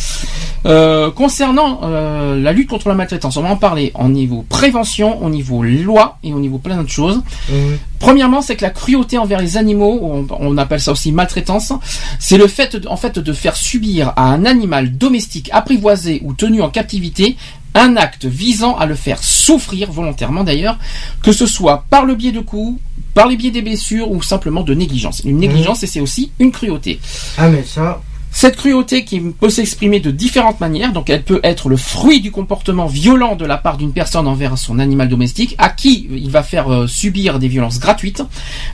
Euh, 0.66 1.10
concernant 1.10 1.80
euh, 1.84 2.40
la 2.40 2.52
lutte 2.52 2.68
contre 2.68 2.88
la 2.88 2.94
maltraitance, 2.94 3.36
on 3.36 3.42
va 3.42 3.50
en 3.50 3.56
parler 3.56 3.92
au 3.98 4.08
niveau 4.08 4.44
prévention, 4.48 5.22
au 5.22 5.30
niveau 5.30 5.62
loi 5.62 6.18
et 6.24 6.32
au 6.32 6.40
niveau 6.40 6.58
plein 6.58 6.76
d'autres 6.76 6.90
choses. 6.90 7.22
Mhm. 7.48 7.78
Premièrement, 8.00 8.42
c'est 8.42 8.56
que 8.56 8.62
la 8.62 8.70
cruauté 8.70 9.18
envers 9.18 9.40
les 9.40 9.56
animaux, 9.56 9.98
on, 10.02 10.26
on 10.40 10.58
appelle 10.58 10.80
ça 10.80 10.92
aussi 10.92 11.12
maltraitance, 11.12 11.72
c'est 12.18 12.36
le 12.38 12.46
fait, 12.48 12.76
en 12.86 12.96
fait, 12.96 13.18
de 13.18 13.32
faire 13.32 13.56
subir 13.56 14.12
à 14.16 14.24
un 14.32 14.44
animal 14.44 14.96
domestique 14.98 15.48
apprivoisé 15.52 16.20
ou 16.24 16.34
tenu 16.34 16.60
en 16.60 16.70
captivité 16.70 17.36
un 17.74 17.96
acte 17.96 18.24
visant 18.24 18.76
à 18.76 18.86
le 18.86 18.94
faire 18.94 19.22
souffrir 19.22 19.90
volontairement 19.90 20.44
d'ailleurs, 20.44 20.78
que 21.22 21.32
ce 21.32 21.46
soit 21.46 21.84
par 21.90 22.04
le 22.04 22.14
biais 22.14 22.32
de 22.32 22.40
coups, 22.40 22.80
par 23.14 23.26
les 23.26 23.36
biais 23.36 23.50
des 23.50 23.62
blessures 23.62 24.10
ou 24.10 24.22
simplement 24.22 24.62
de 24.62 24.74
négligence. 24.74 25.20
Une 25.24 25.38
négligence, 25.38 25.82
et 25.82 25.86
c'est 25.86 26.00
aussi 26.00 26.30
une 26.38 26.52
cruauté. 26.52 27.00
Ah 27.38 27.48
mais 27.48 27.64
ça, 27.64 28.00
Cette 28.36 28.56
cruauté 28.56 29.04
qui 29.04 29.20
peut 29.20 29.48
s'exprimer 29.48 30.00
de 30.00 30.10
différentes 30.10 30.58
manières, 30.58 30.92
donc 30.92 31.08
elle 31.08 31.22
peut 31.22 31.38
être 31.44 31.68
le 31.68 31.76
fruit 31.76 32.20
du 32.20 32.32
comportement 32.32 32.86
violent 32.86 33.36
de 33.36 33.46
la 33.46 33.56
part 33.56 33.76
d'une 33.76 33.92
personne 33.92 34.26
envers 34.26 34.58
son 34.58 34.80
animal 34.80 35.08
domestique, 35.08 35.54
à 35.56 35.70
qui 35.70 36.08
il 36.10 36.32
va 36.32 36.42
faire 36.42 36.68
euh, 36.68 36.88
subir 36.88 37.38
des 37.38 37.46
violences 37.46 37.78
gratuites, 37.78 38.24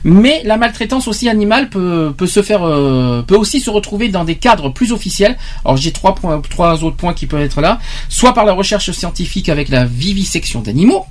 mais 0.03 0.41
la 0.45 0.57
maltraitance 0.57 1.07
aussi 1.07 1.29
animale 1.29 1.69
peut, 1.69 2.11
peut 2.17 2.25
se 2.25 2.41
faire, 2.41 2.63
euh, 2.63 3.21
peut 3.21 3.37
aussi 3.37 3.59
se 3.59 3.69
retrouver 3.69 4.09
dans 4.09 4.23
des 4.23 4.35
cadres 4.35 4.69
plus 4.69 4.93
officiels. 4.93 5.37
Alors 5.63 5.77
j'ai 5.77 5.91
trois 5.91 6.15
points, 6.15 6.41
trois 6.49 6.83
autres 6.83 6.97
points 6.97 7.13
qui 7.13 7.27
peuvent 7.27 7.41
être 7.41 7.61
là, 7.61 7.77
soit 8.09 8.33
par 8.33 8.45
la 8.45 8.53
recherche 8.53 8.89
scientifique 8.89 9.47
avec 9.47 9.69
la 9.69 9.85
vivisection 9.85 10.61
d'animaux. 10.61 11.05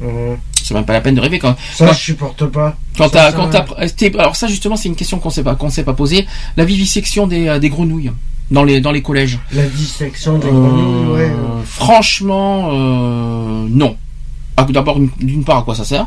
Mhm. 0.00 0.36
C'est 0.62 0.74
même 0.74 0.84
pas 0.84 0.92
la 0.94 1.00
peine 1.00 1.14
de 1.14 1.20
rêver 1.20 1.38
quand, 1.38 1.54
ça 1.74 1.86
quand- 1.86 1.92
je 1.92 1.98
supporte 1.98 2.44
pas. 2.46 2.76
quand 2.98 3.04
Ça, 3.04 3.10
t'as, 3.10 3.30
ça, 3.30 3.36
quand 3.36 3.86
t'es- 3.96 4.18
alors 4.18 4.34
ça 4.36 4.46
justement 4.48 4.76
c'est 4.76 4.88
une 4.88 4.96
question 4.96 5.18
qu'on 5.18 5.30
sait 5.30 5.44
pas, 5.44 5.54
qu'on 5.54 5.70
s'est 5.70 5.84
pas 5.84 5.92
posée. 5.94 6.26
La 6.56 6.64
vivisection 6.64 7.26
des, 7.26 7.46
euh, 7.48 7.58
des 7.60 7.68
grenouilles 7.68 8.10
dans 8.50 8.64
les, 8.64 8.80
dans 8.80 8.90
les 8.92 9.02
collèges. 9.02 9.38
La 9.52 9.64
dissection 9.66 10.38
des 10.38 10.48
Euh, 10.48 10.50
grenouilles, 10.50 11.12
ouais. 11.14 11.32
Franchement, 11.64 12.70
euh, 12.72 13.66
non. 13.70 13.96
Ah, 14.56 14.66
D'abord, 14.68 14.96
une- 14.98 15.10
d'une 15.20 15.44
part, 15.44 15.58
à 15.58 15.62
quoi 15.62 15.74
ça 15.74 15.84
sert? 15.84 16.06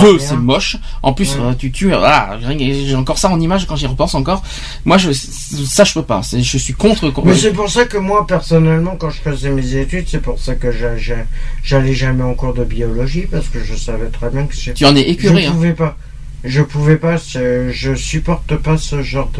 Deux, 0.00 0.16
rien. 0.16 0.18
c'est 0.18 0.36
moche. 0.36 0.76
En 1.02 1.12
plus, 1.12 1.36
Ouais. 1.36 1.54
tu 1.56 1.70
tues. 1.72 1.92
Ah, 1.94 2.38
j'ai 2.40 2.94
encore 2.94 3.18
ça 3.18 3.28
en 3.30 3.38
image 3.40 3.66
quand 3.66 3.76
j'y 3.76 3.86
repense 3.86 4.14
encore. 4.14 4.42
Moi, 4.84 4.98
je, 4.98 5.12
ça, 5.12 5.84
je 5.84 5.94
peux 5.94 6.02
pas. 6.02 6.20
Je 6.32 6.58
suis 6.58 6.72
contre. 6.74 7.12
Mais 7.24 7.34
c'est 7.34 7.52
pour 7.52 7.68
ça 7.70 7.84
que 7.84 7.98
moi, 7.98 8.26
personnellement, 8.26 8.96
quand 8.98 9.10
je 9.10 9.20
faisais 9.20 9.50
mes 9.50 9.74
études, 9.76 10.06
c'est 10.08 10.20
pour 10.22 10.38
ça 10.38 10.54
que 10.54 10.72
j'a- 10.72 10.96
j'a- 10.96 11.26
j'allais 11.62 11.94
jamais 11.94 12.22
en 12.24 12.34
cours 12.34 12.54
de 12.54 12.64
biologie, 12.64 13.26
parce 13.30 13.48
que 13.48 13.62
je 13.62 13.74
savais 13.74 14.06
très 14.08 14.30
bien 14.30 14.46
que 14.46 14.54
Tu 14.72 14.84
en 14.84 14.94
es 14.96 15.00
écœuré, 15.02 15.42
Je 15.42 15.48
hein. 15.48 15.52
pouvais 15.52 15.74
pas. 15.74 15.96
Je 16.44 16.60
pouvais 16.62 16.96
pas, 16.96 17.16
je 17.16 17.94
supporte 17.94 18.56
pas 18.56 18.76
ce 18.76 19.00
genre 19.02 19.30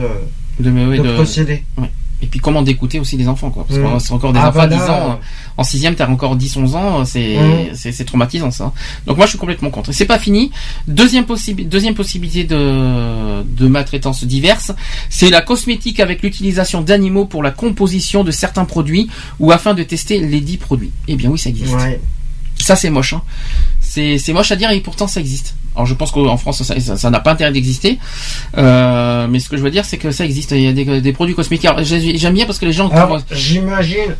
de, 0.60 0.68
De, 0.70 1.14
procédé. 1.14 1.64
ouais. 1.78 1.90
Et 2.22 2.26
puis, 2.26 2.38
comment 2.38 2.62
d'écouter 2.62 3.00
aussi 3.00 3.16
des 3.16 3.26
enfants, 3.26 3.50
quoi. 3.50 3.64
Parce 3.66 3.80
que 3.80 3.84
Mm. 3.84 3.98
c'est 4.00 4.12
encore 4.12 4.32
des 4.32 4.38
Ah, 4.38 4.48
enfants 4.48 4.58
bah 4.58 4.62
à 4.62 4.66
10 4.68 4.76
là, 4.76 4.92
ans. 4.92 5.10
euh. 5.10 5.14
En 5.56 5.64
sixième, 5.64 5.96
t'as 5.96 6.06
encore 6.08 6.36
10, 6.36 6.56
11 6.56 6.74
ans. 6.76 7.04
C'est, 7.04 7.36
Mm. 7.36 7.74
c'est, 7.74 8.04
traumatisant, 8.04 8.50
ça. 8.52 8.72
Donc, 9.06 9.16
moi, 9.16 9.26
je 9.26 9.30
suis 9.30 9.38
complètement 9.38 9.70
contre. 9.70 9.90
Et 9.90 9.92
c'est 9.92 10.06
pas 10.06 10.18
fini. 10.20 10.52
Deuxième, 10.86 11.24
deuxième 11.64 11.94
possibilité 11.94 12.44
de, 12.44 13.42
de 13.42 13.66
maltraitance 13.66 14.22
diverse, 14.24 14.70
c'est 15.10 15.30
la 15.30 15.40
cosmétique 15.40 15.98
avec 16.00 16.22
l'utilisation 16.22 16.80
d'animaux 16.80 17.24
pour 17.24 17.42
la 17.42 17.50
composition 17.50 18.22
de 18.24 18.30
certains 18.30 18.64
produits 18.64 19.08
ou 19.40 19.50
afin 19.50 19.74
de 19.74 19.82
tester 19.82 20.20
les 20.20 20.40
dits 20.40 20.58
produits. 20.58 20.92
Eh 21.08 21.16
bien, 21.16 21.28
oui, 21.28 21.38
ça 21.38 21.48
existe. 21.50 21.74
Ouais. 21.74 22.00
Ça, 22.62 22.76
c'est 22.76 22.90
moche. 22.90 23.12
Hein. 23.12 23.22
C'est, 23.80 24.32
moche 24.32 24.50
à 24.52 24.56
dire 24.56 24.70
et 24.70 24.80
pourtant 24.80 25.06
ça 25.06 25.20
existe. 25.20 25.54
Alors 25.74 25.86
je 25.86 25.94
pense 25.94 26.10
qu'en 26.12 26.36
France 26.36 26.62
ça, 26.62 27.10
n'a 27.10 27.20
pas 27.20 27.32
intérêt 27.32 27.52
d'exister, 27.52 27.98
euh, 28.58 29.26
mais 29.28 29.38
ce 29.38 29.48
que 29.48 29.56
je 29.56 29.62
veux 29.62 29.70
dire 29.70 29.84
c'est 29.84 29.98
que 29.98 30.10
ça 30.10 30.24
existe. 30.24 30.50
Il 30.52 30.62
y 30.62 30.68
a 30.68 30.72
des, 30.72 31.00
des 31.00 31.12
produits 31.12 31.34
cosmétiques. 31.34 31.70
J'aime 31.82 32.34
bien 32.34 32.46
parce 32.46 32.58
que 32.58 32.66
les 32.66 32.72
gens 32.72 32.90
j'imagine, 33.30 34.14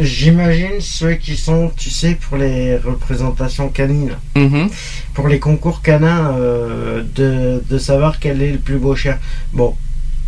J'imagine 0.00 0.80
ceux 0.80 1.14
qui 1.14 1.34
sont, 1.36 1.72
tu 1.74 1.88
sais, 1.88 2.14
pour 2.14 2.36
les 2.36 2.76
représentations 2.76 3.68
canines, 3.70 4.16
Mhm. 4.36 4.68
pour 5.14 5.28
les 5.28 5.38
concours 5.38 5.80
canins, 5.80 6.34
euh, 6.38 7.02
de, 7.14 7.62
de 7.68 7.78
savoir 7.78 8.18
quel 8.20 8.42
est 8.42 8.52
le 8.52 8.58
plus 8.58 8.76
beau 8.78 8.94
chien. 8.94 9.18
Bon, 9.54 9.74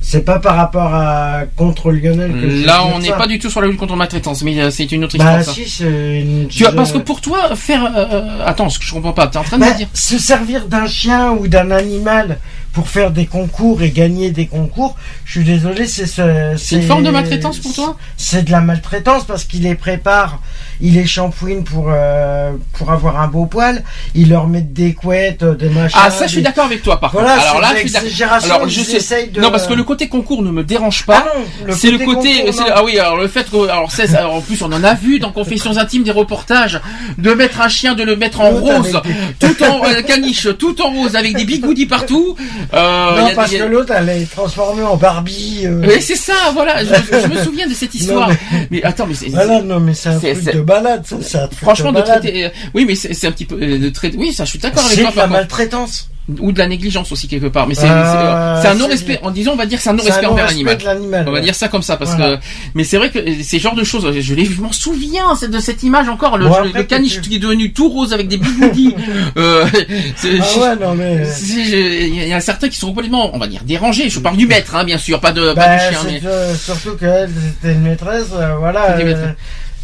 c'est 0.03 0.25
pas 0.25 0.39
par 0.39 0.57
rapport 0.57 0.95
à 0.95 1.43
contre 1.57 1.93
Lionel 1.93 2.33
que 2.33 2.67
Là, 2.67 2.85
on 2.87 2.99
n'est 2.99 3.13
pas 3.13 3.27
du 3.27 3.39
tout 3.39 3.51
sur 3.51 3.61
la 3.61 3.69
lutte 3.69 3.79
contre 3.79 3.93
la 3.93 3.99
maltraitance, 3.99 4.43
mais 4.43 4.59
euh, 4.61 4.71
c'est 4.71 4.91
une 4.91 5.05
autre 5.05 5.17
Bah 5.19 5.39
histoire. 5.41 5.45
ça. 5.45 5.53
si, 5.63 5.69
c'est 5.69 6.21
une... 6.21 6.49
Tu 6.49 6.63
vois, 6.65 6.73
parce 6.73 6.91
que 6.93 6.99
pour 6.99 7.21
toi, 7.21 7.55
faire. 7.55 7.85
euh, 7.85 8.07
euh, 8.11 8.45
attends, 8.47 8.69
je 8.69 8.93
comprends 8.93 9.13
pas. 9.13 9.27
T'es 9.29 9.37
en 9.37 9.43
train 9.45 9.59
de 9.59 9.63
Bah, 9.65 9.71
me 9.73 9.77
dire. 9.77 9.89
se 9.95 10.19
servir 10.19 10.67
d'un 10.67 10.87
chien 10.87 11.31
ou 11.33 11.47
d'un 11.49 11.71
animal 11.71 12.39
pour 12.73 12.89
faire 12.89 13.11
des 13.11 13.27
concours 13.27 13.83
et 13.83 13.91
gagner 13.91 14.31
des 14.31 14.47
concours, 14.47 14.97
je 15.25 15.33
suis 15.41 15.45
désolé, 15.45 15.87
c'est 15.87 16.07
ce- 16.07 16.55
C'est 16.57 16.77
une 16.77 16.83
forme 16.83 17.03
de 17.05 17.11
maltraitance 17.11 17.59
pour 17.59 17.75
toi? 17.75 17.97
C'est 18.17 18.45
de 18.45 18.51
la 18.53 18.61
maltraitance 18.61 19.25
parce 19.25 19.45
qu'il 19.45 19.63
les 19.63 19.75
prépare, 19.75 20.41
il 20.81 20.95
les 20.95 21.07
shampouine 21.07 21.65
pour 21.65 21.87
euh, 21.91 22.53
pour 22.75 22.91
avoir 22.93 23.21
un 23.21 23.27
beau 23.29 23.47
poil, 23.47 23.83
il 24.15 24.31
leur 24.31 24.47
met 24.47 24.61
des 24.63 24.95
couettes, 24.95 25.43
euh, 25.43 25.55
des 25.55 25.69
machins. 25.69 25.99
Ah, 26.01 26.11
ça, 26.11 26.27
je 26.27 26.33
suis 26.33 26.43
d'accord 26.43 26.65
avec 26.67 26.83
toi, 26.83 27.01
par 27.01 27.11
Voilà, 27.13 27.35
contre. 27.35 27.47
Alors 27.49 27.61
là, 27.61 27.69
je 27.75 27.81
suis 27.81 27.91
d'accord. 27.91 28.45
Alors, 28.45 28.69
je 28.69 28.81
sais. 28.83 29.27
de- 29.27 29.41
Non, 29.41 29.51
parce 29.51 29.67
que 29.67 29.75
le 29.75 29.83
côté 29.85 30.09
concours 30.09 30.43
ne 30.43 30.51
me 30.51 30.63
dérange 30.63 31.05
pas. 31.07 31.27
Ah 31.27 31.73
c'est 31.73 31.91
le 31.91 31.99
côté 31.99 32.45
concours, 32.45 32.65
ah 32.75 32.85
oui, 32.85 32.99
alors 32.99 33.17
le 33.17 33.27
fait 33.29 33.51
que. 33.51 33.69
Alors, 33.69 33.91
c'est, 33.91 34.15
alors, 34.15 34.35
en 34.37 34.41
plus, 34.41 34.63
on 34.63 34.73
en 34.73 34.85
a 34.85 34.95
vu 34.95 35.19
dans 35.19 35.33
Confessions 35.33 35.77
intimes 35.77 36.05
des 36.05 36.11
reportages 36.13 36.81
de 37.19 37.33
mettre 37.35 37.61
un 37.61 37.69
chien, 37.69 37.95
de 37.95 38.03
le 38.05 38.17
mettre 38.17 38.41
en 38.41 38.51
rose, 38.51 38.95
avec 38.95 39.39
tout 39.39 39.63
en 39.65 39.85
euh, 39.85 40.03
caniche, 40.03 40.49
tout 40.59 40.81
en 40.83 40.91
rose, 40.93 41.17
avec 41.17 41.37
des 41.37 41.45
bigoudis 41.45 41.87
partout. 41.87 42.37
Euh, 42.75 43.17
non, 43.21 43.27
y 43.29 43.31
a- 43.31 43.35
parce 43.35 43.53
y 43.53 43.57
a- 43.57 43.59
que 43.61 43.65
l'autre, 43.71 43.93
elle 43.97 44.09
est 44.09 44.31
transformée 44.31 44.83
en 44.83 44.97
Barbie. 44.97 45.63
euh. 45.65 45.83
Oui, 45.87 46.01
c'est 46.01 46.17
ça, 46.17 46.35
voilà. 46.53 46.85
Je, 46.85 46.95
je 46.95 47.27
me 47.27 47.37
souviens 47.45 47.67
de 47.69 47.75
cette 47.75 47.95
histoire. 47.95 48.29
Non, 48.29 48.37
mais... 48.53 48.67
mais- 48.71 48.83
attends, 48.85 49.07
mais 49.07 49.15
c'est. 49.15 49.29
Voilà, 49.29 49.61
non, 49.63 49.81
mais 49.81 49.95
c'est 49.95 50.09
un 50.11 50.21
c'est- 50.21 50.33
truc 50.33 50.45
c'est- 50.45 50.55
de 50.55 50.61
balade, 50.61 51.05
ça, 51.07 51.17
c'est 51.21 51.39
un 51.39 51.47
truc 51.47 51.61
Franchement, 51.61 51.93
de 51.93 51.99
de 52.01 52.03
traiter. 52.05 52.45
euh, 52.47 52.49
Oui, 52.75 52.85
mais 52.87 52.95
c'est 52.95 53.15
c'est 53.15 53.27
un 53.27 53.33
petit 53.33 53.45
peu 53.47 53.57
euh, 53.61 53.79
de 53.79 53.89
traiter. 53.91 54.17
Oui, 54.19 54.33
ça, 54.33 54.45
je 54.45 54.51
suis 54.51 54.59
d'accord 54.59 54.85
avec 54.85 54.97
C'est 54.97 55.03
toi. 55.03 55.11
de 55.13 55.17
la 55.17 55.27
maltraitance. 55.27 56.09
Ou 56.39 56.53
de 56.53 56.59
la 56.59 56.67
négligence 56.67 57.11
aussi 57.13 57.27
quelque 57.29 57.47
part. 57.47 57.67
Mais 57.67 57.75
c'est 57.75 57.87
Euh, 57.87 58.05
c'est, 58.05 58.17
euh, 58.19 58.63
c'est 58.63 58.69
un 58.69 58.73
c'est 58.73 58.79
non-respect. 58.79 59.19
En 59.23 59.31
disant, 59.31 59.53
on 59.53 59.57
va 59.57 59.67
dire 59.67 59.81
c'est 59.81 59.89
un 59.91 59.93
C'est 59.99 60.01
un 60.01 60.05
non-respect 60.05 60.27
envers 60.27 60.47
l'animal. 60.47 61.25
On 61.27 61.31
va 61.31 61.39
ouais. 61.39 61.41
dire 61.41 61.55
ça 61.55 61.69
comme 61.69 61.83
ça 61.83 61.97
parce 61.97 62.15
Voilà. 62.15 62.37
que. 62.37 62.43
Mais 62.75 62.85
c'est 62.85 62.97
vrai 62.99 63.11
que 63.11 63.19
euh, 63.19 63.35
ces 63.43 63.59
genres 63.59 63.75
de 63.75 63.85
choses, 63.85 64.07
je, 64.13 64.21
je 64.21 64.61
m'en 64.61 64.73
souviens 64.73 65.35
de 65.43 65.59
cette 65.59 65.83
image 65.83 66.09
encore. 66.09 66.39
Le, 66.39 66.47
Bon, 66.47 66.61
le- 66.61 66.69
après, 66.69 66.79
le 66.81 66.85
caniche 66.85 67.21
qui 67.21 67.37
est 67.37 67.39
devenu 67.39 67.73
tout 67.73 67.89
rose 67.89 68.13
avec 68.13 68.29
des 68.29 68.37
bigoudis. 68.37 68.95
euh, 69.37 69.65
Ah 69.67 70.61
ouais, 70.61 70.77
non, 70.81 70.95
mais. 70.95 71.25
je- 71.25 72.07
Il 72.07 72.29
y 72.29 72.33
a 72.33 72.41
certains 72.41 72.69
qui 72.69 72.77
sont 72.77 72.89
complètement, 72.89 73.31
on 73.35 73.39
va 73.39 73.47
dire, 73.47 73.63
dérangés. 73.65 74.09
Je 74.11 74.21
parle 74.21 74.37
du 74.37 74.47
maître, 74.47 74.75
hein, 74.75 74.85
bien 74.85 74.99
sûr, 74.99 75.21
pas 75.21 75.33
de, 75.33 75.53
Bah, 75.53 75.65
pas 75.65 75.75
du 75.77 75.81
chien. 75.81 75.99
Mais... 76.07 76.21
que- 76.21 76.57
surtout 76.57 76.97
qu'elle 76.97 77.31
était 77.31 77.73
une 77.73 77.83
maîtresse, 77.83 78.27
euh, 78.35 78.55
voilà, 78.59 78.97
C'était 78.99 79.15
euh, 79.15 79.27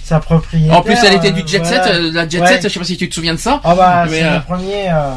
sa 0.05 0.21
propriétaire. 0.21 0.77
En 0.77 0.83
plus, 0.83 0.97
elle 1.05 1.15
était 1.15 1.31
du 1.33 1.41
euh, 1.43 1.47
jet 1.47 1.65
set, 1.65 1.81
voilà. 1.83 1.95
euh, 1.95 2.11
la 2.13 2.29
jet 2.29 2.41
Ouais. 2.41 2.47
set. 2.49 2.61
Je 2.65 2.69
sais 2.69 2.79
pas 2.79 2.85
si 2.85 2.97
tu 2.97 3.09
te 3.09 3.15
souviens 3.15 3.35
de 3.35 3.39
ça. 3.41 3.61
Ah 3.65 3.75
bah, 3.75 4.05
c'est 4.09 4.23
euh, 4.23 4.35
le 4.37 4.43
premier. 4.43 4.89
euh, 4.91 5.11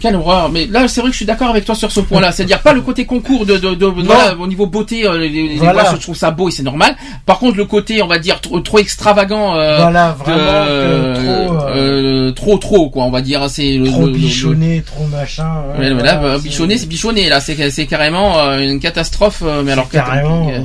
Quelle 0.00 0.16
horreur 0.16 0.50
Mais 0.50 0.66
là, 0.66 0.88
c'est 0.88 1.00
vrai 1.00 1.10
que 1.10 1.14
je 1.14 1.18
suis 1.18 1.26
d'accord 1.26 1.48
avec 1.50 1.64
toi 1.64 1.74
sur 1.74 1.90
ce 1.92 2.00
point-là. 2.00 2.32
C'est-à-dire 2.32 2.60
pas 2.60 2.72
le 2.72 2.80
côté 2.80 3.04
concours 3.04 3.44
de, 3.46 3.56
de, 3.58 3.74
de- 3.74 3.86
voilà, 3.86 4.34
au 4.38 4.46
niveau 4.46 4.66
beauté, 4.66 5.06
euh, 5.06 5.18
les, 5.18 5.28
les 5.28 5.56
Voilà. 5.56 5.92
je 5.94 6.00
trouve 6.00 6.16
ça 6.16 6.30
beau 6.30 6.48
et 6.48 6.52
c'est 6.52 6.62
normal. 6.62 6.96
Par 7.26 7.38
contre, 7.38 7.56
le 7.56 7.64
côté, 7.64 8.02
on 8.02 8.06
va 8.06 8.18
dire 8.18 8.40
trop, 8.40 8.60
trop 8.60 8.78
extravagant, 8.78 9.54
euh, 9.56 9.78
Voilà, 9.82 10.12
vraiment, 10.18 10.36
de- 10.64 11.14
que 11.16 11.46
trop, 11.48 11.68
euh, 11.68 12.32
trop, 12.32 12.58
trop, 12.58 12.90
quoi. 12.90 13.04
On 13.04 13.10
va 13.10 13.20
dire, 13.20 13.48
c'est 13.50 13.76
le, 13.76 13.86
trop 13.86 14.02
le- 14.06 14.12
le- 14.12 14.18
bichonné, 14.18 14.82
trop 14.86 15.06
machin. 15.06 15.50
ouais, 15.78 15.92
voilà, 15.92 16.02
là, 16.02 16.16
bah, 16.16 16.38
bichonné, 16.38 16.78
c'est 16.78 16.86
bichonné. 16.86 17.28
Là, 17.28 17.40
c'est 17.40 17.70
c'est 17.70 17.86
carrément 17.86 18.38
euh, 18.38 18.58
une 18.60 18.80
catastrophe. 18.80 19.42
euh, 19.44 19.62
Mais 19.64 19.72
alors 19.72 19.88
carrément, 19.88 20.48
euh, 20.50 20.60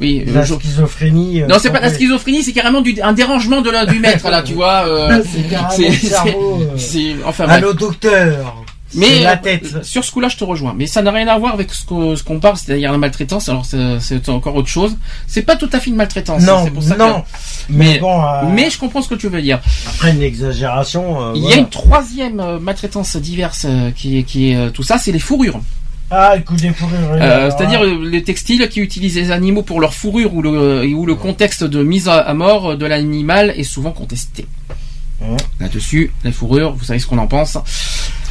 oui. 0.00 0.24
La 0.26 0.42
je- 0.42 0.54
schizophrénie. 0.54 1.42
euh, 1.42 1.46
Non, 1.46 1.56
c'est 1.60 1.70
pas 1.70 1.80
la 1.80 1.92
schizophrénie, 1.92 2.42
c'est 2.42 2.52
carrément 2.52 2.80
du, 2.80 3.00
un 3.02 3.12
dérangement 3.12 3.60
de 3.60 3.70
du 3.90 3.98
maître, 4.00 4.28
là, 4.30 4.42
tu 4.42 4.54
vois. 4.54 4.84
euh, 4.86 5.22
C'est 6.76 6.98
euh, 7.12 7.14
enfin. 7.26 7.46
Allô, 7.48 7.72
docteur. 7.72 8.56
Mais 8.94 9.20
la 9.20 9.34
euh, 9.34 9.36
tête. 9.40 9.84
sur 9.84 10.04
ce 10.04 10.10
coup-là, 10.10 10.26
je 10.28 10.36
te 10.36 10.42
rejoins. 10.42 10.74
Mais 10.76 10.88
ça 10.88 11.00
n'a 11.00 11.12
rien 11.12 11.28
à 11.28 11.38
voir 11.38 11.54
avec 11.54 11.72
ce 11.72 11.84
qu'on 11.86 12.16
ce 12.16 12.24
parle, 12.24 12.56
c'est-à-dire 12.56 12.90
la 12.90 12.98
maltraitance. 12.98 13.48
Alors 13.48 13.64
c'est 13.64 14.28
encore 14.28 14.56
autre 14.56 14.66
chose. 14.68 14.96
C'est 15.28 15.42
pas 15.42 15.54
tout 15.54 15.70
à 15.72 15.78
fait 15.78 15.90
une 15.90 15.96
maltraitance. 15.96 16.42
Non, 16.42 16.64
c'est 16.64 16.70
pour 16.72 16.82
ça 16.82 16.96
non. 16.96 17.20
que- 17.20 17.26
Mais 17.68 17.84
Mais, 17.92 17.98
bon, 18.00 18.20
euh, 18.20 18.42
mais 18.52 18.68
je 18.68 18.78
comprends 18.80 19.00
ce 19.00 19.08
que 19.08 19.14
tu 19.14 19.28
veux 19.28 19.40
dire. 19.42 19.60
Après 19.88 20.10
une 20.10 20.22
exagération. 20.22 21.22
euh, 21.22 21.32
Il 21.36 21.44
y 21.44 21.52
a 21.52 21.56
une 21.56 21.68
troisième 21.68 22.40
euh, 22.40 22.58
maltraitance 22.58 23.14
diverse 23.16 23.64
euh, 23.68 23.92
qui 23.92 24.18
est 24.18 24.22
qui 24.24 24.50
est 24.50 24.56
euh, 24.56 24.70
tout 24.70 24.82
ça, 24.82 24.98
c'est 24.98 25.12
les 25.12 25.20
fourrures. 25.20 25.60
Ah, 26.10 26.34
le 26.36 26.42
coup 26.42 26.56
des 26.56 26.70
fourrures. 26.72 26.98
oui, 27.12 27.18
Euh, 27.20 27.50
C'est-à-dire 27.50 27.84
les 27.84 28.22
textiles 28.22 28.68
qui 28.68 28.80
utilisent 28.80 29.16
les 29.16 29.30
animaux 29.30 29.62
pour 29.62 29.80
leur 29.80 29.94
fourrure 29.94 30.34
ou 30.34 30.42
le, 30.42 30.84
ou 30.94 31.06
le 31.06 31.14
contexte 31.14 31.62
de 31.64 31.82
mise 31.84 32.08
à, 32.08 32.32
mort 32.34 32.76
de 32.76 32.84
l'animal 32.86 33.50
est 33.56 33.62
souvent 33.62 33.92
contesté. 33.92 34.46
Là-dessus, 35.60 36.12
les 36.24 36.32
fourrures, 36.32 36.72
vous 36.72 36.84
savez 36.84 36.98
ce 36.98 37.06
qu'on 37.06 37.18
en 37.18 37.26
pense. 37.26 37.56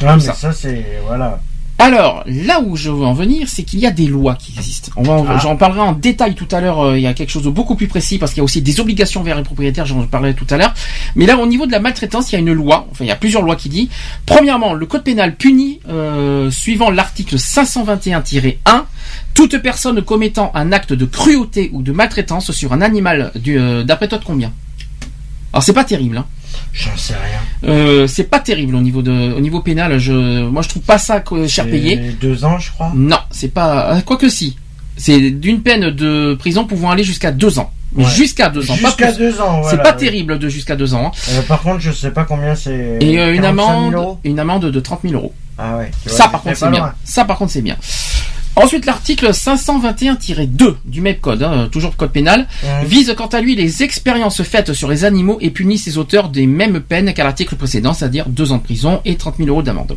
Ah, 0.04 0.16
mais 0.16 0.20
ça. 0.20 0.34
ça, 0.34 0.52
c'est. 0.52 0.84
Voilà. 1.06 1.40
Alors, 1.80 2.22
là 2.26 2.60
où 2.60 2.76
je 2.76 2.90
veux 2.90 3.04
en 3.04 3.14
venir, 3.14 3.48
c'est 3.48 3.62
qu'il 3.64 3.78
y 3.80 3.86
a 3.86 3.90
des 3.90 4.06
lois 4.06 4.34
qui 4.34 4.52
existent. 4.56 4.92
Ah. 5.28 5.38
J'en 5.38 5.56
parlerai 5.56 5.80
en 5.80 5.92
détail 5.92 6.34
tout 6.34 6.46
à 6.52 6.60
l'heure. 6.60 6.80
euh, 6.80 6.98
il 6.98 7.02
y 7.02 7.06
a 7.06 7.14
quelque 7.14 7.30
chose 7.30 7.42
de 7.44 7.50
beaucoup 7.50 7.74
plus 7.74 7.88
précis 7.88 8.18
parce 8.18 8.32
qu'il 8.32 8.40
y 8.40 8.42
a 8.42 8.44
aussi 8.44 8.60
des 8.62 8.80
obligations 8.80 9.22
vers 9.22 9.36
les 9.36 9.42
propriétaires. 9.42 9.86
J'en 9.86 10.02
parlerai 10.06 10.34
tout 10.34 10.46
à 10.50 10.56
l'heure. 10.56 10.74
Mais 11.16 11.26
là, 11.26 11.36
au 11.38 11.46
niveau 11.46 11.66
de 11.66 11.72
la 11.72 11.80
maltraitance, 11.80 12.30
il 12.30 12.34
y 12.34 12.36
a 12.36 12.40
une 12.40 12.52
loi. 12.52 12.86
Enfin, 12.90 13.04
il 13.04 13.08
y 13.08 13.12
a 13.12 13.16
plusieurs 13.16 13.42
lois 13.42 13.56
qui 13.56 13.68
dit. 13.68 13.88
Premièrement, 14.26 14.74
le 14.74 14.86
code 14.86 15.02
pénal 15.04 15.36
punit, 15.36 15.80
euh, 15.88 16.50
suivant 16.50 16.90
l'article 16.90 17.36
521-1, 17.38 18.84
toute 19.34 19.58
personne 19.58 20.02
commettant 20.02 20.50
un 20.54 20.72
acte 20.72 20.92
de 20.92 21.04
cruauté 21.04 21.70
ou 21.72 21.82
de 21.82 21.92
maltraitance 21.92 22.52
sur 22.52 22.72
un 22.72 22.80
animal. 22.82 23.32
du- 23.36 23.58
euh, 23.58 23.82
D'après 23.84 24.08
toi, 24.08 24.18
de 24.18 24.24
combien? 24.24 24.52
Alors, 25.52 25.62
c'est 25.62 25.72
pas 25.72 25.84
terrible. 25.84 26.18
Hein. 26.18 26.26
J'en 26.72 26.96
sais 26.96 27.14
rien. 27.14 27.70
Euh, 27.72 28.06
c'est 28.06 28.24
pas 28.24 28.38
terrible 28.40 28.74
au 28.76 28.80
niveau 28.80 29.02
de, 29.02 29.32
au 29.32 29.40
niveau 29.40 29.60
pénal. 29.60 29.98
Je, 29.98 30.12
moi, 30.46 30.62
je 30.62 30.68
trouve 30.68 30.82
pas 30.82 30.98
ça 30.98 31.22
euh, 31.32 31.48
cher 31.48 31.66
payé. 31.68 31.96
Deux 32.20 32.44
ans, 32.44 32.58
je 32.58 32.70
crois. 32.70 32.92
Non, 32.94 33.18
c'est 33.30 33.52
pas. 33.52 33.96
euh, 33.96 34.00
Quoique 34.02 34.28
si. 34.28 34.56
C'est 34.96 35.30
d'une 35.30 35.62
peine 35.62 35.90
de 35.90 36.34
prison 36.38 36.64
pouvant 36.66 36.90
aller 36.90 37.04
jusqu'à 37.04 37.32
deux 37.32 37.58
ans. 37.58 37.72
Ouais. 37.94 38.04
Jusqu'à 38.04 38.48
deux 38.50 38.70
ans, 38.70 38.74
Jusqu'à 38.76 39.10
deux 39.12 39.40
ans, 39.40 39.62
C'est 39.68 39.82
pas 39.82 39.92
oui. 39.92 39.98
terrible 39.98 40.38
de 40.38 40.48
jusqu'à 40.48 40.76
deux 40.76 40.94
ans. 40.94 41.06
hein. 41.06 41.18
Euh, 41.30 41.42
par 41.42 41.60
contre, 41.62 41.80
je 41.80 41.90
sais 41.90 42.10
pas 42.12 42.24
combien 42.24 42.54
c'est. 42.54 42.98
Et 43.00 43.18
euh, 43.18 43.34
une 43.34 43.40
45 43.42 43.42
000 43.42 43.48
amende, 43.78 43.94
euros 43.94 44.18
une 44.22 44.38
amende 44.38 44.66
de 44.70 44.80
30 44.80 45.00
000 45.02 45.14
euros. 45.14 45.32
Ah 45.58 45.76
ouais. 45.78 45.90
vois, 46.06 46.16
Ça, 46.16 46.28
par 46.28 46.42
contre, 46.42 46.56
c'est 46.56 46.70
bien. 46.70 46.92
Ça, 47.02 47.24
par 47.24 47.38
contre, 47.38 47.50
c'est 47.50 47.62
bien. 47.62 47.76
Ensuite, 48.56 48.84
l'article 48.84 49.30
521-2 49.30 50.74
du 50.84 51.00
même 51.00 51.16
code, 51.16 51.42
hein, 51.42 51.68
toujours 51.70 51.96
code 51.96 52.12
pénal, 52.12 52.46
vise 52.84 53.14
quant 53.16 53.26
à 53.26 53.40
lui 53.40 53.54
les 53.54 53.82
expériences 53.82 54.42
faites 54.42 54.72
sur 54.72 54.88
les 54.88 55.04
animaux 55.04 55.38
et 55.40 55.50
punit 55.50 55.78
ses 55.78 55.98
auteurs 55.98 56.28
des 56.28 56.46
mêmes 56.46 56.80
peines 56.80 57.14
qu'à 57.14 57.24
l'article 57.24 57.56
précédent, 57.56 57.92
c'est-à-dire 57.92 58.28
deux 58.28 58.52
ans 58.52 58.58
de 58.58 58.62
prison 58.62 59.00
et 59.04 59.16
30 59.16 59.36
000 59.38 59.48
euros 59.48 59.62
d'amende. 59.62 59.96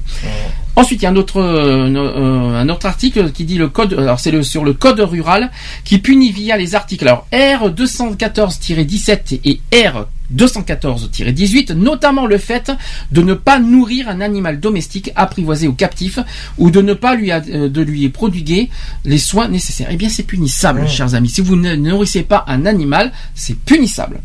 Ensuite, 0.75 1.01
il 1.01 1.03
y 1.03 1.07
a 1.07 1.11
un 1.11 1.15
autre, 1.15 1.39
euh, 1.39 1.87
euh, 1.87 2.61
un 2.61 2.69
autre 2.69 2.87
article 2.87 3.31
qui 3.31 3.45
dit 3.45 3.57
le 3.57 3.67
code, 3.67 3.93
alors 3.93 4.19
c'est 4.19 4.31
le, 4.31 4.41
sur 4.41 4.63
le 4.63 4.73
code 4.73 4.99
rural, 5.01 5.51
qui 5.83 5.99
punit 5.99 6.31
via 6.31 6.57
les 6.57 6.73
articles. 6.73 7.07
Alors 7.07 7.27
R 7.31 7.69
214-17 7.69 9.39
et 9.45 9.59
R 9.87 10.07
214-18, 10.35 11.73
notamment 11.73 12.25
le 12.25 12.37
fait 12.37 12.71
de 13.11 13.21
ne 13.21 13.33
pas 13.33 13.59
nourrir 13.59 14.09
un 14.09 14.21
animal 14.21 14.59
domestique 14.59 15.11
apprivoisé 15.15 15.67
ou 15.67 15.73
captif, 15.73 16.19
ou 16.57 16.71
de 16.71 16.81
ne 16.81 16.93
pas 16.93 17.15
lui, 17.15 17.31
euh, 17.31 17.69
de 17.69 17.81
lui 17.81 18.07
prodiguer 18.09 18.69
les 19.05 19.17
soins 19.17 19.47
nécessaires. 19.47 19.87
Eh 19.91 19.95
bien, 19.97 20.09
c'est 20.09 20.23
punissable, 20.23 20.81
Ouais. 20.81 20.87
chers 20.87 21.15
amis. 21.15 21.29
Si 21.29 21.41
vous 21.41 21.55
ne 21.55 21.75
nourrissez 21.75 22.23
pas 22.23 22.45
un 22.47 22.65
animal, 22.65 23.11
c'est 23.35 23.57
punissable. 23.57 24.19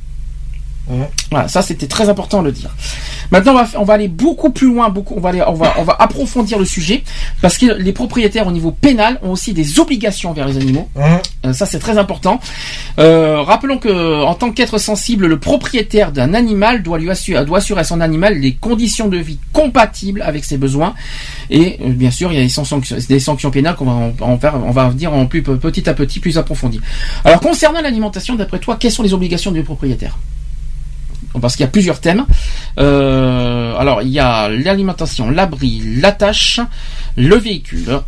Voilà, 1.31 1.49
ça 1.49 1.63
c'était 1.63 1.87
très 1.87 2.09
important 2.09 2.41
de 2.41 2.47
le 2.47 2.53
dire. 2.53 2.71
Maintenant, 3.31 3.53
on 3.53 3.57
va, 3.57 3.69
on 3.79 3.85
va 3.85 3.95
aller 3.95 4.09
beaucoup 4.09 4.51
plus 4.51 4.69
loin, 4.69 4.89
beaucoup, 4.89 5.15
on 5.17 5.21
va 5.21 5.29
aller, 5.29 5.43
on 5.47 5.53
va, 5.53 5.75
on 5.79 5.83
va 5.83 5.97
approfondir 5.99 6.59
le 6.59 6.65
sujet 6.65 7.05
parce 7.43 7.59
que 7.59 7.67
les 7.67 7.93
propriétaires 7.93 8.47
au 8.47 8.53
niveau 8.53 8.71
pénal 8.71 9.19
ont 9.23 9.33
aussi 9.33 9.53
des 9.53 9.79
obligations 9.81 10.33
vers 10.33 10.47
les 10.47 10.57
animaux. 10.57 10.89
Ouais. 10.97 11.21
Euh, 11.45 11.53
ça 11.53 11.67
c'est 11.67 11.79
très 11.79 11.99
important. 11.99 12.41
Euh, 12.99 13.43
rappelons 13.43 13.79
que 13.79 14.25
en 14.25 14.35
tant 14.35 14.51
qu'être 14.51 14.79
sensible, 14.79 15.27
le 15.27 15.39
propriétaire 15.39 16.11
d'un 16.11 16.33
animal 16.33 16.83
doit 16.83 16.99
lui 16.99 17.11
assurer, 17.11 17.45
doit 17.45 17.59
assurer 17.59 17.83
à 17.83 17.85
son 17.85 18.01
animal 18.01 18.39
les 18.39 18.55
conditions 18.55 19.09
de 19.09 19.19
vie 19.19 19.39
compatibles 19.53 20.23
avec 20.23 20.45
ses 20.45 20.57
besoins. 20.57 20.95
Et 21.51 21.79
euh, 21.83 21.91
bien 21.91 22.11
sûr, 22.11 22.33
il 22.33 22.39
y 22.39 22.41
a 22.41 22.45
des 22.45 22.49
sanctions, 22.49 22.81
des 23.09 23.21
sanctions 23.21 23.51
pénales 23.51 23.77
qu'on 23.77 23.85
va 23.85 23.93
en, 23.93 24.13
en 24.21 24.39
faire, 24.39 24.55
on 24.65 24.71
va 24.71 24.89
dire 24.91 25.13
en 25.13 25.27
plus 25.27 25.43
petit 25.43 25.89
à 25.89 25.95
petit, 25.95 26.19
plus 26.21 26.39
approfondi. 26.39 26.81
Alors 27.25 27.41
concernant 27.41 27.83
l'alimentation, 27.83 28.37
d'après 28.37 28.59
toi, 28.59 28.77
quelles 28.81 28.93
sont 28.93 29.03
les 29.03 29.13
obligations 29.13 29.53
du 29.53 29.63
propriétaire? 29.63 30.17
Parce 31.41 31.57
qu'il 31.57 31.65
y 31.65 31.69
a 31.69 31.71
plusieurs 31.71 32.01
thèmes. 32.01 32.25
Euh, 32.79 33.75
alors, 33.77 34.03
il 34.03 34.09
y 34.09 34.19
a 34.19 34.49
l'alimentation, 34.49 35.31
l'abri, 35.31 35.83
la 36.01 36.13
tâche, 36.13 36.61
le 37.17 37.37
véhicule 37.37 38.01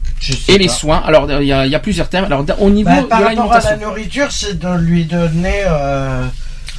et 0.49 0.59
les 0.59 0.69
soins. 0.69 1.03
Alors, 1.07 1.29
il 1.41 1.47
y 1.47 1.53
a, 1.53 1.67
il 1.67 1.73
y 1.73 1.75
a 1.75 1.79
plusieurs 1.81 2.09
thèmes. 2.09 2.25
Alors, 2.25 2.45
au 2.61 2.71
niveau 2.71 2.91
Bah, 2.91 3.01
de 3.03 3.07
par 3.07 3.23
rapport 3.25 3.53
à 3.53 3.61
la 3.61 3.77
nourriture, 3.77 4.27
c'est 4.31 4.59
de 4.59 4.77
lui 4.79 5.05
donner. 5.05 5.63
euh, 5.67 6.25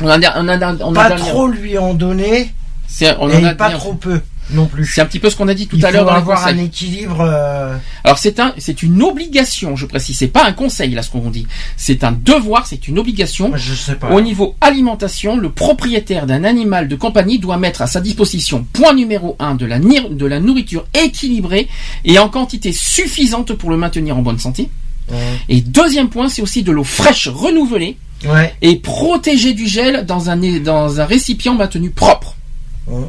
on 0.01 0.07
a, 0.09 0.17
on 0.39 0.47
a, 0.47 0.75
on 0.83 0.95
a 0.95 1.09
pas 1.09 1.11
trop 1.15 1.47
lui 1.47 1.77
en 1.77 1.93
donner 1.93 2.53
c'est- 2.87 3.15
on 3.19 3.29
et 3.29 3.37
en 3.37 3.43
a 3.49 3.53
pas 3.53 3.69
trop 3.71 3.93
peu. 3.93 4.19
Non 4.53 4.65
plus. 4.65 4.85
C'est 4.85 5.01
un 5.01 5.05
petit 5.05 5.19
peu 5.19 5.29
ce 5.29 5.35
qu'on 5.35 5.47
a 5.47 5.53
dit 5.53 5.67
tout 5.67 5.77
Il 5.77 5.85
à 5.85 5.91
l'heure 5.91 6.05
dans 6.05 6.11
les 6.13 6.17
avoir 6.17 6.41
conseils. 6.43 6.59
un 6.59 6.63
équilibre. 6.63 7.21
euh, 7.21 7.77
Alors 8.03 8.17
c'est 8.17 8.39
un, 8.39 8.53
c'est 8.57 8.83
une 8.83 9.01
obligation, 9.01 9.75
je 9.75 9.85
précise. 9.85 10.17
C'est 10.17 10.27
pas 10.27 10.45
un 10.45 10.53
conseil 10.53 10.91
là 10.93 11.01
ce 11.03 11.09
qu'on 11.09 11.29
dit. 11.29 11.47
C'est 11.77 12.03
un 12.03 12.11
devoir, 12.11 12.67
c'est 12.67 12.87
une 12.87 12.99
obligation. 12.99 13.51
Je 13.55 13.73
sais 13.73 13.95
pas. 13.95 14.09
Au 14.11 14.21
niveau 14.21 14.55
alimentation, 14.61 15.37
le 15.37 15.49
propriétaire 15.51 16.25
d'un 16.25 16.43
animal 16.43 16.87
de 16.87 16.95
compagnie 16.95 17.39
doit 17.39 17.57
mettre 17.57 17.81
à 17.81 17.87
sa 17.87 18.01
disposition, 18.01 18.65
point 18.73 18.93
numéro 18.93 19.35
un, 19.39 19.55
de 19.55 19.65
la, 19.65 19.79
de 19.79 20.25
la 20.25 20.39
nourriture 20.39 20.85
équilibrée 20.93 21.67
et 22.05 22.19
en 22.19 22.29
quantité 22.29 22.73
suffisante 22.73 23.53
pour 23.53 23.69
le 23.69 23.77
maintenir 23.77 24.17
en 24.17 24.21
bonne 24.21 24.39
santé. 24.39 24.69
Et 25.49 25.61
deuxième 25.61 26.09
point, 26.09 26.29
c'est 26.29 26.41
aussi 26.41 26.63
de 26.63 26.71
l'eau 26.71 26.83
fraîche 26.83 27.27
renouvelée 27.27 27.97
Ouais. 28.27 28.53
et 28.61 28.75
protégée 28.75 29.53
du 29.53 29.65
gel 29.67 30.05
dans 30.05 30.29
un, 30.29 30.37
dans 30.59 31.01
un 31.01 31.05
récipient 31.05 31.55
maintenu 31.55 31.89
propre. 31.89 32.35
Ouais. 32.85 33.07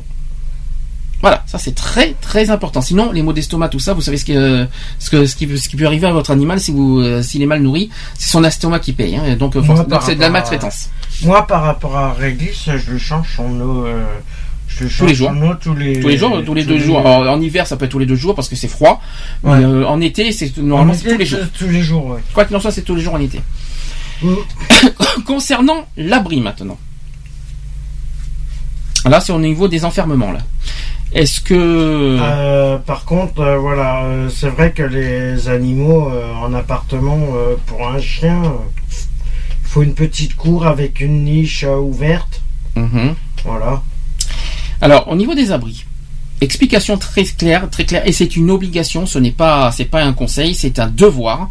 Voilà, 1.23 1.43
ça 1.47 1.57
c'est 1.59 1.75
très 1.75 2.15
très 2.21 2.51
important. 2.51 2.81
Sinon, 2.83 3.13
les 3.13 3.23
maux 3.23 3.33
d'estomac, 3.33 3.69
tout 3.69 3.79
ça, 3.79 3.95
vous 3.95 4.01
savez 4.01 4.17
ce, 4.17 4.25
que, 4.25 4.67
ce, 4.99 5.09
que, 5.09 5.25
ce, 5.25 5.37
qui, 5.37 5.47
peut- 5.47 5.57
ce 5.57 5.69
qui 5.69 5.77
peut 5.77 5.87
arriver 5.87 6.09
à 6.09 6.13
votre 6.13 6.33
animal 6.33 6.59
si 6.61 6.73
vous 6.73 6.99
euh, 7.01 7.23
s'il 7.23 7.41
est 7.43 7.47
mal 7.47 7.63
nourri, 7.63 7.91
c'est 8.19 8.29
son 8.31 8.43
estomac 8.43 8.81
qui 8.81 8.93
paye. 8.93 9.15
hein. 9.17 9.37
donc, 9.37 9.55
euh, 9.57 9.63
c'est 10.03 10.17
de 10.17 10.21
la 10.21 10.27
à- 10.27 10.31
maltraitance. 10.31 10.91
Moi, 11.23 11.47
par 11.47 11.63
rapport 11.63 11.97
à 11.97 12.13
Réglisse, 12.13 12.69
je 12.77 12.99
change 12.99 13.37
son 13.37 13.61
eau. 13.61 13.87
euh, 13.87 14.05
je 14.67 14.87
Tous 14.89 15.07
les 15.07 15.15
jours. 15.15 15.31
son 15.31 15.43
eau 15.43 15.55
tous 15.55 15.75
les 15.75 16.01
Tous 16.01 16.09
les 16.09 16.17
jours, 16.19 16.43
tous 16.45 16.55
les 16.55 16.65
deux 16.65 16.79
jours. 16.81 16.99
Alors, 17.07 17.31
en 17.33 17.41
hiver, 17.41 17.67
ça 17.69 17.77
peut 17.77 17.85
être 17.85 17.91
tous 17.93 17.99
les 18.01 18.07
deux 18.07 18.17
jours 18.17 18.35
parce 18.35 18.49
que 18.49 18.57
c'est 18.57 18.67
froid. 18.67 19.01
Ouais. 19.45 19.59
Mais, 19.59 19.65
euh, 19.65 19.87
en 19.87 20.01
été, 20.01 20.33
c'est 20.33 20.57
normalement 20.57 20.93
été, 20.95 21.13
tous 21.13 21.19
les 21.19 21.27
jours. 21.27 21.39
Tous 21.57 21.69
les 21.69 21.83
jours, 21.83 22.07
ouais. 22.07 22.21
Quoi 22.35 22.47
qu'il 22.47 22.57
en 22.57 22.61
soit, 22.61 22.73
c'est 22.73 22.83
tous 22.83 22.97
les 22.97 23.03
jours 23.03 23.15
en 23.15 23.21
été. 23.21 23.41
Mm. 24.23 24.35
Concernant 25.27 25.87
l'abri 25.97 26.41
maintenant. 26.41 26.79
Là, 29.05 29.21
c'est 29.21 29.33
au 29.33 29.39
niveau 29.41 29.69
des 29.69 29.85
enfermements 29.85 30.33
là. 30.33 30.41
Est-ce 31.15 31.41
que 31.41 32.19
Euh, 32.21 32.79
par 32.79 33.05
contre, 33.05 33.41
euh, 33.41 33.59
voilà, 33.59 34.05
euh, 34.05 34.29
c'est 34.31 34.49
vrai 34.49 34.73
que 34.73 34.83
les 34.83 35.49
animaux 35.49 36.09
euh, 36.09 36.33
en 36.35 36.55
appartement, 36.55 37.19
euh, 37.35 37.55
pour 37.67 37.87
un 37.87 38.01
chien, 38.01 38.41
il 38.91 39.69
faut 39.69 39.83
une 39.83 39.95
petite 39.95 40.37
cour 40.37 40.67
avec 40.67 41.01
une 41.01 41.25
niche 41.25 41.65
euh, 41.65 41.77
ouverte. 41.77 42.41
Mhm. 42.77 43.15
Voilà. 43.45 43.83
Alors, 44.81 45.09
au 45.09 45.15
niveau 45.17 45.35
des 45.35 45.53
abris, 45.53 45.85
explication 46.41 46.97
très 46.97 47.25
claire, 47.25 47.69
très 47.71 47.85
claire, 47.85 48.03
et 48.07 48.13
c'est 48.13 48.35
une 48.37 48.51
obligation, 48.51 49.05
ce 49.05 49.19
n'est 49.19 49.31
pas, 49.33 49.71
c'est 49.71 49.85
pas 49.85 50.03
un 50.03 50.15
conseil, 50.15 50.55
c'est 50.55 50.79
un 50.79 50.89
devoir. 50.89 51.49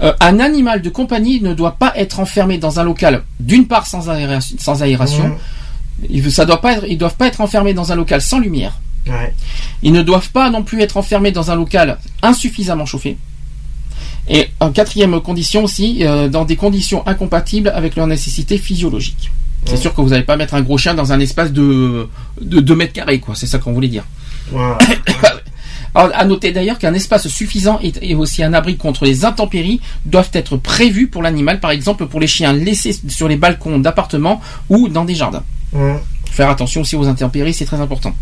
Euh, 0.00 0.12
un 0.20 0.38
animal 0.40 0.82
de 0.82 0.88
compagnie 0.90 1.40
ne 1.40 1.52
doit 1.52 1.76
pas 1.76 1.92
être 1.96 2.20
enfermé 2.20 2.58
dans 2.58 2.78
un 2.78 2.84
local, 2.84 3.24
d'une 3.40 3.66
part 3.66 3.86
sans 3.86 4.08
aération, 4.08 4.56
sans 4.58 4.82
aération. 4.82 5.24
Mhm. 5.28 5.36
Il- 6.10 6.30
ça 6.32 6.44
doit 6.44 6.60
pas 6.60 6.72
être, 6.74 6.84
ils 6.88 6.98
doivent 6.98 7.16
pas 7.16 7.26
être 7.26 7.40
enfermés 7.40 7.74
dans 7.74 7.92
un 7.92 7.96
local 7.96 8.20
sans 8.20 8.38
lumière. 8.38 8.78
Ouais. 9.06 9.34
Ils 9.82 9.92
ne 9.92 10.02
doivent 10.02 10.30
pas 10.30 10.50
non 10.50 10.62
plus 10.62 10.80
être 10.82 10.96
enfermés 10.96 11.30
dans 11.30 11.50
un 11.50 11.56
local 11.56 11.98
insuffisamment 12.22 12.86
chauffé. 12.86 13.16
Et 14.28 14.48
en 14.60 14.70
quatrième 14.72 15.20
condition 15.20 15.64
aussi, 15.64 15.98
euh, 16.02 16.28
dans 16.28 16.44
des 16.46 16.56
conditions 16.56 17.06
incompatibles 17.06 17.68
avec 17.74 17.94
leurs 17.96 18.06
nécessités 18.06 18.56
physiologiques. 18.58 19.30
C'est 19.66 19.72
Ouais. 19.72 19.76
sûr 19.78 19.94
que 19.94 20.00
vous 20.00 20.08
n'allez 20.10 20.24
pas 20.24 20.36
mettre 20.36 20.54
un 20.54 20.62
gros 20.62 20.78
chien 20.78 20.94
dans 20.94 21.12
un 21.12 21.20
espace 21.20 21.52
de, 21.52 22.08
de 22.40 22.60
2 22.60 22.74
mètres 22.74 22.92
carrés, 22.94 23.18
quoi. 23.20 23.34
C'est 23.34 23.46
ça 23.46 23.58
qu'on 23.58 23.72
voulait 23.72 23.88
dire. 23.88 24.04
Voilà. 24.50 24.78
Alors, 25.94 26.10
à 26.14 26.24
noter 26.24 26.50
d'ailleurs 26.52 26.78
qu'un 26.78 26.92
espace 26.92 27.28
suffisant 27.28 27.78
et 27.82 28.14
aussi 28.16 28.42
un 28.42 28.52
abri 28.52 28.76
contre 28.76 29.04
les 29.04 29.24
intempéries 29.24 29.80
doivent 30.06 30.30
être 30.32 30.56
prévus 30.56 31.06
pour 31.06 31.22
l'animal, 31.22 31.60
par 31.60 31.70
exemple 31.70 32.06
pour 32.06 32.18
les 32.18 32.26
chiens 32.26 32.52
laissés 32.52 32.98
sur 33.08 33.28
les 33.28 33.36
balcons 33.36 33.78
d'appartements 33.78 34.40
ou 34.68 34.88
dans 34.88 35.04
des 35.04 35.14
jardins. 35.14 35.44
Mhm. 35.74 35.98
Faire 36.30 36.48
attention 36.50 36.80
aussi 36.80 36.96
aux 36.96 37.06
intempéries, 37.06 37.52
c'est 37.54 37.64
très 37.64 37.80
important. 37.80 38.14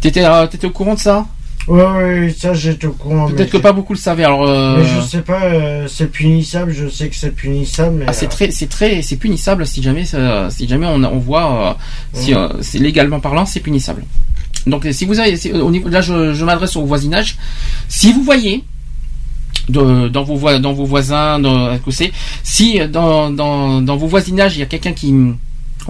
T'étais, 0.00 0.24
euh, 0.24 0.46
t'étais 0.46 0.66
au 0.66 0.70
courant 0.70 0.94
de 0.94 0.98
ça? 0.98 1.26
Ouais, 1.68 1.82
ouais, 1.84 2.34
ça 2.36 2.54
j'étais 2.54 2.86
au 2.86 2.92
courant. 2.92 3.28
Peut-être 3.28 3.50
que 3.50 3.58
pas 3.58 3.72
beaucoup 3.72 3.92
le 3.92 3.98
savaient. 3.98 4.24
Alors, 4.24 4.44
euh, 4.46 4.78
Mais 4.78 4.84
je 4.88 5.00
sais 5.06 5.20
pas, 5.20 5.42
euh, 5.44 5.86
c'est 5.88 6.10
punissable, 6.10 6.72
je 6.72 6.88
sais 6.88 7.08
que 7.08 7.14
c'est 7.16 7.30
punissable, 7.34 7.96
mais. 7.98 8.04
ah, 8.08 8.12
c'est 8.12 8.26
euh, 8.26 8.28
très, 8.30 8.50
c'est 8.50 8.66
très, 8.66 9.02
c'est 9.02 9.16
punissable 9.16 9.66
si 9.66 9.82
jamais, 9.82 10.04
si 10.04 10.68
jamais 10.68 10.86
on, 10.86 11.04
on 11.04 11.18
voit, 11.18 11.76
si, 12.14 12.34
euh, 12.34 12.48
c'est 12.62 12.78
légalement 12.78 13.20
parlant, 13.20 13.44
c'est 13.46 13.60
punissable. 13.60 14.04
Donc, 14.66 14.86
si 14.92 15.04
vous 15.04 15.18
avez, 15.20 15.38
au 15.60 15.70
niveau, 15.70 15.88
là, 15.88 16.00
je, 16.00 16.34
je 16.34 16.44
m'adresse 16.44 16.76
au 16.76 16.84
voisinage. 16.84 17.36
Si 17.88 18.12
vous 18.12 18.22
voyez 18.22 18.64
de- 19.68 20.08
dans 20.08 20.24
vos 20.24 20.58
dans 20.58 20.72
vos 20.72 20.84
voisins, 20.86 21.38
dans, 21.38 21.78
si 22.42 22.78
dans, 22.88 23.30
dans, 23.30 23.80
dans 23.82 23.96
vos 23.96 24.06
voisinages 24.06 24.56
il 24.56 24.60
y 24.60 24.62
a 24.62 24.66
quelqu'un 24.66 24.92
qui, 24.92 25.14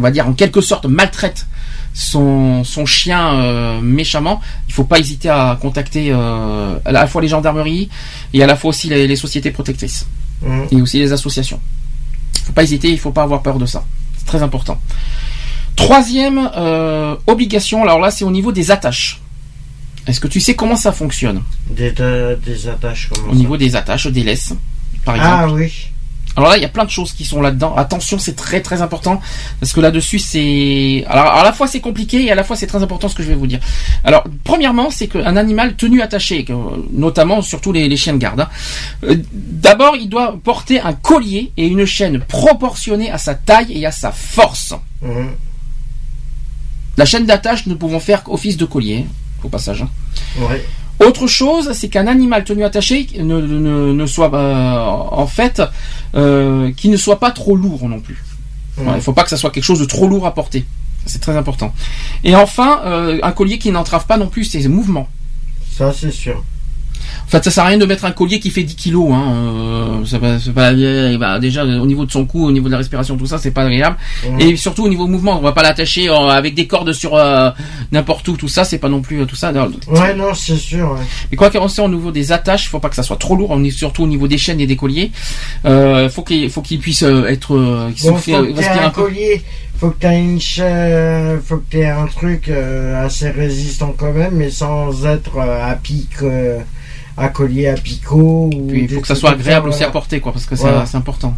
on 0.00 0.02
va 0.02 0.10
dire 0.10 0.26
en 0.26 0.32
quelque 0.32 0.62
sorte 0.62 0.86
maltraite 0.86 1.46
son, 1.92 2.64
son 2.64 2.86
chien 2.86 3.34
euh, 3.34 3.80
méchamment, 3.82 4.40
il 4.66 4.72
faut 4.72 4.84
pas 4.84 4.98
hésiter 4.98 5.28
à 5.28 5.58
contacter 5.60 6.10
euh, 6.10 6.78
à 6.86 6.92
la 6.92 7.06
fois 7.06 7.20
les 7.20 7.28
gendarmeries 7.28 7.90
et 8.32 8.42
à 8.42 8.46
la 8.46 8.56
fois 8.56 8.70
aussi 8.70 8.88
les, 8.88 9.06
les 9.06 9.16
sociétés 9.16 9.50
protectrices 9.50 10.06
mhm. 10.42 10.68
et 10.70 10.80
aussi 10.80 10.98
les 10.98 11.12
associations. 11.12 11.60
Il 12.34 12.40
faut 12.46 12.52
pas 12.52 12.62
hésiter, 12.62 12.88
il 12.88 12.98
faut 12.98 13.12
pas 13.12 13.24
avoir 13.24 13.42
peur 13.42 13.58
de 13.58 13.66
ça. 13.66 13.84
C'est 14.16 14.24
très 14.24 14.42
important. 14.42 14.80
Troisième 15.76 16.50
euh, 16.56 17.16
obligation, 17.26 17.82
alors 17.82 17.98
là 17.98 18.10
c'est 18.10 18.24
au 18.24 18.30
niveau 18.30 18.52
des 18.52 18.70
attaches. 18.70 19.20
Est-ce 20.06 20.20
que 20.20 20.28
tu 20.28 20.40
sais 20.40 20.54
comment 20.54 20.76
ça 20.76 20.92
fonctionne? 20.92 21.42
Des, 21.68 21.92
attaches 22.68 23.10
Au 23.28 23.34
niveau 23.34 23.58
des 23.58 23.76
attaches, 23.76 24.06
des 24.06 24.22
laisses, 24.22 24.54
par 25.04 25.16
exemple. 25.16 25.36
Ah 25.38 25.52
oui. 25.52 25.89
Alors 26.36 26.48
là, 26.50 26.56
il 26.56 26.62
y 26.62 26.64
a 26.64 26.68
plein 26.68 26.84
de 26.84 26.90
choses 26.90 27.12
qui 27.12 27.24
sont 27.24 27.40
là-dedans. 27.42 27.74
Attention, 27.76 28.18
c'est 28.18 28.36
très 28.36 28.60
très 28.60 28.82
important 28.82 29.20
parce 29.58 29.72
que 29.72 29.80
là-dessus, 29.80 30.18
c'est 30.20 31.04
alors 31.08 31.26
à 31.26 31.42
la 31.42 31.52
fois 31.52 31.66
c'est 31.66 31.80
compliqué 31.80 32.24
et 32.24 32.30
à 32.30 32.34
la 32.34 32.44
fois 32.44 32.56
c'est 32.56 32.68
très 32.68 32.82
important 32.82 33.08
ce 33.08 33.14
que 33.16 33.22
je 33.22 33.28
vais 33.28 33.34
vous 33.34 33.48
dire. 33.48 33.58
Alors, 34.04 34.24
premièrement, 34.44 34.90
c'est 34.90 35.08
qu'un 35.08 35.36
animal 35.36 35.74
tenu 35.74 36.00
attaché, 36.02 36.46
notamment 36.92 37.42
surtout 37.42 37.72
les, 37.72 37.88
les 37.88 37.96
chiens 37.96 38.12
de 38.14 38.18
garde, 38.18 38.40
hein, 38.42 38.48
euh, 39.04 39.16
d'abord, 39.32 39.96
il 39.96 40.08
doit 40.08 40.38
porter 40.42 40.80
un 40.80 40.92
collier 40.92 41.52
et 41.56 41.66
une 41.66 41.84
chaîne 41.84 42.20
proportionnée 42.20 43.10
à 43.10 43.18
sa 43.18 43.34
taille 43.34 43.72
et 43.72 43.84
à 43.84 43.90
sa 43.92 44.12
force. 44.12 44.72
Mhm. 45.02 45.30
La 46.96 47.04
chaîne 47.06 47.26
d'attache 47.26 47.66
ne 47.66 47.74
pouvant 47.74 48.00
faire 48.00 48.22
qu'office 48.22 48.56
de 48.56 48.64
collier, 48.66 49.06
au 49.42 49.48
passage. 49.48 49.82
hein. 49.82 49.88
Ouais. 50.38 50.64
Autre 51.00 51.26
chose, 51.26 51.72
c'est 51.72 51.88
qu'un 51.88 52.06
animal 52.06 52.44
tenu 52.44 52.62
attaché 52.62 53.06
ne, 53.18 53.40
ne, 53.40 53.92
ne 53.92 54.06
soit 54.06 54.32
euh, 54.34 54.76
en 54.76 55.26
fait 55.26 55.62
euh, 56.14 56.70
qui 56.76 56.90
ne 56.90 56.96
soit 56.98 57.18
pas 57.18 57.30
trop 57.30 57.56
lourd 57.56 57.88
non 57.88 58.00
plus. 58.00 58.22
Voilà, 58.76 58.98
il 58.98 59.02
faut 59.02 59.14
pas 59.14 59.24
que 59.24 59.30
ça 59.30 59.36
soit 59.36 59.50
quelque 59.50 59.64
chose 59.64 59.80
de 59.80 59.86
trop 59.86 60.06
lourd 60.06 60.26
à 60.26 60.34
porter. 60.34 60.64
C'est 61.06 61.20
très 61.20 61.36
important. 61.36 61.72
Et 62.22 62.36
enfin, 62.36 62.82
euh, 62.84 63.18
un 63.22 63.32
collier 63.32 63.58
qui 63.58 63.70
n'entrave 63.72 64.06
pas 64.06 64.18
non 64.18 64.28
plus 64.28 64.44
ses 64.44 64.68
mouvements. 64.68 65.08
Ça 65.76 65.92
c'est 65.92 66.10
sûr. 66.10 66.44
En 67.26 67.30
fait, 67.30 67.44
ça 67.44 67.50
sert 67.50 67.64
à 67.64 67.68
rien 67.68 67.78
de 67.78 67.86
mettre 67.86 68.04
un 68.04 68.10
collier 68.10 68.40
qui 68.40 68.50
fait 68.50 68.62
10 68.62 68.74
kilos. 68.76 69.10
Hein. 69.12 69.22
euh, 69.34 70.04
c'est 70.04 70.18
pas- 70.54 70.70
euh, 70.72 71.18
bah, 71.18 71.38
déjà 71.38 71.64
au 71.64 71.86
niveau 71.86 72.04
de 72.04 72.10
son 72.10 72.24
cou, 72.26 72.46
au 72.46 72.52
niveau 72.52 72.66
de 72.66 72.72
la 72.72 72.78
respiration, 72.78 73.16
tout 73.16 73.26
ça, 73.26 73.38
c'est 73.38 73.50
pas 73.52 73.62
agréable. 73.62 73.96
Et 74.38 74.56
surtout 74.56 74.84
au 74.84 74.88
niveau 74.88 75.06
mouvement, 75.06 75.38
on 75.38 75.42
va 75.42 75.52
pas 75.52 75.62
l'attacher 75.62 76.08
euh, 76.08 76.28
avec 76.28 76.54
des 76.54 76.66
cordes 76.66 76.92
sur 76.92 77.14
euh, 77.16 77.50
n'importe 77.92 78.26
où, 78.28 78.36
tout 78.36 78.48
ça, 78.48 78.64
c'est 78.64 78.78
pas 78.78 78.88
non 78.88 79.00
plus 79.00 79.20
euh, 79.20 79.24
tout 79.26 79.36
ça. 79.36 79.48
Alors, 79.48 79.68
Ouais, 79.88 80.14
non, 80.14 80.34
c'est 80.34 80.56
sûr. 80.56 80.92
ouais. 80.92 81.00
mais 81.30 81.36
quoi 81.36 81.50
qu'il 81.50 81.60
en 81.60 81.68
soit, 81.68 81.84
au 81.84 81.88
niveau 81.88 82.10
des 82.10 82.32
attaches, 82.32 82.64
il 82.64 82.68
faut 82.68 82.80
pas 82.80 82.88
que 82.88 82.96
ça 82.96 83.02
soit 83.02 83.16
trop 83.16 83.36
lourd. 83.36 83.50
On 83.50 83.62
est 83.64 83.70
surtout 83.70 84.02
au 84.04 84.06
niveau 84.08 84.26
des 84.28 84.38
chaînes 84.38 84.60
et 84.60 84.66
des 84.66 84.76
colliers. 84.76 85.10
Euh, 85.66 86.08
faut 86.08 86.22
qu'il 86.22 86.50
faut 86.50 86.62
qu'il 86.62 86.78
puisse 86.80 87.02
être 87.02 87.54
euh, 87.56 87.90
qu'il 87.94 88.10
Bon, 88.10 88.16
faut 88.16 88.30
que 88.32 88.80
un 88.80 88.86
un 88.86 88.90
collier, 88.90 89.42
faut 89.78 89.90
que 89.90 89.98
t'aies 90.00 90.18
une 90.20 90.40
chaîne, 90.40 91.40
faut 91.44 91.56
que 91.58 91.70
t'aies 91.70 91.86
un 91.88 92.06
truc 92.06 92.48
euh, 92.48 93.04
assez 93.06 93.30
résistant 93.30 93.94
quand 93.96 94.12
même, 94.12 94.34
mais 94.34 94.50
sans 94.50 95.04
être 95.06 95.38
à 95.38 95.74
pic, 95.76 96.08
euh, 96.22 96.58
à 97.16 97.28
collier 97.28 97.68
à 97.68 97.74
picot. 97.74 98.50
Ou 98.54 98.66
Puis 98.68 98.82
il 98.84 98.88
faut 98.88 99.00
que 99.00 99.06
ça 99.06 99.14
soit 99.14 99.30
agréable 99.32 99.68
aussi 99.68 99.84
à 99.84 99.90
porter, 99.90 100.20
quoi, 100.20 100.32
parce 100.32 100.46
que 100.46 100.56
c'est 100.56 100.62
Voilà. 100.62 100.86
c'est 100.86 100.96
important. 100.96 101.36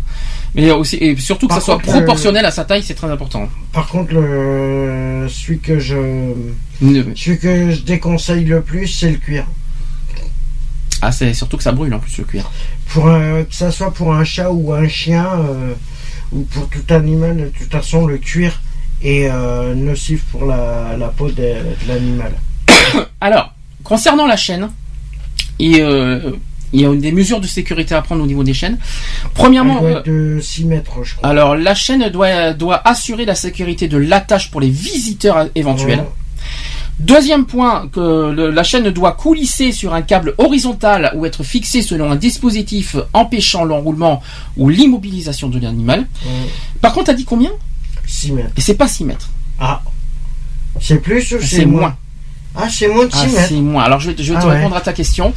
Mais 0.54 0.70
aussi 0.70 0.96
et 0.96 1.16
surtout 1.16 1.46
que 1.46 1.52
Par 1.54 1.60
ça 1.60 1.64
soit 1.64 1.74
contre, 1.76 1.88
euh, 1.88 1.92
proportionnel 1.92 2.44
à 2.44 2.50
sa 2.50 2.64
taille, 2.64 2.82
c'est 2.82 2.94
très 2.94 3.10
important. 3.10 3.48
Par 3.72 3.88
contre, 3.88 4.12
le, 4.12 5.26
celui 5.30 5.58
que 5.60 5.78
je, 5.78 5.96
Ne- 6.82 7.14
celui 7.14 7.38
que 7.38 7.70
je 7.70 7.80
déconseille 7.82 8.44
le 8.44 8.60
plus, 8.60 8.86
c'est 8.86 9.10
le 9.10 9.16
cuir. 9.16 9.46
Ah, 11.00 11.10
c'est 11.10 11.34
surtout 11.34 11.56
que 11.56 11.62
ça 11.62 11.72
brûle 11.72 11.92
en 11.94 11.98
plus 11.98 12.16
le 12.18 12.24
cuir. 12.24 12.50
Pour 12.90 13.08
un, 13.08 13.42
que 13.44 13.54
ça 13.54 13.70
soit 13.72 13.92
pour 13.92 14.14
un 14.14 14.24
chat 14.24 14.50
ou 14.50 14.72
un 14.72 14.86
chien, 14.88 15.26
euh, 15.26 15.72
ou 16.30 16.42
pour 16.42 16.68
tout 16.68 16.84
animal, 16.94 17.36
de 17.36 17.48
toute 17.48 17.72
façon, 17.72 18.06
le 18.06 18.18
cuir 18.18 18.60
est 19.02 19.28
euh, 19.28 19.74
nocif 19.74 20.22
pour 20.30 20.44
la, 20.44 20.96
la 20.96 21.08
peau 21.08 21.28
de, 21.28 21.34
de 21.34 21.88
l'animal. 21.88 22.32
Alors, 23.20 23.52
concernant 23.82 24.26
la 24.26 24.36
chaîne, 24.36 24.70
et, 25.62 25.80
euh, 25.80 26.32
il 26.74 26.80
y 26.80 26.86
a 26.86 26.94
des 26.94 27.12
mesures 27.12 27.40
de 27.40 27.46
sécurité 27.46 27.94
à 27.94 28.00
prendre 28.02 28.22
au 28.22 28.26
niveau 28.26 28.42
des 28.44 28.54
chaînes. 28.54 28.78
Elle 29.24 29.30
Premièrement, 29.34 29.80
doit 29.80 29.90
euh, 29.90 29.98
être 30.00 30.06
de 30.06 30.40
6 30.40 30.64
mètres, 30.64 30.92
je 31.04 31.14
crois. 31.16 31.28
alors 31.28 31.54
la 31.54 31.74
chaîne 31.74 32.08
doit, 32.08 32.52
doit 32.54 32.80
assurer 32.88 33.24
la 33.26 33.34
sécurité 33.34 33.88
de 33.88 33.98
l'attache 33.98 34.50
pour 34.50 34.60
les 34.60 34.70
visiteurs 34.70 35.48
éventuels. 35.54 36.00
Ouais. 36.00 36.08
Deuxième 36.98 37.46
point, 37.46 37.88
que 37.92 38.30
le- 38.30 38.50
la 38.50 38.62
chaîne 38.62 38.88
doit 38.90 39.12
coulisser 39.12 39.72
sur 39.72 39.92
un 39.92 40.02
câble 40.02 40.34
horizontal 40.38 41.10
ou 41.16 41.26
être 41.26 41.42
fixée 41.42 41.82
selon 41.82 42.10
un 42.10 42.16
dispositif 42.16 42.96
empêchant 43.12 43.64
l'enroulement 43.64 44.22
ou 44.56 44.68
l'immobilisation 44.68 45.48
de 45.48 45.58
l'animal. 45.58 46.00
Ouais. 46.24 46.32
Par 46.80 46.92
contre, 46.92 47.06
t'as 47.06 47.14
dit 47.14 47.24
combien? 47.24 47.50
6 48.06 48.32
mètres. 48.32 48.50
Et 48.56 48.60
c'est 48.60 48.74
pas 48.76 48.88
6 48.88 49.04
mètres, 49.04 49.28
Ah. 49.58 49.82
C'est 50.80 50.98
plus 51.02 51.32
ou 51.34 51.40
c'est 51.40 51.56
c'est 51.56 51.66
moins? 51.66 51.80
moins 51.80 51.96
Ah, 52.54 52.68
c'est 52.70 52.88
moins 52.88 53.06
de 53.06 53.12
6 53.12 53.34
Ah, 53.38 53.42
c'est 53.48 53.54
moins. 53.54 53.82
Alors 53.84 54.00
je 54.00 54.08
vais, 54.10 54.14
te- 54.16 54.22
je 54.22 54.32
vais 54.34 54.38
te 54.38 54.44
Ah 54.44 54.48
ouais. 54.48 54.56
répondre 54.56 54.76
à 54.76 54.80
ta 54.80 54.92
question. 54.92 55.32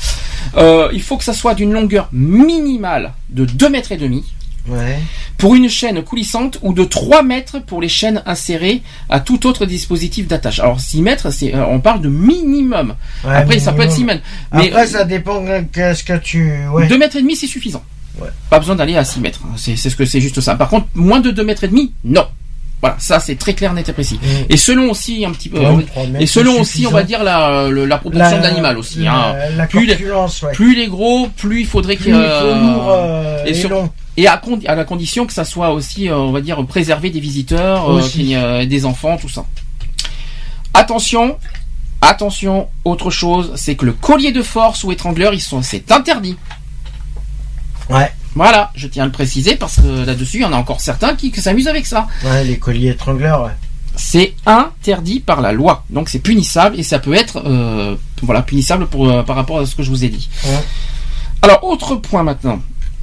Euh, 0.58 0.90
il 0.94 1.02
faut 1.02 1.18
que 1.18 1.24
ça 1.24 1.34
soit 1.34 1.54
d'une 1.54 1.72
longueur 1.72 2.10
minimale 2.12 3.14
de 3.30 3.46
2 3.46 3.70
mètres 3.70 3.92
et 3.92 3.98
demi 3.98 4.24
Ouais. 4.68 4.98
pour 5.38 5.54
une 5.54 5.70
chaîne 5.70 6.02
coulissante 6.04 6.58
ou 6.64 6.74
de 6.74 6.84
3 6.84 7.22
mètres 7.22 7.60
pour 7.60 7.82
les 7.82 7.88
chaînes 7.90 8.24
insérées 8.26 8.82
à 9.10 9.20
tout 9.20 9.46
autre 9.46 9.66
dispositif 9.68 10.28
d'attache. 10.28 10.60
Alors 10.60 10.80
6 10.80 11.02
mètres, 11.04 11.30
c'est, 11.32 11.54
euh, 11.54 11.64
on 11.68 11.80
parle 11.80 12.02
de 12.02 12.10
minimum. 12.10 12.96
Ouais, 13.24 13.36
Après, 13.36 13.60
ça 13.60 13.74
peut 13.74 13.84
être 13.84 13.90
minimum. 13.92 14.16
6 14.16 14.16
mètres. 14.16 14.24
Mais 14.54 14.70
Après, 14.72 14.88
ça 14.88 15.04
dépend 15.04 15.42
de 15.42 15.64
qu'est-ce 15.72 16.04
que 16.04 16.18
tu. 16.18 16.52
Ouais. 16.74 16.88
2 16.88 16.98
mètres 16.98 17.16
et 17.16 17.22
demi, 17.22 17.36
c'est 17.36 17.46
suffisant. 17.48 17.84
Ouais. 18.20 18.30
Pas 18.50 18.58
besoin 18.60 18.76
d'aller 18.76 18.96
à 18.98 19.04
6 19.06 19.20
mètres. 19.20 19.42
C'est, 19.56 19.76
c'est 19.76 19.90
ce 19.92 19.96
que 19.96 20.06
c'est 20.06 20.22
juste 20.22 20.42
ça. 20.42 20.56
Par 20.56 20.70
contre, 20.70 20.88
moins 20.96 21.20
de 21.20 21.30
2 21.32 21.44
mètres 21.44 21.64
et 21.66 21.68
demi, 21.68 21.92
non. 22.04 22.26
Voilà, 22.82 22.98
ça 23.00 23.20
c'est 23.20 23.36
très 23.36 23.54
clair, 23.56 23.74
net 23.74 23.90
et 23.90 23.94
précis. 23.94 24.20
Mm. 24.22 24.28
Et 24.50 24.58
selon 24.58 24.92
aussi 24.92 25.26
un 25.26 25.32
petit 25.32 25.50
peu, 25.50 25.60
Ouais, 25.60 25.86
euh, 25.98 26.20
et 26.20 26.28
selon 26.28 26.60
aussi, 26.60 26.86
on 26.86 26.92
va 26.92 27.04
dire 27.04 27.24
la, 27.24 27.68
la 27.72 27.98
proportion 27.98 28.40
l'animal 28.42 28.78
aussi. 28.78 29.00
la- 29.00 29.14
hein. 29.14 29.36
la 29.58 29.66
plus, 29.66 29.86
les, 29.88 29.96
ouais. 29.96 30.52
plus 30.54 30.74
il 30.74 30.80
est 30.82 30.88
gros, 30.88 31.28
plus 31.36 31.62
il 31.62 31.66
faudrait 31.66 31.96
qu'il 31.98 32.12
lourd, 32.14 32.90
euh, 32.92 33.44
et, 33.46 33.52
et 33.52 33.54
sur- 33.56 33.70
long. 33.70 33.90
et 34.18 34.28
à, 34.28 34.40
la 34.76 34.84
condition 34.84 35.26
que 35.26 35.34
ça 35.34 35.46
soit 35.46 35.72
aussi, 35.72 36.10
euh, 36.10 36.18
on 36.18 36.32
va 36.32 36.42
dire, 36.42 36.64
préservé 36.68 37.10
des 37.10 37.20
visiteurs, 37.22 37.90
euh, 37.92 38.02
euh, 38.20 38.66
des 38.66 38.86
enfants, 38.86 39.18
tout 39.18 39.30
ça. 39.30 39.46
Attention, 40.74 41.38
attention, 42.02 42.68
autre 42.84 43.10
chose, 43.10 43.54
c'est 43.56 43.76
que 43.76 43.86
le 43.86 43.94
collier 43.94 44.32
de 44.32 44.44
force 44.44 44.84
ou 44.84 44.92
étrangleur, 44.92 45.34
ils 45.34 45.42
sont, 45.42 45.62
c'est 45.64 45.92
interdit. 45.92 46.38
Ouais. 47.90 48.12
Voilà, 48.36 48.72
je 48.76 48.88
tiens 48.88 49.04
à 49.04 49.06
le 49.06 49.12
préciser 49.14 49.56
parce 49.56 49.78
que 49.78 50.06
là-dessus, 50.06 50.38
il 50.38 50.42
y 50.42 50.46
en 50.46 50.52
a 50.54 50.58
encore 50.58 50.82
certains 50.82 51.16
qui, 51.16 51.32
qui 51.32 51.42
s'amusent 51.42 51.70
avec 51.70 51.86
ça. 51.86 52.08
Ouais, 52.24 52.44
les 52.44 52.58
colliers 52.60 52.90
étrangleurs, 52.90 53.44
ouais. 53.46 53.52
C'est 53.96 54.34
interdit 54.46 55.22
par 55.22 55.40
la 55.40 55.54
loi, 55.54 55.86
donc 55.90 56.10
c'est 56.10 56.20
punissable 56.20 56.78
et 56.78 56.84
ça 56.84 57.00
peut 57.00 57.14
être, 57.14 57.42
euh, 57.46 57.96
voilà, 58.22 58.42
punissable 58.42 58.88
pour, 58.88 59.10
euh, 59.10 59.24
par 59.24 59.38
rapport 59.38 59.60
à 59.60 59.66
ce 59.66 59.74
que 59.74 59.84
je 59.84 59.90
vous 59.90 60.04
ai 60.04 60.10
dit. 60.10 60.28
Ouais. 60.46 60.64
Alors, 61.44 61.64
autre 61.64 61.96
point 61.96 62.24
maintenant, 62.24 62.60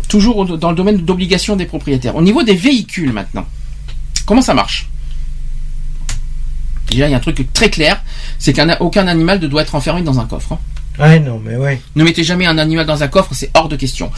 toujours 0.07 0.59
dans 0.59 0.69
le 0.69 0.77
domaine 0.77 0.99
d'obligation 0.99 1.57
des 1.57 1.65
propriétaires. 1.65 2.15
Au 2.15 2.21
niveau 2.21 2.43
des 2.43 2.55
véhicules 2.55 3.13
maintenant, 3.13 3.47
comment 4.27 4.43
ça 4.43 4.53
marche? 4.53 4.91
Déjà, 6.91 7.09
il 7.09 7.11
y 7.11 7.15
a 7.15 7.17
un 7.17 7.21
truc 7.21 7.51
très 7.55 7.71
clair, 7.71 8.03
c'est 8.39 8.53
qu'aucun 8.53 9.09
animal 9.09 9.41
ne 9.41 9.47
doit 9.47 9.63
être 9.63 9.75
enfermé 9.75 10.03
dans 10.03 10.21
un 10.21 10.27
coffre. 10.27 10.53
hein. 10.53 10.59
Ouais, 10.98 11.19
non, 11.20 11.40
mais 11.44 11.56
ouais. 11.56 11.81
Ne 11.97 12.05
mettez 12.05 12.23
jamais 12.23 12.47
un 12.47 12.59
animal 12.59 12.85
dans 12.86 13.02
un 13.02 13.09
coffre, 13.09 13.31
c'est 13.35 13.51
hors 13.55 13.69
de 13.69 13.77
question. 13.77 14.10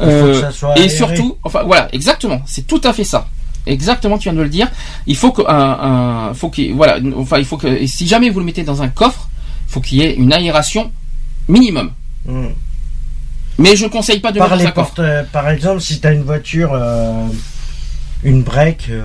Il 0.00 0.04
faut 0.10 0.26
que 0.26 0.40
ça 0.40 0.50
soit 0.50 0.76
et 0.76 0.80
aéré. 0.82 0.88
surtout, 0.90 1.38
enfin 1.44 1.62
voilà, 1.64 1.88
exactement, 1.94 2.42
c'est 2.46 2.66
tout 2.66 2.80
à 2.84 2.92
fait 2.92 3.04
ça. 3.04 3.28
Exactement, 3.66 4.18
tu 4.18 4.24
viens 4.28 4.38
de 4.38 4.42
le 4.42 4.48
dire. 4.48 4.68
Il 5.06 5.16
faut 5.16 5.32
que, 5.32 5.42
un, 5.48 6.28
un- 6.30 6.34
faut 6.34 6.48
qu'il, 6.50 6.74
voilà, 6.74 6.98
enfin, 7.16 7.38
il 7.38 7.44
faut 7.44 7.56
que, 7.58 7.86
si 7.86 8.06
jamais 8.06 8.30
vous 8.30 8.38
le 8.40 8.46
mettez 8.46 8.62
dans 8.64 8.82
un 8.82 8.88
coffre, 8.88 9.28
il 9.68 9.72
faut 9.72 9.80
qu'il 9.80 9.98
y 9.98 10.02
ait 10.02 10.14
une 10.14 10.32
aération 10.32 10.90
minimum. 11.48 11.90
Mm. 12.26 12.46
Mais 13.58 13.76
je 13.76 13.86
conseille 13.86 14.20
pas 14.20 14.32
de 14.32 14.38
Par, 14.38 14.48
mettre 14.48 14.56
dans 14.58 14.62
les 14.64 14.68
un 14.68 14.72
coffre. 14.72 14.88
portes, 14.94 14.98
euh, 15.00 15.22
par 15.32 15.48
exemple, 15.50 15.80
si 15.82 16.00
t'as 16.00 16.12
une 16.14 16.22
voiture, 16.22 16.70
euh, 16.74 17.26
une 18.22 18.42
break. 18.42 18.88
euh, 18.90 19.02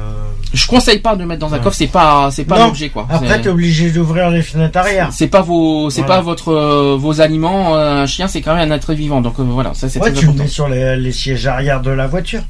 Je 0.53 0.67
conseille 0.67 0.99
pas 0.99 1.15
de 1.15 1.21
le 1.21 1.27
mettre 1.27 1.39
dans 1.39 1.53
un 1.53 1.59
coffre, 1.59 1.75
c'est 1.77 1.87
pas, 1.87 2.29
c'est 2.31 2.43
pas 2.45 2.59
l'objet 2.59 2.89
quoi. 2.89 3.07
Après, 3.09 3.41
t'es 3.41 3.49
obligé 3.49 3.89
d'ouvrir 3.91 4.29
les 4.29 4.41
fenêtres 4.41 4.77
arrière. 4.77 5.09
c'est 5.11 5.27
pas 5.27 5.41
vos, 5.41 5.89
c'est 5.89 6.01
Voilà. 6.01 6.15
pas 6.17 6.21
votre, 6.21 6.49
euh, 6.49 6.95
vos 6.99 7.21
aliments. 7.21 7.75
euh, 7.77 8.03
Un 8.03 8.07
chien, 8.07 8.27
c'est 8.27 8.41
quand 8.41 8.55
même 8.55 8.71
un 8.71 8.75
être 8.75 8.93
vivant, 8.93 9.21
donc 9.21 9.39
voilà, 9.39 9.73
ça 9.73 9.87
c'est 9.89 9.99
Ouais, 10.01 10.11
très 10.11 10.19
tu 10.19 10.25
le 10.27 10.33
mets 10.33 10.47
sur 10.47 10.67
les, 10.67 10.97
les 10.97 11.11
sièges 11.11 11.47
arrière 11.47 11.81
de 11.81 11.91
la 11.91 12.07
voiture. 12.07 12.41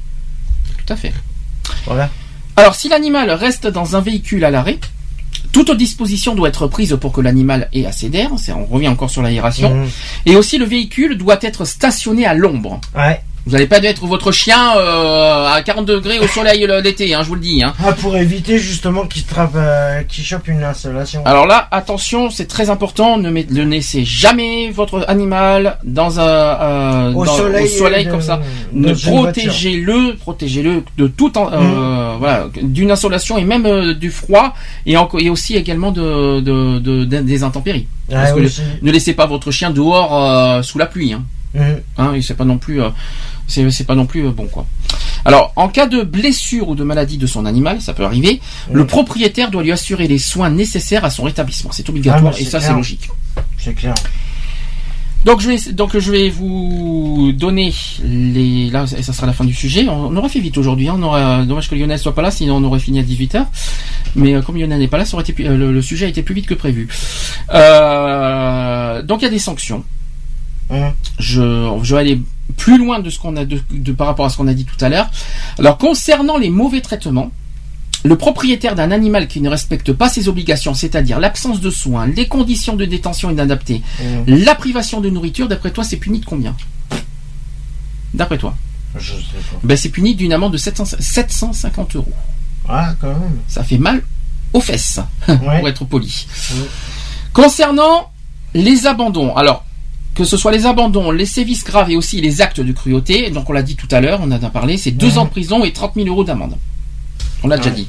Tout 0.86 0.92
à 0.92 0.96
fait. 0.96 1.12
Voilà. 1.86 2.10
Alors, 2.56 2.74
si 2.74 2.88
l'animal 2.88 3.30
reste 3.30 3.66
dans 3.66 3.96
un 3.96 4.00
véhicule 4.00 4.44
à 4.44 4.50
l'arrêt, 4.50 4.78
toute 5.52 5.70
disposition 5.76 6.34
doit 6.34 6.48
être 6.48 6.66
prise 6.68 6.96
pour 7.00 7.12
que 7.12 7.20
l'animal 7.20 7.68
ait 7.72 7.86
assez 7.86 8.08
d'air. 8.08 8.30
On 8.56 8.64
revient 8.64 8.88
encore 8.88 9.10
sur 9.10 9.22
l'aération. 9.22 9.74
Mhm. 9.74 9.88
Et 10.26 10.36
aussi, 10.36 10.58
le 10.58 10.64
véhicule 10.64 11.16
doit 11.18 11.38
être 11.42 11.64
stationné 11.64 12.24
à 12.26 12.34
l'ombre. 12.34 12.80
Ouais. 12.96 13.20
Vous 13.46 13.52
n'allez 13.52 13.68
pas 13.68 13.78
être 13.78 14.04
votre 14.06 14.32
chien 14.32 14.76
euh, 14.76 15.46
à 15.46 15.62
40 15.62 15.86
degrés 15.86 16.18
au 16.18 16.26
soleil 16.26 16.66
le- 16.66 16.80
l'été, 16.80 17.14
hein, 17.14 17.20
je 17.22 17.28
vous 17.28 17.36
le 17.36 17.40
dis. 17.40 17.62
Hein. 17.62 17.74
Ah, 17.84 17.92
pour 17.92 18.16
éviter 18.16 18.58
justement 18.58 19.06
qu'il 19.06 19.22
trappe, 19.24 19.52
euh, 19.54 20.02
qu'il 20.02 20.24
chope 20.24 20.48
une 20.48 20.64
installation. 20.64 21.22
Alors 21.24 21.46
là, 21.46 21.68
attention, 21.70 22.28
c'est 22.30 22.46
très 22.46 22.70
important. 22.70 23.18
Ne, 23.18 23.30
met- 23.30 23.46
ne 23.48 23.62
laissez 23.62 24.04
jamais 24.04 24.70
votre 24.72 25.04
animal 25.08 25.78
dans 25.84 26.18
un 26.18 26.24
euh, 26.26 27.12
Au 27.12 27.24
dans- 27.24 27.36
soleil, 27.68 28.04
de- 28.06 28.10
comme 28.10 28.20
ça. 28.20 28.40
Ne 28.72 28.92
protégez-le, 28.92 30.16
protégez-le 30.16 30.82
de 30.98 31.06
tout 31.06 31.38
en- 31.38 31.48
Mm. 31.50 32.16
voilà, 32.18 32.46
d'une 32.60 32.90
insolation 32.90 33.38
et 33.38 33.44
même 33.44 33.92
du 33.94 34.10
froid 34.10 34.54
et, 34.86 34.96
en- 34.96 35.08
et 35.20 35.30
aussi 35.30 35.54
également 35.54 35.92
de, 35.92 36.40
de- 36.40 36.78
de- 36.80 37.04
de- 37.04 37.20
des 37.20 37.44
intempéries. 37.44 37.86
Ouais, 38.08 38.16
Parce 38.16 38.32
que 38.32 38.40
aussi. 38.40 38.62
ne 38.82 38.90
laissez 38.90 39.12
pas 39.14 39.26
votre 39.26 39.52
chien 39.52 39.70
dehors 39.70 40.64
sous 40.64 40.78
la 40.78 40.86
pluie. 40.86 41.12
Hein. 41.12 41.22
Mhm. 41.54 41.80
Hein, 41.96 42.12
c'est 42.20 42.36
pas 42.36 42.44
non 42.44 42.58
plus, 42.58 42.82
euh, 42.82 42.90
c'est 43.46 43.86
pas 43.86 43.94
non 43.94 44.06
plus 44.06 44.26
euh, 44.26 44.30
bon 44.30 44.46
quoi. 44.46 44.66
Alors, 45.24 45.52
en 45.56 45.68
cas 45.68 45.86
de 45.86 46.02
blessure 46.02 46.68
ou 46.68 46.74
de 46.76 46.84
maladie 46.84 47.18
de 47.18 47.26
son 47.26 47.46
animal, 47.46 47.80
ça 47.80 47.94
peut 47.94 48.04
arriver, 48.04 48.40
Mm. 48.70 48.74
le 48.76 48.86
propriétaire 48.86 49.50
doit 49.50 49.62
lui 49.62 49.72
assurer 49.72 50.06
les 50.06 50.18
soins 50.18 50.50
nécessaires 50.50 51.04
à 51.04 51.10
son 51.10 51.24
rétablissement. 51.24 51.70
C'est 51.72 51.88
obligatoire 51.88 52.32
Ah, 52.36 52.40
et 52.40 52.44
ça 52.44 52.60
c'est 52.60 52.72
logique. 52.72 53.08
C'est 53.58 53.74
clair. 53.74 53.94
Donc 55.24 55.40
je 55.40 55.48
vais 55.50 55.72
donc 55.72 55.98
je 55.98 56.12
vais 56.12 56.30
vous 56.30 57.32
donner 57.34 57.74
les 58.04 58.70
là 58.70 58.84
et 58.96 59.02
ça 59.02 59.12
sera 59.12 59.26
la 59.26 59.32
fin 59.32 59.44
du 59.44 59.54
sujet. 59.54 59.88
On, 59.88 60.06
on 60.06 60.16
aura 60.16 60.28
fait 60.28 60.38
vite 60.38 60.56
aujourd'hui. 60.56 60.88
hein. 60.88 60.94
On 60.98 61.02
aura 61.02 61.42
dommage 61.44 61.68
que 61.68 61.74
Lionel 61.74 61.98
soit 61.98 62.14
pas 62.14 62.22
là, 62.22 62.30
sinon 62.30 62.56
on 62.58 62.64
aurait 62.64 62.78
fini 62.78 63.00
à 63.00 63.02
18 63.02 63.34
h 63.34 63.44
Mais 64.14 64.34
euh, 64.34 64.42
comme 64.42 64.56
Lionel 64.56 64.78
n'est 64.78 64.86
pas 64.86 64.98
là, 64.98 65.04
ça 65.04 65.14
aurait 65.14 65.24
été 65.24 65.32
plus- 65.32 65.46
euh, 65.48 65.56
le, 65.56 65.72
le 65.72 65.82
sujet 65.82 66.06
a 66.06 66.08
été 66.08 66.22
plus 66.22 66.34
vite 66.36 66.46
que 66.46 66.54
prévu. 66.54 66.86
Euh, 67.52 69.02
donc 69.02 69.22
il 69.22 69.24
y 69.24 69.28
a 69.28 69.30
des 69.30 69.38
sanctions. 69.40 69.82
Je, 71.18 71.78
je 71.82 71.94
vais 71.94 72.00
aller 72.00 72.20
plus 72.56 72.78
loin 72.78 73.00
de 73.00 73.10
ce 73.10 73.18
qu'on 73.18 73.36
a 73.36 73.44
de, 73.44 73.60
de- 73.70 73.92
par 73.92 74.06
rapport 74.06 74.26
à 74.26 74.30
ce 74.30 74.36
qu'on 74.36 74.46
a 74.48 74.54
dit 74.54 74.64
tout 74.64 74.82
à 74.84 74.88
l'heure. 74.88 75.10
Alors 75.58 75.78
concernant 75.78 76.38
les 76.38 76.50
mauvais 76.50 76.80
traitements, 76.80 77.30
le 78.04 78.16
propriétaire 78.16 78.74
d'un 78.76 78.90
animal 78.92 79.26
qui 79.26 79.40
ne 79.40 79.48
respecte 79.48 79.92
pas 79.92 80.08
ses 80.08 80.28
obligations, 80.28 80.74
c'est-à-dire 80.74 81.18
l'absence 81.18 81.60
de 81.60 81.70
soins, 81.70 82.06
les 82.06 82.28
conditions 82.28 82.76
de 82.76 82.84
détention 82.84 83.30
inadaptées, 83.30 83.82
Mhm. 84.00 84.44
la 84.44 84.54
privation 84.54 85.00
de 85.00 85.10
nourriture, 85.10 85.48
d'après 85.48 85.70
toi, 85.72 85.82
c'est 85.82 85.96
puni 85.96 86.20
de 86.20 86.24
combien? 86.24 86.54
D'après 88.14 88.38
toi 88.38 88.54
Je 88.96 89.12
sais 89.12 89.18
pas. 89.50 89.58
ben, 89.64 89.76
C'est 89.76 89.88
puni 89.88 90.14
d'une 90.14 90.32
amende 90.32 90.52
de 90.52 90.58
700 90.58 90.84
750 91.00 91.96
euros. 91.96 92.12
Ah, 92.68 92.94
quand 93.00 93.08
même. 93.08 93.38
Ça 93.48 93.62
fait 93.64 93.78
mal 93.78 94.02
aux 94.52 94.60
fesses, 94.60 95.00
Ouais. 95.28 95.58
pour 95.58 95.68
être 95.68 95.84
poli. 95.84 96.26
Mhm. 96.54 96.64
Concernant 97.32 98.10
les 98.54 98.86
abandons, 98.86 99.34
alors 99.36 99.64
que 100.16 100.24
ce 100.24 100.36
soit 100.36 100.50
les 100.52 100.66
abandons, 100.66 101.10
les 101.10 101.26
sévices 101.26 101.62
graves 101.62 101.90
et 101.90 101.96
aussi 101.96 102.20
les 102.20 102.40
actes 102.40 102.60
de 102.60 102.72
cruauté, 102.72 103.30
donc 103.30 103.48
on 103.48 103.52
l'a 103.52 103.62
dit 103.62 103.76
tout 103.76 103.88
à 103.90 104.00
l'heure, 104.00 104.20
on 104.22 104.32
en 104.32 104.42
a 104.42 104.50
parlé, 104.50 104.76
c'est 104.78 104.90
deux 104.90 105.18
ans 105.18 105.24
de 105.26 105.30
prison 105.30 105.64
et 105.64 105.72
30 105.72 105.92
000 105.94 106.08
euros 106.08 106.24
d'amende. 106.24 106.56
On 107.42 107.48
l'a 107.48 107.58
déjà 107.58 107.68
dit. 107.70 107.86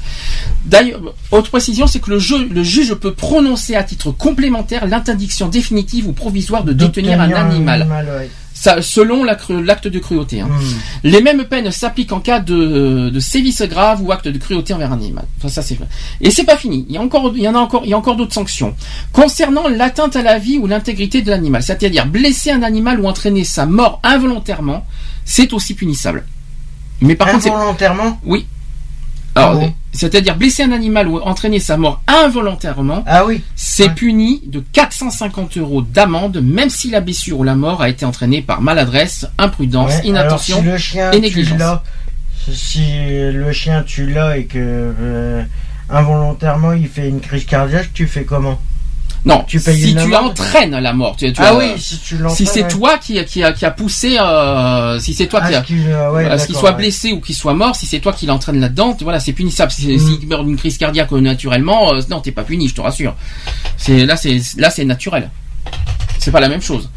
D'ailleurs, 0.66 1.00
autre 1.30 1.50
précision, 1.50 1.86
c'est 1.86 2.00
que 2.00 2.10
le, 2.10 2.18
jeu- 2.18 2.46
le 2.48 2.62
juge 2.62 2.94
peut 2.94 3.14
prononcer 3.14 3.74
à 3.74 3.82
titre 3.82 4.10
complémentaire 4.12 4.86
l'interdiction 4.86 5.48
définitive 5.48 6.06
ou 6.06 6.12
provisoire 6.12 6.64
de 6.64 6.72
détenir 6.74 7.18
un 7.20 7.28
animal, 7.50 8.06
ouais. 8.20 8.30
Ça, 8.60 8.82
selon 8.82 9.22
l'acte 9.22 9.86
de 9.86 9.98
cruauté. 10.00 10.40
hein. 10.40 10.48
Mhm. 10.50 10.78
Les 11.04 11.22
mêmes 11.22 11.44
peines 11.44 11.70
s'appliquent 11.70 12.10
en 12.12 12.18
cas 12.18 12.40
de, 12.40 13.08
de 13.08 13.20
sévices 13.20 13.62
graves 13.62 14.02
ou 14.02 14.10
acte 14.10 14.26
de 14.26 14.36
cruauté 14.36 14.74
envers 14.74 14.90
un 14.92 14.96
animal. 14.96 15.26
Enfin, 15.38 15.48
ça 15.48 15.62
c'est. 15.62 15.78
Et 16.20 16.32
c'est 16.32 16.42
pas 16.42 16.56
fini. 16.56 16.84
Il 16.88 16.94
y 16.96 16.98
a 16.98 17.00
encore, 17.00 17.32
il 17.36 17.42
y 17.42 17.46
en 17.48 17.54
a 17.54 17.58
encore, 17.58 17.82
il 17.84 17.90
y 17.90 17.94
a 17.94 17.98
encore 17.98 18.16
d'autres 18.16 18.34
sanctions 18.34 18.74
concernant 19.12 19.68
l'atteinte 19.68 20.16
à 20.16 20.22
la 20.22 20.38
vie 20.40 20.58
ou 20.58 20.66
l'intégrité 20.66 21.22
de 21.22 21.30
l'animal, 21.30 21.62
c'est-à-dire 21.62 22.06
blesser 22.06 22.50
un 22.50 22.62
animal 22.64 22.98
ou 23.00 23.06
entraîner 23.06 23.44
sa 23.44 23.64
mort 23.64 24.00
involontairement, 24.02 24.84
c'est 25.24 25.52
aussi 25.52 25.74
punissable. 25.74 26.26
Mais 27.00 27.14
par 27.14 27.30
contre, 27.30 27.46
Involontairement? 27.46 28.18
Oui. 28.24 28.46
Alors, 29.38 29.62
Ah 29.64 29.66
c'est-à-dire 29.92 30.36
blesser 30.36 30.62
un 30.62 30.72
animal 30.72 31.08
ou 31.08 31.18
entraîner 31.18 31.58
sa 31.58 31.76
mort 31.76 32.02
involontairement, 32.06 33.02
Ah 33.06 33.24
oui. 33.26 33.42
c'est 33.56 33.88
Ouais. 33.88 33.94
puni 33.94 34.42
de 34.46 34.60
450 34.72 35.56
euros 35.58 35.82
d'amende, 35.82 36.40
même 36.42 36.70
si 36.70 36.90
la 36.90 37.00
blessure 37.00 37.38
ou 37.40 37.44
la 37.44 37.54
mort 37.54 37.82
a 37.82 37.88
été 37.88 38.04
entraînée 38.04 38.42
par 38.42 38.60
maladresse, 38.60 39.26
imprudence, 39.38 39.92
Ouais, 40.02 40.06
inattention. 40.08 40.56
alors, 40.58 40.64
si 40.66 40.70
le 40.72 40.78
chien, 40.78 41.10
et 41.12 41.20
négligence. 41.20 41.62
si 42.52 42.82
le 43.32 43.52
chien 43.52 43.82
tu 43.86 44.06
l'as 44.06 44.36
et 44.38 44.44
que 44.44 44.58
euh, 44.58 45.42
involontairement 45.90 46.72
il 46.72 46.86
fait 46.88 47.08
une 47.08 47.20
crise 47.20 47.44
cardiaque, 47.46 47.90
tu 47.94 48.06
fais 48.06 48.24
comment? 48.24 48.58
Non, 49.24 49.44
Tu 49.46 49.58
payes 49.60 49.80
si 49.80 49.94
tu 49.96 50.14
entraînes 50.14 50.78
la 50.78 50.92
mort. 50.92 51.16
Tu, 51.16 51.32
tu 51.32 51.40
Ah 51.42 51.48
as- 51.50 51.56
oui, 51.56 51.72
si 51.76 51.98
tu 51.98 52.16
l'entraînes. 52.16 52.36
si 52.36 52.46
c'est 52.46 52.62
ouais. 52.62 52.68
toi 52.68 52.98
qui, 52.98 53.22
qui, 53.24 53.42
a, 53.42 53.52
qui 53.52 53.66
a 53.66 53.70
poussé, 53.70 54.16
euh, 54.18 54.98
si 55.00 55.12
c'est 55.12 55.26
toi 55.26 55.40
Ah, 55.42 55.48
qui 55.48 55.54
a, 55.56 55.60
qu'il, 55.62 55.86
euh, 55.88 56.10
ouais, 56.12 56.24
ce 56.24 56.28
qu'il 56.46 56.54
d'accord, 56.54 56.60
soit 56.60 56.70
ouais. 56.70 56.76
blessé 56.76 57.12
ou 57.12 57.20
qu'il 57.20 57.34
soit 57.34 57.52
mort, 57.54 57.74
si 57.76 57.84
c'est 57.86 57.98
toi 57.98 58.12
qui 58.12 58.26
l'entraîne 58.26 58.60
là-dedans, 58.60 58.96
voilà, 59.02 59.18
c'est 59.20 59.32
punissable. 59.32 59.72
Si, 59.72 59.88
Mm. 59.88 59.98
S'il 59.98 60.28
meurt 60.28 60.46
d'une 60.46 60.56
crise 60.56 60.78
cardiaque 60.78 61.12
euh, 61.12 61.20
naturellement, 61.20 61.92
euh, 61.94 62.00
non, 62.10 62.20
t'es 62.20 62.30
pas 62.32 62.44
puni, 62.44 62.68
je 62.68 62.74
te 62.74 62.80
rassure. 62.80 63.16
C'est 63.76 64.06
là, 64.06 64.16
c'est 64.16 64.40
là, 64.56 64.70
c'est 64.70 64.84
naturel. 64.84 65.30
C'est 66.18 66.30
pas 66.30 66.40
la 66.40 66.48
même 66.48 66.62
chose. 66.62 66.88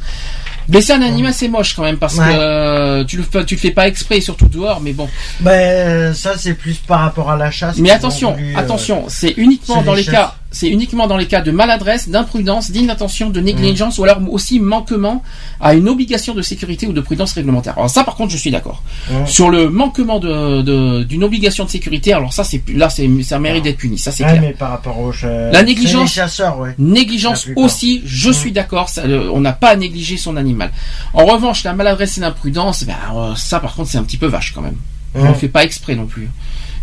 Blesser 0.68 0.94
un 0.94 1.02
animal, 1.02 1.34
c'est 1.34 1.48
moche 1.48 1.74
quand 1.76 1.84
même 1.84 1.98
parce 1.98 2.16
Ouais. 2.18 2.26
que 2.26 2.32
euh, 2.34 3.04
tu 3.04 3.18
le 3.18 3.24
fais- 3.24 3.44
tu 3.46 3.56
le 3.56 3.60
fais 3.60 3.72
pas 3.72 3.88
exprès, 3.88 4.22
surtout 4.22 4.48
dehors. 4.48 4.80
Mais 4.80 4.94
bon. 4.94 5.10
Ben, 5.40 6.14
ça 6.14 6.34
c'est 6.38 6.54
plus 6.54 6.76
par 6.76 7.00
rapport 7.02 7.32
à 7.32 7.36
la 7.36 7.50
chasse. 7.52 7.78
Mais 7.78 7.90
attention, 7.90 8.34
voulu, 8.34 8.56
euh, 8.56 8.60
attention, 8.60 9.06
c'est 9.10 9.34
uniquement 9.38 9.82
dans 9.82 9.94
les 9.96 10.06
cas 10.06 10.36
c'est 10.54 10.68
uniquement 10.68 11.08
dans 11.08 11.16
les 11.16 11.28
cas 11.28 11.40
de 11.42 11.50
maladresse, 11.52 12.10
d'imprudence, 12.10 12.72
d'inattention, 12.72 13.30
de 13.30 13.40
négligence 13.40 13.98
ou 13.98 14.04
alors 14.04 14.20
aussi 14.30 14.60
manquement 14.60 15.24
à 15.62 15.74
une 15.74 15.88
obligation 15.88 16.34
de 16.36 16.42
sécurité 16.42 16.88
ou 16.88 16.94
de 16.94 17.00
prudence 17.00 17.32
réglementaire. 17.34 17.74
Alors 17.78 17.90
ça, 17.90 18.04
par 18.04 18.16
contre, 18.16 18.32
je 18.34 18.38
suis 18.38 18.52
d'accord. 18.52 18.84
Sur 19.26 19.50
le 19.50 19.70
manquement 19.70 20.20
de- 20.20 20.62
de- 20.62 21.04
d'une 21.04 21.24
obligation 21.24 21.64
de 21.64 21.70
sécurité, 21.70 22.12
alors 22.14 22.34
ça, 22.34 22.44
c'est 22.44 22.62
là, 22.70 22.90
c'est 22.90 23.10
ça 23.24 23.40
mérite 23.40 23.64
d'être 23.64 23.78
puni. 23.78 23.98
Ça, 23.98 24.12
c'est 24.12 24.24
Ouais, 24.26 24.32
clair. 24.32 24.42
mais 24.42 24.52
par 24.52 24.72
rapport 24.72 25.00
aux 25.00 25.14
La 25.24 25.64
négligence- 25.64 26.10
c'est 26.12 26.22
les 26.22 26.28
chasseurs, 26.28 26.60
ouais. 26.60 26.76
Négligence 26.78 27.48
aussi, 27.56 28.02
je 28.06 28.30
suis 28.32 28.52
d'accord, 28.52 28.90
euh, 28.98 29.30
on 29.34 29.40
n'a 29.40 29.54
pas 29.54 29.70
à 29.70 29.76
négliger 29.78 30.18
son 30.18 30.36
animal. 30.36 30.72
En 31.14 31.26
revanche, 31.26 31.64
la 31.64 31.74
maladresse 31.74 32.18
et 32.18 32.22
l'imprudence, 32.22 32.84
ben, 32.84 32.96
euh, 33.16 33.36
ça 33.36 33.60
par 33.62 33.74
contre 33.74 33.90
c'est 33.90 33.98
un 33.98 34.04
petit 34.04 34.18
peu 34.18 34.28
vache 34.28 34.52
quand 34.54 34.62
même. 34.62 34.76
On 35.16 35.30
ne 35.30 35.34
fait 35.34 35.48
pas 35.48 35.64
exprès 35.64 35.96
non 35.96 36.06
plus. 36.08 36.30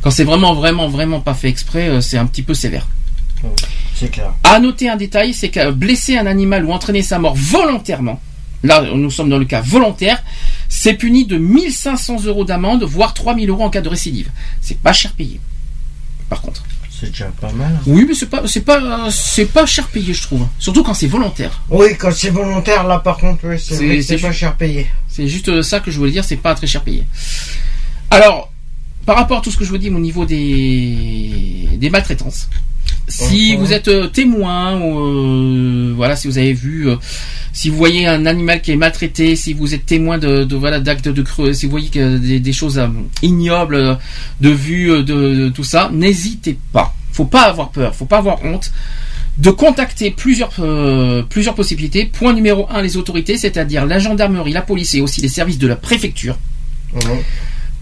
Quand 0.01 0.11
c'est 0.11 0.25
vraiment, 0.25 0.55
vraiment, 0.55 0.89
vraiment 0.89 1.21
pas 1.21 1.35
fait 1.35 1.49
exprès, 1.49 1.89
euh, 1.89 2.01
c'est 2.01 2.17
un 2.19 2.27
petit 2.27 2.43
peu 2.43 2.55
sévère. 2.55 2.87
C'est 3.95 4.11
clair. 4.11 4.33
À 4.45 4.61
noter 4.61 4.89
un 4.89 4.97
détail, 4.97 5.35
c'est 5.35 5.49
que 5.49 5.71
blesser 5.71 6.17
un 6.17 6.27
animal 6.27 6.65
ou 6.65 6.73
entraîner 6.73 7.03
sa 7.03 7.19
mort 7.19 7.35
volontairement, 7.35 8.21
là 8.63 8.83
nous 8.95 9.11
sommes 9.11 9.29
dans 9.31 9.39
le 9.39 9.45
cas 9.45 9.61
volontaire, 9.61 10.23
c'est 10.69 10.95
puni 10.95 11.25
de 11.27 11.37
1500 11.39 12.25
euros 12.25 12.45
d'amende, 12.45 12.85
voire 12.85 13.15
3000 13.15 13.49
euros 13.51 13.65
en 13.65 13.71
cas 13.71 13.81
de 13.81 13.89
récidive. 13.89 14.31
C'est 14.61 14.79
pas 14.79 14.93
cher 14.93 15.13
payé. 15.13 15.41
Par 16.29 16.41
contre. 16.43 16.63
C'est 17.01 17.11
déjà 17.11 17.27
pas 17.41 17.53
mal. 17.53 17.73
hein. 17.77 17.81
Oui, 17.87 18.05
mais 18.09 18.15
c'est 18.15 18.27
pas, 18.29 18.43
c'est 18.47 18.63
pas, 18.63 19.09
c'est 19.11 19.45
pas 19.47 19.65
cher 19.67 19.87
payé, 19.87 20.13
je 20.13 20.23
trouve. 20.23 20.47
Surtout 20.59 20.83
quand 20.83 20.95
c'est 20.95 21.07
volontaire. 21.07 21.63
Oui, 21.71 21.97
quand 21.97 22.11
c'est 22.13 22.31
volontaire, 22.31 22.85
là 22.89 22.99
par 22.99 23.19
contre, 23.19 23.47
oui, 23.49 24.03
c'est 24.03 24.19
pas 24.19 24.33
cher 24.33 24.57
payé. 24.57 24.89
C'est 25.09 25.29
juste 25.29 25.63
ça 25.63 25.79
que 25.79 25.93
je 25.93 25.99
voulais 25.99 26.11
dire, 26.11 26.25
c'est 26.25 26.37
pas 26.37 26.55
très 26.57 26.67
cher 26.67 26.83
payé. 26.83 27.05
Alors, 28.11 28.53
par 29.07 29.17
rapport 29.17 29.39
à 29.39 29.41
tout 29.41 29.51
ce 29.53 29.57
que 29.57 29.65
je 29.65 29.71
vous 29.71 29.79
dis 29.79 29.91
au 29.91 29.99
niveau 30.01 30.25
des, 30.25 31.69
des 31.77 31.89
maltraitances, 31.91 32.49
si 33.09 33.53
Mhm. 33.57 33.59
vous 33.65 33.73
êtes 33.73 33.89
euh, 33.89 34.07
témoin, 34.07 34.81
euh, 34.81 35.93
voilà, 35.97 36.15
si 36.17 36.29
vous 36.29 36.39
avez 36.39 36.53
vu, 36.53 36.89
euh, 36.89 36.97
si 37.53 37.71
vous 37.71 37.77
voyez 37.77 38.07
un 38.07 38.27
animal 38.27 38.61
qui 38.63 38.71
est 38.73 38.77
maltraité, 38.77 39.35
si 39.35 39.53
vous 39.55 39.75
êtes 39.75 39.87
témoin 39.87 40.19
de, 40.19 40.45
de 40.45 40.57
voilà 40.57 40.79
d'actes 40.81 41.09
de 41.09 41.23
creux, 41.23 41.53
si 41.53 41.67
vous 41.67 41.71
voyez 41.71 41.89
que 41.89 42.19
des, 42.19 42.39
des 42.41 42.53
choses 42.53 42.81
ignobles 43.23 43.99
de 44.41 44.51
vue 44.51 44.89
de, 44.89 45.03
de 45.03 45.49
tout 45.49 45.65
ça, 45.65 45.91
n'hésitez 45.93 46.57
pas. 46.73 46.95
Faut 47.13 47.25
pas 47.25 47.43
avoir 47.43 47.71
peur, 47.71 47.95
faut 47.97 48.05
pas 48.05 48.19
avoir 48.19 48.45
honte 48.45 48.71
de 49.39 49.51
contacter 49.51 50.11
plusieurs 50.11 50.51
euh, 50.61 51.23
plusieurs 51.23 51.55
possibilités. 51.55 52.05
Point 52.07 52.33
numéro 52.35 52.67
un, 52.71 52.83
les 52.83 52.97
autorités, 52.97 53.37
c'est-à-dire 53.37 53.87
la 53.87 53.99
gendarmerie, 53.99 54.53
la 54.53 54.63
police 54.63 54.95
et 54.95 55.01
aussi 55.01 55.21
les 55.21 55.29
services 55.29 55.59
de 55.59 55.67
la 55.69 55.77
préfecture. 55.77 56.39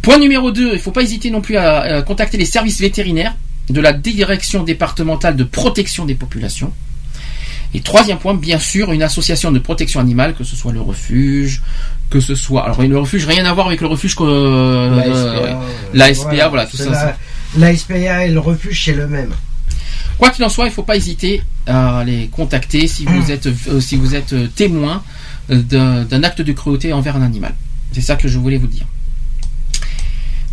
Point 0.03 0.19
numéro 0.19 0.51
2, 0.53 0.69
il 0.69 0.73
ne 0.75 0.79
faut 0.79 0.91
pas 0.93 1.03
hésiter 1.03 1.31
non 1.31 1.41
plus 1.41 1.57
à, 1.57 1.81
à 1.81 2.03
contacter 2.03 2.37
les 2.39 2.45
services 2.45 2.81
vétérinaires 2.81 3.35
de 3.69 3.81
la 3.81 3.93
direction 3.93 4.63
départementale 4.63 5.37
de 5.37 5.45
protection 5.45 6.05
des 6.05 6.15
populations. 6.15 6.73
Et 7.75 7.81
troisième 7.81 8.19
point, 8.19 8.35
bien 8.35 8.59
sûr, 8.59 8.93
une 8.93 9.03
association 9.03 9.51
de 9.51 9.59
protection 9.59 10.01
animale, 10.01 10.35
que 10.35 10.45
ce 10.45 10.57
soit 10.57 10.73
le 10.73 10.81
refuge, 10.81 11.63
que 12.11 12.21
ce 12.21 12.35
soit... 12.35 12.65
Alors 12.65 12.81
le 12.83 12.99
refuge, 12.99 13.27
rien 13.27 13.45
à 13.45 13.53
voir 13.53 13.67
avec 13.67 13.81
le 13.81 13.89
refuge 13.89 14.15
que... 14.15 14.23
La 14.25 15.07
euh, 15.07 15.35
SPA, 15.35 15.61
la 15.93 16.15
SPA, 16.15 16.49
voilà, 16.49 16.67
tout 16.67 16.77
ça. 16.77 17.17
La, 17.59 17.77
SPA 17.77 18.25
et 18.25 18.31
le 18.31 18.39
refuge, 18.39 18.85
c'est 18.85 18.95
le 18.95 19.07
même. 19.07 19.33
Quoi 20.19 20.31
qu'il 20.31 20.45
en 20.45 20.49
soit, 20.49 20.65
il 20.67 20.71
ne 20.71 20.75
faut 20.75 20.83
pas 20.83 20.97
hésiter 20.97 21.43
à 21.67 22.03
les 22.07 22.29
contacter 22.29 22.87
si 22.87 23.05
vous 23.05 23.31
êtes, 23.31 23.47
euh, 23.47 23.81
si 23.81 23.97
vous 23.97 24.15
êtes 24.15 24.33
euh, 24.33 24.47
témoin 24.47 25.03
euh, 25.51 26.05
d'un 26.05 26.23
acte 26.23 26.41
de 26.41 26.53
cruauté 26.53 26.93
envers 26.93 27.17
un 27.17 27.23
animal. 27.23 27.55
C'est 27.93 28.01
ça 28.01 28.17
que 28.17 28.29
je 28.29 28.39
voulais 28.39 28.57
vous 28.57 28.67
dire. 28.67 28.87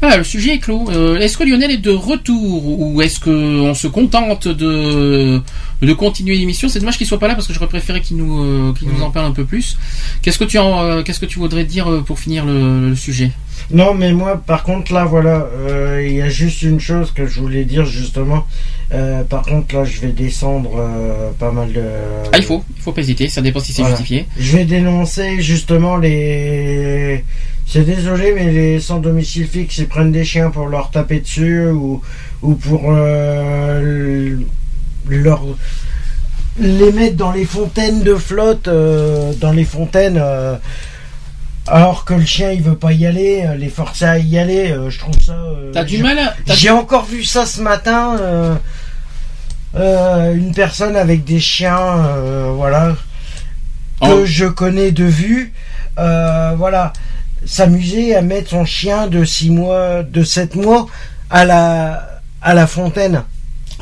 Voilà, 0.03 0.17
le 0.17 0.25
sujet 0.25 0.55
est 0.55 0.59
clos. 0.59 0.89
Euh, 0.89 1.17
est-ce 1.17 1.37
que 1.37 1.45
Lionel 1.45 1.71
est 1.71 1.77
de 1.77 1.89
retour 1.89 2.77
ou 2.77 3.01
est-ce 3.01 3.21
qu'on 3.21 3.73
se 3.73 3.87
contente 3.87 4.49
de, 4.49 5.41
de 5.81 5.93
continuer 5.93 6.35
l'émission? 6.35 6.67
C'est 6.67 6.79
dommage 6.79 6.97
qu'il 6.97 7.07
soit 7.07 7.19
pas 7.19 7.29
là 7.29 7.35
parce 7.35 7.47
que 7.47 7.53
j'aurais 7.53 7.67
préféré 7.69 8.01
qu'il 8.01 8.17
nous, 8.17 8.43
euh, 8.43 8.73
qu'il 8.77 8.89
nous 8.89 9.01
en 9.01 9.11
parle 9.11 9.27
un 9.27 9.31
peu 9.31 9.45
plus. 9.45 9.77
Qu'est-ce 10.21 10.37
que 10.37 10.43
tu 10.43 10.57
en, 10.59 10.83
euh, 10.83 11.03
qu'est-ce 11.03 11.21
que 11.21 11.25
tu 11.25 11.39
voudrais 11.39 11.63
dire 11.63 12.03
pour 12.05 12.19
finir 12.19 12.43
le, 12.45 12.89
le 12.89 12.95
sujet? 12.97 13.31
Non, 13.71 13.93
mais 13.93 14.11
moi, 14.11 14.41
par 14.45 14.63
contre, 14.63 14.91
là, 14.91 15.05
voilà, 15.05 15.47
il 16.05 16.11
y 16.11 16.21
a 16.21 16.27
juste 16.27 16.63
une 16.63 16.81
chose 16.81 17.11
que 17.13 17.25
je 17.25 17.39
voulais 17.39 17.63
dire, 17.63 17.85
justement. 17.85 18.45
Par 19.29 19.43
contre, 19.43 19.73
là, 19.73 19.85
je 19.85 20.01
vais 20.01 20.09
descendre 20.11 20.83
pas 21.39 21.53
mal 21.53 21.71
de... 21.71 21.81
Ah, 22.33 22.39
il 22.39 22.43
faut, 22.43 22.61
il 22.75 22.81
faut 22.81 22.91
pas 22.91 22.99
hésiter. 22.99 23.29
Ça 23.29 23.41
dépend 23.41 23.61
si 23.61 23.71
c'est 23.71 23.83
Voilà. 23.83 23.95
justifié. 23.95 24.25
Je 24.37 24.57
vais 24.57 24.65
dénoncer, 24.65 25.39
justement, 25.41 25.95
les... 25.95 27.23
C'est 27.73 27.85
désolé, 27.85 28.33
mais 28.35 28.51
les 28.51 28.79
sans 28.79 28.99
domicile 28.99 29.47
fixe, 29.47 29.79
ils 29.79 29.87
prennent 29.87 30.11
des 30.11 30.23
chiens 30.23 30.51
pour 30.51 30.67
leur 30.67 30.91
taper 30.91 31.21
dessus 31.21 31.65
ou, 31.69 32.03
ou 32.43 32.53
pour 32.53 32.83
euh, 32.89 34.35
leur 35.09 35.41
les 36.59 36.91
mettre 36.91 37.15
dans 37.17 37.31
les 37.31 37.45
fontaines 37.45 38.03
de 38.03 38.13
flotte, 38.13 38.67
euh, 38.67 39.33
dans 39.41 39.51
les 39.51 39.63
fontaines, 39.65 40.19
euh, 40.21 40.55
alors 41.65 42.05
que 42.05 42.13
le 42.13 42.23
chien 42.25 42.51
il 42.51 42.61
veut 42.61 42.75
pas 42.75 42.91
y 42.91 43.07
aller, 43.07 43.43
les 43.57 43.69
forcer 43.69 44.05
à 44.05 44.19
y 44.19 44.37
aller, 44.37 44.75
je 44.89 44.99
trouve 44.99 45.19
ça. 45.19 45.35
T'as 45.73 45.83
du 45.83 45.97
mal 46.03 46.19
à- 46.19 46.35
J'ai 46.53 46.69
encore 46.69 47.05
vu 47.05 47.23
ça 47.23 47.47
ce 47.47 47.59
matin. 47.59 48.59
une 49.75 50.53
personne 50.53 50.95
avec 50.95 51.23
des 51.23 51.39
chiens, 51.39 52.05
voilà, 52.55 52.95
que 53.99 54.05
Oh. 54.21 54.25
je 54.25 54.45
connais 54.45 54.91
de 54.91 55.05
vue, 55.05 55.53
voilà, 55.97 56.93
s'amuser 57.45 58.15
à 58.15 58.21
mettre 58.21 58.51
son 58.51 58.65
chien 58.65 59.07
de 59.07 59.23
6 59.23 59.49
mois, 59.49 60.03
de 60.03 60.23
7 60.23 60.55
mois 60.55 60.87
à 61.29 61.45
la, 61.45 62.21
à 62.41 62.53
la 62.53 62.67
fontaine. 62.67 63.23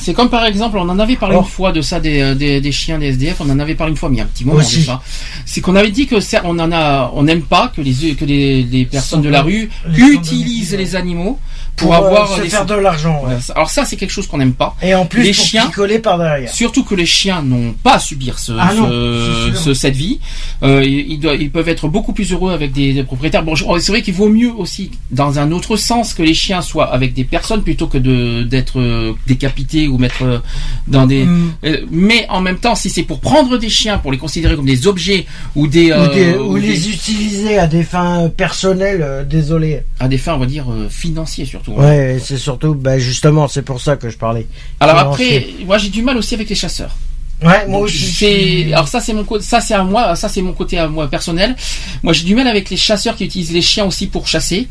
C'est 0.01 0.13
comme 0.13 0.29
par 0.29 0.45
exemple, 0.45 0.77
on 0.77 0.89
en 0.89 0.99
avait 0.99 1.15
parlé 1.15 1.35
Oh. 1.37 1.41
une 1.41 1.47
fois 1.47 1.71
de 1.71 1.81
ça 1.81 1.99
des, 1.99 2.21
euh, 2.21 2.35
des, 2.35 2.59
des 2.59 2.71
chiens 2.71 2.97
des 2.99 3.07
SDF, 3.07 3.37
on 3.39 3.49
en 3.49 3.59
avait 3.59 3.75
parlé 3.75 3.91
une 3.91 3.97
fois, 3.97 4.09
mais 4.09 4.15
il 4.15 4.19
y 4.19 4.21
a 4.21 4.25
un 4.25 4.27
petit 4.27 4.45
moment 4.45 4.59
Aussi. 4.59 4.81
ça. 4.83 5.01
C'est 5.45 5.61
qu'on 5.61 5.75
avait 5.75 5.91
dit 5.91 6.07
que 6.07 6.19
ça, 6.19 6.41
on 6.43 6.57
en 6.59 6.71
a, 6.71 7.11
on 7.13 7.23
n'aime 7.23 7.43
pas 7.43 7.71
que 7.75 7.81
les 7.81 8.15
que 8.15 8.25
les, 8.25 8.63
les 8.63 8.85
personnes 8.85 9.21
de 9.21 9.29
la 9.29 9.41
rue 9.43 9.69
les 9.87 10.01
utilisent 10.03 10.75
les 10.75 10.95
animaux 10.95 11.39
pour, 11.77 11.87
Pour, 11.89 11.93
euh, 12.03 12.07
avoir 12.07 12.35
se 12.35 12.41
des- 12.41 12.49
faire 12.49 12.65
de 12.65 12.73
l'argent, 12.75 13.23
ouais. 13.25 13.37
Alors 13.55 13.69
ça, 13.69 13.85
c'est 13.85 13.95
quelque 13.95 14.11
chose 14.11 14.27
qu'on 14.27 14.37
n'aime 14.37 14.53
pas. 14.53 14.75
Et 14.81 14.93
en 14.93 15.05
plus, 15.05 15.23
les 15.23 15.31
pour 15.33 15.45
chiens, 15.45 15.65
picoler 15.67 15.99
par 15.99 16.17
derrière. 16.17 16.51
surtout 16.51 16.83
que 16.83 16.93
les 16.95 17.05
chiens 17.05 17.41
n'ont 17.41 17.73
pas 17.81 17.95
à 17.95 17.99
subir 17.99 18.37
ce, 18.39 18.51
Ah 18.59 18.71
ce- 18.75 19.51
ce- 19.55 19.73
cette 19.73 19.95
vie. 19.95 20.19
Euh, 20.63 20.83
ils, 20.83 21.23
ils 21.39 21.49
peuvent 21.49 21.69
être 21.69 21.87
beaucoup 21.87 22.11
plus 22.13 22.31
heureux 22.33 22.51
avec 22.51 22.71
des, 22.73 22.93
des 22.93 23.03
propriétaires. 23.03 23.43
Bon, 23.43 23.55
je- 23.55 23.63
c'est 23.79 23.91
vrai 23.91 24.01
qu'il 24.01 24.13
vaut 24.13 24.27
mieux 24.29 24.51
aussi, 24.51 24.91
dans 25.11 25.39
un 25.39 25.51
autre 25.53 25.75
sens, 25.77 26.13
que 26.13 26.21
les 26.23 26.33
chiens 26.33 26.61
soient 26.61 26.91
avec 26.93 27.13
des 27.13 27.23
personnes 27.23 27.63
plutôt 27.63 27.87
que 27.87 27.97
de 27.97 28.43
d'être 28.43 28.79
euh, 28.79 29.13
décapités 29.27 29.87
ou 29.91 29.97
mettre 29.97 30.23
euh, 30.23 30.39
dans 30.87 31.05
des. 31.05 31.25
Mm. 31.25 31.51
Euh, 31.65 31.77
mais 31.91 32.25
en 32.29 32.41
même 32.41 32.57
temps, 32.57 32.75
si 32.75 32.89
c'est 32.89 33.03
pour 33.03 33.19
prendre 33.19 33.57
des 33.57 33.69
chiens, 33.69 33.97
pour 33.97 34.11
les 34.11 34.17
considérer 34.17 34.55
comme 34.55 34.65
des 34.65 34.87
objets 34.87 35.25
ou 35.55 35.67
des, 35.67 35.91
Ou, 35.91 35.95
euh, 35.95 36.13
des- 36.13 36.37
ou 36.37 36.53
ou 36.53 36.59
des- 36.59 36.67
les 36.67 36.89
utiliser 36.89 37.57
à 37.59 37.67
des 37.67 37.83
fins 37.83 38.29
personnelles, 38.35 39.27
désolé. 39.29 39.83
à 39.99 40.07
des 40.07 40.17
fins, 40.17 40.35
on 40.35 40.39
va 40.39 40.45
dire 40.45 40.65
financiers 40.89 41.45
surtout. 41.45 41.73
hein. 41.77 41.83
Ouais, 41.83 42.17
c'est 42.23 42.37
surtout, 42.37 42.73
bah 42.73 42.97
justement, 42.99 43.47
c'est 43.47 43.61
pour 43.61 43.79
ça 43.81 43.95
que 43.97 44.09
je 44.09 44.17
parlais. 44.17 44.47
Alors 44.79 44.97
Financier. 45.15 45.37
après, 45.37 45.65
moi 45.65 45.77
j'ai 45.77 45.89
du 45.89 46.01
mal 46.01 46.17
aussi 46.17 46.33
avec 46.35 46.49
les 46.49 46.55
chasseurs. 46.55 46.95
Ouais, 47.41 47.65
moi 47.67 47.79
Donc, 47.79 47.83
aussi. 47.85 48.11
c'est- 48.11 48.73
alors 48.73 48.87
ça 48.87 48.99
c'est 48.99 49.13
mon 49.13 49.23
côté, 49.23 49.43
ça 49.43 49.59
c'est 49.61 49.73
à 49.73 49.83
moi, 49.83 50.15
ça 50.15 50.29
c'est 50.29 50.41
mon 50.43 50.53
côté 50.53 50.77
à 50.77 50.87
moi 50.87 51.09
personnel. 51.09 51.55
Moi 52.03 52.13
j'ai 52.13 52.23
du 52.23 52.35
mal 52.35 52.47
avec 52.47 52.69
les 52.69 52.77
chasseurs 52.77 53.15
qui 53.15 53.25
utilisent 53.25 53.51
les 53.51 53.61
chiens 53.63 53.85
aussi 53.85 54.07
pour 54.07 54.27
chasser. 54.27 54.67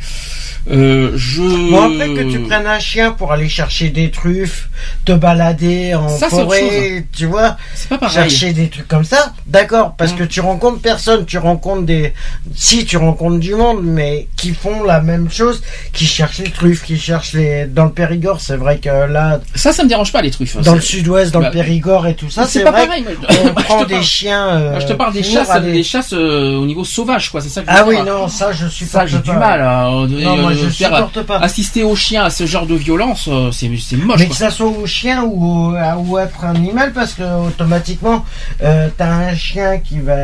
Euh, 0.70 1.12
je. 1.16 1.40
Bon, 1.40 1.94
après 1.94 2.08
que 2.12 2.30
tu 2.30 2.38
prennes 2.40 2.66
un 2.66 2.78
chien 2.78 3.12
pour 3.12 3.32
aller 3.32 3.48
chercher 3.48 3.88
des 3.88 4.10
truffes, 4.10 4.68
te 5.06 5.12
balader 5.12 5.94
en 5.94 6.08
Ça, 6.10 6.28
forêt, 6.28 7.06
tu 7.16 7.24
vois, 7.26 7.56
C'est 7.74 7.88
pas 7.88 7.96
pareil. 7.98 8.14
chercher 8.28 8.52
des 8.52 8.68
trucs 8.68 8.86
comme 8.86 9.04
ça, 9.04 9.32
d'accord, 9.46 9.94
parce 9.96 10.12
Mm. 10.12 10.16
que 10.16 10.24
tu 10.24 10.40
rencontres 10.40 10.80
personne, 10.80 11.24
tu 11.24 11.38
rencontres 11.38 11.82
des, 11.86 12.12
si 12.54 12.84
tu 12.84 12.98
rencontres 12.98 13.38
du 13.40 13.54
monde, 13.54 13.80
mais 13.82 14.28
qui 14.36 14.52
font 14.52 14.84
la 14.84 15.00
même 15.00 15.30
chose, 15.30 15.62
qui 15.94 16.04
cherchent 16.04 16.38
les 16.38 16.50
truffes, 16.50 16.84
qui 16.84 16.98
cherchent 16.98 17.32
les, 17.32 17.64
dans 17.64 17.84
le 17.86 17.92
Périgord, 17.92 18.40
c'est 18.42 18.56
vrai 18.56 18.78
que 18.78 18.90
là, 19.10 19.40
Ça, 19.54 19.72
ça 19.72 19.82
me 19.82 19.88
dérange 19.88 20.12
pas 20.12 20.20
les 20.20 20.30
truffes. 20.30 20.58
dans 20.58 20.74
le 20.74 20.80
sud-ouest, 20.82 21.32
dans 21.32 21.40
Bah, 21.40 21.46
le 21.46 21.52
Périgord 21.52 22.06
et 22.06 22.14
tout 22.14 22.28
ça, 22.30 22.44
c'est 22.46 22.59
c'est 22.60 22.64
pas 22.64 22.70
vrai 22.72 22.86
pareil. 22.86 23.02
moi, 23.04 23.12
qu'on 23.14 23.46
je 23.60 23.64
prend 23.64 23.84
des 23.84 24.02
chiens. 24.02 24.48
euh, 24.48 24.70
moi, 24.70 24.80
je 24.80 24.86
te 24.86 24.92
parle 24.92 25.12
des 25.12 25.22
chasses, 25.22 25.60
des 25.62 25.82
chasses 25.82 26.12
euh, 26.12 26.56
au 26.56 26.66
niveau 26.66 26.84
sauvage, 26.84 27.30
quoi. 27.30 27.40
C'est 27.40 27.48
ça 27.48 27.62
que 27.62 27.70
je 27.70 27.76
veux 27.76 27.80
Ah 27.82 27.86
oui, 27.88 27.96
non, 28.06 28.28
ça 28.28 28.52
je 28.52 28.66
suis 28.66 28.86
Ça, 28.86 29.06
j'ai 29.06 29.18
du 29.18 29.32
mal 29.32 29.60
euh, 29.60 30.06
Non, 30.08 30.36
moi, 30.36 30.52
je 30.52 30.68
supporte 30.68 31.22
pas. 31.22 31.38
assister 31.38 31.82
aux 31.82 31.96
chiens 31.96 32.24
à 32.24 32.30
ce 32.30 32.46
genre 32.46 32.66
de 32.66 32.74
violence. 32.74 33.28
euh, 33.28 33.50
C'est 33.52 33.68
moche. 33.96 34.20
Mais 34.20 34.28
que 34.28 34.34
ça 34.34 34.50
soit 34.50 34.66
au 34.68 34.86
chien 34.86 35.22
ou 35.24 35.74
ou 36.06 36.18
être 36.18 36.44
un 36.44 36.54
animal, 36.54 36.92
parce 36.92 37.14
que 37.14 37.22
automatiquement, 37.46 38.24
euh, 38.62 38.88
t'as 38.96 39.08
un 39.10 39.34
chien 39.34 39.78
qui 39.78 39.98
va, 40.00 40.14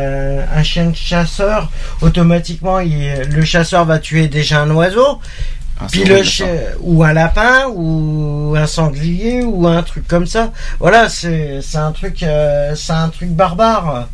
un 0.54 0.62
chien 0.62 0.86
de 0.86 0.96
chasseur, 0.96 1.70
automatiquement, 2.02 2.78
le 2.80 3.44
chasseur 3.44 3.84
va 3.84 3.98
tuer 3.98 4.28
déjà 4.28 4.60
un 4.60 4.70
oiseau, 4.70 5.18
Chien, 6.24 6.46
ou 6.80 7.04
un 7.04 7.12
lapin, 7.12 7.66
ou 7.74 8.54
un 8.56 8.66
sanglier, 8.66 9.42
ou 9.44 9.66
un 9.66 9.82
truc 9.82 10.06
comme 10.08 10.26
ça. 10.26 10.52
Voilà, 10.80 11.08
c'est, 11.08 11.60
un 11.74 11.92
truc, 11.92 12.22
euh, 12.22 12.72
c'est 12.74 12.92
un 12.92 13.08
truc 13.08 13.30
barbare. 13.30 14.08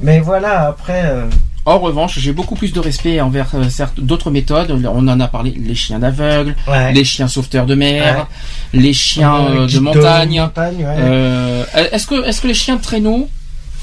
Mais 0.00 0.20
voilà, 0.20 0.68
après, 0.68 1.02
euh, 1.04 1.26
En 1.64 1.78
revanche, 1.78 2.18
j'ai 2.18 2.32
beaucoup 2.32 2.56
plus 2.56 2.72
de 2.72 2.80
respect 2.80 3.20
envers 3.20 3.46
euh, 3.54 3.68
certes 3.68 4.00
d'autres 4.00 4.30
méthodes. 4.32 4.72
On 4.84 5.06
en 5.06 5.20
a 5.20 5.28
parlé, 5.28 5.54
les 5.56 5.74
chiens 5.76 6.00
d'aveugle, 6.00 6.56
Ouais. 6.66 6.92
les 6.92 7.04
chiens 7.04 7.28
sauveteurs 7.28 7.66
de 7.66 7.74
mer, 7.76 8.26
les 8.72 8.92
chiens 8.92 9.36
Euh, 9.36 9.60
euh, 9.60 9.66
de 9.68 9.78
montagne. 9.78 10.40
montagne, 10.40 10.76
ouais. 10.78 10.96
Euh, 10.98 11.64
est-ce 11.92 12.06
que 12.08 12.26
est-ce 12.26 12.40
que 12.40 12.48
les 12.48 12.54
chiens 12.54 12.76
de 12.76 12.82
traîneau 12.82 13.28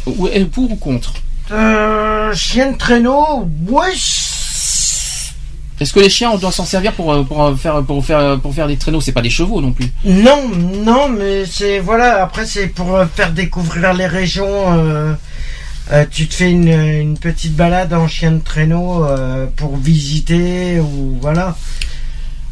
ou- 0.07 0.27
euh, 0.27 0.45
pour 0.51 0.69
ou 0.69 0.75
contre? 0.75 1.13
Euh, 1.51 2.33
chien 2.33 2.71
de 2.73 2.77
traîneau, 2.77 3.47
ouais. 3.69 3.93
Est-ce 5.79 5.93
que 5.93 5.99
les 5.99 6.09
chiens 6.09 6.31
on 6.31 6.37
doit 6.37 6.51
s'en 6.51 6.65
servir 6.65 6.93
pour 6.93 7.13
euh, 7.13 7.23
pour 7.23 7.43
euh, 7.43 7.55
faire 7.55 7.81
pour 7.83 8.03
faire 8.05 8.39
pour 8.39 8.53
faire 8.53 8.67
des 8.67 8.77
traîneaux 8.77 8.99
C'est 9.01 9.11
pas 9.13 9.21
des 9.21 9.29
chevaux 9.29 9.61
non 9.61 9.71
plus. 9.71 9.91
Non, 10.05 10.49
non, 10.83 11.07
mais 11.09 11.45
c'est 11.45 11.79
voilà. 11.79 12.21
Après, 12.23 12.45
c'est 12.45 12.67
pour 12.67 12.95
euh, 12.95 13.05
faire 13.05 13.31
découvrir 13.31 13.93
les 13.93 14.07
régions. 14.07 14.45
euh, 14.77 15.13
euh, 15.91 16.05
tu 16.11 16.27
te 16.27 16.35
fais 16.35 16.51
une, 16.51 16.67
une 16.67 17.17
petite 17.17 17.55
balade 17.55 17.93
en 17.93 18.07
chien 18.07 18.31
de 18.33 18.39
traîneau 18.43 19.03
euh, 19.05 19.47
pour 19.55 19.75
visiter 19.77 20.79
ou 20.79 21.17
voilà. 21.21 21.55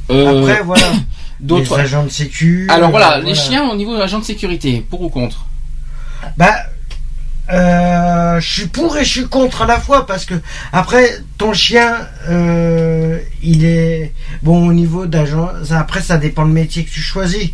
Euh, 0.09 0.41
Après, 0.41 0.63
voilà. 0.63 0.87
D'autres 1.39 1.77
agents 1.79 2.03
de 2.03 2.09
sécu. 2.09 2.67
Alors 2.71 2.89
voilà, 2.89 3.17
euh, 3.17 3.21
les 3.21 3.35
chiens 3.35 3.69
au 3.69 3.75
niveau 3.75 3.93
de 3.93 3.99
l'agent 3.99 4.17
de 4.19 4.23
sécurité, 4.23 4.83
pour 4.89 5.01
ou 5.03 5.09
contre? 5.09 5.45
Bah, 6.35 6.55
euh, 7.51 8.39
je 8.39 8.47
suis 8.53 8.67
pour 8.67 8.97
et 8.97 9.05
je 9.05 9.09
suis 9.09 9.27
contre 9.27 9.61
à 9.61 9.65
la 9.65 9.79
fois 9.79 10.05
parce 10.05 10.25
que 10.25 10.33
après 10.73 11.19
ton 11.37 11.53
chien, 11.53 11.95
euh, 12.29 13.19
il 13.41 13.63
est 13.65 14.13
bon 14.43 14.67
au 14.67 14.73
niveau 14.73 15.05
d'agent. 15.05 15.49
Après, 15.71 16.01
ça 16.01 16.17
dépend 16.17 16.43
le 16.43 16.51
métier 16.53 16.83
que 16.83 16.89
tu 16.91 16.99
choisis. 17.01 17.49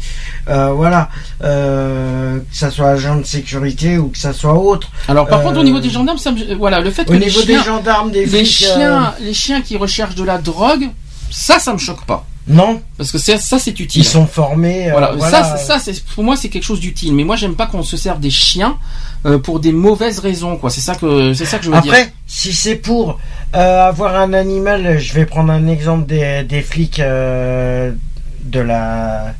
Euh, 0.50 0.70
voilà, 0.74 1.10
que 1.40 2.42
ça 2.52 2.70
soit 2.72 2.90
agent 2.90 3.18
de 3.18 3.24
sécurité 3.26 3.98
ou 3.98 4.10
que 4.10 4.18
ça 4.18 4.34
soit 4.34 4.54
autre. 4.58 4.90
Alors 5.08 5.28
par 5.28 5.42
contre 5.44 5.60
au 5.60 5.64
niveau 5.64 5.80
des 5.80 5.90
gendarmes, 5.90 6.18
ça 6.18 6.32
me- 6.32 6.56
voilà 6.56 6.80
le 6.80 6.92
fait 6.92 7.06
que 7.06 7.10
au 7.12 7.14
les 7.14 7.20
niveau 7.28 7.42
chiens, 7.42 7.60
des 7.60 7.64
gendarmes, 7.66 8.12
des 8.12 8.26
les 8.26 8.28
flics, 8.28 8.46
chiens, 8.48 9.14
les 9.22 9.34
chiens 9.34 9.62
qui 9.62 9.78
recherchent 9.78 10.16
de 10.16 10.24
la 10.24 10.38
drogue, 10.38 10.90
ça, 11.32 11.60
ça 11.60 11.74
me 11.74 11.78
choque 11.78 12.06
pas. 12.06 12.26
Non. 12.48 12.82
Parce 12.98 13.12
que 13.12 13.18
ça, 13.18 13.38
c'est 13.38 13.80
utile. 13.80 14.02
Ils 14.02 14.06
sont 14.06 14.28
formés. 14.28 14.90
euh, 14.90 14.92
Voilà, 14.92 15.14
voilà. 15.14 15.44
ça, 15.44 15.58
ça, 15.58 15.80
c'est 15.80 16.04
pour 16.04 16.24
moi 16.26 16.36
c'est 16.36 16.50
quelque 16.50 16.64
chose 16.66 16.80
d'utile. 16.82 17.14
Mais 17.14 17.24
moi, 17.24 17.36
j'aime 17.38 17.56
pas 17.56 17.68
qu'on 17.68 17.84
se 17.84 17.96
serve 17.96 18.20
des 18.20 18.30
chiens 18.30 18.78
euh, 19.26 19.38
pour 19.38 19.62
des 19.62 19.72
mauvaises 19.72 20.20
raisons, 20.20 20.58
quoi. 20.58 20.70
C'est 20.70 20.82
ça 20.82 20.96
que, 20.96 21.34
c'est 21.34 21.46
ça 21.46 21.58
que 21.58 21.64
je 21.66 21.72
veux 21.72 21.80
dire. 21.82 21.94
Après, 21.94 22.12
si 22.28 22.52
c'est 22.54 22.76
pour 22.76 23.18
euh, 23.56 23.88
avoir 23.88 24.16
un 24.16 24.34
animal, 24.34 25.00
je 25.00 25.14
vais 25.14 25.26
prendre 25.26 25.54
un 25.54 25.68
exemple 25.68 26.06
des, 26.06 26.44
des 26.44 26.62
flics 26.62 27.00
de 27.00 28.60
la 28.60 29.34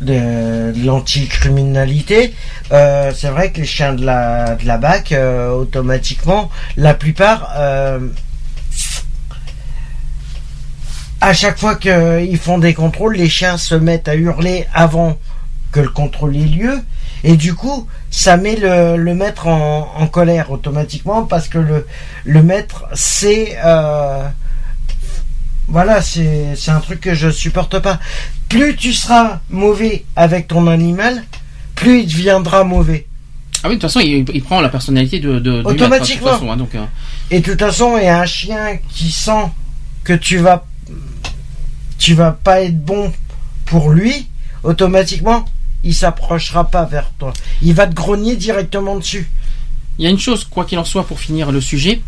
de, 0.00 0.72
de 0.72 0.84
l'anticriminalité. 0.86 2.34
Euh, 2.72 3.12
c'est 3.14 3.28
vrai 3.28 3.52
que 3.52 3.60
les 3.60 3.66
chiens 3.66 3.92
de 3.92 4.04
la 4.04 4.54
de 4.54 4.66
la 4.66 4.78
BAC, 4.78 5.12
euh, 5.12 5.50
automatiquement, 5.50 6.50
la 6.76 6.94
plupart. 6.94 7.50
euh, 7.56 7.98
à 11.20 11.32
chaque 11.32 11.58
fois 11.58 11.74
qu'ils 11.76 12.38
font 12.38 12.58
des 12.58 12.74
contrôles, 12.74 13.16
les 13.16 13.28
chiens 13.28 13.56
se 13.56 13.74
mettent 13.74 14.08
à 14.08 14.14
hurler 14.14 14.66
avant 14.74 15.16
que 15.72 15.80
le 15.80 15.88
contrôle 15.88 16.36
ait 16.36 16.40
lieu. 16.40 16.80
Et 17.22 17.36
du 17.36 17.54
coup, 17.54 17.86
ça 18.10 18.36
met 18.36 18.56
le, 18.56 18.96
le 18.96 19.14
maître 19.14 19.46
en, 19.46 19.90
en 19.96 20.06
colère 20.06 20.50
automatiquement 20.50 21.22
parce 21.24 21.48
que 21.48 21.58
le, 21.58 21.86
le 22.24 22.42
maître, 22.42 22.84
c'est... 22.94 23.56
euh, 23.64 24.28
voilà, 25.66 26.02
c'est 26.02 26.54
un 26.68 26.80
truc 26.80 27.00
que 27.00 27.14
je 27.14 27.30
supporte 27.30 27.78
pas. 27.78 27.98
Plus 28.50 28.76
tu 28.76 28.92
seras 28.92 29.40
mauvais 29.48 30.04
avec 30.14 30.46
ton 30.46 30.66
animal, 30.66 31.24
plus 31.74 32.00
il 32.00 32.06
deviendra 32.06 32.64
mauvais. 32.64 33.06
Ah 33.62 33.68
oui, 33.68 33.76
de 33.76 33.80
toute 33.80 33.90
façon, 33.90 34.00
il, 34.00 34.26
il 34.34 34.42
prend 34.42 34.60
la 34.60 34.68
personnalité 34.68 35.20
de, 35.20 35.38
de 35.38 35.50
hein, 35.50 35.56
de 35.56 35.62
toute 35.62 35.72
Automatiquement. 35.72 36.32
façon, 36.32 36.52
hein, 36.52 36.58
donc, 36.58 36.74
euh, 36.74 36.84
Et 37.30 37.40
de 37.40 37.44
toute 37.50 37.60
façon, 37.60 37.96
il 37.96 38.04
y 38.04 38.08
a 38.08 38.20
un 38.20 38.26
chien 38.26 38.76
qui 38.90 39.10
sent 39.10 39.46
que 40.04 40.12
tu 40.12 40.36
vas, 40.36 40.66
tu 42.04 42.12
vas 42.12 42.32
pas 42.32 42.60
être 42.60 42.84
bon 42.84 43.10
pour 43.64 43.88
lui, 43.90 44.28
automatiquement, 44.62 45.46
il 45.84 45.94
s'approchera 45.94 46.64
pas 46.68 46.84
vers 46.84 47.10
toi. 47.18 47.32
Il 47.62 47.72
va 47.72 47.86
te 47.86 47.94
grogner 47.94 48.36
directement 48.36 48.96
dessus. 48.98 49.30
il 49.98 50.04
y 50.04 50.06
a 50.06 50.10
une 50.10 50.18
chose, 50.18 50.44
quoi 50.44 50.66
qu'il 50.66 50.78
en 50.78 50.84
soit, 50.84 51.04
pour 51.04 51.18
finir 51.18 51.50
le 51.50 51.62
sujet, 51.62 52.02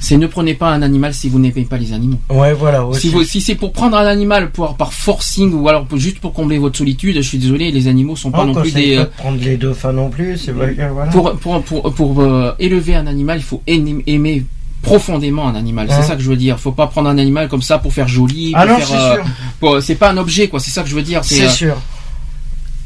c'est 0.00 0.16
ne 0.16 0.26
prenez 0.26 0.54
pas 0.54 0.70
un 0.70 0.80
animal 0.80 1.12
si 1.12 1.28
vous 1.28 1.38
n'aimez 1.38 1.66
pas 1.66 1.76
les 1.76 1.92
animaux. 1.92 2.18
Ouais, 2.30 2.54
voilà. 2.54 2.86
Aussi. 2.86 3.00
Si, 3.02 3.08
vous- 3.10 3.22
si 3.24 3.42
c'est 3.42 3.56
pour 3.56 3.74
prendre 3.74 3.94
un 3.98 4.06
animal 4.06 4.52
pour, 4.52 4.74
par 4.78 4.94
forcing 4.94 5.52
ou 5.52 5.68
alors 5.68 5.84
pour- 5.84 5.98
juste 5.98 6.20
pour 6.20 6.32
combler 6.32 6.56
votre 6.56 6.78
solitude, 6.78 7.16
je 7.16 7.20
suis 7.20 7.36
désolé, 7.36 7.70
les 7.72 7.88
animaux 7.88 8.16
sont 8.16 8.30
pas 8.30 8.44
On 8.44 8.46
non 8.46 8.54
plus 8.62 8.72
des. 8.72 8.94
pas 8.96 9.02
euh, 9.02 9.04
de 9.04 9.10
prendre 9.10 9.38
les 9.44 9.58
dauphins 9.58 9.92
non 9.92 10.08
plus, 10.08 10.38
c'est 10.38 10.52
voilà. 10.52 11.10
Pour, 11.12 11.32
pour, 11.36 11.62
pour, 11.62 11.92
pour, 11.92 12.20
euh, 12.22 12.52
élever 12.58 12.94
un 12.94 13.06
animal, 13.06 13.36
il 13.40 13.44
faut 13.44 13.62
aimer 13.66 14.46
profondément 14.82 15.46
un 15.48 15.54
animal. 15.54 15.88
C'est 15.90 16.02
ça 16.02 16.16
que 16.16 16.22
je 16.22 16.28
veux 16.30 16.36
dire. 16.36 16.58
Faut 16.58 16.72
pas 16.72 16.86
prendre 16.86 17.08
un 17.08 17.18
animal 17.18 17.48
comme 17.48 17.62
ça 17.62 17.78
pour 17.78 17.92
faire 17.92 18.08
joli. 18.08 18.52
Ah 18.54 18.66
c'est 18.80 18.94
euh, 18.94 19.14
sûr. 19.14 19.24
pour- 19.60 19.82
C'est 19.82 19.94
pas 19.94 20.10
un 20.10 20.16
objet, 20.16 20.48
quoi. 20.48 20.58
C'est 20.60 20.70
ça 20.70 20.82
que 20.82 20.88
je 20.88 20.94
veux 20.94 21.02
dire. 21.02 21.22
C'est 21.24 21.44
euh, 21.46 21.48
sûr. 21.50 21.76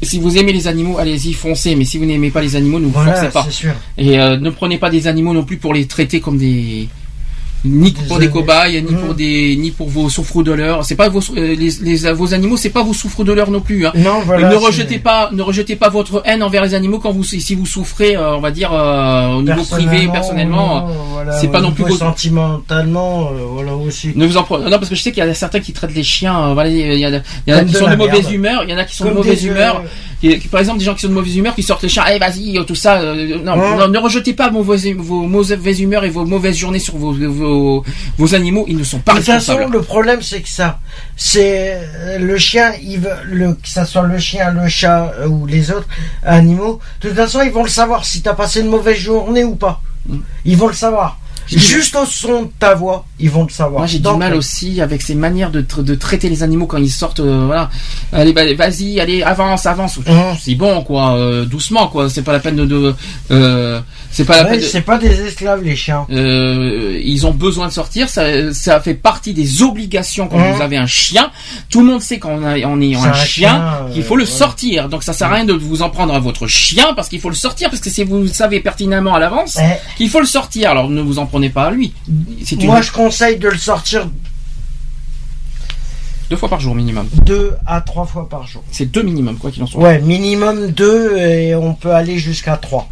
Si 0.01 0.19
vous 0.19 0.37
aimez 0.37 0.51
les 0.51 0.67
animaux, 0.67 0.97
allez-y, 0.99 1.33
foncez. 1.33 1.73
Mais 1.75 1.85
si 1.85 1.97
vous 1.97 2.05
n'aimez 2.05 2.29
pas 2.29 2.41
les 2.41 2.55
animaux, 2.55 2.79
ne 2.79 2.85
vous 2.85 2.91
Voilà, 2.91 3.13
forcez 3.13 3.29
pas. 3.29 3.43
c'est 3.45 3.51
sûr. 3.51 3.73
Et 3.97 4.19
euh, 4.19 4.37
ne 4.37 4.49
prenez 4.49 4.77
pas 4.77 4.89
des 4.89 5.07
animaux 5.07 5.33
non 5.33 5.43
plus 5.43 5.57
pour 5.57 5.73
les 5.73 5.87
traiter 5.87 6.19
comme 6.19 6.37
des 6.37 6.89
ni 7.65 7.91
pour 8.07 8.19
des 8.19 8.29
cobayes, 8.29 8.81
ni 8.81 8.95
pour 8.95 9.13
des, 9.15 9.55
ni 9.57 9.71
pour 9.71 9.89
vos 9.89 10.09
souffres-douleurs. 10.09 10.85
C'est 10.85 10.95
pas 10.95 11.09
vos, 11.09 11.19
euh, 11.35 11.55
les, 11.55 11.69
les- 11.81 12.11
vos 12.13 12.33
animaux, 12.33 12.57
c'est 12.57 12.69
pas 12.69 12.83
vos 12.83 12.93
souffres-douleurs 12.93 13.49
non 13.51 13.61
plus. 13.61 13.85
Hein. 13.85 13.91
Non, 13.95 14.19
voilà. 14.25 14.49
ne 14.49 14.55
rejetez 14.55 14.99
pas, 14.99 15.29
ne 15.33 15.41
rejetez 15.41 15.75
pas 15.75 15.89
votre 15.89 16.21
haine 16.25 16.43
envers 16.43 16.63
les 16.63 16.73
animaux 16.73 16.99
quand 16.99 17.11
vous, 17.11 17.23
si 17.23 17.55
vous 17.55 17.65
souffrez, 17.65 18.15
euh, 18.15 18.35
on 18.35 18.39
va 18.39 18.51
dire 18.51 18.71
euh, 18.73 19.33
au 19.35 19.41
niveau 19.41 19.63
privé, 19.63 20.07
personnellement. 20.11 20.87
voilà, 21.13 21.31
c'est 21.33 21.47
pas 21.47 21.61
non 21.61 21.71
plus 21.71 21.83
votre- 21.83 21.97
sentimentalement, 21.97 23.29
euh, 23.31 23.45
voilà 23.53 23.75
aussi. 23.75 24.11
Ne 24.15 24.25
vous 24.25 24.37
en 24.37 24.43
prenez. 24.43 24.65
Non, 24.65 24.77
parce 24.77 24.89
que 24.89 24.95
je 24.95 25.01
sais 25.01 25.11
qu'il 25.11 25.23
y 25.23 25.27
a 25.27 25.33
certains 25.33 25.59
qui 25.59 25.73
traitent 25.73 25.95
les 25.95 26.03
chiens. 26.03 26.49
euh, 26.49 26.53
voilà, 26.53 26.69
il 26.69 26.77
y 26.99 27.05
en 27.05 27.13
a, 27.13 27.17
il 27.47 27.51
y 27.51 27.53
en 27.53 27.57
a 27.57 27.59
Comme 27.61 27.69
qui 27.69 27.75
sont 27.75 27.89
de 27.89 27.95
mauvaise 27.95 28.31
humeur. 28.31 28.63
Il 28.63 28.69
y 28.69 28.73
en 28.73 28.77
a 28.77 28.83
qui 28.83 28.95
sont 28.95 29.05
de 29.05 29.11
mauvaise 29.11 29.43
humeur. 29.43 29.81
euh, 29.83 29.87
Qui- 30.21 30.39
qui- 30.39 30.47
par 30.47 30.61
exemple, 30.61 30.79
des 30.79 30.85
gens 30.85 30.95
qui 30.95 31.01
sont 31.01 31.09
de 31.09 31.13
mauvaise 31.13 31.35
humeur, 31.35 31.53
qui 31.55 31.61
sortent 31.61 31.83
les 31.83 31.89
chiens. 31.89 32.03
Allez, 32.05 32.19
vas-y, 32.19 32.57
tout 32.65 32.73
ça. 32.73 32.99
euh, 32.99 33.37
non, 33.43 33.53
Ouais. 33.59 33.77
non, 33.77 33.87
ne 33.89 33.97
rejetez 33.99 34.33
pas 34.33 34.49
vos, 34.49 34.63
mauvaises- 34.63 34.95
vos 34.97 35.23
mauvaises 35.23 35.81
humeurs 35.81 36.05
et 36.05 36.09
vos 36.09 36.25
mauvaises 36.25 36.55
journées 36.57 36.79
sur 36.79 36.95
vos, 36.95 37.11
vos, 37.11 37.54
vos 38.17 38.35
animaux. 38.35 38.65
Ils 38.67 38.77
ne 38.77 38.83
sont 38.83 38.99
pas 38.99 39.13
De 39.13 39.17
toute 39.17 39.25
façon, 39.27 39.53
responsables. 39.53 39.73
le 39.73 39.81
problème, 39.81 40.21
c'est 40.21 40.41
que 40.41 40.49
ça, 40.49 40.79
c'est 41.15 41.79
euh, 41.81 42.17
le 42.19 42.37
chien, 42.37 42.73
il 42.81 42.99
veut, 42.99 43.09
le, 43.25 43.53
que 43.53 43.67
ça 43.67 43.85
soit 43.85 44.03
le 44.03 44.17
chien, 44.19 44.51
le 44.51 44.67
chat 44.67 45.13
euh, 45.19 45.27
ou 45.27 45.45
les 45.45 45.71
autres 45.71 45.87
animaux. 46.23 46.79
De 47.01 47.09
toute 47.09 47.17
façon, 47.17 47.41
ils 47.41 47.51
vont 47.51 47.63
le 47.63 47.69
savoir 47.69 48.05
si 48.05 48.21
t'as 48.21 48.33
passé 48.33 48.61
une 48.61 48.69
mauvaise 48.69 48.97
journée 48.97 49.43
ou 49.43 49.55
pas. 49.55 49.81
Mm. 50.07 50.19
Ils 50.45 50.57
vont 50.57 50.67
le 50.67 50.73
savoir. 50.73 51.19
Juste 51.47 51.95
au 51.95 52.05
son 52.05 52.43
de 52.43 52.47
ta 52.59 52.73
voix, 52.73 53.05
ils 53.19 53.29
vont 53.29 53.43
le 53.43 53.49
savoir. 53.49 53.79
Moi, 53.81 53.87
j'ai 53.87 53.99
du 53.99 54.09
mal 54.17 54.33
aussi 54.35 54.81
avec 54.81 55.01
ces 55.01 55.15
manières 55.15 55.51
de, 55.51 55.61
tra- 55.61 55.83
de 55.83 55.95
traiter 55.95 56.27
les 56.29 56.43
animaux 56.43 56.65
quand 56.65 56.77
ils 56.77 56.89
sortent. 56.89 57.19
euh, 57.19 57.43
voilà, 57.45 57.69
allez, 58.11 58.33
bah, 58.33 58.41
vas-y, 58.55 58.99
allez, 58.99 59.21
avance, 59.23 59.65
avance. 59.65 59.97
Mhm. 59.97 60.05
C'est 60.41 60.55
bon, 60.55 60.81
quoi, 60.83 61.15
euh, 61.15 61.45
doucement, 61.45 61.87
quoi. 61.87 62.09
C'est 62.09 62.21
pas 62.23 62.33
la 62.33 62.39
peine 62.39 62.55
de, 62.55 62.65
de 62.65 62.95
euh, 63.31 63.79
c'est 64.11 64.25
pas 64.25 64.37
la 64.37 64.43
ouais, 64.43 64.49
peine. 64.51 64.59
de- 64.61 64.65
c'est 64.65 64.81
pas 64.81 64.97
des 64.97 65.21
esclaves, 65.21 65.61
les 65.63 65.75
chiens. 65.75 66.05
Euh, 66.11 66.99
ils 67.03 67.25
ont 67.27 67.31
besoin 67.31 67.67
de 67.67 67.73
sortir, 67.73 68.09
ça, 68.09 68.53
ça 68.53 68.79
fait 68.79 68.93
partie 68.93 69.33
des 69.33 69.61
obligations 69.61 70.27
quand 70.27 70.37
vous 70.37 70.61
avez 70.61 70.77
un 70.77 70.87
chien. 70.87 71.29
Tout 71.69 71.81
le 71.81 71.87
monde 71.87 72.01
sait 72.01 72.17
quand 72.19 72.29
on, 72.31 72.43
a, 72.45 72.57
on 72.65 72.81
est 72.81 72.93
C'est 72.93 73.05
un, 73.05 73.09
un 73.09 73.13
chien, 73.13 73.79
qu'il 73.93 74.03
faut 74.03 74.15
le 74.15 74.25
sortir. 74.25 74.89
Donc 74.89 75.03
ça 75.03 75.13
sert 75.13 75.31
à 75.31 75.35
rien 75.35 75.45
de 75.45 75.53
vous 75.53 75.81
en 75.81 75.89
prendre 75.89 76.13
à 76.13 76.19
votre 76.19 76.47
chien 76.47 76.93
parce 76.95 77.09
qu'il 77.09 77.19
faut 77.19 77.29
le 77.29 77.35
sortir 77.35 77.69
parce 77.69 77.81
que 77.81 77.89
si 77.89 78.03
vous 78.03 78.21
le 78.21 78.27
savez 78.27 78.59
pertinemment 78.61 79.13
à 79.15 79.19
l'avance 79.19 79.57
Eh, 79.61 79.75
qu'il 79.97 80.09
faut 80.09 80.19
le 80.19 80.25
sortir. 80.25 80.71
Alors 80.71 80.89
ne 80.89 81.01
vous 81.01 81.19
en 81.19 81.25
prenez 81.25 81.34
pas 81.49 81.65
à 81.65 81.71
lui. 81.71 81.93
Une 82.07 82.65
moi, 82.67 82.81
je 82.81 82.91
conseille 82.91 83.37
de 83.37 83.49
le 83.49 83.57
sortir 83.57 84.07
deux 86.29 86.37
fois 86.37 86.49
par 86.49 86.59
jour 86.59 86.73
minimum. 86.73 87.07
deux 87.23 87.55
à 87.65 87.81
trois 87.81 88.05
fois 88.05 88.27
par 88.27 88.47
jour. 88.47 88.63
C'est 88.71 88.87
deux 88.91 89.03
minimum 89.03 89.37
quoi 89.37 89.51
qu'il 89.51 89.61
en 89.61 89.67
soit. 89.67 89.81
Ouais, 89.81 89.99
minimum 89.99 90.71
deux 90.71 91.17
et 91.17 91.55
on 91.55 91.73
peut 91.75 91.93
aller 91.93 92.17
jusqu'à 92.17 92.57
trois. 92.57 92.89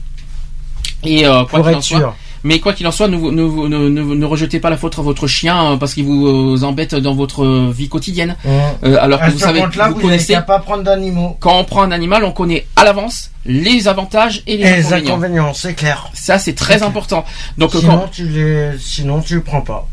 Et 1.04 1.26
euh, 1.26 1.44
quoi 1.46 1.60
Pour 1.60 1.68
qu'il 1.68 1.76
en 1.76 1.78
être 1.80 1.84
soit. 1.84 1.98
sûr. 2.00 2.16
Mais 2.44 2.60
quoi 2.60 2.74
qu'il 2.74 2.86
en 2.88 2.92
soit, 2.92 3.08
ne, 3.08 3.16
vous- 3.16 3.32
ne, 3.32 3.42
vous- 3.42 3.68
ne, 3.70 3.88
ne- 3.90 4.16
ne 4.16 4.26
rejetez 4.26 4.60
pas 4.60 4.70
la 4.70 4.76
faute 4.78 5.00
à 5.00 5.02
votre 5.02 5.28
chien 5.28 5.72
euh, 5.74 5.78
parce 5.78 5.94
qu'il 5.94 6.04
vous 6.06 6.28
euh, 6.58 6.64
embête 6.64 6.94
dans 6.96 7.14
votre 7.16 7.44
euh, 7.46 7.72
vie 7.74 7.88
quotidienne. 7.90 8.36
Euh, 8.46 8.98
alors 9.00 9.20
que 9.20 9.26
à 9.26 9.30
vous 9.30 9.40
savez, 9.40 9.62
vous 9.62 9.96
connaissez 9.96 10.38
pas 10.46 10.60
prendre 10.60 10.84
d'animaux. 10.84 11.38
quand 11.40 11.58
on 11.58 11.64
prend 11.64 11.84
un 11.84 11.92
animal, 11.92 12.24
on 12.26 12.32
connaît 12.32 12.66
à 12.76 12.84
l'avance 12.84 13.32
les 13.46 13.88
avantages 13.88 14.44
et 14.48 14.58
les 14.58 14.64
Et 14.64 14.68
inconvénients. 14.80 15.12
inconvénients, 15.14 15.54
c'est 15.54 15.74
clair. 15.74 16.10
Ça, 16.14 16.38
c'est 16.40 16.54
très 16.54 16.84
important. 16.84 17.24
Donc, 17.58 17.72
Sinon, 17.72 18.00
quand- 18.00 18.08
tu 18.12 18.28
les, 18.28 18.72
sinon 18.80 19.22
tu 19.22 19.36
le 19.36 19.42
prends 19.42 19.62
pas. 19.62 19.88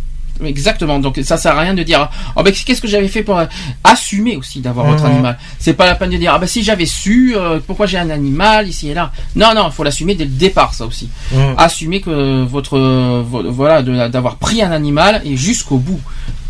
Exactement. 0.44 0.98
Donc, 0.98 1.18
ça 1.24 1.36
sert 1.36 1.56
à 1.56 1.60
rien 1.60 1.74
de 1.74 1.82
dire, 1.82 2.08
oh, 2.36 2.42
ben, 2.42 2.52
qu'est-ce 2.52 2.80
que 2.80 2.88
j'avais 2.88 3.08
fait 3.08 3.22
pour 3.22 3.38
euh, 3.38 3.46
assumer 3.84 4.36
aussi 4.36 4.60
d'avoir 4.60 4.86
votre 4.86 5.04
animal? 5.04 5.38
C'est 5.58 5.74
pas 5.74 5.86
la 5.86 5.94
peine 5.94 6.10
de 6.10 6.16
dire, 6.16 6.32
ah 6.34 6.38
ben, 6.38 6.46
si 6.46 6.62
j'avais 6.62 6.86
su, 6.86 7.34
euh, 7.36 7.60
pourquoi 7.66 7.86
j'ai 7.86 7.98
un 7.98 8.10
animal 8.10 8.68
ici 8.68 8.90
et 8.90 8.94
là? 8.94 9.12
Non, 9.36 9.54
non, 9.54 9.66
il 9.68 9.72
faut 9.72 9.84
l'assumer 9.84 10.14
dès 10.14 10.24
le 10.24 10.30
départ, 10.30 10.74
ça 10.74 10.86
aussi. 10.86 11.08
Assumer 11.56 12.00
que 12.00 12.44
votre, 12.44 12.78
vo- 13.22 13.50
voilà, 13.50 13.82
d'avoir 14.08 14.36
pris 14.36 14.62
un 14.62 14.72
animal 14.72 15.22
et 15.24 15.36
jusqu'au 15.36 15.76
bout. 15.78 16.00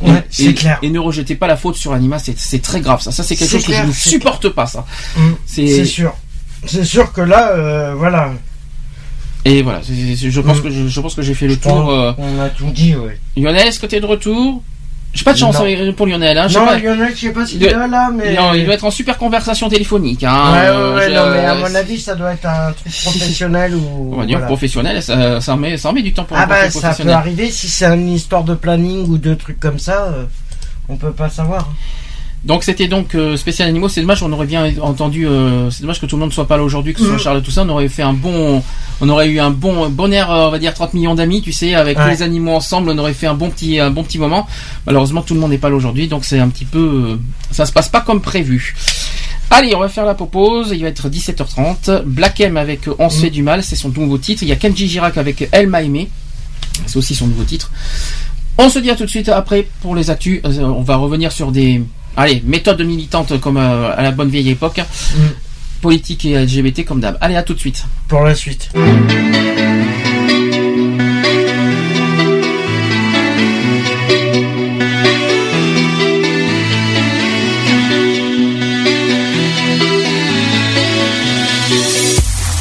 Et- 0.02 0.10
Ouais, 0.10 0.24
c'est 0.30 0.54
clair. 0.54 0.78
Et 0.82 0.88
ne 0.90 0.98
rejetez 0.98 1.34
pas 1.34 1.46
la 1.46 1.56
faute 1.58 1.76
sur 1.76 1.92
l'animal, 1.92 2.20
c'est 2.36 2.62
très 2.62 2.80
grave. 2.80 3.00
Ça, 3.02 3.12
ça 3.12 3.22
c'est 3.22 3.36
quelque 3.36 3.50
chose 3.50 3.64
clair, 3.64 3.80
que 3.80 3.84
je 3.84 3.88
ne 3.88 3.94
supporte 3.94 4.48
pas. 4.48 4.66
Ça. 4.66 4.86
C'est 5.46 5.66
C'est 5.66 5.84
sûr. 5.84 6.14
C'est 6.66 6.84
sûr 6.84 7.12
que 7.12 7.20
là, 7.20 7.50
euh, 7.50 7.94
voilà. 7.96 8.32
Et 9.44 9.62
voilà, 9.62 9.80
je 9.82 10.40
pense 10.40 10.60
que 10.60 10.70
je, 10.70 10.86
je 10.88 11.00
pense 11.00 11.14
que 11.14 11.22
j'ai 11.22 11.34
fait 11.34 11.46
le 11.46 11.56
tour. 11.56 11.90
euh. 11.90 12.12
On 12.18 12.40
a 12.40 12.48
tout 12.50 12.70
dit, 12.70 12.94
ouais. 12.94 13.18
Lionel, 13.36 13.66
est-ce 13.68 13.80
que 13.80 13.86
t'es 13.86 14.00
de 14.00 14.06
retour? 14.06 14.62
J'ai 15.12 15.24
pas 15.24 15.32
de 15.32 15.38
chance 15.38 15.58
Non. 15.58 15.92
pour 15.94 16.06
Lionel. 16.06 16.38
Hein, 16.38 16.46
Non, 16.54 16.66
pas. 16.66 16.78
Lionel, 16.78 17.12
je 17.16 17.20
sais 17.20 17.30
pas 17.32 17.44
s'il 17.44 17.56
Il 17.60 17.66
est 17.66 17.72
doit- 17.72 17.86
là, 17.88 18.10
mais. 18.14 18.34
Non, 18.34 18.54
il 18.54 18.64
doit 18.64 18.74
être 18.74 18.84
en 18.84 18.90
super 18.92 19.18
conversation 19.18 19.68
téléphonique. 19.68 20.22
Hein. 20.22 20.52
Ouais, 20.52 20.68
ouais, 20.70 20.94
ouais, 20.94 21.14
non, 21.14 21.30
mais 21.32 21.44
à 21.46 21.54
mon 21.68 21.74
avis, 21.74 21.98
ça 21.98 22.14
doit 22.14 22.32
être 22.32 22.46
un 22.46 22.70
truc 22.72 22.92
professionnel 23.02 23.74
ou. 23.74 24.12
On 24.14 24.18
va 24.18 24.26
dire 24.26 24.36
voilà. 24.36 24.46
professionnel, 24.46 25.02
ça, 25.02 25.40
ça, 25.40 25.54
en 25.54 25.56
met, 25.56 25.76
ça 25.78 25.90
met 25.92 26.02
du 26.02 26.12
temps 26.12 26.22
pour 26.24 26.36
Ah 26.36 26.46
bah, 26.46 26.70
ça 26.70 26.94
peut 26.94 27.08
arriver 27.10 27.50
si 27.50 27.68
c'est 27.68 27.86
une 27.86 28.12
histoire 28.12 28.44
de 28.44 28.54
planning 28.54 29.08
ou 29.08 29.18
de 29.18 29.34
trucs 29.34 29.58
comme 29.58 29.78
ça, 29.80 30.12
euh, 30.12 30.24
on 30.88 30.96
peut 30.96 31.12
pas 31.12 31.28
savoir. 31.30 31.68
Donc 32.42 32.64
c'était 32.64 32.88
donc 32.88 33.14
euh, 33.14 33.36
spécial 33.36 33.68
animaux. 33.68 33.88
C'est 33.88 34.00
dommage, 34.00 34.22
on 34.22 34.32
aurait 34.32 34.46
bien 34.46 34.72
entendu. 34.80 35.26
euh, 35.26 35.70
c'est 35.70 35.82
dommage 35.82 36.00
que 36.00 36.06
tout 36.06 36.16
le 36.16 36.20
monde 36.20 36.32
soit 36.32 36.46
pas 36.48 36.56
là 36.56 36.62
aujourd'hui, 36.62 36.94
que 36.94 37.00
ce 37.00 37.04
soit 37.06 37.16
Mm. 37.16 37.18
Charles 37.18 37.38
et 37.38 37.42
tout 37.42 37.50
ça. 37.50 37.62
On 37.64 37.68
aurait 37.68 37.88
fait 37.88 38.02
un 38.02 38.14
bon, 38.14 38.62
on 39.02 39.08
aurait 39.10 39.28
eu 39.28 39.40
un 39.40 39.50
bon, 39.50 39.90
bon 39.90 40.10
air, 40.12 40.30
euh, 40.30 40.46
on 40.46 40.50
va 40.50 40.58
dire 40.58 40.72
30 40.72 40.94
millions 40.94 41.14
d'amis, 41.14 41.42
tu 41.42 41.52
sais, 41.52 41.74
avec 41.74 41.98
tous 41.98 42.08
les 42.08 42.22
animaux 42.22 42.52
ensemble. 42.54 42.90
On 42.90 42.98
aurait 42.98 43.12
fait 43.12 43.26
un 43.26 43.34
bon 43.34 43.50
petit, 43.50 43.78
un 43.78 43.90
bon 43.90 44.04
petit 44.04 44.18
moment. 44.18 44.46
Malheureusement, 44.86 45.20
tout 45.22 45.34
le 45.34 45.40
monde 45.40 45.50
n'est 45.50 45.58
pas 45.58 45.68
là 45.68 45.76
aujourd'hui, 45.76 46.08
donc 46.08 46.24
c'est 46.24 46.38
un 46.38 46.48
petit 46.48 46.64
peu, 46.64 46.78
euh, 46.78 47.16
ça 47.50 47.66
se 47.66 47.72
passe 47.72 47.90
pas 47.90 48.00
comme 48.00 48.22
prévu. 48.22 48.74
Allez, 49.50 49.74
on 49.74 49.80
va 49.80 49.88
faire 49.88 50.06
la 50.06 50.14
pause. 50.14 50.68
Il 50.72 50.82
va 50.82 50.88
être 50.88 51.08
17h30. 51.10 52.04
Black 52.04 52.40
M 52.40 52.56
avec 52.56 52.82
On 53.00 53.10
se 53.10 53.18
fait 53.20 53.30
du 53.30 53.42
mal, 53.42 53.62
c'est 53.64 53.76
son 53.76 53.88
nouveau 53.90 54.16
titre. 54.16 54.44
Il 54.44 54.48
y 54.48 54.52
a 54.52 54.56
Kenji 54.56 54.88
Girac 54.88 55.18
avec 55.18 55.48
Elle 55.52 55.66
m'a 55.66 55.82
aimé. 55.82 56.08
C'est 56.86 56.96
aussi 56.96 57.14
son 57.16 57.26
nouveau 57.26 57.42
titre. 57.44 57.70
On 58.58 58.68
se 58.68 58.78
dit 58.78 58.90
à 58.90 58.96
tout 58.96 59.04
de 59.04 59.10
suite 59.10 59.28
après 59.28 59.66
pour 59.82 59.96
les 59.96 60.08
actus. 60.08 60.40
On 60.44 60.82
va 60.82 60.96
revenir 60.96 61.32
sur 61.32 61.50
des 61.50 61.82
allez, 62.16 62.42
méthodes 62.44 62.82
militantes 62.82 63.40
comme 63.40 63.56
euh, 63.56 63.96
à 63.96 64.02
la 64.02 64.10
bonne 64.10 64.28
vieille 64.28 64.50
époque. 64.50 64.80
Politique 65.80 66.26
et 66.26 66.38
LGBT 66.38 66.84
comme 66.84 67.00
d'hab. 67.00 67.16
Allez, 67.20 67.36
à 67.36 67.42
tout 67.42 67.54
de 67.54 67.58
suite. 67.58 67.84
Pour 68.08 68.22
la 68.22 68.34
suite. 68.34 68.68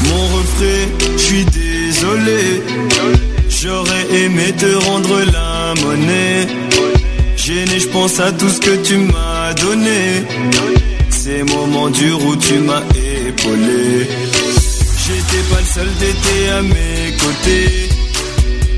Mon 0.05 0.27
refrain, 0.37 0.87
je 1.17 1.21
suis 1.21 1.45
désolé. 1.45 2.63
J'aurais 3.49 4.23
aimé 4.23 4.53
te 4.57 4.73
rendre 4.85 5.08
à 8.17 8.31
tout 8.31 8.49
ce 8.49 8.59
que 8.59 8.75
tu 8.77 8.97
m'as 8.97 9.53
donné. 9.53 10.25
Ces 11.09 11.43
moments 11.43 11.89
durs 11.89 12.25
où 12.25 12.35
tu 12.35 12.55
m'as 12.59 12.81
épaulé. 13.27 14.09
J'étais 15.05 15.43
pas 15.51 15.59
le 15.59 15.65
seul, 15.65 15.88
t'étais 15.99 16.49
à 16.49 16.61
mes 16.61 17.17
côtés. 17.17 17.89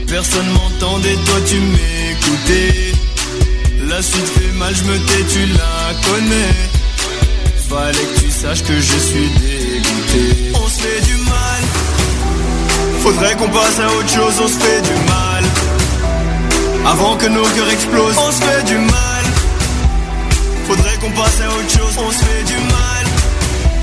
Personne 0.07 0.49
m'entendait, 0.53 1.15
toi 1.25 1.35
tu 1.45 1.55
m'écoutais. 1.55 2.91
La 3.87 4.01
suite 4.01 4.27
fait 4.27 4.51
mal, 4.57 4.75
je 4.75 4.83
me 4.83 4.97
tais, 4.97 5.23
tu 5.33 5.45
la 5.53 6.09
connais. 6.09 6.55
Fallait 7.69 8.07
que 8.13 8.19
tu 8.19 8.29
saches 8.29 8.63
que 8.63 8.75
je 8.75 8.97
suis 8.97 9.29
dégoûté. 9.39 10.51
On 10.55 10.67
se 10.67 10.79
fait 10.81 11.01
du 11.05 11.15
mal. 11.23 11.61
Faudrait 12.99 13.35
qu'on 13.35 13.49
passe 13.49 13.79
à 13.79 13.87
autre 13.87 14.09
chose, 14.09 14.41
on 14.43 14.47
se 14.47 14.57
fait 14.57 14.81
du 14.81 14.95
mal. 15.09 15.43
Avant 16.85 17.15
que 17.15 17.27
nos 17.27 17.43
cœurs 17.43 17.69
explosent, 17.71 18.17
on 18.17 18.31
se 18.31 18.41
fait 18.41 18.63
du 18.65 18.77
mal. 18.77 19.10
Faudrait 20.73 20.97
qu'on 21.01 21.11
passe 21.11 21.41
à 21.41 21.49
autre 21.49 21.69
chose, 21.69 21.97
on 21.97 22.11
se 22.11 22.23
fait 22.23 22.43
du 22.45 22.53
mal. 22.53 23.05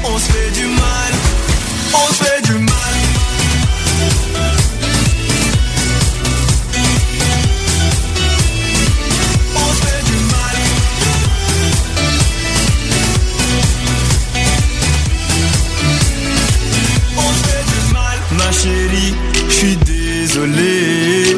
On 0.05 0.19
se 0.19 0.33
fait 0.33 0.51
du 0.53 0.67
mal. 0.69 1.13
On 1.93 2.13
se 2.15 2.25
fait 2.25 2.43
du 2.51 2.53
mal. 2.55 2.95
Ma 18.39 18.51
chérie, 18.51 19.15
je 19.47 19.53
suis 19.53 19.77
désolé. 19.77 21.37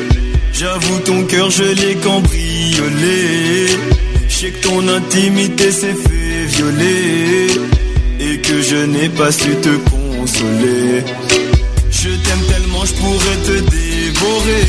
J'avoue 0.52 1.00
ton 1.00 1.24
cœur 1.24 1.50
je 1.50 1.64
l'ai 1.64 1.96
cambriolé. 1.96 3.66
Sais 4.40 4.52
que 4.52 4.62
ton 4.62 4.88
intimité 4.88 5.70
s'est 5.70 5.92
fait 5.92 6.46
violer. 6.46 7.48
Et 8.20 8.38
que 8.40 8.62
je 8.62 8.86
n'ai 8.86 9.10
pas 9.10 9.30
su 9.30 9.50
te 9.66 9.74
consoler. 9.90 11.04
Je 11.90 12.08
t'aime 12.08 12.44
tellement, 12.48 12.82
je 12.86 12.94
pourrais 12.94 13.38
te 13.48 13.56
dévorer. 13.76 14.64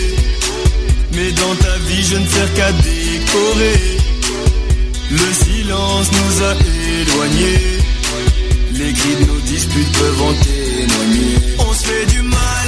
Mais 1.13 1.31
dans 1.31 1.55
ta 1.55 1.75
vie, 1.87 2.03
je 2.03 2.17
ne 2.17 2.27
sers 2.27 2.53
qu'à 2.53 2.69
décorer. 2.73 3.79
Le 5.09 5.29
silence 5.45 6.07
nous 6.19 6.43
a 6.43 6.53
éloignés. 6.99 7.63
Les 8.73 8.91
cris 8.91 9.15
de 9.21 9.25
nos 9.31 9.39
disputes 9.39 9.93
peuvent 9.93 10.21
en 10.21 10.33
témoigner. 10.33 11.35
On 11.59 11.73
se 11.73 11.83
fait 11.85 12.05
du 12.07 12.21
mal. 12.23 12.67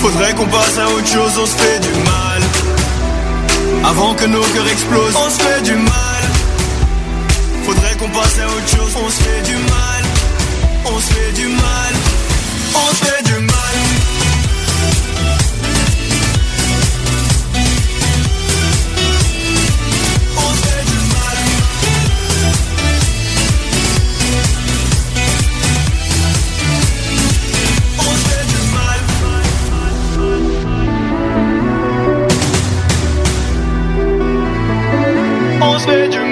Faudrait 0.00 0.34
qu'on 0.34 0.46
passe 0.46 0.76
à 0.76 0.90
autre 0.90 1.08
chose, 1.08 1.32
on 1.40 1.46
se 1.46 1.56
fait 1.56 1.80
du 1.80 1.94
mal. 2.04 2.33
Avant 3.86 4.14
que 4.14 4.24
nos 4.24 4.40
cœurs 4.40 4.68
explosent, 4.68 5.14
on 5.14 5.30
se 5.30 5.42
fait 5.42 5.62
du 5.62 5.74
mal. 5.74 6.22
Faudrait 7.64 7.94
qu'on 7.96 8.08
passe 8.08 8.38
à 8.38 8.46
autre 8.46 8.68
chose, 8.68 8.96
on 8.96 9.10
se 9.10 9.22
fait 9.22 9.42
du 9.42 9.56
mal. 9.56 10.02
On 10.86 10.98
se 10.98 11.12
fait 11.12 11.32
du 11.32 11.46
mal. 11.48 11.92
On 12.74 12.94
se 12.94 13.04
fait 13.04 13.22
du 13.24 13.34
mal. 13.34 14.13
On 35.86 36.23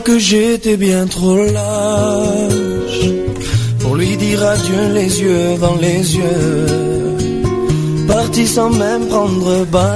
que 0.00 0.18
j'étais 0.18 0.76
bien 0.76 1.06
trop 1.06 1.36
lâche 1.36 3.06
pour 3.80 3.94
lui 3.94 4.16
dire 4.16 4.44
adieu 4.44 4.92
les 4.92 5.20
yeux 5.20 5.56
dans 5.60 5.76
les 5.76 6.16
yeux. 6.16 6.66
Parti 8.06 8.46
sans 8.46 8.70
même 8.70 9.06
prendre 9.06 9.64
bagage, 9.66 9.92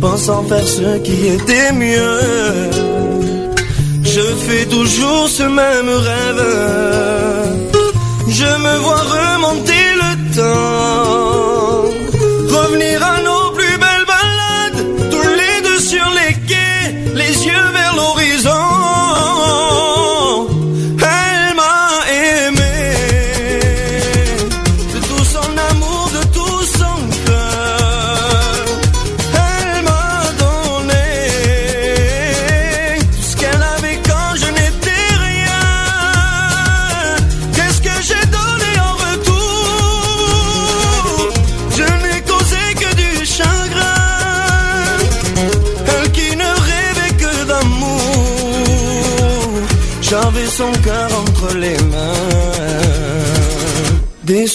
pensant 0.00 0.42
faire 0.44 0.66
ce 0.66 0.98
qui 0.98 1.26
était 1.26 1.72
mieux. 1.72 2.20
Je 4.02 4.20
fais 4.20 4.66
toujours 4.66 5.28
ce 5.28 5.44
même 5.44 5.88
rêve. 5.88 7.19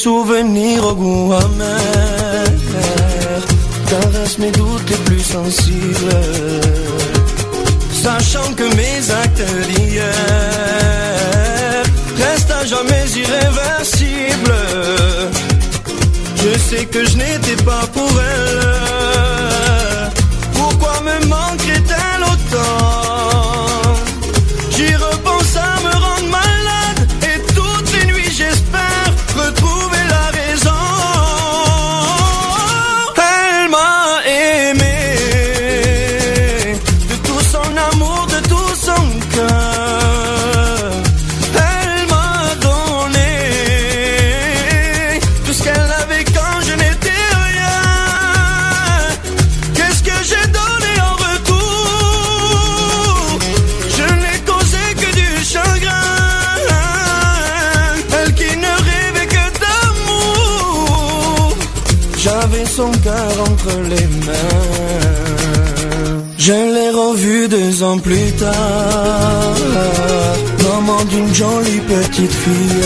Souvenirs 0.06 0.86
au 0.86 0.94
goût 0.94 1.34
amer. 1.34 2.46
Caresse 3.90 4.38
mes 4.38 4.52
doutes 4.52 4.88
les 4.88 5.02
plus 5.08 5.26
sensibles. 5.36 6.20
Sachant 8.04 8.54
que 8.54 8.68
mes 8.80 9.00
actes 9.24 9.46
d'hier 9.68 10.14
restent 12.24 12.56
à 12.62 12.64
jamais 12.66 13.06
irréversibles. 13.24 14.62
Je 16.42 16.52
sais 16.68 16.86
que 16.86 17.04
je 17.04 17.18
n'étais 17.18 17.60
pas 17.64 17.86
pour 17.92 18.12
elle. 18.32 18.85
Maman 70.64 71.04
d'une 71.06 71.34
jolie 71.34 71.80
petite 71.82 72.34
fille. 72.34 72.84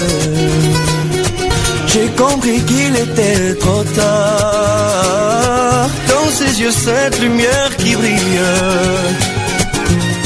J'ai 1.87 2.07
compris 2.15 2.61
qu'il 2.63 2.95
était 2.95 3.55
trop 3.55 3.83
tard. 3.95 5.89
Dans 6.07 6.29
ses 6.31 6.61
yeux, 6.61 6.71
cette 6.71 7.19
lumière 7.19 7.75
qui 7.77 7.95
brille. 7.95 8.39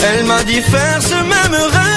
Elle 0.05 0.25
m'a 0.25 0.43
dit 0.43 0.61
faire 0.61 1.01
ce 1.01 1.15
même 1.15 1.55
rêve. 1.71 1.92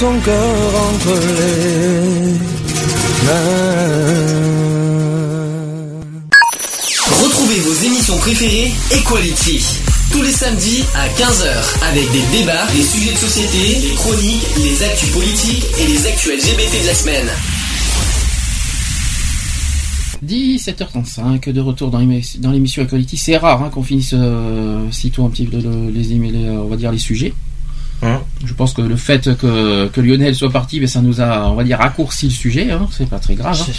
Son 0.00 0.18
cœur 0.20 0.74
entre 0.90 1.14
les 1.36 2.32
mains. 3.26 4.40
Retrouvez 7.22 7.60
vos 7.60 7.74
émissions 7.86 8.16
préférées 8.18 8.72
Equality. 8.92 9.62
Tous 10.10 10.22
les 10.22 10.32
samedis 10.32 10.84
à 10.94 11.06
15h 11.08 11.84
avec 11.90 12.10
des 12.12 12.22
débats, 12.38 12.66
des 12.74 12.82
sujets 12.82 13.12
de 13.12 13.18
société, 13.18 13.80
des 13.88 13.94
chroniques, 13.94 14.42
les 14.64 14.82
actus 14.82 15.10
politiques 15.10 15.64
et 15.80 15.86
les 15.86 16.06
actus 16.06 16.32
LGBT 16.32 16.82
de 16.82 16.86
la 16.86 16.94
semaine. 16.94 17.28
17h35 20.26 21.50
de 21.50 21.60
retour 21.60 21.90
dans 21.90 21.98
l'émi- 21.98 22.38
dans 22.38 22.50
l'émission 22.50 22.82
Equality. 22.82 23.16
C'est 23.16 23.36
rare 23.36 23.62
hein, 23.62 23.70
qu'on 23.70 23.82
finisse 23.82 24.12
euh, 24.14 24.90
sitôt 24.90 25.24
un 25.26 25.30
petit 25.30 25.44
peu 25.46 25.58
le- 25.58 25.90
les, 25.90 26.12
on 26.50 26.68
va 26.68 26.76
dire 26.76 26.90
les 26.92 26.98
sujets. 26.98 27.32
Je 28.60 28.64
pense 28.66 28.74
que 28.74 28.82
le 28.82 28.96
fait 28.96 29.38
que, 29.38 29.86
que 29.88 30.02
Lionel 30.02 30.34
soit 30.34 30.50
parti, 30.50 30.80
ben, 30.80 30.86
ça 30.86 31.00
nous 31.00 31.22
a, 31.22 31.48
on 31.48 31.54
va 31.54 31.64
dire, 31.64 31.78
raccourci 31.78 32.26
le 32.26 32.30
sujet. 32.32 32.70
Hein, 32.70 32.86
c'est 32.90 33.08
pas 33.08 33.18
très 33.18 33.34
grave. 33.34 33.58
hein. 33.58 33.72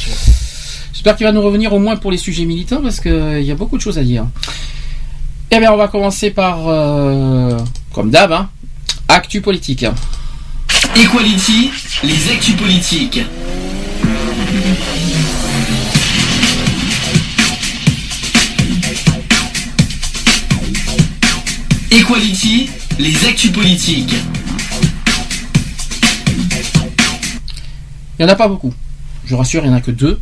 J'espère 0.92 1.16
qu'il 1.16 1.28
va 1.28 1.32
nous 1.32 1.44
revenir 1.44 1.72
au 1.72 1.78
moins 1.78 1.98
pour 1.98 2.10
les 2.12 2.18
sujets 2.18 2.46
militants 2.46 2.82
parce 2.82 3.00
qu'il 3.00 3.44
y 3.44 3.52
a 3.52 3.54
beaucoup 3.54 3.78
de 3.78 3.82
choses 3.84 4.00
à 4.00 4.04
dire. 4.04 4.26
Eh 5.52 5.60
bien, 5.60 5.72
on 5.72 5.78
va 5.78 5.88
commencer 5.88 6.32
par, 6.32 6.68
euh, 6.68 7.60
comme 7.94 8.10
d'hab, 8.10 8.32
hein, 8.32 8.50
actu 9.08 9.40
politique. 9.40 9.86
Equality, 10.96 11.70
les 12.04 12.32
actus 12.32 12.56
politiques. 12.56 13.22
Equality, 21.92 22.70
les 23.00 23.26
actus 23.28 23.52
politiques. 23.52 24.16
Il 28.22 28.26
n'y 28.26 28.30
en 28.30 28.34
a 28.34 28.38
pas 28.38 28.48
beaucoup. 28.48 28.72
Je 29.26 29.34
rassure, 29.34 29.64
il 29.64 29.70
n'y 29.70 29.74
en 29.74 29.78
a 29.78 29.82
que 29.82 29.90
deux. 29.90 30.20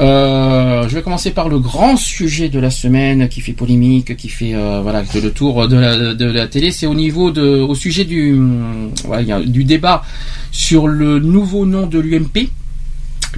Euh, 0.00 0.88
je 0.88 0.94
vais 0.96 1.02
commencer 1.02 1.30
par 1.30 1.48
le 1.48 1.60
grand 1.60 1.96
sujet 1.96 2.48
de 2.48 2.58
la 2.58 2.70
semaine 2.70 3.28
qui 3.28 3.40
fait 3.40 3.52
polémique, 3.52 4.16
qui 4.16 4.28
fait 4.28 4.52
euh, 4.52 4.80
voilà 4.82 5.04
le 5.14 5.30
tour 5.30 5.68
de 5.68 5.76
la, 5.76 6.14
de 6.14 6.24
la 6.24 6.48
télé. 6.48 6.72
C'est 6.72 6.86
au 6.86 6.94
niveau 6.94 7.30
de, 7.30 7.60
au 7.60 7.76
sujet 7.76 8.04
du, 8.04 8.36
voilà, 9.04 9.42
du 9.42 9.62
débat 9.62 10.02
sur 10.50 10.88
le 10.88 11.20
nouveau 11.20 11.66
nom 11.66 11.86
de 11.86 12.00
l'UMP 12.00 12.50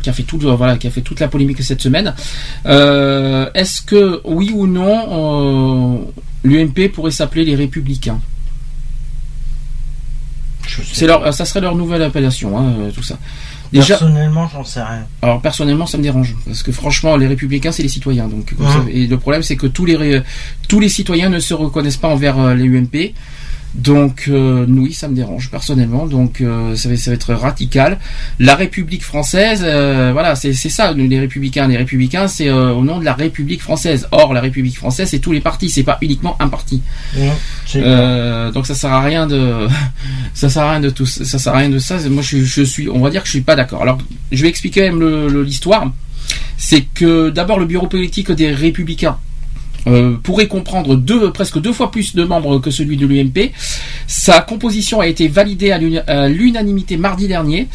qui 0.03 0.09
a 0.09 0.15
fait 0.15 0.23
tout, 0.23 0.39
voilà, 0.39 0.79
qui 0.79 0.87
a 0.87 0.91
fait 0.91 1.03
toute 1.03 1.21
la 1.21 1.29
polémique 1.29 1.63
cette 1.63 1.83
semaine. 1.83 2.15
Euh, 2.65 3.51
Est-ce 3.53 3.83
que 3.83 4.23
oui 4.25 4.53
ou 4.55 4.67
non, 4.67 5.99
euh, 5.99 5.99
l'UMP 6.45 6.89
pourrait 6.95 7.11
s'appeler 7.11 7.45
les 7.45 7.57
Républicains? 7.57 8.23
C'est 10.93 11.07
leur, 11.07 11.35
ça 11.35 11.45
serait 11.45 11.61
leur 11.61 11.75
nouvelle 11.75 12.03
appellation, 12.03 12.59
hein, 12.59 12.73
euh, 12.79 12.91
tout 12.91 13.03
ça. 13.03 13.19
Déjà, 13.73 13.97
Personnellement, 13.97 14.49
j'en 14.53 14.65
sais 14.65 14.83
rien. 14.83 15.07
alors 15.23 15.41
personnellement, 15.41 15.87
ça 15.87 15.97
me 15.97 16.03
dérange 16.03 16.35
parce 16.47 16.63
que 16.63 16.73
franchement, 16.73 17.17
les 17.17 17.27
républicains, 17.27 17.73
c'est 17.73 17.83
les 17.83 17.89
citoyens. 17.89 18.29
Donc, 18.29 18.55
et 18.91 19.07
le 19.07 19.19
problème, 19.19 19.43
c'est 19.43 19.57
que 19.57 19.67
tous 19.67 19.87
les 19.87 20.21
tous 20.69 20.79
les 20.81 20.89
citoyens 20.91 21.31
ne 21.31 21.39
se 21.41 21.55
reconnaissent 21.55 21.97
pas 21.97 22.09
envers 22.09 22.39
euh, 22.39 22.55
les 22.55 22.65
UMP. 22.67 23.15
Donc, 23.75 24.25
euh, 24.29 24.67
oui, 24.69 24.93
ça 24.93 25.09
me 25.09 25.15
dérange 25.15 25.51
personnellement. 25.51 26.07
Donc, 26.07 26.41
euh, 26.41 26.77
ça, 26.77 26.89
va, 26.91 26.97
ça 26.97 27.11
va 27.11 27.15
être 27.15 27.33
radical. 27.35 27.99
La 28.39 28.55
République 28.55 29.03
française, 29.03 29.63
euh, 29.65 30.11
voilà, 30.13 30.35
c'est 30.35 30.53
ça. 30.53 30.93
nous, 30.95 31.09
Les 31.09 31.19
républicains, 31.19 31.67
les 31.69 31.79
républicains, 31.79 32.29
c'est 32.29 32.51
au 32.51 32.83
nom 32.85 32.99
de 32.99 33.05
la 33.05 33.15
République 33.15 33.63
française. 33.63 34.07
Or, 34.13 34.35
la 34.35 34.41
République 34.43 34.77
française, 34.77 35.09
c'est 35.09 35.21
tous 35.21 35.33
les 35.33 35.41
partis. 35.41 35.71
C'est 35.71 35.83
pas 35.85 35.99
uniquement 36.03 36.37
un 36.39 36.49
parti. 36.49 36.83
Donc 38.53 38.67
ça 38.67 38.75
sert 38.75 38.93
à 38.93 39.01
rien 39.03 39.27
de 39.27 39.67
ça 40.35 40.49
sert 40.51 40.63
à 40.65 40.73
rien 40.73 40.81
de 40.81 40.91
tout 40.91 41.07
ça 41.07 41.39
sert 41.39 41.55
à 41.55 41.59
rien 41.59 41.71
de 41.71 41.79
ça 41.79 41.97
moi 42.11 42.23
je, 42.23 42.39
je 42.45 42.63
suis 42.63 42.89
on 42.91 43.01
va 43.01 43.09
dire 43.11 43.23
que 43.23 43.27
je 43.29 43.33
suis 43.33 43.41
pas 43.41 43.55
d'accord 43.55 43.83
alors 43.83 43.99
je 44.31 44.43
vais 44.43 44.49
expliquer 44.49 44.83
même 44.83 45.01
le- 45.01 45.29
le- 45.29 45.43
l'histoire 45.43 45.91
c'est 46.59 46.83
que 46.83 47.31
d'abord 47.31 47.59
le 47.59 47.67
bureau 47.67 47.87
politique 47.87 48.31
des 48.33 48.53
républicains 48.53 49.17
euh, 49.87 50.17
pourrait 50.23 50.47
comprendre 50.47 50.97
deux, 50.97 51.33
presque 51.33 51.61
deux 51.61 51.73
fois 51.73 51.91
plus 51.91 52.15
de 52.15 52.25
membres 52.25 52.59
que 52.59 52.71
celui 52.71 52.97
de 52.97 53.07
l'UMP. 53.07 53.53
Sa 54.07 54.41
composition 54.41 55.01
a 55.01 55.07
été 55.07 55.29
validée 55.29 55.73
à 55.73 56.29
l'unanimité 56.29 56.97
mardi 56.97 57.29
dernier 57.29 57.69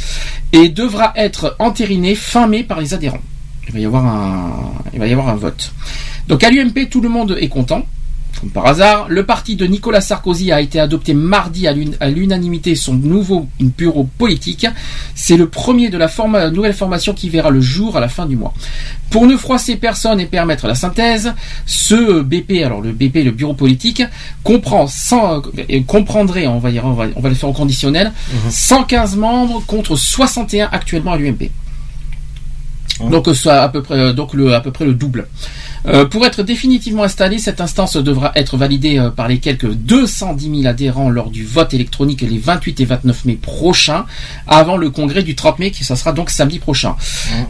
et 0.53 0.69
devra 0.69 1.13
être 1.15 1.55
entérinée 1.59 2.15
fin 2.15 2.47
mai 2.47 2.63
par 2.63 2.79
les 2.79 2.93
adhérents. 2.93 3.21
Il 3.67 3.73
va 3.73 3.79
y 3.79 3.85
avoir 3.85 4.05
un, 4.05 4.73
il 4.93 4.99
va 4.99 5.07
y 5.07 5.11
avoir 5.11 5.29
un 5.29 5.35
vote. 5.35 5.73
Donc 6.27 6.43
à 6.43 6.49
l'UMP, 6.49 6.89
tout 6.89 7.01
le 7.01 7.09
monde 7.09 7.37
est 7.39 7.49
content. 7.49 7.85
Comme 8.39 8.49
par 8.51 8.67
hasard, 8.67 9.07
le 9.09 9.25
parti 9.25 9.55
de 9.55 9.65
Nicolas 9.65 10.01
Sarkozy 10.01 10.51
a 10.51 10.61
été 10.61 10.79
adopté 10.79 11.13
mardi 11.13 11.67
à 11.67 11.73
l'un- 11.73 11.91
à 11.99 12.09
l'unanimité 12.09 12.75
son 12.75 12.93
nouveau 12.93 13.47
bureau 13.59 14.03
politique. 14.17 14.67
C'est 15.15 15.37
le 15.37 15.47
premier 15.49 15.89
de 15.89 15.97
la 15.97 16.07
forma- 16.07 16.49
nouvelle 16.51 16.73
formation 16.73 17.13
qui 17.13 17.29
verra 17.29 17.49
le 17.49 17.61
jour 17.61 17.97
à 17.97 17.99
la 17.99 18.07
fin 18.09 18.25
du 18.25 18.35
mois. 18.35 18.53
Pour 19.09 19.25
ne 19.25 19.37
froisser 19.37 19.77
personne 19.77 20.19
et 20.19 20.25
permettre 20.25 20.67
la 20.67 20.75
synthèse, 20.75 21.33
ce 21.65 22.21
BP, 22.21 22.63
alors 22.63 22.81
le 22.81 22.91
BP, 22.91 23.23
le 23.23 23.31
bureau 23.31 23.53
politique, 23.53 24.03
comprend 24.43 24.85
100, 24.87 25.41
euh, 25.57 25.81
comprendrait, 25.87 26.45
on 26.47 26.59
va 26.59 26.71
dire, 26.71 26.85
on 26.85 26.93
va, 26.93 27.05
on 27.15 27.21
va 27.21 27.29
le 27.29 27.35
faire 27.35 27.49
au 27.49 27.53
conditionnel, 27.53 28.11
115 28.51 29.15
membres 29.15 29.63
contre 29.65 29.95
61 29.95 30.69
actuellement 30.71 31.13
à 31.13 31.17
l'UMP. 31.17 31.49
Donc, 33.11 33.27
euh, 33.27 33.33
soit 33.35 33.61
à 33.61 33.69
peu 33.69 33.83
près, 33.83 33.95
euh, 33.95 34.13
donc 34.13 34.33
le, 34.33 34.53
à 34.55 34.59
peu 34.59 34.71
près 34.71 34.83
le 34.85 34.93
double. 34.93 35.27
Euh, 35.87 36.05
pour 36.05 36.25
être 36.25 36.43
définitivement 36.43 37.03
installée, 37.03 37.39
cette 37.39 37.61
instance 37.61 37.95
devra 37.95 38.31
être 38.35 38.57
validée 38.57 38.97
euh, 38.99 39.09
par 39.09 39.27
les 39.27 39.39
quelques 39.39 39.71
210 39.73 40.49
000 40.61 40.65
adhérents 40.67 41.09
lors 41.09 41.29
du 41.29 41.45
vote 41.45 41.73
électronique 41.73 42.21
les 42.21 42.37
28 42.37 42.81
et 42.81 42.85
29 42.85 43.25
mai 43.25 43.35
prochains, 43.41 44.05
avant 44.47 44.75
le 44.77 44.89
congrès 44.89 45.23
du 45.23 45.35
30 45.35 45.59
mai, 45.59 45.71
qui 45.71 45.83
ça 45.85 45.95
sera 45.95 46.11
donc 46.11 46.29
samedi 46.29 46.59
prochain. 46.59 46.95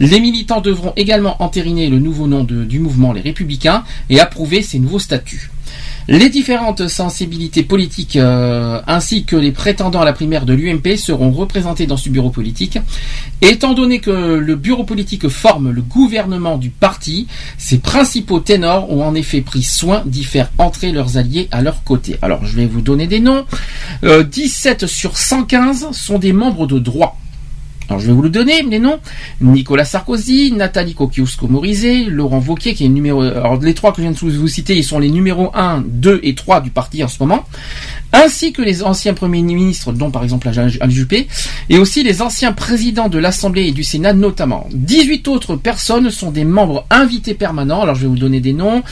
Les 0.00 0.20
militants 0.20 0.60
devront 0.60 0.92
également 0.96 1.42
entériner 1.42 1.88
le 1.88 1.98
nouveau 1.98 2.26
nom 2.28 2.44
de- 2.44 2.64
du 2.64 2.78
mouvement 2.78 3.12
Les 3.12 3.20
Républicains 3.22 3.82
et 4.10 4.20
approuver 4.20 4.62
ces 4.62 4.78
nouveaux 4.78 4.98
statuts. 5.00 5.50
Les 6.10 6.30
différentes 6.30 6.88
sensibilités 6.88 7.62
politiques 7.62 8.16
euh, 8.16 8.80
ainsi 8.86 9.26
que 9.26 9.36
les 9.36 9.52
prétendants 9.52 10.00
à 10.00 10.06
la 10.06 10.14
primaire 10.14 10.46
de 10.46 10.54
l'UMP 10.54 10.96
seront 10.96 11.30
représentés 11.30 11.86
dans 11.86 11.98
ce 11.98 12.08
bureau 12.08 12.30
politique. 12.30 12.78
Étant 13.42 13.74
donné 13.74 14.00
que 14.00 14.10
le 14.10 14.56
bureau 14.56 14.84
politique 14.84 15.28
forme 15.28 15.70
le 15.70 15.82
gouvernement 15.82 16.56
du 16.56 16.70
parti, 16.70 17.26
ses 17.58 17.76
principaux 17.76 18.40
ténors 18.40 18.90
ont 18.90 19.04
en 19.04 19.14
effet 19.14 19.42
pris 19.42 19.62
soin 19.62 20.02
d'y 20.06 20.24
faire 20.24 20.50
entrer 20.56 20.92
leurs 20.92 21.18
alliés 21.18 21.46
à 21.50 21.60
leur 21.60 21.84
côté. 21.84 22.16
Alors 22.22 22.42
je 22.46 22.56
vais 22.56 22.64
vous 22.64 22.80
donner 22.80 23.06
des 23.06 23.20
noms. 23.20 23.44
Euh, 24.04 24.22
17 24.22 24.86
sur 24.86 25.18
115 25.18 25.90
sont 25.92 26.18
des 26.18 26.32
membres 26.32 26.66
de 26.66 26.78
droit. 26.78 27.18
Alors 27.88 28.00
je 28.00 28.06
vais 28.06 28.12
vous 28.12 28.22
le 28.22 28.28
donner, 28.28 28.62
les 28.62 28.78
noms. 28.78 28.98
Nicolas 29.40 29.86
Sarkozy, 29.86 30.52
Nathalie 30.52 30.94
Kosciusko-Morizet, 30.94 32.04
Laurent 32.10 32.42
Wauquiez, 32.46 32.74
qui 32.74 32.84
est 32.84 32.88
numéro... 32.88 33.22
Alors 33.22 33.58
les 33.60 33.72
trois 33.72 33.92
que 33.92 33.98
je 33.98 34.02
viens 34.02 34.10
de 34.10 34.16
vous 34.16 34.48
citer, 34.48 34.76
ils 34.76 34.84
sont 34.84 34.98
les 34.98 35.10
numéros 35.10 35.50
1, 35.54 35.84
2 35.86 36.20
et 36.22 36.34
3 36.34 36.60
du 36.60 36.70
parti 36.70 37.02
en 37.02 37.08
ce 37.08 37.16
moment. 37.20 37.46
Ainsi 38.12 38.52
que 38.52 38.62
les 38.62 38.82
anciens 38.82 39.14
premiers 39.14 39.42
ministres, 39.42 39.92
dont 39.92 40.10
par 40.10 40.22
exemple 40.22 40.48
Alain 40.48 40.68
Juppé, 40.68 41.28
et 41.68 41.78
aussi 41.78 42.02
les 42.02 42.22
anciens 42.22 42.52
présidents 42.52 43.08
de 43.08 43.18
l'Assemblée 43.18 43.66
et 43.66 43.72
du 43.72 43.84
Sénat 43.84 44.14
notamment. 44.14 44.66
18 44.72 45.28
autres 45.28 45.56
personnes 45.56 46.10
sont 46.10 46.30
des 46.30 46.44
membres 46.44 46.86
invités 46.90 47.34
permanents. 47.34 47.82
Alors 47.82 47.94
je 47.94 48.02
vais 48.02 48.08
vous 48.08 48.16
donner 48.16 48.40
des 48.40 48.52
noms. 48.52 48.82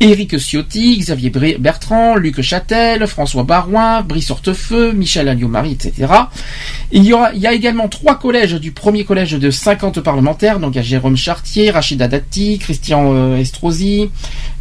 Éric 0.00 0.38
Ciotti, 0.38 0.98
Xavier 0.98 1.30
Bertrand, 1.58 2.16
Luc 2.16 2.40
Châtel, 2.40 3.06
François 3.06 3.44
Barouin, 3.44 4.02
Brice 4.02 4.30
Hortefeux, 4.30 4.92
Michel 4.92 5.28
Alliot-Marie, 5.28 5.72
etc. 5.72 6.12
Il 6.92 7.04
y, 7.04 7.12
aura, 7.12 7.32
il 7.32 7.40
y 7.40 7.46
a 7.46 7.52
également 7.52 7.88
trois 7.88 8.18
collèges 8.18 8.54
du 8.54 8.72
premier 8.72 9.04
collège 9.04 9.32
de 9.32 9.50
50 9.50 10.00
parlementaires. 10.00 10.60
Donc 10.60 10.74
il 10.74 10.76
y 10.76 10.80
a 10.80 10.82
Jérôme 10.82 11.16
Chartier, 11.16 11.70
Rachida 11.70 12.08
Dati, 12.08 12.58
Christian 12.58 13.12
euh, 13.14 13.38
Estrosi, 13.38 14.10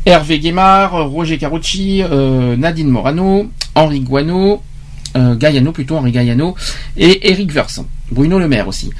Hervé 0.05 0.39
Guémard, 0.39 1.09
Roger 1.09 1.37
Carucci, 1.37 2.01
euh, 2.03 2.55
Nadine 2.55 2.89
Morano, 2.89 3.49
Henri 3.75 3.96
Guano, 3.99 4.61
euh, 5.15 5.35
Gaiano 5.35 5.71
plutôt, 5.71 5.97
Henri 5.97 6.11
Gaiano, 6.11 6.55
et 6.97 7.29
Eric 7.29 7.51
Vers, 7.51 7.67
Bruno 8.11 8.39
Le 8.39 8.47
Maire 8.47 8.67
aussi. 8.67 8.91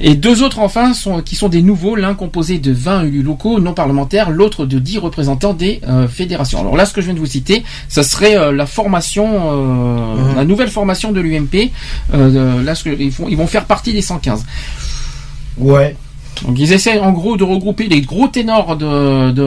Et 0.00 0.14
deux 0.14 0.42
autres 0.42 0.60
enfin 0.60 0.94
sont, 0.94 1.22
qui 1.22 1.34
sont 1.34 1.48
des 1.48 1.62
nouveaux, 1.62 1.96
l'un 1.96 2.14
composé 2.14 2.58
de 2.58 2.72
20 2.72 3.04
élus 3.04 3.22
locaux 3.22 3.58
non 3.58 3.74
parlementaires, 3.74 4.30
l'autre 4.30 4.64
de 4.64 4.78
10 4.78 4.98
représentants 4.98 5.54
des 5.54 5.80
euh, 5.88 6.06
fédérations. 6.06 6.60
Alors 6.60 6.76
là, 6.76 6.86
ce 6.86 6.94
que 6.94 7.00
je 7.00 7.06
viens 7.06 7.14
de 7.14 7.18
vous 7.18 7.26
citer, 7.26 7.64
ça 7.88 8.04
serait 8.04 8.36
euh, 8.36 8.52
la 8.52 8.66
formation, 8.66 9.26
euh, 9.34 10.34
la 10.36 10.44
nouvelle 10.44 10.68
formation 10.68 11.10
de 11.10 11.20
l'UMP. 11.20 11.70
Là, 12.12 12.74
ce 12.74 12.84
que, 12.84 12.90
ils, 12.90 13.10
font, 13.10 13.28
ils 13.28 13.36
vont 13.36 13.48
faire 13.48 13.64
partie 13.64 13.92
des 13.92 14.02
115. 14.02 14.44
Ouais. 15.58 15.96
Donc 16.46 16.58
ils 16.58 16.72
essaient 16.72 16.98
en 17.00 17.12
gros 17.12 17.36
de 17.36 17.44
regrouper 17.44 17.86
les 17.88 18.00
gros 18.00 18.28
ténors 18.28 18.76
de, 18.76 19.30
de 19.32 19.42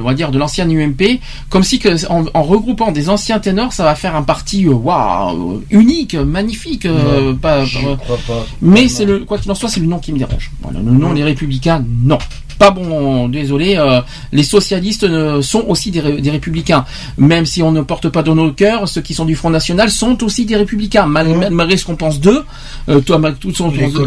on 0.00 0.02
va 0.02 0.14
dire 0.14 0.30
de 0.30 0.38
l'ancienne 0.38 0.70
UMP, 0.72 1.20
comme 1.48 1.62
si 1.62 1.78
que 1.78 2.06
en, 2.10 2.24
en 2.34 2.42
regroupant 2.42 2.92
des 2.92 3.08
anciens 3.08 3.38
ténors, 3.38 3.72
ça 3.72 3.84
va 3.84 3.94
faire 3.94 4.16
un 4.16 4.22
parti 4.22 4.66
euh, 4.66 4.72
waouh 4.72 5.62
unique, 5.70 6.14
magnifique. 6.14 6.86
euh, 6.86 7.32
Non, 7.32 7.36
pas- 7.36 7.64
j'y 7.64 7.84
pas- 7.84 7.96
crois 7.96 8.16
pas. 8.26 8.46
mais 8.60 8.88
c'est 8.88 9.04
le 9.04 9.20
quoi 9.20 9.38
qu'il 9.38 9.50
en 9.50 9.54
soit, 9.54 9.68
c'est 9.68 9.80
le 9.80 9.86
nom 9.86 9.98
qui 9.98 10.12
me 10.12 10.18
dérange. 10.18 10.50
Voilà, 10.62 10.80
le 10.80 10.90
nom 10.90 11.12
les 11.12 11.24
Républicains, 11.24 11.84
non. 12.04 12.18
Pas 12.62 12.70
bon, 12.70 13.28
désolé. 13.28 13.74
euh, 13.76 14.00
les 14.32 14.44
socialistes 14.44 15.02
euh, 15.02 15.42
sont 15.42 15.64
aussi 15.66 15.90
des, 15.90 15.98
ré- 15.98 16.20
des 16.20 16.30
républicains, 16.30 16.84
même 17.18 17.44
si 17.44 17.60
on 17.60 17.72
ne 17.72 17.80
porte 17.80 18.08
pas 18.08 18.22
dans 18.22 18.36
nos 18.36 18.52
cœurs. 18.52 18.88
Ceux 18.88 19.00
qui 19.00 19.14
sont 19.14 19.24
du 19.24 19.34
Front 19.34 19.50
National 19.50 19.90
sont 19.90 20.22
aussi 20.22 20.44
des 20.44 20.54
républicains, 20.54 21.06
mal- 21.06 21.50
malgré 21.50 21.76
ce 21.76 21.84
qu'on 21.84 21.96
pense 21.96 22.20
d'eux. 22.20 22.44
euh, 22.88 23.00
toi, 23.00 23.20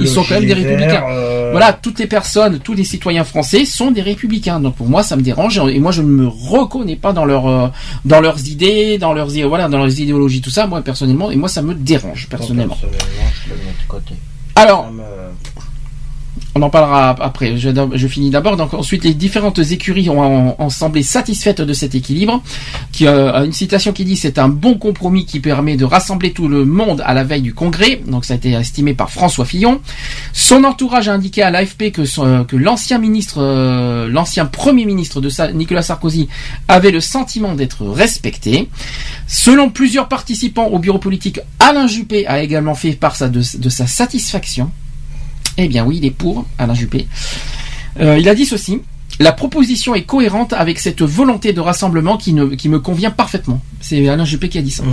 ils 0.02 0.08
sont 0.08 0.24
quand 0.24 0.36
même 0.36 0.46
des 0.46 0.54
républicains. 0.54 1.02
Verts, 1.02 1.06
euh, 1.10 1.50
Voilà, 1.52 1.74
toutes 1.74 2.00
les 2.00 2.08
personnes, 2.08 2.60
tous 2.60 2.74
les 2.74 2.86
citoyens 2.86 3.26
français 3.26 3.66
sont 3.66 3.92
des 3.92 4.02
républicains. 4.02 4.62
Donc 4.62 4.76
pour 4.76 4.88
moi, 4.88 5.04
ça 5.04 5.18
me 5.18 5.22
dérange 5.22 5.60
et 5.70 5.80
moi 5.80 5.92
je 5.92 6.02
ne 6.02 6.08
me 6.08 6.28
reconnais 6.28 6.96
pas 6.96 7.12
dans 7.12 7.26
leur 7.26 7.74
dans 8.06 8.22
leurs 8.22 8.40
idées, 8.48 8.98
dans 8.98 9.12
leurs 9.14 9.30
voilà, 9.50 9.68
dans 9.68 9.80
leurs 9.80 10.00
idéologies, 10.00 10.40
tout 10.42 10.50
ça. 10.50 10.66
Moi 10.66 10.82
personnellement, 10.82 11.30
et 11.30 11.36
moi 11.36 11.50
ça 11.50 11.62
me 11.62 11.74
dérange 11.74 12.28
personnellement. 12.30 12.76
personnellement, 12.76 13.72
je 13.84 13.88
côté. 13.90 14.14
Alors, 14.58 14.86
Ça 14.86 14.92
me- 14.92 15.55
on 16.58 16.62
en 16.62 16.70
parlera 16.70 17.10
après. 17.20 17.58
Je, 17.58 18.08
finis 18.08 18.30
d'abord. 18.30 18.56
Donc 18.56 18.74
ensuite, 18.74 19.04
les 19.04 19.14
différentes 19.14 19.60
écuries 19.60 20.10
ont, 20.10 20.70
semblé 20.70 21.04
satisfaites 21.04 21.60
de 21.60 21.74
cet 21.74 21.96
équilibre. 21.96 22.42
Qui 22.94 23.08
euh, 23.08 23.44
une 23.44 23.52
citation 23.52 23.92
qui 23.92 24.06
dit 24.06 24.16
c'est 24.16 24.40
un 24.40 24.48
bon 24.48 24.76
compromis 24.76 25.26
qui 25.26 25.42
permet 25.42 25.76
de 25.76 25.84
rassembler 25.84 26.32
tout 26.32 26.48
le 26.48 26.64
monde 26.64 27.04
à 27.06 27.14
la 27.14 27.26
veille 27.26 27.42
du 27.42 27.54
congrès. 27.54 28.02
Donc 28.08 28.24
ça 28.24 28.36
a 28.36 28.38
été 28.38 28.52
estimé 28.54 28.94
par 28.94 29.12
François 29.12 29.44
Fillon. 29.44 29.82
Son 30.32 30.64
entourage 30.64 31.10
a 31.10 31.14
indiqué 31.14 31.44
à 31.44 31.52
l'AFP 31.52 31.92
que, 31.92 32.44
que 32.46 32.56
l'ancien 32.56 33.00
ministre, 33.00 33.40
euh, 33.42 34.08
l'ancien 34.08 34.46
premier 34.46 34.86
ministre 34.86 35.20
de 35.20 35.30
Nicolas 35.52 35.82
Sarkozy 35.82 36.30
avait 36.70 36.92
le 36.92 37.02
sentiment 37.02 37.54
d'être 37.54 37.86
respecté. 37.86 38.70
Selon 39.28 39.70
plusieurs 39.70 40.08
participants 40.08 40.68
au 40.68 40.80
bureau 40.80 41.00
politique, 41.00 41.42
Alain 41.60 41.88
Juppé 41.88 42.26
a 42.28 42.42
également 42.42 42.76
fait 42.76 42.94
part 42.94 43.18
de 43.30 43.70
sa 43.70 43.88
satisfaction. 43.88 44.72
Eh 45.58 45.68
bien 45.68 45.86
oui, 45.86 45.98
il 45.98 46.06
est 46.06 46.12
pour 46.12 46.46
Alain 46.58 46.74
Juppé. 46.74 47.08
Euh, 48.00 48.18
il 48.18 48.28
a 48.30 48.36
dit 48.36 48.46
ceci. 48.46 48.82
La 49.20 49.32
proposition 49.32 49.96
est 49.96 50.04
cohérente 50.04 50.52
avec 50.52 50.78
cette 50.78 51.02
volonté 51.02 51.54
de 51.54 51.62
rassemblement 51.62 52.18
qui, 52.18 52.34
ne, 52.34 52.48
qui 52.48 52.68
me 52.68 52.80
convient 52.80 53.12
parfaitement. 53.12 53.62
C'est 53.80 54.10
Alain 54.10 54.26
Juppé 54.26 54.50
qui 54.50 54.58
a 54.58 54.62
dit 54.62 54.72
ça. 54.72 54.84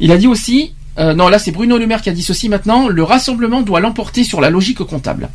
Il 0.00 0.12
a 0.12 0.18
dit 0.18 0.26
aussi, 0.26 0.74
euh, 0.98 1.14
non 1.14 1.28
là 1.28 1.38
c'est 1.38 1.50
Bruno 1.52 1.78
Le 1.78 1.86
Maire 1.86 2.02
qui 2.02 2.10
a 2.10 2.12
dit 2.12 2.22
ceci 2.22 2.50
maintenant, 2.50 2.88
le 2.88 3.02
rassemblement 3.02 3.62
doit 3.62 3.80
l'emporter 3.80 4.22
sur 4.22 4.40
la 4.42 4.50
logique 4.50 4.82
comptable. 4.82 5.30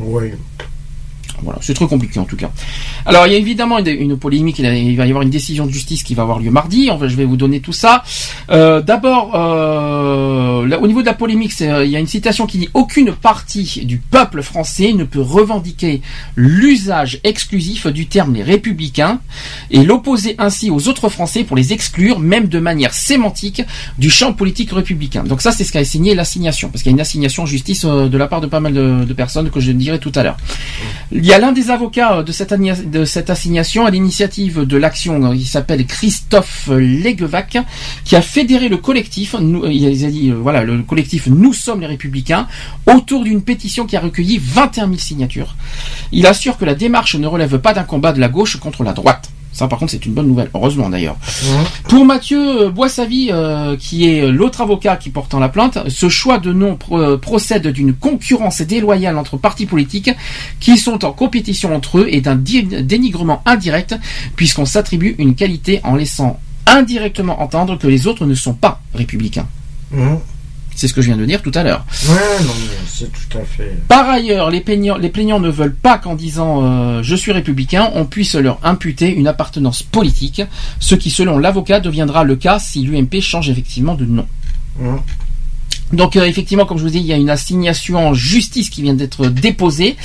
Oui. 0.00 0.30
Voilà, 1.42 1.58
c'est 1.62 1.74
très 1.74 1.86
compliqué 1.86 2.18
en 2.20 2.24
tout 2.24 2.36
cas. 2.36 2.50
Alors 3.06 3.26
il 3.26 3.32
y 3.32 3.36
a 3.36 3.38
évidemment 3.38 3.78
une, 3.78 4.16
polémique, 4.16 4.58
il, 4.58 4.96
va 4.96 5.06
y 5.06 5.08
avoir 5.08 5.22
une 5.22 5.30
décision 5.30 5.66
de 5.66 5.70
justice 5.70 6.02
qui 6.02 6.14
va 6.14 6.22
avoir 6.22 6.38
lieu 6.38 6.50
mardi, 6.50 6.90
je 7.00 7.16
vais 7.16 7.24
vous 7.24 7.36
donner 7.36 7.60
tout 7.60 7.72
ça. 7.72 8.02
Euh, 8.50 8.80
D'abord, 8.80 9.32
euh, 9.34 10.78
au 10.78 10.86
niveau 10.86 11.00
de 11.00 11.06
la 11.06 11.14
polémique, 11.14 11.52
euh, 11.60 11.84
il 11.84 11.90
y 11.90 11.96
a 11.96 11.98
une 11.98 12.06
citation 12.06 12.46
qui 12.46 12.58
dit 12.58 12.68
«Aucune 12.74 13.12
partie 13.12 13.84
du 13.84 13.98
peuple 13.98 14.42
français 14.42 14.92
ne 14.92 15.04
peut 15.04 15.20
revendiquer 15.20 16.00
l'usage 16.36 17.20
exclusif 17.24 17.86
du 17.86 18.06
terme 18.06 18.34
les 18.34 18.42
républicains 18.42 19.20
et 19.70 19.82
l'opposer 19.84 20.34
ainsi 20.38 20.70
aux 20.70 20.88
autres 20.88 21.08
Français 21.08 21.44
pour 21.44 21.56
les 21.56 21.72
exclure, 21.72 22.18
même 22.18 22.48
de 22.48 22.58
manière 22.58 22.94
sémantique, 22.94 23.62
du 23.98 24.10
champ 24.10 24.32
politique 24.32 24.72
républicain.» 24.72 25.24
Donc 25.26 25.40
ça, 25.40 25.52
c'est 25.52 25.64
ce 25.64 25.72
qu'a 25.72 25.84
signé 25.84 26.14
l'assignation, 26.14 26.68
parce 26.68 26.82
qu'il 26.82 26.90
y 26.90 26.94
a 26.94 26.96
une 26.96 27.00
assignation 27.00 27.44
en 27.44 27.46
justice 27.46 27.84
de 27.84 28.18
la 28.18 28.26
part 28.26 28.40
de 28.40 28.46
pas 28.46 28.60
mal 28.60 28.72
de 28.72 29.12
personnes 29.14 29.50
que 29.50 29.60
je 29.60 29.72
dirai 29.72 29.98
tout 29.98 30.12
à 30.14 30.22
l'heure. 30.22 30.36
Il 31.24 31.28
y 31.28 31.32
a 31.32 31.38
l'un 31.38 31.52
des 31.52 31.70
avocats 31.70 32.18
euh, 32.18 32.22
de 32.22 32.32
cette, 33.06 33.30
assignation 33.30 33.86
à 33.86 33.90
l'initiative 33.90 34.66
de 34.66 34.76
l'action, 34.76 35.24
euh, 35.24 35.34
il 35.34 35.46
s'appelle 35.46 35.86
Christophe 35.86 36.68
Leguevac, 36.68 37.56
qui 38.04 38.14
a 38.14 38.20
fédéré 38.20 38.68
le 38.68 38.76
collectif, 38.76 39.34
euh, 39.34 39.72
il 39.72 40.04
a 40.04 40.10
dit, 40.10 40.30
voilà, 40.32 40.64
le 40.64 40.82
collectif 40.82 41.26
Nous 41.28 41.54
sommes 41.54 41.80
les 41.80 41.86
Républicains, 41.86 42.46
autour 42.84 43.24
d'une 43.24 43.40
pétition 43.40 43.86
qui 43.86 43.96
a 43.96 44.00
recueilli 44.00 44.38
21 44.38 44.88
000 44.88 44.98
signatures. 44.98 45.56
Il 46.12 46.26
assure 46.26 46.58
que 46.58 46.66
la 46.66 46.74
démarche 46.74 47.14
ne 47.14 47.26
relève 47.26 47.56
pas 47.56 47.72
d'un 47.72 47.84
combat 47.84 48.12
de 48.12 48.20
la 48.20 48.28
gauche 48.28 48.58
contre 48.58 48.84
la 48.84 48.92
droite. 48.92 49.30
Ça, 49.54 49.68
par 49.68 49.78
contre, 49.78 49.92
c'est 49.92 50.04
une 50.04 50.12
bonne 50.12 50.26
nouvelle. 50.26 50.50
Heureusement, 50.52 50.90
d'ailleurs. 50.90 51.16
Pour 51.88 52.04
Mathieu 52.04 52.62
euh, 52.64 52.70
Boissavi, 52.70 53.28
euh, 53.30 53.76
qui 53.76 54.06
est 54.08 54.30
l'autre 54.30 54.60
avocat 54.60 54.96
qui 54.96 55.10
porte 55.10 55.32
en 55.32 55.38
la 55.38 55.48
plainte, 55.48 55.78
ce 55.88 56.08
choix 56.08 56.38
de 56.38 56.52
nom 56.52 56.74
pro- 56.76 56.98
euh, 57.00 57.16
procède 57.16 57.68
d'une 57.68 57.94
concurrence 57.94 58.60
déloyale 58.62 59.16
entre 59.16 59.36
partis 59.36 59.66
politiques 59.66 60.10
qui 60.58 60.76
sont 60.76 61.04
en 61.04 61.12
compétition 61.12 61.74
entre 61.74 61.98
eux 62.00 62.08
et 62.10 62.20
d'un 62.20 62.34
dé- 62.34 62.62
dénigrement 62.82 63.42
indirect 63.46 63.94
puisqu'on 64.34 64.66
s'attribue 64.66 65.14
une 65.18 65.36
qualité 65.36 65.80
en 65.84 65.94
laissant 65.94 66.40
indirectement 66.66 67.40
entendre 67.40 67.78
que 67.78 67.86
les 67.86 68.06
autres 68.08 68.26
ne 68.26 68.34
sont 68.34 68.54
pas 68.54 68.80
républicains. 68.94 69.46
C'est 70.74 70.88
ce 70.88 70.94
que 70.94 71.02
je 71.02 71.06
viens 71.06 71.16
de 71.16 71.24
dire 71.24 71.42
tout 71.42 71.52
à 71.54 71.62
l'heure. 71.62 71.84
Ouais, 72.08 72.44
non, 72.44 72.52
mais 72.58 72.76
c'est 72.86 73.10
tout 73.12 73.38
à 73.38 73.44
fait. 73.44 73.76
Par 73.88 74.08
ailleurs, 74.08 74.50
les 74.50 74.60
plaignants, 74.60 74.96
les 74.96 75.08
plaignants 75.08 75.40
ne 75.40 75.48
veulent 75.48 75.74
pas 75.74 75.98
qu'en 75.98 76.14
disant 76.14 76.62
euh, 76.62 77.02
je 77.02 77.14
suis 77.14 77.32
républicain, 77.32 77.90
on 77.94 78.04
puisse 78.04 78.34
leur 78.34 78.58
imputer 78.64 79.14
une 79.14 79.28
appartenance 79.28 79.82
politique, 79.82 80.42
ce 80.80 80.94
qui, 80.94 81.10
selon 81.10 81.38
l'avocat, 81.38 81.80
deviendra 81.80 82.24
le 82.24 82.36
cas 82.36 82.58
si 82.58 82.82
l'UMP 82.82 83.20
change 83.20 83.50
effectivement 83.50 83.94
de 83.94 84.04
nom. 84.04 84.26
Hum. 84.80 85.00
Donc 85.94 86.16
euh, 86.16 86.24
effectivement, 86.24 86.66
comme 86.66 86.78
je 86.78 86.82
vous 86.82 86.90
dis, 86.90 86.98
il 86.98 87.06
y 87.06 87.12
a 87.12 87.16
une 87.16 87.30
assignation 87.30 88.08
en 88.08 88.14
justice 88.14 88.70
qui 88.70 88.82
vient 88.82 88.94
d'être 88.94 89.26
déposée, 89.26 89.96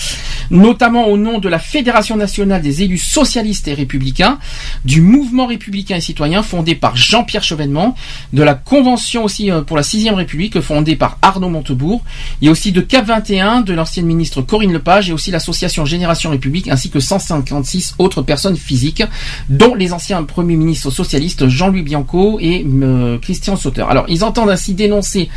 notamment 0.51 1.07
au 1.07 1.17
nom 1.17 1.39
de 1.39 1.49
la 1.49 1.59
Fédération 1.59 2.15
nationale 2.15 2.61
des 2.61 2.83
élus 2.83 2.97
socialistes 2.97 3.67
et 3.67 3.73
républicains, 3.73 4.39
du 4.85 5.01
mouvement 5.01 5.47
républicain 5.47 5.97
et 5.97 6.01
citoyen 6.01 6.43
fondé 6.43 6.75
par 6.75 6.95
Jean-Pierre 6.95 7.43
Chevènement, 7.43 7.95
de 8.33 8.43
la 8.43 8.53
Convention 8.53 9.23
aussi 9.23 9.51
euh, 9.51 9.61
pour 9.61 9.77
la 9.77 9.83
sixième 9.83 10.15
République 10.15 10.59
fondée 10.61 10.95
par 10.95 11.17
Arnaud 11.21 11.49
Montebourg, 11.49 12.03
a 12.45 12.49
aussi 12.49 12.71
de 12.71 12.81
Cap 12.81 13.05
21 13.05 13.61
de 13.61 13.73
l'ancienne 13.73 14.05
ministre 14.05 14.41
Corinne 14.41 14.73
Lepage 14.73 15.09
et 15.09 15.13
aussi 15.13 15.31
l'association 15.31 15.85
Génération 15.85 16.29
République 16.29 16.67
ainsi 16.67 16.89
que 16.89 16.99
156 16.99 17.95
autres 17.97 18.21
personnes 18.21 18.57
physiques, 18.57 19.03
dont 19.49 19.75
les 19.75 19.93
anciens 19.93 20.23
premiers 20.23 20.55
ministres 20.55 20.89
socialistes 20.89 21.47
Jean-Louis 21.47 21.83
Bianco 21.83 22.37
et 22.39 22.65
euh, 22.65 23.17
Christian 23.19 23.55
Sauter. 23.55 23.85
Alors 23.89 24.05
ils 24.07 24.23
entendent 24.23 24.49
ainsi 24.49 24.73
dénoncer 24.73 25.29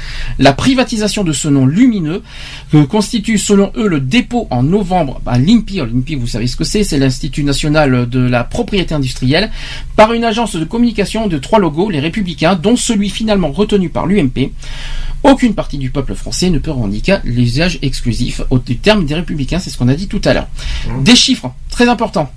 la 0.43 0.53
privatisation 0.53 1.23
de 1.23 1.33
ce 1.33 1.47
nom 1.47 1.67
lumineux 1.67 2.23
que 2.73 2.83
constitue 2.83 3.39
selon 3.39 3.73
eux 3.77 3.87
le 3.87 4.01
dépôt 4.01 4.49
en 4.51 4.65
novembre 4.65 5.21
à 5.25 5.39
l'INPI. 5.39 5.81
Alors, 5.81 5.95
L'INPI, 5.95 6.17
vous 6.17 6.27
savez 6.27 6.49
ce 6.49 6.57
que 6.57 6.65
c'est, 6.65 6.83
c'est 6.83 6.99
l'Institut 6.99 7.45
national 7.45 8.09
de 8.09 8.19
la 8.19 8.43
propriété 8.43 8.93
industrielle, 8.93 9.51
par 9.95 10.13
une 10.13 10.25
agence 10.25 10.57
de 10.57 10.65
communication 10.65 11.29
de 11.29 11.39
trois 11.39 11.61
logos, 11.61 11.91
les 11.91 12.01
républicains, 12.01 12.57
dont 12.57 12.77
celui 12.77 13.09
finalement 13.09 13.53
retenu 13.53 13.89
par 13.89 14.07
l'UMP. 14.07 14.51
Aucune 15.23 15.55
partie 15.55 15.79
du 15.79 15.91
peuple 15.91 16.17
français 16.17 16.51
ne 16.51 16.59
peut 16.59 16.73
revendiquer 16.73 17.19
l'usage 17.23 17.79
exclusif 17.83 18.43
au 18.51 18.59
du 18.59 18.77
terme 18.79 19.07
des 19.07 19.15
républicains, 19.15 19.61
c'est 19.61 19.71
ce 19.71 19.79
qu'on 19.79 19.89
a 19.89 19.95
dit 19.95 20.09
tout 20.09 20.21
à 20.25 20.35
l'heure. 20.35 20.49
Des 21.03 21.15
chiffres 21.15 21.53
très 21.71 21.89
importants. 21.89 22.33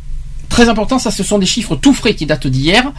Très 0.49 0.69
important, 0.69 0.99
ça 0.99 1.11
ce 1.11 1.23
sont 1.23 1.39
des 1.39 1.45
chiffres 1.45 1.75
tout 1.75 1.93
frais 1.93 2.13
qui 2.15 2.25
datent 2.25 2.47
d'hier. 2.47 2.91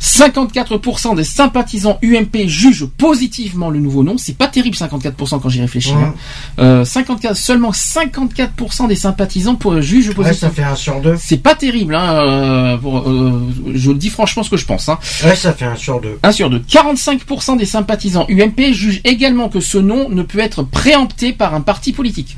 54% 0.00 1.14
des 1.14 1.24
sympathisants 1.24 1.98
UMP 2.02 2.46
jugent 2.46 2.86
positivement 2.86 3.68
le 3.68 3.78
nouveau 3.80 4.02
nom. 4.02 4.16
C'est 4.16 4.36
pas 4.36 4.46
terrible 4.48 4.74
54% 4.76 5.40
quand 5.40 5.48
j'y 5.50 5.60
réfléchis. 5.60 5.92
hein. 5.92 6.14
Euh, 6.58 6.84
54, 6.86 7.36
seulement 7.36 7.70
54% 7.70 8.88
des 8.88 8.96
sympathisants 8.96 9.56
pour, 9.56 9.78
jugent 9.82 10.08
Ouais, 10.08 10.14
positivement. 10.14 10.48
ça 10.48 10.54
fait 10.54 10.62
un 10.64 10.74
sur 10.74 11.00
deux. 11.02 11.16
C'est 11.20 11.36
pas 11.36 11.54
terrible. 11.54 11.94
Hein, 11.94 12.14
euh, 12.14 12.76
pour- 12.78 13.08
euh, 13.08 13.46
je 13.74 13.90
le 13.90 13.98
dis 13.98 14.08
franchement 14.08 14.42
ce 14.42 14.48
que 14.48 14.56
je 14.56 14.64
pense. 14.64 14.88
Hein. 14.88 14.98
Ouais, 15.22 15.36
ça 15.36 15.52
fait 15.52 15.66
un 15.66 15.76
sur 15.76 16.00
deux. 16.00 16.18
1 16.22 16.32
sur 16.32 16.48
2. 16.48 16.60
45% 16.60 17.56
des 17.58 17.66
sympathisants 17.66 18.26
UMP 18.30 18.72
jugent 18.72 19.02
également 19.04 19.50
que 19.50 19.60
ce 19.60 19.76
nom 19.76 20.08
ne 20.08 20.22
peut 20.22 20.38
être 20.40 20.62
préempté 20.62 21.32
par 21.34 21.54
un 21.54 21.60
parti 21.60 21.92
politique. 21.92 22.36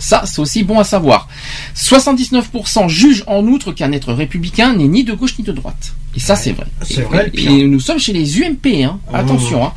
Ça, 0.00 0.22
c'est 0.26 0.38
aussi 0.38 0.62
bon 0.62 0.78
à 0.78 0.84
savoir. 0.84 1.28
79% 1.74 2.88
jugent 2.88 3.24
en 3.26 3.44
outre 3.46 3.72
qu'un 3.72 3.92
être 3.92 4.12
républicain 4.12 4.74
n'est 4.74 4.88
ni 4.88 5.04
de 5.04 5.12
gauche 5.12 5.38
ni 5.38 5.44
de 5.44 5.52
droite. 5.52 5.92
Et 6.14 6.20
ça, 6.20 6.34
c'est 6.36 6.52
vrai. 6.52 6.66
c'est 6.82 7.00
Et- 7.00 7.04
vrai, 7.04 7.30
et, 7.34 7.66
nous 7.66 7.80
sommes 7.80 7.98
chez 7.98 8.12
les 8.12 8.38
UMP, 8.40 8.84
hein. 8.84 8.98
Attention, 9.12 9.64
hein. 9.66 9.72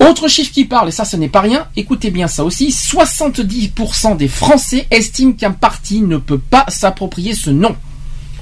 Autre 0.00 0.26
chiffre 0.28 0.50
qui 0.52 0.64
parle, 0.64 0.88
et 0.88 0.92
ça 0.92 1.04
ce 1.04 1.16
n'est 1.16 1.28
pas 1.28 1.40
rien, 1.42 1.66
écoutez 1.76 2.10
bien 2.10 2.26
ça 2.26 2.44
aussi, 2.44 2.72
70% 2.72 4.16
des 4.16 4.26
Français 4.28 4.86
estiment 4.90 5.32
qu'un 5.32 5.52
parti 5.52 6.00
ne 6.00 6.16
peut 6.16 6.38
pas 6.38 6.64
s'approprier 6.68 7.34
ce 7.34 7.50
nom. 7.50 7.76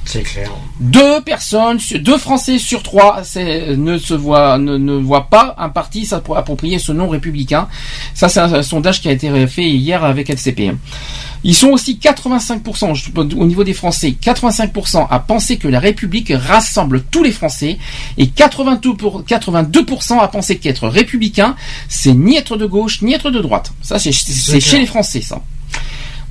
C'est 0.05 0.23
clair. 0.23 0.51
Deux 0.81 1.20
personnes, 1.20 1.79
deux 2.01 2.19
Français 2.19 2.59
sur 2.59 2.83
trois 2.83 3.23
ne 3.77 3.99
se 3.99 4.15
voient, 4.15 4.59
ne, 4.59 4.77
ne 4.77 4.95
voient 4.95 5.29
pas 5.29 5.55
un 5.59 5.69
parti 5.69 6.05
s'approprier 6.05 6.79
ce 6.79 6.91
nom 6.93 7.09
républicain. 7.09 7.69
Ça, 8.15 8.29
c'est 8.29 8.41
un, 8.41 8.53
un 8.53 8.62
sondage 8.62 9.01
qui 9.01 9.09
a 9.09 9.12
été 9.12 9.47
fait 9.47 9.69
hier 9.69 10.03
avec 10.03 10.29
LCP. 10.31 10.73
Ils 11.43 11.55
sont 11.55 11.69
aussi 11.69 11.99
85%, 12.03 12.95
je- 12.95 13.11
au 13.37 13.47
niveau 13.47 13.65
des 13.65 13.73
Français, 13.73 14.15
85% 14.20 15.07
à 15.11 15.19
penser 15.20 15.57
que 15.57 15.69
la 15.69 15.81
République 15.81 16.33
rassemble 16.35 17.03
tous 17.11 17.23
les 17.23 17.33
Français 17.33 17.79
et 18.19 18.27
82%, 18.27 18.97
pour- 18.97 19.23
82% 19.25 20.19
à 20.19 20.29
penser 20.29 20.59
qu'être 20.59 20.87
républicain, 20.89 21.57
c'est 21.89 22.12
ni 22.12 22.37
être 22.37 22.57
de 22.57 22.67
gauche 22.67 23.01
ni 23.03 23.15
être 23.15 23.31
de 23.31 23.41
droite. 23.41 23.73
Ça, 23.81 23.99
c'est 23.99 24.12
chez 24.61 24.79
les 24.81 24.87
Français, 24.87 25.23
ça. 25.23 25.41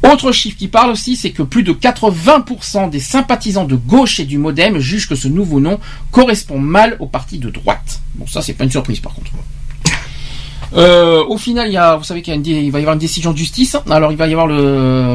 Autre 0.03 0.31
chiffre 0.31 0.57
qui 0.57 0.67
parle 0.67 0.91
aussi, 0.91 1.15
c'est 1.15 1.31
que 1.31 1.43
plus 1.43 1.63
de 1.63 1.73
80% 1.73 2.89
des 2.89 2.99
sympathisants 2.99 3.65
de 3.65 3.75
gauche 3.75 4.19
et 4.19 4.25
du 4.25 4.37
MoDem 4.37 4.79
jugent 4.79 5.09
que 5.09 5.15
ce 5.15 5.27
nouveau 5.27 5.59
nom 5.59 5.79
correspond 6.11 6.59
mal 6.59 6.95
au 6.99 7.05
parti 7.05 7.37
de 7.37 7.49
droite. 7.49 8.01
Bon, 8.15 8.25
ça, 8.25 8.41
c'est 8.41 8.53
pas 8.53 8.63
une 8.63 8.71
surprise, 8.71 8.99
par 8.99 9.13
contre. 9.13 9.31
Euh, 10.73 11.23
au 11.25 11.37
final, 11.37 11.67
il 11.67 11.73
y 11.73 11.77
a, 11.77 11.95
vous 11.95 12.03
savez 12.03 12.21
qu'il 12.21 12.71
va 12.71 12.79
y 12.79 12.81
avoir 12.81 12.93
une 12.93 12.99
décision 12.99 13.31
de 13.31 13.37
justice. 13.37 13.75
Alors, 13.89 14.11
il 14.11 14.17
va 14.17 14.27
y 14.27 14.33
avoir 14.33 14.47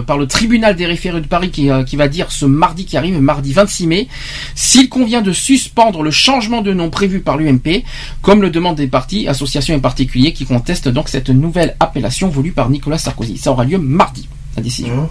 par 0.04 0.18
le 0.18 0.26
tribunal 0.26 0.74
des 0.74 0.86
référés 0.86 1.20
de 1.20 1.26
Paris 1.26 1.50
qui, 1.50 1.70
euh, 1.70 1.84
qui 1.84 1.96
va 1.96 2.08
dire 2.08 2.32
ce 2.32 2.44
mardi 2.44 2.84
qui 2.84 2.96
arrive, 2.96 3.20
mardi 3.20 3.52
26 3.52 3.86
mai, 3.86 4.08
s'il 4.54 4.88
convient 4.88 5.22
de 5.22 5.32
suspendre 5.32 6.02
le 6.02 6.10
changement 6.10 6.60
de 6.60 6.72
nom 6.72 6.90
prévu 6.90 7.20
par 7.20 7.36
l'UMP, 7.36 7.84
comme 8.20 8.42
le 8.42 8.50
demandent 8.50 8.76
des 8.76 8.88
partis, 8.88 9.28
associations 9.28 9.76
et 9.76 9.80
particuliers 9.80 10.32
qui 10.32 10.44
contestent 10.44 10.88
donc 10.88 11.08
cette 11.08 11.30
nouvelle 11.30 11.76
appellation 11.80 12.28
voulue 12.28 12.52
par 12.52 12.68
Nicolas 12.68 12.98
Sarkozy. 12.98 13.38
Ça 13.38 13.52
aura 13.52 13.64
lieu 13.64 13.78
mardi, 13.78 14.28
la 14.56 14.62
décision. 14.62 15.08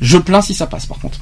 Je 0.00 0.18
plains 0.18 0.42
si 0.42 0.54
ça 0.54 0.66
passe, 0.66 0.86
par 0.86 0.98
contre. 0.98 1.18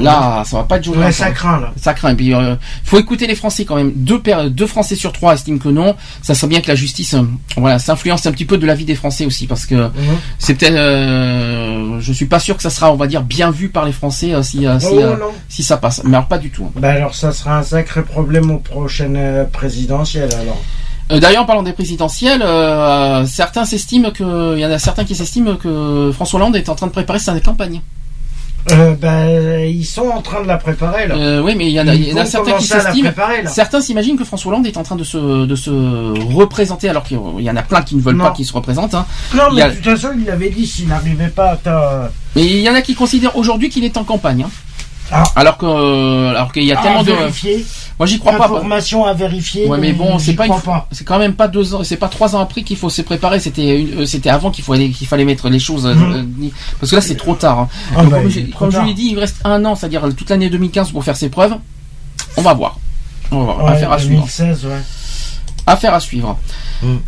Là, 0.00 0.42
ça 0.44 0.56
va 0.56 0.64
pas 0.64 0.78
être 0.78 0.84
joué. 0.84 0.96
Ouais, 0.96 1.12
ça 1.12 1.30
craint, 1.30 1.60
là. 1.60 1.72
Ça 1.80 1.94
craint. 1.94 2.10
Et 2.10 2.16
puis, 2.16 2.34
euh, 2.34 2.56
faut 2.82 2.98
écouter 2.98 3.28
les 3.28 3.36
Français 3.36 3.64
quand 3.64 3.76
même. 3.76 3.92
Deux, 3.94 4.20
deux 4.50 4.66
Français 4.66 4.96
sur 4.96 5.12
trois 5.12 5.34
estiment 5.34 5.58
que 5.58 5.68
non. 5.68 5.94
Ça 6.22 6.34
serait 6.34 6.48
bien 6.48 6.60
que 6.60 6.66
la 6.66 6.74
justice, 6.74 7.14
euh, 7.14 7.22
voilà, 7.56 7.78
s'influence 7.78 8.26
un 8.26 8.32
petit 8.32 8.46
peu 8.46 8.58
de 8.58 8.66
la 8.66 8.74
vie 8.74 8.84
des 8.84 8.96
Français 8.96 9.26
aussi, 9.26 9.46
parce 9.46 9.64
que 9.64 9.88
c'est 10.40 10.56
peut-être, 10.56 10.74
euh, 10.74 12.00
je 12.00 12.12
suis 12.12 12.26
pas 12.26 12.40
sûr 12.40 12.56
que 12.56 12.62
ça 12.64 12.70
sera, 12.70 12.90
on 12.92 12.96
va 12.96 13.06
dire, 13.06 13.22
bien 13.22 13.52
vu 13.52 13.68
par 13.68 13.84
les 13.84 13.92
Français 13.92 14.32
si, 14.42 14.66
si, 14.80 14.88
Oh, 14.90 15.32
si 15.48 15.62
ça 15.62 15.76
passe. 15.76 16.02
Mais 16.02 16.16
alors 16.16 16.26
pas 16.26 16.38
du 16.38 16.50
tout. 16.50 16.64
hein. 16.64 16.80
Bah 16.80 16.90
alors 16.90 17.14
ça 17.14 17.30
sera 17.30 17.58
un 17.58 17.62
sacré 17.62 18.02
problème 18.02 18.50
aux 18.50 18.58
prochaines 18.58 19.46
présidentielles 19.52 20.34
alors. 20.34 20.60
Euh, 21.12 21.20
D'ailleurs, 21.20 21.42
en 21.42 21.46
parlant 21.46 21.62
des 21.62 21.72
présidentielles, 21.72 22.42
euh, 22.42 23.24
certains 23.26 23.64
s'estiment 23.64 24.10
que, 24.10 24.56
il 24.56 24.60
y 24.60 24.66
en 24.66 24.70
a 24.70 24.78
certains 24.78 25.04
qui 25.04 25.14
s'estiment 25.14 25.54
que 25.56 26.10
François 26.12 26.40
Hollande 26.40 26.56
est 26.56 26.68
en 26.68 26.74
train 26.74 26.88
de 26.88 26.92
préparer 26.92 27.18
sa 27.20 27.38
campagne. 27.40 27.80
Euh, 28.72 28.96
bah, 29.00 29.26
ils 29.64 29.84
sont 29.84 30.08
en 30.08 30.20
train 30.22 30.42
de 30.42 30.48
la 30.48 30.56
préparer 30.56 31.06
là. 31.06 31.14
Euh, 31.14 31.40
oui, 31.40 31.54
mais 31.56 31.66
il 31.66 31.70
y 31.70 31.80
en 31.80 31.86
a, 31.86 31.94
y 31.94 32.12
en 32.20 32.26
certains 32.26 32.54
qui 32.54 32.64
s'estiment. 32.64 33.10
Certains 33.46 33.80
s'imaginent 33.80 34.18
que 34.18 34.24
François 34.24 34.50
Hollande 34.50 34.66
est 34.66 34.76
en 34.76 34.82
train 34.82 34.96
de 34.96 35.04
se, 35.04 35.46
de 35.46 35.54
se 35.54 35.70
représenter, 36.34 36.88
alors 36.88 37.04
qu'il 37.04 37.20
y 37.38 37.48
en 37.48 37.56
a 37.56 37.62
plein 37.62 37.82
qui 37.82 37.94
ne 37.94 38.00
veulent 38.00 38.16
Non. 38.16 38.24
pas 38.24 38.30
qu'il 38.32 38.44
se 38.44 38.52
représente. 38.52 38.92
Hein. 38.96 39.06
Non 39.36 39.44
mais 39.54 39.62
a- 39.62 39.70
de 39.70 39.76
toute 39.76 39.84
façon 39.84 40.08
il 40.20 40.28
avait 40.28 40.50
dit 40.50 40.66
s'il 40.66 40.88
n'arrivait 40.88 41.28
pas 41.28 41.56
à. 41.64 42.10
Mais 42.34 42.44
il 42.44 42.58
y 42.60 42.68
en 42.68 42.74
a 42.74 42.82
qui 42.82 42.96
considèrent 42.96 43.36
aujourd'hui 43.36 43.68
qu'il 43.68 43.84
est 43.84 43.96
en 43.96 44.02
campagne. 44.02 44.42
hein. 44.42 44.50
Ah. 45.12 45.22
Alors 45.36 45.56
que, 45.56 45.66
euh, 45.66 46.30
alors 46.30 46.52
qu'il 46.52 46.64
y 46.64 46.72
a 46.72 46.80
à 46.80 46.82
tellement 46.82 47.02
de. 47.04 47.12
Moi, 47.98 48.06
j'y 48.06 48.18
crois 48.18 48.32
pas. 48.32 48.44
Information 48.46 49.04
à 49.04 49.14
vérifier. 49.14 49.66
Ouais, 49.68 49.78
mais 49.78 49.92
bon, 49.92 50.18
c'est 50.18 50.32
pas, 50.34 50.46
c'est 50.90 51.04
quand 51.04 51.18
même 51.18 51.34
pas 51.34 51.48
deux 51.48 51.74
ans, 51.74 51.84
c'est 51.84 51.96
pas 51.96 52.08
trois 52.08 52.34
ans 52.34 52.40
après 52.40 52.62
qu'il 52.62 52.76
faut 52.76 52.90
se 52.90 53.02
préparer. 53.02 53.38
C'était, 53.40 53.80
une- 53.80 54.00
euh, 54.00 54.06
c'était 54.06 54.30
avant 54.30 54.50
qu'il 54.50 54.64
fallait, 54.64 54.90
qu'il 54.90 55.06
fallait 55.06 55.24
mettre 55.24 55.48
les 55.48 55.58
choses. 55.60 55.86
euh, 55.86 55.94
euh, 55.94 56.24
parce 56.80 56.90
que 56.90 56.96
là, 56.96 57.02
c'est 57.02 57.14
trop 57.16 57.34
tard. 57.34 57.60
hein. 57.60 57.68
Ah 57.96 58.02
Donc, 58.02 58.10
bah, 58.10 58.18
comme 58.20 58.30
trop 58.50 58.58
comme 58.58 58.70
je 58.72 58.80
l'ai 58.80 58.94
dit, 58.94 59.08
il 59.12 59.18
reste 59.18 59.36
un 59.44 59.64
an, 59.64 59.74
c'est-à-dire 59.76 60.02
toute 60.16 60.28
l'année 60.30 60.50
2015 60.50 60.90
pour 60.90 61.04
faire 61.04 61.16
ses 61.16 61.28
preuves. 61.28 61.54
On 62.36 62.42
va 62.42 62.52
voir. 62.54 62.78
On 63.30 63.38
va 63.38 63.44
voir. 63.44 63.64
Ouais, 63.64 63.70
Affaire 63.72 63.92
à 63.92 63.98
suivre. 63.98 64.20
2016, 64.22 64.64
ouais. 64.66 64.72
Affaire 65.66 65.94
à 65.94 66.00
suivre. 66.00 66.38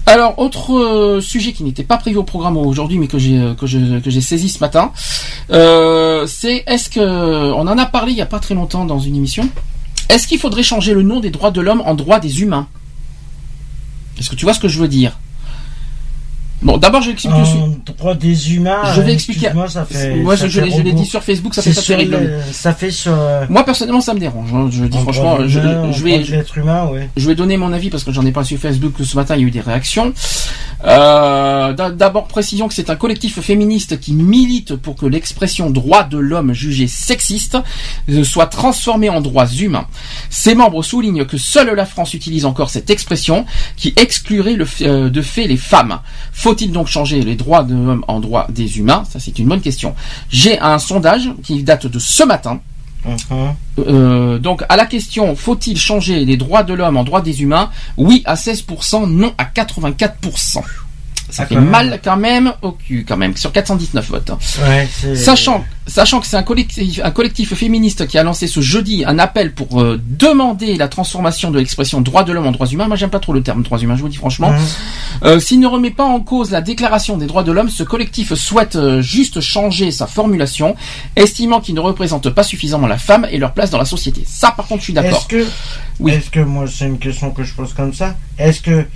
Alors, 0.06 0.38
autre 0.38 0.74
euh, 0.76 1.20
sujet 1.20 1.52
qui 1.52 1.62
n'était 1.62 1.84
pas 1.84 1.96
prévu 1.96 2.16
au 2.16 2.24
programme 2.24 2.56
aujourd'hui, 2.56 2.98
mais 2.98 3.06
que 3.06 3.18
j'ai 3.18 3.38
euh, 3.38 3.54
que 3.54 3.66
je- 3.66 4.00
que 4.00 4.10
j'ai 4.10 4.20
saisi 4.20 4.48
ce 4.48 4.58
matin, 4.58 4.90
euh, 5.52 6.26
c'est 6.26 6.64
est-ce 6.66 6.90
que 6.90 7.00
on 7.52 7.60
en 7.68 7.78
a 7.78 7.86
parlé 7.86 8.12
il 8.12 8.18
y 8.18 8.22
a 8.22 8.26
pas 8.26 8.40
très 8.40 8.54
longtemps 8.54 8.84
dans 8.84 8.98
une 8.98 9.14
émission. 9.14 9.48
Est-ce 10.08 10.26
qu'il 10.26 10.38
faudrait 10.40 10.62
changer 10.64 10.92
le 10.94 11.02
nom 11.02 11.20
des 11.20 11.30
droits 11.30 11.50
de 11.52 11.60
l'homme 11.60 11.82
en 11.84 11.94
droits 11.94 12.18
des 12.18 12.40
humains? 12.42 12.66
Est-ce 14.18 14.30
que 14.30 14.34
tu 14.34 14.44
vois 14.44 14.54
ce 14.54 14.60
que 14.60 14.68
je 14.68 14.80
veux 14.80 14.88
dire? 14.88 15.18
Bon, 16.60 16.76
d'abord, 16.76 17.00
je 17.02 17.06
vais 17.06 17.12
expliquer. 17.12 17.36
Des 18.18 18.54
humains. 18.54 18.92
Je 18.94 19.00
vais 19.00 19.12
expliquer. 19.12 19.46
excuse-moi, 19.46 19.68
ça 19.68 19.84
fait. 19.84 20.16
Moi, 20.16 20.36
ça 20.36 20.48
je, 20.48 20.60
l'ai 20.60 20.92
dit 20.92 21.04
sur 21.06 21.22
Facebook, 21.22 21.54
ça 21.54 21.62
fait 21.62 21.72
ça 21.72 21.82
sur 21.82 21.96
Ça 22.52 22.72
fait 22.74 22.90
sur. 22.90 23.12
euh, 23.14 23.46
Moi, 23.48 23.64
personnellement, 23.64 24.00
ça 24.00 24.12
me 24.14 24.18
dérange. 24.18 24.48
hein, 24.52 24.68
Je 24.70 24.84
dis 24.84 24.98
en 24.98 25.02
franchement, 25.02 25.36
je, 25.46 25.60
vais, 25.60 25.70
humain, 26.56 26.86
ouais. 26.92 27.08
je 27.16 27.26
vais 27.28 27.34
donner 27.36 27.56
mon 27.56 27.72
avis 27.72 27.90
parce 27.90 28.02
que 28.02 28.10
j'en 28.12 28.26
ai 28.26 28.32
pas 28.32 28.42
sur 28.44 28.58
Facebook 28.58 28.94
ce 29.02 29.14
matin 29.16 29.36
il 29.36 29.42
y 29.42 29.44
a 29.44 29.46
eu 29.46 29.50
des 29.52 29.60
réactions. 29.60 30.12
Euh, 30.84 31.72
d'a- 31.72 31.90
D'abord 31.90 32.26
précision 32.28 32.68
que 32.68 32.74
c'est 32.74 32.90
un 32.90 32.96
collectif 32.96 33.40
féministe 33.40 33.98
qui 34.00 34.12
milite 34.12 34.76
pour 34.76 34.96
que 34.96 35.06
l'expression 35.06 35.70
droit 35.70 36.04
de 36.04 36.18
l'homme 36.18 36.52
jugée 36.52 36.86
sexiste 36.86 37.58
soit 38.24 38.46
transformée 38.46 39.08
en 39.10 39.20
droits 39.20 39.46
humains. 39.46 39.86
Ses 40.30 40.54
membres 40.54 40.82
soulignent 40.82 41.24
que 41.24 41.36
seule 41.38 41.74
la 41.74 41.86
France 41.86 42.14
utilise 42.14 42.44
encore 42.44 42.70
cette 42.70 42.90
expression 42.90 43.44
qui 43.76 43.92
exclurait 43.96 44.54
le, 44.54 44.66
euh, 44.82 45.08
de 45.10 45.22
fait 45.22 45.46
les 45.46 45.56
femmes. 45.56 45.98
Faut-il 46.48 46.72
donc 46.72 46.86
changer 46.86 47.20
les 47.20 47.34
droits 47.36 47.62
de 47.62 47.74
l'homme 47.74 48.02
en 48.08 48.20
droits 48.20 48.46
des 48.48 48.78
humains? 48.78 49.04
Ça 49.10 49.20
c'est 49.20 49.38
une 49.38 49.48
bonne 49.48 49.60
question. 49.60 49.94
J'ai 50.30 50.58
un 50.60 50.78
sondage 50.78 51.30
qui 51.42 51.62
date 51.62 51.86
de 51.86 51.98
ce 51.98 52.22
matin 52.22 52.60
Euh, 53.78 54.38
donc 54.38 54.64
à 54.70 54.76
la 54.76 54.86
question 54.86 55.36
faut-il 55.36 55.76
changer 55.78 56.24
les 56.24 56.38
droits 56.38 56.62
de 56.62 56.72
l'homme 56.72 56.96
en 56.96 57.04
droits 57.04 57.20
des 57.20 57.42
humains? 57.42 57.68
Oui 57.98 58.22
à 58.24 58.34
16%, 58.34 59.06
non 59.10 59.34
à 59.36 59.44
84%. 59.44 60.62
Ça 61.30 61.44
fait 61.46 61.56
mal 61.56 62.00
quand 62.02 62.16
même 62.16 62.52
au 62.62 62.72
cul 62.72 63.04
quand 63.06 63.16
même 63.18 63.36
sur 63.36 63.52
419 63.52 64.08
votes. 64.08 64.30
hein. 64.30 64.38
Ouais, 64.66 64.88
Sachant, 65.14 65.64
sachant 65.86 66.20
que 66.20 66.26
c'est 66.26 66.36
un 66.38 66.42
collectif, 66.42 67.00
un 67.04 67.10
collectif 67.10 67.54
féministe 67.54 68.06
qui 68.06 68.16
a 68.16 68.22
lancé 68.22 68.46
ce 68.46 68.60
jeudi 68.60 69.04
un 69.06 69.18
appel 69.18 69.52
pour 69.52 69.80
euh, 69.82 70.00
demander 70.06 70.76
la 70.76 70.88
transformation 70.88 71.50
de 71.50 71.58
l'expression 71.58 72.00
droit 72.00 72.24
de 72.24 72.32
l'homme 72.32 72.46
en 72.46 72.52
droits 72.52 72.66
humains. 72.66 72.88
Moi, 72.88 72.96
j'aime 72.96 73.10
pas 73.10 73.20
trop 73.20 73.32
le 73.34 73.42
terme 73.42 73.62
droits 73.62 73.78
humains, 73.78 73.96
je 73.96 74.00
vous 74.02 74.08
dis 74.08 74.16
franchement. 74.16 74.52
Euh, 75.24 75.38
S'il 75.38 75.60
ne 75.60 75.66
remet 75.66 75.90
pas 75.90 76.04
en 76.04 76.20
cause 76.20 76.50
la 76.50 76.60
déclaration 76.62 77.18
des 77.18 77.26
droits 77.26 77.42
de 77.42 77.52
l'homme, 77.52 77.68
ce 77.68 77.82
collectif 77.82 78.32
souhaite 78.34 78.76
euh, 78.76 79.02
juste 79.02 79.40
changer 79.40 79.90
sa 79.90 80.06
formulation, 80.06 80.76
estimant 81.14 81.60
qu'il 81.60 81.74
ne 81.74 81.80
représente 81.80 82.30
pas 82.30 82.42
suffisamment 82.42 82.86
la 82.86 82.98
femme 82.98 83.26
et 83.30 83.36
leur 83.38 83.52
place 83.52 83.70
dans 83.70 83.78
la 83.78 83.84
société. 83.84 84.24
Ça, 84.26 84.50
par 84.52 84.66
contre, 84.66 84.80
je 84.80 84.84
suis 84.84 84.92
d'accord. 84.94 85.18
Est-ce 85.18 85.26
que, 85.28 85.46
est-ce 86.08 86.30
que 86.30 86.40
moi 86.40 86.64
c'est 86.66 86.86
une 86.86 86.98
question 86.98 87.30
que 87.32 87.42
je 87.44 87.52
pose 87.54 87.72
comme 87.74 87.92
ça 87.92 88.16
Est-ce 88.38 88.60
que 88.62 88.86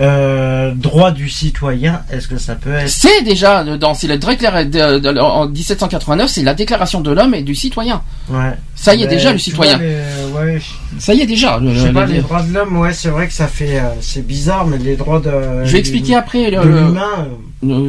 euh, 0.00 0.72
droit 0.74 1.10
du 1.10 1.28
citoyen, 1.28 2.02
est-ce 2.10 2.26
que 2.28 2.38
ça 2.38 2.54
peut 2.54 2.72
être 2.72 2.88
C'est 2.88 3.22
déjà 3.22 3.60
euh, 3.60 3.76
dans 3.76 3.92
c'est 3.94 4.06
le 4.06 4.16
de- 4.16 4.98
de- 4.98 5.18
en 5.20 5.46
1789, 5.48 6.30
c'est 6.30 6.42
la 6.42 6.54
déclaration 6.54 7.00
de 7.00 7.10
l'homme 7.10 7.34
et 7.34 7.42
du 7.42 7.54
citoyen. 7.54 8.02
Ouais. 8.30 8.52
Ça 8.74 8.94
y 8.94 9.02
est 9.02 9.06
Mais 9.06 9.10
déjà 9.12 9.32
le 9.32 9.38
citoyen. 9.38 9.76
vois, 9.76 10.44
les- 10.46 10.52
ouais, 10.54 10.60
Ça 10.98 11.12
y 11.12 11.20
est 11.20 11.26
déjà. 11.26 11.58
le- 11.58 11.74
je 11.74 11.80
sais 11.80 11.86
le- 11.88 11.92
pas, 11.92 12.06
les- 12.06 12.14
les 12.14 12.20
droits 12.22 12.42
de 12.42 12.52
l'homme, 12.54 12.76
ouais, 12.78 12.92
c'est 12.94 13.10
vrai 13.10 13.26
que 13.26 13.32
ça 13.34 13.46
fait, 13.46 13.78
euh, 13.78 13.88
c'est 14.00 14.26
bizarre, 14.26 14.66
mais 14.66 14.78
les 14.78 14.96
droits 14.96 15.20
de. 15.20 15.30
Je 15.64 15.72
vais 15.72 15.78
expliquer 15.80 16.14
après. 16.16 16.50
le- 16.50 16.62
l'humain, 16.62 17.02
Euh, 17.18 17.24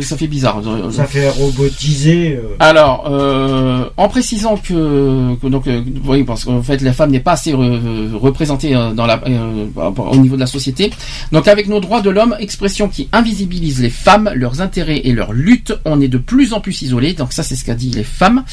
ça 0.01 0.17
fait 0.17 0.27
bizarre. 0.27 0.61
Euh, 0.65 0.91
ça 0.91 1.05
fait 1.05 1.29
robotiser. 1.29 2.35
euh, 2.35 2.55
Alors, 2.59 3.05
euh, 3.09 3.85
en 3.95 4.09
précisant 4.09 4.57
que, 4.57 5.35
que 5.35 5.47
donc, 5.47 5.67
euh, 5.67 5.81
oui, 6.05 6.23
parce 6.23 6.43
qu'en 6.43 6.61
fait, 6.61 6.81
la 6.81 6.91
femme 6.91 7.11
n'est 7.11 7.21
pas 7.21 7.31
assez 7.33 7.53
re- 7.53 8.13
représentée 8.13 8.75
euh, 8.75 8.91
dans 8.91 9.05
la, 9.05 9.21
euh, 9.27 9.65
au 9.97 10.17
niveau 10.17 10.35
de 10.35 10.41
la 10.41 10.45
société. 10.47 10.91
Donc, 11.31 11.47
avec 11.47 11.67
nos 11.69 11.79
droits 11.79 12.01
de 12.01 12.09
l'homme, 12.09 12.35
expression 12.39 12.89
qui 12.89 13.07
invisibilise 13.13 13.81
les 13.81 13.89
femmes, 13.89 14.29
leurs 14.35 14.59
intérêts 14.61 15.01
et 15.05 15.13
leurs 15.13 15.31
luttes, 15.31 15.73
on 15.85 16.01
est 16.01 16.09
de 16.09 16.17
plus 16.17 16.51
en 16.53 16.59
plus 16.59 16.81
isolés. 16.81 17.13
Donc, 17.13 17.31
ça, 17.31 17.43
c'est 17.43 17.55
ce 17.55 17.63
qu'a 17.63 17.75
dit 17.75 17.91
les 17.91 18.03
femmes. 18.03 18.43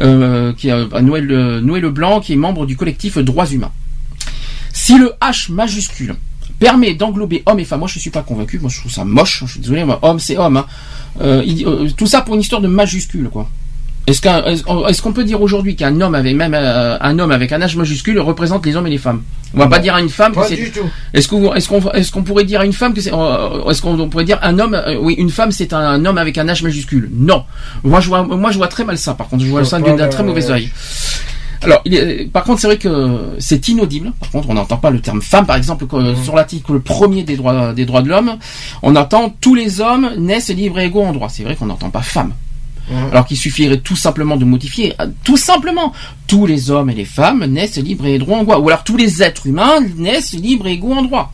Euh, 0.00 0.52
qui 0.52 0.68
Noël, 1.02 1.26
Noël 1.60 1.82
Leblanc, 1.82 2.20
qui 2.20 2.34
est 2.34 2.36
membre 2.36 2.66
du 2.66 2.76
collectif 2.76 3.18
Droits 3.18 3.46
Humains. 3.48 3.72
Si 4.72 4.96
le 4.96 5.12
H 5.20 5.50
majuscule 5.52 6.14
permet 6.62 6.94
d'englober 6.94 7.42
hommes 7.46 7.58
et 7.58 7.64
femmes, 7.64 7.80
moi 7.80 7.88
je 7.88 7.98
suis 7.98 8.10
pas 8.10 8.22
convaincu, 8.22 8.60
moi 8.60 8.70
je 8.70 8.78
trouve 8.78 8.92
ça 8.92 9.04
moche, 9.04 9.42
je 9.44 9.50
suis 9.50 9.60
désolé, 9.60 9.84
moi, 9.84 9.98
homme 10.02 10.20
c'est 10.20 10.38
homme. 10.38 10.58
hein. 10.58 10.66
Euh, 11.20 11.42
il 11.44 11.66
euh, 11.66 11.88
tout 11.96 12.06
ça 12.06 12.22
pour 12.22 12.36
une 12.36 12.40
histoire 12.40 12.60
de 12.62 12.68
majuscule, 12.68 13.28
quoi. 13.30 13.48
Est-ce 14.06 15.02
qu'on 15.02 15.12
peut 15.12 15.24
dire 15.24 15.40
aujourd'hui 15.42 15.76
qu'un 15.76 16.00
homme 16.00 16.14
avec 16.14 16.34
même 16.34 16.54
euh, 16.54 16.98
un 17.00 17.18
homme 17.18 17.30
avec 17.30 17.52
un 17.52 17.58
H 17.60 17.76
majuscule 17.76 18.18
représente 18.18 18.64
les 18.66 18.74
hommes 18.76 18.86
et 18.86 18.90
les 18.90 18.98
femmes? 18.98 19.22
On 19.54 19.58
va 19.58 19.66
pas 19.68 19.78
dire 19.80 19.94
à 19.94 20.00
une 20.00 20.08
femme 20.08 20.32
Pas 20.32 20.42
que 20.42 20.48
c'est. 20.48 20.56
du 20.56 20.70
tout. 20.70 20.88
Est-ce 21.14 21.28
qu'on 21.28 21.54
est-ce 21.54 22.10
qu'on 22.10 22.22
pourrait 22.22 22.44
dire 22.44 22.60
à 22.60 22.64
une 22.64 22.72
femme 22.72 22.94
que 22.94 23.00
c'est 23.00 23.10
est-ce 23.12 23.82
qu'on 23.82 24.08
pourrait 24.08 24.24
dire 24.24 24.38
un 24.42 24.58
homme 24.58 24.74
euh, 24.74 24.96
oui 25.00 25.14
une 25.14 25.30
femme 25.30 25.52
c'est 25.52 25.72
un, 25.72 26.04
homme 26.04 26.18
avec 26.18 26.36
un 26.38 26.46
H 26.46 26.64
majuscule? 26.64 27.10
Non. 27.12 27.44
Moi 27.84 28.00
je 28.00 28.08
vois 28.08 28.22
moi 28.24 28.50
je 28.50 28.56
vois 28.56 28.68
très 28.68 28.84
mal 28.84 28.98
ça 28.98 29.14
par 29.14 29.28
contre 29.28 29.44
je 29.44 29.50
vois 29.50 29.62
Je 29.62 29.68
ça 29.68 29.78
d'un 29.78 30.08
très 30.08 30.24
mauvais 30.24 30.50
œil. 30.50 30.70
Alors, 31.62 31.80
il 31.84 31.94
est- 31.94 32.24
par 32.32 32.44
contre, 32.44 32.60
c'est 32.60 32.66
vrai 32.66 32.78
que 32.78 33.34
c'est 33.38 33.68
inaudible. 33.68 34.12
Par 34.20 34.30
contre, 34.30 34.50
on 34.50 34.54
n'entend 34.54 34.76
pas 34.78 34.90
le 34.90 35.00
terme 35.00 35.22
femme. 35.22 35.46
Par 35.46 35.56
exemple, 35.56 35.86
que- 35.86 36.14
sur 36.16 36.34
l'article 36.34 36.80
premier 36.80 37.22
des 37.22 37.36
droits 37.36 37.72
des 37.72 37.84
droits 37.86 38.02
de 38.02 38.08
l'homme, 38.08 38.36
on 38.82 38.96
entend 38.96 39.34
tous 39.40 39.54
les 39.54 39.80
hommes 39.80 40.10
naissent 40.18 40.50
libres 40.50 40.78
et 40.80 40.86
égaux 40.86 41.02
en 41.02 41.12
droit. 41.12 41.28
C'est 41.28 41.44
vrai 41.44 41.54
qu'on 41.56 41.66
n'entend 41.66 41.90
pas 41.90 42.02
femme. 42.02 42.32
Alors 43.10 43.26
qu'il 43.26 43.36
suffirait 43.36 43.78
tout 43.78 43.96
simplement 43.96 44.36
de 44.36 44.44
modifier, 44.44 44.94
euh, 45.00 45.06
tout 45.24 45.36
simplement, 45.36 45.92
tous 46.26 46.46
les 46.46 46.70
hommes 46.70 46.90
et 46.90 46.94
les 46.94 47.04
femmes 47.04 47.44
naissent 47.44 47.76
libres 47.78 48.06
et 48.06 48.14
égaux 48.14 48.34
en 48.34 48.42
droit. 48.44 48.58
Ou 48.58 48.68
alors 48.68 48.84
tous 48.84 48.96
les 48.96 49.22
êtres 49.22 49.46
humains 49.46 49.80
naissent 49.96 50.32
libres 50.34 50.66
et 50.66 50.72
égaux 50.72 50.92
en 50.92 51.02
droit. 51.02 51.32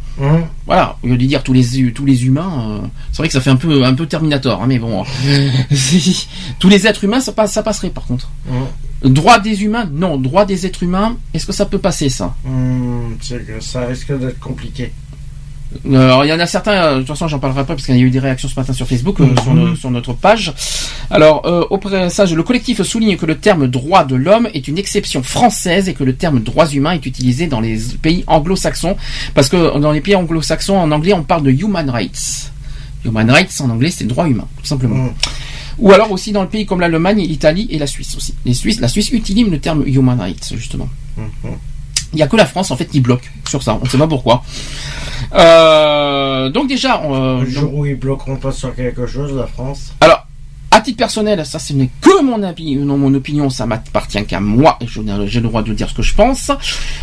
Voilà, 0.66 0.96
au 1.02 1.06
lieu 1.06 1.16
de 1.16 1.24
dire 1.24 1.42
tous 1.42 1.52
les 1.52 1.92
tous 1.92 2.04
les 2.04 2.26
humains, 2.26 2.80
euh, 2.82 2.86
c'est 3.12 3.18
vrai 3.18 3.28
que 3.28 3.32
ça 3.32 3.40
fait 3.40 3.50
un 3.50 3.56
peu 3.56 3.84
un 3.84 3.94
peu 3.94 4.06
Terminator, 4.06 4.60
hein, 4.62 4.66
mais 4.66 4.78
bon, 4.80 5.04
tous 6.58 6.68
les 6.68 6.86
êtres 6.86 7.04
humains, 7.04 7.20
ça, 7.20 7.32
passe- 7.32 7.52
ça 7.52 7.62
passerait 7.62 7.90
par 7.90 8.04
contre. 8.06 8.28
Droit 9.04 9.38
des 9.38 9.62
humains, 9.62 9.88
non. 9.92 10.16
Droit 10.18 10.44
des 10.44 10.66
êtres 10.66 10.82
humains, 10.82 11.16
est-ce 11.32 11.46
que 11.46 11.52
ça 11.52 11.66
peut 11.66 11.78
passer 11.78 12.08
ça? 12.08 12.34
Hmm, 12.44 13.12
ça 13.60 13.86
risque 13.86 14.12
d'être 14.18 14.40
compliqué. 14.40 14.92
Alors 15.86 16.24
il 16.24 16.28
y 16.28 16.32
en 16.32 16.40
a 16.40 16.46
certains, 16.46 16.72
euh, 16.72 16.94
de 16.94 16.98
toute 17.00 17.08
façon 17.08 17.28
j'en 17.28 17.38
parlerai 17.38 17.60
pas 17.66 17.74
parce 17.74 17.84
qu'il 17.84 17.94
y 17.96 17.98
a 17.98 18.02
eu 18.02 18.10
des 18.10 18.18
réactions 18.18 18.48
ce 18.48 18.58
matin 18.58 18.72
sur 18.72 18.86
Facebook, 18.88 19.20
euh, 19.20 19.26
sur, 19.42 19.52
Mhm. 19.52 19.76
sur 19.76 19.90
notre 19.90 20.14
page. 20.14 20.54
Alors 21.10 21.44
euh, 21.46 21.64
au 21.68 21.76
passage, 21.78 22.32
le 22.34 22.42
collectif 22.42 22.80
souligne 22.82 23.16
que 23.16 23.26
le 23.26 23.36
terme 23.36 23.68
droit 23.68 24.04
de 24.04 24.16
l'homme 24.16 24.48
est 24.54 24.66
une 24.66 24.78
exception 24.78 25.22
française 25.22 25.88
et 25.88 25.94
que 25.94 26.04
le 26.04 26.14
terme 26.14 26.40
droits 26.40 26.68
humains 26.70 26.92
est 26.92 27.04
utilisé 27.04 27.48
dans 27.48 27.60
les 27.60 27.78
pays 28.00 28.24
anglo-saxons 28.26 28.96
parce 29.34 29.48
que 29.50 29.78
dans 29.78 29.92
les 29.92 30.00
pays 30.00 30.14
anglo-saxons 30.14 30.76
en 30.78 30.90
anglais 30.90 31.12
on 31.12 31.22
parle 31.22 31.42
de 31.42 31.50
human 31.50 31.88
rights. 31.90 32.50
Human 33.04 33.30
rights 33.30 33.60
en 33.60 33.68
anglais 33.68 33.90
c'est 33.90 34.06
droit 34.06 34.26
humain 34.26 34.46
tout 34.60 34.66
simplement. 34.66 35.10
Ou 35.78 35.92
alors 35.92 36.10
aussi 36.10 36.32
dans 36.32 36.42
le 36.42 36.48
pays 36.48 36.64
comme 36.66 36.80
l'Allemagne, 36.80 37.18
l'Italie 37.20 37.68
et 37.70 37.78
la 37.78 37.86
Suisse 37.86 38.16
aussi. 38.16 38.34
Les 38.44 38.54
Suisses, 38.54 38.80
la 38.80 38.88
Suisse 38.88 39.10
utilise 39.12 39.46
le 39.48 39.60
terme 39.60 39.84
human 39.86 40.18
rights 40.18 40.52
justement. 40.56 40.88
Il 42.12 42.16
n'y 42.16 42.22
a 42.22 42.26
que 42.26 42.36
la 42.36 42.46
France 42.46 42.70
en 42.70 42.76
fait 42.76 42.86
qui 42.86 43.00
bloque 43.00 43.30
sur 43.48 43.62
ça. 43.62 43.78
On 43.80 43.84
ne 43.84 43.88
sait 43.88 43.98
pas 43.98 44.06
pourquoi. 44.06 44.42
Euh, 45.34 46.48
donc 46.50 46.68
déjà, 46.68 47.02
euh, 47.02 47.40
Le 47.40 47.50
jour 47.50 47.74
où 47.74 47.86
ils 47.86 47.98
bloqueront 47.98 48.36
pas 48.36 48.52
sur 48.52 48.74
quelque 48.74 49.06
chose, 49.06 49.34
la 49.34 49.46
France. 49.46 49.92
alors 50.00 50.24
à 50.70 50.82
titre 50.82 50.98
personnel, 50.98 51.44
ça 51.46 51.58
ce 51.58 51.72
n'est 51.72 51.88
que 52.00 52.22
mon 52.22 52.42
avis, 52.42 52.76
non 52.76 52.98
mon 52.98 53.12
opinion, 53.14 53.48
ça 53.48 53.64
m'appartient 53.64 54.22
qu'à 54.26 54.38
moi 54.38 54.78
j'ai 54.86 55.40
le 55.40 55.48
droit 55.48 55.62
de 55.62 55.72
dire 55.72 55.88
ce 55.88 55.94
que 55.94 56.02
je 56.02 56.14
pense. 56.14 56.50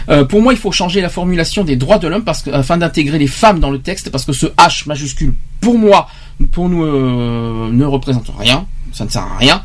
Euh, 0.08 0.24
pour 0.24 0.42
moi, 0.42 0.53
il 0.53 0.59
faut 0.59 0.72
changer 0.72 1.01
la 1.01 1.09
formulation 1.09 1.64
des 1.64 1.75
droits 1.75 1.98
de 1.98 2.08
l'homme 2.08 2.24
parce 2.24 2.43
que 2.43 2.51
afin 2.51 2.77
d'intégrer 2.77 3.17
les 3.17 3.27
femmes 3.27 3.59
dans 3.59 3.72
le 3.72 3.80
texte 3.80 4.11
parce 4.11 4.24
que 4.24 4.34
ce 4.34 4.45
H 4.45 4.88
majuscule 4.88 5.34
pour 5.61 5.80
moi, 5.80 6.08
pour 6.51 6.69
nous 6.69 6.85
euh, 6.85 7.72
ne 7.72 7.85
représente 7.85 8.32
rien, 8.38 8.67
ça 8.93 9.03
ne 9.03 9.09
sert 9.09 9.24
à 9.24 9.38
rien. 9.38 9.64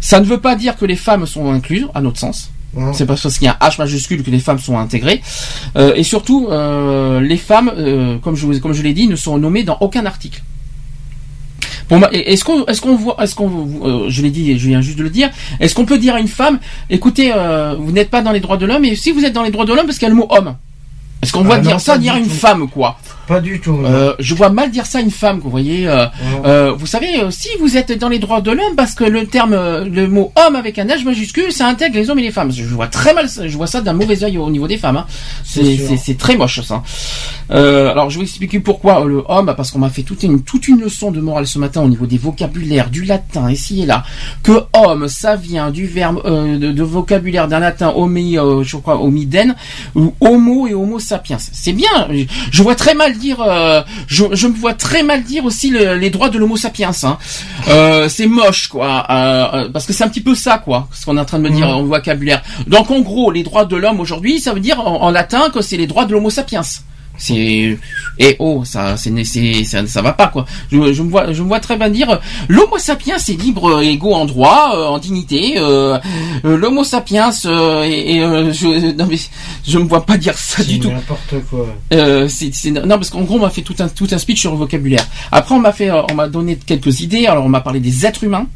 Ça 0.00 0.20
ne 0.20 0.26
veut 0.26 0.40
pas 0.40 0.54
dire 0.54 0.76
que 0.76 0.84
les 0.84 0.96
femmes 0.96 1.26
sont 1.26 1.50
incluses 1.52 1.88
à 1.92 2.00
notre 2.00 2.20
sens. 2.20 2.52
C'est 2.92 3.04
pas 3.06 3.16
parce 3.20 3.36
qu'il 3.38 3.46
y 3.46 3.48
a 3.48 3.56
un 3.60 3.68
H 3.68 3.78
majuscule 3.78 4.22
que 4.22 4.30
les 4.30 4.38
femmes 4.38 4.58
sont 4.60 4.78
intégrées. 4.78 5.20
Euh, 5.76 5.92
et 5.96 6.04
surtout, 6.04 6.48
euh, 6.50 7.20
les 7.20 7.36
femmes, 7.36 7.72
euh, 7.76 8.18
comme 8.18 8.36
je 8.36 8.46
comme 8.58 8.72
je 8.72 8.82
l'ai 8.82 8.92
dit, 8.94 9.08
ne 9.08 9.16
sont 9.16 9.36
nommées 9.38 9.64
dans 9.64 9.76
aucun 9.80 10.06
article. 10.06 10.42
Et- 12.12 12.32
est-ce 12.32 12.44
qu'on, 12.44 12.64
est-ce 12.66 12.80
qu'on 12.80 12.94
voit, 12.94 13.16
est-ce 13.20 13.34
qu'on, 13.34 13.68
euh, 13.84 14.04
je 14.08 14.22
l'ai 14.22 14.30
dit, 14.30 14.56
je 14.56 14.68
viens 14.68 14.80
juste 14.80 14.96
de 14.98 15.02
le 15.02 15.10
dire, 15.10 15.28
est-ce 15.58 15.74
qu'on 15.74 15.84
peut 15.84 15.98
dire 15.98 16.14
à 16.14 16.20
une 16.20 16.28
femme, 16.28 16.60
écoutez, 16.88 17.32
euh, 17.34 17.74
vous 17.76 17.90
n'êtes 17.90 18.10
pas 18.10 18.22
dans 18.22 18.30
les 18.30 18.38
droits 18.38 18.56
de 18.56 18.66
l'homme, 18.66 18.84
et 18.84 18.94
si 18.94 19.10
vous 19.10 19.24
êtes 19.24 19.32
dans 19.32 19.42
les 19.42 19.50
droits 19.50 19.64
de 19.64 19.72
l'homme, 19.72 19.86
parce 19.86 19.98
qu'il 19.98 20.06
y 20.06 20.10
a 20.10 20.14
le 20.14 20.20
mot 20.20 20.28
homme. 20.30 20.54
Est-ce 21.22 21.32
qu'on 21.32 21.40
Ah 21.40 21.44
voit 21.44 21.56
non, 21.58 21.62
dire 21.64 21.80
ça 21.80 21.98
dire 21.98 22.14
une 22.16 22.30
femme, 22.30 22.68
quoi? 22.68 22.96
Pas 23.30 23.40
du 23.40 23.60
tout. 23.60 23.78
euh, 23.84 24.12
je 24.18 24.34
vois 24.34 24.48
mal 24.50 24.72
dire 24.72 24.86
ça 24.86 24.98
à 24.98 25.02
une 25.02 25.12
femme, 25.12 25.38
vous 25.38 25.50
voyez. 25.50 25.86
euh, 25.86 26.06
euh, 26.44 26.72
vous 26.72 26.86
savez, 26.86 27.20
euh, 27.22 27.30
si 27.30 27.48
vous 27.60 27.76
êtes 27.76 27.92
dans 27.92 28.08
les 28.08 28.18
droits 28.18 28.40
de 28.40 28.50
l'homme, 28.50 28.74
parce 28.76 28.94
que 28.94 29.04
le 29.04 29.24
terme, 29.26 29.54
le 29.84 30.08
mot 30.08 30.32
homme 30.34 30.56
avec 30.56 30.80
un 30.80 30.86
H 30.86 31.04
majuscule, 31.04 31.52
ça 31.52 31.68
intègre 31.68 31.94
les 31.94 32.10
hommes 32.10 32.18
et 32.18 32.22
les 32.22 32.32
femmes. 32.32 32.50
Je 32.50 32.64
vois 32.64 32.88
très 32.88 33.14
mal, 33.14 33.28
ça- 33.28 33.46
je 33.46 33.56
vois 33.56 33.68
ça 33.68 33.82
d'un 33.82 33.92
mauvais 33.92 34.24
œil 34.24 34.36
au 34.36 34.50
niveau 34.50 34.66
des 34.66 34.78
femmes. 34.78 34.96
hein. 34.96 35.06
C'est 35.44 36.18
très 36.18 36.36
moche 36.36 36.60
ça. 36.62 36.82
Alors 37.50 38.10
je 38.10 38.16
vais 38.18 38.24
vous 38.24 38.28
expliquer 38.28 38.58
pourquoi 38.58 39.04
le 39.04 39.22
homme, 39.28 39.54
parce 39.56 39.70
qu'on 39.70 39.78
m'a 39.78 39.90
fait 39.90 40.02
toute 40.02 40.24
une 40.24 40.42
toute 40.42 40.66
une 40.66 40.80
leçon 40.80 41.12
de 41.12 41.20
morale 41.20 41.46
ce 41.46 41.58
matin 41.60 41.82
au 41.82 41.88
niveau 41.88 42.06
des 42.06 42.18
vocabulaires, 42.18 42.90
du 42.90 43.04
latin 43.04 43.48
ici 43.50 43.82
et 43.82 43.86
là. 43.86 44.02
Que 44.42 44.52
homme, 44.74 45.06
ça 45.06 45.36
vient 45.36 45.70
du 45.70 45.86
verbe 45.86 46.20
euh, 46.24 46.58
de, 46.58 46.72
de 46.72 46.82
vocabulaire 46.82 47.46
d'un 47.46 47.60
latin 47.60 47.92
homi, 47.94 48.36
je 48.62 48.76
crois 48.76 49.00
homiden, 49.00 49.54
ou 49.94 50.14
homo 50.20 50.66
et 50.66 50.74
homo 50.74 50.98
sapiens. 50.98 51.38
C'est 51.38 51.72
bien. 51.72 52.08
Je 52.50 52.62
vois 52.62 52.74
très 52.74 52.94
mal 52.94 53.16
dire, 53.20 53.40
euh, 53.40 53.82
je, 54.08 54.24
je 54.32 54.46
me 54.48 54.54
vois 54.54 54.74
très 54.74 55.02
mal 55.02 55.22
dire 55.22 55.44
aussi 55.44 55.70
le- 55.70 55.94
les 55.94 56.10
droits 56.10 56.28
de 56.30 56.38
l'homo 56.38 56.56
sapiens. 56.56 56.90
Hein. 57.04 57.18
Euh, 57.68 58.08
c'est 58.08 58.26
moche 58.26 58.68
quoi, 58.68 59.06
euh, 59.10 59.68
parce 59.72 59.86
que 59.86 59.92
c'est 59.92 60.04
un 60.04 60.08
petit 60.08 60.20
peu 60.22 60.34
ça 60.34 60.58
quoi, 60.58 60.88
ce 60.92 61.04
qu'on 61.04 61.16
est 61.16 61.20
en 61.20 61.24
train 61.24 61.38
de 61.38 61.44
me 61.44 61.50
dire 61.50 61.68
en 61.68 61.82
vocabulaire. 61.84 62.42
Donc 62.66 62.90
en 62.90 63.00
gros, 63.00 63.30
les 63.30 63.42
droits 63.42 63.64
de 63.66 63.76
l'homme 63.76 64.00
aujourd'hui, 64.00 64.40
ça 64.40 64.52
veut 64.54 64.60
dire 64.60 64.80
en, 64.80 65.02
en 65.02 65.10
latin 65.10 65.50
que 65.54 65.60
c'est 65.60 65.76
les 65.76 65.86
droits 65.86 66.06
de 66.06 66.12
l'homo 66.12 66.30
sapiens. 66.30 66.62
C'est 67.20 67.78
et 68.18 68.36
oh 68.38 68.64
ça 68.64 68.96
c'est 68.96 69.12
ça, 69.64 69.86
ça 69.86 70.00
va 70.02 70.12
pas 70.14 70.28
quoi. 70.28 70.46
Je, 70.72 70.92
je 70.94 71.02
me 71.02 71.10
vois 71.10 71.32
je 71.34 71.42
me 71.42 71.48
vois 71.48 71.60
très 71.60 71.76
bien 71.76 71.90
dire 71.90 72.08
euh, 72.08 72.16
l'homo 72.48 72.78
sapiens 72.78 73.18
c'est 73.18 73.34
libre 73.34 73.76
euh, 73.78 73.80
égaux 73.82 74.14
en 74.14 74.24
droit 74.24 74.72
euh, 74.74 74.86
en 74.86 74.98
dignité 74.98 75.54
euh, 75.58 75.98
l'homo 76.42 76.82
sapiens 76.82 77.30
euh, 77.44 77.82
et, 77.84 78.16
et, 78.16 78.20
je 78.52 78.96
non 78.96 79.06
mais 79.06 79.18
je 79.68 79.78
me 79.78 79.84
vois 79.84 80.06
pas 80.06 80.16
dire 80.16 80.36
ça 80.36 80.64
du 80.64 80.74
C'est 80.74 80.78
tout. 80.78 80.90
n'importe 80.90 81.34
quoi. 81.50 81.66
C'est, 82.28 82.70
non 82.70 82.88
parce 82.96 83.10
qu'en 83.10 83.20
gros 83.22 83.36
on 83.36 83.40
m'a 83.40 83.50
fait 83.50 83.62
tout 83.62 83.76
un 83.80 83.88
tout 83.88 84.08
un 84.10 84.18
speech 84.18 84.40
sur 84.40 84.52
le 84.52 84.56
vocabulaire. 84.56 85.06
Après 85.30 85.54
on 85.54 85.60
m'a 85.60 85.72
fait 85.72 85.90
on 85.90 86.14
m'a 86.14 86.26
donné 86.28 86.56
quelques 86.56 87.00
idées. 87.00 87.26
Alors 87.26 87.44
on 87.44 87.50
m'a 87.50 87.60
parlé 87.60 87.80
des 87.80 88.06
êtres 88.06 88.24
humains 88.24 88.46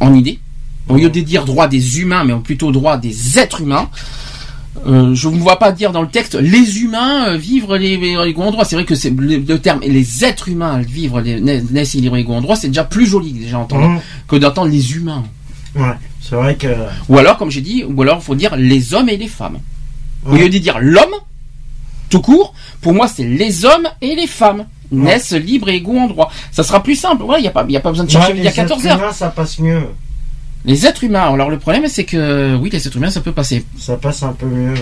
en 0.00 0.12
idée. 0.14 0.40
Au 0.88 0.96
lieu 0.96 1.08
de 1.10 1.20
dire 1.20 1.44
droit 1.44 1.68
des 1.68 2.00
humains, 2.00 2.24
mais 2.24 2.34
plutôt 2.34 2.72
droit 2.72 2.96
des 2.96 3.38
êtres 3.38 3.62
humains. 3.62 3.88
Euh, 4.86 5.14
je 5.14 5.28
ne 5.28 5.38
vois 5.38 5.58
pas 5.58 5.70
dire 5.72 5.92
dans 5.92 6.02
le 6.02 6.08
texte 6.08 6.34
les 6.34 6.80
humains 6.82 7.28
euh, 7.28 7.36
vivre 7.36 7.76
les, 7.78 7.96
les 7.96 8.16
égaux 8.28 8.42
en 8.42 8.50
droit. 8.50 8.64
C'est 8.64 8.74
vrai 8.76 8.84
que 8.84 8.94
c'est 8.96 9.10
le, 9.10 9.36
le 9.38 9.58
terme 9.60 9.80
les 9.82 10.24
êtres 10.24 10.48
humains 10.48 10.78
vivre 10.80 11.20
les 11.20 11.40
naissent 11.40 11.94
libres 11.94 12.16
et 12.16 12.20
égaux 12.20 12.34
en 12.34 12.40
droit, 12.40 12.56
c'est 12.56 12.68
déjà 12.68 12.84
plus 12.84 13.06
joli 13.06 13.32
déjà 13.32 13.58
entendre 13.60 13.88
Mhm. 13.88 14.00
que 14.26 14.36
d'entendre 14.36 14.70
les 14.70 14.94
humains. 14.96 15.22
Ouais. 15.76 15.92
C'est 16.20 16.34
vrai 16.36 16.56
que. 16.56 16.68
Ou 17.08 17.18
alors, 17.18 17.36
comme 17.36 17.50
j'ai 17.50 17.60
dit, 17.60 17.84
ou 17.84 18.02
alors 18.02 18.22
faut 18.22 18.34
dire 18.34 18.56
les 18.56 18.94
hommes 18.94 19.08
et 19.08 19.16
les 19.16 19.28
femmes. 19.28 19.58
Au 20.26 20.32
Ouais. 20.32 20.40
lieu 20.40 20.48
de 20.48 20.58
dire 20.58 20.78
l'homme, 20.80 21.14
tout 22.10 22.20
court, 22.20 22.52
pour 22.80 22.94
moi 22.94 23.06
c'est 23.08 23.24
les 23.24 23.64
hommes 23.64 23.88
et 24.00 24.14
les 24.16 24.26
femmes. 24.26 24.66
Naissent 24.90 25.32
libres 25.32 25.68
et 25.70 25.76
égaux 25.76 25.96
en 25.98 26.06
droit. 26.08 26.30
Ça 26.52 26.62
sera 26.62 26.82
plus 26.82 26.94
simple. 26.94 27.24
Il 27.38 27.40
n'y 27.42 27.48
a, 27.48 27.50
pas- 27.50 27.64
y 27.68 27.76
a 27.76 27.80
pas 27.80 27.90
besoin 27.90 28.04
de 28.04 28.10
chercher 28.10 28.32
Ouais, 28.32 28.38
il 28.38 28.44
y 28.44 28.46
a 28.46 28.50
les 28.50 28.56
14 28.56 28.84
êtres 28.84 28.92
heures. 28.94 29.00
humains, 29.02 29.12
ça 29.12 29.28
passe 29.28 29.58
mieux. 29.58 29.80
Les 30.64 30.86
êtres 30.86 31.04
humains. 31.04 31.32
Alors 31.32 31.50
le 31.50 31.58
problème 31.58 31.86
c'est 31.88 32.04
que 32.04 32.56
oui, 32.56 32.70
les 32.70 32.86
êtres 32.86 32.96
humains 32.96 33.10
ça 33.10 33.20
peut 33.20 33.32
passer. 33.32 33.64
Ça 33.78 33.96
passe 33.96 34.22
un 34.22 34.32
peu 34.32 34.46
mieux. 34.46 34.74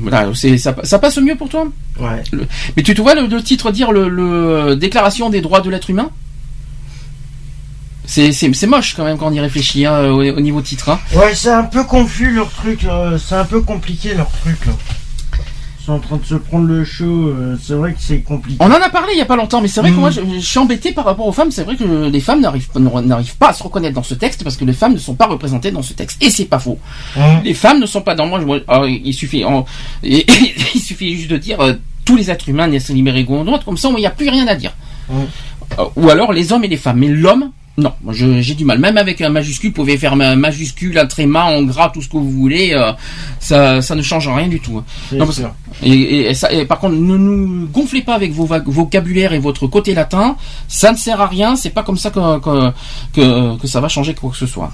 Voilà, 0.00 0.28
c'est 0.34 0.58
ça, 0.58 0.74
ça 0.82 0.98
passe 0.98 1.16
mieux 1.18 1.36
pour 1.36 1.48
toi? 1.48 1.66
Ouais. 1.98 2.22
Le- 2.32 2.46
mais 2.76 2.82
tu 2.82 2.94
te 2.94 3.00
vois 3.00 3.14
le, 3.14 3.26
le 3.26 3.42
titre 3.42 3.70
dire 3.70 3.90
le, 3.92 4.08
le 4.08 4.76
Déclaration 4.76 5.30
des 5.30 5.40
droits 5.40 5.60
de 5.60 5.70
l'être 5.70 5.88
humain? 5.90 6.10
C'est 8.04 8.66
moche 8.66 8.94
quand 8.96 9.04
même 9.04 9.18
quand 9.18 9.28
on 9.28 9.32
y 9.32 9.40
réfléchit 9.40 9.84
hein, 9.86 10.06
au, 10.10 10.22
au 10.22 10.40
niveau 10.40 10.60
titre. 10.62 10.88
hein. 10.88 10.98
Ouais, 11.14 11.34
c'est 11.34 11.50
un 11.52 11.64
peu 11.64 11.84
confus 11.84 12.30
leur 12.32 12.50
truc, 12.50 12.86
c'est 13.18 13.34
un 13.34 13.44
peu 13.44 13.60
compliqué 13.60 14.14
leur 14.14 14.30
truc. 14.30 14.64
Là. 14.66 14.72
Sont 15.88 15.94
en 15.94 16.00
train 16.00 16.16
de 16.18 16.24
se 16.26 16.34
prendre 16.34 16.66
le 16.66 16.84
show, 16.84 17.28
euh, 17.28 17.56
c'est 17.62 17.72
vrai 17.72 17.94
que 17.94 17.98
c'est 17.98 18.20
compliqué. 18.20 18.58
On 18.60 18.66
en 18.66 18.72
a 18.72 18.90
parlé 18.90 19.14
il 19.14 19.18
y 19.18 19.22
a 19.22 19.24
pas 19.24 19.36
longtemps, 19.36 19.62
mais 19.62 19.68
c'est 19.68 19.80
vrai 19.80 19.88
que 19.88 19.94
Mhm. 19.94 20.00
moi 20.00 20.10
je, 20.10 20.20
je 20.34 20.38
suis 20.40 20.58
embêté 20.58 20.92
par 20.92 21.06
rapport 21.06 21.26
aux 21.26 21.32
femmes. 21.32 21.50
C'est 21.50 21.62
vrai 21.64 21.76
que 21.76 22.08
les 22.10 22.20
femmes 22.20 22.42
n'arrivent 22.42 22.68
pas- 22.68 22.78
n'arrivent 23.00 23.36
pas 23.38 23.48
à 23.48 23.52
se 23.54 23.62
reconnaître 23.62 23.94
dans 23.94 24.02
ce 24.02 24.12
texte 24.12 24.44
parce 24.44 24.58
que 24.58 24.66
les 24.66 24.74
femmes 24.74 24.92
ne 24.92 24.98
sont 24.98 25.14
pas 25.14 25.24
représentées 25.24 25.70
dans 25.70 25.80
ce 25.80 25.94
texte. 25.94 26.22
Et 26.22 26.28
c'est 26.28 26.44
pas 26.44 26.58
faux. 26.58 26.78
Hein 27.16 27.40
Les 27.42 27.54
femmes 27.54 27.80
ne 27.80 27.86
sont 27.86 28.02
pas 28.02 28.14
dans 28.14 28.26
moi. 28.26 28.38
je- 28.38 28.62
alors, 28.70 28.86
il 28.86 29.14
suffit, 29.14 29.42
et- 30.02 30.26
il 30.74 30.80
suffit 30.82 31.16
juste 31.16 31.30
de 31.30 31.38
dire 31.38 31.58
euh, 31.62 31.72
tous 32.04 32.16
les 32.16 32.30
êtres 32.30 32.50
humains 32.50 32.66
naissent 32.66 32.90
en 32.90 33.44
droit. 33.44 33.58
Comme 33.64 33.78
ça, 33.78 33.88
il 33.88 33.96
n'y 33.96 34.04
a 34.06 34.10
plus 34.10 34.28
rien 34.28 34.46
à 34.46 34.56
dire. 34.56 34.74
Ouais. 35.08 35.24
Euh, 35.78 35.84
ou 35.96 36.10
alors 36.10 36.34
les 36.34 36.52
hommes 36.52 36.64
et 36.64 36.68
les 36.68 36.76
femmes. 36.76 36.98
Mais 36.98 37.08
l'homme, 37.08 37.50
non, 37.78 37.92
j'ai 38.10 38.54
du 38.54 38.64
mal. 38.64 38.78
Même 38.78 38.98
avec 38.98 39.20
un 39.20 39.28
majuscule, 39.30 39.70
vous 39.70 39.74
pouvez 39.76 39.96
faire 39.96 40.16
ma- 40.16 40.34
majuscule, 40.36 40.98
un 40.98 41.06
tréma, 41.06 41.44
en 41.44 41.62
gras, 41.62 41.88
tout 41.90 42.02
ce 42.02 42.08
que 42.08 42.16
vous 42.18 42.30
voulez. 42.30 42.72
euh, 42.74 42.92
ça, 43.40 43.80
ça 43.80 43.94
ne 43.94 44.02
change 44.02 44.28
rien 44.28 44.48
du 44.48 44.60
tout. 44.60 44.82
C'est 45.08 45.16
Non, 45.16 45.24
parce- 45.26 45.38
sûr. 45.38 45.50
et, 45.82 45.90
et- 45.92 46.30
et 46.30 46.34
ça, 46.34 46.52
et 46.52 46.64
par 46.66 46.78
contre, 46.80 46.96
ne 46.96 47.16
nous 47.16 47.66
gonflez 47.68 48.02
pas 48.02 48.14
avec 48.14 48.32
vos 48.32 48.44
va- 48.46 48.58
vocabulaire 48.66 49.32
et 49.32 49.38
votre 49.38 49.66
côté 49.68 49.94
latin. 49.94 50.36
Ça 50.66 50.92
ne 50.92 50.96
sert 50.96 51.20
à 51.20 51.26
rien. 51.28 51.56
C'est 51.56 51.70
pas 51.70 51.82
comme 51.84 51.96
ça 51.96 52.10
que, 52.10 52.38
que, 52.40 52.70
que, 53.14 53.56
que 53.58 53.66
ça 53.66 53.80
va 53.80 53.88
changer 53.88 54.12
quoi 54.14 54.30
que 54.30 54.36
ce 54.36 54.46
soit. 54.46 54.72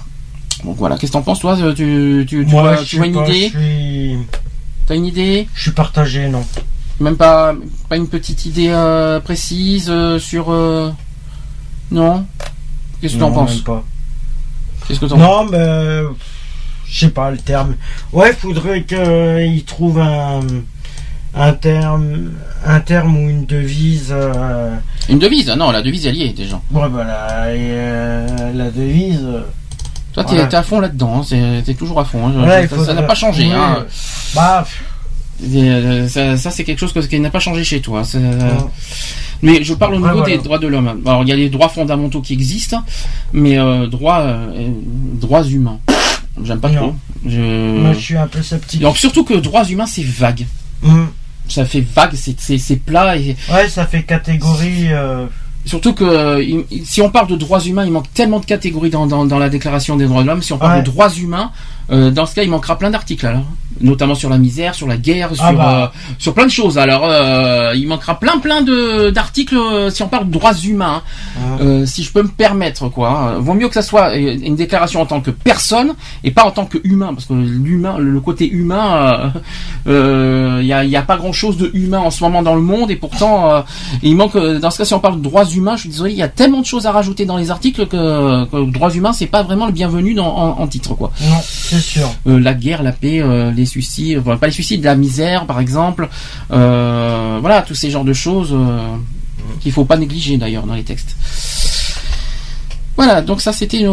Donc 0.63 0.75
voilà. 0.77 0.97
Qu'est-ce 0.97 1.11
que 1.11 1.17
t'en 1.17 1.21
penses, 1.21 1.39
toi? 1.41 1.55
Tu, 1.55 2.25
tu, 2.27 2.27
tu, 2.27 2.45
Moi, 2.47 2.61
vois, 2.61 2.77
tu 2.83 2.95
une 2.97 3.13
pas, 3.13 3.27
idée? 3.27 3.51
Je 3.53 3.59
suis, 3.59 4.17
T'as 4.87 4.95
une 4.95 5.05
idée? 5.05 5.47
Je 5.53 5.61
suis 5.63 5.71
partagé, 5.71 6.27
non. 6.27 6.43
Même 6.99 7.17
pas, 7.17 7.53
pas 7.89 7.97
une 7.97 8.07
petite 8.07 8.45
idée 8.45 8.69
euh, 8.69 9.19
précise 9.19 9.87
euh, 9.89 10.17
sur. 10.17 10.51
euh, 10.51 10.91
Non? 11.91 12.25
Qu'est-ce 13.01 13.15
que 13.15 13.19
t'en 13.19 13.31
penses. 13.31 13.63
Qu'est-ce 14.87 14.99
que 14.99 15.05
t'en 15.05 15.17
Non, 15.17 15.45
mais 15.45 15.57
euh, 15.59 16.09
je 16.87 16.99
sais 16.99 17.09
pas 17.11 17.31
le 17.31 17.37
terme. 17.37 17.75
Ouais, 18.13 18.33
faudrait 18.33 18.83
qu'ils 18.83 19.63
trouvent 19.65 19.99
un, 19.99 20.41
un 21.35 21.53
terme, 21.53 22.31
un 22.65 22.79
terme 22.79 23.17
ou 23.17 23.29
une 23.29 23.45
devise. 23.45 24.09
euh, 24.11 24.75
Une 25.09 25.19
devise 25.19 25.49
Ah 25.51 25.55
Non, 25.55 25.71
la 25.71 25.81
devise 25.81 26.05
elle 26.07 26.15
y 26.15 26.23
est 26.23 26.33
déjà. 26.33 26.61
Ouais, 26.71 26.87
bah 26.89 27.03
la, 27.03 27.43
euh, 27.47 28.53
la 28.53 28.69
devise. 28.71 29.21
euh, 29.23 29.41
Toi, 30.13 30.23
t'es 30.23 30.35
Voilà. 30.35 30.57
à 30.59 30.63
fond 30.63 30.79
là-dedans. 30.79 31.23
Hein, 31.31 31.61
t'es 31.65 31.73
toujours 31.73 31.99
à 31.99 32.05
fond. 32.05 32.27
hein. 32.27 32.61
il 32.61 32.85
ça 32.85 32.93
n'a 32.93 33.03
pas 33.03 33.15
changé. 33.15 33.47
ouais, 33.47 33.53
hein. 33.53 33.85
Bah, 34.35 34.65
Et, 35.43 35.69
euh, 35.69 36.07
ça, 36.07 36.37
ça, 36.37 36.49
c'est 36.51 36.63
quelque 36.63 36.79
chose 36.79 36.93
que- 36.93 36.99
qui 36.99 37.19
n'a 37.19 37.29
pas 37.29 37.39
changé 37.39 37.63
chez 37.63 37.81
toi. 37.81 38.03
Euh, 38.15 38.51
Mais 39.41 39.63
je 39.63 39.73
parle 39.73 39.95
au 39.95 39.99
niveau 39.99 40.11
voilà. 40.19 40.25
des 40.25 40.37
droits 40.41 40.59
de 40.59 40.67
l'homme. 40.67 41.01
Alors 41.05 41.23
il 41.23 41.29
y 41.29 41.31
a 41.31 41.35
les 41.35 41.49
droits 41.49 41.67
fondamentaux 41.69 42.21
qui 42.21 42.33
existent, 42.33 42.81
mais 43.33 43.57
euh, 43.59 43.85
droits, 43.87 44.21
euh, 44.21 44.69
droits 45.19 45.43
humains. 45.43 45.79
J'aime 46.43 46.59
pas 46.59 46.69
Non. 46.69 46.75
trop. 46.77 46.95
Je... 47.25 47.79
moi, 47.79 47.93
je 47.93 47.99
suis 47.99 48.17
un 48.17 48.27
peu 48.27 48.41
sceptique. 48.41 48.81
Donc 48.81 48.97
surtout 48.97 49.23
que 49.25 49.33
droits 49.33 49.65
humains 49.65 49.85
c'est 49.87 50.03
vague. 50.05 50.45
Hum. 50.83 51.07
Ça 51.47 51.65
fait 51.65 51.81
vague, 51.81 52.13
c'est, 52.15 52.75
plat 52.77 53.17
et 53.17 53.35
Ouais, 53.51 53.69
ça 53.69 53.85
fait 53.85 54.03
catégorie. 54.03 54.87
euh, 54.89 55.27
surtout 55.65 55.93
que 55.93 56.43
si 56.85 57.01
on 57.01 57.09
parle 57.11 57.27
de 57.27 57.35
droits 57.35 57.61
humains, 57.61 57.85
il 57.85 57.91
manque 57.91 58.11
tellement 58.13 58.39
de 58.39 58.45
catégories 58.45 58.89
dans, 58.89 59.05
dans, 59.05 59.25
dans 59.25 59.37
la 59.37 59.49
Déclaration 59.49 59.95
des 59.95 60.05
droits 60.05 60.23
de 60.23 60.27
l'homme. 60.27 60.41
Si 60.41 60.53
on 60.53 60.57
parle 60.57 60.77
Ouais. 60.77 60.79
de 60.81 60.85
droits 60.85 61.11
humains, 61.13 61.51
euh, 61.91 62.11
dans 62.11 62.25
ce 62.25 62.35
cas, 62.35 62.43
il 62.43 62.49
manquera 62.49 62.77
plein 62.77 62.89
d'articles 62.91 63.25
alors, 63.25 63.43
notamment 63.81 64.15
sur 64.15 64.29
la 64.29 64.37
misère, 64.37 64.73
sur 64.75 64.87
la 64.87 64.97
guerre, 64.97 65.35
sur 65.35 65.43
Ah 65.45 65.53
bah. 65.53 65.83
euh, 65.93 65.97
sur 66.17 66.33
plein 66.33 66.45
de 66.45 66.51
choses. 66.51 66.77
Alors 66.77 67.03
euh, 67.05 67.73
il 67.75 67.87
manquera 67.87 68.19
plein 68.19 68.37
plein 68.39 68.61
de 68.61 69.09
d'articles 69.09 69.57
euh, 69.57 69.89
si 69.89 70.01
on 70.03 70.07
parle 70.07 70.27
de 70.27 70.31
droits 70.31 70.53
humains. 70.53 71.01
hein. 71.37 71.57
Ouais. 71.59 71.65
Euh, 71.65 71.85
si 71.85 72.03
je 72.03 72.11
peux 72.11 72.23
me 72.23 72.27
permettre 72.29 72.89
quoi, 72.89 73.33
euh, 73.35 73.39
vaut 73.39 73.53
mieux 73.53 73.67
que 73.67 73.73
ça 73.73 73.81
soit 73.81 74.15
une 74.15 74.55
déclaration 74.55 75.01
en 75.01 75.05
tant 75.05 75.21
que 75.21 75.31
personne 75.31 75.93
et 76.23 76.31
pas 76.31 76.43
en 76.45 76.51
tant 76.51 76.65
que 76.65 76.77
humain 76.83 77.13
parce 77.13 77.25
que 77.25 77.33
l'humain, 77.33 77.97
le 77.97 78.19
côté 78.21 78.49
humain, 78.49 79.33
il 79.85 79.91
euh, 79.91 80.61
y, 80.63 80.73
a, 80.73 80.83
y 80.85 80.95
a 80.95 81.01
pas 81.01 81.17
grand 81.17 81.33
chose 81.33 81.57
de 81.57 81.69
humain 81.73 81.99
en 81.99 82.11
ce 82.11 82.23
moment 82.23 82.41
dans 82.41 82.55
le 82.55 82.61
monde 82.61 82.91
et 82.91 82.95
pourtant 82.95 83.51
euh, 83.51 83.61
il 84.03 84.15
manque 84.15 84.37
dans 84.37 84.71
ce 84.71 84.77
cas 84.79 84.85
si 84.85 84.93
on 84.93 84.99
parle 84.99 85.17
de 85.17 85.23
droits 85.23 85.45
humains, 85.45 85.75
je 85.75 85.81
suis 85.81 85.89
désolé, 85.89 86.11
il 86.11 86.17
y 86.17 86.23
a 86.23 86.27
tellement 86.29 86.61
de 86.61 86.65
choses 86.65 86.85
à 86.87 86.91
rajouter 86.91 87.25
dans 87.25 87.37
les 87.37 87.51
articles 87.51 87.85
que, 87.87 88.45
que 88.45 88.71
droits 88.71 88.91
humains 88.91 89.13
c'est 89.13 89.27
pas 89.27 89.43
vraiment 89.43 89.65
le 89.65 89.71
bienvenu 89.71 90.13
dans, 90.13 90.27
en, 90.27 90.61
en 90.61 90.67
titre 90.67 90.93
quoi. 90.95 91.11
Non, 91.21 91.41
Euh, 92.27 92.39
la 92.39 92.53
guerre, 92.53 92.83
la 92.83 92.91
paix, 92.91 93.21
euh, 93.21 93.51
les 93.51 93.65
suicides, 93.65 94.21
pas 94.21 94.47
les 94.47 94.51
suicides, 94.51 94.83
la 94.83 94.95
misère 94.95 95.45
par 95.45 95.59
exemple, 95.59 96.09
euh, 96.51 97.37
voilà 97.41 97.61
tous 97.61 97.75
ces 97.75 97.89
genres 97.89 98.05
de 98.05 98.13
choses 98.13 98.55
qu'il 99.61 99.71
faut 99.71 99.85
pas 99.85 99.97
négliger 99.97 100.37
d'ailleurs 100.37 100.65
dans 100.65 100.75
les 100.75 100.83
textes. 100.83 101.15
Voilà, 102.97 103.21
donc 103.21 103.41
ça 103.41 103.51
c'était 103.51 103.85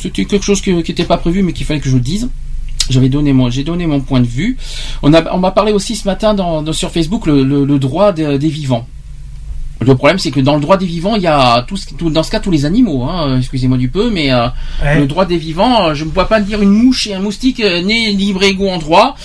c'était 0.00 0.24
quelque 0.24 0.44
chose 0.44 0.60
qui 0.60 0.72
n'était 0.72 1.04
pas 1.04 1.18
prévu 1.18 1.42
mais 1.42 1.52
qu'il 1.52 1.66
fallait 1.66 1.80
que 1.80 1.88
je 1.88 1.94
le 1.96 2.00
dise. 2.00 2.28
J'avais 2.90 3.08
donné 3.08 3.32
mon, 3.32 3.48
j'ai 3.48 3.64
donné 3.64 3.86
mon 3.86 4.00
point 4.00 4.20
de 4.20 4.26
vue. 4.26 4.58
On 5.02 5.14
a, 5.14 5.34
on 5.34 5.38
m'a 5.38 5.52
parlé 5.52 5.72
aussi 5.72 5.96
ce 5.96 6.06
matin 6.06 6.36
sur 6.72 6.90
Facebook 6.90 7.26
le, 7.26 7.78
droit 7.78 8.12
des 8.12 8.48
vivants. 8.48 8.86
Le 9.86 9.94
problème 9.94 10.18
c'est 10.18 10.30
que 10.30 10.40
dans 10.40 10.54
le 10.54 10.60
droit 10.60 10.76
des 10.76 10.86
vivants 10.86 11.14
il 11.16 11.22
y 11.22 11.26
a 11.26 11.62
tout, 11.68 11.76
ce- 11.76 11.92
tout- 11.94 12.10
dans 12.10 12.22
ce 12.22 12.30
cas 12.30 12.40
tous 12.40 12.50
les 12.50 12.64
animaux. 12.64 13.04
Hein, 13.04 13.38
excusez-moi 13.38 13.78
du 13.78 13.88
peu, 13.88 14.10
mais 14.10 14.32
euh, 14.32 14.46
Ouais. 14.82 14.98
le 15.00 15.06
droit 15.06 15.24
des 15.26 15.36
vivants, 15.36 15.86
euh, 15.88 15.94
je 15.94 16.04
ne 16.04 16.10
vois 16.10 16.28
pas 16.28 16.40
dire 16.40 16.60
une 16.62 16.70
mouche 16.70 17.06
et 17.06 17.14
un 17.14 17.20
moustique 17.20 17.60
euh, 17.60 17.82
nés 17.82 18.12
libres 18.12 18.42
et 18.42 18.48
égaux 18.48 18.68
en 18.70 18.78
droit. 18.78 19.16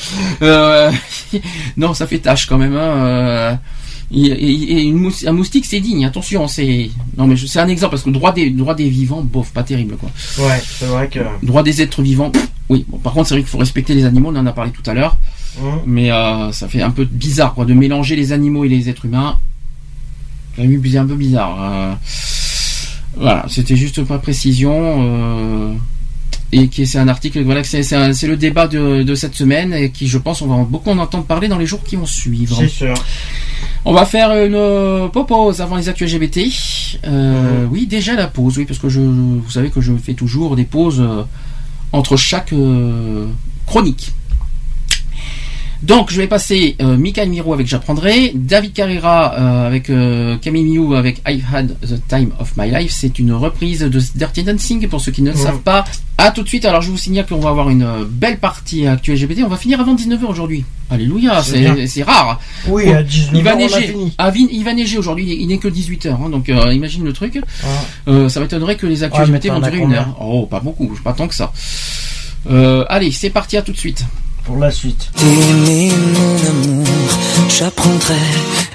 Euh, 0.41 0.91
non, 1.77 1.93
ça 1.93 2.07
fait 2.07 2.19
tâche 2.19 2.45
quand 2.47 2.57
même. 2.57 2.75
Hein, 2.75 3.59
et, 4.11 4.21
et- 4.25 4.71
et 4.77 4.81
une 4.85 4.95
mous- 4.97 5.25
un 5.27 5.31
moustique, 5.33 5.65
c'est 5.65 5.79
digne. 5.79 6.03
Attention, 6.05 6.47
c'est 6.47 6.89
non 7.17 7.27
mais 7.27 7.35
c'est 7.37 7.59
un 7.59 7.67
exemple 7.67 7.91
parce 7.91 8.01
que 8.03 8.09
le 8.09 8.15
droit 8.15 8.31
des 8.33 8.49
droit 8.49 8.73
des 8.73 8.89
vivants, 8.89 9.21
bof, 9.21 9.51
pas 9.51 9.61
terrible 9.63 9.97
quoi. 9.97 10.09
Ouais, 10.45 10.59
c'est 10.79 10.85
vrai 10.87 11.07
que. 11.07 11.19
Droit 11.43 11.61
des 11.63 11.81
êtres 11.83 12.01
vivants, 12.01 12.31
pff, 12.31 12.47
oui. 12.69 12.85
Bon, 12.87 12.97
par 12.97 13.13
contre, 13.13 13.27
c'est 13.29 13.35
vrai 13.35 13.41
qu'il 13.43 13.49
faut 13.51 13.59
respecter 13.59 13.93
les 13.93 14.05
animaux. 14.05 14.31
On 14.33 14.35
en 14.37 14.45
a 14.47 14.51
parlé 14.51 14.71
tout 14.71 14.87
à 14.89 14.93
l'heure, 14.95 15.15
Hum. 15.61 15.79
mais 15.85 16.11
euh, 16.11 16.51
ça 16.51 16.67
fait 16.67 16.81
un 16.81 16.89
peu 16.91 17.05
bizarre 17.05 17.53
quoi 17.53 17.65
de 17.65 17.73
mélanger 17.73 18.15
les 18.15 18.31
animaux 18.31 18.63
et 18.65 18.69
les 18.69 18.89
êtres 18.89 19.05
humains. 19.05 19.37
C'est 20.59 20.97
un 20.97 21.05
peu 21.05 21.15
bizarre. 21.15 21.57
euh. 21.61 21.93
voilà, 23.17 23.45
c'était 23.49 23.75
juste 23.75 24.03
pas 24.03 24.17
précision. 24.19 24.73
euh, 24.99 25.73
et 26.51 26.67
qui 26.67 26.87
c'est 26.87 26.97
un 26.97 27.07
article 27.07 27.43
voilà 27.43 27.63
c'est 27.63 28.25
le 28.25 28.35
débat 28.35 28.67
de, 28.67 29.03
de 29.03 29.13
cette 29.13 29.35
semaine 29.35 29.71
et 29.71 29.91
qui 29.91 30.07
je 30.07 30.17
pense 30.17 30.41
on 30.41 30.47
va 30.47 30.63
beaucoup 30.63 30.89
en 30.89 30.97
entendre 30.97 31.25
parler 31.25 31.47
dans 31.47 31.59
les 31.59 31.67
jours 31.67 31.83
qui 31.83 31.95
vont 31.95 32.07
suivre. 32.07 32.57
C'est 32.59 32.67
sûr. 32.69 32.95
On 33.85 33.93
va 33.93 34.03
faire 34.05 34.31
une 34.31 34.55
euh, 34.55 35.07
pause 35.09 35.61
avant 35.61 35.75
les 35.75 35.89
actus 35.89 36.11
LGBT. 36.11 36.39
Euh, 37.05 37.65
Oui, 37.69 37.85
déjà 37.85 38.15
la 38.15 38.25
pause, 38.27 38.57
oui, 38.57 38.65
parce 38.65 38.79
que 38.79 38.89
je, 38.89 38.99
vous 38.99 39.49
savez 39.51 39.69
que 39.69 39.79
je 39.79 39.93
fais 39.95 40.15
toujours 40.15 40.55
des 40.55 40.65
pauses 40.65 41.03
entre 41.91 42.17
chaque 42.17 42.53
chronique. 43.67 44.11
Donc, 45.81 46.11
je 46.11 46.17
vais 46.17 46.27
passer 46.27 46.75
euh, 46.81 46.97
Michael 46.97 47.29
Miro 47.29 47.53
avec 47.53 47.65
J'apprendrai, 47.65 48.33
David 48.35 48.73
Carrera 48.73 49.33
euh, 49.35 49.67
avec 49.67 49.89
euh, 49.89 50.35
Camille 50.37 50.65
Miou 50.65 50.93
avec 50.93 51.21
I've 51.25 51.43
Had 51.53 51.77
the 51.81 52.05
Time 52.09 52.31
of 52.37 52.57
My 52.57 52.69
Life. 52.69 52.91
C'est 52.93 53.17
une 53.17 53.31
reprise 53.31 53.79
de 53.79 53.99
Dirty 54.15 54.43
Dancing 54.43 54.85
pour 54.89 54.99
ceux 54.99 55.13
qui 55.13 55.21
ne 55.21 55.31
le 55.31 55.37
Ouais. 55.37 55.41
savent 55.41 55.59
pas. 55.61 55.85
À 56.17 56.31
tout 56.31 56.43
de 56.43 56.49
suite. 56.49 56.65
Alors, 56.65 56.81
je 56.81 56.91
vous 56.91 56.97
signale 56.97 57.25
qu'on 57.25 57.39
va 57.39 57.49
avoir 57.51 57.69
une 57.69 57.83
euh, 57.83 58.03
belle 58.05 58.39
partie 58.39 58.85
actuelle 58.87 59.15
LGBT. 59.15 59.43
On 59.45 59.47
va 59.47 59.55
finir 59.55 59.79
avant 59.79 59.95
19h 59.95 60.25
aujourd'hui. 60.25 60.65
Alléluia, 60.89 61.41
C'est 61.87 62.03
rare. 62.03 62.41
Oui, 62.67 62.91
à 62.91 63.01
19 63.01 63.31
Il 63.35 63.43
va 63.43 63.55
neiger. 63.55 63.95
Ah, 64.17 64.31
il 64.35 64.63
va 64.65 64.73
neiger 64.73 64.97
aujourd'hui. 64.97 65.25
Il 65.27 65.31
est- 65.31 65.37
Il 65.43 65.47
n'est 65.47 65.59
que 65.59 65.69
18h. 65.69 66.29
donc, 66.29 66.49
euh, 66.49 66.73
imagine 66.73 67.05
le 67.05 67.13
truc. 67.13 67.39
Ah. 67.63 67.67
Euh, 68.09 68.27
ça 68.27 68.41
m'étonnerait 68.41 68.75
que 68.75 68.85
les 68.85 69.01
Ouais, 69.03 69.09
mais 69.11 69.23
LGBT 69.37 69.47
vont 69.49 69.59
durer 69.61 69.77
une 69.77 69.93
heure. 69.93 70.17
Oh, 70.19 70.45
pas 70.45 70.59
beaucoup. 70.59 70.87
Pas 71.05 71.13
tant 71.13 71.29
que 71.29 71.35
ça. 71.35 71.53
Euh, 72.49 72.83
allez, 72.89 73.11
c'est 73.11 73.29
parti. 73.29 73.55
À 73.55 73.61
tout 73.61 73.71
de 73.71 73.77
suite. 73.77 74.03
Pour 74.49 74.57
la 74.57 74.71
suite. 74.71 75.11
T'aimer 75.15 75.91
mon 76.15 76.35
amour, 76.49 76.87
j'apprendrai 77.49 78.25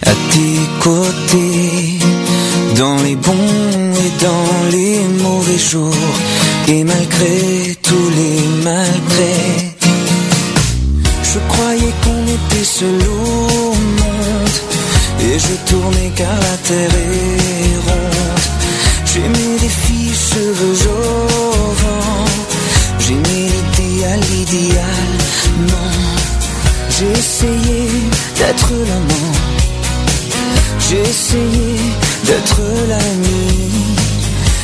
à 0.03 0.13
tes 0.31 0.61
côtés 0.79 1.99
dans 2.77 2.97
les 3.03 3.17
bons 3.17 3.93
et 4.05 4.13
dans 4.25 4.71
les 4.71 5.01
mauvais 5.21 5.59
jours 5.59 6.15
et 6.69 6.85
malgré 6.85 7.77
tous 7.83 8.09
les 8.19 8.41
malgrés. 8.63 9.75
Je 11.33 11.39
croyais 11.53 11.95
qu'on 12.05 12.23
était 12.39 12.65
seul 12.65 13.01
au 13.09 13.75
monde 13.75 14.57
et 15.27 15.37
je 15.41 15.55
tournais 15.71 16.13
car 16.15 16.37
la 16.49 16.57
terre 16.69 16.95
est 16.95 17.77
ronde. 17.87 18.45
J'ai 19.13 19.29
mis 19.29 19.69
fiches 19.69 20.35
cheveux 20.35 20.89
au 20.89 21.73
vent. 21.83 22.25
J'ai 23.01 23.15
mis 23.15 23.49
l'idéal, 23.51 24.21
l'idéalement. 24.31 25.14
J'ai 27.05 27.19
essayé 27.19 27.89
d'être 28.39 28.71
l'amant. 28.89 29.33
J'ai 30.89 31.01
essayé 31.03 31.77
d'être 32.25 32.61
l'ami. 32.89 33.71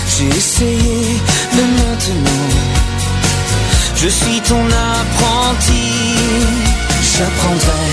J'ai 0.09 0.29
essayé 0.29 1.21
de 1.57 1.63
maintenant. 1.81 2.49
Je 3.95 4.09
suis 4.09 4.41
ton 4.41 4.65
apprenti. 4.97 5.89
J'apprendrai 7.13 7.89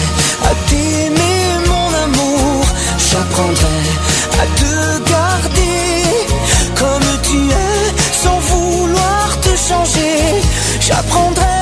à 0.50 0.54
t'aimer, 0.70 1.42
mon 1.68 1.90
amour. 2.06 2.66
J'apprendrai 3.10 3.82
à 4.44 4.46
te 4.62 5.10
garder 5.12 5.90
comme 6.80 7.10
tu 7.22 7.38
es, 7.50 7.84
sans 8.14 8.40
vouloir 8.40 9.40
te 9.42 9.54
changer. 9.70 10.42
J'apprendrai 10.80 11.57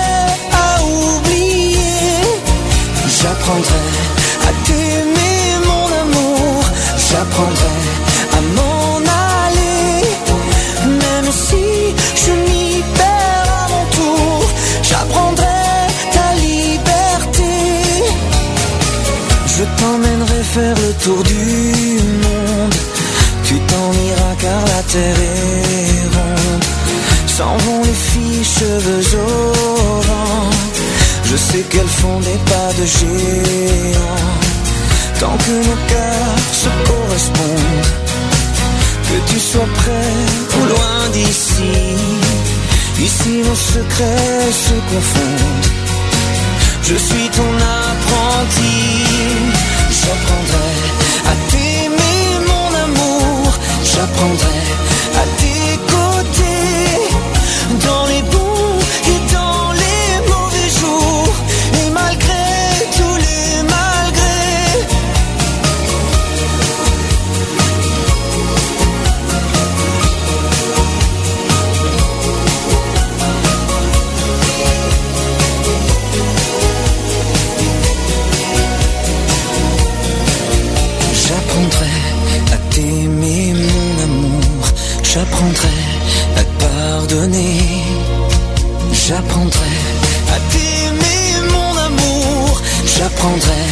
J'apprendrai 3.46 3.76
à 4.42 4.52
t'aimer, 4.66 5.40
mon 5.68 5.86
amour. 6.02 6.64
J'apprendrai 6.98 7.76
à 8.38 8.42
m'en 8.56 8.96
aller. 9.38 10.02
Même 10.88 11.32
si 11.32 11.94
je 12.24 12.32
m'y 12.46 12.82
perds 12.98 13.52
à 13.62 13.68
mon 13.70 13.86
tour, 13.98 14.50
j'apprendrai 14.82 15.62
ta 16.16 16.28
liberté. 16.42 17.54
Je 19.46 19.64
t'emmènerai 19.78 20.44
faire 20.44 20.76
le 20.76 20.94
tour 21.04 21.22
du 21.24 22.00
monde. 22.24 22.76
Tu 23.44 23.60
t'en 23.60 23.92
iras 24.10 24.36
car 24.42 24.62
la 24.74 24.82
terre 24.92 25.20
est 25.20 26.16
ronde. 26.16 26.64
S'en 27.28 27.58
vont 27.58 27.84
les 27.84 27.94
filles 27.94 28.44
cheveux. 28.44 29.55
Je 31.30 31.36
sais 31.36 31.64
qu'elles 31.70 31.96
font 32.02 32.20
des 32.20 32.40
pas 32.52 32.72
de 32.80 32.86
géant. 32.86 34.22
Tant 35.20 35.38
que 35.38 35.52
nos 35.68 35.80
cœurs 35.92 36.40
se 36.52 36.70
correspondent. 36.90 37.90
Que 39.08 39.32
tu 39.32 39.40
sois 39.40 39.70
près 39.82 40.14
ou 40.58 40.66
loin 40.68 41.10
d'ici. 41.14 41.74
Ici 43.00 43.42
nos 43.48 43.56
secrets 43.56 44.52
se 44.52 44.76
confondent. 44.92 45.68
Je 46.84 46.96
suis 46.96 47.30
ton 47.38 47.52
apprenti. 47.90 48.78
J'apprendrai 50.00 50.74
à 51.32 51.34
t'aimer, 51.52 52.46
mon 52.52 52.70
amour. 52.86 53.54
J'apprendrai 53.84 54.62
J'apprendrai 93.26 93.66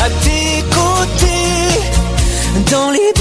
à 0.00 0.10
t'écouter 0.20 1.30
Dans 2.72 2.90
les 2.90 3.15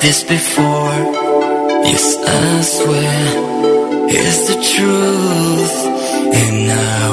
this 0.00 0.22
before. 0.22 0.98
Yes, 1.84 2.16
I 2.18 2.60
swear 2.62 4.08
it's 4.08 4.48
the 4.48 4.56
truth. 4.74 5.76
And 6.34 6.70
I 6.70 7.07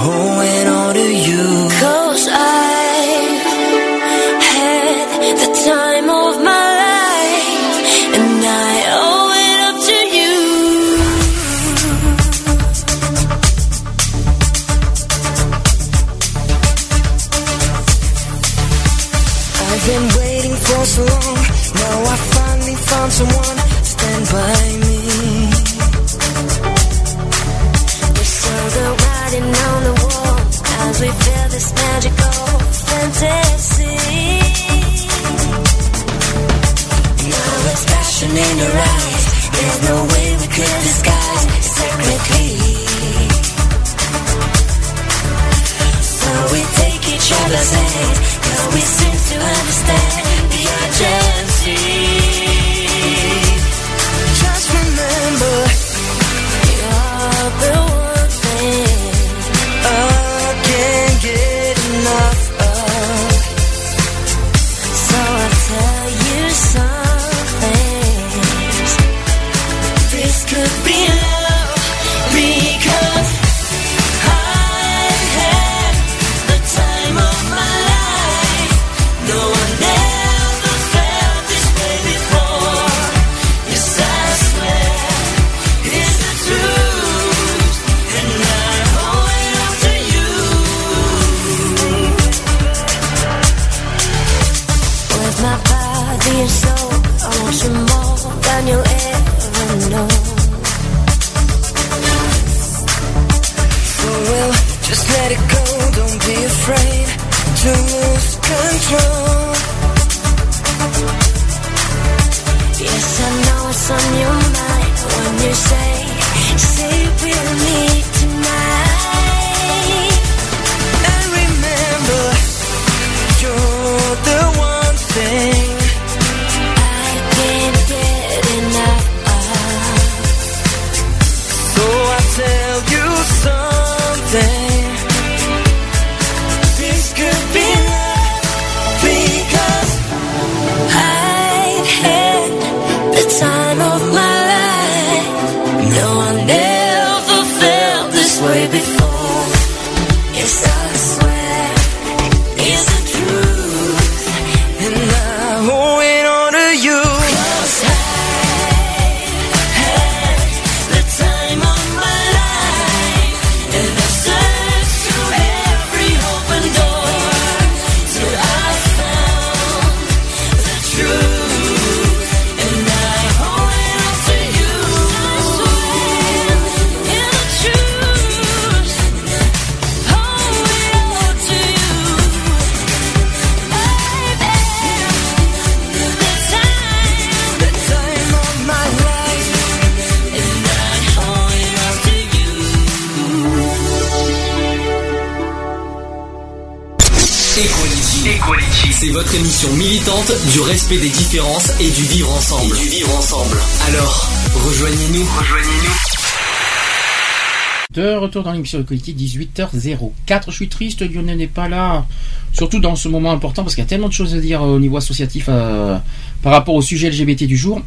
dans 208.43 208.51
l'émission 208.51 208.79
Equality, 208.79 209.13
18h04. 209.13 210.43
Je 210.47 210.51
suis 210.51 210.69
triste, 210.69 211.01
Lionel 211.01 211.37
n'est 211.37 211.47
pas 211.47 211.67
là. 211.67 212.05
Surtout 212.53 212.79
dans 212.79 212.95
ce 212.95 213.07
moment 213.07 213.31
important 213.31 213.63
parce 213.63 213.75
qu'il 213.75 213.83
y 213.83 213.87
a 213.87 213.89
tellement 213.89 214.07
de 214.07 214.13
choses 214.13 214.33
à 214.33 214.39
dire 214.39 214.61
au 214.61 214.79
niveau 214.79 214.97
associatif 214.97 215.45
euh, 215.49 215.97
par 216.41 216.53
rapport 216.53 216.75
au 216.75 216.81
sujet 216.81 217.09
LGBT 217.09 217.43
du 217.43 217.57
jour. 217.57 217.81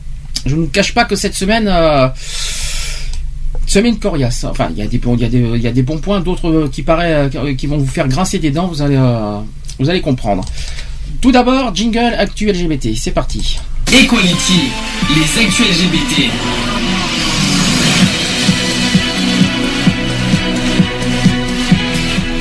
Je 0.46 0.54
ne 0.54 0.62
vous 0.62 0.68
cache 0.68 0.94
pas 0.94 1.04
que 1.04 1.16
cette 1.16 1.34
semaine, 1.34 1.68
euh, 1.68 2.08
semaine 3.68 3.98
coriace. 3.98 4.44
Enfin, 4.44 4.68
il 4.70 4.78
y 4.78 4.82
a 4.82 4.86
des, 4.86 4.98
y 5.60 5.66
a 5.66 5.72
des, 5.72 5.82
bons 5.82 5.98
points, 5.98 6.20
d'autres 6.20 6.48
euh, 6.48 6.68
qui 6.72 6.82
paraît, 6.82 7.30
euh, 7.34 7.54
qui 7.54 7.66
vont 7.66 7.78
vous 7.78 7.86
faire 7.86 8.08
grincer 8.08 8.38
des 8.38 8.50
dents. 8.50 8.66
Vous 8.66 8.82
allez, 8.82 8.96
euh, 8.96 9.38
vous 9.78 9.88
allez 9.88 10.00
comprendre. 10.00 10.44
Tout 11.20 11.32
d'abord, 11.32 11.74
jingle 11.74 12.14
actu 12.18 12.50
LGBT. 12.50 12.94
C'est 12.96 13.12
parti. 13.12 13.58
Equality. 13.92 14.70
Les 15.14 15.42
actus 15.42 15.66
LGBT. 15.66 16.30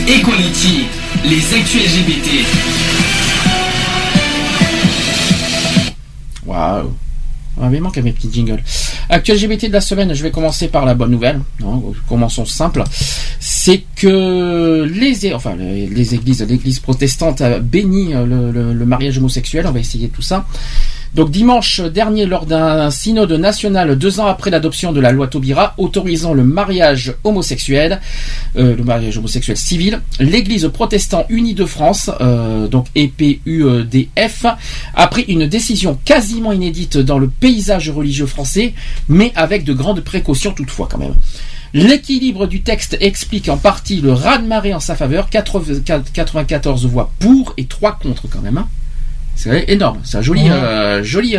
Equality. 0.07 0.85
Les 1.25 1.53
actus 1.53 1.81
LGBT. 1.83 2.45
Waouh. 6.45 6.93
Ah, 7.59 7.69
mais 7.69 7.77
il 7.77 7.81
manque 7.83 7.97
à 7.97 8.01
mes 8.01 8.11
petits 8.13 8.29
jingles. 8.31 8.63
Actuel 9.09 9.37
LGBT 9.37 9.67
de 9.67 9.73
la 9.73 9.81
semaine, 9.81 10.13
je 10.13 10.21
vais 10.23 10.31
commencer 10.31 10.67
par 10.67 10.85
la 10.85 10.93
bonne 10.93 11.11
nouvelle. 11.11 11.41
Commençons 12.07 12.45
simple. 12.45 12.83
C'est 13.39 13.83
que 13.95 14.83
les, 14.89 15.33
enfin, 15.33 15.55
les, 15.57 16.13
églises, 16.13 16.45
l'église 16.47 16.79
protestante 16.79 17.41
a 17.41 17.59
béni 17.59 18.13
euh, 18.13 18.25
le, 18.25 18.51
le- 18.51 18.73
le 18.73 18.85
mariage 18.85 19.17
homosexuel. 19.17 19.65
On 19.67 19.71
va 19.71 19.79
essayer 19.79 20.07
tout 20.09 20.21
ça. 20.21 20.45
Donc 21.15 21.31
dimanche 21.31 21.79
dernier, 21.81 22.25
lors 22.25 22.45
d'un 22.45 22.91
synode 22.91 23.31
national, 23.31 23.97
deux 23.97 24.19
ans 24.19 24.27
après 24.27 24.51
l'adoption 24.51 24.91
de 24.91 24.99
la 24.99 25.11
loi 25.11 25.27
Taubira 25.27 25.73
autorisant 25.77 26.33
le 26.33 26.43
mariage 26.43 27.13
homosexuel, 27.23 28.01
euh, 28.57 28.75
le 28.75 28.83
mariage 28.83 29.17
homosexuel 29.17 29.57
civil, 29.57 30.01
l'Église 30.19 30.69
protestant 30.73 31.25
unie 31.29 31.53
de 31.53 31.65
France, 31.65 32.09
euh, 32.21 32.67
donc 32.67 32.87
EPUDF, 32.95 34.45
a 34.93 35.07
pris 35.07 35.23
une 35.23 35.47
décision 35.47 35.97
quasiment 36.05 36.51
inédite 36.51 36.97
dans 36.97 37.19
le 37.19 37.27
paysage 37.27 37.89
religieux 37.89 38.25
français, 38.25 38.73
mais 39.09 39.31
avec 39.35 39.63
de 39.63 39.73
grandes 39.73 40.01
précautions 40.01 40.51
toutefois 40.53 40.87
quand 40.89 40.97
même. 40.97 41.15
L'équilibre 41.73 42.47
du 42.47 42.61
texte 42.61 42.97
explique 43.01 43.49
en 43.49 43.57
partie 43.57 44.01
le 44.01 44.13
raz-de-marée 44.13 44.73
en 44.73 44.79
sa 44.79 44.95
faveur, 44.95 45.29
80 45.29 45.81
94 46.13 46.85
voix 46.87 47.11
pour 47.19 47.53
et 47.57 47.65
3 47.65 47.99
contre 48.01 48.27
quand 48.29 48.41
même. 48.41 48.57
hein. 48.57 48.67
C'est 49.35 49.65
énorme, 49.67 49.99
c'est 50.03 50.17
un 50.17 50.21
joli, 50.23 50.49
euh, 50.49 51.03
joli, 51.03 51.37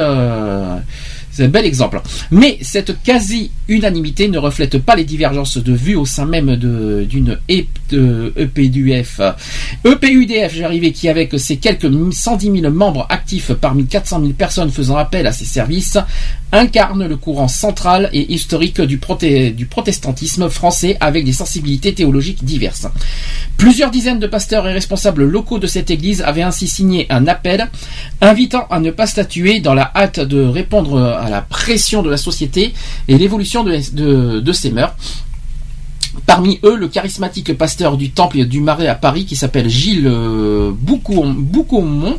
c'est 1.39 1.45
un 1.45 1.49
bel 1.49 1.65
exemple. 1.65 2.01
Mais 2.33 2.59
cette 2.63 3.01
quasi-unanimité 3.05 4.27
ne 4.27 4.39
reflète 4.39 4.79
pas 4.79 4.97
les 4.97 5.05
divergences 5.05 5.57
de 5.57 5.73
vues 5.73 5.95
au 5.95 6.05
sein 6.05 6.27
même 6.27 6.57
d'une 6.57 7.39
E- 7.49 7.65
de 7.91 8.33
EPUDF. 8.37 9.21
EPUDF, 9.85 10.55
j'arrivais, 10.55 10.91
qui 10.91 11.09
avec 11.09 11.39
ses 11.39 11.59
quelques 11.59 11.89
110 12.13 12.61
000 12.61 12.73
membres 12.73 13.07
actifs 13.09 13.53
parmi 13.53 13.87
400 13.87 14.21
000 14.21 14.33
personnes 14.33 14.73
faisant 14.73 14.97
appel 14.97 15.29
à 15.29 15.33
ses 15.33 15.45
services, 15.45 15.97
incarne 16.51 17.07
le 17.07 17.17
courant 17.17 17.47
central 17.49 18.11
et 18.13 18.33
historique 18.33 18.81
du, 18.81 18.99
du 19.53 19.67
protestantisme 19.67 20.49
français 20.49 20.97
avec 21.01 21.25
des 21.25 21.33
sensibilités 21.33 21.95
théologiques 21.95 22.45
diverses. 22.45 22.89
Plusieurs 23.59 23.91
dizaines 23.91 24.19
de 24.19 24.27
pasteurs 24.27 24.67
et 24.67 24.73
responsables 24.73 25.25
locaux 25.25 25.59
de 25.59 25.67
cette 25.67 25.91
église 25.91 26.23
avaient 26.23 26.43
ainsi 26.43 26.67
signé 26.67 27.07
un 27.11 27.27
appel 27.27 27.69
invitant 28.21 28.67
à 28.71 28.81
ne 28.81 28.91
pas 28.91 29.07
statuer 29.07 29.61
dans 29.61 29.75
la 29.75 29.91
hâte 29.95 30.21
de 30.21 30.43
répondre 30.43 30.99
à 31.01 31.28
la 31.29 31.43
pression 31.43 32.03
de 32.03 32.11
la 32.11 32.17
société 32.17 32.75
et 33.09 33.19
l'évolution 33.19 33.65
de, 33.65 33.79
de, 33.93 34.41
de 34.41 34.53
ses 34.53 34.71
mœurs. 34.71 34.95
Parmi 36.27 36.59
eux, 36.65 36.77
le 36.77 36.89
charismatique 36.89 37.57
pasteur 37.57 37.97
du 37.97 38.11
Temple 38.11 38.45
du 38.45 38.61
Marais 38.61 38.87
à 38.89 38.95
Paris 38.95 39.25
qui 39.25 39.37
s'appelle 39.37 39.69
Gilles 39.69 40.07
euh, 40.07 40.71
Boucau- 40.73 41.25
Boucaumont, 41.35 42.17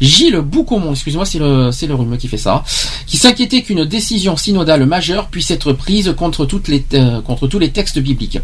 Gilles 0.00 0.38
Boucaumont, 0.40 0.92
excusez-moi, 0.92 1.24
c'est 1.24 1.38
le, 1.38 1.70
c'est 1.72 1.86
rhume 1.86 2.16
qui 2.18 2.28
fait 2.28 2.36
ça, 2.36 2.64
qui 3.06 3.16
s'inquiétait 3.16 3.62
qu'une 3.62 3.84
décision 3.84 4.36
synodale 4.36 4.84
majeure 4.86 5.28
puisse 5.28 5.50
être 5.50 5.72
prise 5.72 6.14
contre, 6.16 6.44
toutes 6.44 6.68
les, 6.68 6.84
euh, 6.94 7.20
contre 7.22 7.46
tous 7.46 7.58
les 7.58 7.70
textes 7.70 7.98
bibliques. 7.98 8.38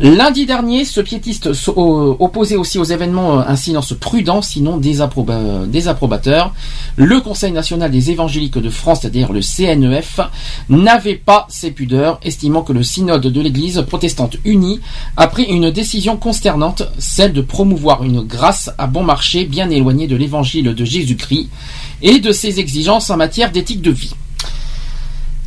Lundi 0.00 0.46
dernier, 0.46 0.84
ce 0.84 1.00
piétiste 1.00 1.46
s- 1.46 1.68
o- 1.68 2.16
opposait 2.18 2.56
aussi 2.56 2.78
aux 2.78 2.84
événements 2.84 3.40
euh, 3.40 3.44
un 3.46 3.56
silence 3.56 3.92
prudent, 3.98 4.42
sinon 4.42 4.78
désapproba- 4.78 5.66
désapprobateur. 5.66 6.52
Le 6.96 7.20
Conseil 7.20 7.52
national 7.52 7.90
des 7.90 8.10
évangéliques 8.10 8.58
de 8.58 8.70
France, 8.70 9.00
c'est-à-dire 9.02 9.32
le 9.32 9.40
CNEF, 9.42 10.20
n'avait 10.68 11.14
pas 11.14 11.46
ses 11.50 11.70
pudeurs, 11.70 12.18
estimant 12.24 12.62
que 12.62 12.72
le 12.72 12.82
synode 12.82 13.26
de 13.26 13.40
l'Église 13.40 13.84
protestante 13.86 14.29
unie 14.44 14.80
a 15.16 15.26
pris 15.26 15.44
une 15.44 15.70
décision 15.70 16.16
consternante, 16.16 16.82
celle 16.98 17.32
de 17.32 17.40
promouvoir 17.40 18.04
une 18.04 18.22
grâce 18.22 18.70
à 18.78 18.86
bon 18.86 19.02
marché 19.02 19.44
bien 19.44 19.70
éloignée 19.70 20.06
de 20.06 20.16
l'évangile 20.16 20.74
de 20.74 20.84
Jésus-Christ 20.84 21.48
et 22.02 22.18
de 22.18 22.32
ses 22.32 22.60
exigences 22.60 23.10
en 23.10 23.16
matière 23.16 23.50
d'éthique 23.50 23.82
de 23.82 23.90
vie. 23.90 24.14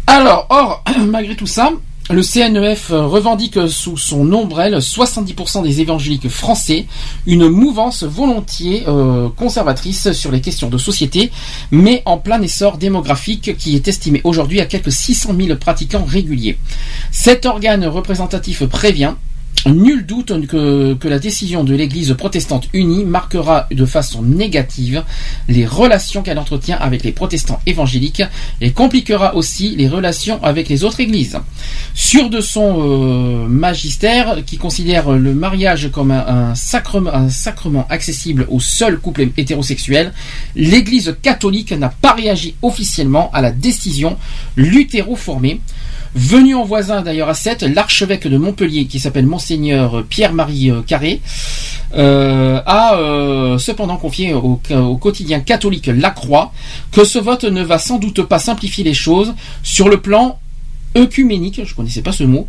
Alors, 0.07 0.47
or, 0.49 0.83
malgré 1.05 1.35
tout 1.35 1.47
ça, 1.47 1.71
le 2.09 2.21
CNEF 2.21 2.89
revendique 2.89 3.57
sous 3.69 3.97
son 3.97 4.31
ombrelle 4.33 4.75
70% 4.75 5.63
des 5.63 5.79
évangéliques 5.79 6.27
français, 6.27 6.85
une 7.25 7.47
mouvance 7.47 8.03
volontiers 8.03 8.83
euh, 8.87 9.29
conservatrice 9.29 10.11
sur 10.11 10.29
les 10.31 10.41
questions 10.41 10.69
de 10.69 10.77
société, 10.77 11.31
mais 11.71 12.01
en 12.05 12.17
plein 12.17 12.41
essor 12.41 12.77
démographique 12.77 13.57
qui 13.57 13.75
est 13.75 13.87
estimé 13.87 14.19
aujourd'hui 14.25 14.59
à 14.59 14.65
quelques 14.65 14.91
600 14.91 15.33
000 15.39 15.57
pratiquants 15.57 16.03
réguliers. 16.03 16.57
Cet 17.11 17.45
organe 17.45 17.85
représentatif 17.85 18.65
prévient 18.65 19.13
Nul 19.65 20.05
doute 20.05 20.45
que, 20.47 20.97
la 21.07 21.19
décision 21.19 21.63
de 21.63 21.73
l'Église 21.73 22.13
protestante 22.17 22.67
unie 22.73 23.05
marquera 23.05 23.67
de 23.71 23.85
façon 23.85 24.21
négative 24.21 25.03
les 25.47 25.65
relations 25.65 26.21
qu'elle 26.21 26.37
entretient 26.37 26.77
avec 26.77 27.03
les 27.03 27.13
protestants 27.13 27.61
évangéliques 27.65 28.23
et 28.59 28.71
compliquera 28.71 29.35
aussi 29.35 29.75
les 29.77 29.87
relations 29.87 30.43
avec 30.43 30.67
les 30.67 30.83
autres 30.83 30.99
églises. 30.99 31.39
Sûr 31.93 32.29
de 32.29 32.41
son 32.41 32.75
euh, 32.81 33.47
magistère, 33.47 34.43
qui 34.45 34.57
considère 34.57 35.11
le 35.11 35.33
mariage 35.33 35.89
comme 35.91 36.11
un, 36.11 36.55
sacrement, 36.55 37.13
un 37.13 37.29
sacrement 37.29 37.87
accessible 37.89 38.45
aux 38.49 38.59
seuls 38.59 38.99
couples 38.99 39.29
hétérosexuels, 39.37 40.13
l'Église 40.55 41.15
catholique 41.21 41.71
n'a 41.71 41.89
pas 41.89 42.13
réagi 42.13 42.55
officiellement 42.61 43.31
à 43.31 43.41
la 43.41 43.51
décision 43.51 44.17
luthéro-formée. 44.57 45.61
Venu 46.15 46.53
en 46.53 46.63
voisin 46.63 47.01
d'ailleurs 47.01 47.29
à 47.29 47.33
7, 47.33 47.63
l'archevêque 47.63 48.27
de 48.27 48.37
Montpellier, 48.37 48.85
qui 48.85 48.99
s'appelle 48.99 49.25
Monseigneur 49.25 50.03
Pierre-Marie 50.03 50.69
euh, 50.69 50.81
Carré, 50.83 51.21
euh, 51.95 52.61
a 52.67 52.95
euh, 52.97 53.57
cependant 53.57 53.97
confié 53.97 54.33
au, 54.33 54.59
quotidien 54.97 55.39
catholique 55.39 55.87
La 55.87 56.11
Croix 56.11 56.51
que 56.91 57.03
ce 57.03 57.17
vote 57.17 57.45
ne 57.45 57.63
va 57.63 57.79
sans 57.79 57.97
doute 57.97 58.21
pas 58.23 58.37
simplifier 58.37 58.83
les 58.83 58.93
choses 58.93 59.33
sur 59.63 59.89
le 59.89 60.01
plan 60.01 60.39
œcuménique, 60.95 61.61
je 61.65 61.73
connaissais 61.73 62.03
pas 62.03 62.11
ce 62.11 62.23
mot, 62.23 62.47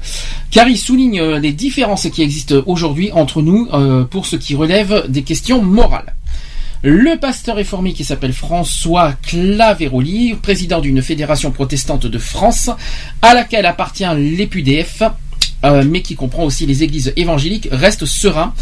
car 0.50 0.68
il 0.68 0.76
souligne 0.76 1.22
les 1.36 1.52
différences 1.52 2.06
qui 2.10 2.20
existent 2.20 2.56
aujourd'hui 2.66 3.10
entre 3.12 3.40
nous 3.40 3.66
pour 4.10 4.26
ce 4.26 4.36
qui 4.36 4.54
relève 4.54 5.06
des 5.08 5.22
questions 5.22 5.62
morales. 5.62 6.14
Le 6.86 7.18
pasteur 7.18 7.56
réformé 7.56 7.94
qui 7.94 8.04
s'appelle 8.04 8.34
François 8.34 9.14
Claveroli, 9.22 10.34
président 10.34 10.82
d'une 10.82 11.00
fédération 11.00 11.50
protestante 11.50 12.04
de 12.04 12.18
France, 12.18 12.68
à 13.22 13.32
laquelle 13.32 13.64
appartient 13.64 14.04
l'EPUDF, 14.04 15.02
euh, 15.64 15.82
mais 15.88 16.02
qui 16.02 16.14
comprend 16.14 16.44
aussi 16.44 16.66
les 16.66 16.82
églises 16.82 17.14
évangéliques, 17.16 17.68
reste 17.72 18.04
serein. 18.04 18.52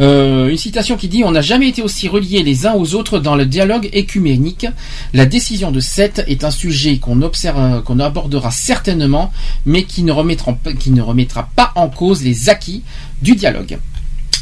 Euh, 0.00 0.48
une 0.48 0.56
citation 0.56 0.96
qui 0.96 1.06
dit 1.06 1.22
On 1.22 1.30
n'a 1.30 1.42
jamais 1.42 1.68
été 1.68 1.80
aussi 1.80 2.08
reliés 2.08 2.42
les 2.42 2.66
uns 2.66 2.74
aux 2.74 2.96
autres 2.96 3.20
dans 3.20 3.36
le 3.36 3.46
dialogue 3.46 3.88
écuménique. 3.92 4.66
La 5.14 5.24
décision 5.24 5.70
de 5.70 5.78
Sète 5.78 6.24
est 6.26 6.42
un 6.42 6.50
sujet 6.50 6.98
qu'on 6.98 7.22
observe, 7.22 7.84
qu'on 7.84 8.00
abordera 8.00 8.50
certainement, 8.50 9.32
mais 9.64 9.84
qui 9.84 10.02
ne 10.02 10.10
remettra 10.10 11.48
pas 11.54 11.70
en 11.76 11.88
cause 11.88 12.24
les 12.24 12.48
acquis 12.48 12.82
du 13.22 13.36
dialogue. 13.36 13.78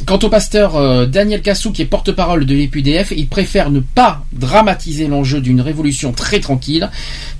Quant 0.07 0.18
au 0.23 0.28
pasteur 0.28 0.77
euh, 0.77 1.07
Daniel 1.07 1.43
Cassou, 1.43 1.73
qui 1.73 1.83
est 1.83 1.86
porte-parole 1.86 2.47
de 2.47 2.55
l'EPUDF, 2.55 3.12
il 3.17 3.27
préfère 3.27 3.70
ne 3.70 3.81
pas 3.81 4.25
dramatiser 4.33 5.09
l'enjeu 5.09 5.41
d'une 5.41 5.60
révolution 5.60 6.12
très 6.12 6.41
tranquille, 6.41 6.89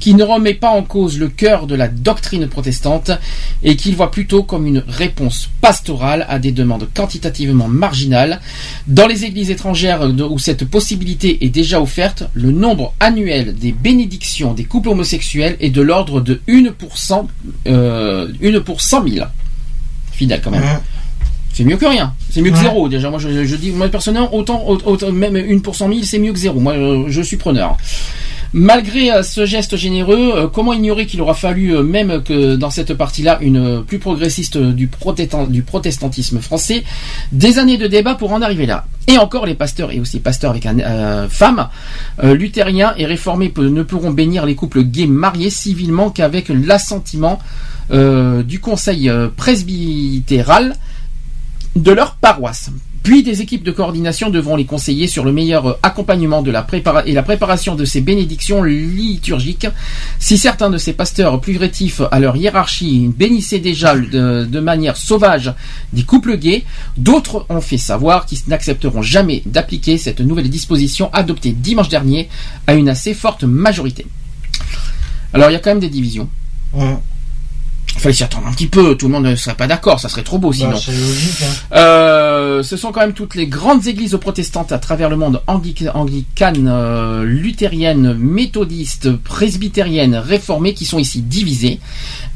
qui 0.01 0.15
ne 0.15 0.25
remet 0.25 0.55
pas 0.55 0.71
en 0.71 0.83
cause 0.83 1.19
le 1.19 1.29
cœur 1.29 1.67
de 1.67 1.75
la 1.75 1.89
doctrine 1.89 2.49
protestante, 2.49 3.13
et 3.63 3.77
qu'il 3.77 3.95
voit 3.95 4.11
plutôt 4.11 4.43
comme 4.43 4.67
une 4.67 4.83
réponse 4.89 5.49
pastorale 5.61 6.27
à 6.29 6.39
des 6.39 6.51
demandes 6.51 6.89
quantitativement 6.95 7.69
marginales. 7.69 8.41
Dans 8.87 9.07
les 9.07 9.25
églises 9.25 9.51
étrangères 9.51 10.03
où 10.03 10.39
cette 10.39 10.65
possibilité 10.65 11.45
est 11.45 11.51
déjà 11.51 11.81
offerte, 11.81 12.25
le 12.35 12.51
nombre 12.51 12.93
annuel 12.99 13.55
des 13.55 13.73
bénédictions 13.73 14.53
des 14.53 14.65
couples 14.65 14.89
homosexuels 14.89 15.57
est 15.61 15.71
de 15.71 15.83
l'ordre 15.83 16.21
de 16.21 16.41
1 16.49 16.73
pour 16.77 16.99
100, 16.99 17.29
euh, 17.69 18.29
1 18.43 18.61
pour 18.61 18.81
100 18.81 19.09
000. 19.09 19.27
Fidèle 20.13 20.41
quand 20.43 20.51
même. 20.51 20.81
C'est 21.59 21.65
mieux 21.65 21.77
que 21.77 21.87
rien. 21.87 22.13
C'est 22.31 22.41
mieux 22.41 22.53
que 22.53 22.57
Ouais. 22.57 22.63
zéro. 22.63 22.89
Déjà, 22.89 23.11
moi, 23.11 23.19
je, 23.19 23.45
je 23.45 23.57
dis, 23.57 23.73
moi, 23.73 23.89
personnellement, 23.89 24.33
autant, 24.33 24.63
autant- 24.65 25.11
même 25.11 25.35
une 25.37 25.61
pour 25.61 25.75
cent 25.75 25.89
mille, 25.89 26.07
c'est 26.07 26.21
mieux 26.21 26.33
que 26.33 26.39
zéro. 26.39 26.61
Moi, 26.61 26.77
je 27.09 27.21
suis 27.21 27.37
preneur. 27.37 27.77
Malgré 28.53 29.11
euh, 29.11 29.25
ce 29.25 29.45
geste 29.45 29.77
généreux, 29.77 30.33
euh, 30.37 30.47
comment 30.47 30.73
ignorer 30.73 31.05
qu'il 31.05 31.21
aura 31.21 31.35
fallu, 31.35 31.75
euh, 31.75 31.83
même 31.83 32.23
que 32.23 32.55
dans 32.55 32.71
cette 32.71 32.95
partie-là, 32.95 33.39
une 33.41 33.83
plus 33.83 33.99
progressiste 33.99 34.57
du, 34.57 34.87
protestant- 34.87 35.49
du 35.49 35.63
protestantisme 35.63 36.39
français, 36.39 36.85
des 37.33 37.59
années 37.59 37.77
de 37.77 37.89
débat 37.89 38.15
pour 38.15 38.33
en 38.33 38.41
arriver 38.41 38.65
là? 38.65 38.87
Et 39.09 39.19
encore, 39.19 39.45
les 39.45 39.55
pasteurs, 39.57 39.91
et 39.91 39.99
aussi 39.99 40.21
pasteurs 40.21 40.53
avec 40.53 40.65
un 40.65 40.79
euh, 40.79 41.29
femme, 41.29 41.69
euh, 42.23 42.35
luthériens 42.35 42.95
et 42.97 43.05
réformés 43.05 43.53
ne 43.59 43.83
pourront 43.83 44.13
bénir 44.13 44.47
les 44.47 44.55
couples 44.55 44.85
gays 44.85 45.09
mariés 45.09 45.51
civilement 45.51 46.09
qu'avec 46.11 46.51
l'assentiment 46.51 47.41
euh, 47.91 48.45
du 48.45 48.61
conseil 48.61 49.09
euh, 49.11 49.27
presbytéral 49.37 50.77
de 51.77 51.93
leur 51.93 52.17
paroisse. 52.17 52.71
Puis 53.03 53.23
des 53.23 53.41
équipes 53.41 53.63
de 53.63 53.71
coordination 53.71 54.29
devront 54.29 54.57
les 54.57 54.67
conseiller 54.67 55.07
sur 55.07 55.25
le 55.25 55.33
meilleur 55.33 55.79
accompagnement 55.83 56.43
de 56.43 56.51
la 56.51 56.67
et 57.07 57.13
la 57.13 57.23
préparation 57.23 57.75
de 57.75 57.87
ces 57.87 58.03
bénédictions 58.03 58.63
liturgiques. 58.63 59.67
Si 60.19 60.37
certains 60.37 60.69
de 60.69 60.77
ces 60.77 60.93
pasteurs 60.93 61.41
plus 61.41 61.57
rétifs 61.57 62.03
à 62.11 62.21
leur 62.21 62.37
hiérarchie 62.37 63.09
bénissaient 63.17 63.61
déjà 63.61 63.97
de, 63.97 64.45
de 64.45 64.61
manière 64.61 64.99
sauvage 64.99 65.55
des 65.95 66.03
couples 66.03 66.37
gays, 66.37 66.65
d'autres 66.99 67.47
ont 67.49 67.63
fait 67.63 67.79
savoir 67.79 68.27
qu'ils 68.27 68.41
n'accepteront 68.49 69.01
jamais 69.01 69.43
d'appliquer 69.47 69.97
cette 69.97 70.21
nouvelle 70.21 70.51
disposition 70.51 71.09
adoptée 71.15 71.53
dimanche 71.53 71.89
dernier 71.89 72.29
à 72.67 72.75
une 72.75 72.91
assez 72.91 73.15
forte 73.15 73.45
majorité. 73.45 74.07
Alors 75.33 75.49
il 75.49 75.55
y 75.55 75.57
a 75.57 75.61
quand 75.61 75.71
même 75.71 75.81
des 75.81 75.89
divisions. 75.89 76.29
Il 77.95 78.01
fallait 78.01 78.15
s'y 78.15 78.23
attendre 78.23 78.47
un 78.47 78.53
petit 78.53 78.69
peu, 78.69 78.95
tout 78.97 79.07
le 79.07 79.13
monde 79.13 79.25
ne 79.25 79.35
serait 79.35 79.57
pas 79.57 79.67
d'accord, 79.67 79.99
ça 79.99 80.09
serait 80.09 80.23
trop 80.23 80.39
beau 80.39 80.53
sinon. 80.53 80.71
Bah, 80.71 80.77
logique. 80.87 81.43
hein. 81.43 81.77
Euh, 81.77 82.63
ce 82.63 82.77
sont 82.77 82.93
quand 82.93 83.01
même 83.01 83.13
toutes 83.13 83.35
les 83.35 83.47
grandes 83.49 83.87
églises 83.89 84.17
protestantes 84.21 84.71
à 84.71 84.79
travers 84.79 85.09
le 85.11 85.17
monde, 85.17 85.43
angli- 85.49 85.91
anglicanes, 85.93 86.69
euh, 86.69 87.25
luthériennes, 87.25 88.15
méthodistes, 88.15 89.11
presbytériennes, 89.17 90.15
réformées, 90.15 90.75
qui 90.75 90.85
sont 90.85 90.99
ici 91.01 91.23
divisées. 91.23 91.81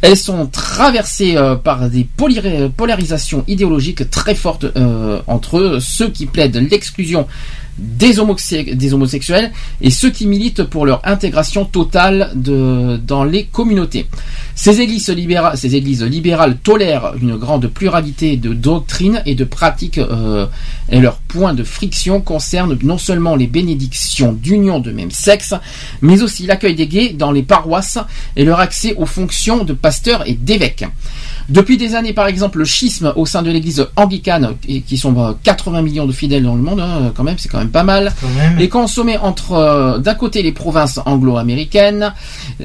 Elles 0.01 0.17
sont 0.17 0.47
traversées 0.47 1.37
euh, 1.37 1.55
par 1.55 1.89
des 1.89 2.09
polyri- 2.19 2.69
polarisations 2.71 3.45
idéologiques 3.47 4.11
très 4.11 4.35
fortes 4.35 4.65
euh, 4.77 5.21
entre 5.29 5.59
eux, 5.59 5.79
ceux 5.81 6.09
qui 6.11 6.27
plaident 6.27 6.67
l'exclusion 6.71 7.29
des, 7.79 8.19
homosexuels, 8.19 9.51
et 9.81 9.91
ceux 9.91 10.11
qui 10.11 10.27
militent 10.27 10.65
pour 10.65 10.87
leur 10.87 11.07
intégration 11.07 11.65
totale 11.65 12.31
de, 12.35 12.97
dans 12.97 13.25
les 13.25 13.45
communautés. 13.45 14.07
Ces 14.55 14.81
églises, 14.81 15.09
libérales, 15.09 15.57
ces 15.57 15.75
églises 15.75 16.03
libérales 16.03 16.59
tolèrent 16.59 17.15
une 17.21 17.37
grande 17.37 17.69
pluralité 17.69 18.37
de 18.37 18.53
doctrines 18.53 19.23
et 19.25 19.35
de 19.35 19.45
pratiques 19.45 19.99
euh, 19.99 20.47
et 20.91 21.01
leur 21.01 21.17
point 21.17 21.55
de 21.55 21.65
friction 21.65 22.21
concerne 22.21 22.79
non 22.83 22.99
seulement 22.99 23.35
les 23.35 23.47
bénédictions 23.47 24.33
d'union 24.33 24.79
de 24.79 24.93
même 24.93 25.11
sexe, 25.11 25.55
mais 26.03 26.23
aussi 26.23 26.47
l'accueil 26.47 26.75
des 26.75 26.87
gays 26.87 27.15
dans 27.15 27.33
les 27.33 27.43
paroisses 27.43 27.99
et 28.37 28.45
leur 28.45 28.61
accès 28.61 28.95
aux 28.97 29.07
fonctions 29.07 29.65
de 29.65 29.73
pasteurs 29.73 30.29
et 30.29 30.35
d'évêques. 30.35 30.85
Depuis 31.49 31.77
des 31.77 31.95
années, 31.95 32.13
par 32.13 32.27
exemple, 32.27 32.59
le 32.59 32.65
schisme 32.65 33.13
au 33.17 33.27
sein 33.27 33.43
de 33.43 33.51
l'église 33.51 33.87
anglicane, 33.97 34.55
qui 34.87 34.97
sont 34.97 35.19
euh, 35.19 35.33
80 35.43 35.83
millions 35.83 36.07
de 36.07 36.13
fidèles 36.13 36.45
dans 36.45 36.55
le 36.55 36.63
monde, 36.63 36.81
hein, 36.81 37.13
quand 37.15 37.25
même, 37.25 37.37
c'est 37.39 37.49
quand 37.49 37.59
même 37.59 37.71
pas 37.71 37.83
mal, 37.85 38.13
est 38.61 38.69
consommé 38.69 39.17
entre, 39.19 39.53
euh, 39.53 39.99
d'un 39.99 40.15
côté, 40.15 40.43
les 40.43 40.53
provinces 40.53 41.01
anglo-américaines, 41.05 42.13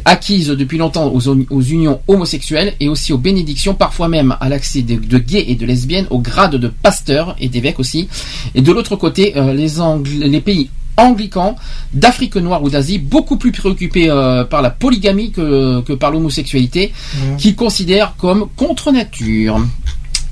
acquises 0.06 0.48
depuis 0.50 0.78
longtemps 0.78 1.08
aux, 1.08 1.28
aux 1.28 1.62
unions 1.62 2.00
homosexuelles, 2.08 2.74
et 2.80 2.90
aussi 2.90 3.14
aux 3.14 3.18
bénédictions, 3.18 3.74
parfois 3.74 4.08
même 4.08 4.36
à 4.40 4.50
l'accès 4.50 4.82
de, 4.82 4.96
de 4.96 5.18
gays 5.18 5.46
et 5.48 5.56
de 5.56 5.66
lesbiennes 5.66 6.08
au 6.10 6.20
grade 6.20 6.56
de 6.56 6.68
pasteurs 6.68 7.36
et 7.40 7.50
d'évêques 7.50 7.80
aussi. 7.80 8.08
Et 8.56 8.62
de 8.62 8.72
l'autre 8.72 8.96
côté, 8.96 9.38
euh, 9.38 9.54
les, 9.54 9.80
Angl- 9.80 10.20
les 10.20 10.42
pays 10.42 10.70
anglicans 10.98 11.56
d'Afrique 11.94 12.36
noire 12.36 12.62
ou 12.64 12.70
d'Asie, 12.70 12.98
beaucoup 13.00 13.38
plus 13.38 13.52
préoccupés 13.52 14.10
euh, 14.10 14.44
par 14.44 14.62
la 14.62 14.70
polygamie 14.70 15.32
que, 15.32 15.82
que 15.82 15.94
par 15.94 16.12
l'homosexualité, 16.12 16.92
qu'ils 17.38 17.56
considèrent 17.56 18.16
comme 18.18 18.48
contre 18.56 18.92
nature. 18.92 19.60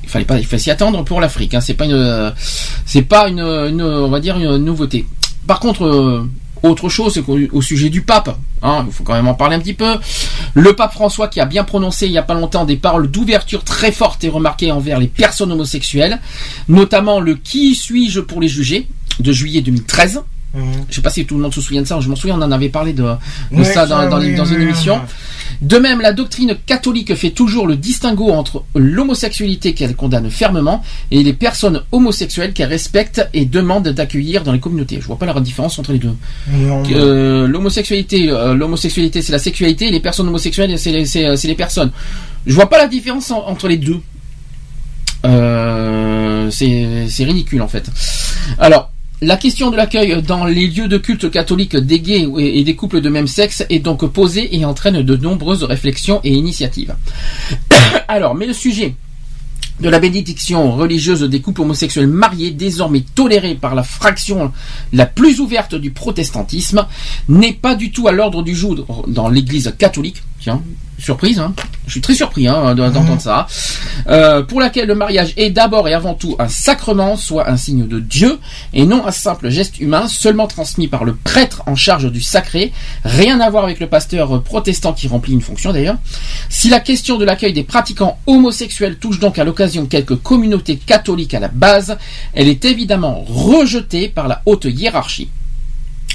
Il 0.03 0.09
fallait 0.09 0.25
pas, 0.25 0.37
il 0.37 0.45
fallait 0.45 0.61
s'y 0.61 0.71
attendre 0.71 1.03
pour 1.03 1.21
l'Afrique. 1.21 1.53
Hein. 1.53 1.61
C'est 1.61 1.73
pas 1.73 1.85
une, 1.85 2.33
c'est 2.85 3.01
pas 3.03 3.27
une, 3.29 3.39
une- 3.39 3.81
on 3.81 4.09
va 4.09 4.19
dire 4.19 4.37
une 4.37 4.57
nouveauté. 4.57 5.05
Par 5.47 5.59
contre, 5.59 5.83
euh, 5.85 6.29
autre 6.63 6.89
chose, 6.89 7.13
c'est 7.13 7.21
qu'au 7.21 7.37
au 7.51 7.61
sujet 7.61 7.89
du 7.89 8.01
pape, 8.01 8.35
hein, 8.63 8.83
il 8.87 8.93
faut 8.93 9.03
quand 9.03 9.13
même 9.13 9.27
en 9.27 9.33
parler 9.35 9.55
un 9.55 9.59
petit 9.59 9.73
peu. 9.73 9.95
Le 10.55 10.73
pape 10.73 10.93
François 10.93 11.27
qui 11.27 11.39
a 11.39 11.45
bien 11.45 11.63
prononcé 11.63 12.05
il 12.07 12.11
y 12.11 12.17
a 12.17 12.23
pas 12.23 12.33
longtemps 12.33 12.65
des 12.65 12.77
paroles 12.77 13.09
d'ouverture 13.11 13.63
très 13.63 13.91
fortes 13.91 14.23
et 14.23 14.29
remarquées 14.29 14.71
envers 14.71 14.99
les 14.99 15.07
personnes 15.07 15.51
homosexuelles, 15.51 16.19
notamment 16.69 17.19
le 17.19 17.35
qui 17.35 17.75
suis-je 17.75 18.19
pour 18.19 18.41
les 18.41 18.47
juger? 18.47 18.87
de 19.19 19.31
juillet 19.31 19.61
2013. 19.61 20.21
Je 20.89 20.95
sais 20.95 21.01
pas 21.01 21.09
si 21.09 21.25
tout 21.25 21.35
le 21.35 21.41
monde 21.41 21.53
se 21.53 21.61
souvient 21.61 21.81
de 21.81 21.87
ça. 21.87 21.99
Je 21.99 22.07
m'en 22.09 22.15
souviens, 22.15 22.37
on 22.37 22.41
en 22.41 22.51
avait 22.51 22.69
parlé 22.69 22.93
de, 22.93 23.03
de 23.03 23.07
Ouais, 23.51 23.63
ça 23.63 23.85
dans, 23.85 23.97
ça, 24.01 24.07
dans- 24.07 24.19
oui, 24.19 24.35
dans 24.35 24.45
une 24.45 24.57
oui, 24.57 24.63
émission. 24.63 24.99
De 25.61 25.77
même, 25.77 26.01
la 26.01 26.11
doctrine 26.13 26.55
catholique 26.65 27.15
fait 27.15 27.29
toujours 27.29 27.67
le 27.67 27.75
distinguo 27.77 28.29
entre 28.31 28.63
l'homosexualité 28.75 29.73
qu'elle 29.73 29.95
condamne 29.95 30.29
fermement 30.29 30.83
et 31.11 31.23
les 31.23 31.33
personnes 31.33 31.81
homosexuelles 31.91 32.51
qu'elle 32.53 32.69
respecte 32.69 33.27
et 33.33 33.45
demande 33.45 33.87
d'accueillir 33.89 34.43
dans 34.43 34.51
les 34.51 34.59
communautés. 34.59 34.99
Je 35.01 35.05
vois 35.07 35.17
pas 35.17 35.25
la 35.25 35.39
différence 35.39 35.77
entre 35.79 35.91
les 35.93 35.99
deux. 35.99 36.13
Euh, 36.91 37.47
l'homosexualité, 37.47 38.29
euh, 38.29 38.53
l'homosexualité, 38.53 39.21
c'est 39.21 39.31
la 39.31 39.39
sexualité, 39.39 39.87
et 39.87 39.91
les 39.91 39.99
personnes 40.01 40.27
homosexuelles, 40.27 40.77
c'est 40.77 40.91
les, 40.91 41.55
personnes. 41.55 41.91
Je 42.45 42.53
vois 42.53 42.69
pas 42.69 42.77
la 42.77 42.87
différence 42.87 43.31
en- 43.31 43.45
entre 43.47 43.67
les 43.67 43.77
deux. 43.77 43.99
Euh, 45.25 46.49
c'est 46.51 47.23
ridicule 47.23 47.61
en 47.61 47.67
fait. 47.67 47.89
Alors. 48.59 48.91
La 49.21 49.37
question 49.37 49.71
de 49.71 49.77
l'accueil 49.77 50.21
dans 50.21 50.43
les 50.43 50.67
lieux 50.67 50.89
de 50.89 50.97
culte 50.97 51.31
catholiques 51.31 51.77
des 51.77 52.01
gays 52.01 52.27
et 52.37 52.59
et 52.59 52.63
des 52.65 52.75
couples 52.75 52.99
de 52.99 53.07
même 53.07 53.27
sexe 53.27 53.65
est 53.69 53.79
donc 53.79 54.05
posée 54.11 54.57
et 54.57 54.65
entraîne 54.65 55.01
de 55.01 55.15
nombreuses 55.15 55.63
réflexions 55.63 56.19
et 56.25 56.33
initiatives. 56.33 56.95
Alors, 58.09 58.35
mais 58.35 58.45
le 58.45 58.53
sujet 58.53 58.95
de 59.79 59.89
la 59.89 59.99
bénédiction 59.99 60.71
religieuse 60.73 61.21
des 61.23 61.39
couples 61.39 61.61
homosexuels 61.61 62.07
mariés, 62.07 62.51
désormais 62.51 63.03
tolérée 63.15 63.55
par 63.55 63.73
la 63.73 63.83
fraction 63.83 64.51
la 64.91 65.05
plus 65.05 65.39
ouverte 65.39 65.75
du 65.75 65.91
protestantisme, 65.91 66.85
n'est 67.29 67.53
pas 67.53 67.75
du 67.75 67.91
tout 67.91 68.07
à 68.09 68.11
l'ordre 68.11 68.43
du 68.43 68.55
jour 68.55 69.05
dans 69.07 69.29
l'Église 69.29 69.73
catholique. 69.77 70.23
Tiens, 70.45 70.61
surprise, 70.99 71.39
hein 71.39 71.55
je 71.87 71.91
suis 71.93 72.01
très 72.01 72.13
surpris 72.13 72.47
hein, 72.47 72.75
d'entendre 72.75 73.19
ça. 73.19 73.47
Euh, 74.07 74.43
pour 74.43 74.59
laquelle 74.59 74.87
le 74.87 74.93
mariage 74.93 75.33
est 75.37 75.49
d'abord 75.49 75.87
et 75.87 75.93
avant 75.95 76.13
tout 76.13 76.35
un 76.37 76.47
sacrement, 76.47 77.17
soit 77.17 77.49
un 77.49 77.57
signe 77.57 77.87
de 77.87 77.99
Dieu, 77.99 78.37
et 78.71 78.85
non 78.85 79.07
un 79.07 79.11
simple 79.11 79.49
geste 79.49 79.79
humain 79.79 80.07
seulement 80.07 80.45
transmis 80.45 80.87
par 80.87 81.03
le 81.03 81.15
prêtre 81.15 81.63
en 81.65 81.75
charge 81.75 82.11
du 82.11 82.21
sacré. 82.21 82.73
Rien 83.03 83.39
à 83.39 83.49
voir 83.49 83.63
avec 83.63 83.79
le 83.79 83.87
pasteur 83.87 84.43
protestant 84.43 84.93
qui 84.93 85.07
remplit 85.07 85.33
une 85.33 85.41
fonction 85.41 85.73
d'ailleurs. 85.73 85.97
Si 86.49 86.69
la 86.69 86.79
question 86.79 87.17
de 87.17 87.25
l'accueil 87.25 87.53
des 87.53 87.63
pratiquants 87.63 88.19
homosexuels 88.27 88.99
touche 88.99 89.17
donc 89.17 89.39
à 89.39 89.45
l'occasion 89.45 89.87
quelques 89.87 90.17
communautés 90.17 90.77
catholiques 90.77 91.33
à 91.33 91.39
la 91.39 91.47
base, 91.47 91.97
elle 92.35 92.49
est 92.49 92.65
évidemment 92.65 93.25
rejetée 93.27 94.09
par 94.09 94.27
la 94.27 94.43
haute 94.45 94.65
hiérarchie. 94.65 95.31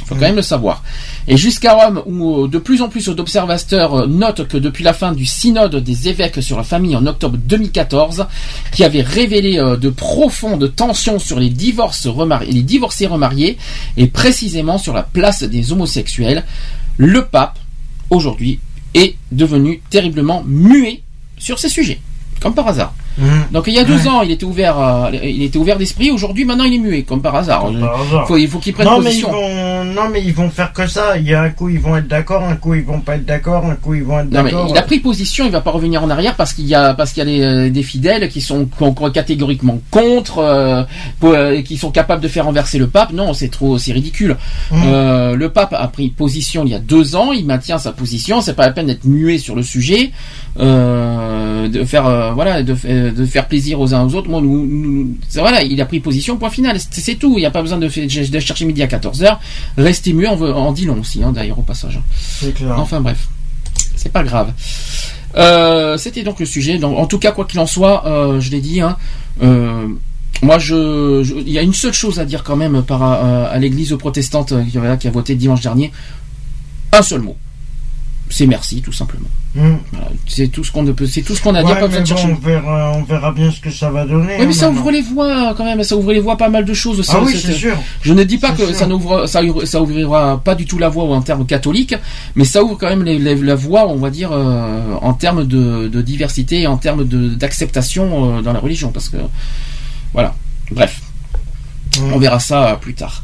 Il 0.03 0.07
faut 0.07 0.15
quand 0.15 0.21
même 0.21 0.37
le 0.37 0.43
savoir. 0.43 0.85
Et 1.33 1.37
jusqu'à 1.37 1.75
Rome, 1.75 2.03
où 2.07 2.45
euh, 2.45 2.49
de 2.49 2.59
plus 2.59 2.83
en 2.83 2.89
plus 2.89 3.09
d'observateurs 3.09 3.95
euh, 3.95 4.07
notent 4.09 4.49
que 4.49 4.57
depuis 4.57 4.83
la 4.83 4.93
fin 4.93 5.13
du 5.13 5.25
synode 5.25 5.77
des 5.77 6.09
évêques 6.09 6.43
sur 6.43 6.57
la 6.57 6.65
famille 6.65 6.97
en 6.97 7.07
octobre 7.07 7.37
2014, 7.37 8.27
qui 8.73 8.83
avait 8.83 9.01
révélé 9.01 9.57
euh, 9.57 9.77
de 9.77 9.91
profondes 9.91 10.75
tensions 10.75 11.21
sur 11.21 11.39
les, 11.39 11.49
divorcés 11.49 12.09
remariés, 12.09 13.59
et 13.97 14.09
précisément 14.09 14.77
sur 14.77 14.93
la 14.93 15.05
place 15.05 15.45
des 15.45 15.71
homosexuels, 15.71 16.45
le 16.97 17.25
pape, 17.25 17.61
aujourd'hui, 18.11 18.59
est 18.95 19.15
devenu 19.31 19.83
terriblement 19.89 20.43
muet 20.45 21.01
sur 21.39 21.61
ces 21.61 21.69
sujets. 21.69 22.01
Comme 22.41 22.55
par 22.55 22.67
hasard. 22.67 22.93
Donc 23.53 23.65
il 23.67 23.75
y 23.75 23.79
a 23.79 23.85
deux 23.85 24.01
Ouais. 24.03 24.09
ans, 24.09 24.23
il 24.23 24.31
était 24.31 24.45
ouvert, 24.45 24.79
euh, 24.79 25.11
il 25.23 25.43
était 25.43 25.59
ouvert 25.59 25.77
d'esprit. 25.79 26.11
Aujourd'hui, 26.11 26.45
maintenant, 26.45 26.65
il 26.65 26.75
est 26.75 26.79
muet, 26.79 27.03
comme 27.03 27.21
par 27.21 27.35
hasard. 27.37 27.71
par 27.81 28.01
hasard. 28.01 28.27
Faut- 28.27 28.37
il 28.37 28.49
faut 28.49 28.59
qu'il 28.59 28.73
prenne 28.73 28.87
non, 28.87 28.99
mais 29.01 29.15
ils 29.15 29.23
position. 29.23 29.31
vont, 29.33 29.85
non, 29.85 30.09
mais 30.13 30.23
ils 30.23 30.33
vont 30.33 30.49
faire 30.51 30.73
que 30.73 30.87
ça. 30.87 31.19
Il 31.19 31.27
y 31.27 31.35
a 31.35 31.43
un 31.43 31.51
coup, 31.51 31.69
ils 31.69 31.81
vont 31.81 31.97
être 31.97 32.09
d'accord, 32.09 32.43
un 32.45 32.57
coup, 32.57 32.75
ils 32.75 32.83
vont 32.85 33.01
pas 33.01 33.17
être 33.17 33.27
d'accord, 33.27 33.67
un 33.67 33.75
coup, 33.77 33.95
ils 33.95 34.03
vont 34.05 34.21
être 34.21 34.29
mais 34.31 34.43
d'accord. 34.45 34.67
il 34.71 34.79
a 34.79 34.83
pris 34.83 35.01
position, 35.01 35.45
il 35.45 35.51
va 35.51 35.61
pas 35.61 35.71
revenir 35.71 36.03
en 36.03 36.09
arrière 36.11 36.35
parce 36.37 36.55
qu'il 36.55 36.67
y 36.67 36.75
a 36.75 36.95
parce 36.95 37.13
qu'il 37.13 37.21
y 37.23 37.23
a 37.23 37.31
des, 37.39 37.43
euh, 37.43 37.71
des 37.71 37.83
fidèles 37.83 38.29
qui 38.29 38.41
sont 38.41 38.69
catégoriquement 39.13 39.81
contre, 39.91 40.39
euh, 40.39 40.83
pour, 41.19 41.33
euh, 41.35 41.61
qui 41.63 41.77
sont 41.77 41.91
capables 41.91 42.23
de 42.23 42.29
faire 42.29 42.45
renverser 42.47 42.79
le 42.79 42.87
pape. 42.87 43.13
Non, 43.13 43.35
c'est 43.35 43.49
trop, 43.49 43.77
c'est 43.79 43.93
ridicule. 43.93 44.37
Mmh. 44.71 44.83
Euh, 44.87 45.37
le 45.37 45.49
pape 45.51 45.75
a 45.77 45.87
pris 45.89 46.09
position 46.11 46.65
il 46.65 46.71
y 46.71 46.75
a 46.75 46.79
deux 46.79 47.17
ans, 47.17 47.33
il 47.33 47.45
maintient 47.45 47.79
sa 47.79 47.93
position. 47.93 48.41
C'est 48.41 48.55
pas 48.55 48.67
la 48.67 48.73
peine 48.73 48.87
d'être 48.87 49.05
muet 49.05 49.39
sur 49.39 49.55
le 49.57 49.63
sujet, 49.63 50.11
de 50.59 51.85
faire 51.85 52.33
voilà, 52.35 52.63
de, 52.63 52.75
fa- 52.75 52.89
de 53.11 53.25
faire 53.25 53.49
plaisir 53.49 53.81
aux 53.81 53.95
uns 53.95 54.05
aux 54.07 54.15
autres. 54.15 54.29
Moi, 54.29 54.41
nous, 54.43 55.17
voilà, 55.35 55.63
il 55.63 55.81
a 55.81 55.87
pris 55.87 56.01
position. 56.01 56.37
Point 56.37 56.51
final. 56.51 56.77
C'est 56.91 57.15
tout. 57.15 57.35
Il 57.37 57.41
n'y 57.41 57.47
a 57.47 57.51
pas 57.51 57.63
besoin 57.63 57.79
de, 57.79 57.89
chercher 57.89 58.65
midi 58.67 58.83
à 58.83 58.87
14 58.87 59.23
h 59.23 59.39
Restez 59.79 60.13
muet, 60.13 60.29
on, 60.29 60.37
veut- 60.37 60.53
en 60.55 60.73
dit 60.73 60.85
long 60.85 61.01
aussi, 61.01 61.23
hein, 61.23 61.33
d'ailleurs 61.33 61.59
au 61.59 61.63
passage. 61.63 61.99
C'est 62.19 62.53
clair. 62.55 62.79
Enfin 62.79 63.01
bref, 63.01 63.29
c'est 63.97 64.13
pas 64.13 64.23
grave. 64.23 64.53
Euh, 65.37 65.97
C'était 65.97 66.23
donc 66.23 66.41
le 66.41 66.47
sujet. 66.47 66.79
Donc, 66.79 66.99
en 66.99 67.07
tout 67.07 67.19
cas, 67.19 67.33
quoi 67.33 67.45
qu'il 67.45 67.61
en 67.61 67.67
soit, 67.67 68.07
euh, 68.07 68.41
je 68.41 68.51
l'ai 68.51 68.61
dit. 68.61 68.81
Hein, 68.81 68.97
euh, 69.43 69.87
moi, 70.43 70.59
je, 70.59 71.23
je- 71.23 71.35
il 71.35 71.51
y 71.53 71.59
a 71.59 71.63
une 71.63 71.75
seule 71.75 71.93
chose 71.93 72.19
à 72.19 72.25
dire 72.25 72.43
quand 72.43 72.57
même 72.57 72.83
par 72.83 73.03
à, 73.03 73.47
à 73.47 73.59
l'Église 73.59 73.95
protestante 73.99 74.53
qui 74.71 74.79
a 75.09 75.11
voté 75.11 75.35
dimanche 75.35 75.61
dernier. 75.61 75.93
Un 76.93 77.03
seul 77.03 77.21
mot. 77.21 77.37
C'est 78.33 78.47
merci, 78.47 78.81
tout 78.81 78.93
simplement. 78.93 79.27
Mmh. 79.57 79.61
Voilà, 79.93 80.07
c'est 80.29 80.47
tout 80.47 80.63
ce 80.63 80.71
qu'on 80.71 80.85
peut, 80.87 81.07
c'est 81.07 81.23
tout 81.23 81.35
ce 81.35 81.43
qu'on 81.43 81.55
a 81.57 81.59
à 81.59 81.63
dire. 81.65 81.79
Pas 81.81 81.89
mais 81.89 82.01
bon, 82.01 82.15
on, 82.31 82.35
verra, 82.47 82.93
on 82.97 83.03
verra 83.03 83.33
bien 83.33 83.51
ce 83.51 83.59
que 83.61 83.71
ça 83.71 83.91
va 83.91 84.07
donner. 84.07 84.37
Oui, 84.39 84.47
mais 84.47 84.47
hein, 84.47 84.53
ça 84.53 84.67
maintenant. 84.67 84.81
ouvre 84.83 84.91
les 84.93 85.03
voies 85.03 85.55
quand 85.57 85.65
même. 85.65 85.83
Ça 85.83 85.97
ouvre 85.97 86.13
les 86.13 86.21
voies 86.21 86.35
à 86.35 86.37
pas 86.37 86.49
mal 86.49 86.65
de 86.65 86.73
choses 86.73 87.01
aussi. 87.01 87.11
Ah 87.13 87.21
oui, 87.25 87.37
c'est 87.37 87.53
sûr. 87.53 87.77
Je 88.03 88.13
ne 88.15 88.23
dis 88.23 88.39
pas 88.39 88.53
que 88.53 88.65
sûr. 88.67 88.75
ça 88.75 88.87
n'ouvre, 88.87 89.27
ça, 89.27 89.41
ça 89.65 89.83
ouvrira 89.83 90.41
pas 90.45 90.55
du 90.55 90.65
tout 90.67 90.79
la 90.79 90.89
voie 90.89 91.03
en 91.05 91.21
termes 91.23 91.45
catholiques, 91.45 91.97
mais 92.37 92.45
ça 92.45 92.63
ouvre 92.63 92.77
quand 92.79 92.89
même 92.89 93.03
les- 93.03 93.19
les- 93.19 93.35
la 93.35 93.57
voie, 93.57 93.89
on 93.89 93.97
va 93.97 94.11
dire, 94.11 94.31
euh, 94.33 94.95
en 95.03 95.13
termes 95.15 95.45
de, 95.45 95.89
de 95.89 96.01
diversité 96.03 96.61
et 96.63 96.67
en 96.69 96.77
termes 96.77 97.05
d'acceptation 97.05 98.39
euh, 98.39 98.43
dans 98.43 98.53
la 98.53 98.61
religion, 98.61 98.93
parce 98.93 99.09
que 99.09 99.17
voilà. 100.13 100.35
Bref. 100.71 101.01
On 102.13 102.19
verra 102.19 102.39
ça 102.39 102.71
euh, 102.71 102.75
plus 102.77 102.95
tard. 102.95 103.23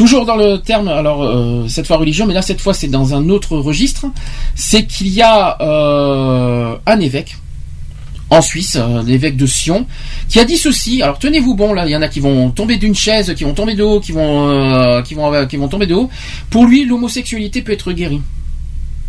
Toujours 0.00 0.24
dans 0.24 0.36
le 0.36 0.58
terme, 0.58 0.88
alors 0.88 1.22
euh, 1.22 1.68
cette 1.68 1.86
fois 1.86 1.98
religion, 1.98 2.26
mais 2.26 2.34
là 2.34 2.42
cette 2.42 2.60
fois 2.60 2.72
c'est 2.74 2.88
dans 2.88 3.14
un 3.14 3.28
autre 3.28 3.56
registre. 3.58 4.06
C'est 4.54 4.86
qu'il 4.86 5.08
y 5.08 5.22
a 5.22 5.58
euh, 5.60 6.76
un 6.86 7.00
évêque 7.00 7.36
en 8.30 8.40
Suisse, 8.40 8.76
euh, 8.80 9.02
l'évêque 9.02 9.36
de 9.36 9.46
Sion, 9.46 9.86
qui 10.28 10.40
a 10.40 10.44
dit 10.44 10.56
ceci. 10.56 11.02
Alors 11.02 11.18
tenez-vous 11.18 11.54
bon, 11.54 11.72
là, 11.74 11.84
il 11.86 11.90
y 11.90 11.96
en 11.96 12.02
a 12.02 12.08
qui 12.08 12.20
vont 12.20 12.50
tomber 12.50 12.78
d'une 12.78 12.94
chaise, 12.94 13.34
qui 13.36 13.44
vont 13.44 13.52
tomber 13.52 13.74
de 13.74 13.82
haut, 13.82 14.00
qui 14.00 14.12
vont, 14.12 15.02
qui 15.02 15.14
vont, 15.14 15.46
qui 15.46 15.56
vont 15.56 15.68
tomber 15.68 15.86
de 15.86 15.94
haut. 15.94 16.08
Pour 16.48 16.64
lui, 16.64 16.84
l'homosexualité 16.86 17.62
peut 17.62 17.72
être 17.72 17.92
guérie. 17.92 18.22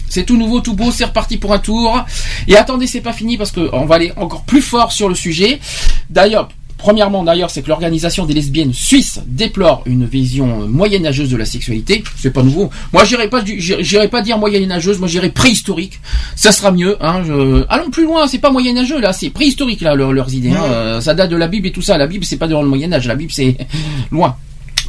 C'est 0.09 0.25
tout 0.25 0.35
nouveau, 0.35 0.59
tout 0.59 0.73
beau, 0.73 0.91
c'est 0.91 1.05
reparti 1.05 1.38
pour 1.38 1.53
un 1.53 1.59
tour. 1.59 2.03
Et 2.49 2.57
attendez, 2.57 2.85
c'est 2.85 2.99
pas 2.99 3.13
fini 3.13 3.38
parce 3.38 3.51
que 3.51 3.69
on 3.71 3.85
va 3.85 3.95
aller 3.95 4.11
encore 4.17 4.43
plus 4.43 4.61
fort 4.61 4.91
sur 4.91 5.07
le 5.07 5.15
sujet. 5.15 5.61
D'ailleurs, 6.09 6.49
premièrement, 6.82 7.24
d'ailleurs, 7.24 7.50
c'est 7.50 7.61
que 7.61 7.69
l'organisation 7.69 8.26
des 8.26 8.34
lesbiennes 8.34 8.74
suisses 8.74 9.19
déplore 9.27 9.84
une 9.85 10.06
vision 10.06 10.68
moyenâgeuse 10.68 11.30
de 11.30 11.38
la 11.38 11.45
sexualité. 11.45 12.03
C'est 12.18 12.32
pas 12.32 12.43
nouveau. 12.43 12.69
Moi, 12.92 13.03
j'irai 13.06 13.30
pas, 13.30 13.42
j'irai 13.45 14.08
pas 14.08 14.22
dire 14.22 14.38
moyenâgeuse, 14.38 15.00
moi 15.00 15.08
j'irai 15.08 15.30
préhistorique. 15.30 16.00
Ça 16.35 16.51
sera 16.51 16.72
mieux. 16.72 16.98
Hein, 17.00 17.24
je- 17.26 17.64
Allons 17.69 17.90
plus 17.92 18.03
loin. 18.06 18.27
C'est 18.27 18.40
pas 18.40 18.51
moyenâgeux 18.51 19.00
là, 19.00 19.14
c'est 19.14 19.30
préhistorique 19.30 19.82
là 19.82 19.95
leur- 19.95 20.11
leurs 20.14 20.34
idées. 20.34 20.50
hein. 20.51 20.61
Ouais. 20.61 20.69
Euh, 20.69 21.01
ça 21.01 21.14
date 21.14 21.30
de 21.30 21.35
la 21.38 21.48
Bible 21.48 21.68
et 21.68 21.72
tout 21.72 21.82
ça. 21.82 21.98
La 21.98 22.08
Bible, 22.08 22.26
c'est 22.26 22.38
pas 22.38 22.48
dans 22.48 22.61
le 22.61 22.68
Moyen 22.69 22.92
Âge. 22.92 23.08
La 23.08 23.16
Bible, 23.16 23.32
c'est 23.32 23.56
loin 24.11 24.35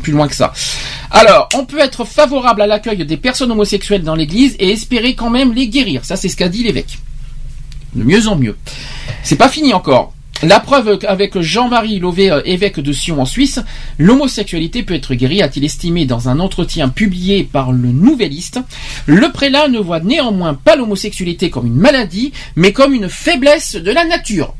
plus 0.03 0.13
loin 0.13 0.27
que 0.27 0.35
ça. 0.35 0.53
Alors, 1.11 1.49
on 1.55 1.65
peut 1.67 1.79
être 1.79 2.05
favorable 2.05 2.63
à 2.63 2.67
l'accueil 2.67 3.05
des 3.05 3.17
personnes 3.19 3.53
homosexuelles 3.53 4.03
dans 4.03 4.15
l'Église 4.17 4.57
et 4.59 4.71
espérer 4.71 5.15
quand 5.15 5.31
même 5.31 5.53
les 5.53 5.69
guérir. 5.69 6.05
Ça, 6.05 6.17
c'est 6.17 6.29
ce 6.31 6.37
qu'a 6.37 6.49
dit 6.49 6.63
l'évêque. 6.65 6.99
De 7.95 8.03
mieux 8.03 8.27
en 8.27 8.35
mieux. 8.37 8.57
C'est 9.23 9.37
pas 9.37 9.49
fini 9.51 9.75
encore. 9.75 10.15
La 10.43 10.59
preuve 10.59 10.99
avec 11.07 11.39
Jean-Marie 11.41 12.01
Lové, 12.01 12.33
euh, 12.33 12.43
évêque 12.45 12.81
de 12.81 12.93
Sion 12.93 13.21
en 13.21 13.25
Suisse, 13.25 13.61
l'homosexualité 13.99 14.83
peut 14.83 14.95
être 14.95 15.15
guérie, 15.15 15.41
a-t-il 15.41 15.65
estimé 15.65 16.05
dans 16.05 16.29
un 16.29 16.41
entretien 16.41 16.89
publié 16.89 17.45
par 17.45 17.71
le 17.71 17.89
Nouvelliste. 17.93 18.59
Le 19.07 19.31
prélat 19.31 19.69
ne 19.69 19.79
voit 19.79 20.01
néanmoins 20.01 20.55
pas 20.55 20.75
l'homosexualité 20.75 21.49
comme 21.49 21.67
une 21.67 21.77
maladie, 21.77 22.33
mais 22.57 22.73
comme 22.73 22.93
une 22.93 23.09
faiblesse 23.09 23.77
de 23.77 23.93
la 23.93 24.05
nature. 24.05 24.55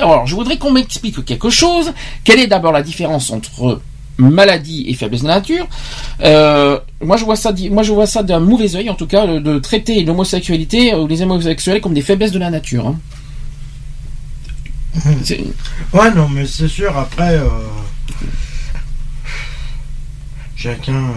Alors, 0.00 0.28
je 0.28 0.36
voudrais 0.36 0.58
qu'on 0.58 0.70
m'explique 0.70 1.24
quelque 1.24 1.50
chose. 1.50 1.92
Quelle 2.22 2.38
est 2.38 2.46
d'abord 2.46 2.70
la 2.70 2.82
différence 2.82 3.32
entre 3.32 3.80
maladie 4.16 4.84
et 4.86 4.94
faiblesse 4.94 5.22
de 5.22 5.26
la 5.28 5.34
nature? 5.36 5.66
Euh, 6.22 6.78
Moi, 7.00 7.16
je 7.16 7.24
vois 7.24 8.06
ça, 8.06 8.22
d'un 8.22 8.38
mauvais 8.38 8.76
œil, 8.76 8.88
en 8.88 8.94
tout 8.94 9.08
cas, 9.08 9.26
de 9.26 9.58
traiter 9.58 10.04
l'homosexualité 10.04 10.94
ou 10.94 11.08
les 11.08 11.20
homosexuels 11.22 11.80
comme 11.80 11.94
des 11.94 12.02
faiblesses 12.02 12.30
de 12.30 12.38
la 12.38 12.50
nature. 12.50 12.86
hein. 12.86 12.96
Ouais, 15.92 16.10
non, 16.14 16.28
mais 16.28 16.46
c'est 16.46 16.68
sûr, 16.68 16.96
après. 16.96 17.36
euh, 17.36 17.48
Chacun. 20.56 20.94
euh, 20.94 21.12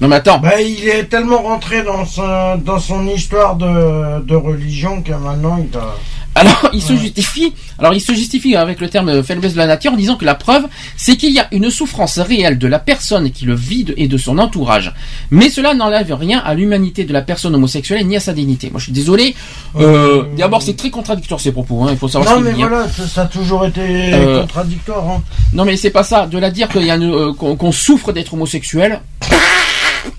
Non, 0.00 0.08
mais 0.08 0.16
attends. 0.16 0.38
Bah, 0.38 0.60
il 0.60 0.88
est 0.88 1.04
tellement 1.04 1.42
rentré 1.42 1.82
dans, 1.82 2.04
sa- 2.06 2.56
dans 2.56 2.78
son 2.78 3.06
histoire 3.08 3.56
de, 3.56 4.20
de 4.22 4.34
religion 4.36 5.02
que 5.02 5.12
maintenant 5.12 5.58
il 5.58 5.76
a. 5.76 5.94
Alors, 6.36 6.70
il 6.72 6.82
se 6.82 6.96
justifie. 6.96 7.52
Alors, 7.78 7.94
il 7.94 8.00
se 8.00 8.12
justifie 8.12 8.56
avec 8.56 8.80
le 8.80 8.88
terme 8.88 9.22
faiblesse 9.22 9.52
de 9.52 9.58
la 9.58 9.66
nature 9.66 9.92
en 9.92 9.96
disant 9.96 10.16
que 10.16 10.24
la 10.24 10.34
preuve, 10.34 10.66
c'est 10.96 11.16
qu'il 11.16 11.32
y 11.32 11.38
a 11.40 11.46
une 11.52 11.70
souffrance 11.70 12.18
réelle 12.18 12.58
de 12.58 12.66
la 12.66 12.78
personne 12.78 13.30
qui 13.30 13.44
le 13.44 13.54
vit 13.54 13.86
et 13.96 14.08
de 14.08 14.16
son 14.18 14.38
entourage. 14.38 14.92
Mais 15.30 15.48
cela 15.50 15.74
n'enlève 15.74 16.12
rien 16.14 16.40
à 16.44 16.54
l'humanité 16.54 17.04
de 17.04 17.12
la 17.12 17.22
personne 17.22 17.54
homosexuelle 17.54 18.04
ni 18.06 18.16
à 18.16 18.20
sa 18.20 18.32
dignité. 18.32 18.70
Moi, 18.70 18.78
je 18.80 18.84
suis 18.84 18.92
désolé. 18.92 19.34
Euh, 19.76 20.24
D'abord, 20.36 20.62
c'est 20.62 20.74
très 20.76 20.90
contradictoire 20.90 21.40
ces 21.40 21.52
propos. 21.52 21.82
Hein. 21.84 21.88
Il 21.92 21.96
faut 21.98 22.08
savoir 22.08 22.32
Non, 22.32 22.38
ce 22.38 22.44
mais 22.44 22.50
hein. 22.62 22.68
voilà, 22.68 22.88
ça, 22.88 23.06
ça 23.06 23.22
a 23.22 23.26
toujours 23.26 23.64
été 23.66 23.80
Euh, 24.14 24.40
contradictoire. 24.42 25.08
Hein. 25.08 25.22
Non, 25.52 25.64
mais 25.64 25.76
c'est 25.76 25.90
pas 25.90 26.04
ça. 26.04 26.26
De 26.26 26.38
la 26.38 26.50
dire 26.50 26.68
qu'il 26.68 26.84
y 26.84 26.90
a 26.90 26.96
une- 26.96 27.12
euh, 27.12 27.32
qu'on 27.32 27.56
qu'on 27.56 27.72
souffre 27.72 28.12
d'être 28.12 28.34
homosexuel. 28.34 29.00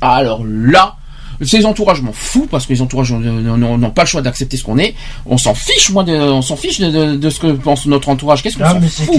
Alors 0.02 0.42
là, 0.46 0.96
ces 1.42 1.66
entourages 1.66 2.02
m'en 2.02 2.14
fous 2.14 2.48
parce 2.50 2.66
que 2.66 2.74
les 2.74 2.82
entourages 2.82 3.12
n'ont- 3.14 3.92
pas 3.92 4.04
le 4.04 4.08
choix 4.08 4.22
d'accepter 4.22 4.58
ce 4.58 4.64
qu'on 4.64 4.78
est. 4.78 4.96
On 5.26 5.38
s'en 5.38 5.54
fiche, 5.54 5.90
moi, 5.92 6.04
de, 6.04 6.14
on 6.14 6.42
s'en 6.42 6.56
fiche 6.56 6.80
de, 6.80 6.90
de- 6.90 7.16
de 7.16 7.30
ce 7.30 7.40
que 7.40 7.48
pense 7.54 7.86
notre 7.88 8.10
entourage. 8.10 8.42
Qu'est-ce 8.44 8.58
qu'on 8.58 8.64
Ah, 8.66 8.74
s'en 8.74 9.04
fout. 9.04 9.16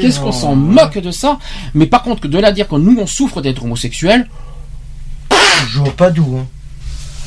Qu'est-ce 0.00 0.20
qu'on 0.20 0.32
s'en 0.32 0.54
moque 0.54 0.98
de 0.98 1.10
ça 1.10 1.38
Mais 1.74 1.86
par 1.86 2.02
contre, 2.02 2.20
que 2.22 2.28
de 2.28 2.38
la 2.38 2.52
dire 2.52 2.68
que 2.68 2.76
nous 2.76 2.96
on 3.00 3.06
souffre 3.06 3.40
d'être 3.40 3.64
homosexuel, 3.64 4.28
Je 5.68 5.78
vois 5.80 5.90
pas 5.96 6.10
d'où. 6.10 6.36
Hein. 6.38 6.46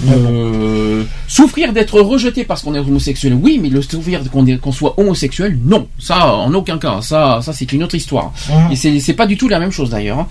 Euh, 0.07 1.03
souffrir 1.27 1.73
d'être 1.73 1.99
rejeté 1.99 2.45
parce 2.45 2.61
qu'on 2.61 2.73
est 2.73 2.79
homosexuel, 2.79 3.33
oui, 3.33 3.59
mais 3.61 3.69
le 3.69 3.81
souffrir 3.81 4.21
qu'on 4.31 4.71
soit 4.71 4.99
homosexuel, 4.99 5.59
non. 5.65 5.87
Ça, 5.99 6.33
en 6.35 6.53
aucun 6.53 6.77
cas. 6.77 7.01
Ça, 7.01 7.39
ça 7.43 7.51
c'est 7.53 7.71
une 7.73 7.83
autre 7.83 7.95
histoire. 7.95 8.31
Mhm. 8.49 8.71
Et 8.71 8.99
c'est 8.99 9.13
pas 9.13 9.25
du 9.25 9.35
tout 9.37 9.47
la 9.49 9.59
même 9.59 9.71
chose 9.71 9.89
d'ailleurs. 9.89 10.19
hein. 10.19 10.27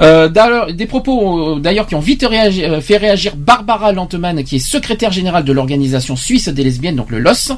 Euh, 0.00 0.72
des 0.72 0.86
propos 0.86 1.56
euh, 1.56 1.60
d'ailleurs 1.60 1.86
qui 1.86 1.94
ont 1.94 2.00
vite 2.00 2.22
réagi- 2.22 2.64
euh, 2.64 2.80
fait 2.80 2.96
réagir 2.96 3.34
Barbara 3.36 3.92
Lantemann, 3.92 4.42
qui 4.44 4.56
est 4.56 4.60
secrétaire 4.60 5.12
générale 5.12 5.44
de 5.44 5.52
l'organisation 5.52 6.16
suisse 6.16 6.48
des 6.48 6.64
lesbiennes, 6.64 6.96
donc 6.96 7.10
le 7.10 7.18
LOS, 7.18 7.52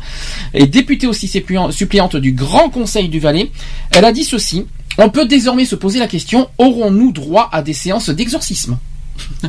et 0.55 0.67
députée 0.67 1.07
aussi 1.07 1.27
suppléant- 1.29 1.71
suppléante 1.73 2.17
du 2.17 2.33
Grand 2.33 2.69
Conseil 2.71 3.09
du 3.09 3.21
Valais. 3.21 3.51
Elle 3.91 4.05
a 4.05 4.13
dit 4.13 4.25
ceci. 4.25 4.67
On 4.99 5.11
peut 5.11 5.27
désormais 5.27 5.65
se 5.65 5.77
poser 5.77 6.01
la 6.01 6.09
question, 6.09 6.49
aurons-nous 6.59 7.13
droit 7.13 7.49
à 7.53 7.63
des 7.63 7.73
séances 7.73 8.11
d'exorcisme? 8.11 8.77
Il 9.43 9.49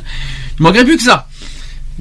manquerait 0.63 0.83
plus 0.85 0.97
que 0.97 1.03
ça. 1.03 1.27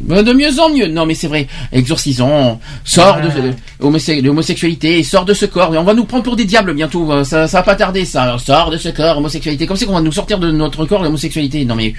Ben, 0.00 0.22
De 0.22 0.32
mieux 0.32 0.58
en 0.60 0.70
mieux. 0.70 0.86
Non, 0.88 1.06
mais 1.06 1.14
c'est 1.14 1.26
vrai. 1.28 1.46
Exorcisons. 1.72 2.58
Sors 2.84 3.20
de 3.20 4.22
l'homosexualité. 4.22 5.02
Sors 5.02 5.24
de 5.24 5.34
ce 5.34 5.46
corps. 5.46 5.74
Et 5.74 5.78
on 5.78 5.84
va 5.84 5.94
nous 5.94 6.04
prendre 6.04 6.24
pour 6.24 6.36
des 6.36 6.44
diables 6.44 6.74
bientôt. 6.74 7.10
Euh, 7.12 7.24
Ça, 7.24 7.46
ça 7.48 7.58
va 7.58 7.62
pas 7.62 7.74
tarder, 7.74 8.04
ça. 8.04 8.36
Sors 8.38 8.70
de 8.70 8.76
ce 8.76 8.88
corps, 8.88 9.18
homosexualité. 9.18 9.66
Comme 9.66 9.76
c'est 9.76 9.86
qu'on 9.86 9.94
va 9.94 10.00
nous 10.00 10.12
sortir 10.12 10.38
de 10.38 10.50
notre 10.50 10.84
corps, 10.86 11.02
l'homosexualité. 11.02 11.64
Non, 11.64 11.74
mais. 11.74 11.94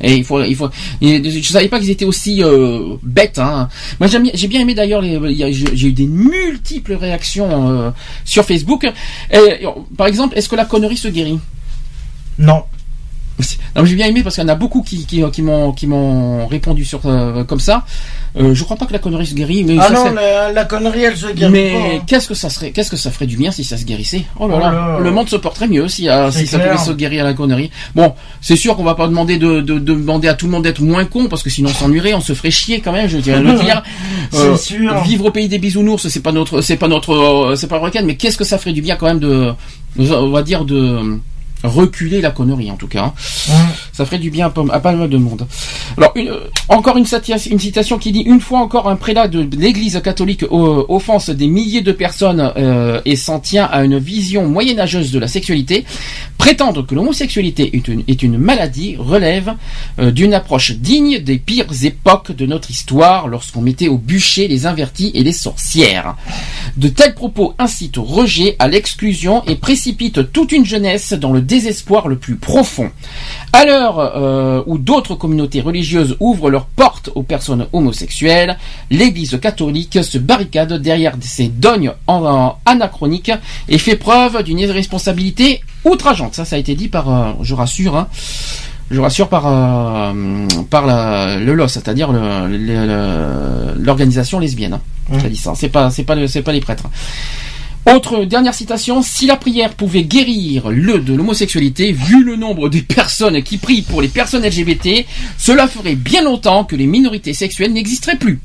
Et 0.00 0.16
il 0.16 0.24
faut, 0.24 0.42
il 0.42 0.56
faut. 0.56 0.68
je 1.00 1.40
savais 1.48 1.68
pas 1.68 1.78
qu'ils 1.78 1.90
étaient 1.90 2.04
aussi 2.04 2.42
euh, 2.42 2.96
bêtes. 3.02 3.38
Hein. 3.38 3.68
Moi, 4.00 4.08
j'ai 4.08 4.48
bien 4.48 4.60
aimé 4.60 4.74
d'ailleurs. 4.74 5.02
J'ai 5.02 5.52
j'ai 5.52 5.88
eu 5.88 5.92
des 5.92 6.06
multiples 6.06 6.94
réactions 6.94 7.70
euh, 7.70 7.90
sur 8.24 8.44
Facebook. 8.44 8.84
Et, 9.32 9.64
par 9.96 10.08
exemple, 10.08 10.36
est-ce 10.36 10.48
que 10.48 10.56
la 10.56 10.64
connerie 10.64 10.96
se 10.96 11.08
guérit? 11.08 11.38
Non. 12.38 12.64
Non, 13.76 13.82
mais 13.82 13.86
j'ai 13.88 13.96
bien 13.96 14.06
aimé 14.06 14.22
parce 14.22 14.36
qu'il 14.36 14.44
y 14.44 14.46
en 14.46 14.50
a 14.50 14.54
beaucoup 14.54 14.82
qui, 14.82 15.04
qui, 15.06 15.22
qui 15.32 15.42
m'ont 15.42 15.72
qui 15.72 15.86
m'ont 15.88 16.46
répondu 16.46 16.84
sur 16.84 17.00
euh, 17.06 17.42
comme 17.44 17.58
ça. 17.60 17.84
Euh, 18.36 18.52
je 18.54 18.64
crois 18.64 18.76
pas 18.76 18.86
que 18.86 18.92
la 18.92 18.98
connerie 18.98 19.26
se 19.26 19.34
guérit, 19.34 19.62
mais 19.64 19.76
Ah 19.80 19.90
non, 19.90 20.04
serait- 20.06 20.14
la, 20.14 20.52
la 20.52 20.64
connerie, 20.64 21.02
elle 21.04 21.16
se 21.16 21.26
guérit 21.32 21.52
mais 21.52 21.72
pas. 21.72 21.78
hein. 21.78 22.00
qu'est-ce 22.06 22.26
que 22.28 22.34
ça 22.34 22.50
serait 22.50 22.70
Qu'est-ce 22.72 22.90
que 22.90 22.96
ça 22.96 23.10
ferait 23.12 23.26
du 23.26 23.36
bien 23.36 23.50
si 23.52 23.62
ça 23.64 23.76
se 23.76 23.84
guérissait? 23.84 24.24
Oh 24.38 24.48
là 24.48 24.54
Oh 24.56 24.60
là, 24.60 24.70
là. 24.72 24.98
le 25.00 25.10
monde 25.12 25.28
se 25.28 25.36
porterait 25.36 25.68
mieux 25.68 25.86
si, 25.88 26.08
euh, 26.08 26.30
si 26.32 26.46
ça 26.46 26.58
pouvait 26.58 26.78
se 26.78 26.90
guérir 26.92 27.22
à 27.22 27.24
la 27.24 27.34
connerie. 27.34 27.70
Bon, 27.94 28.14
c'est 28.40 28.56
sûr 28.56 28.76
qu'on 28.76 28.82
va 28.84 28.94
pas 28.96 29.06
demander 29.08 29.36
de, 29.38 29.60
de, 29.60 29.78
de 29.78 29.94
demander 29.94 30.26
à 30.28 30.34
tout 30.34 30.46
le 30.46 30.52
monde 30.52 30.64
d'être 30.64 30.80
moins 30.82 31.04
con 31.04 31.26
parce 31.28 31.42
que 31.44 31.50
sinon 31.50 31.70
on 31.70 31.74
s'ennuierait, 31.74 32.14
on 32.14 32.20
se 32.20 32.32
ferait 32.34 32.50
chier 32.50 32.80
quand 32.80 32.92
même. 32.92 33.08
Je 33.08 33.18
dirais 33.18 33.40
le 33.40 33.52
dire. 33.54 33.82
C'est 34.32 34.56
sûr. 34.56 35.02
Vivre 35.02 35.26
au 35.26 35.30
pays 35.30 35.48
des 35.48 35.58
bisounours, 35.58 36.08
c'est 36.08 36.22
pas 36.22 36.32
notre, 36.32 36.60
c'est 36.60 36.76
pas 36.76 36.88
notre, 36.88 37.12
euh, 37.14 37.56
c'est 37.56 37.68
pas 37.68 37.78
le 37.78 37.84
week-end, 37.84 38.02
mais 38.04 38.16
qu'est-ce 38.16 38.36
que 38.36 38.42
ça 38.44 38.58
ferait 38.58 38.72
du 38.72 38.82
bien 38.82 38.96
quand 38.96 39.06
même 39.06 39.20
de, 39.20 39.52
on 39.98 40.30
va 40.30 40.42
dire 40.42 40.64
de 40.64 41.18
reculer 41.64 42.20
la 42.20 42.30
connerie 42.30 42.70
en 42.70 42.76
tout 42.76 42.86
cas. 42.88 43.12
hein. 43.50 43.52
Ça 43.92 44.04
ferait 44.04 44.18
du 44.18 44.30
bien 44.30 44.46
à 44.46 44.50
pas, 44.50 44.62
à 44.72 44.80
pas 44.80 44.92
mal 44.92 45.08
de 45.08 45.16
monde. 45.16 45.46
Alors, 45.96 46.12
une- 46.14 46.28
euh, 46.28 46.40
encore 46.68 46.96
une, 46.96 47.06
une 47.50 47.58
citation 47.58 47.98
qui 47.98 48.12
dit 48.12 48.20
Une 48.20 48.40
fois 48.40 48.58
encore, 48.60 48.88
un 48.88 48.96
prélat 48.96 49.28
de 49.28 49.48
l'Église 49.56 50.00
catholique 50.04 50.42
euh, 50.44 50.84
offense 50.88 51.30
des 51.30 51.46
milliers 51.46 51.80
de 51.82 51.92
personnes 51.92 52.52
euh, 52.56 53.00
et 53.04 53.16
s'en 53.16 53.40
tient 53.40 53.64
à 53.64 53.84
une 53.84 53.98
vision 53.98 54.46
moyenâgeuse 54.48 55.10
de 55.10 55.18
la 55.18 55.28
sexualité. 55.28 55.84
Prétendre 56.38 56.84
que 56.86 56.94
l'homosexualité 56.94 57.76
est 57.76 57.88
une, 57.88 58.02
est 58.08 58.22
une 58.22 58.36
maladie 58.38 58.96
relève 58.98 59.54
d'une 59.98 60.34
approche 60.34 60.72
digne 60.72 61.20
des 61.20 61.38
pires 61.38 61.66
époques 61.84 62.32
de 62.32 62.44
notre 62.46 62.70
histoire 62.70 63.28
lorsqu'on 63.28 63.62
mettait 63.62 63.88
au 63.88 63.96
bûcher 63.96 64.48
les 64.48 64.66
invertis 64.66 65.10
et 65.14 65.22
les 65.22 65.32
sorcières. 65.32 66.16
De 66.76 66.88
tels 66.88 67.14
propos 67.14 67.54
incitent 67.58 67.96
au 67.98 68.02
rejet, 68.02 68.56
à 68.58 68.68
l'exclusion 68.68 69.42
et 69.46 69.54
précipitent 69.54 70.32
toute 70.32 70.52
une 70.52 70.66
jeunesse 70.66 71.12
dans 71.14 71.32
le 71.32 71.40
désespoir 71.54 72.08
le 72.08 72.16
plus 72.16 72.34
profond. 72.36 72.90
À 73.52 73.64
l'heure 73.64 73.98
euh, 73.98 74.62
où 74.66 74.76
d'autres 74.78 75.14
communautés 75.14 75.60
religieuses 75.60 76.16
ouvrent 76.18 76.50
leurs 76.50 76.66
portes 76.66 77.10
aux 77.14 77.22
personnes 77.22 77.66
homosexuelles, 77.72 78.56
l'Église 78.90 79.38
catholique 79.40 79.98
se 80.02 80.18
barricade 80.18 80.72
derrière 80.82 81.14
ses 81.20 81.48
dogmes 81.48 81.92
en- 82.08 82.24
en- 82.24 82.56
anachroniques 82.66 83.32
et 83.68 83.78
fait 83.78 83.96
preuve 83.96 84.42
d'une 84.42 84.58
irresponsabilité 84.58 85.60
outrageante. 85.84 86.34
Ça, 86.34 86.44
ça 86.44 86.56
a 86.56 86.58
été 86.58 86.74
dit 86.74 86.88
par, 86.88 87.04
euh, 87.08 87.32
je 87.42 87.54
rassure, 87.54 87.94
hein, 87.96 88.08
je 88.90 89.00
rassure 89.00 89.28
par 89.28 89.44
euh, 89.46 90.12
par 90.70 90.84
la- 90.86 91.38
le 91.38 91.54
LOS, 91.54 91.68
c'est-à-dire 91.68 92.10
le- 92.12 92.48
le- 92.48 92.86
le- 92.92 93.74
l'organisation 93.84 94.38
lesbienne. 94.40 94.74
hein. 94.74 95.18
Ça 95.22 95.28
dit 95.28 95.36
ça. 95.36 95.52
C'est 95.54 95.68
pas 95.68 95.90
c'est 95.90 96.04
pas 96.04 96.14
le- 96.16 96.26
c'est 96.26 96.42
pas 96.42 96.52
les 96.52 96.60
prêtres. 96.60 96.88
Autre 97.86 98.24
dernière 98.24 98.54
citation, 98.54 99.02
si 99.02 99.26
la 99.26 99.36
prière 99.36 99.74
pouvait 99.74 100.04
guérir 100.04 100.70
le 100.70 100.98
de 101.00 101.12
l'homosexualité, 101.14 101.92
vu 101.92 102.24
le 102.24 102.34
nombre 102.36 102.70
de 102.70 102.80
personnes 102.80 103.42
qui 103.42 103.58
prient 103.58 103.82
pour 103.82 104.00
les 104.00 104.08
personnes 104.08 104.42
LGBT, 104.42 105.04
cela 105.36 105.68
ferait 105.68 105.94
bien 105.94 106.22
longtemps 106.22 106.64
que 106.64 106.76
les 106.76 106.86
minorités 106.86 107.34
sexuelles 107.34 107.74
n'existeraient 107.74 108.16
plus. 108.16 108.40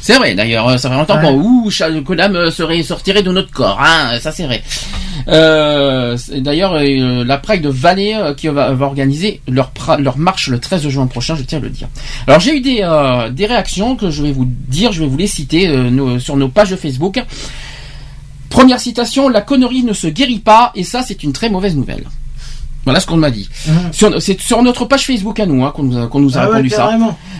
C'est 0.00 0.14
vrai, 0.14 0.34
d'ailleurs, 0.34 0.78
ça 0.78 0.88
fait 0.88 0.94
longtemps 0.94 1.16
Ouais. 1.16 1.22
qu'on 1.22 1.34
ouh, 1.40 1.70
l'âme 2.14 2.50
serait 2.52 2.82
sortirait 2.82 3.22
de 3.24 3.32
notre 3.32 3.50
corps, 3.50 3.78
hein, 3.84 4.18
ça 4.20 4.32
c'est 4.32 4.44
vrai. 4.44 4.62
Euh, 5.28 6.16
d'ailleurs, 6.38 6.74
euh, 6.74 7.24
la 7.24 7.36
Pride 7.36 7.60
de 7.60 7.68
Valais 7.68 8.14
euh, 8.14 8.32
qui 8.32 8.46
va, 8.48 8.72
va 8.72 8.86
organiser 8.86 9.40
leur, 9.48 9.72
pra- 9.72 10.00
leur 10.00 10.16
marche 10.16 10.46
le 10.48 10.58
13 10.58 10.88
juin 10.88 11.06
prochain, 11.06 11.34
je 11.34 11.42
tiens 11.42 11.58
à 11.58 11.62
le 11.62 11.68
dire. 11.70 11.88
Alors 12.26 12.40
j'ai 12.40 12.56
eu 12.56 12.60
des, 12.60 12.78
euh, 12.82 13.28
des 13.30 13.44
réactions 13.46 13.96
que 13.96 14.10
je 14.10 14.22
vais 14.22 14.32
vous 14.32 14.46
dire, 14.48 14.92
je 14.92 15.00
vais 15.02 15.08
vous 15.08 15.18
les 15.18 15.26
citer 15.26 15.68
euh, 15.68 15.90
nos- 15.90 16.18
sur 16.20 16.36
nos 16.36 16.48
pages 16.48 16.74
Facebook. 16.76 17.20
Première 18.50 18.80
citation, 18.80 19.28
la 19.28 19.40
connerie 19.40 19.84
ne 19.84 19.92
se 19.92 20.08
guérit 20.08 20.40
pas, 20.40 20.72
et 20.74 20.84
ça 20.84 21.02
c'est 21.02 21.22
une 21.22 21.32
très 21.32 21.48
mauvaise 21.48 21.76
nouvelle. 21.76 22.04
Voilà 22.84 22.98
ce 23.00 23.06
qu'on 23.06 23.16
m'a 23.18 23.30
dit. 23.30 23.48
Sur- 23.92 24.20
C'est 24.22 24.40
sur 24.40 24.62
notre 24.62 24.86
page 24.86 25.04
Facebook 25.06 25.38
à 25.38 25.46
nous 25.46 25.64
hein, 25.64 25.72
qu'on 25.74 25.82
nous 25.82 25.98
a, 25.98 26.06
qu'on 26.06 26.20
nous 26.20 26.38
a 26.38 26.40
Ah 26.40 26.44
ouais, 26.48 26.56
répondu 26.56 26.70
ça. 26.70 26.84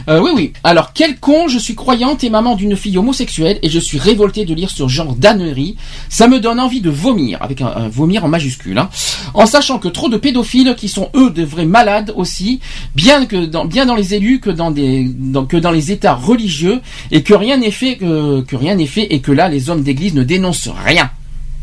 Euh, 0.09 0.21
oui, 0.23 0.31
oui. 0.35 0.53
Alors, 0.65 0.93
quel 0.93 1.19
con, 1.19 1.49
je 1.49 1.59
suis 1.59 1.75
croyante 1.75 2.25
et 2.25 2.31
maman 2.31 2.57
d'une 2.57 2.77
fille 2.77 2.99
homosexuelle 2.99 3.59
et 3.63 3.69
je 3.71 3.79
suis 3.79 3.99
révoltée 3.99 4.45
de 4.45 4.53
lire 4.55 4.71
ce 4.71 4.87
genre 4.89 5.15
d'ânerie. 5.15 5.77
Ça 6.09 6.29
me 6.29 6.41
donne 6.41 6.61
envie 6.61 6.81
de 6.83 6.91
vomir, 6.91 7.39
avec 7.43 7.61
un, 7.63 7.69
un 7.69 7.89
vomir 7.89 8.25
en 8.25 8.29
majuscule, 8.29 8.79
hein. 8.79 8.89
en 9.35 9.47
sachant 9.47 9.79
que 9.79 9.89
trop 9.89 10.09
de 10.09 10.17
pédophiles 10.19 10.75
qui 10.77 10.89
sont 10.89 11.09
eux 11.15 11.31
de 11.31 11.43
vrais 11.43 11.65
malades 11.67 12.13
aussi, 12.17 12.61
bien 12.95 13.25
que 13.27 13.45
dans, 13.47 13.65
bien 13.65 13.87
dans 13.87 13.95
les 13.95 14.15
élus 14.15 14.41
que 14.41 14.51
dans 14.51 14.71
des, 14.71 15.05
dans- 15.09 15.47
que 15.47 15.57
dans 15.57 15.71
les 15.71 15.91
États 15.91 16.15
religieux 16.15 16.81
et 17.13 17.23
que 17.23 17.33
rien 17.35 17.57
n'est 17.57 17.71
fait, 17.71 17.97
que, 17.97 18.43
que 18.43 18.57
rien 18.57 18.75
n'est 18.75 18.87
fait 18.87 19.07
et 19.15 19.21
que 19.21 19.33
là 19.33 19.49
les 19.49 19.71
hommes 19.71 19.83
d'église 19.83 20.15
ne 20.15 20.23
dénoncent 20.23 20.69
rien. 20.85 21.11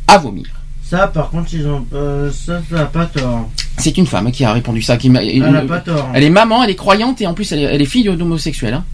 À 0.08 0.18
vomir. 0.20 0.46
Ça, 0.90 1.08
par 1.08 1.30
contre, 1.30 1.54
ils 1.54 1.68
ont. 1.68 1.86
euh, 1.94 2.32
ça, 2.32 2.62
ça 2.72 2.82
a 2.82 2.86
pas 2.86 3.06
tort. 3.06 3.50
C'est 3.78 3.98
une 3.98 4.08
femme 4.08 4.32
qui 4.32 4.46
a 4.46 4.54
répondu 4.54 4.82
ça. 4.82 4.96
Qui 4.98 5.10
m'a- 5.10 5.22
Elle 5.24 5.44
a 5.44 5.62
pas 5.64 5.80
tort. 5.80 6.10
Elle 6.14 6.24
est 6.24 6.30
maman, 6.30 6.64
elle 6.64 6.70
est 6.70 6.76
croyante 6.76 7.22
et 7.22 7.28
en 7.28 7.34
plus 7.34 7.52
elle 7.52 7.60
est, 7.60 7.64
elle 7.64 7.82
est 7.82 7.86
fille 7.86 8.06
d'homosexuels. 8.06 8.74
Hein. 8.74 8.86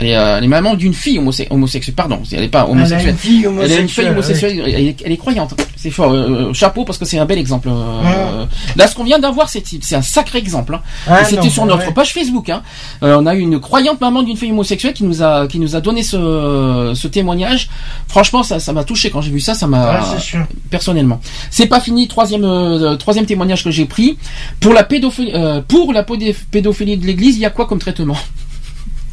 Elle 0.00 0.08
est, 0.08 0.16
euh, 0.16 0.38
elle 0.38 0.44
est 0.44 0.48
maman 0.48 0.74
d'une 0.74 0.92
fille 0.92 1.18
homose- 1.18 1.46
homosexuelle. 1.50 1.94
Pardon, 1.94 2.20
elle 2.32 2.40
n'est 2.40 2.48
pas 2.48 2.60
Elle 2.60 2.64
a 2.66 2.70
homosexuelle. 2.70 3.14
Elle 3.62 3.72
est 3.72 3.80
une 3.80 3.88
fille 3.88 4.08
homosexuelle. 4.08 4.62
Elle, 4.66 4.86
est, 4.88 4.96
elle 5.04 5.12
est 5.12 5.16
croyante. 5.16 5.54
C'est 5.76 5.90
fort. 5.90 6.12
euh, 6.12 6.52
chapeau 6.52 6.84
parce 6.84 6.98
que 6.98 7.04
c'est 7.04 7.18
un 7.18 7.26
bel 7.26 7.38
exemple. 7.38 7.68
euh, 7.70 8.44
Là, 8.74 8.88
ce 8.88 8.94
qu'on 8.94 9.04
vient 9.04 9.18
d'avoir, 9.18 9.48
c'est 9.48 9.62
un 9.92 10.02
sacré 10.02 10.38
exemple. 10.38 10.74
hein. 10.74 10.80
Ah, 11.06 11.24
C'était 11.24 11.48
sur 11.50 11.64
notre 11.66 11.86
ouais. 11.86 11.92
page 11.94 12.12
Facebook. 12.12 12.48
Hein. 12.50 12.62
Euh, 13.02 13.16
on 13.20 13.26
a 13.26 13.34
eu 13.34 13.40
une 13.40 13.60
croyante 13.60 14.00
maman 14.00 14.22
d'une 14.22 14.36
fille 14.36 14.50
homosexuelle 14.50 14.94
qui 14.94 15.04
nous 15.04 15.22
a 15.22 15.46
qui 15.46 15.58
nous 15.60 15.76
a 15.76 15.80
donné 15.80 16.02
ce, 16.02 16.92
ce 16.94 17.06
témoignage. 17.06 17.68
Franchement, 18.08 18.42
ça 18.42 18.58
ça 18.58 18.72
m'a 18.72 18.82
touché 18.84 19.10
quand 19.10 19.20
j'ai 19.20 19.30
vu 19.30 19.40
ça. 19.40 19.54
Ça 19.54 19.66
m'a 19.66 20.00
Ouais, 20.00 20.40
personnellement. 20.70 21.20
C'est 21.50 21.66
pas 21.66 21.80
fini. 21.80 22.08
Troisième 22.08 22.44
euh, 22.44 22.96
troisième 22.96 23.26
témoignage 23.26 23.62
que 23.62 23.70
j'ai 23.70 23.84
pris 23.84 24.18
pour 24.60 24.72
la 24.72 24.82
pédophilie 24.82 25.30
euh, 25.34 25.60
pour 25.66 25.92
la 25.92 26.02
pédophilie 26.50 26.96
de 26.96 27.06
l'Église. 27.06 27.36
Il 27.36 27.40
y 27.42 27.46
a 27.46 27.50
quoi 27.50 27.66
comme 27.66 27.78
traitement? 27.78 28.16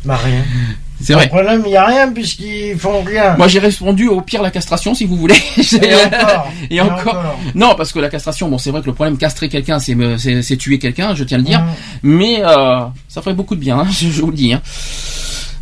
Bah, 0.05 0.17
rien. 0.23 0.43
C'est 1.03 1.13
vrai. 1.13 1.23
Le 1.23 1.29
problème, 1.29 1.63
il 1.65 1.69
n'y 1.69 1.75
a 1.75 1.85
rien 1.85 2.11
puisqu'ils 2.11 2.77
font 2.77 3.01
rien. 3.01 3.35
Moi 3.35 3.47
j'ai 3.47 3.57
répondu 3.57 4.07
au 4.07 4.21
pire 4.21 4.43
la 4.43 4.51
castration 4.51 4.93
si 4.93 5.05
vous 5.05 5.15
voulez. 5.15 5.33
Et 5.81 5.95
encore. 5.95 6.51
Et 6.69 6.81
encore. 6.81 7.35
Non 7.55 7.73
parce 7.75 7.91
que 7.91 7.97
la 7.97 8.09
castration, 8.09 8.49
bon 8.49 8.59
c'est 8.59 8.69
vrai 8.69 8.81
que 8.81 8.85
le 8.85 8.93
problème 8.93 9.17
castrer 9.17 9.49
quelqu'un 9.49 9.79
c'est 9.79 10.57
tuer 10.57 10.77
quelqu'un, 10.77 11.15
je 11.15 11.23
tiens 11.23 11.37
à 11.37 11.41
le 11.41 11.45
dire. 11.47 11.61
Mm. 11.61 11.65
Mais 12.03 12.41
euh, 12.43 12.81
ça 13.07 13.23
ferait 13.23 13.33
beaucoup 13.33 13.55
de 13.55 13.59
bien, 13.61 13.79
hein, 13.79 13.87
je, 13.89 14.09
je 14.09 14.21
vous 14.21 14.29
le 14.29 14.37
dis. 14.37 14.53
hein. 14.53 14.61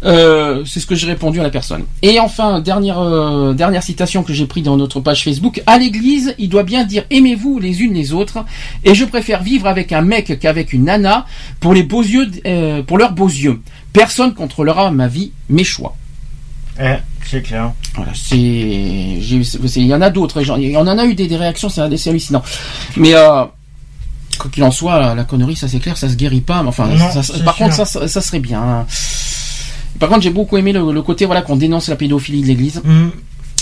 Euh, 0.05 0.63
c'est 0.65 0.79
ce 0.79 0.85
que 0.85 0.95
j'ai 0.95 1.07
répondu 1.07 1.39
à 1.39 1.43
la 1.43 1.49
personne. 1.49 1.83
Et 2.01 2.19
enfin, 2.19 2.61
dernière 2.61 2.99
euh, 2.99 3.53
dernière 3.53 3.83
citation 3.83 4.23
que 4.23 4.31
j'ai 4.33 4.45
pris 4.45 4.61
dans 4.61 4.77
notre 4.77 5.01
page 5.01 5.23
Facebook. 5.23 5.61
À 5.65 5.77
l'église, 5.77 6.35
il 6.37 6.47
doit 6.49 6.63
bien 6.63 6.85
dire 6.85 7.03
aimez-vous 7.09 7.59
les 7.59 7.81
unes 7.81 7.93
les 7.93 8.13
autres. 8.13 8.45
Et 8.85 8.95
je 8.95 9.03
préfère 9.03 9.43
vivre 9.43 9.67
avec 9.67 9.91
un 9.91 10.01
mec 10.01 10.39
qu'avec 10.39 10.71
une 10.73 10.85
nana 10.85 11.25
pour 11.59 11.73
les 11.73 11.83
beaux 11.83 12.01
yeux, 12.01 12.29
euh, 12.45 12.81
pour 12.81 12.97
leurs 12.97 13.11
beaux 13.11 13.27
yeux. 13.27 13.59
Personne 13.93 14.33
contrôlera 14.33 14.91
ma 14.91 15.07
vie, 15.07 15.31
mes 15.49 15.63
choix. 15.63 15.95
Eh, 16.81 16.95
c'est 17.25 17.41
clair. 17.41 17.73
Voilà, 17.95 18.11
c'est, 18.15 18.37
il 18.37 19.85
y 19.85 19.93
en 19.93 20.01
a 20.01 20.09
d'autres, 20.09 20.41
y 20.41 20.77
en 20.77 20.87
a 20.97 21.05
eu 21.05 21.15
des, 21.15 21.27
des 21.27 21.35
réactions, 21.37 21.69
c'est 21.69 21.81
hallucinant. 21.81 22.41
Mais 22.95 23.13
euh, 23.15 23.43
quoi 24.37 24.49
qu'il 24.51 24.63
en 24.63 24.71
soit, 24.71 25.13
la 25.15 25.23
connerie, 25.25 25.55
ça 25.55 25.67
c'est 25.67 25.79
clair, 25.79 25.97
ça 25.97 26.07
se 26.07 26.15
guérit 26.15 26.41
pas. 26.41 26.61
Mais 26.63 26.69
enfin, 26.69 26.87
Non, 26.87 27.11
ça- 27.11 27.23
c'est 27.23 27.43
par 27.43 27.55
sûr. 27.55 27.65
contre, 27.65 27.75
ça, 27.75 27.85
ça, 27.85 28.07
ça 28.07 28.21
serait 28.21 28.39
bien. 28.39 28.61
hein. 28.61 28.85
Par 29.99 30.07
contre, 30.07 30.21
j'ai 30.21 30.29
beaucoup 30.29 30.55
aimé 30.57 30.71
le, 30.71 30.93
le 30.93 31.01
côté 31.01 31.25
voilà 31.25 31.41
qu'on 31.41 31.57
dénonce 31.57 31.89
la 31.89 31.95
pédophilie 31.97 32.41
de 32.43 32.47
l'Église. 32.47 32.81
Mm. 32.83 33.07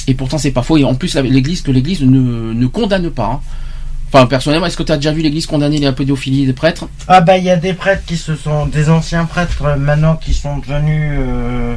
Et 0.09 0.13
pourtant, 0.13 0.37
c'est 0.37 0.51
pas 0.51 0.61
faux. 0.61 0.77
Et 0.77 0.83
en 0.83 0.93
plus, 0.93 1.15
l'Église 1.15 1.61
que 1.61 1.71
l'Église 1.71 2.01
ne, 2.01 2.53
ne 2.53 2.67
condamne 2.67 3.09
pas. 3.09 3.25
hein. 3.25 3.39
Enfin, 4.11 4.25
personnellement, 4.25 4.67
est-ce 4.67 4.77
que 4.77 4.83
tu 4.83 4.91
as 4.91 4.95
déjà 4.97 5.11
vu 5.11 5.21
l'église 5.21 5.45
condamner 5.45 5.79
la 5.79 5.91
pédophilie 5.91 6.45
des 6.45 6.53
prêtres? 6.53 6.87
Ah 7.07 7.19
bah 7.21 7.37
il 7.37 7.43
y 7.43 7.49
a 7.49 7.57
des 7.57 7.73
prêtres 7.73 8.03
qui 8.05 8.15
se 8.17 8.35
sont 8.35 8.65
des 8.65 8.89
anciens 8.89 9.25
prêtres 9.25 9.63
euh, 9.65 9.75
maintenant 9.75 10.15
qui 10.15 10.33
sont 10.33 10.57
devenus 10.59 11.11
euh, 11.19 11.75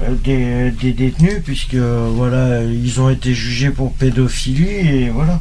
euh, 0.00 0.14
des, 0.24 0.70
des 0.72 0.92
détenus 0.92 1.42
puisque 1.44 1.76
voilà 1.76 2.62
ils 2.64 3.00
ont 3.00 3.08
été 3.08 3.32
jugés 3.34 3.70
pour 3.70 3.92
pédophilie 3.92 4.64
et 4.68 5.08
voilà. 5.10 5.40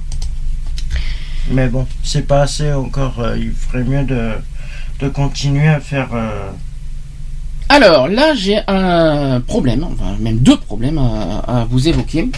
Mais 1.51 1.67
bon 1.67 1.87
c'est 2.03 2.27
pas 2.27 2.43
assez 2.43 2.71
encore. 2.71 3.15
il 3.37 3.51
ferait 3.51 3.83
mieux 3.83 4.03
de 4.03 4.31
de 4.99 5.07
continuer 5.09 5.67
à 5.67 5.79
faire. 5.79 6.09
euh, 6.13 6.51
Alors 7.69 8.07
là, 8.07 8.35
j'ai 8.35 8.59
un 8.67 9.39
problème, 9.41 9.83
enfin, 9.85 10.17
même 10.19 10.39
deux 10.39 10.57
problèmes 10.57 10.97
à, 10.97 11.39
à 11.61 11.65
vous 11.65 11.87
évoquer, 11.87 12.29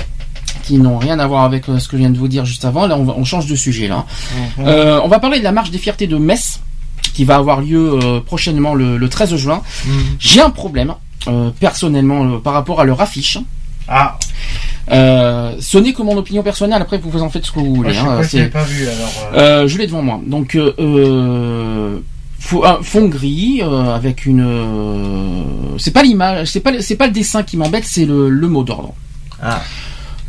qui 0.72 0.78
n'ont 0.78 0.98
rien 0.98 1.20
à 1.20 1.28
voir 1.28 1.44
avec 1.44 1.68
euh, 1.68 1.80
ce 1.80 1.90
que 1.90 1.98
je 1.98 2.02
viens 2.04 2.10
de 2.10 2.18
vous 2.18 2.30
dire 2.30 2.46
juste 2.46 2.64
avant. 2.64 2.88
Là, 2.88 2.96
on, 2.98 3.04
va- 3.04 3.14
on 3.18 3.26
change 3.26 3.46
de 3.46 3.56
sujet 3.56 3.90
là. 3.90 4.06
Mhm. 4.58 4.66
Euh, 4.68 5.02
on 5.04 5.10
va 5.10 5.20
parler 5.20 5.40
de 5.40 5.44
la 5.44 5.52
marche 5.52 5.70
des 5.70 5.80
fiertés 5.80 6.08
de 6.08 6.16
Metz, 6.16 6.62
qui 7.14 7.26
va 7.26 7.36
avoir 7.36 7.60
lieu 7.60 8.00
euh, 8.02 8.22
prochainement 8.22 8.74
le, 8.74 8.98
le 8.98 9.10
13 9.10 9.36
juin. 9.36 9.62
J'ai 10.18 10.40
un 10.40 10.50
problème, 10.50 10.94
personnellement, 11.60 12.40
par 12.40 12.54
rapport 12.54 12.80
à 12.80 12.86
leur 12.86 13.02
affiche. 13.02 13.38
Ah. 13.90 14.18
Euh, 14.92 15.56
ce 15.60 15.78
n'est 15.78 15.92
que 15.92 16.02
mon 16.04 16.16
opinion 16.16 16.42
personnelle. 16.42 16.82
Après, 16.82 16.98
vous 17.04 17.22
en 17.22 17.30
faites 17.30 17.46
ce 17.46 17.52
que 17.52 17.60
vous 17.60 17.76
voulez. 17.76 17.94
je 17.94 18.00
hein, 18.00 18.22
pas, 18.22 18.38
l'ai 18.38 18.46
pas 18.48 18.64
vu 18.64 18.88
alors. 18.88 19.14
euh, 19.36 19.68
je 19.68 19.78
l'ai 19.78 19.88
devant 19.88 20.02
moi. 20.04 20.22
Donc, 20.26 20.56
euh, 20.56 21.98
fond 22.40 23.06
gris 23.08 23.62
avec 23.62 24.26
une. 24.26 24.46
c'est 25.78 25.92
pas 25.92 26.04
l'image, 26.04 26.48
c'est 26.48 26.62
pas, 26.62 26.72
c'est 26.82 26.96
pas 26.96 27.08
le 27.08 27.14
dessin 27.14 27.44
qui 27.44 27.58
m'embête, 27.58 27.84
c'est 27.86 28.06
le, 28.06 28.30
le 28.30 28.48
mot 28.48 28.64
d'ordre. 28.64 28.94
Ah. 29.44 29.62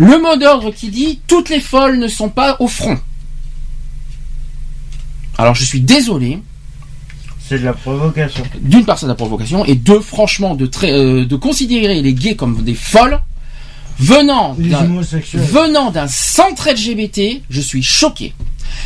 Le 0.02 0.20
mot 0.20 0.36
d'ordre 0.36 0.72
qui 0.72 0.88
dit 0.88 1.20
toutes 1.28 1.48
les 1.48 1.60
folles 1.60 1.98
ne 1.98 2.08
sont 2.08 2.28
pas 2.28 2.56
au 2.58 2.66
front. 2.66 2.98
Alors, 5.38 5.54
je 5.54 5.62
suis 5.62 5.80
désolé. 5.80 6.40
C'est 7.38 7.60
de 7.60 7.64
la 7.64 7.72
provocation. 7.72 8.42
D'une 8.60 8.84
part, 8.84 8.98
c'est 8.98 9.06
de 9.06 9.10
la 9.10 9.14
provocation, 9.14 9.64
et 9.64 9.76
deux, 9.76 10.00
franchement, 10.00 10.56
de, 10.56 10.68
euh, 10.82 11.24
de 11.24 11.36
considérer 11.36 12.02
les 12.02 12.14
gays 12.14 12.34
comme 12.34 12.64
des 12.64 12.74
folles, 12.74 13.20
venant 14.00 14.56
d'un 14.56 16.08
centre 16.08 16.68
LGBT, 16.68 17.40
je 17.48 17.60
suis 17.60 17.84
choqué. 17.84 18.34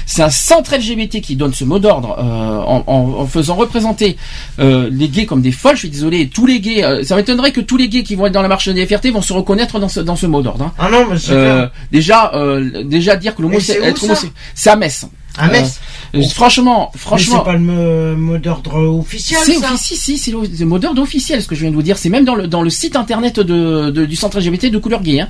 C'est 0.06 0.22
un 0.22 0.30
centre 0.30 0.74
LGBT 0.76 1.20
qui 1.20 1.36
donne 1.36 1.52
ce 1.54 1.64
mot 1.64 1.78
d'ordre 1.78 2.16
euh, 2.18 2.22
en, 2.22 2.84
en- 2.86 3.20
en 3.20 3.26
faisant 3.26 3.54
représenter 3.54 4.16
euh, 4.58 4.88
les 4.90 5.08
gays 5.08 5.26
comme 5.26 5.40
des 5.42 5.52
folles. 5.52 5.74
Je 5.76 5.80
suis 5.80 5.90
désolé, 5.90 6.28
tous 6.28 6.46
les 6.46 6.60
gays, 6.60 6.84
euh, 6.84 7.02
ça 7.02 7.16
m'étonnerait 7.16 7.52
que 7.52 7.60
tous 7.60 7.76
les 7.76 7.88
gays 7.88 8.02
qui 8.02 8.14
vont 8.14 8.26
être 8.26 8.32
dans 8.32 8.42
la 8.42 8.48
marche 8.48 8.68
des 8.68 8.86
fiertés 8.86 9.10
vont 9.10 9.22
se 9.22 9.32
reconnaître 9.32 9.78
dans 9.78 9.88
ce, 9.88 10.00
dans 10.00 10.16
ce 10.16 10.26
mot 10.26 10.42
d'ordre. 10.42 10.64
hein. 10.64 10.72
Ah 10.78 10.88
non 10.90 11.06
mais 11.10 11.18
c'est 11.18 11.32
Euh, 11.32 11.58
clair. 11.58 11.70
déjà, 11.92 12.32
euh, 12.34 12.84
déjà 12.84 13.16
dire 13.16 13.34
que 13.34 13.42
le 13.42 13.52
Et 13.54 13.60
c'est 13.60 13.80
où, 13.80 13.84
être 13.84 14.02
homosexuel, 14.04 14.32
c'est 14.54 14.70
à 14.70 14.76
Metz. 14.76 15.06
À 15.38 15.48
Metz 15.48 15.80
Euh, 16.14 16.22
franchement, 16.34 16.90
franchement, 16.96 17.38
c'est 17.44 17.44
pas 17.44 17.58
le 17.58 18.16
mot, 18.16 18.38
d'ordre 18.38 18.76
officiel 18.98 19.38
c'est 19.44 19.56
officiel, 19.58 19.98
si, 19.98 20.16
c'est 20.18 20.30
le, 20.30 20.64
mot 20.64 20.78
d'ordre 20.78 21.02
officiel, 21.02 21.42
ce 21.42 21.46
que 21.48 21.54
je 21.54 21.60
viens 21.60 21.70
de 21.70 21.74
vous 21.74 21.82
dire. 21.82 21.98
C'est 21.98 22.08
même 22.08 22.24
dans 22.24 22.34
le, 22.34 22.46
dans 22.46 22.62
le 22.62 22.70
site 22.70 22.96
internet 22.96 23.38
de, 23.40 23.90
de- 23.90 24.06
du 24.06 24.16
centre 24.16 24.38
LGBT 24.40 24.70
de 24.70 24.78
couleur 24.78 25.02
gay. 25.02 25.20
Hein. 25.20 25.28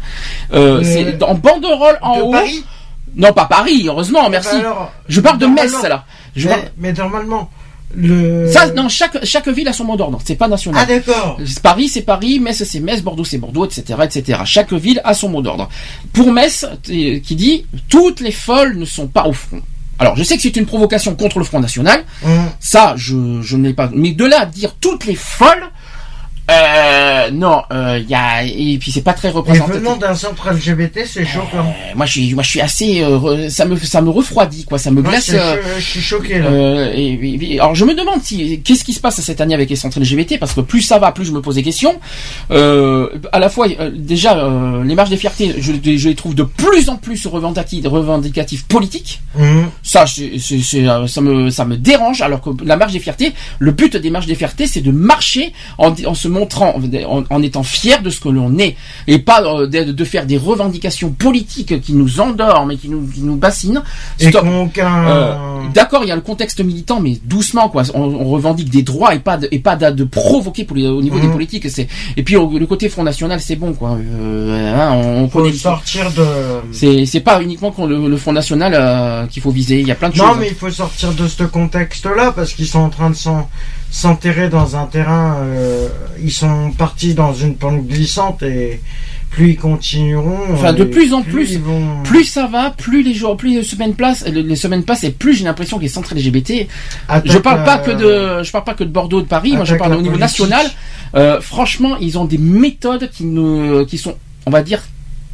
Euh, 0.54 0.80
Euh, 0.80 0.82
c'est 0.84 1.22
en 1.24 1.34
banderole 1.34 1.98
en 2.02 2.18
de 2.18 2.22
haut. 2.22 2.30
Paris 2.30 2.62
Non, 3.16 3.32
pas 3.32 3.46
Paris, 3.46 3.84
heureusement, 3.86 4.28
merci. 4.28 4.50
Bah 4.52 4.58
alors, 4.60 4.92
je 5.08 5.20
parle 5.20 5.38
de 5.38 5.46
Metz, 5.46 5.72
là. 5.88 6.04
Je 6.36 6.48
mais, 6.48 6.54
parle- 6.54 6.68
mais 6.76 6.92
normalement, 6.92 7.50
le. 7.94 8.50
Ça, 8.52 8.66
non, 8.72 8.88
chaque, 8.90 9.24
chaque 9.24 9.48
ville 9.48 9.66
a 9.68 9.72
son 9.72 9.84
mot 9.84 9.96
d'ordre. 9.96 10.18
C'est 10.24 10.34
pas 10.36 10.48
national. 10.48 10.82
Ah 10.82 10.86
d'accord. 10.86 11.38
Paris, 11.62 11.88
c'est 11.88 12.02
Paris, 12.02 12.40
Metz, 12.40 12.62
c'est 12.64 12.80
Metz, 12.80 13.00
Bordeaux, 13.02 13.24
c'est 13.24 13.38
Bordeaux, 13.38 13.64
etc., 13.64 13.98
etc. 14.04 14.40
Chaque 14.44 14.72
ville 14.74 15.00
a 15.02 15.14
son 15.14 15.30
mot 15.30 15.40
d'ordre. 15.40 15.68
Pour 16.12 16.30
Metz, 16.30 16.66
qui 16.84 17.20
dit 17.36 17.64
toutes 17.88 18.20
les 18.20 18.32
folles 18.32 18.76
ne 18.76 18.84
sont 18.84 19.06
pas 19.06 19.26
au 19.26 19.32
front. 19.32 19.62
Alors, 19.98 20.14
je 20.14 20.22
sais 20.22 20.36
que 20.36 20.42
c'est 20.42 20.56
une 20.56 20.66
provocation 20.66 21.14
contre 21.14 21.38
le 21.38 21.44
Front 21.46 21.60
National. 21.60 22.04
Hum. 22.22 22.50
Ça, 22.60 22.92
je, 22.98 23.40
je 23.40 23.56
n'ai 23.56 23.72
pas. 23.72 23.88
Mais 23.94 24.12
de 24.12 24.26
là 24.26 24.42
à 24.42 24.46
dire 24.46 24.74
toutes 24.78 25.06
les 25.06 25.14
folles, 25.14 25.64
euh, 26.50 27.30
non, 27.32 27.62
euh, 27.72 28.00
y 28.08 28.14
a 28.14 28.44
et 28.44 28.78
puis 28.78 28.92
c'est 28.92 29.02
pas 29.02 29.12
très 29.14 29.28
Et 29.28 29.30
représentatif. 29.32 29.80
venant 29.80 29.96
d'un 29.96 30.14
centre 30.14 30.50
LGBT, 30.50 31.00
c'est 31.06 31.24
choquant. 31.24 31.58
Euh, 31.58 31.94
moi, 31.96 32.06
je 32.06 32.12
suis, 32.12 32.34
moi, 32.34 32.42
je 32.42 32.48
suis 32.50 32.60
assez, 32.60 33.02
euh, 33.02 33.48
ça 33.50 33.64
me, 33.64 33.76
ça 33.76 34.00
me 34.00 34.10
refroidit, 34.10 34.64
quoi. 34.64 34.78
Ça 34.78 34.90
me 34.90 35.02
Moi, 35.02 35.10
glace. 35.12 35.30
euh, 35.34 35.56
je, 35.74 35.80
je 35.80 35.84
suis 35.84 36.00
choqué 36.00 36.38
là. 36.38 36.46
euh, 36.46 36.92
et, 36.94 37.12
et- 37.14 37.54
et- 37.54 37.60
alors 37.60 37.74
je 37.74 37.84
me 37.84 37.94
demande 37.94 38.22
si 38.22 38.60
qu'est-ce 38.62 38.84
qui 38.84 38.92
se 38.92 39.00
passe 39.00 39.20
cette 39.20 39.40
année 39.40 39.54
avec 39.54 39.68
les 39.70 39.76
centres 39.76 39.98
LGBT 39.98 40.38
parce 40.38 40.52
que 40.52 40.60
plus 40.60 40.82
ça 40.82 40.98
va, 40.98 41.10
plus 41.12 41.24
je 41.24 41.32
me 41.32 41.40
pose 41.40 41.56
des 41.56 41.62
questions. 41.62 41.98
Euh, 42.50 43.08
à 43.32 43.38
la 43.38 43.48
fois 43.48 43.66
euh, 43.80 43.90
déjà 43.94 44.36
euh, 44.38 44.84
les 44.84 44.94
marches 44.94 45.10
des 45.10 45.16
fiertés, 45.16 45.54
je, 45.58 45.72
je 45.96 46.08
les 46.08 46.14
trouve 46.14 46.34
de 46.34 46.44
plus 46.44 46.88
en 46.88 46.96
plus 46.96 47.26
revendicatifs, 47.26 47.86
revendicatifs 47.86 48.64
politiques. 48.66 49.20
Hum. 49.38 49.68
Ça, 49.82 50.06
c'est- 50.06 50.38
c'est- 50.38 50.60
c'est, 50.62 50.86
ça 51.08 51.20
me 51.20 51.50
ça 51.50 51.64
me 51.64 51.76
dérange. 51.76 52.20
Alors 52.22 52.40
que 52.40 52.50
la 52.64 52.76
marche 52.76 52.92
des 52.92 53.00
fiertés, 53.00 53.32
le 53.58 53.72
but 53.72 53.96
des 53.96 54.10
marches 54.10 54.26
des 54.26 54.34
fiertés, 54.34 54.66
c'est 54.66 54.80
de 54.80 54.90
marcher 54.92 55.52
en, 55.78 55.92
en 56.06 56.14
se 56.14 56.28
montrant, 56.36 56.74
en, 57.08 57.24
en 57.30 57.42
étant 57.42 57.62
fier 57.62 58.02
de 58.02 58.10
ce 58.10 58.20
que 58.20 58.28
l'on 58.28 58.58
est, 58.58 58.76
et 59.06 59.18
pas 59.18 59.40
euh, 59.42 59.66
de, 59.66 59.92
de 59.92 60.04
faire 60.04 60.26
des 60.26 60.38
revendications 60.38 61.10
politiques 61.10 61.80
qui 61.80 61.92
nous 61.94 62.20
endorment 62.20 62.70
et 62.72 62.76
qui 62.76 62.88
nous, 62.88 63.06
qui 63.06 63.20
nous 63.20 63.36
bassinent. 63.36 63.82
Aucun. 64.62 65.06
Euh, 65.08 65.34
D'accord, 65.74 66.02
il 66.04 66.08
y 66.08 66.12
a 66.12 66.16
le 66.16 66.20
contexte 66.22 66.60
militant, 66.60 67.00
mais 67.00 67.18
doucement, 67.24 67.68
quoi. 67.68 67.82
On, 67.94 68.02
on 68.02 68.28
revendique 68.30 68.70
des 68.70 68.82
droits 68.82 69.14
et 69.14 69.18
pas 69.18 69.36
de, 69.36 69.48
et 69.50 69.58
pas 69.58 69.76
de, 69.76 69.90
de 69.90 70.04
provoquer 70.04 70.64
pour 70.64 70.76
les- 70.76 70.86
au 70.86 71.02
niveau 71.02 71.18
des 71.18 71.26
Mhm. 71.26 71.32
politiques. 71.32 71.68
C'est 71.70 71.88
et 72.16 72.22
puis 72.22 72.36
au- 72.36 72.58
le 72.58 72.66
côté 72.66 72.88
Front 72.88 73.02
National, 73.02 73.40
c'est 73.40 73.56
bon, 73.56 73.72
quoi. 73.72 73.96
Euh, 73.98 74.74
hein, 74.74 74.92
on, 74.94 75.24
on 75.24 75.28
faut 75.28 75.40
connaît. 75.40 75.52
sortir 75.52 76.10
de. 76.12 76.24
C'est 76.72 77.06
c'est 77.06 77.20
pas 77.20 77.40
uniquement 77.42 77.74
le, 77.86 78.08
le 78.08 78.16
Front 78.16 78.32
National 78.32 78.72
euh, 78.74 79.26
qu'il 79.26 79.42
faut 79.42 79.50
viser. 79.50 79.80
Il 79.80 79.86
y 79.86 79.92
a 79.92 79.94
plein 79.94 80.10
de 80.10 80.16
Non, 80.18 80.28
choses. 80.28 80.36
mais 80.40 80.48
il 80.48 80.54
faut 80.54 80.70
sortir 80.70 81.12
de 81.12 81.26
ce 81.28 81.44
contexte-là 81.44 82.32
parce 82.32 82.52
qu'ils 82.52 82.66
sont 82.66 82.80
en 82.80 82.90
train 82.90 83.10
de 83.10 83.14
s'en- 83.16 83.48
s'enterrer 84.00 84.48
dans 84.50 84.76
un 84.76 84.86
terrain. 84.86 85.36
euh, 85.40 85.88
ils 86.22 86.32
sont 86.32 86.70
partis 86.76 87.14
dans 87.14 87.32
une 87.32 87.54
pente 87.56 87.86
glissante 87.86 88.42
et 88.42 88.80
plus 89.30 89.50
ils 89.50 89.56
continueront. 89.56 90.38
Enfin, 90.52 90.72
de 90.72 90.84
plus 90.84 91.12
en 91.14 91.22
plus, 91.22 91.58
vont- 91.58 92.02
Plus 92.04 92.24
ça 92.24 92.46
va, 92.46 92.70
plus 92.70 93.02
les 93.02 93.14
jours, 93.14 93.36
plus 93.36 93.50
les 93.56 93.62
semaines 93.62 93.94
passent, 93.94 94.24
les 94.26 94.56
semaines 94.56 94.84
passent, 94.84 95.04
et 95.04 95.10
plus 95.10 95.34
j'ai 95.34 95.44
l'impression 95.44 95.78
que 95.78 95.82
les 95.82 95.88
centres 95.88 96.14
LGBT. 96.14 96.68
Attaque 97.08 97.32
je 97.32 97.38
parle 97.38 97.64
pas 97.64 97.76
la- 97.78 97.82
que 97.82 97.90
de, 97.92 98.42
je 98.42 98.50
parle 98.52 98.64
pas 98.64 98.74
que 98.74 98.84
de 98.84 98.90
Bordeaux, 98.90 99.22
de 99.22 99.26
Paris. 99.26 99.52
Moi, 99.56 99.64
je 99.64 99.74
parle 99.76 99.92
au 99.94 100.02
niveau 100.02 100.16
politique. 100.18 100.40
national. 100.40 100.66
Euh, 101.14 101.40
franchement, 101.40 101.96
ils 102.00 102.18
ont 102.18 102.24
des 102.26 102.38
méthodes 102.38 103.10
qui 103.10 103.24
nous, 103.24 103.84
qui 103.86 103.96
sont, 103.98 104.14
on 104.46 104.50
va 104.50 104.62
dire, 104.62 104.82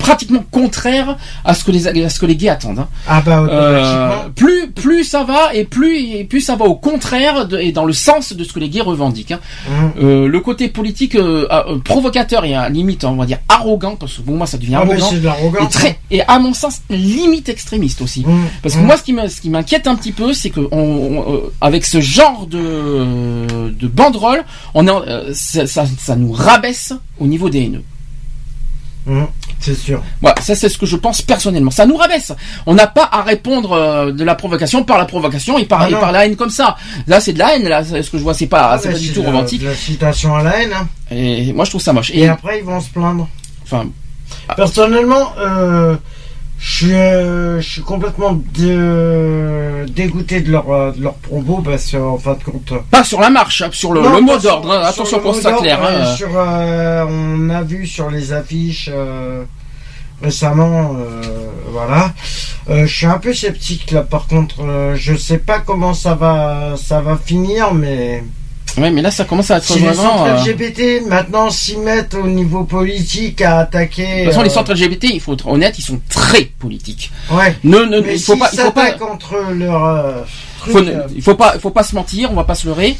pratiquement 0.02 0.44
contraires 0.50 1.16
à 1.44 1.55
ce 1.55 1.62
que 1.64 1.70
les, 1.70 1.86
à 1.86 2.10
ce 2.10 2.18
que 2.18 2.26
les 2.26 2.34
gays 2.36 2.48
attendent. 2.50 2.81
hein. 2.81 2.89
Ah 3.08 3.22
bah 3.24 3.39
Euh, 3.48 4.28
plus, 4.34 4.70
plus 4.70 5.05
ça 5.05 5.22
va 5.24 5.55
et 5.55 5.64
plus, 5.64 5.97
et 5.98 6.24
plus 6.24 6.40
ça 6.40 6.56
va 6.56 6.64
au 6.64 6.74
contraire 6.74 7.47
de- 7.47 7.58
et 7.58 7.70
dans 7.72 7.84
le 7.84 7.92
sens 7.92 8.32
de 8.32 8.42
ce 8.44 8.52
que 8.52 8.58
les 8.60 8.68
gays 8.68 8.81
revendiquent. 8.82 9.32
hein. 9.32 9.40
Hum. 9.70 9.92
Euh, 10.02 10.26
le 10.28 10.40
côté 10.40 10.68
politique 10.68 11.14
euh, 11.14 11.47
euh, 11.50 11.78
provocateur 11.78 12.44
et 12.44 12.55
à 12.55 12.68
limite, 12.68 13.05
on 13.05 13.14
va 13.16 13.26
dire 13.26 13.39
arrogant, 13.48 13.94
parce 13.97 14.16
que 14.16 14.22
pour 14.22 14.34
moi 14.36 14.47
ça 14.47 14.58
devient 14.58 14.74
Ah, 14.76 14.81
arrogant. 14.81 15.10
de. 15.12 15.64
Et 15.64 15.68
très, 15.68 15.98
et 16.10 16.22
à 16.22 16.39
mon 16.40 16.52
sens, 16.52 16.81
limite 16.90 17.48
extrémiste 17.48 18.02
aussi. 18.02 18.24
Hum, 18.26 18.44
Parce 18.62 18.74
que 18.74 18.81
hum. 18.81 18.86
moi, 18.86 18.97
ce 18.97 19.40
qui 19.40 19.50
m'inquiète 19.50 19.86
un 19.86 19.94
petit 19.94 20.12
peu, 20.12 20.32
c'est 20.34 20.50
que 20.50 20.60
on, 20.72 20.78
on- 20.81 21.42
avec 21.60 21.84
ce 21.84 22.00
genre 22.00 22.47
de, 22.47 23.70
de 23.70 23.86
banderole, 23.86 24.42
on 24.74 24.86
est, 24.89 25.32
ça, 25.32 25.66
ça, 25.66 25.84
ça 25.98 26.16
nous 26.16 26.32
rabaisse 26.32 26.92
au 27.20 27.26
niveau 27.26 27.48
des 27.48 27.62
haineux. 27.66 27.84
C'est 29.62 29.74
sûr. 29.74 30.02
Voilà, 30.20 30.41
ça 30.42 30.55
c'est 30.55 30.68
ce 30.68 30.76
que 30.78 30.86
je 30.86 30.97
pense 30.97 31.23
personnellement. 31.23 31.70
Ça 31.70 31.86
nous 31.86 31.97
rabaisse. 31.97 32.32
On 32.66 32.74
n'a 32.74 32.86
pas 32.86 33.08
à 33.10 33.23
répondre 33.23 33.73
euh, 33.73 34.12
de 34.12 34.24
la 34.24 34.34
provocation 34.34 34.84
par 34.84 34.99
la 34.99 35.05
provocation 35.05 35.58
et 35.58 35.65
par, 35.65 35.82
Ah 35.82 35.89
et 35.91 35.92
par 35.92 36.12
la 36.12 36.26
haine 36.26 36.36
comme 36.36 36.50
ça. 36.50 36.76
Là, 37.07 37.20
c'est 37.20 37.32
de 37.32 37.39
la 37.39 37.57
haine. 37.57 37.68
Là, 37.68 37.84
ce 37.84 38.10
que 38.10 38.18
je 38.18 38.23
vois, 38.23 38.34
c'est 38.34 38.47
pas, 38.47 38.70
Ah, 38.73 38.78
c'est 38.78 38.91
pas 38.92 38.99
du 38.99 39.12
tout 39.12 39.20
la- 39.23 39.26
romantique. 39.26 39.62
de 39.62 39.68
La 39.68 39.74
citation 39.74 40.34
à 40.34 40.42
la 40.42 40.62
haine. 40.62 40.73
hein. 40.74 40.89
Et 41.10 41.52
moi, 41.52 41.65
je 41.65 41.70
trouve 41.70 41.82
ça 41.82 41.92
moche. 41.92 42.10
Et, 42.10 42.20
Et, 42.20 42.28
après, 42.28 42.58
ils 42.58 42.65
vont 42.65 42.81
se 42.81 42.91
plaindre. 42.91 43.28
enfin, 43.65 43.86
Personnellement, 44.57 45.32
euh, 45.39 45.97
je 46.65 46.76
suis, 46.76 46.94
euh, 46.94 47.60
je 47.60 47.68
suis 47.68 47.82
complètement 47.82 48.34
dé- 48.34 49.84
dégoûté 49.89 50.41
de 50.42 50.52
leur, 50.52 50.70
euh, 50.70 50.92
de 50.92 51.02
leur 51.02 51.15
propos 51.15 51.60
parce 51.60 51.91
qu'en 51.91 52.18
fin 52.18 52.34
de 52.34 52.42
compte. 52.44 52.73
pas 52.89 53.02
sur 53.02 53.20
la 53.20 53.31
marche, 53.31 53.62
hein, 53.62 53.70
sur 53.73 53.92
le, 53.92 54.00
Non, 54.00 54.15
le 54.15 54.20
mot 54.20 54.39
d'ordre. 54.39 54.70
hein. 54.70 54.82
Attention 54.84 55.20
soit 55.32 55.42
d'ordre, 55.50 55.62
clair. 55.62 55.81
hein. 55.82 55.89
euh, 55.91 56.16
sur, 56.16 56.28
euh, 56.36 57.05
on 57.08 57.50
a 57.50 57.62
vu 57.62 57.84
sur 57.86 58.10
les 58.10 58.32
affiches 58.32 58.89
euh, 58.92 59.42
récemment, 60.23 60.94
euh, 60.99 61.20
voilà. 61.73 62.12
Euh, 62.70 62.86
je 62.86 62.97
suis 62.97 63.07
un 63.07 63.18
peu 63.18 63.34
sceptique 63.34 63.91
là. 63.91 64.02
Par 64.02 64.28
contre, 64.28 64.62
euh, 64.62 64.94
je 64.94 65.16
sais 65.16 65.39
pas 65.39 65.58
comment 65.58 65.94
ça 65.94 66.15
va, 66.15 66.74
ça 66.76 67.00
va 67.00 67.16
finir, 67.16 67.74
mais 67.74 68.23
Ouais, 68.78 68.91
mais 68.91 69.02
là, 69.02 69.10
ça 69.10 69.25
commence 69.25 69.51
à 69.51 69.59
être 69.59 69.65
si 69.65 69.78
les 69.78 69.86
vraiment. 69.86 70.18
centres 70.18 70.25
euh, 70.25 70.52
LGBT 70.52 71.07
maintenant 71.07 71.51
s'y 71.51 71.76
mettent 71.76 72.15
au 72.15 72.26
niveau 72.26 72.65
politique 72.65 73.42
à 73.42 73.59
attaquer. 73.59 74.20
De 74.20 74.25
toute 74.25 74.33
façon, 74.33 74.42
les 74.42 74.51
euh, 74.51 74.55
centres 74.55 74.73
LGBT, 74.73 75.05
il 75.12 75.20
faut 75.20 75.34
être 75.34 75.47
honnête, 75.47 75.78
ils 75.78 75.83
sont 75.83 76.01
très 76.09 76.44
politiques. 76.44 77.10
Ouais. 77.31 77.55
Ne, 77.65 77.81
ne, 77.81 78.01
Mais 78.01 78.15
il 78.15 78.20
faut 78.20 78.36
pas, 78.36 78.49
il 78.52 78.59
faut 78.59 78.70
pas, 78.70 78.86
s'attaquent 78.86 79.02
entre 79.02 79.36
leur 79.52 79.84
euh, 79.84 80.23
truc, 80.60 80.73
faut, 80.73 80.78
euh, 80.78 81.07
il 81.15 81.23
faut 81.23 81.34
pas, 81.34 81.52
il 81.55 81.60
faut 81.60 81.70
pas 81.70 81.83
se 81.83 81.94
mentir, 81.94 82.31
on 82.31 82.34
va 82.34 82.44
pas 82.44 82.55
se 82.55 82.67
leurrer. 82.67 82.97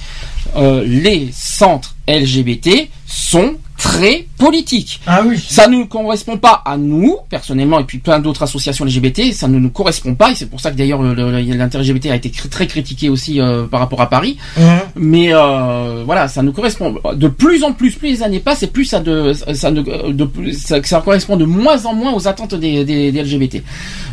Les 0.57 1.31
centres 1.33 1.95
LGBT 2.07 2.89
sont 3.07 3.57
très 3.79 4.27
politique. 4.39 5.01
Ah 5.07 5.23
oui. 5.27 5.39
Ça 5.39 5.67
ne 5.69 5.77
nous 5.77 5.87
correspond 5.87 6.37
pas 6.39 6.63
à 6.65 6.77
nous, 6.77 7.17
personnellement, 7.29 7.79
et 7.81 7.85
puis 7.85 7.99
plein 7.99 8.19
d'autres 8.19 8.43
associations 8.43 8.85
LGBT, 8.85 9.33
ça 9.33 9.49
ne 9.49 9.59
nous 9.59 9.71
correspond 9.71 10.15
pas, 10.15 10.31
et 10.31 10.35
c'est 10.35 10.47
pour 10.51 10.61
ça 10.61 10.71
que 10.71 10.77
d'ailleurs 10.77 11.03
le- 11.03 11.15
le- 11.15 11.41
l'inter-LGBT 11.41 12.07
a 12.11 12.17
été 12.17 12.31
très 12.31 12.67
critiqué 12.67 13.09
aussi 13.09 13.41
euh, 13.41 13.65
par 13.67 13.81
rapport 13.81 14.01
à 14.01 14.09
Paris. 14.09 14.37
Mhm. 14.57 14.65
Mais 14.97 15.29
euh, 15.35 16.03
voilà, 16.05 16.29
ça 16.29 16.43
nous 16.43 16.53
correspond 16.53 16.97
de 17.15 17.29
plus 17.29 17.65
en 17.65 17.73
plus, 17.73 17.93
plus 17.93 18.09
les 18.11 18.23
années 18.23 18.41
passent, 18.41 18.63
et 18.63 18.67
plus 18.69 18.85
ça 18.85 19.01
de 19.01 19.33
ça 19.55 19.71
ne 19.71 19.83
de 20.13 20.25
plus- 20.25 20.53
ça, 20.61 20.83
ça 20.83 21.01
correspond 21.01 21.37
de 21.37 21.45
moins 21.45 21.85
en 21.87 21.95
moins 21.95 22.13
aux 22.15 22.29
attentes 22.29 22.55
des, 22.55 22.85
des, 22.85 23.11
des 23.13 23.23
LGBT. 23.23 23.63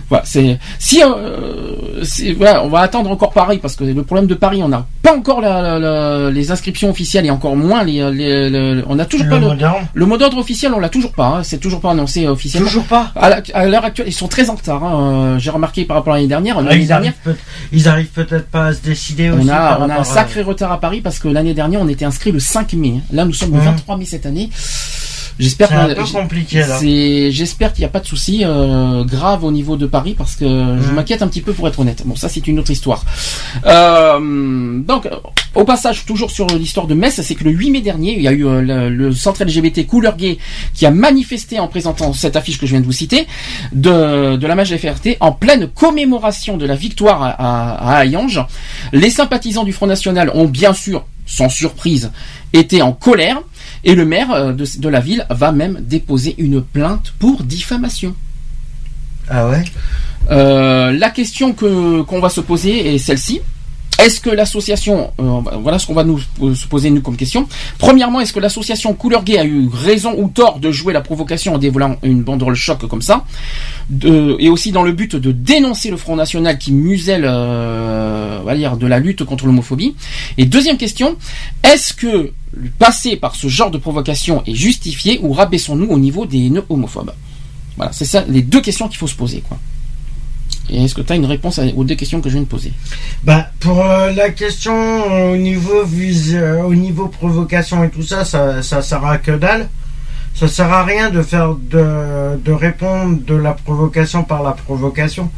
Voilà, 0.10 0.24
c'est 0.26 0.58
si 0.80 1.04
euh, 1.04 1.76
voilà, 2.38 2.64
on 2.64 2.70
va 2.70 2.80
attendre 2.80 3.12
encore 3.12 3.32
Paris 3.32 3.60
parce 3.62 3.76
que 3.76 3.84
le 3.84 4.04
problème 4.04 4.28
de 4.28 4.34
Paris, 4.34 4.62
on 4.64 4.68
n'a 4.70 4.86
pas 5.04 5.16
encore 5.16 5.42
la- 5.42 5.62
la- 5.62 5.80
la- 5.80 6.32
les 6.32 6.52
inscriptions 6.52 6.90
officielles 6.90 7.26
et 7.26 7.30
encore 7.30 7.56
moins 7.56 7.84
les, 7.84 8.10
les- 8.12 8.50
les- 8.50 8.84
on 8.88 8.96
n'a 8.96 9.06
toujours 9.06 9.26
Le 9.26 9.32
pas 9.32 9.40
d'ordre 9.40 9.49
le 9.94 10.06
mot 10.06 10.18
d'ordre 10.18 10.38
officiel, 10.38 10.74
on 10.74 10.80
l'a 10.80 10.90
toujours 10.90 11.12
pas. 11.14 11.28
hein, 11.28 11.44
c'est 11.44 11.58
toujours 11.60 11.82
pas 11.82 11.92
annoncé 11.92 12.28
officiellement. 12.28 12.68
Toujours 12.68 12.86
pas. 12.86 13.12
À 13.16 13.66
l'heure 13.68 13.86
actuelle, 13.86 14.08
ils 14.08 14.14
sont 14.14 14.28
très 14.28 14.50
en 14.50 14.56
retard. 14.56 14.84
hein, 14.84 15.36
euh, 15.36 15.40
J'ai 15.40 15.50
remarqué 15.50 15.86
par 15.86 15.98
rapport 15.98 16.14
à 16.14 16.18
l'année 16.18 16.28
dernière. 16.28 16.58
Ah, 16.60 16.76
ils, 16.76 16.88
dernière, 16.88 17.14
arrivent 17.26 17.38
ils 17.72 17.88
arrivent 17.88 18.08
peut-être 18.08 18.48
pas 18.48 18.68
à 18.68 18.74
se 18.74 18.82
décider 18.82 19.30
aussi. 19.30 19.46
on 19.46 19.50
a, 19.50 19.56
par 19.58 19.82
on 19.82 19.90
a 19.90 19.96
un 19.96 20.02
à- 20.02 20.04
sacré 20.04 20.42
retard 20.42 20.72
à 20.72 20.80
Paris 20.80 21.02
parce 21.02 21.20
que 21.20 21.28
l'année 21.28 21.54
dernière, 21.54 21.82
on 21.82 21.88
était 21.88 22.06
inscrit 22.06 22.32
le 22.32 22.40
5 22.40 22.74
mai. 22.74 22.96
Là, 23.12 23.26
nous 23.26 23.34
sommes 23.34 23.52
le 23.52 23.58
Mhm. 23.60 23.66
23 23.66 23.98
mai 23.98 24.06
cette 24.06 24.26
année. 24.26 24.50
J'espère 25.40 25.70
C'est 25.70 25.76
un 25.76 25.88
que- 25.88 25.94
peu 25.94 26.06
j- 26.06 26.12
compliqué, 26.14 26.60
là. 26.60 26.78
c'est- 26.80 27.32
J'espère 27.32 27.72
qu'il 27.74 27.82
n'y 27.82 27.86
a 27.86 27.90
pas 27.90 28.02
de 28.02 28.06
souci 28.06 28.42
euh, 28.44 29.04
grave 29.06 29.44
au 29.46 29.52
niveau 29.52 29.78
de 29.78 29.86
Paris 29.86 30.14
parce 30.18 30.36
que 30.36 30.46
je 30.46 30.92
m'inquiète 30.92 31.22
un 31.22 31.28
petit 31.28 31.42
peu 31.42 31.54
pour 31.54 31.68
être 31.68 31.80
honnête. 31.80 32.04
Bon, 32.06 32.16
ça 32.16 32.28
c'est 32.30 32.46
une 32.48 32.60
autre 32.60 32.72
histoire. 32.72 33.04
Euh, 33.66 34.80
donc, 34.80 35.08
au 35.56 35.64
passage, 35.64 36.06
toujours 36.06 36.32
sur 36.32 36.48
l'histoire 36.48 36.88
de 36.88 36.94
Metz, 36.94 37.20
c'est 37.22 37.36
que 37.36 37.44
le 37.44 37.52
8 37.52 37.72
mai 37.72 37.82
dernier, 37.82 38.16
il 38.16 38.22
y 38.22 38.28
a 38.28 38.32
eu 38.32 38.46
euh, 38.46 38.62
le, 38.62 38.90
le 38.90 39.12
centre 39.14 39.44
LGBT 39.44 39.86
Couleur 39.86 40.18
Gay 40.18 40.38
qui 40.74 40.86
a 40.86 40.92
manifesté 40.92 41.60
en 41.60 41.68
présentant 41.68 42.14
cette 42.14 42.36
affiche 42.36 42.58
que 42.60 42.66
je 42.66 42.72
viens 42.72 42.82
de 42.82 42.86
vous 42.86 42.92
citer 42.92 43.28
de, 43.74 44.36
de 44.36 44.48
la 44.48 44.56
mage 44.56 44.76
FRT 44.76 45.18
en 45.20 45.32
pleine 45.32 45.68
commémoration 45.68 46.58
de 46.58 46.66
la 46.66 46.76
victoire 46.76 47.24
à, 47.24 47.30
à, 47.30 47.96
à 47.98 48.06
Hayange. 48.06 48.42
Les 48.94 49.10
sympathisants 49.10 49.64
du 49.64 49.74
Front 49.74 49.88
National 49.88 50.32
ont 50.34 50.46
bien 50.46 50.74
sûr, 50.74 51.06
sans 51.26 51.50
surprise, 51.50 52.12
été 52.54 52.82
en 52.82 52.92
colère 52.92 53.42
et 53.84 53.96
le 53.96 54.06
maire 54.06 54.32
euh, 54.32 54.54
de, 54.54 54.66
de 54.78 54.90
la 54.90 55.00
ville 55.00 55.26
va 55.30 55.52
même 55.52 55.80
déposer 55.82 56.36
une 56.38 56.62
plainte 56.62 57.14
pour 57.20 57.44
diffamation. 57.44 58.16
Ah 59.30 59.48
ouais? 59.50 59.64
Euh, 60.32 60.92
la 60.92 61.10
question 61.10 61.54
que 61.54 62.02
qu'on 62.02 62.20
va 62.20 62.30
se 62.30 62.42
poser 62.42 62.94
est 62.96 62.98
celle-ci. 62.98 63.42
Est-ce 64.02 64.22
que 64.22 64.30
l'association, 64.30 65.12
euh, 65.20 65.42
voilà 65.62 65.78
ce 65.78 65.86
qu'on 65.86 65.94
va 65.94 66.06
nous 66.06 66.22
euh, 66.42 66.56
se 66.56 66.66
poser 66.68 66.90
nous 66.90 67.02
comme 67.02 67.18
question. 67.18 67.50
Premièrement, 67.78 68.22
est-ce 68.22 68.32
que 68.32 68.40
l'association 68.40 68.94
Couleur 68.94 69.24
Gay 69.26 69.38
a 69.38 69.44
eu 69.44 69.68
raison 69.74 70.14
ou 70.18 70.30
tort 70.30 70.60
de 70.60 70.72
jouer 70.72 70.94
la 70.94 71.02
provocation 71.02 71.56
en 71.56 71.58
dévoilant 71.58 71.98
une 72.02 72.24
banderole 72.24 72.56
choc 72.56 72.88
comme 72.88 73.02
ça, 73.02 73.26
de- 73.90 74.38
et 74.40 74.48
aussi 74.48 74.72
dans 74.72 74.84
le 74.84 74.94
but 74.94 75.18
de 75.18 75.34
dénoncer 75.34 75.92
le 75.92 75.98
Front 75.98 76.16
National 76.16 76.58
qui 76.58 76.72
muselle, 76.72 77.26
euh, 77.28 78.40
on 78.42 78.46
va 78.46 78.56
dire, 78.56 78.78
de 78.78 78.88
la 78.88 79.00
lutte 79.00 79.26
contre 79.26 79.46
l'homophobie. 79.48 79.96
Et 80.38 80.46
deuxième 80.46 80.78
question, 80.78 81.18
est-ce 81.64 81.94
que 81.94 82.32
passer 82.78 83.16
par 83.16 83.36
ce 83.36 83.48
genre 83.48 83.72
de 83.72 83.78
provocation 83.78 84.44
est 84.46 84.56
justifié 84.56 85.20
ou 85.24 85.34
rabaissons-nous 85.34 85.88
au 85.88 85.98
niveau 86.00 86.26
des 86.26 86.46
haineux 86.48 86.66
homophobes 86.70 87.14
Voilà, 87.78 87.92
c'est 87.94 88.06
ça 88.06 88.24
les 88.28 88.42
deux 88.42 88.62
questions 88.62 88.88
qu'il 88.88 88.98
faut 88.98 89.08
se 89.08 89.16
poser, 89.16 89.42
quoi. 89.42 89.58
Et 90.72 90.84
est-ce 90.84 90.94
que 90.94 91.02
tu 91.02 91.12
as 91.12 91.16
une 91.16 91.26
réponse 91.26 91.60
aux 91.76 91.84
deux 91.84 91.96
questions 91.96 92.22
que 92.22 92.30
je 92.30 92.36
viens 92.36 92.44
de 92.44 92.48
poser? 92.48 92.72
Bah, 93.24 93.48
pour 93.60 93.84
euh, 93.84 94.12
la 94.12 94.30
question 94.30 94.74
euh, 94.76 95.34
au 95.34 95.38
niveau 95.38 95.84
vis- 95.84 96.36
euh, 96.36 96.62
au 96.62 96.76
niveau 96.76 97.08
provocation 97.08 97.84
et 97.84 97.90
tout 97.90 98.04
ça, 98.04 98.24
ça, 98.24 98.62
ça 98.62 98.82
sert 98.84 99.04
à 99.04 99.18
que 99.18 99.32
dalle. 99.32 99.68
Ça 100.36 100.48
sert 100.48 100.72
à 100.72 100.84
rien 100.86 101.10
de 101.10 101.24
faire 101.24 101.56
de, 101.56 102.38
de 102.46 102.52
répondre 102.52 103.18
de 103.26 103.34
la 103.34 103.54
provocation 103.54 104.24
par 104.24 104.44
la 104.44 104.52
provocation. 104.52 105.32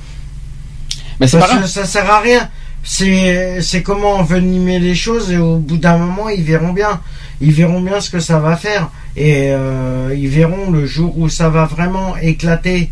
Mais 1.19 1.27
c'est 1.27 1.37
Parce 1.39 1.49
pas 1.51 1.55
que 1.57 1.61
grave. 1.61 1.71
ça 1.71 1.85
sert 1.85 2.11
à 2.11 2.19
rien. 2.19 2.49
C'est 2.83 3.83
comment 3.83 4.13
envenimer 4.15 4.79
les 4.79 4.95
choses 4.95 5.31
et 5.31 5.37
au 5.37 5.57
bout 5.57 5.77
d'un 5.77 5.97
moment 5.97 6.29
ils 6.29 6.43
verront 6.43 6.73
bien. 6.73 7.01
Ils 7.39 7.53
verront 7.53 7.81
bien 7.81 8.01
ce 8.01 8.09
que 8.09 8.19
ça 8.19 8.39
va 8.39 8.55
faire 8.55 8.91
et 9.15 9.47
euh, 9.49 10.15
ils 10.15 10.29
verront 10.29 10.71
le 10.71 10.85
jour 10.85 11.17
où 11.17 11.29
ça 11.29 11.49
va 11.49 11.65
vraiment 11.65 12.15
éclater, 12.17 12.91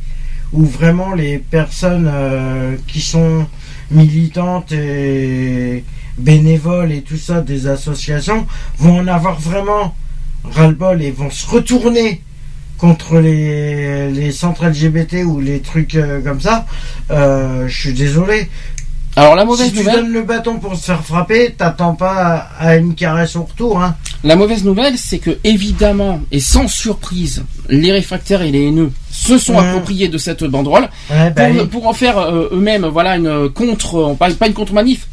où 0.54 0.66
vraiment 0.66 1.14
les 1.14 1.38
personnes 1.38 2.10
euh, 2.12 2.76
qui 2.88 3.02
sont 3.02 3.48
militantes 3.92 4.72
et 4.72 5.84
bénévoles 6.18 6.92
et 6.92 7.02
tout 7.02 7.18
ça 7.18 7.42
des 7.42 7.68
associations 7.68 8.46
vont 8.78 9.00
en 9.00 9.08
avoir 9.08 9.40
vraiment 9.40 9.96
ras-le-bol 10.44 11.02
et 11.02 11.12
vont 11.12 11.30
se 11.30 11.48
retourner 11.48 12.22
contre 12.78 13.20
les, 13.20 14.32
centres 14.32 14.66
LGBT 14.66 15.26
ou 15.26 15.40
les 15.40 15.60
trucs 15.60 15.96
euh, 15.96 16.22
comme 16.22 16.42
ça. 16.42 16.66
Je 17.10 17.68
suis 17.68 17.94
désolé. 17.94 18.50
Alors 19.16 19.36
la 19.36 19.44
mauvaise 19.44 19.68
si 19.68 19.74
tu 19.74 19.80
nouvelle, 19.80 19.96
donnes 19.96 20.14
le 20.14 20.24
bâton 20.24 20.60
pour 20.60 20.76
se 20.76 20.86
faire 20.86 21.04
frapper, 21.04 21.54
t'attends 21.58 21.94
pas 21.96 22.48
à, 22.60 22.68
à 22.68 22.76
une 22.78 22.96
caresse 22.96 23.36
au 23.36 23.44
retour. 23.44 23.82
Hein. 23.82 23.96
la 24.24 24.36
mauvaise 24.36 24.64
nouvelle, 24.64 24.98
c'est 24.98 25.20
que 25.20 25.38
évidemment 25.44 26.22
et 26.32 26.40
sans 26.40 26.68
surprise, 26.68 27.44
les 27.68 27.92
réfractaires 27.92 28.42
et 28.42 28.52
les 28.52 28.68
haineux 28.68 28.92
se 29.12 29.38
sont 29.38 29.58
appropriés 29.58 30.08
de 30.08 30.18
cette 30.18 30.44
banderole 30.44 30.90
Ouais, 31.10 31.32
bah 31.32 31.48
pour, 31.48 31.62
oui. 31.62 31.68
pour 31.68 31.88
en 31.88 31.94
faire 31.94 32.18
euh, 32.18 32.50
eux-mêmes, 32.54 32.86
voilà, 32.86 33.18
une 33.18 33.50
contre, 33.50 34.16
pas, 34.18 34.30
pas 34.32 34.48
une 34.48 34.54
contre 34.54 34.74
manif, 34.74 35.08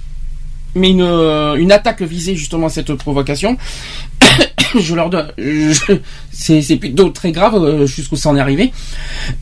mais 0.74 0.90
une 0.90 1.02
euh, 1.02 1.54
une 1.56 1.72
attaque 1.72 2.02
visée 2.02 2.36
justement 2.36 2.66
à 2.66 2.70
cette 2.70 2.92
provocation. 2.94 3.56
je 4.78 4.94
leur 4.94 5.10
donne, 5.10 5.32
c'est 6.30 6.76
plutôt 6.76 7.08
très 7.10 7.32
grave 7.32 7.54
euh, 7.56 7.86
jusqu'où 7.86 8.16
ça 8.16 8.28
en 8.28 8.36
est 8.36 8.40
arrivé. 8.40 8.72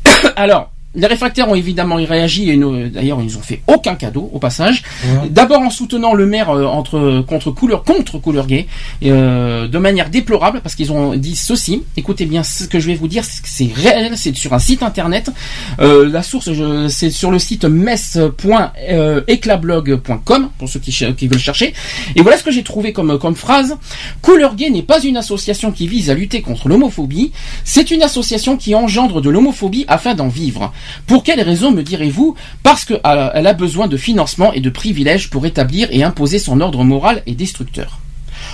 Alors. 0.36 0.70
Les 0.96 1.06
réfractaires 1.06 1.48
ont 1.48 1.54
évidemment 1.54 1.96
réagi 1.96 2.50
et 2.50 2.56
d'ailleurs 2.90 3.20
ils 3.20 3.24
nous 3.26 3.36
ont 3.36 3.42
fait 3.42 3.62
aucun 3.66 3.94
cadeau 3.96 4.30
au 4.32 4.38
passage. 4.38 4.82
Ouais. 5.04 5.28
D'abord 5.28 5.60
en 5.60 5.70
soutenant 5.70 6.14
le 6.14 6.24
maire 6.26 6.50
euh, 6.50 6.64
entre 6.66 7.22
contre 7.26 7.50
couleur 7.50 7.82
contre 7.84 8.18
couleur 8.18 8.46
gay 8.46 8.66
euh, 9.04 9.66
de 9.66 9.78
manière 9.78 10.08
déplorable 10.10 10.60
parce 10.62 10.74
qu'ils 10.74 10.92
ont 10.92 11.14
dit 11.16 11.34
ceci. 11.36 11.82
Écoutez 11.96 12.26
bien 12.26 12.42
ce 12.44 12.64
que 12.64 12.78
je 12.78 12.86
vais 12.86 12.94
vous 12.94 13.08
dire, 13.08 13.24
c'est 13.24 13.42
que 13.42 13.48
c'est 13.48 13.70
réel, 13.74 14.12
c'est 14.16 14.36
sur 14.36 14.52
un 14.52 14.58
site 14.58 14.82
internet. 14.84 15.30
Euh, 15.80 16.06
la 16.08 16.22
source, 16.22 16.52
je- 16.52 16.88
c'est 16.88 17.10
sur 17.10 17.30
le 17.30 17.38
site 17.38 17.64
mess.eclablog.com 17.64 20.50
pour 20.58 20.68
ceux 20.68 20.80
qui, 20.80 20.92
qui 21.16 21.28
veulent 21.28 21.38
chercher. 21.38 21.74
Et 22.16 22.22
voilà 22.22 22.38
ce 22.38 22.44
que 22.44 22.50
j'ai 22.50 22.62
trouvé 22.62 22.92
comme 22.92 23.18
comme 23.18 23.34
phrase. 23.36 23.76
Couleur 24.22 24.54
gay 24.54 24.70
n'est 24.70 24.82
pas 24.82 25.00
une 25.02 25.16
association 25.16 25.72
qui 25.72 25.88
vise 25.88 26.10
à 26.10 26.14
lutter 26.14 26.40
contre 26.42 26.68
l'homophobie. 26.68 27.32
C'est 27.64 27.90
une 27.90 28.02
association 28.02 28.56
qui 28.56 28.74
engendre 28.74 29.20
de 29.20 29.30
l'homophobie 29.30 29.84
afin 29.88 30.14
d'en 30.14 30.28
vivre. 30.28 30.72
Pour 31.06 31.22
quelle 31.22 31.40
raison 31.40 31.70
me 31.70 31.82
direz-vous? 31.82 32.34
Parce 32.62 32.84
qu'elle 32.84 33.00
a 33.04 33.52
besoin 33.52 33.86
de 33.88 33.96
financement 33.96 34.52
et 34.52 34.60
de 34.60 34.70
privilèges 34.70 35.30
pour 35.30 35.44
établir 35.46 35.88
et 35.90 36.02
imposer 36.02 36.38
son 36.38 36.60
ordre 36.60 36.84
moral 36.84 37.22
et 37.26 37.34
destructeur. 37.34 37.98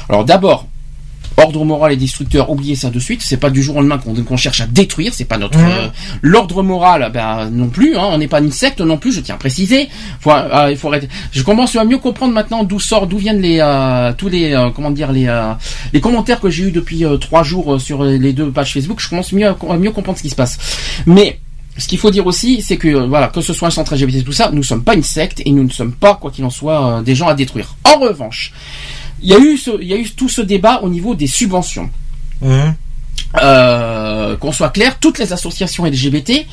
Alors 0.08 0.24
d'abord, 0.24 0.66
ordre 1.36 1.64
moral 1.64 1.92
et 1.92 1.96
destructeur, 1.96 2.50
oubliez 2.50 2.74
ça 2.74 2.90
de 2.90 2.98
suite. 2.98 3.22
C'est 3.22 3.36
pas 3.38 3.48
du 3.50 3.62
jour 3.62 3.76
au 3.76 3.80
lendemain 3.80 3.98
qu'on 3.98 4.36
cherche 4.36 4.60
à 4.60 4.66
détruire. 4.66 5.14
C'est 5.14 5.24
pas 5.24 5.38
notre 5.38 5.58
Mhm. 5.58 5.64
euh, 5.70 5.86
l'ordre 6.20 6.62
moral, 6.62 7.10
ben 7.14 7.48
non 7.50 7.68
plus. 7.68 7.96
Hein, 7.96 8.08
on 8.12 8.18
n'est 8.18 8.28
pas 8.28 8.40
une 8.40 8.52
secte 8.52 8.80
non 8.80 8.98
plus. 8.98 9.12
Je 9.12 9.20
tiens 9.20 9.36
à 9.36 9.38
préciser. 9.38 9.88
Faut, 10.20 10.32
euh, 10.32 10.68
il 10.70 10.76
faut 10.76 10.88
arrêter. 10.88 11.08
Je 11.32 11.42
commence 11.42 11.74
à 11.76 11.84
mieux 11.84 11.98
comprendre 11.98 12.34
maintenant 12.34 12.62
d'où 12.64 12.78
sort, 12.80 13.06
d'où 13.06 13.16
viennent 13.18 13.40
les 13.40 13.58
euh, 13.60 14.12
tous 14.18 14.28
les 14.28 14.52
euh, 14.52 14.70
comment 14.70 14.90
dire 14.90 15.12
les 15.12 15.28
euh, 15.28 15.52
les 15.92 16.00
commentaires 16.00 16.40
que 16.40 16.50
j'ai 16.50 16.64
eu 16.64 16.72
depuis 16.72 17.04
euh, 17.04 17.16
trois 17.16 17.42
jours 17.42 17.74
euh, 17.74 17.78
sur 17.78 18.02
les 18.04 18.32
deux 18.34 18.50
pages 18.50 18.72
Facebook. 18.74 19.00
Je 19.00 19.08
commence 19.08 19.32
mieux 19.32 19.46
à, 19.46 19.56
à 19.70 19.76
mieux 19.78 19.92
comprendre 19.92 20.18
ce 20.18 20.22
qui 20.22 20.30
se 20.30 20.36
passe. 20.36 20.58
Mais 21.06 21.38
ce 21.80 21.88
qu'il 21.88 21.98
faut 21.98 22.10
dire 22.10 22.26
aussi, 22.26 22.62
c'est 22.62 22.76
que 22.76 22.88
euh, 22.88 23.06
voilà, 23.06 23.28
que 23.28 23.40
ce 23.40 23.52
soit 23.52 23.68
un 23.68 23.72
centre 23.72 23.94
LGBT, 23.96 24.24
tout 24.24 24.32
ça, 24.32 24.50
nous 24.50 24.58
ne 24.58 24.62
sommes 24.62 24.84
pas 24.84 24.94
une 24.94 25.02
secte 25.02 25.42
et 25.44 25.50
nous 25.50 25.64
ne 25.64 25.70
sommes 25.70 25.92
pas, 25.92 26.14
quoi 26.14 26.30
qu'il 26.30 26.44
en 26.44 26.50
soit, 26.50 26.98
euh, 26.98 27.02
des 27.02 27.14
gens 27.14 27.26
à 27.28 27.34
détruire. 27.34 27.74
En 27.84 27.98
revanche, 27.98 28.52
il 29.22 29.28
y 29.30 29.34
a 29.34 29.38
eu 29.38 29.56
ce, 29.56 29.70
il 29.80 29.88
y 29.88 29.92
a 29.92 29.96
eu 29.96 30.08
tout 30.10 30.28
ce 30.28 30.40
débat 30.42 30.80
au 30.82 30.88
niveau 30.88 31.14
des 31.14 31.26
subventions. 31.26 31.90
Mhm. 32.42 32.74
Euh, 33.42 34.36
qu'on 34.36 34.50
soit 34.52 34.70
clair, 34.70 34.98
toutes 34.98 35.18
les 35.18 35.32
associations 35.32 35.84
LGBT 35.86 36.46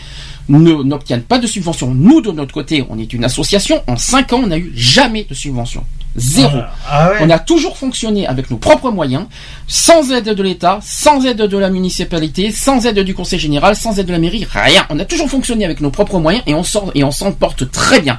ne- 0.50 0.84
n'obtiennent 0.84 1.24
pas 1.24 1.40
de 1.40 1.48
subventions. 1.48 1.94
Nous, 1.94 2.22
de 2.22 2.32
notre 2.32 2.54
côté, 2.54 2.84
on 2.90 3.00
est 3.00 3.12
une 3.14 3.24
association. 3.24 3.84
En 3.88 3.96
cinq 3.98 4.32
ans, 4.34 4.42
on 4.44 4.48
n'a 4.48 4.58
eu 4.60 4.72
jamais 4.76 5.24
de 5.28 5.34
subvention. 5.34 5.84
Zéro. 6.18 6.58
Ah 6.90 7.10
ouais. 7.12 7.18
On 7.22 7.30
a 7.30 7.38
toujours 7.40 7.78
fonctionné 7.78 8.26
avec 8.28 8.50
nos 8.50 8.58
propres 8.58 8.90
moyens, 8.90 9.26
sans 9.68 10.12
aide 10.12 10.26
de 10.34 10.44
l'État, 10.44 10.80
sans 10.82 11.24
aide 11.26 11.38
de 11.38 11.58
la 11.58 11.70
municipalité, 11.70 12.52
sans 12.52 12.86
aide 12.88 13.00
du 13.00 13.14
Conseil 13.14 13.38
général, 13.40 13.76
sans 13.76 14.00
aide 14.00 14.08
de 14.08 14.12
la 14.12 14.18
mairie, 14.20 14.48
rien. 14.50 14.86
On 14.90 14.98
a 15.00 15.06
toujours 15.06 15.30
fonctionné 15.30 15.64
avec 15.64 15.80
nos 15.80 15.92
propres 15.92 16.18
moyens 16.20 16.44
et 16.48 16.56
on 16.56 16.64
sort 16.64 16.92
et 16.96 17.04
on 17.04 17.12
s'en 17.12 17.32
porte 17.32 17.70
très 17.72 18.02
bien. 18.02 18.18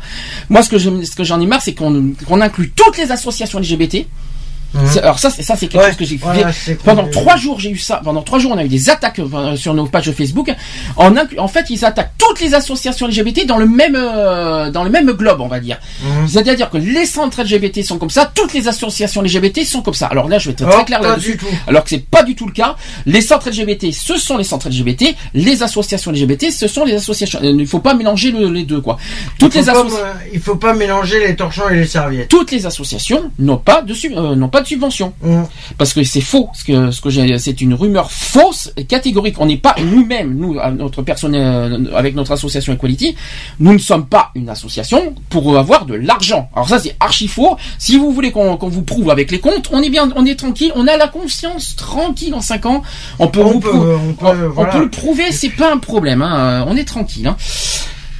Moi, 0.48 0.62
ce 0.62 0.68
que 0.70 0.78
je- 0.78 1.02
ce 1.04 1.16
que 1.16 1.24
j'en 1.24 1.40
ai 1.40 1.46
marre, 1.46 1.60
c'est 1.62 1.74
qu'on 1.74 2.12
qu'on 2.26 2.40
inclut 2.40 2.70
toutes 2.74 2.98
les 2.98 3.10
associations 3.10 3.58
LGBT 3.58 4.06
C'est- 4.92 5.00
Alors 5.00 5.18
ça, 5.18 5.30
c'est 5.30 5.42
ça, 5.42 5.56
c'est 5.56 5.66
quelque 5.66 5.82
chose 5.86 5.96
que 5.96 6.04
j'ai 6.04 6.16
voilà, 6.18 6.50
pendant 6.84 7.08
trois 7.08 7.36
jours. 7.36 7.58
J'ai 7.58 7.70
eu 7.70 7.78
ça. 7.78 8.00
Pendant 8.04 8.22
trois 8.22 8.38
jours, 8.38 8.52
on 8.54 8.58
a 8.58 8.64
eu 8.64 8.68
des 8.68 8.90
attaques 8.90 9.18
euh, 9.18 9.56
sur 9.56 9.72
nos 9.74 9.86
pages 9.86 10.10
Facebook. 10.12 10.54
En, 10.96 11.14
en 11.38 11.48
fait, 11.48 11.66
ils 11.70 11.84
attaquent 11.84 12.12
toutes 12.18 12.40
les 12.40 12.54
associations 12.54 13.06
LGBT 13.08 13.46
dans 13.46 13.56
le 13.56 13.66
même 13.66 13.96
euh, 13.96 14.70
dans 14.70 14.84
le 14.84 14.90
même 14.90 15.10
globe, 15.12 15.40
on 15.40 15.48
va 15.48 15.60
dire. 15.60 15.78
Mhm. 16.02 16.28
C'est-à-dire 16.28 16.68
que 16.70 16.76
les 16.76 17.06
centres 17.06 17.42
LGBT 17.42 17.82
sont 17.82 17.98
comme 17.98 18.10
ça, 18.10 18.30
toutes 18.34 18.52
les 18.52 18.68
associations 18.68 19.22
LGBT 19.22 19.64
sont 19.64 19.80
comme 19.82 19.94
ça. 19.94 20.06
Alors 20.06 20.28
là, 20.28 20.38
je 20.38 20.46
vais 20.50 20.52
être 20.52 20.64
Oh, 20.66 20.70
très 20.70 20.84
clair 20.84 21.00
là-dessus. 21.02 21.38
Alors 21.66 21.84
que 21.84 21.90
c'est 21.90 22.04
pas 22.06 22.22
du 22.22 22.34
tout 22.34 22.46
le 22.46 22.52
cas. 22.52 22.76
Les 23.06 23.20
centres 23.22 23.48
LGBT, 23.48 23.90
ce 23.92 24.16
sont 24.18 24.36
les 24.36 24.44
centres 24.44 24.68
LGBT. 24.68 25.14
Les 25.34 25.62
associations 25.62 26.10
LGBT, 26.12 26.50
ce 26.50 26.68
sont 26.68 26.84
les 26.84 26.94
associations. 26.94 27.38
Euh, 27.42 27.46
Il 27.50 27.56
ne 27.56 27.64
faut 27.66 27.78
pas 27.80 27.94
mélanger 27.94 28.30
le- 28.32 28.50
les 28.50 28.64
deux, 28.64 28.80
quoi. 28.80 28.98
Toutes 29.38 29.54
il 29.54 29.60
les 29.62 29.68
associations. 29.70 30.04
il 30.32 30.40
faut 30.40 30.56
pas 30.56 30.74
mélanger 30.74 31.20
les 31.26 31.34
torchons 31.36 31.68
et 31.70 31.76
les 31.76 31.86
serviettes. 31.86 32.28
Toutes 32.28 32.50
les 32.50 32.66
associations 32.66 33.30
n'ont 33.38 33.56
pas 33.56 33.82
de 33.82 33.94
sub- 33.94 34.12
euh, 34.16 34.34
n'ont 34.34 34.48
pas 34.48 34.57
de 34.60 34.66
subvention 34.66 35.12
Mhm. 35.22 35.46
parce 35.78 35.92
que 35.92 36.02
c'est 36.04 36.20
faux. 36.20 36.48
Ce 36.54 36.64
que 36.64 36.90
ce 36.90 37.00
que 37.00 37.10
j'ai, 37.10 37.38
c'est 37.38 37.60
une 37.60 37.74
rumeur 37.74 38.10
fausse 38.10 38.72
et 38.76 38.84
catégorique. 38.84 39.36
On 39.40 39.46
n'est 39.46 39.56
pas 39.56 39.74
nous-mêmes, 39.82 40.34
nous, 40.36 40.56
notre 40.76 41.02
personne, 41.02 41.34
euh, 41.34 41.78
avec 41.96 42.14
notre 42.14 42.32
association 42.32 42.72
Equality, 42.72 43.14
nous 43.60 43.72
ne 43.72 43.78
sommes 43.78 44.06
pas 44.06 44.30
une 44.34 44.48
association 44.48 45.14
pour 45.30 45.56
avoir 45.58 45.86
de 45.86 45.94
l'argent. 45.94 46.48
Alors 46.54 46.68
ça, 46.68 46.78
c'est 46.78 46.96
archi 47.00 47.28
faux. 47.28 47.56
Si 47.78 47.96
vous 47.98 48.12
voulez 48.12 48.30
qu'on 48.32 48.56
vous 48.56 48.82
prouve 48.82 49.10
avec 49.10 49.30
les 49.30 49.40
comptes, 49.40 49.68
on 49.72 49.82
est 49.82 49.90
bien, 49.90 50.10
on 50.16 50.26
est 50.26 50.36
tranquille, 50.38 50.72
on 50.74 50.86
a 50.86 50.96
la 50.96 51.08
conscience 51.08 51.76
tranquille 51.76 52.34
en 52.34 52.40
5 52.40 52.66
ans. 52.66 52.82
On 53.18 53.28
peut, 53.28 53.40
On 53.42 53.52
vous 53.52 53.60
peut, 53.60 53.70
on 53.74 54.14
peut, 54.14 54.26
on- 54.26 54.46
on 54.46 54.48
voilà. 54.50 54.70
peut 54.72 54.80
le 54.80 54.90
prouver, 54.90 55.32
c'est 55.32 55.50
pas 55.50 55.72
un 55.72 55.78
problème. 55.78 56.22
Hein. 56.22 56.64
On 56.68 56.76
est 56.76 56.84
tranquille. 56.84 57.26
Hein. 57.26 57.36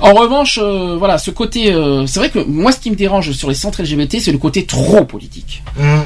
En 0.01 0.13
revanche, 0.15 0.61
euh, 0.63 0.95
voilà, 0.97 1.19
ce 1.19 1.33
côté, 1.33 1.73
euh, 1.73 2.07
c'est 2.07 2.21
vrai 2.21 2.31
que 2.31 2.39
moi, 2.39 2.71
ce 2.71 2.79
qui 2.79 2.89
me 2.91 2.95
dérange 2.95 3.33
sur 3.33 3.49
les 3.49 3.55
centres 3.57 3.83
LGBT, 3.83 4.21
c'est 4.21 4.31
le 4.31 4.39
côté 4.39 4.65
trop 4.65 5.05
politique. 5.05 5.65
Mhm. 5.77 6.03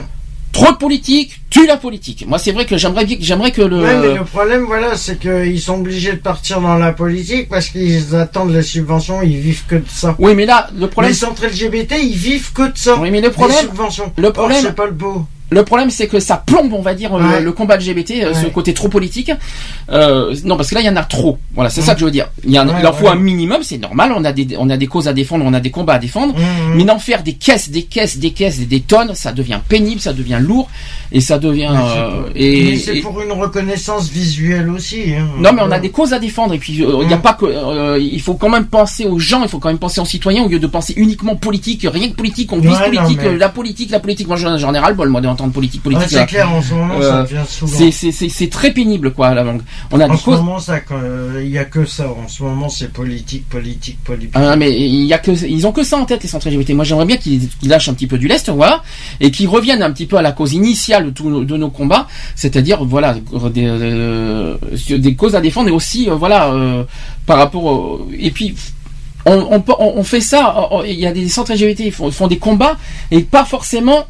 Trop 0.52 0.70
de 0.72 0.76
politique, 0.76 1.40
tue 1.48 1.66
la 1.66 1.78
politique. 1.78 2.24
Moi, 2.28 2.38
c'est 2.38 2.52
vrai 2.52 2.66
que 2.66 2.76
j'aimerais 2.76 3.06
que 3.52 3.62
le. 3.62 3.82
Ouais, 3.82 3.96
mais 3.96 4.14
le 4.14 4.24
problème, 4.24 4.64
voilà, 4.66 4.96
c'est 4.96 5.18
qu'ils 5.18 5.60
sont 5.60 5.76
obligés 5.80 6.12
de 6.12 6.18
partir 6.18 6.60
dans 6.60 6.76
la 6.76 6.92
politique 6.92 7.48
parce 7.48 7.68
qu'ils 7.68 8.14
attendent 8.14 8.52
les 8.52 8.62
subventions, 8.62 9.22
ils 9.22 9.38
vivent 9.38 9.64
que 9.66 9.76
de 9.76 9.84
ça. 9.88 10.14
Oui, 10.18 10.34
mais 10.34 10.44
là, 10.46 10.68
le 10.78 10.88
problème. 10.88 11.10
Les 11.12 11.16
centres 11.16 11.44
LGBT, 11.46 11.94
ils 12.02 12.14
vivent 12.16 12.52
que 12.52 12.70
de 12.70 12.76
ça. 12.76 12.96
Oui, 13.00 13.10
mais 13.10 13.20
le 13.22 13.30
problème- 13.30 13.56
Les 13.62 13.66
subventions. 13.68 14.12
le 14.16 14.30
problème- 14.32 14.60
c'est 14.62 14.74
pas 14.74 14.86
le 14.86 14.92
beau. 14.92 15.24
Le 15.52 15.64
problème, 15.64 15.90
c'est 15.90 16.06
que 16.08 16.18
ça 16.20 16.36
plombe, 16.44 16.72
on 16.72 16.82
va 16.82 16.94
dire, 16.94 17.16
le- 17.16 17.24
Ouais. 17.24 17.40
le, 17.40 17.52
combat 17.52 17.76
LGBT, 17.76 18.22
euh, 18.24 18.34
ce 18.34 18.44
Ouais. 18.46 18.50
côté 18.50 18.74
trop 18.74 18.88
politique. 18.88 19.30
Euh, 19.90 20.34
non, 20.44 20.56
parce 20.56 20.70
que 20.70 20.74
là, 20.74 20.80
il 20.80 20.86
y 20.86 20.90
en 20.90 20.96
a 20.96 21.02
trop. 21.04 21.38
Voilà, 21.54 21.70
c'est 21.70 21.82
ça 21.82 21.94
que 21.94 22.00
je 22.00 22.04
veux 22.06 22.10
dire. 22.10 22.28
Il, 22.44 22.52
y 22.52 22.58
en 22.58 22.68
a- 22.68 22.72
Ouais, 22.72 22.78
il 22.80 22.86
en 22.86 22.92
faut 22.92 23.08
un 23.08 23.14
minimum, 23.16 23.58
c'est 23.62 23.78
normal. 23.78 24.12
On 24.16 24.24
a 24.24 24.32
des, 24.32 24.56
on 24.58 24.70
a 24.70 24.76
des 24.76 24.86
causes 24.86 25.08
à 25.08 25.12
défendre, 25.12 25.44
on 25.46 25.52
a 25.54 25.60
des 25.60 25.70
combats 25.70 25.94
à 25.94 25.98
défendre. 25.98 26.34
Mhm. 26.34 26.74
Mais 26.76 26.84
d'en 26.84 26.98
faire 26.98 27.22
des 27.22 27.34
caisses, 27.34 27.70
des 27.70 27.82
caisses, 27.82 28.18
des 28.18 28.30
caisses, 28.30 28.60
et 28.60 28.64
des 28.66 28.80
tonnes, 28.80 29.14
ça 29.14 29.32
devient 29.32 29.58
pénible, 29.68 30.00
ça 30.00 30.12
devient 30.12 30.38
lourd, 30.40 30.68
et 31.12 31.20
ça 31.20 31.38
devient. 31.38 31.70
Mais 31.72 31.78
c'est 31.92 31.98
euh, 31.98 32.10
pour- 32.10 32.28
et, 32.34 32.64
mais 32.72 32.76
c'est 32.78 32.96
et- 32.96 33.00
pour 33.00 33.20
une 33.20 33.32
reconnaissance 33.32 34.08
visuelle 34.08 34.70
aussi. 34.70 35.14
hein. 35.14 35.26
Non, 35.38 35.52
mais 35.52 35.62
on 35.62 35.70
a 35.70 35.78
des 35.78 35.90
causes 35.90 36.12
à 36.12 36.18
défendre 36.18 36.54
et 36.54 36.58
puis 36.58 36.82
euh, 36.82 36.98
il 37.02 37.10
y 37.10 37.14
a 37.14 37.16
Mm. 37.18 37.22
pas 37.22 37.34
que 37.34 37.44
euh, 37.46 37.98
il 38.00 38.20
faut 38.20 38.34
quand 38.34 38.48
même 38.48 38.66
penser 38.66 39.04
aux 39.06 39.18
gens, 39.18 39.42
il 39.42 39.48
faut 39.48 39.58
quand 39.58 39.68
même 39.68 39.78
penser 39.78 40.00
aux 40.00 40.04
citoyens 40.06 40.44
au 40.44 40.48
lieu 40.48 40.58
de 40.58 40.66
penser 40.66 40.94
uniquement 40.96 41.36
politique, 41.36 41.86
rien 41.90 42.08
que 42.08 42.14
politique, 42.14 42.52
on 42.52 42.58
vise 42.58 42.70
non, 42.70 42.78
politique, 42.78 43.18
mais- 43.22 43.28
euh, 43.28 43.36
la 43.38 43.48
politique, 43.48 43.90
la 43.90 44.00
politique. 44.00 44.28
Moi, 44.28 44.36
j'en 44.36 44.72
ai 44.74 44.78
ras 44.78 44.88
le 44.90 44.96
bol 44.96 45.08
moi 45.08 45.20
politique, 45.50 45.80
Ouais, 45.84 45.92
politique. 45.92 46.10
c'est 46.10 46.16
là. 46.20 46.26
clair, 46.26 46.50
en 46.52 46.62
ce 46.62 46.74
moment, 46.74 47.00
ça 47.00 47.16
Euh, 47.18 47.22
devient 47.22 47.42
souvent. 47.48 47.78
c'est 47.90 48.50
très 48.50 48.72
pénible 48.72 49.12
quoi 49.12 49.34
la 49.34 49.42
langue. 49.44 49.62
On 49.90 50.00
a 50.00 50.08
En 50.08 50.16
ce 50.16 50.24
causes. 50.24 50.38
moment, 50.38 50.58
ça, 50.58 50.78
euh, 50.92 51.40
il 51.44 51.50
y 51.50 51.58
a 51.58 51.64
que 51.64 51.84
ça. 51.84 52.08
En 52.10 52.28
ce 52.28 52.42
moment, 52.42 52.68
c'est 52.68 52.92
politique, 52.92 53.48
politique, 53.48 53.98
politique. 54.04 54.30
Ah, 54.34 54.56
mais 54.56 54.70
il 54.78 55.04
y 55.04 55.12
a 55.12 55.18
que 55.18 55.30
ils 55.46 55.66
ont 55.66 55.72
que 55.72 55.82
ça 55.84 55.96
en 55.98 56.04
tête 56.04 56.22
les 56.22 56.28
centres 56.28 56.48
LGBT. 56.48 56.70
Moi 56.74 56.84
j'aimerais 56.84 57.06
bien 57.06 57.16
qu'ils 57.16 57.48
lâchent 57.64 57.88
un 57.88 57.94
petit 57.94 58.06
peu 58.06 58.18
du 58.18 58.28
lest, 58.28 58.48
voilà, 58.50 58.82
et 59.20 59.30
qu'ils 59.30 59.48
reviennent 59.48 59.82
un 59.82 59.90
petit 59.92 60.06
peu 60.06 60.16
à 60.16 60.22
la 60.22 60.32
cause 60.32 60.52
initiale 60.52 61.12
de, 61.12 61.22
nos- 61.22 61.44
de 61.44 61.56
nos 61.56 61.70
combats, 61.70 62.06
c'est-à-dire 62.36 62.84
voilà 62.84 63.14
des, 63.54 63.66
euh, 63.66 64.56
des 64.88 65.14
causes 65.14 65.34
à 65.34 65.40
défendre 65.40 65.68
et 65.68 65.72
aussi 65.72 66.08
euh, 66.08 66.14
voilà 66.14 66.52
euh, 66.52 66.84
par 67.26 67.38
rapport 67.38 67.64
au- 67.64 68.08
et 68.18 68.30
puis 68.30 68.54
on, 69.24 70.02
fait 70.02 70.20
ça. 70.20 70.68
on- 70.72 70.82
Il 70.84 70.98
y 70.98 71.06
a 71.06 71.12
des 71.12 71.28
centres 71.28 71.52
LGBT 71.52 71.80
ils 71.86 71.92
font, 71.92 72.10
font 72.10 72.26
des 72.26 72.38
combats 72.38 72.76
et 73.10 73.20
pas 73.20 73.44
forcément 73.44 74.06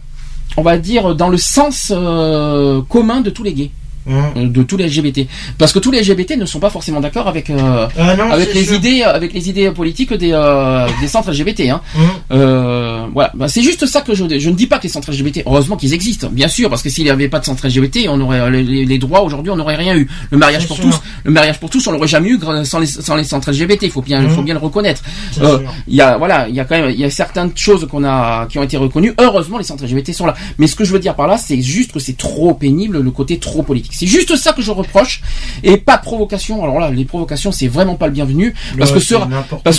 on 0.57 0.63
va 0.63 0.79
dire 0.79 1.15
dans 1.15 1.29
le 1.29 1.39
sens 1.39 1.93
euh, 1.95 2.83
commun 2.89 3.21
de 3.21 3.31
tous 3.31 3.43
les 3.43 3.53
gays. 3.53 3.71
Mmh. 4.05 4.15
euh, 4.37 4.49
de 4.49 4.63
tous 4.65 4.77
les 4.77 4.87
LGBT 4.89 5.29
parce 5.59 5.73
que 5.73 5.79
tous 5.79 5.93
les 5.93 6.01
LGBT 6.03 6.33
ne 6.37 6.45
sont 6.45 6.59
pas 6.59 6.71
forcément 6.71 6.99
d'accord 7.01 7.29
avec 7.29 7.51
euh, 7.51 7.87
Ah 7.97 8.17
non, 8.17 8.31
avec 8.33 8.53
les 8.53 8.65
sûr. 8.65 8.75
idées 8.75 9.03
avec 9.03 9.33
les 9.33 9.49
idées 9.49 9.71
politiques 9.71 10.13
des 10.13 10.33
euh, 10.33 10.89
des 11.01 11.07
centres 11.07 11.31
LGBT 11.31 11.61
hein. 11.71 11.81
Mmh. 11.95 12.01
Euh, 12.33 13.07
voilà 13.13 13.31
Bah, 13.35 13.47
c'est 13.49 13.63
juste 13.63 13.87
ça 13.87 14.01
que 14.01 14.15
je 14.15 14.25
je 14.39 14.51
ne 14.51 14.55
dis 14.57 14.67
pas 14.67 14.79
que 14.79 14.85
les 14.85 14.89
centres 14.89 15.11
LGBT 15.13 15.43
heureusement 15.47 15.77
qu'ils 15.77 15.95
existent 15.95 16.29
bien 16.33 16.49
sûr 16.49 16.69
parce 16.69 16.83
que 16.83 16.89
s'il 16.91 17.05
n'y 17.05 17.11
avait 17.11 17.29
pas 17.29 17.39
de 17.39 17.45
centres 17.45 17.67
LGBT 17.67 18.09
on 18.09 18.21
aurait 18.21 18.51
les, 18.51 18.63
les- 18.63 18.85
les 18.85 18.99
droits 18.99 19.23
aujourd'hui 19.23 19.51
on 19.53 19.57
n'aurait 19.57 19.77
rien 19.77 19.95
eu 19.97 20.09
le 20.31 20.39
mariage 20.39 20.67
pour 20.67 20.77
sûr. 20.77 20.87
tous 20.87 21.01
le 21.25 21.31
mariage 21.31 21.61
pour 21.61 21.71
tous 21.71 21.87
on 21.87 21.93
l'aurait 21.93 22.09
jamais 22.09 22.31
eu 22.31 22.41
sans 22.65 22.79
les 22.81 22.87
sans 22.87 23.15
les 23.17 23.25
centres 23.25 23.51
LGBT 23.53 23.83
il 23.85 23.91
faut 23.91 24.03
bien 24.03 24.23
il 24.23 24.31
faut 24.31 24.43
bien 24.43 24.55
le 24.55 24.61
reconnaître 24.61 25.03
Euh, 25.41 25.59
il 25.87 25.95
y 25.95 26.01
a 26.01 26.17
voilà 26.19 26.49
il 26.49 26.55
y 26.55 26.61
a 26.61 26.65
quand 26.65 26.77
même 26.77 26.91
il 26.91 26.99
y 26.99 27.05
a 27.05 27.11
certaines 27.11 27.53
choses 27.57 27.87
qu'on 27.91 28.05
a 28.05 28.47
qui 28.47 28.59
ont 28.59 28.63
été 28.65 28.77
reconnues 28.77 29.13
heureusement 29.21 29.59
les 29.59 29.65
centres 29.65 29.85
LGBT 29.85 30.13
sont 30.13 30.27
là 30.27 30.35
mais 30.59 30.67
ce 30.67 30.75
que 30.75 30.85
je 30.85 30.93
veux 30.93 30.99
dire 30.99 31.15
par 31.15 31.27
là 31.29 31.37
c'est 31.39 31.61
juste 31.63 31.93
que 31.93 32.01
c'est 32.01 32.17
trop 32.17 32.55
pénible 32.55 32.99
le 33.01 33.11
côté 33.11 33.39
trop 33.39 33.63
politique 33.63 33.92
c'est 33.93 34.07
juste 34.07 34.35
ça 34.37 34.53
que 34.53 34.63
je 34.63 34.71
reproche 34.73 35.23
et 35.63 35.77
pas 35.77 35.97
de 35.99 36.03
provocation 36.03 36.63
alors 36.65 36.81
là 36.81 36.91
les 36.91 37.05
provocations 37.05 37.53
c'est 37.53 37.69
vraiment 37.69 37.95
pas 37.95 38.07
le 38.07 38.13
bienvenu 38.13 38.55
parce 38.79 38.91
Ouais, 38.91 38.99
que 38.99 39.05
ce 39.05 39.15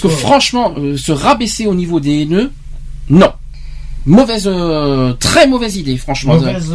franchement 0.10 0.74
euh, 0.78 0.96
se 0.98 1.12
rabaisser 1.12 1.68
au 1.68 1.76
niveau 1.76 2.00
des 2.00 2.22
haineux 2.22 2.52
non 3.10 3.32
mauvaise 4.06 4.48
euh, 4.48 5.14
très 5.14 5.48
mauvaise 5.48 5.78
idée 5.78 5.96
franchement 5.98 6.34
Mauvaise 6.36 6.70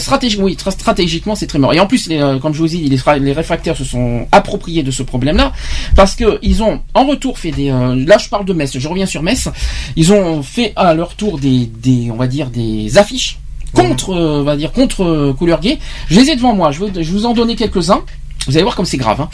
stratégie. 0.00 0.36
Oui, 0.40 0.56
très 0.56 0.72
stratégiquement, 0.72 1.36
c'est 1.36 1.46
très 1.46 1.60
mort. 1.60 1.72
Et 1.74 1.78
en 1.80 1.86
plus, 1.86 2.08
les, 2.08 2.18
euh, 2.20 2.38
comme 2.40 2.52
je 2.52 2.58
vous 2.58 2.74
ai 2.74 2.78
dit, 2.78 2.88
les, 2.88 3.20
les 3.20 3.32
réfractaires 3.32 3.76
se 3.76 3.84
sont 3.84 4.26
appropriés 4.32 4.82
de 4.82 4.90
ce 4.90 5.04
problème-là 5.04 5.52
parce 5.94 6.16
que 6.16 6.40
ils 6.42 6.60
ont 6.62 6.80
en 6.94 7.04
retour 7.04 7.38
fait 7.38 7.52
des. 7.52 7.70
euh, 7.70 7.94
là, 8.04 8.18
je 8.18 8.28
parle 8.28 8.44
de 8.46 8.52
Metz. 8.52 8.76
Je 8.76 8.88
reviens 8.88 9.06
sur 9.06 9.22
Metz. 9.22 9.48
Ils 9.94 10.12
ont 10.12 10.42
fait 10.42 10.72
à 10.74 10.92
leur 10.94 11.14
tour 11.14 11.38
des, 11.38 11.66
des 11.66 12.10
on 12.10 12.16
va 12.16 12.26
dire, 12.26 12.50
des 12.50 12.98
affiches 12.98 13.38
contre, 13.74 14.10
euh, 14.14 14.40
on 14.40 14.42
va 14.44 14.56
dire, 14.56 14.72
contre 14.72 15.02
euh, 15.04 15.32
couleur 15.32 15.60
gay. 15.60 15.78
Je 16.08 16.18
les 16.20 16.30
ai 16.30 16.36
devant 16.36 16.54
moi. 16.54 16.70
Je 16.72 16.84
vais, 16.84 17.02
je 17.02 17.10
vous 17.12 17.26
en 17.26 17.34
donner 17.34 17.56
quelques-uns. 17.56 18.02
Vous 18.46 18.56
allez 18.56 18.62
voir 18.62 18.76
comme 18.76 18.84
c'est 18.84 18.98
grave. 18.98 19.22
Hein. 19.22 19.30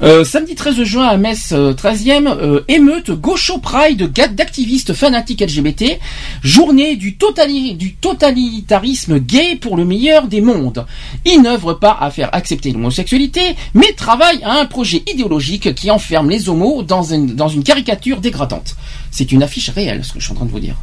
Euh, 0.00 0.24
samedi 0.24 0.54
13 0.54 0.82
juin 0.84 1.06
à 1.06 1.16
Metz, 1.18 1.50
euh, 1.52 1.74
13e, 1.74 2.28
euh, 2.28 2.60
émeute 2.68 3.10
gaucho 3.10 3.58
pride 3.58 4.10
d'activistes 4.12 4.94
fanatiques 4.94 5.40
LGBT, 5.42 5.98
journée 6.42 6.96
du, 6.96 7.16
totali- 7.18 7.76
du 7.76 7.94
totalitarisme 7.96 9.18
gay 9.18 9.56
pour 9.56 9.76
le 9.76 9.84
meilleur 9.84 10.28
des 10.28 10.40
mondes. 10.40 10.86
Ils 11.26 11.42
n'œuvrent 11.42 11.78
pas 11.78 11.96
à 12.00 12.10
faire 12.10 12.30
accepter 12.32 12.70
l'homosexualité, 12.72 13.40
mais 13.74 13.92
travaillent 13.96 14.42
à 14.44 14.60
un 14.60 14.66
projet 14.66 15.02
idéologique 15.12 15.74
qui 15.74 15.90
enferme 15.90 16.30
les 16.30 16.48
homos 16.48 16.82
dans 16.82 17.02
une, 17.02 17.34
dans 17.34 17.48
une 17.48 17.62
caricature 17.64 18.20
dégradante. 18.20 18.76
C'est 19.10 19.30
une 19.32 19.42
affiche 19.42 19.68
réelle, 19.70 20.04
ce 20.04 20.12
que 20.12 20.20
je 20.20 20.24
suis 20.24 20.32
en 20.32 20.36
train 20.36 20.46
de 20.46 20.50
vous 20.52 20.60
dire. 20.60 20.76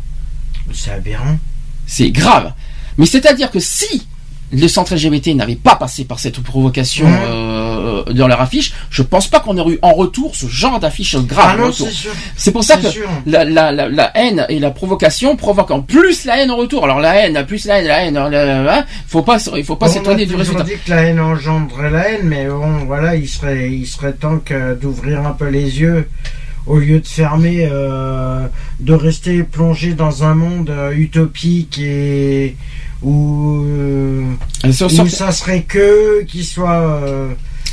C'est 0.73 0.91
aberrant. 0.91 1.37
C'est 1.87 2.11
grave. 2.11 2.53
Mais 2.97 3.05
c'est-à-dire 3.05 3.51
que 3.51 3.59
si 3.59 4.07
les 4.51 4.67
centres 4.67 4.93
LGBT 4.95 5.29
n'avaient 5.35 5.55
pas 5.55 5.75
passé 5.75 6.05
par 6.05 6.19
cette 6.19 6.39
provocation 6.39 7.07
Mhm. 7.07 7.17
euh, 7.27 8.03
dans 8.13 8.27
leur 8.27 8.39
affiche, 8.41 8.73
je 8.91 9.01
pense 9.01 9.27
pas 9.27 9.39
qu'on 9.39 9.57
aurait 9.57 9.73
eu 9.73 9.79
en 9.81 9.91
retour 9.93 10.35
ce 10.35 10.45
genre 10.45 10.79
d'affiche 10.79 11.15
grave. 11.17 11.45
Ah 11.49 11.55
en 11.55 11.57
non, 11.57 11.67
retour. 11.71 11.87
c'est 12.37 12.51
pour 12.51 12.63
ça 12.63 12.77
que 12.77 12.87
la, 13.25 13.43
la, 13.43 13.71
la, 13.71 13.89
la 13.89 14.11
haine 14.15 14.45
et 14.49 14.59
la 14.59 14.69
provocation 14.69 15.35
provoquent 15.35 15.71
en 15.71 15.81
plus 15.81 16.25
la 16.25 16.37
haine 16.37 16.51
en 16.51 16.57
retour. 16.57 16.83
Alors 16.83 16.99
la 16.99 17.15
haine, 17.15 17.43
plus 17.47 17.65
la 17.65 17.79
haine, 17.79 17.85
la 17.85 18.05
haine, 18.05 18.13
la- 18.13 18.85
faut 19.07 19.23
pas, 19.23 19.37
il 19.57 19.63
faut 19.65 19.75
pas 19.75 19.87
On 19.87 19.89
a 19.89 19.93
s'étonner 19.93 20.25
du 20.27 20.35
résultat. 20.35 20.63
dit 20.63 20.73
que 20.85 20.91
la 20.91 21.01
haine 21.05 21.19
engendrait 21.19 21.89
la 21.89 22.09
haine, 22.11 22.21
mais 22.25 22.45
bon, 22.47 22.85
voilà, 22.85 23.15
il 23.15 23.27
serait, 23.27 23.71
il 23.71 23.87
serait 23.87 24.13
temps 24.13 24.37
que 24.37 24.75
d'ouvrir 24.75 25.25
un 25.25 25.31
peu 25.31 25.47
les 25.49 25.79
yeux 25.81 26.07
au 26.67 26.77
lieu 26.77 26.99
de 26.99 27.07
fermer, 27.07 27.67
euh, 27.71 28.47
de 28.79 28.93
rester 28.93 29.43
plongé 29.43 29.93
dans 29.93 30.23
un 30.23 30.35
monde 30.35 30.69
euh, 30.69 30.91
utopique 30.95 31.79
et 31.79 32.55
euh, 33.03 34.23
Et 34.63 34.71
sur- 34.71 34.89
ça 35.09 35.31
serait 35.31 35.61
que 35.63 36.23
qui 36.23 36.43
soit 36.43 36.71
euh, 37.03 37.29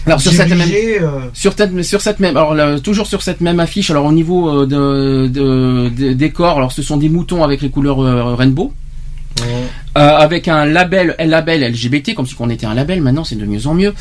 Alors 0.06 0.20
sur 0.20 0.32
cette 0.38 0.48
même 0.58 0.68
euh, 1.00 1.08
sur 1.32 1.52
cette, 1.56 1.82
sur 1.82 2.00
cette 2.00 2.20
même 2.20 2.36
alors 2.36 2.54
là, 2.54 2.80
toujours 2.80 3.06
sur 3.06 3.22
cette 3.22 3.40
même 3.40 3.60
affiche 3.60 3.90
alors 3.90 4.04
au 4.06 4.12
niveau 4.12 4.48
euh, 4.50 4.66
de, 4.66 5.28
de, 5.28 5.88
de- 5.90 6.12
des 6.12 6.30
corps 6.30 6.56
alors 6.58 6.72
ce 6.72 6.82
sont 6.82 6.96
des 6.96 7.08
moutons 7.08 7.44
avec 7.44 7.62
les 7.62 7.70
couleurs 7.70 8.00
euh, 8.02 8.34
rainbow 8.34 8.72
Euh, 9.94 10.16
avec 10.16 10.48
un 10.48 10.64
label 10.64 11.14
label 11.18 11.70
LGBT 11.70 12.14
comme 12.14 12.26
si 12.26 12.34
on 12.38 12.48
était 12.48 12.64
un 12.64 12.72
label 12.72 13.02
maintenant 13.02 13.24
c'est 13.24 13.36
de 13.36 13.44
mieux 13.44 13.66
en 13.66 13.74
mieux. 13.74 13.92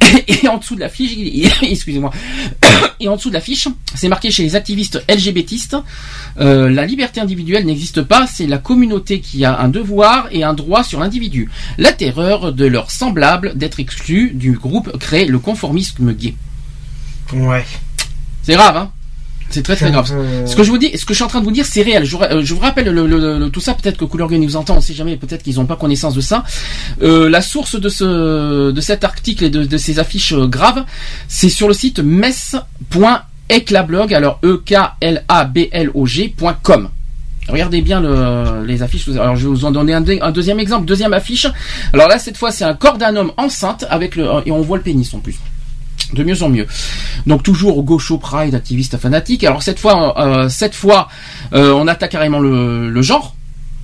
Et, 0.28 0.46
en 0.46 0.58
dessous 0.58 0.74
de 0.74 0.80
l'affiche 0.80 1.16
excusez-moi. 1.62 2.10
Et 3.00 3.08
en 3.08 3.16
dessous 3.16 3.30
de 3.30 3.34
l'affiche 3.34 3.66
c'est 3.94 4.08
marqué 4.08 4.30
chez 4.30 4.42
les 4.42 4.56
activistes 4.56 5.02
LGBTistes 5.08 5.76
euh, 6.38 6.68
la 6.68 6.84
liberté 6.84 7.18
individuelle 7.18 7.64
n'existe 7.64 8.02
pas 8.02 8.26
c'est 8.26 8.46
la 8.46 8.58
communauté 8.58 9.20
qui 9.20 9.46
a 9.46 9.58
un 9.58 9.68
devoir 9.68 10.28
et 10.32 10.44
un 10.44 10.52
droit 10.52 10.84
sur 10.84 11.00
l'individu. 11.00 11.50
La 11.78 11.92
terreur 11.92 12.52
de 12.52 12.66
leurs 12.66 12.90
semblables 12.90 13.56
d'être 13.56 13.80
exclus 13.80 14.32
du 14.34 14.52
groupe 14.52 14.98
crée 14.98 15.24
le 15.24 15.38
conformisme 15.38 16.12
gay. 16.12 16.34
Ouais. 17.32 17.64
c'est 18.42 18.52
grave 18.52 18.76
hein 18.76 18.92
C'est 19.52 19.62
très 19.62 19.76
très 19.76 19.90
grave. 19.92 20.10
peu- 20.10 20.46
Ce 20.46 20.56
que 20.56 20.62
je 20.62 20.70
vous 20.70 20.78
dis, 20.78 20.90
ce 20.96 21.04
que 21.04 21.12
je 21.12 21.16
suis 21.18 21.24
en 21.24 21.28
train 21.28 21.40
de 21.40 21.44
vous 21.44 21.50
dire, 21.52 21.66
c'est 21.66 21.82
réel. 21.82 22.04
Je, 22.04 22.16
vous 22.16 22.22
euh, 22.22 22.42
je 22.42 22.54
vous 22.54 22.60
rappelle 22.60 22.86
le, 22.88 23.06
le- 23.06 23.38
le- 23.38 23.50
tout 23.50 23.60
ça. 23.60 23.74
Peut-être 23.74 23.96
que 23.98 24.04
Couleur 24.04 24.30
nous 24.30 24.56
entend. 24.56 24.76
On 24.76 24.80
sait 24.80 24.94
jamais. 24.94 25.16
Peut-être 25.16 25.42
qu'ils 25.42 25.56
n'ont 25.56 25.66
pas 25.66 25.76
connaissance 25.76 26.14
de 26.14 26.20
ça. 26.20 26.44
Euh, 27.02 27.28
la 27.28 27.42
source 27.42 27.78
de 27.80 27.88
ce 27.88 28.70
de 28.72 28.80
cet 28.80 29.04
article 29.04 29.44
et 29.44 29.50
de, 29.50 29.64
de 29.64 29.76
ces 29.76 29.98
affiches 29.98 30.32
euh, 30.32 30.46
graves, 30.46 30.84
c'est 31.28 31.48
sur 31.48 31.68
le 31.68 31.74
site 31.74 31.98
mess.eclablog. 32.00 34.14
Alors 34.14 34.38
e 34.42 34.62
k 34.64 34.74
l 35.00 35.24
a 35.28 35.44
b 35.44 35.68
l 35.70 35.90
o 35.94 36.06
g.com. 36.06 36.88
Regardez 37.48 37.82
bien 37.82 38.00
le- 38.00 38.64
les 38.64 38.82
affiches. 38.82 39.08
Alors 39.08 39.36
je 39.36 39.48
vais 39.48 39.54
vous 39.54 39.64
en 39.64 39.72
donner 39.72 39.94
un, 39.94 40.04
un 40.20 40.30
deuxième 40.30 40.60
exemple. 40.60 40.86
Deuxième 40.86 41.12
affiche. 41.12 41.46
Alors 41.92 42.08
là 42.08 42.18
cette 42.18 42.36
fois 42.36 42.50
c'est 42.52 42.64
un 42.64 42.74
corps 42.74 42.98
d'un 42.98 43.16
homme 43.16 43.32
enceinte 43.36 43.84
avec 43.90 44.14
le 44.16 44.26
et 44.46 44.52
on 44.52 44.60
voit 44.62 44.76
le 44.76 44.82
pénis 44.84 45.12
en 45.14 45.18
plus. 45.18 45.36
De 46.12 46.24
mieux 46.24 46.42
en 46.42 46.48
mieux. 46.48 46.66
Donc 47.26 47.42
toujours 47.42 47.82
gaucho 47.82 48.18
pride, 48.18 48.54
activiste 48.54 48.98
fanatique. 48.98 49.44
Alors 49.44 49.62
cette 49.62 49.78
fois, 49.78 50.20
euh, 50.20 50.48
cette 50.48 50.74
fois, 50.74 51.08
euh, 51.54 51.72
on 51.72 51.86
attaque 51.88 52.12
carrément 52.12 52.38
le, 52.38 52.90
le 52.90 53.02
genre. 53.02 53.34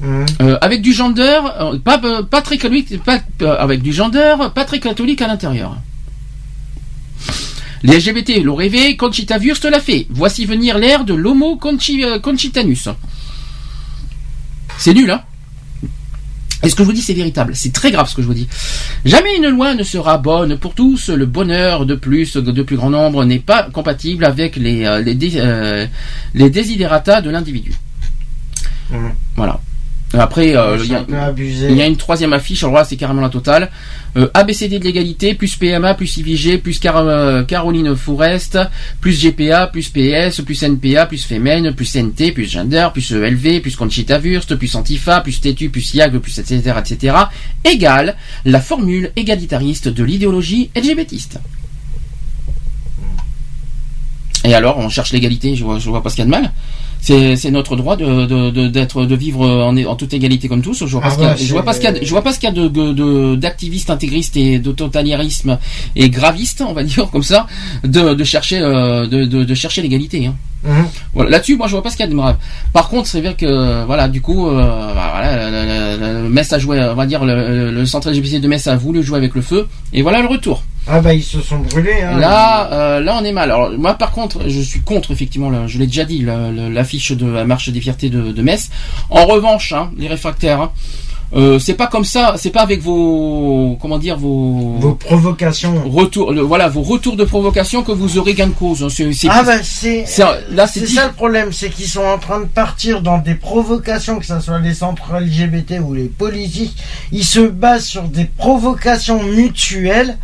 Mhm. 0.00 0.26
Euh, 0.42 0.58
avec 0.60 0.81
du 0.81 0.92
gender, 0.92 1.40
pas, 1.84 2.00
pas 2.23 2.42
très 2.42 2.58
catholique, 2.58 3.02
pas, 3.02 3.20
avec 3.58 3.82
du 3.82 3.92
gender, 3.92 4.34
pas 4.55 4.65
très 4.65 4.78
catholique 4.78 5.23
à 5.23 5.26
l'intérieur. 5.26 5.76
Les 7.82 7.98
LGBT 7.98 8.42
l'ont 8.42 8.57
rêvé, 8.57 8.97
Conchita 8.97 9.39
Wurst 9.39 9.65
l'a 9.65 9.81
fait. 9.81 10.07
Voici 10.10 10.47
venir 10.47 10.78
l'ère 10.78 11.05
de 11.05 11.15
l'homo 11.15 11.57
conchi, 11.57 12.05
conchitanus. 12.23 12.89
C'est 14.78 14.94
nul, 14.94 15.10
hein? 15.10 15.23
Et 16.62 16.69
ce 16.69 16.75
que 16.75 16.83
je 16.83 16.87
vous 16.89 16.93
dis, 16.93 17.03
c'est 17.03 17.15
véritable. 17.15 17.53
C'est 17.55 17.73
très 17.73 17.91
grave 17.93 18.09
ce 18.09 18.15
que 18.17 18.23
je 18.23 18.27
vous 18.27 18.35
dis. 18.35 18.49
Jamais 19.05 19.37
une 19.37 19.49
loi 19.49 19.75
ne 19.75 19.83
sera 19.85 20.19
bonne 20.19 20.57
pour 20.59 20.75
tous. 20.75 21.09
Le 21.09 21.25
bonheur 21.27 21.87
de 21.87 21.95
plus, 21.95 22.37
de 22.37 22.62
plus 22.62 22.77
grand 22.77 22.91
nombre, 22.91 23.25
n'est 23.25 23.39
pas 23.39 23.65
compatible 23.70 24.25
avec 24.25 24.57
les, 24.57 24.85
euh, 24.85 25.01
les, 25.01 25.15
dé- 25.15 25.33
euh, 25.37 25.87
les 26.35 26.51
desiderata 26.51 27.20
de 27.20 27.31
l'individu. 27.31 27.73
Mhm. 28.91 29.12
Voilà. 29.37 29.61
Après, 30.15 30.57
euh, 30.57 30.78
il 30.83 30.91
y 30.91 30.95
a- 30.95 31.01
y 31.77 31.83
une 31.87 31.97
troisième 31.99 32.33
affiche, 32.33 32.62
alors 32.65 32.77
là 32.77 32.85
c'est 32.85 32.97
carrément 32.97 33.20
la 33.20 33.28
totale. 33.28 33.70
Euh, 34.17 34.28
ABCD 34.33 34.78
de 34.78 34.85
l'égalité, 34.85 35.35
plus 35.35 35.55
PMA, 35.57 35.93
plus 35.93 36.17
IVG, 36.17 36.57
plus 36.57 36.78
Car- 36.78 36.97
euh, 36.97 37.45
Caroline 37.45 37.95
Fourest, 37.95 38.59
plus 39.03 39.20
GPA, 39.20 39.67
plus 39.67 39.91
PS, 39.91 40.41
plus 40.41 40.62
NPA, 40.62 41.05
plus 41.05 41.25
Femen, 41.27 41.75
plus 41.75 41.95
NT, 41.95 42.33
plus 42.33 42.47
Gender, 42.51 42.89
plus 42.93 43.12
ELV, 43.12 43.61
plus 43.61 43.77
Conchita 43.77 44.19
Wurst, 44.19 44.55
plus 44.57 44.75
Antifa, 44.77 45.20
plus 45.20 45.43
Tétu, 45.43 45.69
plus 45.69 45.93
IAG, 45.93 46.19
plus 46.20 46.39
etc. 46.39 46.73
etc. 46.78 47.15
égale 47.65 48.17
la 48.47 48.61
formule 48.62 49.12
égalitariste 49.15 49.89
de 49.89 50.05
l'idéologie 50.05 50.70
LGBTiste. 50.75 51.39
Et 54.45 54.55
alors, 54.55 54.78
on 54.78 54.89
cherche 54.89 55.12
l'égalité, 55.12 55.55
je 55.57 55.65
vois, 55.65 55.78
je 55.78 55.89
vois 55.91 56.03
pas 56.03 56.09
ce 56.11 56.15
qu'il 56.17 56.23
y 56.25 56.28
a 56.28 56.31
de 56.39 56.43
mal. 56.43 56.53
C'est, 57.01 57.51
notre 57.51 57.77
droit 57.77 57.97
de, 57.97 58.27
de, 58.27 58.51
de, 58.51 58.68
d'être, 58.68 59.05
de 59.07 59.15
vivre 59.15 59.49
en, 59.49 59.77
en 59.77 59.97
toute 59.97 60.12
égalité 60.12 60.49
comme 60.49 60.62
tous. 60.62 60.85
Je 60.85 60.93
vois 60.93 61.01
pas 61.01 61.09
Ah 61.09 61.10
ce 61.12 61.17
qu'il 61.17 61.25
y 61.25 61.28
a, 61.28 61.31
bah, 61.31 61.36
je 61.41 61.52
vois 61.52 61.62
pas 61.65 61.73
ce 61.73 61.81
qu'il 61.81 61.89
y 61.91 61.93
a, 61.93 62.02
je 62.05 62.10
vois 62.10 62.23
pas 62.23 62.33
ce 62.33 62.39
qu'il 62.39 62.49
y 62.49 62.52
a 62.52 62.55
de, 62.55 62.68
de, 62.68 62.93
de- 62.93 63.36
d'activistes 63.36 63.91
intégristes 63.91 64.36
et 64.36 64.59
de 64.59 64.73
totalitarisme 64.73 65.59
et 65.97 66.10
gravistes, 66.10 66.62
on 66.67 66.73
va 66.73 66.83
dire 66.85 67.09
comme 67.10 67.23
ça, 67.23 67.47
de, 67.85 68.15
de 68.15 68.25
chercher, 68.25 68.59
euh, 68.60 69.07
de, 69.07 69.25
de, 69.25 69.44
de 69.44 69.55
chercher 69.55 69.81
l'égalité. 69.83 70.27
Hein. 70.27 70.35
Mhm. 70.65 70.87
Voilà, 71.15 71.31
là-dessus, 71.31 71.57
moi, 71.57 71.67
je 71.69 71.73
vois 71.73 71.83
pas 71.83 71.91
ce 71.91 71.97
qu'il 71.97 72.05
y 72.05 72.09
a 72.09 72.11
de 72.11 72.17
grave. 72.17 72.37
Par 72.73 72.89
contre, 72.89 73.07
c'est 73.09 73.20
vrai 73.20 73.35
que, 73.35 73.85
voilà, 73.85 74.09
du 74.09 74.20
coup, 74.20 74.49
euh, 74.49 74.61
bah, 74.95 75.11
voilà, 75.12 75.51
le, 75.51 75.99
le- 76.01 76.23
le 76.25 76.28
Metz 76.28 76.53
a 76.53 76.59
joué, 76.59 76.81
on 76.81 76.95
va 76.95 77.07
dire, 77.07 77.25
le, 77.25 77.70
le 77.70 77.87
centre 77.87 78.11
LGBT 78.11 78.41
de 78.41 78.49
Metz 78.49 78.67
a 78.67 78.77
voulu 78.77 79.03
jouer 79.03 79.19
avec 79.19 79.35
le 79.35 79.41
feu, 79.43 79.69
et 79.93 80.03
voilà 80.03 80.20
le 80.20 80.27
retour. 80.27 80.62
Ah 80.91 81.01
bah 81.03 81.12
ils 81.12 81.23
se 81.23 81.41
sont 81.43 81.59
brûlés. 81.59 82.01
Hein. 82.03 82.19
Là, 82.19 82.73
euh, 82.73 83.01
là, 83.01 83.19
on 83.20 83.25
est 83.25 83.33
mal. 83.33 83.51
Alors, 83.51 83.70
moi, 83.78 83.93
par 83.95 84.11
contre, 84.11 84.49
je 84.49 84.61
suis 84.61 84.81
contre, 84.81 85.11
effectivement, 85.12 85.67
je 85.69 85.78
l'ai 85.78 85.87
déjà 85.87 86.05
dit, 86.05 86.25
l'affiche 86.73 87.12
de 87.12 87.27
la 87.31 87.45
marche 87.45 87.69
des 87.69 87.81
fiertés 87.81 88.09
de, 88.09 88.33
de 88.33 88.43
Metz. 88.43 88.70
En 89.11 89.27
revanche, 89.27 89.73
hein, 89.75 89.91
les 89.99 90.09
réfractaires, 90.09 90.61
hein, 90.62 90.70
euh, 91.36 91.58
c'est 91.58 91.74
pas 91.74 91.86
comme 91.89 92.05
ça, 92.05 92.34
c'est 92.39 92.50
pas 92.50 92.62
avec 92.62 92.81
vos, 92.81 93.76
comment 93.82 93.98
dire, 93.98 94.16
vos, 94.16 94.76
Vos 94.78 94.94
provocations. 94.94 95.89
retours, 95.90 96.32
le- 96.32 96.40
voilà, 96.40 96.68
vos 96.68 96.82
retours 96.82 97.16
de 97.16 97.24
provocation 97.24 97.82
que 97.82 97.92
vous 97.92 98.16
aurez 98.18 98.34
gain 98.34 98.47
de 98.47 98.52
cause. 98.52 98.82
hein. 98.82 98.89
C'est, 98.90 99.12
c'est- 99.12 99.28
Ah 99.31 99.42
bah 99.42 99.62
c'est 99.62 100.05
là, 100.50 100.66
c'est 100.66 100.86
ça 100.86 101.07
le 101.08 101.12
problème, 101.12 101.52
c'est 101.52 101.68
qu'ils 101.70 101.86
sont 101.89 102.05
en 102.05 102.18
train 102.18 102.40
de 102.40 102.47
partir 102.47 103.02
dans 103.02 103.18
des 103.18 103.34
provocations, 103.34 104.18
que 104.18 104.26
ce 104.26 104.40
soit 104.40 104.58
les 104.60 104.74
centres 104.74 105.12
LGBT 105.20 105.81
ou 105.81 105.92
les 105.94 106.05
politiques, 106.07 106.76
ils 107.12 107.24
se 107.24 107.40
basent 107.40 107.86
sur 107.86 108.05
des 108.05 108.24
provocations 108.24 109.23
mutuelles 109.23 110.16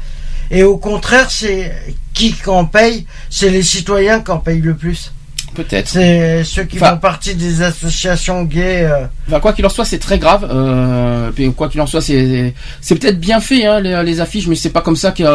et 0.50 0.62
au 0.62 0.76
contraire 0.76 1.30
c'est 1.30 1.72
qui 2.12 2.34
en 2.46 2.64
paye, 2.64 3.06
c'est 3.30 3.50
les 3.50 3.62
citoyens 3.62 4.20
qui 4.20 4.30
en 4.30 4.38
payent 4.38 4.60
le 4.60 4.74
plus. 4.74 5.12
Peut-être. 5.54 5.88
C'est 5.88 6.44
ceux 6.44 6.64
qui 6.64 6.76
Enfin- 6.76 6.90
font 6.90 6.98
partie 6.98 7.34
des 7.34 7.62
associations 7.62 8.42
gays. 8.44 8.84
euh, 8.84 9.06
Enfin, 9.28 9.40
quoi 9.40 9.52
qu'il 9.52 9.64
en 9.64 9.68
soit, 9.70 9.84
c'est 9.84 9.98
très 9.98 10.18
grave. 10.18 10.46
Euh, 10.50 11.30
puis 11.34 11.50
quoi 11.52 11.68
qu'il 11.68 11.80
en 11.80 11.86
soit, 11.86 12.02
c'est 12.02 12.52
c'est 12.80 12.96
peut-être 12.96 13.18
bien 13.20 13.40
fait 13.40 13.64
hein, 13.66 13.80
les, 13.80 14.02
les 14.04 14.20
affiches, 14.20 14.46
mais 14.46 14.54
c'est 14.56 14.70
pas 14.70 14.82
comme 14.82 14.96
ça 14.96 15.12
qu'ils 15.12 15.26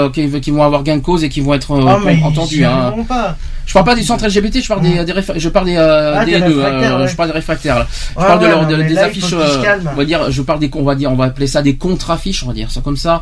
vont 0.53 0.63
avoir 0.63 0.83
gain 0.83 0.97
de 0.97 1.01
cause 1.01 1.23
et 1.23 1.29
qu'ils 1.29 1.43
vont 1.43 1.53
être 1.55 1.71
euh, 1.71 1.85
Ah, 1.87 1.99
mais 2.05 2.21
entendus. 2.23 2.63
Hein. 2.65 2.93
pas. 3.07 3.35
Je 3.65 3.73
parle 3.73 3.85
pas 3.85 3.93
des 3.95 4.01
centres 4.01 4.25
LGBT, 4.25 4.61
je 4.63 4.67
parle 4.67 4.81
des, 4.81 5.05
des 5.05 5.13
réfra- 5.13 5.37
je 5.37 5.47
parle 5.47 5.67
des, 5.67 5.75
euh, 5.77 6.15
Ah, 6.17 6.25
des, 6.25 6.31
des 6.31 6.37
réfractaires, 6.39 6.95
euh, 6.95 7.01
ouais. 7.03 7.07
je 7.07 7.15
parle 7.15 7.29
des 7.29 7.35
réfractaires. 7.35 7.77
là. 7.79 7.87
Je 8.15 8.19
Ouais, 8.19 8.25
parle 8.27 8.39
de, 8.39 8.45
ouais, 8.45 8.49
leur- 8.51 8.63
non, 8.63 8.67
de- 8.77 8.81
des 8.81 8.93
là, 8.95 9.03
affiches. 9.05 9.31
euh, 9.33 9.75
on 9.85 9.95
va 9.95 10.05
dire, 10.05 10.31
je 10.31 10.41
parle 10.41 10.59
des, 10.59 10.71
on 10.73 10.81
va 10.83 10.95
dire, 10.95 11.11
on 11.11 11.15
va 11.15 11.25
appeler 11.25 11.45
ça 11.45 11.61
des 11.61 11.75
contre-affiches, 11.75 12.43
on 12.43 12.47
va 12.47 12.53
dire 12.53 12.71
ça 12.71 12.81
comme 12.81 12.97
ça. 12.97 13.21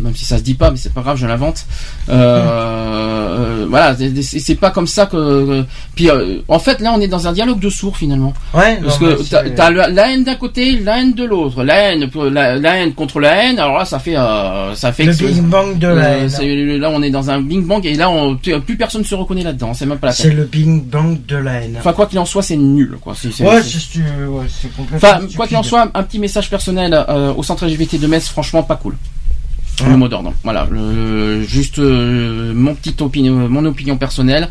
Même 0.00 0.14
si 0.14 0.24
ça 0.24 0.38
se 0.38 0.44
dit 0.44 0.54
pas, 0.54 0.70
mais 0.70 0.76
c'est 0.76 0.94
pas 0.94 1.00
grave, 1.00 1.16
je 1.16 1.26
l'invente. 1.26 1.66
Euh, 2.08 3.66
voilà, 3.68 3.96
c'est 4.22 4.54
pas 4.54 4.70
comme 4.70 4.86
ça 4.86 5.06
que. 5.06 5.64
Puis, 5.98 6.10
euh, 6.10 6.36
en 6.46 6.60
fait, 6.60 6.80
là, 6.80 6.92
on 6.96 7.00
est 7.00 7.08
dans 7.08 7.26
un 7.26 7.32
dialogue 7.32 7.58
de 7.58 7.68
sourds 7.68 7.96
finalement. 7.96 8.32
Ouais, 8.54 8.76
Parce 8.80 9.00
non, 9.00 9.08
que 9.08 9.14
t'as 9.28 9.42
c'est- 9.42 9.54
t'as 9.56 9.68
la, 9.70 9.88
la 9.88 10.12
haine 10.12 10.22
d'un 10.22 10.36
côté, 10.36 10.78
la 10.78 11.00
haine 11.00 11.12
de 11.12 11.24
l'autre, 11.24 11.64
la 11.64 11.74
haine, 11.92 12.08
la, 12.30 12.54
la 12.56 12.76
haine 12.76 12.92
contre 12.94 13.18
la 13.18 13.34
haine. 13.34 13.58
Alors 13.58 13.78
là, 13.78 13.84
ça 13.84 13.98
fait, 13.98 14.16
euh, 14.16 14.76
ça 14.76 14.92
fait. 14.92 15.06
le 15.06 15.12
que- 15.12 15.24
Big 15.26 15.42
Bang 15.42 15.76
de 15.76 15.88
la 15.88 16.04
euh, 16.04 16.20
haine. 16.20 16.28
c'est- 16.28 16.78
là, 16.78 16.90
on 16.94 17.02
est 17.02 17.10
dans 17.10 17.30
un 17.30 17.40
Big 17.40 17.62
Bang 17.64 17.84
et 17.84 17.94
là, 17.94 18.08
on, 18.10 18.36
plus 18.36 18.76
personne 18.76 19.04
se 19.04 19.16
reconnaît 19.16 19.42
là-dedans. 19.42 19.74
C'est 19.74 19.86
même 19.86 19.98
pas 19.98 20.06
la 20.06 20.12
C'est 20.12 20.28
peine. 20.28 20.36
le 20.36 20.44
Big 20.44 20.84
Bang 20.84 21.18
de 21.26 21.36
la 21.36 21.54
haine. 21.62 21.74
Enfin, 21.80 21.92
quoi 21.92 22.06
qu'il 22.06 22.20
en 22.20 22.24
soit, 22.24 22.42
c'est 22.44 22.56
nul, 22.56 22.96
quoi. 23.00 23.14
C'est- 23.16 23.32
c'est- 23.32 23.42
ouais, 23.44 23.60
c'est- 23.60 23.78
c'est 23.80 23.98
ouais, 24.24 24.44
c'est 24.48 24.72
complètement. 24.76 25.08
Enfin, 25.08 25.20
quoi 25.36 25.48
qu'il 25.48 25.56
en 25.56 25.64
soit, 25.64 25.90
un 25.92 26.02
petit 26.04 26.20
message 26.20 26.48
personnel 26.48 26.94
euh, 27.08 27.34
au 27.36 27.42
centre 27.42 27.66
LGBT 27.66 27.98
de 27.98 28.06
Metz, 28.06 28.28
franchement 28.28 28.62
pas 28.62 28.76
cool. 28.76 28.94
Le 29.86 29.96
mot 29.96 30.08
d'ordre. 30.08 30.32
Voilà, 30.44 30.66
le- 30.70 31.42
juste 31.42 31.78
euh, 31.78 32.52
mon 32.54 32.74
petit 32.74 32.94
opinion, 33.00 33.48
mon 33.48 33.64
opinion 33.64 33.96
personnelle. 33.96 34.48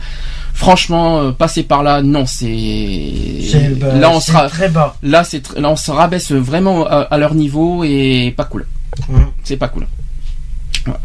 Franchement, 0.53 1.19
euh, 1.19 1.31
passer 1.31 1.63
par 1.63 1.83
là, 1.83 2.01
non, 2.01 2.25
c'est 2.25 3.75
bah, 3.79 3.93
là 3.95 4.09
on 4.11 4.19
sera 4.19 4.47
très 4.49 4.69
bas. 4.69 4.95
là 5.03 5.23
c'est 5.23 5.55
là 5.57 5.69
on 5.69 5.75
se 5.75 5.91
rabaisse 5.91 6.31
vraiment 6.31 6.87
à, 6.87 7.01
à 7.01 7.17
leur 7.17 7.35
niveau 7.35 7.83
et 7.83 8.33
pas 8.35 8.45
cool. 8.45 8.65
Ouais. 9.09 9.21
C'est 9.43 9.57
pas 9.57 9.67
cool. 9.67 9.85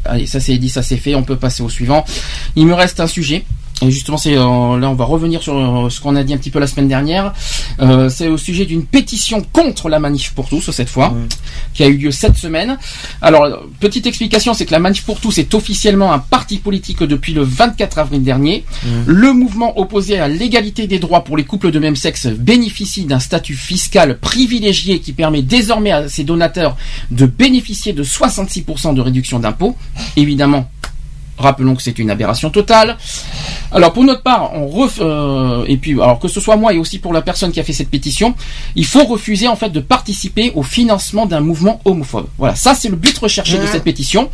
Allez, 0.05 0.26
ça 0.26 0.41
c'est 0.41 0.57
dit, 0.59 0.68
ça 0.68 0.83
c'est 0.83 0.97
fait. 0.97 1.15
On 1.15 1.23
peut 1.25 1.36
passer 1.36 1.62
au 1.62 1.68
suivant. 1.68 2.05
Il 2.57 2.67
me 2.67 2.75
reste 2.75 3.01
un 3.01 3.07
sujet. 3.07 3.44
Et 3.81 3.91
justement, 3.91 4.17
c'est 4.17 4.36
euh, 4.36 4.78
là 4.78 4.91
on 4.91 4.94
va 4.94 5.05
revenir 5.05 5.42
sur 5.42 5.57
euh, 5.57 5.91
ce 5.91 6.01
qu'on 6.01 6.15
a 6.15 6.23
dit 6.23 6.34
un 6.34 6.36
petit 6.36 6.51
peu 6.51 6.60
la 6.60 6.67
semaine 6.67 6.89
dernière. 6.89 7.33
Euh, 7.81 8.09
c'est 8.09 8.28
au 8.28 8.36
sujet 8.36 8.65
d'une 8.65 8.84
pétition 8.84 9.42
contre 9.52 9.89
la 9.89 9.99
manif 9.99 10.33
pour 10.34 10.49
tous 10.49 10.70
cette 10.70 10.89
fois, 10.89 11.15
qui 11.75 11.83
a 11.83 11.89
eu 11.89 11.97
lieu 11.97 12.10
cette 12.12 12.36
semaine. 12.36 12.78
Alors, 13.20 13.47
petite 13.81 14.07
explication, 14.07 14.55
c'est 14.55 14.67
que 14.67 14.73
la 14.73 14.78
manif 14.78 15.05
pour 15.05 15.20
tous 15.20 15.39
est 15.39 15.55
officiellement 15.55 16.12
un 16.12 16.20
parti 16.20 16.59
politique 16.59 17.02
depuis 17.02 17.33
le 17.33 17.42
24 17.42 17.99
avril 17.99 18.23
dernier. 18.23 18.65
Le 19.07 19.33
mouvement 19.33 19.78
opposé 19.78 20.18
à 20.18 20.28
l'égalité 20.28 20.86
des 20.86 20.99
droits 20.99 21.25
pour 21.25 21.36
les 21.36 21.44
couples 21.44 21.70
de 21.70 21.78
même 21.78 21.97
sexe 21.97 22.26
bénéficie 22.26 23.05
d'un 23.05 23.20
statut 23.20 23.55
fiscal 23.55 24.18
privilégié 24.18 25.01
qui 25.01 25.12
permet 25.12 25.42
désormais 25.42 25.91
à 25.91 26.09
ses 26.09 26.25
donateurs 26.25 26.76
de 27.10 27.26
bénéficier 27.26 27.92
de 27.92 28.05
66% 28.05 28.94
de 28.94 29.01
réduction 29.01 29.39
d'impôts. 29.39 29.76
Évidemment, 30.17 30.68
rappelons 31.39 31.75
que 31.75 31.83
c'est 31.83 31.99
une 31.99 32.11
aberration 32.11 32.51
totale. 32.51 32.97
Alors 33.73 33.93
pour 33.93 34.05
notre 34.05 34.23
part, 34.23 34.52
on 34.55 34.67
ref, 34.67 34.99
euh, 35.01 35.65
et 35.67 35.77
puis 35.78 35.93
alors 35.94 36.19
que 36.19 36.28
ce 36.28 36.41
soit 36.41 36.57
moi 36.57 36.75
et 36.75 36.78
aussi 36.78 36.99
pour 36.99 37.12
la 37.12 37.23
personne 37.23 37.52
qui 37.52 37.61
a 37.61 37.65
fait 37.65 37.73
cette 37.73 37.89
pétition, 37.91 38.35
il 38.77 38.85
faut 38.85 39.05
refuser 39.05 39.49
en 39.49 39.57
fait 39.57 39.70
de 39.70 39.81
participer 39.81 40.52
au 40.55 40.62
financement 40.62 41.25
d'un 41.27 41.41
mouvement 41.41 41.81
homophobe. 41.85 42.27
Voilà, 42.39 42.55
ça 42.55 42.75
c'est 42.75 42.89
le 42.91 42.97
but 42.97 43.17
recherché 43.19 43.57
de 43.57 43.62
Ouais. 43.62 43.67
cette 43.73 43.85
pétition. 43.85 44.28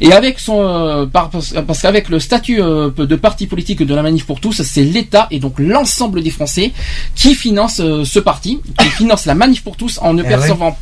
Et 0.00 0.12
avec 0.12 0.38
son 0.38 0.60
euh, 0.62 1.06
par- 1.06 1.30
parce 1.30 1.80
qu'avec 1.80 2.08
le 2.10 2.20
statut 2.20 2.60
euh, 2.62 2.90
de 2.90 3.16
parti 3.16 3.46
politique 3.46 3.82
de 3.82 3.94
la 3.94 4.02
Manif 4.02 4.26
pour 4.26 4.40
tous, 4.40 4.62
c'est 4.62 4.84
l'État 4.84 5.26
et 5.30 5.38
donc 5.40 5.54
l'ensemble 5.58 6.22
des 6.22 6.30
Français 6.30 6.72
qui 7.14 7.34
financent 7.34 7.80
euh, 7.80 8.04
ce 8.04 8.18
parti, 8.18 8.60
qui 8.78 8.88
finance 9.00 9.24
la 9.26 9.34
Manif 9.34 9.62
pour 9.64 9.76
tous 9.76 9.98
en 10.02 10.12
ne 10.12 10.22
Eh 10.22 10.28
percevant 10.28 10.76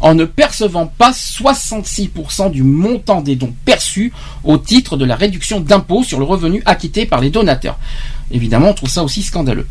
en 0.00 0.14
ne 0.14 0.24
percevant 0.26 0.86
pas 0.86 1.12
66% 1.12 2.50
du 2.50 2.62
montant 2.62 3.20
des 3.20 3.36
dons 3.36 3.54
perçus 3.64 4.12
au 4.44 4.58
titre 4.58 4.96
de 4.96 5.04
la 5.04 5.13
la 5.14 5.18
réduction 5.18 5.60
d'impôts 5.60 6.02
sur 6.02 6.18
le 6.18 6.24
revenu 6.24 6.60
acquitté 6.66 7.06
par 7.06 7.20
les 7.20 7.30
donateurs. 7.30 7.78
Évidemment, 8.32 8.70
on 8.70 8.74
trouve 8.74 8.88
ça 8.88 9.04
aussi 9.04 9.22
scandaleux. 9.22 9.66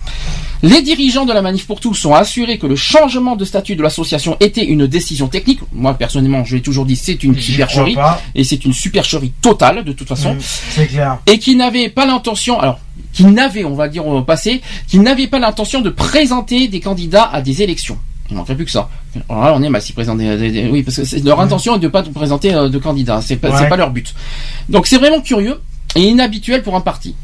Les 0.62 0.82
dirigeants 0.82 1.26
de 1.26 1.34
la 1.34 1.42
Manif 1.42 1.68
pour 1.68 1.82
tous 1.82 2.06
ont 2.06 2.16
assuré 2.16 2.58
que 2.58 2.66
le 2.66 2.78
changement 2.78 3.36
de 3.36 3.44
statut 3.44 3.76
de 3.76 3.84
l'association 3.84 4.38
était 4.40 4.64
une 4.64 4.88
décision 4.88 5.28
technique. 5.28 5.60
Moi, 5.74 5.96
personnellement, 5.96 6.46
je 6.46 6.56
l'ai 6.56 6.62
toujours 6.62 6.86
dit, 6.86 6.96
c'est 6.96 7.22
une 7.24 7.38
supercherie. 7.38 7.98
Et 8.36 8.46
c'est 8.46 8.64
une 8.64 8.72
supercherie 8.72 9.34
totale, 9.42 9.84
de 9.84 9.92
toute 9.92 10.08
façon 10.08 10.36
Mm, 10.36 10.40
C'est 10.70 10.88
clair. 10.88 11.18
et 11.26 11.38
qui 11.40 11.58
n'avait 11.58 11.90
pas 11.90 12.06
l'intention, 12.06 12.58
alors 12.60 12.80
qui 13.12 13.26
n'avait, 13.26 13.66
on 13.66 13.76
va 13.76 13.90
dire 13.90 14.08
au 14.08 14.22
passé, 14.22 14.62
qui 14.88 15.00
n'avait 15.00 15.28
pas 15.28 15.40
l'intention 15.40 15.82
de 15.82 15.90
présenter 15.90 16.70
des 16.70 16.80
candidats 16.80 17.30
à 17.34 17.42
des 17.42 17.62
élections. 17.64 17.98
Il 18.30 18.38
manquerait 18.38 18.56
plus 18.56 18.66
que 18.66 18.72
ça. 18.72 18.90
Alors 19.30 19.44
là, 19.44 19.54
on 19.56 19.62
est 19.64 19.70
mal 19.70 19.82
s'ils 19.82 19.96
présentent 19.96 20.18
des, 20.20 20.38
des- 20.38 20.52
des- 20.52 20.70
oui, 20.70 20.82
parce 20.84 20.98
que 20.98 21.04
c'est- 21.04 21.24
leur 21.24 21.40
intention 21.42 21.76
est 21.76 21.80
de 21.80 21.88
pas 21.90 22.04
présenter 22.04 22.54
euh, 22.54 22.70
de 22.70 22.78
candidats. 22.78 23.22
C'est 23.22 23.36
pas, 23.36 23.50
Ouais. 23.50 23.70
pas 23.70 23.76
leur 23.76 23.92
but. 23.92 24.14
Donc 24.70 24.88
c'est 24.88 24.98
vraiment 24.98 25.22
curieux 25.22 25.60
et 25.96 26.02
inhabituel 26.04 26.64
pour 26.64 26.76
un 26.76 26.82
parti. 26.82 27.16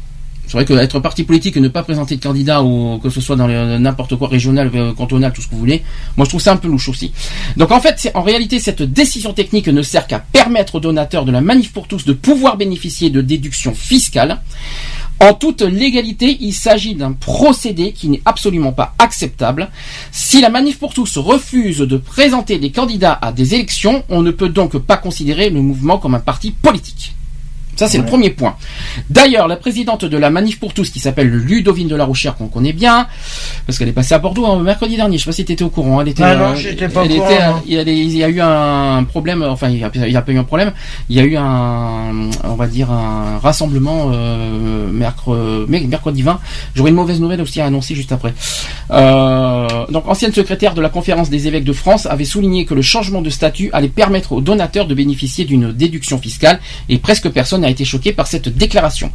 C'est 0.46 0.56
vrai 0.56 0.64
qu'être 0.64 0.98
parti 0.98 1.22
politique 1.22 1.56
et 1.56 1.60
ne 1.60 1.68
pas 1.68 1.84
présenter 1.84 2.16
de 2.16 2.20
candidat 2.22 2.60
ou 2.60 2.98
que 3.00 3.08
ce 3.08 3.20
soit 3.20 3.36
dans 3.36 3.46
n'importe 3.78 4.16
quoi 4.16 4.26
régional, 4.26 4.68
euh, 4.74 4.92
cantonal, 4.92 5.32
tout 5.32 5.40
ce 5.40 5.46
que 5.46 5.52
vous 5.52 5.60
voulez, 5.60 5.82
moi 6.16 6.24
je 6.24 6.30
trouve 6.30 6.40
ça 6.40 6.52
un 6.52 6.56
peu 6.56 6.66
louche 6.66 6.88
aussi. 6.88 7.12
Donc 7.56 7.70
en 7.70 7.80
fait, 7.80 8.10
en 8.14 8.22
réalité, 8.22 8.58
cette 8.58 8.82
décision 8.82 9.32
technique 9.32 9.68
ne 9.68 9.80
sert 9.82 10.08
qu'à 10.08 10.18
permettre 10.18 10.74
aux 10.74 10.80
donateurs 10.80 11.24
de 11.24 11.30
la 11.30 11.40
manif 11.40 11.72
pour 11.72 11.86
tous 11.86 12.04
de 12.04 12.12
pouvoir 12.12 12.56
bénéficier 12.56 13.10
de 13.10 13.20
déductions 13.20 13.74
fiscales. 13.74 14.40
En 15.22 15.34
toute 15.34 15.60
légalité, 15.60 16.38
il 16.40 16.54
s'agit 16.54 16.94
d'un 16.94 17.12
procédé 17.12 17.92
qui 17.92 18.08
n'est 18.08 18.22
absolument 18.24 18.72
pas 18.72 18.94
acceptable. 18.98 19.68
Si 20.12 20.40
la 20.40 20.48
manif 20.48 20.78
pour 20.78 20.94
tous 20.94 21.18
refuse 21.18 21.80
de 21.80 21.98
présenter 21.98 22.58
des 22.58 22.70
candidats 22.72 23.18
à 23.20 23.30
des 23.30 23.54
élections, 23.54 24.02
on 24.08 24.22
ne 24.22 24.30
peut 24.30 24.48
donc 24.48 24.78
pas 24.78 24.96
considérer 24.96 25.50
le 25.50 25.60
mouvement 25.60 25.98
comme 25.98 26.14
un 26.14 26.20
parti 26.20 26.52
politique. 26.52 27.14
Ça, 27.76 27.88
c'est 27.88 27.98
le 27.98 28.04
premier 28.04 28.30
point. 28.30 28.56
D'ailleurs, 29.08 29.48
la 29.48 29.56
présidente 29.56 30.04
de 30.04 30.16
la 30.18 30.28
Manif 30.30 30.60
pour 30.60 30.74
tous, 30.74 30.90
qui 30.90 31.00
s'appelle 31.00 31.28
Ludovine 31.28 31.88
de 31.88 31.96
la 31.96 32.04
Rochère, 32.04 32.34
qu'on 32.36 32.48
connaît 32.48 32.72
bien, 32.74 33.06
parce 33.66 33.78
qu'elle 33.78 33.88
est 33.88 33.92
passée 33.92 34.12
à 34.14 34.18
Bordeaux 34.18 34.44
hein, 34.46 34.58
mercredi 34.62 34.96
dernier, 34.96 35.16
je 35.16 35.22
sais 35.24 35.30
pas 35.30 35.32
si 35.32 35.44
tu 35.44 35.52
étais 35.52 35.64
au 35.64 35.70
courant, 35.70 36.00
elle 36.02 36.08
était, 36.08 36.22
Ah 36.22 36.34
non, 36.36 36.54
j'étais 36.54 36.88
pas 36.88 37.04
au 37.04 37.08
courant, 37.08 37.26
était, 37.30 37.46
non. 37.46 37.62
il 37.66 37.72
y, 37.74 37.78
a 37.78 37.84
des- 37.84 37.94
il 37.96 38.16
y 38.16 38.22
a 38.24 38.28
eu 38.28 38.40
un 38.40 39.02
problème, 39.04 39.42
enfin, 39.42 39.68
il 39.70 39.78
y 39.78 39.84
a, 40.16 40.22
pas 40.22 40.32
eu 40.32 40.38
un 40.38 40.44
problème, 40.44 40.72
il 41.08 41.16
y 41.16 41.20
a 41.20 41.24
eu 41.24 41.36
un, 41.36 42.28
on 42.44 42.54
va 42.54 42.66
dire, 42.66 42.90
un 42.90 43.38
rassemblement 43.38 44.10
euh, 44.12 44.90
mercredi, 44.92 45.86
mercredi 45.86 46.22
20. 46.22 46.38
J'aurai 46.74 46.90
une 46.90 46.96
mauvaise 46.96 47.20
nouvelle 47.20 47.40
aussi 47.40 47.60
à 47.60 47.66
annoncer 47.66 47.94
juste 47.94 48.12
après. 48.12 48.34
Euh, 48.90 49.86
donc, 49.90 50.08
ancienne 50.08 50.32
secrétaire 50.32 50.74
de 50.74 50.80
la 50.80 50.88
conférence 50.88 51.30
des 51.30 51.46
évêques 51.46 51.64
de 51.64 51.72
France 51.72 52.06
avait 52.06 52.24
souligné 52.24 52.64
que 52.64 52.74
le 52.74 52.82
changement 52.82 53.22
de 53.22 53.30
statut 53.30 53.70
allait 53.72 53.88
permettre 53.88 54.32
aux 54.32 54.40
donateurs 54.40 54.86
de 54.86 54.94
bénéficier 54.94 55.44
d'une 55.44 55.72
déduction 55.72 56.18
fiscale 56.18 56.60
et 56.88 56.98
presque 56.98 57.28
personne 57.30 57.59
n'a 57.60 57.70
été 57.70 57.84
choqué 57.84 58.12
par 58.12 58.26
cette 58.26 58.48
déclaration. 58.48 59.12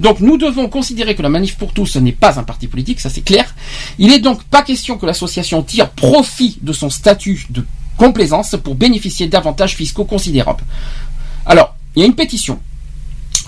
Donc, 0.00 0.20
nous 0.20 0.38
devons 0.38 0.68
considérer 0.68 1.14
que 1.14 1.22
la 1.22 1.28
Manif 1.28 1.56
pour 1.56 1.72
tous 1.72 1.96
n'est 1.96 2.12
pas 2.12 2.38
un 2.38 2.44
parti 2.44 2.66
politique, 2.66 3.00
ça 3.00 3.10
c'est 3.10 3.22
clair. 3.22 3.54
Il 3.98 4.12
est 4.12 4.20
donc 4.20 4.44
pas 4.44 4.62
question 4.62 4.96
que 4.96 5.06
l'association 5.06 5.62
tire 5.62 5.90
profit 5.90 6.58
de 6.62 6.72
son 6.72 6.90
statut 6.90 7.46
de 7.50 7.64
complaisance 7.96 8.56
pour 8.62 8.74
bénéficier 8.74 9.26
d'avantages 9.26 9.74
fiscaux 9.74 10.04
considérables. 10.04 10.64
Alors, 11.44 11.74
il 11.94 12.00
y 12.00 12.02
a 12.04 12.06
une 12.06 12.14
pétition 12.14 12.60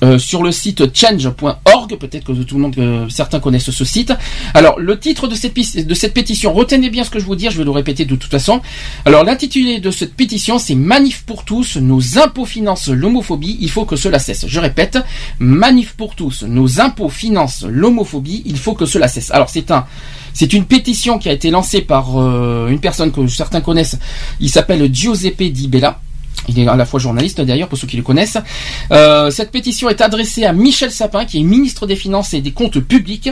euh, 0.02 0.18
sur 0.18 0.42
le 0.42 0.52
site 0.52 0.96
change.org, 0.96 1.96
peut-être 1.96 2.24
que 2.24 2.32
tout 2.32 2.56
le 2.56 2.60
monde, 2.60 2.74
que 2.74 3.08
certains 3.08 3.40
connaissent 3.40 3.70
ce 3.70 3.84
site. 3.84 4.12
Alors, 4.54 4.78
le 4.78 4.98
titre 4.98 5.28
de 5.28 5.34
cette, 5.34 5.54
de 5.54 5.94
cette 5.94 6.14
pétition, 6.14 6.52
retenez 6.52 6.90
bien 6.90 7.04
ce 7.04 7.10
que 7.10 7.18
je 7.18 7.24
vous 7.24 7.36
dire, 7.36 7.50
je 7.50 7.58
vais 7.58 7.64
le 7.64 7.70
répéter 7.70 8.04
de 8.04 8.16
toute 8.16 8.30
façon. 8.30 8.60
Alors, 9.04 9.24
l'intitulé 9.24 9.78
de 9.78 9.90
cette 9.90 10.14
pétition, 10.14 10.58
c'est 10.58 10.74
Manif 10.74 11.24
pour 11.24 11.44
tous, 11.44 11.76
nos 11.76 12.18
impôts 12.18 12.44
financent 12.44 12.88
l'homophobie, 12.88 13.58
il 13.60 13.70
faut 13.70 13.84
que 13.84 13.96
cela 13.96 14.18
cesse. 14.18 14.46
Je 14.46 14.60
répète, 14.60 14.98
Manif 15.38 15.92
pour 15.92 16.14
tous, 16.14 16.44
nos 16.44 16.80
impôts 16.80 17.08
financent 17.08 17.64
l'homophobie, 17.68 18.42
il 18.46 18.58
faut 18.58 18.74
que 18.74 18.86
cela 18.86 19.08
cesse. 19.08 19.30
Alors, 19.30 19.50
c'est 19.50 19.70
un, 19.70 19.86
c'est 20.32 20.52
une 20.52 20.64
pétition 20.64 21.18
qui 21.18 21.28
a 21.28 21.32
été 21.32 21.50
lancée 21.50 21.82
par 21.82 22.18
euh, 22.18 22.68
une 22.68 22.80
personne 22.80 23.12
que 23.12 23.26
certains 23.26 23.60
connaissent. 23.60 23.98
Il 24.40 24.48
s'appelle 24.48 24.88
Giuseppe 24.92 25.42
Di 25.52 25.68
Bella. 25.68 26.00
Il 26.48 26.58
est 26.58 26.66
à 26.66 26.76
la 26.76 26.84
fois 26.84 27.00
journaliste 27.00 27.40
d'ailleurs, 27.40 27.68
pour 27.68 27.78
ceux 27.78 27.86
qui 27.86 27.96
le 27.96 28.02
connaissent. 28.02 28.38
Euh, 28.90 29.30
cette 29.30 29.50
pétition 29.50 29.88
est 29.88 30.00
adressée 30.00 30.44
à 30.44 30.52
Michel 30.52 30.90
Sapin, 30.90 31.24
qui 31.24 31.38
est 31.38 31.42
ministre 31.42 31.86
des 31.86 31.96
Finances 31.96 32.34
et 32.34 32.40
des 32.40 32.52
Comptes 32.52 32.80
Publics, 32.80 33.30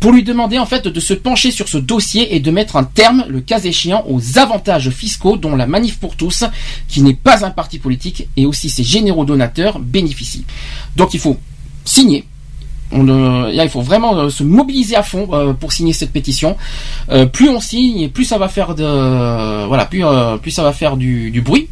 pour 0.00 0.12
lui 0.12 0.22
demander 0.22 0.58
en 0.58 0.66
fait 0.66 0.88
de 0.88 1.00
se 1.00 1.14
pencher 1.14 1.50
sur 1.50 1.68
ce 1.68 1.78
dossier 1.78 2.34
et 2.34 2.40
de 2.40 2.50
mettre 2.50 2.76
un 2.76 2.84
terme, 2.84 3.24
le 3.28 3.40
cas 3.40 3.60
échéant, 3.60 4.04
aux 4.08 4.38
avantages 4.38 4.90
fiscaux 4.90 5.36
dont 5.36 5.56
la 5.56 5.66
Manif 5.66 5.98
pour 5.98 6.16
tous, 6.16 6.44
qui 6.88 7.02
n'est 7.02 7.14
pas 7.14 7.44
un 7.44 7.50
parti 7.50 7.78
politique, 7.78 8.28
et 8.36 8.46
aussi 8.46 8.70
ses 8.70 8.84
généraux 8.84 9.24
donateurs 9.24 9.78
bénéficient. 9.78 10.44
Donc 10.96 11.14
il 11.14 11.20
faut 11.20 11.38
signer. 11.84 12.24
Euh, 12.94 13.50
il 13.52 13.68
faut 13.68 13.82
vraiment 13.82 14.16
euh, 14.16 14.28
se 14.30 14.42
mobiliser 14.42 14.96
à 14.96 15.02
fond 15.02 15.28
pour 15.60 15.72
signer 15.72 15.92
cette 15.92 16.10
pétition. 16.10 16.56
Plus 17.32 17.48
on 17.48 17.60
signe, 17.60 18.08
plus 18.08 18.24
ça 18.24 18.38
va 18.38 18.48
faire 18.48 18.74
de 18.74 19.66
voilà, 19.66 19.84
plus 19.86 20.50
ça 20.50 20.62
va 20.62 20.72
faire 20.72 20.96
du 20.96 21.42
bruit. 21.44 21.68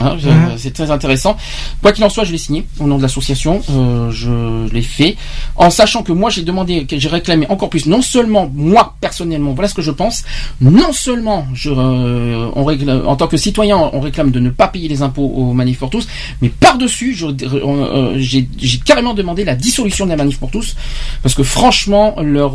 Hein, 0.00 0.16
Mhm. 0.16 0.52
C'est 0.58 0.72
très 0.72 0.90
intéressant. 0.90 1.36
Quoi 1.82 1.92
qu'il 1.92 2.04
en 2.04 2.08
soit, 2.10 2.24
je 2.24 2.32
l'ai 2.32 2.38
signé 2.38 2.66
au 2.80 2.86
nom 2.86 2.96
de 2.98 3.02
l'association. 3.02 3.60
Euh, 3.70 4.10
je 4.10 4.70
l'ai 4.72 4.82
fait 4.82 5.16
en 5.56 5.70
sachant 5.70 6.02
que 6.02 6.12
moi 6.12 6.30
j'ai 6.30 6.42
demandé, 6.42 6.84
que 6.86 6.98
j'ai 6.98 7.08
réclamé 7.08 7.46
encore 7.48 7.70
plus. 7.70 7.86
Non 7.86 8.02
seulement 8.02 8.50
moi 8.54 8.94
personnellement, 9.00 9.52
voilà 9.54 9.68
ce 9.68 9.74
que 9.74 9.82
je 9.82 9.90
pense. 9.90 10.24
Non 10.60 10.92
seulement 10.92 11.46
je, 11.54 11.70
euh, 11.70 12.48
on 12.54 12.64
réclame- 12.64 13.06
en 13.06 13.16
tant 13.16 13.26
que 13.28 13.36
citoyen, 13.36 13.76
on 13.78 14.00
réclame 14.00 14.30
de 14.30 14.40
ne 14.40 14.50
pas 14.50 14.68
payer 14.68 14.88
les 14.88 15.02
impôts 15.02 15.26
aux 15.34 15.52
manifs 15.52 15.78
pour 15.78 15.90
tous, 15.90 16.06
mais 16.42 16.48
par 16.48 16.78
dessus, 16.78 17.16
euh, 17.22 18.14
j'ai 18.18 18.46
carrément 18.84 19.14
demandé 19.14 19.44
la 19.44 19.54
dissolution 19.54 20.04
de 20.04 20.10
la 20.10 20.16
manif 20.16 20.38
pour 20.38 20.50
tous 20.50 20.76
parce 21.22 21.34
que 21.34 21.42
franchement, 21.42 22.16
leur 22.22 22.52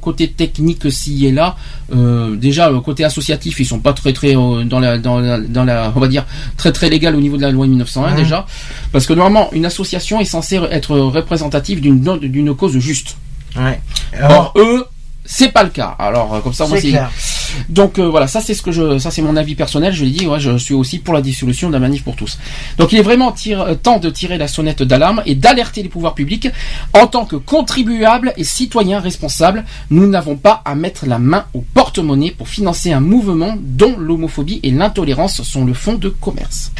côté 0.00 0.28
technique 0.28 0.90
s'y 0.90 1.26
est 1.26 1.32
là. 1.32 1.56
Déjà, 2.36 2.70
le 2.70 2.80
côté 2.80 3.04
associatif, 3.04 3.60
ils 3.60 3.66
sont 3.66 3.78
pas 3.80 3.92
très 3.92 4.12
très 4.12 4.32
dans 4.34 4.80
la 4.80 4.98
dans 4.98 5.18
la, 5.20 5.38
dans 5.38 5.64
la 5.64 5.92
on 5.94 6.00
va 6.00 6.08
dire 6.08 6.24
très 6.56 6.71
très 6.72 6.88
légal 6.90 7.14
au 7.16 7.20
niveau 7.20 7.36
de 7.36 7.42
la 7.42 7.50
loi 7.50 7.66
de 7.66 7.70
1901 7.70 8.10
Mhm. 8.10 8.16
déjà, 8.16 8.46
parce 8.92 9.06
que 9.06 9.12
normalement 9.12 9.50
une 9.52 9.64
association 9.66 10.20
est 10.20 10.24
censée 10.24 10.56
être 10.70 10.96
représentative 10.98 11.80
d'une 11.80 12.00
d'une 12.18 12.54
cause 12.54 12.78
juste. 12.78 13.16
Ouais. 13.56 13.80
Or 14.22 14.52
eux, 14.56 14.86
c'est 15.24 15.52
pas 15.52 15.62
le 15.62 15.70
cas. 15.70 15.94
Alors 15.98 16.34
euh, 16.34 16.40
comme 16.40 16.52
ça, 16.54 16.66
moi 16.66 16.78
C'est. 16.80 16.92
Donc 17.68 17.98
euh, 17.98 18.08
voilà, 18.08 18.26
ça 18.26 18.40
c'est 18.40 18.54
ce 18.54 18.62
que 18.62 18.72
je, 18.72 18.98
ça 18.98 19.10
c'est 19.10 19.22
mon 19.22 19.36
avis 19.36 19.54
personnel. 19.54 19.92
Je 19.92 20.04
l'ai 20.04 20.10
dit, 20.10 20.26
ouais, 20.26 20.40
je 20.40 20.56
suis 20.56 20.74
aussi 20.74 20.98
pour 20.98 21.14
la 21.14 21.22
dissolution 21.22 21.68
de 21.68 21.74
la 21.74 21.78
manif 21.78 22.04
pour 22.04 22.16
tous. 22.16 22.38
Donc 22.78 22.92
il 22.92 22.98
est 22.98 23.02
vraiment 23.02 23.34
euh, 23.46 23.74
temps 23.74 23.98
de 23.98 24.10
tirer 24.10 24.38
la 24.38 24.48
sonnette 24.48 24.82
d'alarme 24.82 25.22
et 25.26 25.34
d'alerter 25.34 25.82
les 25.82 25.88
pouvoirs 25.88 26.14
publics 26.14 26.48
en 26.92 27.06
tant 27.06 27.24
que 27.24 27.36
contribuables 27.36 28.32
et 28.36 28.44
citoyens 28.44 29.00
responsables. 29.00 29.64
Nous 29.90 30.06
n'avons 30.06 30.36
pas 30.36 30.62
à 30.64 30.74
mettre 30.74 31.06
la 31.06 31.18
main 31.18 31.44
au 31.54 31.64
porte-monnaie 31.74 32.34
pour 32.36 32.48
financer 32.48 32.92
un 32.92 33.00
mouvement 33.00 33.56
dont 33.60 33.96
l'homophobie 33.98 34.60
et 34.62 34.70
l'intolérance 34.70 35.42
sont 35.42 35.64
le 35.64 35.74
fond 35.74 35.94
de 35.94 36.08
commerce. 36.08 36.72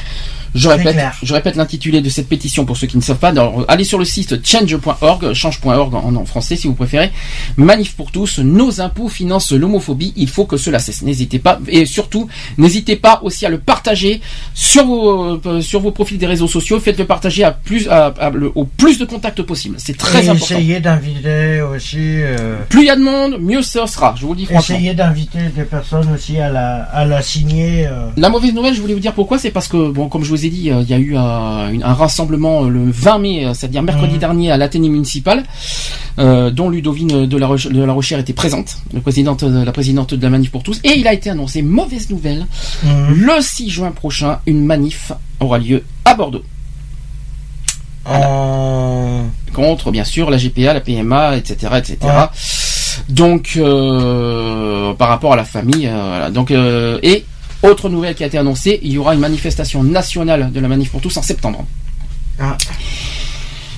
Je 0.54 0.68
répète, 0.68 0.96
je 1.22 1.32
répète 1.34 1.56
l'intitulé 1.56 2.00
de 2.00 2.08
cette 2.10 2.28
pétition 2.28 2.64
pour 2.64 2.76
ceux 2.76 2.86
qui 2.86 2.96
ne 2.96 3.02
savent 3.02 3.16
pas. 3.18 3.28
Alors, 3.28 3.64
allez 3.68 3.84
sur 3.84 3.98
le 3.98 4.04
site 4.04 4.46
change.org, 4.46 5.32
change.org 5.32 5.94
en, 5.94 6.14
en 6.14 6.24
français 6.24 6.56
si 6.56 6.66
vous 6.66 6.74
préférez. 6.74 7.10
Manif 7.56 7.94
pour 7.96 8.10
tous, 8.10 8.38
nos 8.38 8.80
impôts 8.80 9.08
financent 9.08 9.52
l'homophobie, 9.52 10.12
il 10.16 10.28
faut 10.28 10.44
que 10.44 10.56
cela 10.56 10.78
cesse. 10.78 11.02
N'hésitez 11.02 11.38
pas 11.38 11.58
et 11.68 11.86
surtout 11.86 12.28
n'hésitez 12.58 12.96
pas 12.96 13.20
aussi 13.22 13.46
à 13.46 13.48
le 13.48 13.58
partager 13.58 14.20
sur 14.54 14.84
vos 14.86 15.40
euh, 15.46 15.60
sur 15.60 15.80
vos 15.80 15.90
profils 15.90 16.18
des 16.18 16.26
réseaux 16.26 16.48
sociaux. 16.48 16.78
Faites-le 16.80 17.06
partager 17.06 17.44
à 17.44 17.52
plus 17.52 17.88
à- 17.88 18.06
à- 18.18 18.30
le- 18.30 18.52
au 18.54 18.64
plus 18.64 18.98
de 18.98 19.04
contacts 19.04 19.42
possible. 19.42 19.76
C'est 19.78 19.96
très 19.96 20.26
Et 20.26 20.28
important. 20.28 20.54
Essayez 20.56 20.80
d'inviter 20.80 21.62
aussi. 21.62 21.96
euh, 21.98 22.58
Plus 22.68 22.82
il 22.82 22.86
y 22.86 22.90
a 22.90 22.96
de 22.96 23.02
monde, 23.02 23.38
mieux 23.40 23.62
ce 23.62 23.86
sera. 23.86 24.14
Je 24.18 24.26
vous 24.26 24.32
le 24.34 24.38
dis 24.40 24.46
franchement. 24.46 24.76
essayez 24.76 24.94
d'inviter 24.94 25.38
des 25.56 25.64
personnes 25.64 26.12
aussi 26.14 26.38
à 26.38 26.50
la, 26.50 26.82
à 26.84 27.04
la 27.04 27.22
signer. 27.22 27.86
euh. 27.86 28.08
La 28.16 28.28
mauvaise 28.28 28.52
nouvelle, 28.52 28.74
je 28.74 28.80
voulais 28.80 28.94
vous 28.94 29.00
dire 29.00 29.12
pourquoi, 29.14 29.38
c'est 29.38 29.50
parce 29.50 29.68
que, 29.68 29.90
bon, 29.90 30.08
comme 30.08 30.24
je 30.24 30.28
vous 30.30 30.41
ai 30.46 30.50
dit, 30.50 30.70
euh, 30.70 30.82
il 30.82 30.88
y 30.88 30.94
a 30.94 30.98
eu 30.98 31.16
euh, 31.16 31.18
un 31.20 31.94
rassemblement 31.94 32.64
euh, 32.64 32.68
le 32.68 32.90
20 32.90 33.18
mai, 33.18 33.46
c'est-à-dire 33.54 33.82
mercredi 33.82 34.14
Mhm. 34.14 34.18
dernier 34.20 34.50
à 34.52 34.56
l'Athénée 34.56 34.88
municipal, 34.88 35.44
euh, 36.18 36.50
dont 36.50 36.68
Ludovine 36.70 37.26
de 37.26 37.36
la, 37.36 37.46
Roche- 37.46 37.68
de 37.68 37.82
la 37.82 37.92
Rochère 37.92 38.18
était 38.18 38.32
présente, 38.32 38.76
le 38.92 39.00
présidente, 39.00 39.44
de- 39.44 39.64
la 39.64 39.72
présidente 39.72 40.14
de 40.14 40.22
la 40.22 40.30
manif 40.30 40.50
pour 40.50 40.62
tous, 40.62 40.80
et 40.84 40.98
il 40.98 41.06
a 41.08 41.12
été 41.12 41.30
annoncé, 41.30 41.62
mauvaise 41.62 42.10
nouvelle, 42.10 42.46
Mhm. 42.82 43.14
le 43.14 43.40
6 43.40 43.70
juin 43.70 43.90
prochain, 43.92 44.38
une 44.46 44.64
manif 44.64 45.12
aura 45.40 45.58
lieu 45.58 45.82
à 46.04 46.14
Bordeaux. 46.14 46.42
Contre, 49.54 49.90
bien 49.90 50.04
sûr, 50.04 50.30
la 50.30 50.38
GPA, 50.38 50.72
la 50.74 50.80
PMA, 50.80 51.36
etc., 51.36 51.72
etc. 51.76 51.98
Ouais. 52.02 52.10
Donc, 53.08 53.54
euh, 53.56 54.92
par 54.94 55.08
rapport 55.08 55.32
à 55.34 55.36
la 55.36 55.44
famille, 55.44 55.86
euh, 55.86 56.04
voilà. 56.08 56.30
Donc, 56.30 56.50
et 56.50 57.24
autre 57.62 57.88
nouvelle 57.88 58.14
qui 58.14 58.24
a 58.24 58.26
été 58.26 58.38
annoncée, 58.38 58.80
il 58.82 58.92
y 58.92 58.98
aura 58.98 59.14
une 59.14 59.20
manifestation 59.20 59.82
nationale 59.84 60.50
de 60.52 60.60
la 60.60 60.68
manif 60.68 60.90
pour 60.90 61.00
tous 61.00 61.16
en 61.16 61.22
septembre. 61.22 61.64
Ah. 62.40 62.56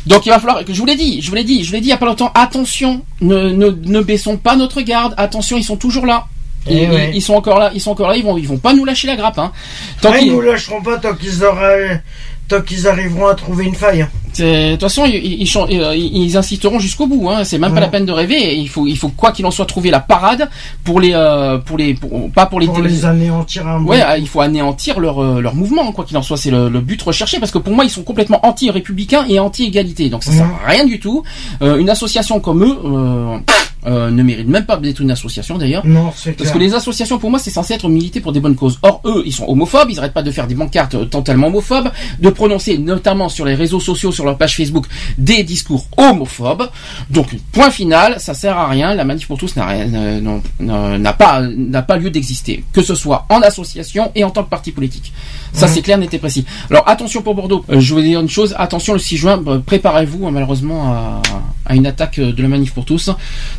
Donc 0.06 0.26
il 0.26 0.30
va 0.30 0.38
falloir, 0.38 0.60
je 0.68 0.78
vous 0.78 0.84
l'ai 0.86 0.96
dit, 0.96 1.22
je 1.22 1.28
vous 1.30 1.34
l'ai 1.34 1.44
dit, 1.44 1.64
je 1.64 1.68
vous 1.68 1.74
l'ai 1.74 1.80
dit 1.80 1.88
il 1.88 1.90
y 1.90 1.94
a 1.94 1.96
pas 1.96 2.06
longtemps, 2.06 2.30
attention, 2.34 3.02
ne, 3.22 3.50
ne, 3.50 3.68
ne 3.70 4.00
baissons 4.02 4.36
pas 4.36 4.54
notre 4.56 4.82
garde, 4.82 5.14
attention, 5.16 5.56
ils 5.56 5.64
sont 5.64 5.76
toujours 5.76 6.04
là. 6.06 6.26
Eh 6.66 6.84
Ils, 6.84 6.90
ouais. 6.90 7.10
ils- 7.10 7.16
ils 7.16 7.22
sont 7.22 7.34
encore 7.34 7.58
là, 7.58 7.70
ils 7.74 7.80
sont 7.80 7.90
encore 7.90 8.08
là, 8.08 8.16
ils 8.16 8.22
vont, 8.24 8.36
ils 8.38 8.46
vont 8.48 8.58
pas 8.58 8.74
nous 8.74 8.84
lâcher 8.84 9.06
la 9.06 9.16
grappe, 9.16 9.38
hein. 9.38 9.52
Tant 10.00 10.10
Ouais, 10.12 10.24
ils 10.26 10.32
nous 10.32 10.40
lâcheront 10.40 10.82
pas 10.82 10.98
tant 10.98 11.14
qu'ils 11.14 11.42
auraient, 11.44 12.02
tant 12.48 12.60
qu'ils 12.60 12.86
arriveront 12.88 13.26
à 13.28 13.34
trouver 13.34 13.64
une 13.64 13.74
faille. 13.74 14.06
De 14.38 14.72
toute 14.72 14.80
façon, 14.80 15.04
ils, 15.06 15.42
ils, 15.42 15.56
euh, 15.80 15.94
ils 15.96 16.36
insisteront 16.36 16.80
jusqu'au 16.80 17.06
bout. 17.06 17.30
Hein. 17.30 17.44
C'est 17.44 17.56
même 17.56 17.70
pas 17.70 17.76
Ouais. 17.76 17.80
la 17.82 17.88
peine 17.88 18.04
de 18.04 18.10
rêver. 18.10 18.56
Il 18.56 18.68
faut, 18.68 18.86
il 18.88 18.96
faut 18.98 19.08
quoi 19.10 19.30
qu'il 19.30 19.46
en 19.46 19.52
soit 19.52 19.64
trouver 19.64 19.90
la 19.92 20.00
parade 20.00 20.50
pour 20.82 20.98
les, 20.98 21.12
euh, 21.14 21.58
pour 21.58 21.78
les, 21.78 21.94
pour- 21.94 22.30
pas 22.32 22.46
pour 22.46 22.58
les, 22.58 22.66
Pour 22.66 22.80
les 22.80 23.04
anéantir 23.04 23.66
un 23.68 23.80
Ouais, 23.84 23.98
peu. 23.98 24.04
ah, 24.04 24.18
il 24.18 24.26
faut 24.26 24.40
anéantir 24.40 24.98
leur, 24.98 25.22
euh, 25.22 25.40
leur 25.40 25.54
mouvement, 25.54 25.92
quoi 25.92 26.04
qu'il 26.04 26.16
en 26.16 26.22
soit. 26.22 26.36
C'est 26.36 26.50
le, 26.50 26.68
le 26.68 26.80
but 26.80 27.00
recherché 27.00 27.38
parce 27.38 27.52
que 27.52 27.58
pour 27.58 27.72
moi, 27.74 27.84
ils 27.84 27.90
sont 27.90 28.02
complètement 28.02 28.44
anti-républicains 28.44 29.24
et 29.28 29.38
anti-égalité. 29.38 30.10
Donc 30.10 30.24
ça 30.24 30.32
sert 30.32 30.50
à 30.66 30.70
rien 30.70 30.84
du 30.84 30.98
tout. 30.98 31.22
Euh, 31.62 31.76
une 31.78 31.88
association 31.88 32.40
comme 32.40 32.64
eux 32.64 32.76
euh, 32.84 33.38
euh, 33.86 34.10
ne 34.10 34.22
mérite 34.22 34.48
même 34.48 34.64
pas 34.66 34.76
d'être 34.76 35.00
une 35.00 35.10
association 35.10 35.58
d'ailleurs. 35.58 35.86
Non, 35.86 36.12
c'est 36.16 36.32
Parce 36.32 36.50
clair. 36.50 36.52
que 36.54 36.58
les 36.58 36.74
associations, 36.74 37.18
pour 37.18 37.30
moi, 37.30 37.38
c'est 37.38 37.50
censé 37.50 37.74
être 37.74 37.88
milité 37.88 38.20
pour 38.20 38.32
des 38.32 38.40
bonnes 38.40 38.56
causes. 38.56 38.78
Or, 38.82 39.00
eux, 39.04 39.22
ils 39.26 39.32
sont 39.32 39.44
homophobes, 39.46 39.90
ils 39.90 39.98
arrêtent 39.98 40.12
pas 40.14 40.22
de 40.22 40.30
faire 40.30 40.46
des 40.46 40.54
bancartes 40.54 40.94
euh, 40.94 41.04
totalement 41.04 41.48
homophobes, 41.48 41.90
de 42.20 42.30
prononcer, 42.30 42.78
notamment 42.78 43.28
sur 43.28 43.44
les 43.44 43.54
réseaux 43.54 43.80
sociaux, 43.80 44.12
sur 44.12 44.24
leur 44.24 44.36
page 44.38 44.56
Facebook, 44.56 44.86
des 45.18 45.42
discours 45.44 45.86
homophobes. 45.96 46.68
Donc, 47.10 47.28
point 47.52 47.70
final, 47.70 48.16
ça 48.18 48.34
sert 48.34 48.56
à 48.56 48.68
rien. 48.68 48.94
La 48.94 49.04
manif 49.04 49.26
pour 49.26 49.38
tous 49.38 49.54
n'a 49.56 49.66
rien, 49.66 49.86
euh, 49.94 50.98
n'a 50.98 51.12
pas, 51.12 51.40
n'a 51.42 51.82
pas 51.82 51.96
lieu 51.96 52.10
d'exister. 52.10 52.64
Que 52.72 52.82
ce 52.82 52.94
soit 52.94 53.26
en 53.28 53.40
association 53.42 54.10
et 54.14 54.24
en 54.24 54.30
tant 54.30 54.44
que 54.44 54.50
parti 54.50 54.72
politique. 54.72 55.12
Ça, 55.52 55.66
Mhm. 55.66 55.72
c'est 55.72 55.82
clair, 55.82 55.98
net 55.98 56.12
et 56.14 56.18
précis. 56.18 56.44
Alors, 56.70 56.88
attention 56.88 57.22
pour 57.22 57.34
Bordeaux. 57.34 57.64
Euh, 57.70 57.80
je 57.80 57.94
vais 57.94 58.02
dire 58.02 58.20
une 58.20 58.28
chose. 58.28 58.54
Attention, 58.58 58.92
le 58.92 58.98
6 58.98 59.16
juin, 59.16 59.42
euh, 59.46 59.58
préparez-vous, 59.58 60.26
hein, 60.26 60.30
malheureusement, 60.32 60.92
à, 60.92 61.22
à 61.66 61.74
une 61.76 61.86
attaque 61.86 62.18
de 62.20 62.42
la 62.42 62.48
manif 62.48 62.72
pour 62.74 62.84
tous. 62.84 63.10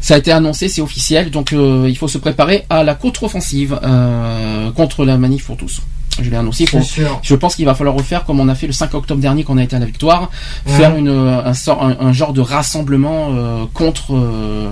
Ça 0.02 0.15
a 0.16 0.18
été 0.18 0.32
annoncé, 0.32 0.68
c'est 0.70 0.82
officiel. 0.82 1.30
Donc, 1.32 1.54
euh, 1.54 1.86
il 1.88 1.98
faut 1.98 2.08
se 2.08 2.18
préparer 2.18 2.66
à 2.70 2.84
la 2.84 2.96
contre-offensive 2.96 3.80
euh, 3.84 4.72
contre 4.72 5.06
la 5.06 5.18
manif 5.18 5.46
pour 5.46 5.58
tous. 5.58 5.82
Je 6.22 6.30
l'ai 6.30 6.38
annoncé. 6.38 6.66
faut- 6.66 6.80
je 7.22 7.36
pense 7.36 7.56
qu'il 7.56 7.66
va 7.66 7.76
falloir 7.76 7.96
refaire 7.96 8.24
comme 8.26 8.40
on 8.40 8.48
a 8.48 8.56
fait 8.56 8.68
le 8.68 8.74
5 8.74 8.94
octobre 8.94 9.20
dernier 9.22 9.44
quand 9.44 9.54
on 9.54 9.58
a 9.58 9.64
été 9.64 9.76
à 9.76 9.80
la 9.80 9.86
victoire, 9.86 10.32
Ouais. 10.66 10.72
faire 10.74 10.96
une, 10.96 11.10
euh, 11.10 11.44
un, 11.46 11.54
sort- 11.54 11.84
un, 11.84 11.98
un 12.00 12.14
genre 12.14 12.32
de 12.34 12.40
rassemblement 12.42 13.28
euh, 13.34 13.66
contre 13.74 14.16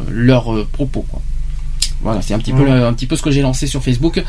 leurs 0.10 0.66
propos. 0.68 1.06
Quoi. 1.10 1.22
Voilà, 2.02 2.22
c'est 2.22 2.34
un 2.34 2.40
petit 2.40 2.54
peu 2.54 2.64
Ouais. 2.64 2.72
un 2.72 2.94
petit 2.94 3.08
peu 3.08 3.16
ce 3.18 3.22
que 3.22 3.32
j'ai 3.32 3.42
lancé 3.42 3.68
sur 3.68 3.84
Facebook. 3.84 4.24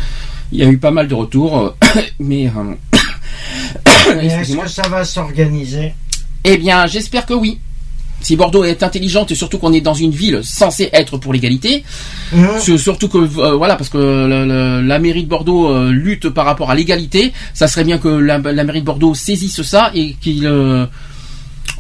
Il 0.53 0.59
y 0.59 0.63
a 0.65 0.69
eu 0.69 0.79
pas 0.79 0.91
mal 0.91 1.07
de 1.09 1.15
retours, 1.15 1.75
mais 2.19 2.51
Mais 4.17 4.27
est-ce 4.27 4.57
que 4.57 4.69
ça 4.69 4.89
va 4.89 5.05
s'organiser? 5.05 5.95
Eh 6.45 6.57
bien, 6.59 6.87
j'espère 6.87 7.27
que 7.27 7.35
oui. 7.35 7.59
Si 8.25 8.35
Bordeaux 8.37 8.65
est 8.65 8.83
intelligente 8.83 9.31
et 9.31 9.35
surtout 9.35 9.59
qu'on 9.59 9.73
est 9.73 9.81
dans 9.83 9.95
une 9.95 10.11
ville 10.11 10.41
censée 10.43 10.89
être 10.93 11.19
pour 11.19 11.33
l'égalité, 11.33 11.85
Mhm. 12.33 12.79
surtout 12.79 13.09
que 13.09 13.19
euh, 13.19 13.53
voilà 13.57 13.77
parce 13.77 13.91
que 13.91 13.99
le- 13.99 14.47
le- 14.47 14.81
la 14.83 14.99
mairie 14.99 15.23
de 15.25 15.29
Bordeaux 15.29 15.69
euh, 15.69 15.91
lutte 15.93 16.29
par 16.31 16.47
rapport 16.47 16.71
à 16.71 16.75
l'égalité, 16.75 17.33
ça 17.53 17.69
serait 17.69 17.85
bien 17.85 17.99
que 17.99 18.09
la, 18.09 18.39
la 18.39 18.65
mairie 18.65 18.81
de 18.81 18.87
Bordeaux 18.87 19.15
saisisse 19.15 19.61
ça 19.63 19.91
et 19.95 20.17
qu'il 20.23 20.47
euh, 20.47 20.87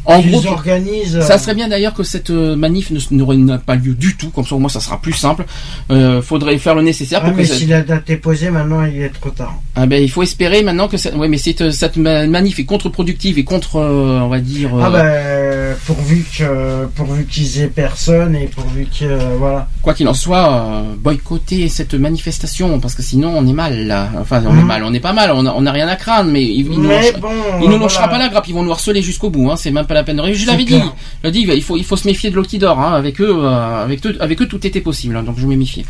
en 0.05 0.21
gros, 0.21 0.47
organisent, 0.47 1.21
ça 1.21 1.35
euh, 1.35 1.39
serait 1.39 1.55
bien 1.55 1.69
d'ailleurs 1.69 1.95
que 1.95 2.03
cette 2.03 2.31
euh, 2.31 2.57
manif 2.57 2.91
ne- 2.91 2.99
n'aurait 3.11 3.37
n'a 3.37 3.59
pas 3.59 3.75
lieu 3.75 3.95
du 3.95 4.17
tout, 4.17 4.31
comme 4.31 4.45
ça 4.45 4.55
au 4.55 4.59
moins 4.59 4.69
ça 4.69 4.81
sera 4.81 5.01
plus 5.01 5.13
simple. 5.13 5.45
Euh, 5.91 6.21
faudrait 6.23 6.59
faire 6.59 6.75
le 6.75 6.83
nécessaire 6.83 7.21
Ah, 7.23 7.29
pour 7.29 7.37
mais 7.37 7.43
que 7.45 7.49
ça- 7.49 7.55
si 7.57 7.67
la 7.67 7.83
date 7.83 8.09
est 8.11 8.17
posée, 8.17 8.51
maintenant 8.51 8.85
il 8.85 9.01
est 9.03 9.09
trop 9.09 9.31
tard. 9.31 9.55
ah 9.77 9.87
ben, 9.87 10.03
il 10.03 10.11
faut 10.11 10.23
espérer 10.23 10.63
maintenant 10.63 10.89
que 10.89 10.97
cette, 10.97 11.15
ouais, 11.17 11.29
mais 11.29 11.39
cette, 11.39 11.71
cette 11.71 11.97
ma- 11.97 12.27
manif 12.27 12.59
est 12.59 12.65
contre-productive 12.65 13.39
et 13.39 13.45
contre, 13.45 13.77
euh, 13.77 14.21
on 14.21 14.29
va 14.29 14.41
dire. 14.41 14.71
Ah 14.81 14.91
euh, 14.95 15.73
ben, 15.73 15.79
pourvu 15.87 16.25
que 16.37 16.87
pourvu 16.95 17.25
qu'ils 17.27 17.61
aient 17.61 17.67
personne 17.69 18.35
et 18.37 18.47
pourvu 18.47 18.87
que 18.87 19.05
euh, 19.05 19.19
voilà. 19.39 19.69
Quoi 19.83 19.95
qu'il 19.95 20.09
en 20.09 20.15
soit, 20.15 20.49
euh, 20.49 20.83
boycotter 20.99 21.69
cette 21.69 21.95
manifestation 21.95 22.79
parce 22.81 22.95
que 22.95 23.03
sinon 23.03 23.33
on 23.37 23.47
est 23.47 23.53
mal. 23.53 23.87
Là. 23.87 24.11
Enfin, 24.21 24.43
on 24.47 24.51
est 24.57 24.61
Mhm. 24.61 24.67
mal, 24.67 24.85
on 24.85 24.91
n'est 24.91 25.01
pas 25.01 25.13
mal, 25.13 25.31
on 25.35 25.45
a, 25.47 25.53
on 25.57 25.67
a 25.67 25.73
rien 25.73 25.89
à 25.89 25.97
craindre, 25.97 26.31
mais 26.31 26.43
ils, 26.43 26.61
ils 26.61 26.69
nous 26.71 26.89
Mais 26.89 27.01
lâchent- 27.13 27.21
bon, 27.21 27.29
ils 27.59 27.61
nous 27.65 27.67
voilà. 27.71 27.83
lâchera 27.85 28.09
pas 28.09 28.19
la 28.19 28.29
grappe, 28.29 28.47
ils 28.49 28.55
vont 28.55 28.63
nous 28.63 28.71
harceler 28.73 29.03
jusqu'au 29.03 29.31
bout. 29.31 29.51
Hein, 29.51 29.57
c'est 29.57 29.71
même 29.71 29.87
pas 29.87 29.94
la 29.95 30.05
peine 30.05 30.17
de 30.17 30.23
rire. 30.23 30.35
Je 30.35 30.47
l'avais 30.47 30.65
dit, 30.65 30.81
je 31.23 31.29
il 31.55 31.63
faut, 31.63 31.77
il 31.77 31.85
faut 31.85 31.97
se 31.97 32.07
méfier 32.07 32.31
de 32.31 32.37
l'eau 32.37 32.43
qui 32.43 32.59
dort. 32.59 32.79
Hein, 32.81 32.93
avec 32.95 33.21
eux, 33.21 33.35
euh, 33.45 33.85
avec 33.85 34.05
eux, 34.07 34.17
avec 34.21 34.41
eux, 34.43 34.47
tout 34.47 34.65
était 34.67 34.81
possible. 34.81 35.17
hein, 35.17 35.23
donc 35.23 35.39
je 35.39 35.47
me 35.47 35.57
méfiais. 35.57 35.85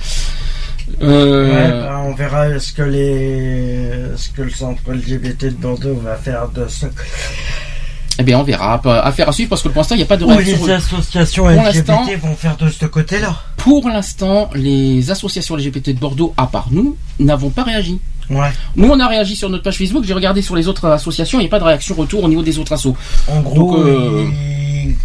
Euh, 1.02 1.50
Ouais, 1.50 1.70
ben, 1.70 1.96
on 2.06 2.14
verra 2.14 2.58
ce 2.58 2.72
que 2.72 2.82
les 2.82 3.90
ce 4.16 4.28
que 4.30 4.42
le 4.42 4.50
centre 4.50 4.82
LGBT 4.92 5.44
de 5.46 5.50
Bordeaux 5.54 5.94
va 5.94 6.16
faire 6.16 6.48
de 6.48 6.66
ce. 6.68 6.86
Eh 8.18 8.22
bien, 8.22 8.38
on 8.38 8.44
verra. 8.44 8.80
Affaire 9.02 9.28
à 9.28 9.32
suivre 9.32 9.48
parce 9.50 9.62
que 9.62 9.68
pour 9.68 9.78
l'instant, 9.80 9.96
il 9.96 9.98
n'y 9.98 10.04
a 10.04 10.06
pas 10.06 10.16
de 10.16 10.24
Ou 10.24 10.28
réaction. 10.28 10.66
les 10.66 10.72
associations 10.72 11.48
LGBT 11.48 12.16
vont 12.22 12.36
faire 12.36 12.56
de 12.56 12.68
ce 12.68 12.86
côté-là. 12.86 13.34
Pour 13.56 13.88
l'instant, 13.88 14.50
les 14.54 15.10
associations 15.10 15.56
LGBT 15.56 15.88
de 15.94 15.98
Bordeaux, 15.98 16.32
à 16.36 16.46
part 16.46 16.68
nous, 16.70 16.96
n'avons 17.18 17.50
pas 17.50 17.64
réagi. 17.64 17.98
Ouais. 18.30 18.50
Nous, 18.76 18.88
on 18.88 18.98
a 19.00 19.06
réagi 19.08 19.36
sur 19.36 19.48
notre 19.50 19.62
page 19.62 19.76
Facebook. 19.78 20.04
J'ai 20.04 20.14
regardé 20.14 20.40
sur 20.42 20.56
les 20.56 20.66
autres 20.68 20.86
associations. 20.88 21.38
Il 21.38 21.42
n'y 21.42 21.48
a 21.48 21.50
pas 21.50 21.58
de 21.58 21.64
réaction 21.64 21.94
retour 21.94 22.24
au 22.24 22.28
niveau 22.28 22.42
des 22.42 22.58
autres 22.58 22.72
assos. 22.72 22.96
En 23.28 23.40
gros, 23.40 23.76
Donc, 23.76 23.86
euh, 23.86 24.26
il- 24.86 24.96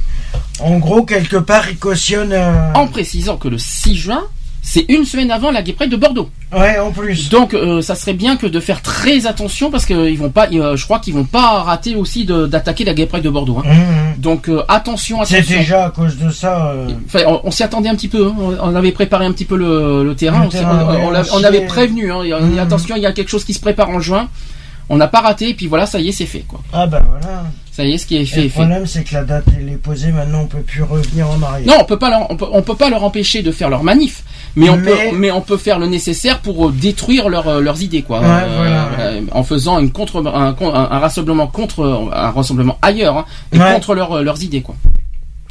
en 0.62 0.78
gros 0.78 1.04
quelque 1.04 1.38
part, 1.38 1.70
ils 1.70 1.78
cautionnent. 1.78 2.34
euh, 2.34 2.74
En 2.74 2.88
précisant 2.88 3.38
que 3.38 3.48
le 3.48 3.58
6 3.58 3.96
juin, 3.96 4.24
c'est 4.62 4.86
une 4.90 5.06
semaine 5.06 5.32
avant 5.32 5.52
la 5.52 5.62
Gay 5.62 5.74
Pride 5.74 5.90
de 5.90 5.96
Bordeaux. 5.96 6.30
Ouais, 6.56 6.78
en 6.80 6.92
plus. 6.92 7.30
Donc, 7.30 7.54
euh, 7.54 7.82
ça 7.82 7.96
serait 7.96 8.14
bien 8.14 8.38
que 8.38 8.46
de 8.48 8.60
faire 8.60 8.82
très 8.82 9.26
attention 9.26 9.72
parce 9.72 9.86
que 9.86 10.10
ils 10.10 10.18
vont 10.18 10.30
pas. 10.30 10.48
euh, 10.52 10.76
je 10.76 10.84
crois 10.86 11.00
qu'ils 11.00 11.14
vont 11.14 11.24
pas 11.24 11.64
rater 11.64 11.96
aussi 11.96 12.26
d'attaquer 12.26 12.84
la 12.84 12.94
Gay 12.94 13.06
Pride 13.06 13.24
de 13.24 13.30
Bordeaux. 13.30 13.60
hein. 13.60 13.64
Mhm. 13.74 14.22
Donc, 14.22 14.50
euh, 14.50 14.64
attention, 14.68 15.24
C'est 15.26 15.38
attention. 15.38 15.58
déjà 15.60 15.86
à 15.86 15.90
cause 15.92 16.18
de 16.18 16.30
ça. 16.30 16.72
euh, 16.72 16.88
Enfin, 17.08 17.20
on, 17.28 17.42
on 17.46 17.52
s'y 17.52 17.64
attendait 17.64 17.90
un 17.90 17.96
petit 17.96 18.08
peu. 18.10 18.28
hein. 18.28 18.36
On, 18.40 18.58
on 18.72 18.76
avait 18.76 18.92
préparé 18.92 19.26
un 19.26 19.32
petit 19.32 19.46
peu 19.46 19.56
le, 19.56 20.04
le 20.04 20.16
terrain. 20.16 20.42
Le 20.42 20.46
on, 20.48 20.50
terrain, 20.50 20.86
ouais, 21.06 21.46
avait 21.46 21.66
prévenu. 21.66 22.12
Hein. 22.12 22.24
Mhm. 22.42 22.60
Attention, 22.60 22.96
il 22.96 23.02
y 23.04 23.06
a 23.06 23.12
quelque 23.12 23.30
chose 23.30 23.46
qui 23.46 23.54
se 23.54 23.60
prépare 23.62 23.90
en 23.90 24.00
juin. 24.00 24.28
On 24.90 24.98
n'a 24.98 25.08
pas 25.08 25.22
raté. 25.22 25.50
Et 25.50 25.54
puis 25.54 25.68
voilà, 25.68 25.86
ça 25.86 26.00
y 26.00 26.10
est, 26.10 26.12
c'est 26.12 26.26
fait. 26.26 26.40
Quoi. 26.48 26.60
Ah 26.74 26.88
bah 26.88 27.02
voilà. 27.08 27.44
Ça 27.72 27.86
y 27.86 27.94
est, 27.94 27.98
ce 27.98 28.06
qui 28.06 28.18
est 28.18 28.22
Et 28.24 28.26
fait 28.26 28.42
le 28.42 28.46
est 28.48 28.50
fait. 28.50 28.60
problème, 28.60 28.86
c'est 28.86 29.04
que 29.04 29.14
la 29.14 29.24
date 29.24 29.46
elle 29.58 29.70
est 29.70 29.78
posée. 29.78 30.12
Maintenant, 30.12 30.42
on 30.42 30.48
peut 30.48 30.62
plus 30.62 30.84
revenir 30.84 31.30
en 31.30 31.42
arrière. 31.42 31.68
Non, 31.68 31.76
on 31.80 31.86
peut 31.86 31.98
pas 32.00 32.10
leur, 32.10 32.30
on 32.30 32.36
peut, 32.36 32.48
on 32.52 32.62
peut 32.62 32.76
pas 32.76 32.90
leur 32.90 33.04
empêcher 33.04 33.42
de 33.42 33.52
faire 33.52 33.70
leur 33.70 33.84
manif, 33.84 34.24
mais 34.58 34.70
on 34.70 34.78
peut, 34.78 34.98
mais 35.16 35.32
on 35.32 35.40
peut 35.42 35.56
faire 35.58 35.80
le 35.80 35.88
nécessaire 35.88 36.40
pour 36.40 36.68
euh, 36.68 36.72
détruire 36.74 37.30
leur, 37.30 37.48
euh, 37.48 37.62
leurs 37.62 37.82
idées, 37.82 38.02
quoi. 38.02 38.20
Ouais, 38.20 38.26
voilà, 38.58 38.90
euh, 39.00 39.22
en 39.32 39.44
faisant 39.44 39.80
une 39.80 39.92
contre, 39.92 40.18
un, 40.28 40.56
un, 40.60 40.74
un 40.74 41.00
rassemblement 41.00 41.48
contre, 41.48 42.10
un 42.14 42.32
rassemblement 42.32 42.78
ailleurs, 42.82 43.18
hein, 43.20 43.26
et 43.54 43.60
Ouais. 43.60 43.74
contre 43.76 43.94
leurs, 43.96 44.24
leurs 44.24 44.44
idées, 44.44 44.62
quoi. 44.62 44.76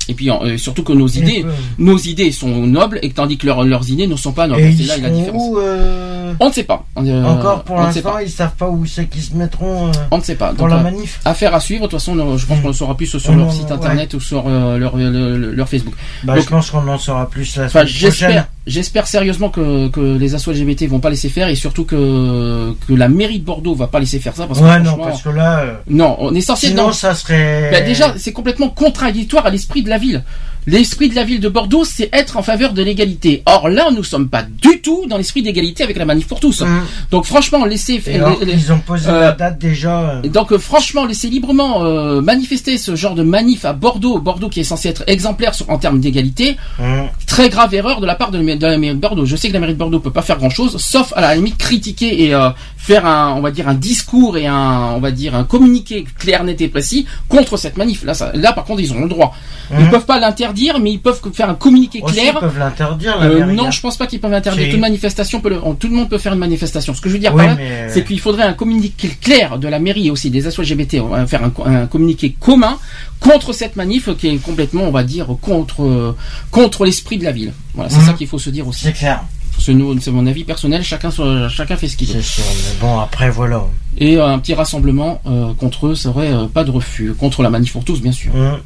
Et 0.09 0.15
puis 0.15 0.31
euh, 0.31 0.57
surtout 0.57 0.83
que 0.83 0.93
nos 0.93 1.07
idées, 1.09 1.45
nos 1.78 1.99
idées 1.99 2.33
sont 2.33 2.49
nobles, 2.67 2.99
et 3.03 3.11
tandis 3.11 3.37
que 3.37 3.47
leurs, 3.47 3.65
leurs 3.65 3.91
idées 3.91 4.07
ne 4.07 4.17
sont 4.17 4.33
pas 4.33 4.47
nobles. 4.47 4.62
C'est 4.77 4.85
là 4.85 4.97
la 4.99 5.11
différence. 5.11 5.43
où 5.43 5.59
euh, 5.59 6.33
On 6.41 6.49
ne 6.49 6.53
sait 6.53 6.65
pas. 6.65 6.85
Euh, 6.99 7.25
Encore 7.25 7.62
pour 7.65 7.77
l'instant, 7.77 8.19
ils 8.19 8.31
savent 8.31 8.55
pas 8.57 8.69
où 8.69 8.87
c'est 8.87 9.07
qu'ils 9.07 9.23
se 9.23 9.35
mettront 9.35 9.89
euh, 9.89 9.93
On 10.11 10.19
ne 10.19 10.23
sait 10.23 10.35
pas. 10.35 10.49
pour 10.49 10.57
Donc, 10.59 10.70
la 10.70 10.77
euh, 10.78 10.83
manif. 10.83 11.20
Affaire 11.25 11.55
à 11.55 11.61
suivre. 11.61 11.83
De 11.83 11.87
toute 11.91 11.99
façon, 12.01 12.37
je 12.37 12.47
pense 12.47 12.61
qu'on 12.61 12.69
le 12.69 12.75
saura 12.75 12.97
plus 12.97 13.19
sur 13.19 13.35
leur 13.35 13.53
site 13.53 13.65
ouais. 13.67 13.73
internet 13.73 14.15
ou 14.15 14.20
sur 14.20 14.49
leur, 14.49 14.97
leur, 14.97 14.97
leur 14.97 15.69
Facebook. 15.69 15.95
Bah, 16.25 16.35
Donc, 16.35 16.45
je 16.45 16.49
pense 16.49 16.70
qu'on 16.70 16.89
en 16.89 16.99
saura 16.99 17.28
plus 17.28 17.57
la 17.57 17.69
semaine 17.69 17.85
prochaine. 17.85 18.11
j'espère, 18.11 18.49
j'espère 18.69 19.07
sérieusement 19.09 19.49
que, 19.49 19.89
que 19.89 20.17
les 20.17 20.35
assos 20.37 20.53
LGBT 20.53 20.85
vont 20.89 21.01
pas 21.01 21.11
laisser 21.11 21.29
faire 21.29 21.49
et 21.49 21.55
surtout 21.57 21.85
que, 21.85 22.73
que 22.87 22.93
la 22.95 23.09
mairie 23.09 23.41
de 23.41 23.45
Bordeaux 23.45 23.75
va 23.75 23.89
pas 23.89 23.99
laisser 23.99 24.21
faire 24.21 24.37
ça 24.37 24.47
parce 24.47 24.61
que 24.61 24.65
Ouais, 24.65 24.79
non, 24.79 24.97
parce 24.97 25.23
que 25.23 25.31
là, 25.31 25.61
euh, 25.61 25.75
non, 25.89 26.17
on 26.21 26.35
est 26.35 26.41
censé 26.41 26.69
sinon 26.69 26.87
dans- 26.89 26.93
ça 26.93 27.15
serait. 27.15 27.71
Bah, 27.73 27.81
déjà, 27.81 28.15
c'est 28.19 28.33
complètement 28.33 28.69
contradictoire 28.69 29.47
à 29.47 29.51
l'esprit 29.51 29.83
de 29.83 29.89
la 29.89 29.99
ville. 29.99 30.23
L'esprit 30.71 31.09
de 31.09 31.15
la 31.15 31.25
ville 31.25 31.41
de 31.41 31.49
Bordeaux, 31.49 31.83
c'est 31.85 32.11
être 32.13 32.37
en 32.37 32.43
faveur 32.43 32.75
de 32.75 32.83
l'égalité. 32.83 33.43
Or 33.47 33.71
là, 33.71 33.89
nous 33.91 34.05
sommes 34.05 34.29
pas 34.29 34.43
du 34.43 34.83
tout 34.83 35.07
dans 35.09 35.17
l'esprit 35.17 35.41
d'égalité 35.43 35.83
avec 35.83 35.97
la 35.97 36.05
manif 36.05 36.27
pour 36.29 36.41
tous. 36.41 36.61
Hum. 36.61 36.83
Donc 37.11 37.25
franchement, 37.25 37.65
laissez 37.65 37.95
Et 37.95 38.01
faire. 38.01 38.27
alors 38.27 38.39
qu'ils 38.39 38.71
ont 38.73 38.79
posé 38.81 39.09
euh, 39.09 39.21
la 39.21 39.33
date 39.33 39.59
déjà. 39.59 40.01
euh, 40.11 40.23
Donc 40.29 40.53
euh, 40.53 40.59
franchement, 40.59 41.07
laissez 41.07 41.31
librement 41.31 41.85
euh, 41.85 42.21
manifester 42.21 42.77
ce 42.77 42.95
genre 42.97 43.15
de 43.15 43.23
manif 43.23 43.65
à 43.65 43.73
Bordeaux, 43.73 44.19
Bordeaux 44.19 44.51
qui 44.51 44.61
est 44.61 44.65
censé 44.65 44.89
être 44.91 45.05
exemplaire 45.07 45.55
sur- 45.55 45.71
en 45.71 45.79
termes 45.79 46.01
d'égalité. 46.01 46.59
hum. 46.79 47.09
Très 47.27 47.49
grave 47.49 47.75
erreur 47.75 48.01
de 48.03 48.07
la 48.07 48.15
part 48.15 48.31
de, 48.31 48.39
la 48.39 48.57
de 48.57 48.67
la 48.67 48.77
mairie 48.77 48.95
de 48.95 49.01
Bordeaux. 49.01 49.25
Je 49.25 49.37
sais 49.37 49.49
que 49.49 49.55
la 49.55 49.61
mairie 49.61 49.73
de 49.75 49.79
Bordeaux 49.79 50.01
peut 50.01 50.11
pas 50.11 50.23
faire 50.23 50.37
grand 50.37 50.51
chose, 50.51 50.77
sauf 50.77 51.13
à 51.17 51.23
la 51.23 51.35
limite 51.35 51.57
critiquer 51.57 52.25
et 52.25 52.35
euh, 52.35 52.51
faire 52.77 53.07
un, 53.07 53.33
on 53.37 53.41
va 53.41 53.51
dire 53.53 53.69
un 53.69 53.75
discours 53.75 54.37
et 54.37 54.47
un, 54.47 54.93
on 54.97 55.01
va 55.01 55.13
dire 55.13 55.35
un 55.35 55.45
communiqué 55.45 56.05
clair, 56.19 56.45
net 56.45 56.61
et 56.61 56.69
précis 56.69 57.07
contre 57.29 57.57
cette 57.57 57.77
manif. 57.79 58.05
Là, 58.05 58.13
ça, 58.13 58.33
là 58.35 58.53
par 58.53 58.65
contre, 58.65 58.81
ils 58.81 58.93
ont 58.93 59.01
le 59.01 59.09
droit. 59.09 59.35
Ils 59.71 59.85
Mhm. 59.85 59.91
peuvent 59.91 60.07
pas 60.07 60.19
l'interdire, 60.19 60.58
mais 60.81 60.93
ils 60.93 61.01
peuvent 61.01 61.20
faire 61.33 61.49
un 61.51 61.55
communiqué 61.55 62.01
Aussi, 62.03 62.15
clair. 62.15 62.35
ils 62.37 62.41
peuvent 62.41 62.59
l'interdire, 62.59 63.17
Euh, 63.20 63.45
non, 63.47 63.70
je 63.70 63.81
pense 63.81 63.97
pas 63.97 64.07
qu'ils 64.07 64.20
peuvent 64.20 64.33
interdire. 64.33 64.65
Si. 64.65 64.70
Toute 64.70 64.81
manifestation 64.81 65.41
peut 65.41 65.51
le- 65.51 65.61
tout 65.78 65.89
le 65.89 65.95
monde 65.95 66.09
peut 66.09 66.19
faire 66.19 66.33
une 66.33 66.39
manifestation. 66.39 66.95
Ce 66.95 67.01
que 67.01 67.09
je 67.09 67.15
veux 67.15 67.20
dire 67.20 67.33
Oui, 67.35 67.39
par 67.45 67.47
là, 67.49 67.55
mais- 67.57 67.89
c'est 67.91 68.05
qu'il 68.05 68.20
faudrait 68.20 68.45
un 68.45 68.53
communiqué 68.53 69.09
clair 69.20 69.59
de 69.59 69.69
la 69.69 69.78
mairie 69.78 70.09
et 70.09 70.11
aussi 70.11 70.31
des 70.31 70.47
assos 70.47 70.62
LGBT, 70.62 71.01
on 71.01 71.09
va 71.09 71.27
faire 71.27 71.45
un, 71.45 71.51
co- 71.51 71.65
un 71.65 71.87
communiqué 71.87 72.35
commun 72.39 72.78
contre 73.20 73.53
cette 73.53 73.77
manif 73.77 74.09
qui 74.17 74.28
est 74.28 74.37
complètement, 74.39 74.83
on 74.85 74.91
va 74.91 75.03
dire, 75.05 75.27
contre 75.41 75.83
euh, 75.85 76.17
contre 76.51 76.85
l'esprit 76.85 77.19
de 77.19 77.25
la 77.25 77.33
ville. 77.33 77.53
Voilà, 77.75 77.91
c'est 77.91 77.99
Mhm. 77.99 78.07
ça 78.07 78.12
qu'il 78.15 78.27
faut 78.27 78.39
se 78.39 78.51
dire 78.51 78.67
aussi. 78.69 78.85
C'est 78.85 78.93
clair. 78.93 79.23
C'est 79.61 79.75
mon 79.75 80.27
avis 80.27 80.45
personnel. 80.45 80.85
Chacun 80.85 81.11
fait 81.11 81.89
ce 81.89 81.97
qu'il 81.97 82.07
veut. 82.09 82.20
C'est 82.23 82.23
sûr, 82.23 82.45
mais 82.47 82.81
bon, 82.81 83.01
après, 83.01 83.28
voilà. 83.28 83.65
Et 83.99 84.17
euh, 84.17 84.25
un 84.27 84.39
petit 84.39 84.55
rassemblement 84.55 85.20
euh, 85.27 85.53
contre 85.55 85.89
eux 85.89 85.95
serait 85.97 86.33
euh, 86.33 86.47
pas 86.47 86.62
de 86.62 86.70
refus. 86.70 87.12
Contre 87.19 87.43
la 87.43 87.51
manif 87.51 87.73
pour 87.73 87.85
tous, 87.85 88.01
bien 88.01 88.12
sûr. 88.12 88.33
Hum. 88.37 88.59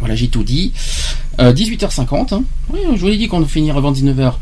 Voilà, 0.00 0.14
j'ai 0.14 0.28
tout 0.28 0.44
dit. 0.44 0.72
Euh, 1.40 1.52
18h50. 1.52 2.34
Hein. 2.34 2.44
Oui, 2.72 2.80
je 2.94 3.00
vous 3.00 3.08
l'ai 3.08 3.16
dit 3.16 3.28
qu'on 3.28 3.44
finira 3.44 3.78
avant 3.78 3.92
19h. 3.92 4.34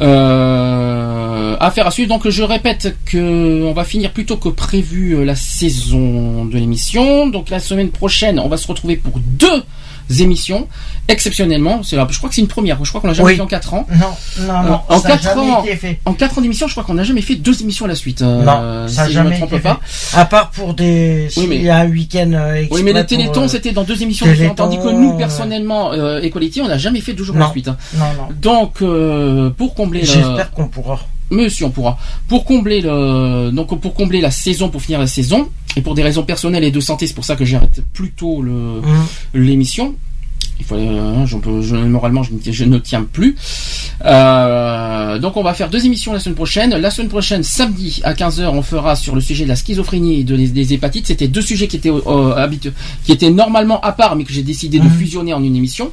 Euh, 0.00 1.56
affaire 1.58 1.86
à 1.86 1.90
suivre. 1.90 2.08
Donc 2.08 2.28
je 2.28 2.42
répète 2.42 2.96
que 3.06 3.62
on 3.64 3.72
va 3.72 3.84
finir 3.84 4.12
plus 4.12 4.26
tôt 4.26 4.36
que 4.36 4.48
prévu 4.48 5.12
euh, 5.12 5.24
la 5.24 5.34
saison 5.34 6.44
de 6.44 6.58
l'émission. 6.58 7.28
Donc 7.28 7.50
la 7.50 7.60
semaine 7.60 7.90
prochaine, 7.90 8.38
on 8.38 8.48
va 8.48 8.56
se 8.56 8.66
retrouver 8.66 8.96
pour 8.96 9.18
deux 9.18 9.62
émissions. 10.10 10.68
Exceptionnellement, 11.08 11.82
c'est 11.82 11.96
je 11.96 12.16
crois 12.18 12.28
que 12.28 12.34
c'est 12.34 12.40
une 12.40 12.48
première. 12.48 12.84
Je 12.84 12.88
crois 12.90 13.00
qu'on 13.00 13.06
l'a 13.06 13.12
jamais 13.14 13.30
Oui. 13.30 13.36
fait 13.36 13.42
en 13.42 13.46
4 13.46 13.74
ans. 13.74 13.86
Non, 13.90 14.46
non, 14.46 14.62
non, 14.62 14.80
en 14.88 14.98
ça 14.98 15.08
a 15.08 15.10
4 15.12 15.22
jamais 15.22 15.50
ans, 15.52 15.64
été 15.64 15.76
fait. 15.76 16.00
en 16.04 16.12
4 16.14 16.38
ans 16.38 16.40
d'émission, 16.40 16.66
je 16.66 16.72
crois 16.72 16.84
qu'on 16.84 16.94
n'a 16.94 17.04
jamais 17.04 17.20
fait 17.22 17.36
deux 17.36 17.60
émissions 17.62 17.84
à 17.84 17.88
la 17.88 17.94
suite. 17.94 18.22
euh, 18.22 18.42
non, 18.42 18.88
ça 18.88 19.06
si 19.06 19.12
je 19.12 19.18
me 19.20 19.24
jamais 19.24 19.36
trompe 19.36 19.52
été 19.52 19.60
pas. 19.62 19.80
fait. 19.84 20.16
À 20.18 20.24
part 20.24 20.50
pour 20.50 20.74
des, 20.74 21.28
s'il 21.30 21.48
mais- 21.48 21.58
y 21.58 21.68
a 21.70 21.78
un 21.78 21.88
week-end 21.88 22.30
euh, 22.32 22.64
Oui, 22.70 22.82
mais 22.82 22.92
les 22.92 23.00
euh, 23.00 23.48
c'était 23.48 23.72
dans 23.72 23.84
deux 23.84 24.02
émissions 24.02 24.26
Téléthon, 24.26 24.42
différentes. 24.54 24.56
Tandis 24.56 24.78
que 24.78 24.90
nous, 24.92 25.12
euh, 25.14 25.16
personnellement, 25.18 25.92
euh, 25.92 26.20
Equality, 26.20 26.60
on 26.62 26.68
n'a 26.68 26.78
jamais 26.78 27.00
fait 27.00 27.12
deux 27.12 27.24
jours 27.24 27.36
à 27.36 27.40
la 27.40 27.50
suite. 27.50 27.68
hein. 27.68 27.76
Non, 27.94 28.04
non. 28.18 28.28
Donc, 28.40 28.82
euh, 28.82 29.50
pour 29.50 29.74
combler 29.74 30.00
le... 30.00 30.06
J'espère 30.06 30.50
qu'on 30.50 30.68
pourra. 30.68 31.00
Monsieur, 31.30 31.66
on 31.66 31.70
pourra. 31.70 31.98
Pour 32.28 32.44
combler 32.44 32.80
le, 32.80 33.50
donc 33.52 33.78
pour 33.80 33.94
combler 33.94 34.20
la 34.20 34.30
saison, 34.30 34.68
pour 34.68 34.80
finir 34.82 34.98
la 35.00 35.06
saison, 35.06 35.48
et 35.76 35.80
pour 35.82 35.94
des 35.94 36.02
raisons 36.02 36.22
personnelles 36.22 36.64
et 36.64 36.70
de 36.70 36.80
santé, 36.80 37.06
c'est 37.06 37.14
pour 37.14 37.24
ça 37.24 37.36
que 37.36 37.44
j'arrête 37.44 37.82
plus 37.92 38.10
tôt 38.12 38.42
Mmh. 38.42 38.82
l'émission. 39.34 39.94
Il 40.58 40.64
euh, 40.72 41.26
peux- 41.42 41.60
je, 41.60 41.76
moralement, 41.76 42.22
je, 42.22 42.30
ne- 42.32 42.52
je 42.52 42.64
ne 42.64 42.78
tiens 42.78 43.02
plus. 43.02 43.36
Euh, 44.04 45.18
donc, 45.18 45.36
on 45.36 45.42
va 45.42 45.52
faire 45.52 45.68
deux 45.68 45.84
émissions 45.84 46.12
la 46.14 46.18
semaine 46.20 46.34
prochaine. 46.34 46.70
La 46.74 46.90
semaine 46.90 47.08
prochaine, 47.10 47.42
samedi 47.42 48.00
à 48.04 48.14
15h, 48.14 48.46
on 48.48 48.62
fera 48.62 48.96
sur 48.96 49.14
le 49.14 49.20
sujet 49.20 49.44
de 49.44 49.48
la 49.50 49.56
schizophrénie 49.56 50.20
et 50.20 50.24
de, 50.24 50.34
des, 50.36 50.48
des 50.48 50.72
hépatites. 50.72 51.06
C'était 51.08 51.28
deux 51.28 51.42
sujets 51.42 51.68
qui 51.68 51.76
étaient 51.76 51.90
euh, 51.90 52.48
qui 53.04 53.12
étaient 53.12 53.30
normalement 53.30 53.80
à 53.82 53.92
part, 53.92 54.16
mais 54.16 54.24
que 54.24 54.32
j'ai 54.32 54.42
décidé 54.42 54.78
de 54.78 54.88
fusionner 54.88 55.34
en 55.34 55.42
une 55.42 55.56
émission. 55.56 55.90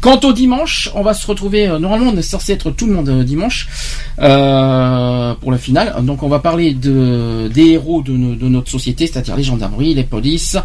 Quant 0.00 0.20
au 0.22 0.32
dimanche, 0.32 0.90
on 0.94 1.02
va 1.02 1.12
se 1.12 1.26
retrouver. 1.26 1.66
euh, 1.66 1.78
normalement, 1.80 2.12
on 2.14 2.16
est 2.16 2.22
censé 2.22 2.52
être 2.52 2.70
tout 2.70 2.86
le 2.86 2.92
monde 2.94 3.08
euh, 3.08 3.24
dimanche 3.24 3.66
euh, 4.20 5.34
pour 5.34 5.50
la 5.50 5.58
finale. 5.58 5.94
Donc, 6.02 6.22
on 6.22 6.28
va 6.28 6.38
parler 6.38 6.72
de 6.74 7.48
des 7.52 7.70
héros 7.70 8.02
de, 8.02 8.12
no- 8.12 8.34
de 8.36 8.48
notre 8.48 8.70
société, 8.70 9.06
c'est-à-dire 9.06 9.34
les 9.36 9.42
gendarmeries, 9.42 9.94
les 9.94 10.04
polices, 10.04 10.56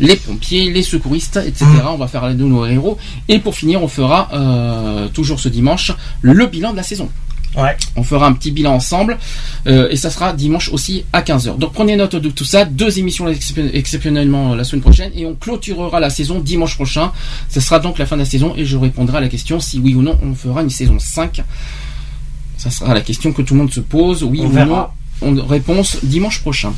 les 0.00 0.16
pompiers, 0.16 0.70
les 0.70 0.82
secouristes, 0.82 1.38
etc. 1.38 1.64
On 1.88 1.96
va 1.96 2.06
faire 2.06 2.34
de 2.34 2.44
nos 2.44 2.66
héros. 2.66 2.98
Et 3.28 3.38
pour 3.38 3.54
finir, 3.54 3.82
on 3.82 3.88
fera 3.88 4.28
euh, 4.34 5.08
toujours 5.08 5.40
ce 5.40 5.48
dimanche 5.48 5.92
le 6.20 6.46
bilan 6.46 6.72
de 6.72 6.76
la 6.76 6.82
saison. 6.82 7.08
Ouais. 7.56 7.76
On 7.96 8.02
fera 8.02 8.26
un 8.26 8.32
petit 8.32 8.50
bilan 8.50 8.72
ensemble 8.74 9.18
euh, 9.66 9.88
et 9.90 9.96
ça 9.96 10.08
sera 10.10 10.32
dimanche 10.32 10.70
aussi 10.72 11.04
à 11.12 11.20
15h. 11.20 11.58
Donc 11.58 11.72
prenez 11.74 11.96
note 11.96 12.16
de 12.16 12.30
tout 12.30 12.44
ça, 12.46 12.64
deux 12.64 12.98
émissions 12.98 13.28
excep- 13.28 13.70
exceptionnellement 13.74 14.52
euh, 14.52 14.56
la 14.56 14.64
semaine 14.64 14.80
prochaine 14.80 15.12
et 15.14 15.26
on 15.26 15.34
clôturera 15.34 16.00
la 16.00 16.08
saison 16.08 16.38
dimanche 16.40 16.76
prochain. 16.76 17.12
Ce 17.50 17.60
sera 17.60 17.78
donc 17.78 17.98
la 17.98 18.06
fin 18.06 18.16
de 18.16 18.22
la 18.22 18.26
saison 18.26 18.54
et 18.56 18.64
je 18.64 18.76
répondrai 18.78 19.18
à 19.18 19.20
la 19.20 19.28
question 19.28 19.60
si 19.60 19.78
oui 19.80 19.94
ou 19.94 20.00
non 20.02 20.18
on 20.22 20.34
fera 20.34 20.62
une 20.62 20.70
saison 20.70 20.98
5. 20.98 21.42
Ça 22.56 22.70
sera 22.70 22.94
la 22.94 23.00
question 23.02 23.32
que 23.32 23.42
tout 23.42 23.54
le 23.54 23.60
monde 23.60 23.72
se 23.72 23.80
pose, 23.80 24.22
oui 24.22 24.40
On 24.42 24.46
ou 24.46 24.50
verra. 24.50 24.94
non. 25.20 25.38
On, 25.42 25.46
réponse 25.46 25.98
dimanche 26.02 26.40
prochain. 26.40 26.72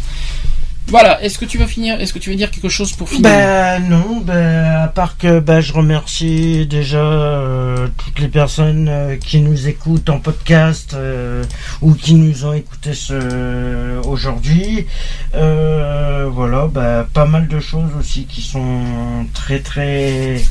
Voilà, 0.89 1.23
est-ce 1.23 1.39
que 1.39 1.47
tu 1.47 1.57
vas 1.57 1.67
finir 1.67 1.99
Est-ce 2.01 2.13
que 2.13 2.19
tu 2.19 2.31
veux 2.31 2.37
dire 2.37 2.51
quelque 2.51 2.69
chose 2.69 2.93
pour 2.93 3.09
finir 3.09 3.23
Ben 3.23 3.89
non, 3.89 4.21
ben 4.21 4.83
à 4.83 4.89
part 4.89 5.17
que 5.17 5.41
ben 5.41 5.61
je 5.61 5.73
remercie 5.73 6.67
déjà 6.67 6.99
euh, 6.99 7.89
toutes 7.97 8.21
les 8.21 8.29
personnes 8.29 8.89
euh, 8.91 9.17
qui 9.17 9.41
nous 9.41 9.67
écoutent 9.67 10.11
en 10.11 10.21
podcast 10.21 10.93
euh, 10.95 11.43
ou 11.81 11.95
qui 11.95 12.15
nous 12.15 12.45
ont 12.45 12.53
écouté 12.53 12.93
ce 12.93 13.99
aujourd'hui. 14.07 14.87
Voilà, 15.33 16.69
ben 16.71 17.07
pas 17.13 17.27
mal 17.27 17.49
de 17.49 17.61
choses 17.61 17.91
aussi 17.99 18.27
qui 18.27 18.43
sont 18.43 19.27
très 19.33 19.61
très 19.61 20.43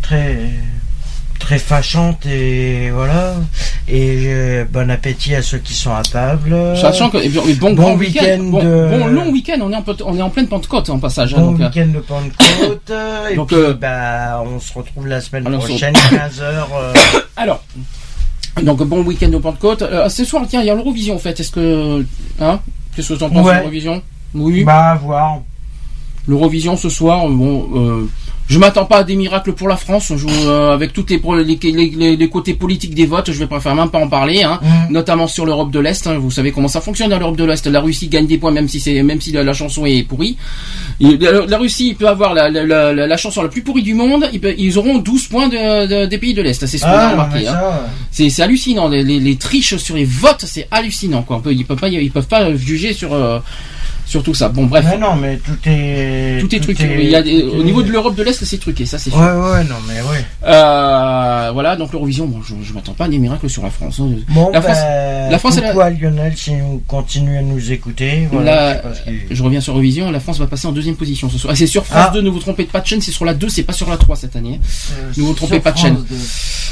très 0.00 0.50
très 1.44 1.58
fâchantes 1.58 2.24
et 2.24 2.90
voilà. 2.90 3.34
Et 3.86 4.22
euh, 4.28 4.64
bon 4.70 4.90
appétit 4.90 5.34
à 5.34 5.42
ceux 5.42 5.58
qui 5.58 5.74
sont 5.74 5.92
à 5.94 6.02
table. 6.02 6.56
Sachant 6.80 7.10
que 7.10 7.18
et 7.18 7.28
bon, 7.54 7.74
Bon 7.74 7.96
week-end, 7.98 8.38
bon, 8.44 8.62
de- 8.64 8.88
bon 8.98 9.06
long 9.08 9.30
week-end, 9.30 9.58
on 9.60 9.70
est 9.70 9.76
en, 9.76 9.84
on 10.06 10.16
est 10.16 10.22
en 10.22 10.30
pleine 10.30 10.48
Pentecôte 10.48 10.88
en 10.88 10.98
passage. 10.98 11.34
hein, 11.34 11.40
Bon 11.42 11.54
euh, 11.60 11.66
week-end 11.66 11.88
de 11.94 12.00
Pentecôte. 12.00 12.90
et 13.30 13.36
Donc, 13.36 13.48
puis, 13.48 13.56
euh, 13.56 13.74
bah, 13.74 14.42
on 14.46 14.58
se 14.58 14.72
retrouve 14.72 15.06
la 15.06 15.20
semaine 15.20 15.46
alors, 15.46 15.60
prochaine, 15.62 15.92
15h. 16.10 17.22
Alors, 17.36 17.62
donc 18.62 18.82
bon 18.84 19.02
week-end 19.02 19.32
au 19.34 19.40
Pentecôte. 19.40 19.82
Euh, 19.82 20.08
ce 20.08 20.24
soir, 20.24 20.44
tiens, 20.48 20.62
il 20.62 20.66
y 20.66 20.70
a 20.70 20.74
l'Eurovision 20.74 21.16
en 21.16 21.18
fait. 21.18 21.38
Est-ce 21.38 21.50
que, 21.50 22.06
hein, 22.40 22.60
qu'est-ce 22.96 23.12
que 23.12 23.18
tu 23.18 23.24
en 23.24 23.28
penses 23.30 23.46
Ouais. 23.46 23.58
l'Eurovision? 23.58 24.02
Oui. 24.34 24.64
Bah, 24.64 24.92
à 24.92 24.94
voir. 24.94 25.40
L'Eurovision 26.26 26.74
ce 26.78 26.88
soir, 26.88 27.28
bon, 27.28 27.68
euh, 27.74 28.08
je 28.48 28.58
m'attends 28.58 28.84
pas 28.84 28.98
à 28.98 29.04
des 29.04 29.16
miracles 29.16 29.52
pour 29.54 29.68
la 29.68 29.76
France. 29.76 30.10
On 30.10 30.16
joue 30.18 30.28
euh, 30.28 30.72
avec 30.74 30.92
toutes 30.92 31.10
les, 31.10 31.20
les, 31.44 31.90
les, 31.90 32.16
les- 32.16 32.28
côtés 32.28 32.54
politiques 32.54 32.94
des 32.94 33.06
votes. 33.06 33.32
Je 33.32 33.38
vais 33.38 33.46
préférer 33.46 33.74
même 33.74 33.88
pas 33.90 33.98
en 33.98 34.08
parler, 34.08 34.42
hein, 34.42 34.60
Mm. 34.62 34.92
notamment 34.92 35.26
sur 35.26 35.46
l'Europe 35.46 35.70
de 35.70 35.80
l'Est. 35.80 36.06
hein. 36.06 36.18
Vous 36.18 36.30
savez 36.30 36.52
comment 36.52 36.68
ça 36.68 36.80
fonctionne 36.80 37.10
dans 37.10 37.18
l'Europe 37.18 37.36
de 37.36 37.44
l'Est. 37.44 37.66
La 37.66 37.80
Russie 37.80 38.08
gagne 38.08 38.26
des 38.26 38.36
points 38.38 38.50
même 38.50 38.68
si 38.68 38.80
c'est 38.80 39.02
même 39.02 39.20
si 39.20 39.32
la, 39.32 39.42
la 39.44 39.54
chanson 39.54 39.86
est 39.86 40.02
pourrie. 40.02 40.36
La, 41.00 41.46
la 41.46 41.58
Russie 41.58 41.94
peut 41.94 42.08
avoir 42.08 42.34
la, 42.34 42.50
la, 42.50 43.16
chanson 43.16 43.42
la 43.42 43.48
plus 43.48 43.62
pourrie 43.62 43.82
du 43.82 43.94
monde. 43.94 44.28
Ils, 44.32 44.40
peut- 44.40 44.54
ils 44.58 44.78
auront 44.78 44.98
12 44.98 45.28
points 45.28 45.48
de, 45.48 45.86
de- 45.86 46.06
des 46.06 46.18
pays 46.18 46.34
de 46.34 46.42
l'Est. 46.42 46.66
C'est 46.66 46.78
ce 46.78 46.82
qu'on 46.84 46.90
a 46.90 46.96
Ah, 46.96 47.10
remarqué. 47.12 47.38
mais 47.40 47.46
hein. 47.48 47.70
C'est 48.10 48.40
hallucinant. 48.40 48.88
Les, 48.88 49.02
les, 49.02 49.20
les 49.20 49.36
triches 49.36 49.76
sur 49.76 49.96
les 49.96 50.04
votes, 50.04 50.44
c'est 50.46 50.68
hallucinant. 50.70 51.22
Quoi. 51.22 51.36
On 51.36 51.40
peut, 51.40 51.52
ils 51.52 51.64
peuvent 51.64 51.78
pas, 51.78 51.88
ils 51.88 52.10
peuvent 52.12 52.28
pas 52.28 52.54
juger 52.54 52.92
sur 52.92 53.12
euh, 53.14 53.38
sur 54.06 54.22
tout 54.22 54.34
ça. 54.34 54.48
Bon, 54.48 54.64
bref. 54.66 54.84
Mais 54.88 54.98
non, 54.98 55.16
mais 55.16 55.36
tout 55.38 55.56
est. 55.66 56.38
Tout 56.40 56.54
est 56.54 56.60
truqué. 56.60 56.88
Il 57.02 57.08
y 57.10 57.14
a 57.16 57.22
des- 57.22 57.42
au 57.42 57.62
niveau 57.62 57.82
de 57.82 57.90
l'Europe 57.90 58.14
de 58.14 58.22
l'Est, 58.22 58.44
c'est 58.44 58.58
truqué, 58.58 58.84
ça 58.86 58.98
c'est 58.98 59.10
sûr. 59.10 59.18
Ouais, 59.18 59.24
ouais, 59.26 59.64
non, 59.64 59.76
mais 59.88 59.94
ouais. 60.00 60.24
Euh, 60.46 61.50
voilà, 61.52 61.76
donc 61.76 61.92
l'Eurovision, 61.92 62.26
bon, 62.26 62.40
je, 62.42 62.54
je 62.62 62.72
m'attends 62.72 62.92
pas 62.92 63.04
à 63.04 63.08
des 63.08 63.18
miracles 63.18 63.48
sur 63.48 63.62
la 63.62 63.70
France. 63.70 64.00
hein. 64.00 64.08
Bon, 64.28 64.50
la 64.52 64.60
bah, 64.60 64.68
France, 64.72 64.78
la 65.30 65.38
France, 65.38 65.56
elle 65.58 65.64
a- 65.64 65.90
Lionel 65.90 66.32
si 66.36 66.50
vous 66.60 66.82
continuez 66.86 67.38
à 67.38 67.42
nous 67.42 67.72
écouter. 67.72 68.28
Voilà, 68.32 68.74
la- 68.74 68.82
je 69.30 69.42
reviens 69.42 69.60
sur 69.60 69.72
l'Eurovision, 69.72 70.10
la 70.10 70.20
France 70.20 70.38
va 70.38 70.46
passer 70.46 70.66
en 70.66 70.72
deuxième 70.72 70.96
position 70.96 71.28
ce 71.30 71.38
soir. 71.38 71.56
C'est 71.56 71.66
sur 71.66 71.84
France 71.86 72.06
Ah. 72.08 72.12
2, 72.14 72.20
ne 72.20 72.30
vous 72.30 72.38
trompez 72.40 72.64
pas 72.64 72.80
de 72.80 72.86
chaîne, 72.86 73.00
c'est 73.00 73.12
sur 73.12 73.24
la 73.24 73.34
2, 73.34 73.48
c'est 73.48 73.62
pas 73.62 73.72
sur 73.72 73.88
la 73.88 73.96
3 73.96 74.16
cette 74.16 74.36
année. 74.36 74.60
Euh, 74.98 75.10
Ne 75.16 75.22
vous 75.22 75.34
trompez 75.34 75.60
pas 75.60 75.72
de 75.72 75.78
chaîne. 75.78 75.94
2. 76.08 76.16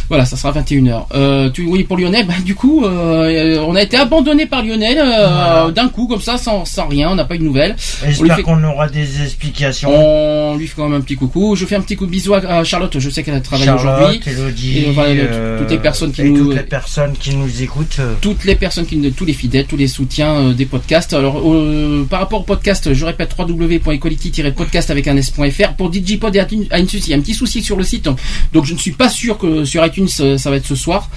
Voilà, 0.08 0.24
ça 0.26 0.36
sera 0.36 0.52
21h. 0.52 1.06
Euh, 1.14 1.48
tu, 1.50 1.64
oui, 1.66 1.84
pour 1.84 1.96
Lionel, 1.96 2.26
bah, 2.26 2.34
du 2.44 2.54
coup, 2.54 2.84
euh, 2.84 3.62
on 3.66 3.74
a 3.74 3.82
été 3.82 3.96
abandonné 3.96 4.46
par 4.46 4.62
Lionel 4.62 4.98
euh, 5.02 5.70
d'un 5.70 5.88
coup, 5.88 6.06
comme 6.06 6.20
ça, 6.20 6.36
sans, 6.36 6.64
sans 6.64 6.88
rien, 6.88 7.10
on 7.12 7.18
n'a 7.22 7.28
pas 7.28 7.34
eu 7.36 7.38
de 7.38 7.44
nouvelles. 7.44 7.76
J'espère 8.06 8.36
fait- 8.36 8.42
qu'on 8.42 8.62
aura 8.64 8.88
des 8.88 9.22
explications. 9.22 9.90
On 9.92 10.56
lui 10.56 10.66
fait 10.66 10.74
quand 10.76 10.88
même 10.88 10.98
un 10.98 11.02
petit 11.02 11.16
coucou. 11.16 11.56
Je 11.56 11.66
fais 11.66 11.76
un 11.76 11.80
petit 11.80 11.96
coup 11.96 12.06
de 12.06 12.10
bisou 12.10 12.34
à, 12.34 12.64
Charlotte. 12.64 12.98
Je 12.98 13.10
sais 13.10 13.22
qu'elle 13.22 13.34
a 13.34 13.40
travaillé 13.40 13.70
aujourd'hui. 13.70 14.20
Elodie, 14.26 14.78
Et 14.78 14.94
euh, 14.98 15.58
toutes 15.58 15.70
les 15.70 15.78
personnes 15.78 16.12
qui 16.12 16.22
et 16.22 16.24
nous, 16.24 16.46
toutes 16.46 16.56
les 16.56 16.62
personnes 16.62 17.12
qui 17.12 17.34
nous 17.34 17.62
écoutent. 17.62 18.00
toutes 18.20 18.44
les 18.44 18.54
personnes 18.54 18.86
qui, 18.86 19.00
tous 19.12 19.24
les 19.24 19.32
fidèles, 19.32 19.66
tous 19.66 19.76
les 19.76 19.88
soutiens 19.88 20.34
euh, 20.34 20.52
des 20.52 20.66
podcasts. 20.66 21.12
Alors, 21.12 21.40
euh, 21.44 22.06
par 22.08 22.20
rapport 22.20 22.40
au 22.40 22.44
podcast, 22.44 22.92
je 22.92 23.04
répète 23.04 23.34
www.equality-podcast 23.38 24.90
avec 24.90 25.08
un 25.08 25.16
s.fr. 25.16 25.74
Pour 25.76 25.90
Digipod 25.90 26.34
et 26.36 26.40
iTunes, 26.40 26.66
il 26.72 27.08
y 27.08 27.14
a 27.14 27.16
un 27.16 27.20
petit 27.20 27.34
souci 27.34 27.62
sur 27.62 27.76
le 27.76 27.84
site. 27.84 28.08
Donc, 28.52 28.64
je 28.64 28.72
ne 28.74 28.78
suis 28.78 28.92
pas 28.92 29.08
sûr 29.08 29.38
que 29.38 29.64
sur 29.64 29.84
iTunes 29.84 30.08
ça 30.08 30.50
va 30.50 30.56
être 30.56 30.66
ce 30.66 30.74
soir. 30.74 31.08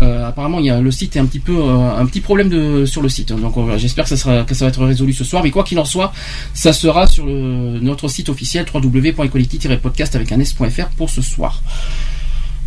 Euh, 0.00 0.28
apparemment, 0.28 0.60
il 0.60 0.66
y 0.66 0.70
a 0.70 0.80
le 0.80 0.90
site 0.92 1.16
est 1.16 1.18
un 1.18 1.26
petit 1.26 1.40
peu 1.40 1.56
euh, 1.58 1.98
un 1.98 2.06
petit 2.06 2.20
problème 2.20 2.86
sur 2.86 3.02
le 3.02 3.08
site. 3.08 3.32
Donc, 3.32 3.56
on 3.56 3.64
va- 3.64 3.78
j'espère 3.78 4.04
que 4.04 4.10
ça 4.10 4.16
sera 4.16 4.42
va 4.44 4.66
être 4.68 4.84
résolu 4.84 5.12
ce 5.12 5.24
soir. 5.24 5.42
Mais 5.42 5.50
quoi 5.50 5.64
qu'il 5.64 5.78
en 5.78 5.84
soit, 5.84 6.12
ça 6.54 6.72
sera 6.72 7.06
sur 7.06 7.26
notre 7.26 8.06
site 8.08 8.28
officiel 8.28 8.64
www.equality-podcast 8.72 10.14
avec 10.16 10.30
un 10.32 10.40
s.fr 10.40 10.88
pour 10.96 11.10
ce 11.10 11.20
soir. 11.22 11.62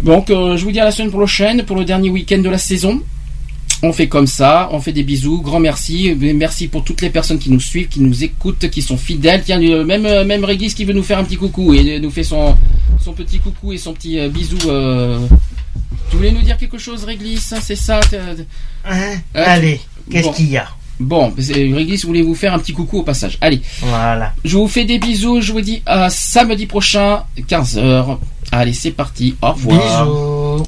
Donc, 0.04 0.30
euh, 0.30 0.58
je 0.58 0.64
vous 0.66 0.72
dis 0.72 0.80
à 0.80 0.86
la 0.86 0.92
semaine 0.92 1.12
prochaine 1.12 1.64
pour 1.64 1.78
le 1.78 1.86
dernier 1.86 2.10
week-end 2.10 2.40
de 2.40 2.50
la 2.50 2.58
saison. 2.58 3.02
On 3.84 3.94
fait 3.94 4.08
comme 4.08 4.28
ça, 4.28 4.70
on 4.74 4.80
fait 4.80 4.92
des 4.94 5.02
bisous, 5.04 5.42
grand 5.42 5.60
merci, 5.60 6.16
merci 6.20 6.68
pour 6.68 6.84
toutes 6.84 7.02
les 7.02 7.10
personnes 7.10 7.40
qui 7.40 7.50
nous 7.50 7.60
suivent, 7.60 7.88
qui 7.88 8.00
nous 8.00 8.24
écoutent, 8.24 8.70
qui 8.70 8.82
sont 8.84 8.98
fidèles. 8.98 9.42
Tiens, 9.44 9.60
euh, 9.62 9.84
même 9.84 10.06
euh, 10.06 10.24
même 10.24 10.44
Régis 10.46 10.76
qui 10.76 10.86
veut 10.86 10.94
nous 10.94 11.02
faire 11.02 11.18
un 11.18 11.24
petit 11.24 11.38
coucou 11.38 11.74
et 11.74 11.96
euh, 11.96 12.00
nous 12.00 12.12
fait 12.12 12.24
son 12.24 12.56
petit 13.16 13.40
coucou 13.40 13.74
et 13.74 13.78
son 13.78 13.94
petit 13.94 14.20
euh, 14.20 14.30
bisou. 14.30 14.58
euh. 14.68 15.18
Tu 16.10 16.18
voulais 16.18 16.32
nous 16.32 16.42
dire 16.42 16.58
quelque 16.58 16.78
chose, 16.78 17.04
Régis 17.06 17.54
C'est 17.62 17.76
ça 17.76 18.00
Hein 18.86 19.16
Euh, 19.36 19.44
Allez, 19.46 19.80
tu- 20.06 20.12
qu'est-ce 20.12 20.28
bon. 20.28 20.34
qu'il 20.34 20.50
y 20.50 20.58
a 20.58 20.68
Bon, 21.00 21.34
Régis 21.38 22.06
voulait 22.06 22.22
vous 22.22 22.36
faire 22.36 22.54
un 22.54 22.60
petit 22.60 22.74
coucou 22.74 23.00
au 23.00 23.04
passage? 23.04 23.38
Allez, 23.42 23.62
Voilà. 23.82 24.34
je 24.46 24.56
vous 24.58 24.68
fais 24.68 24.84
des 24.86 25.00
bisous. 25.00 25.42
Je 25.42 25.52
vous 25.52 25.62
dis 25.62 25.82
à 25.86 26.10
samedi 26.12 26.68
prochain, 26.68 27.24
15h. 27.50 28.18
Allez, 28.52 28.74
c'est 28.74 28.92
parti. 28.92 29.36
Au 29.42 29.52
revoir. 29.54 30.06
Bisous. 30.06 30.66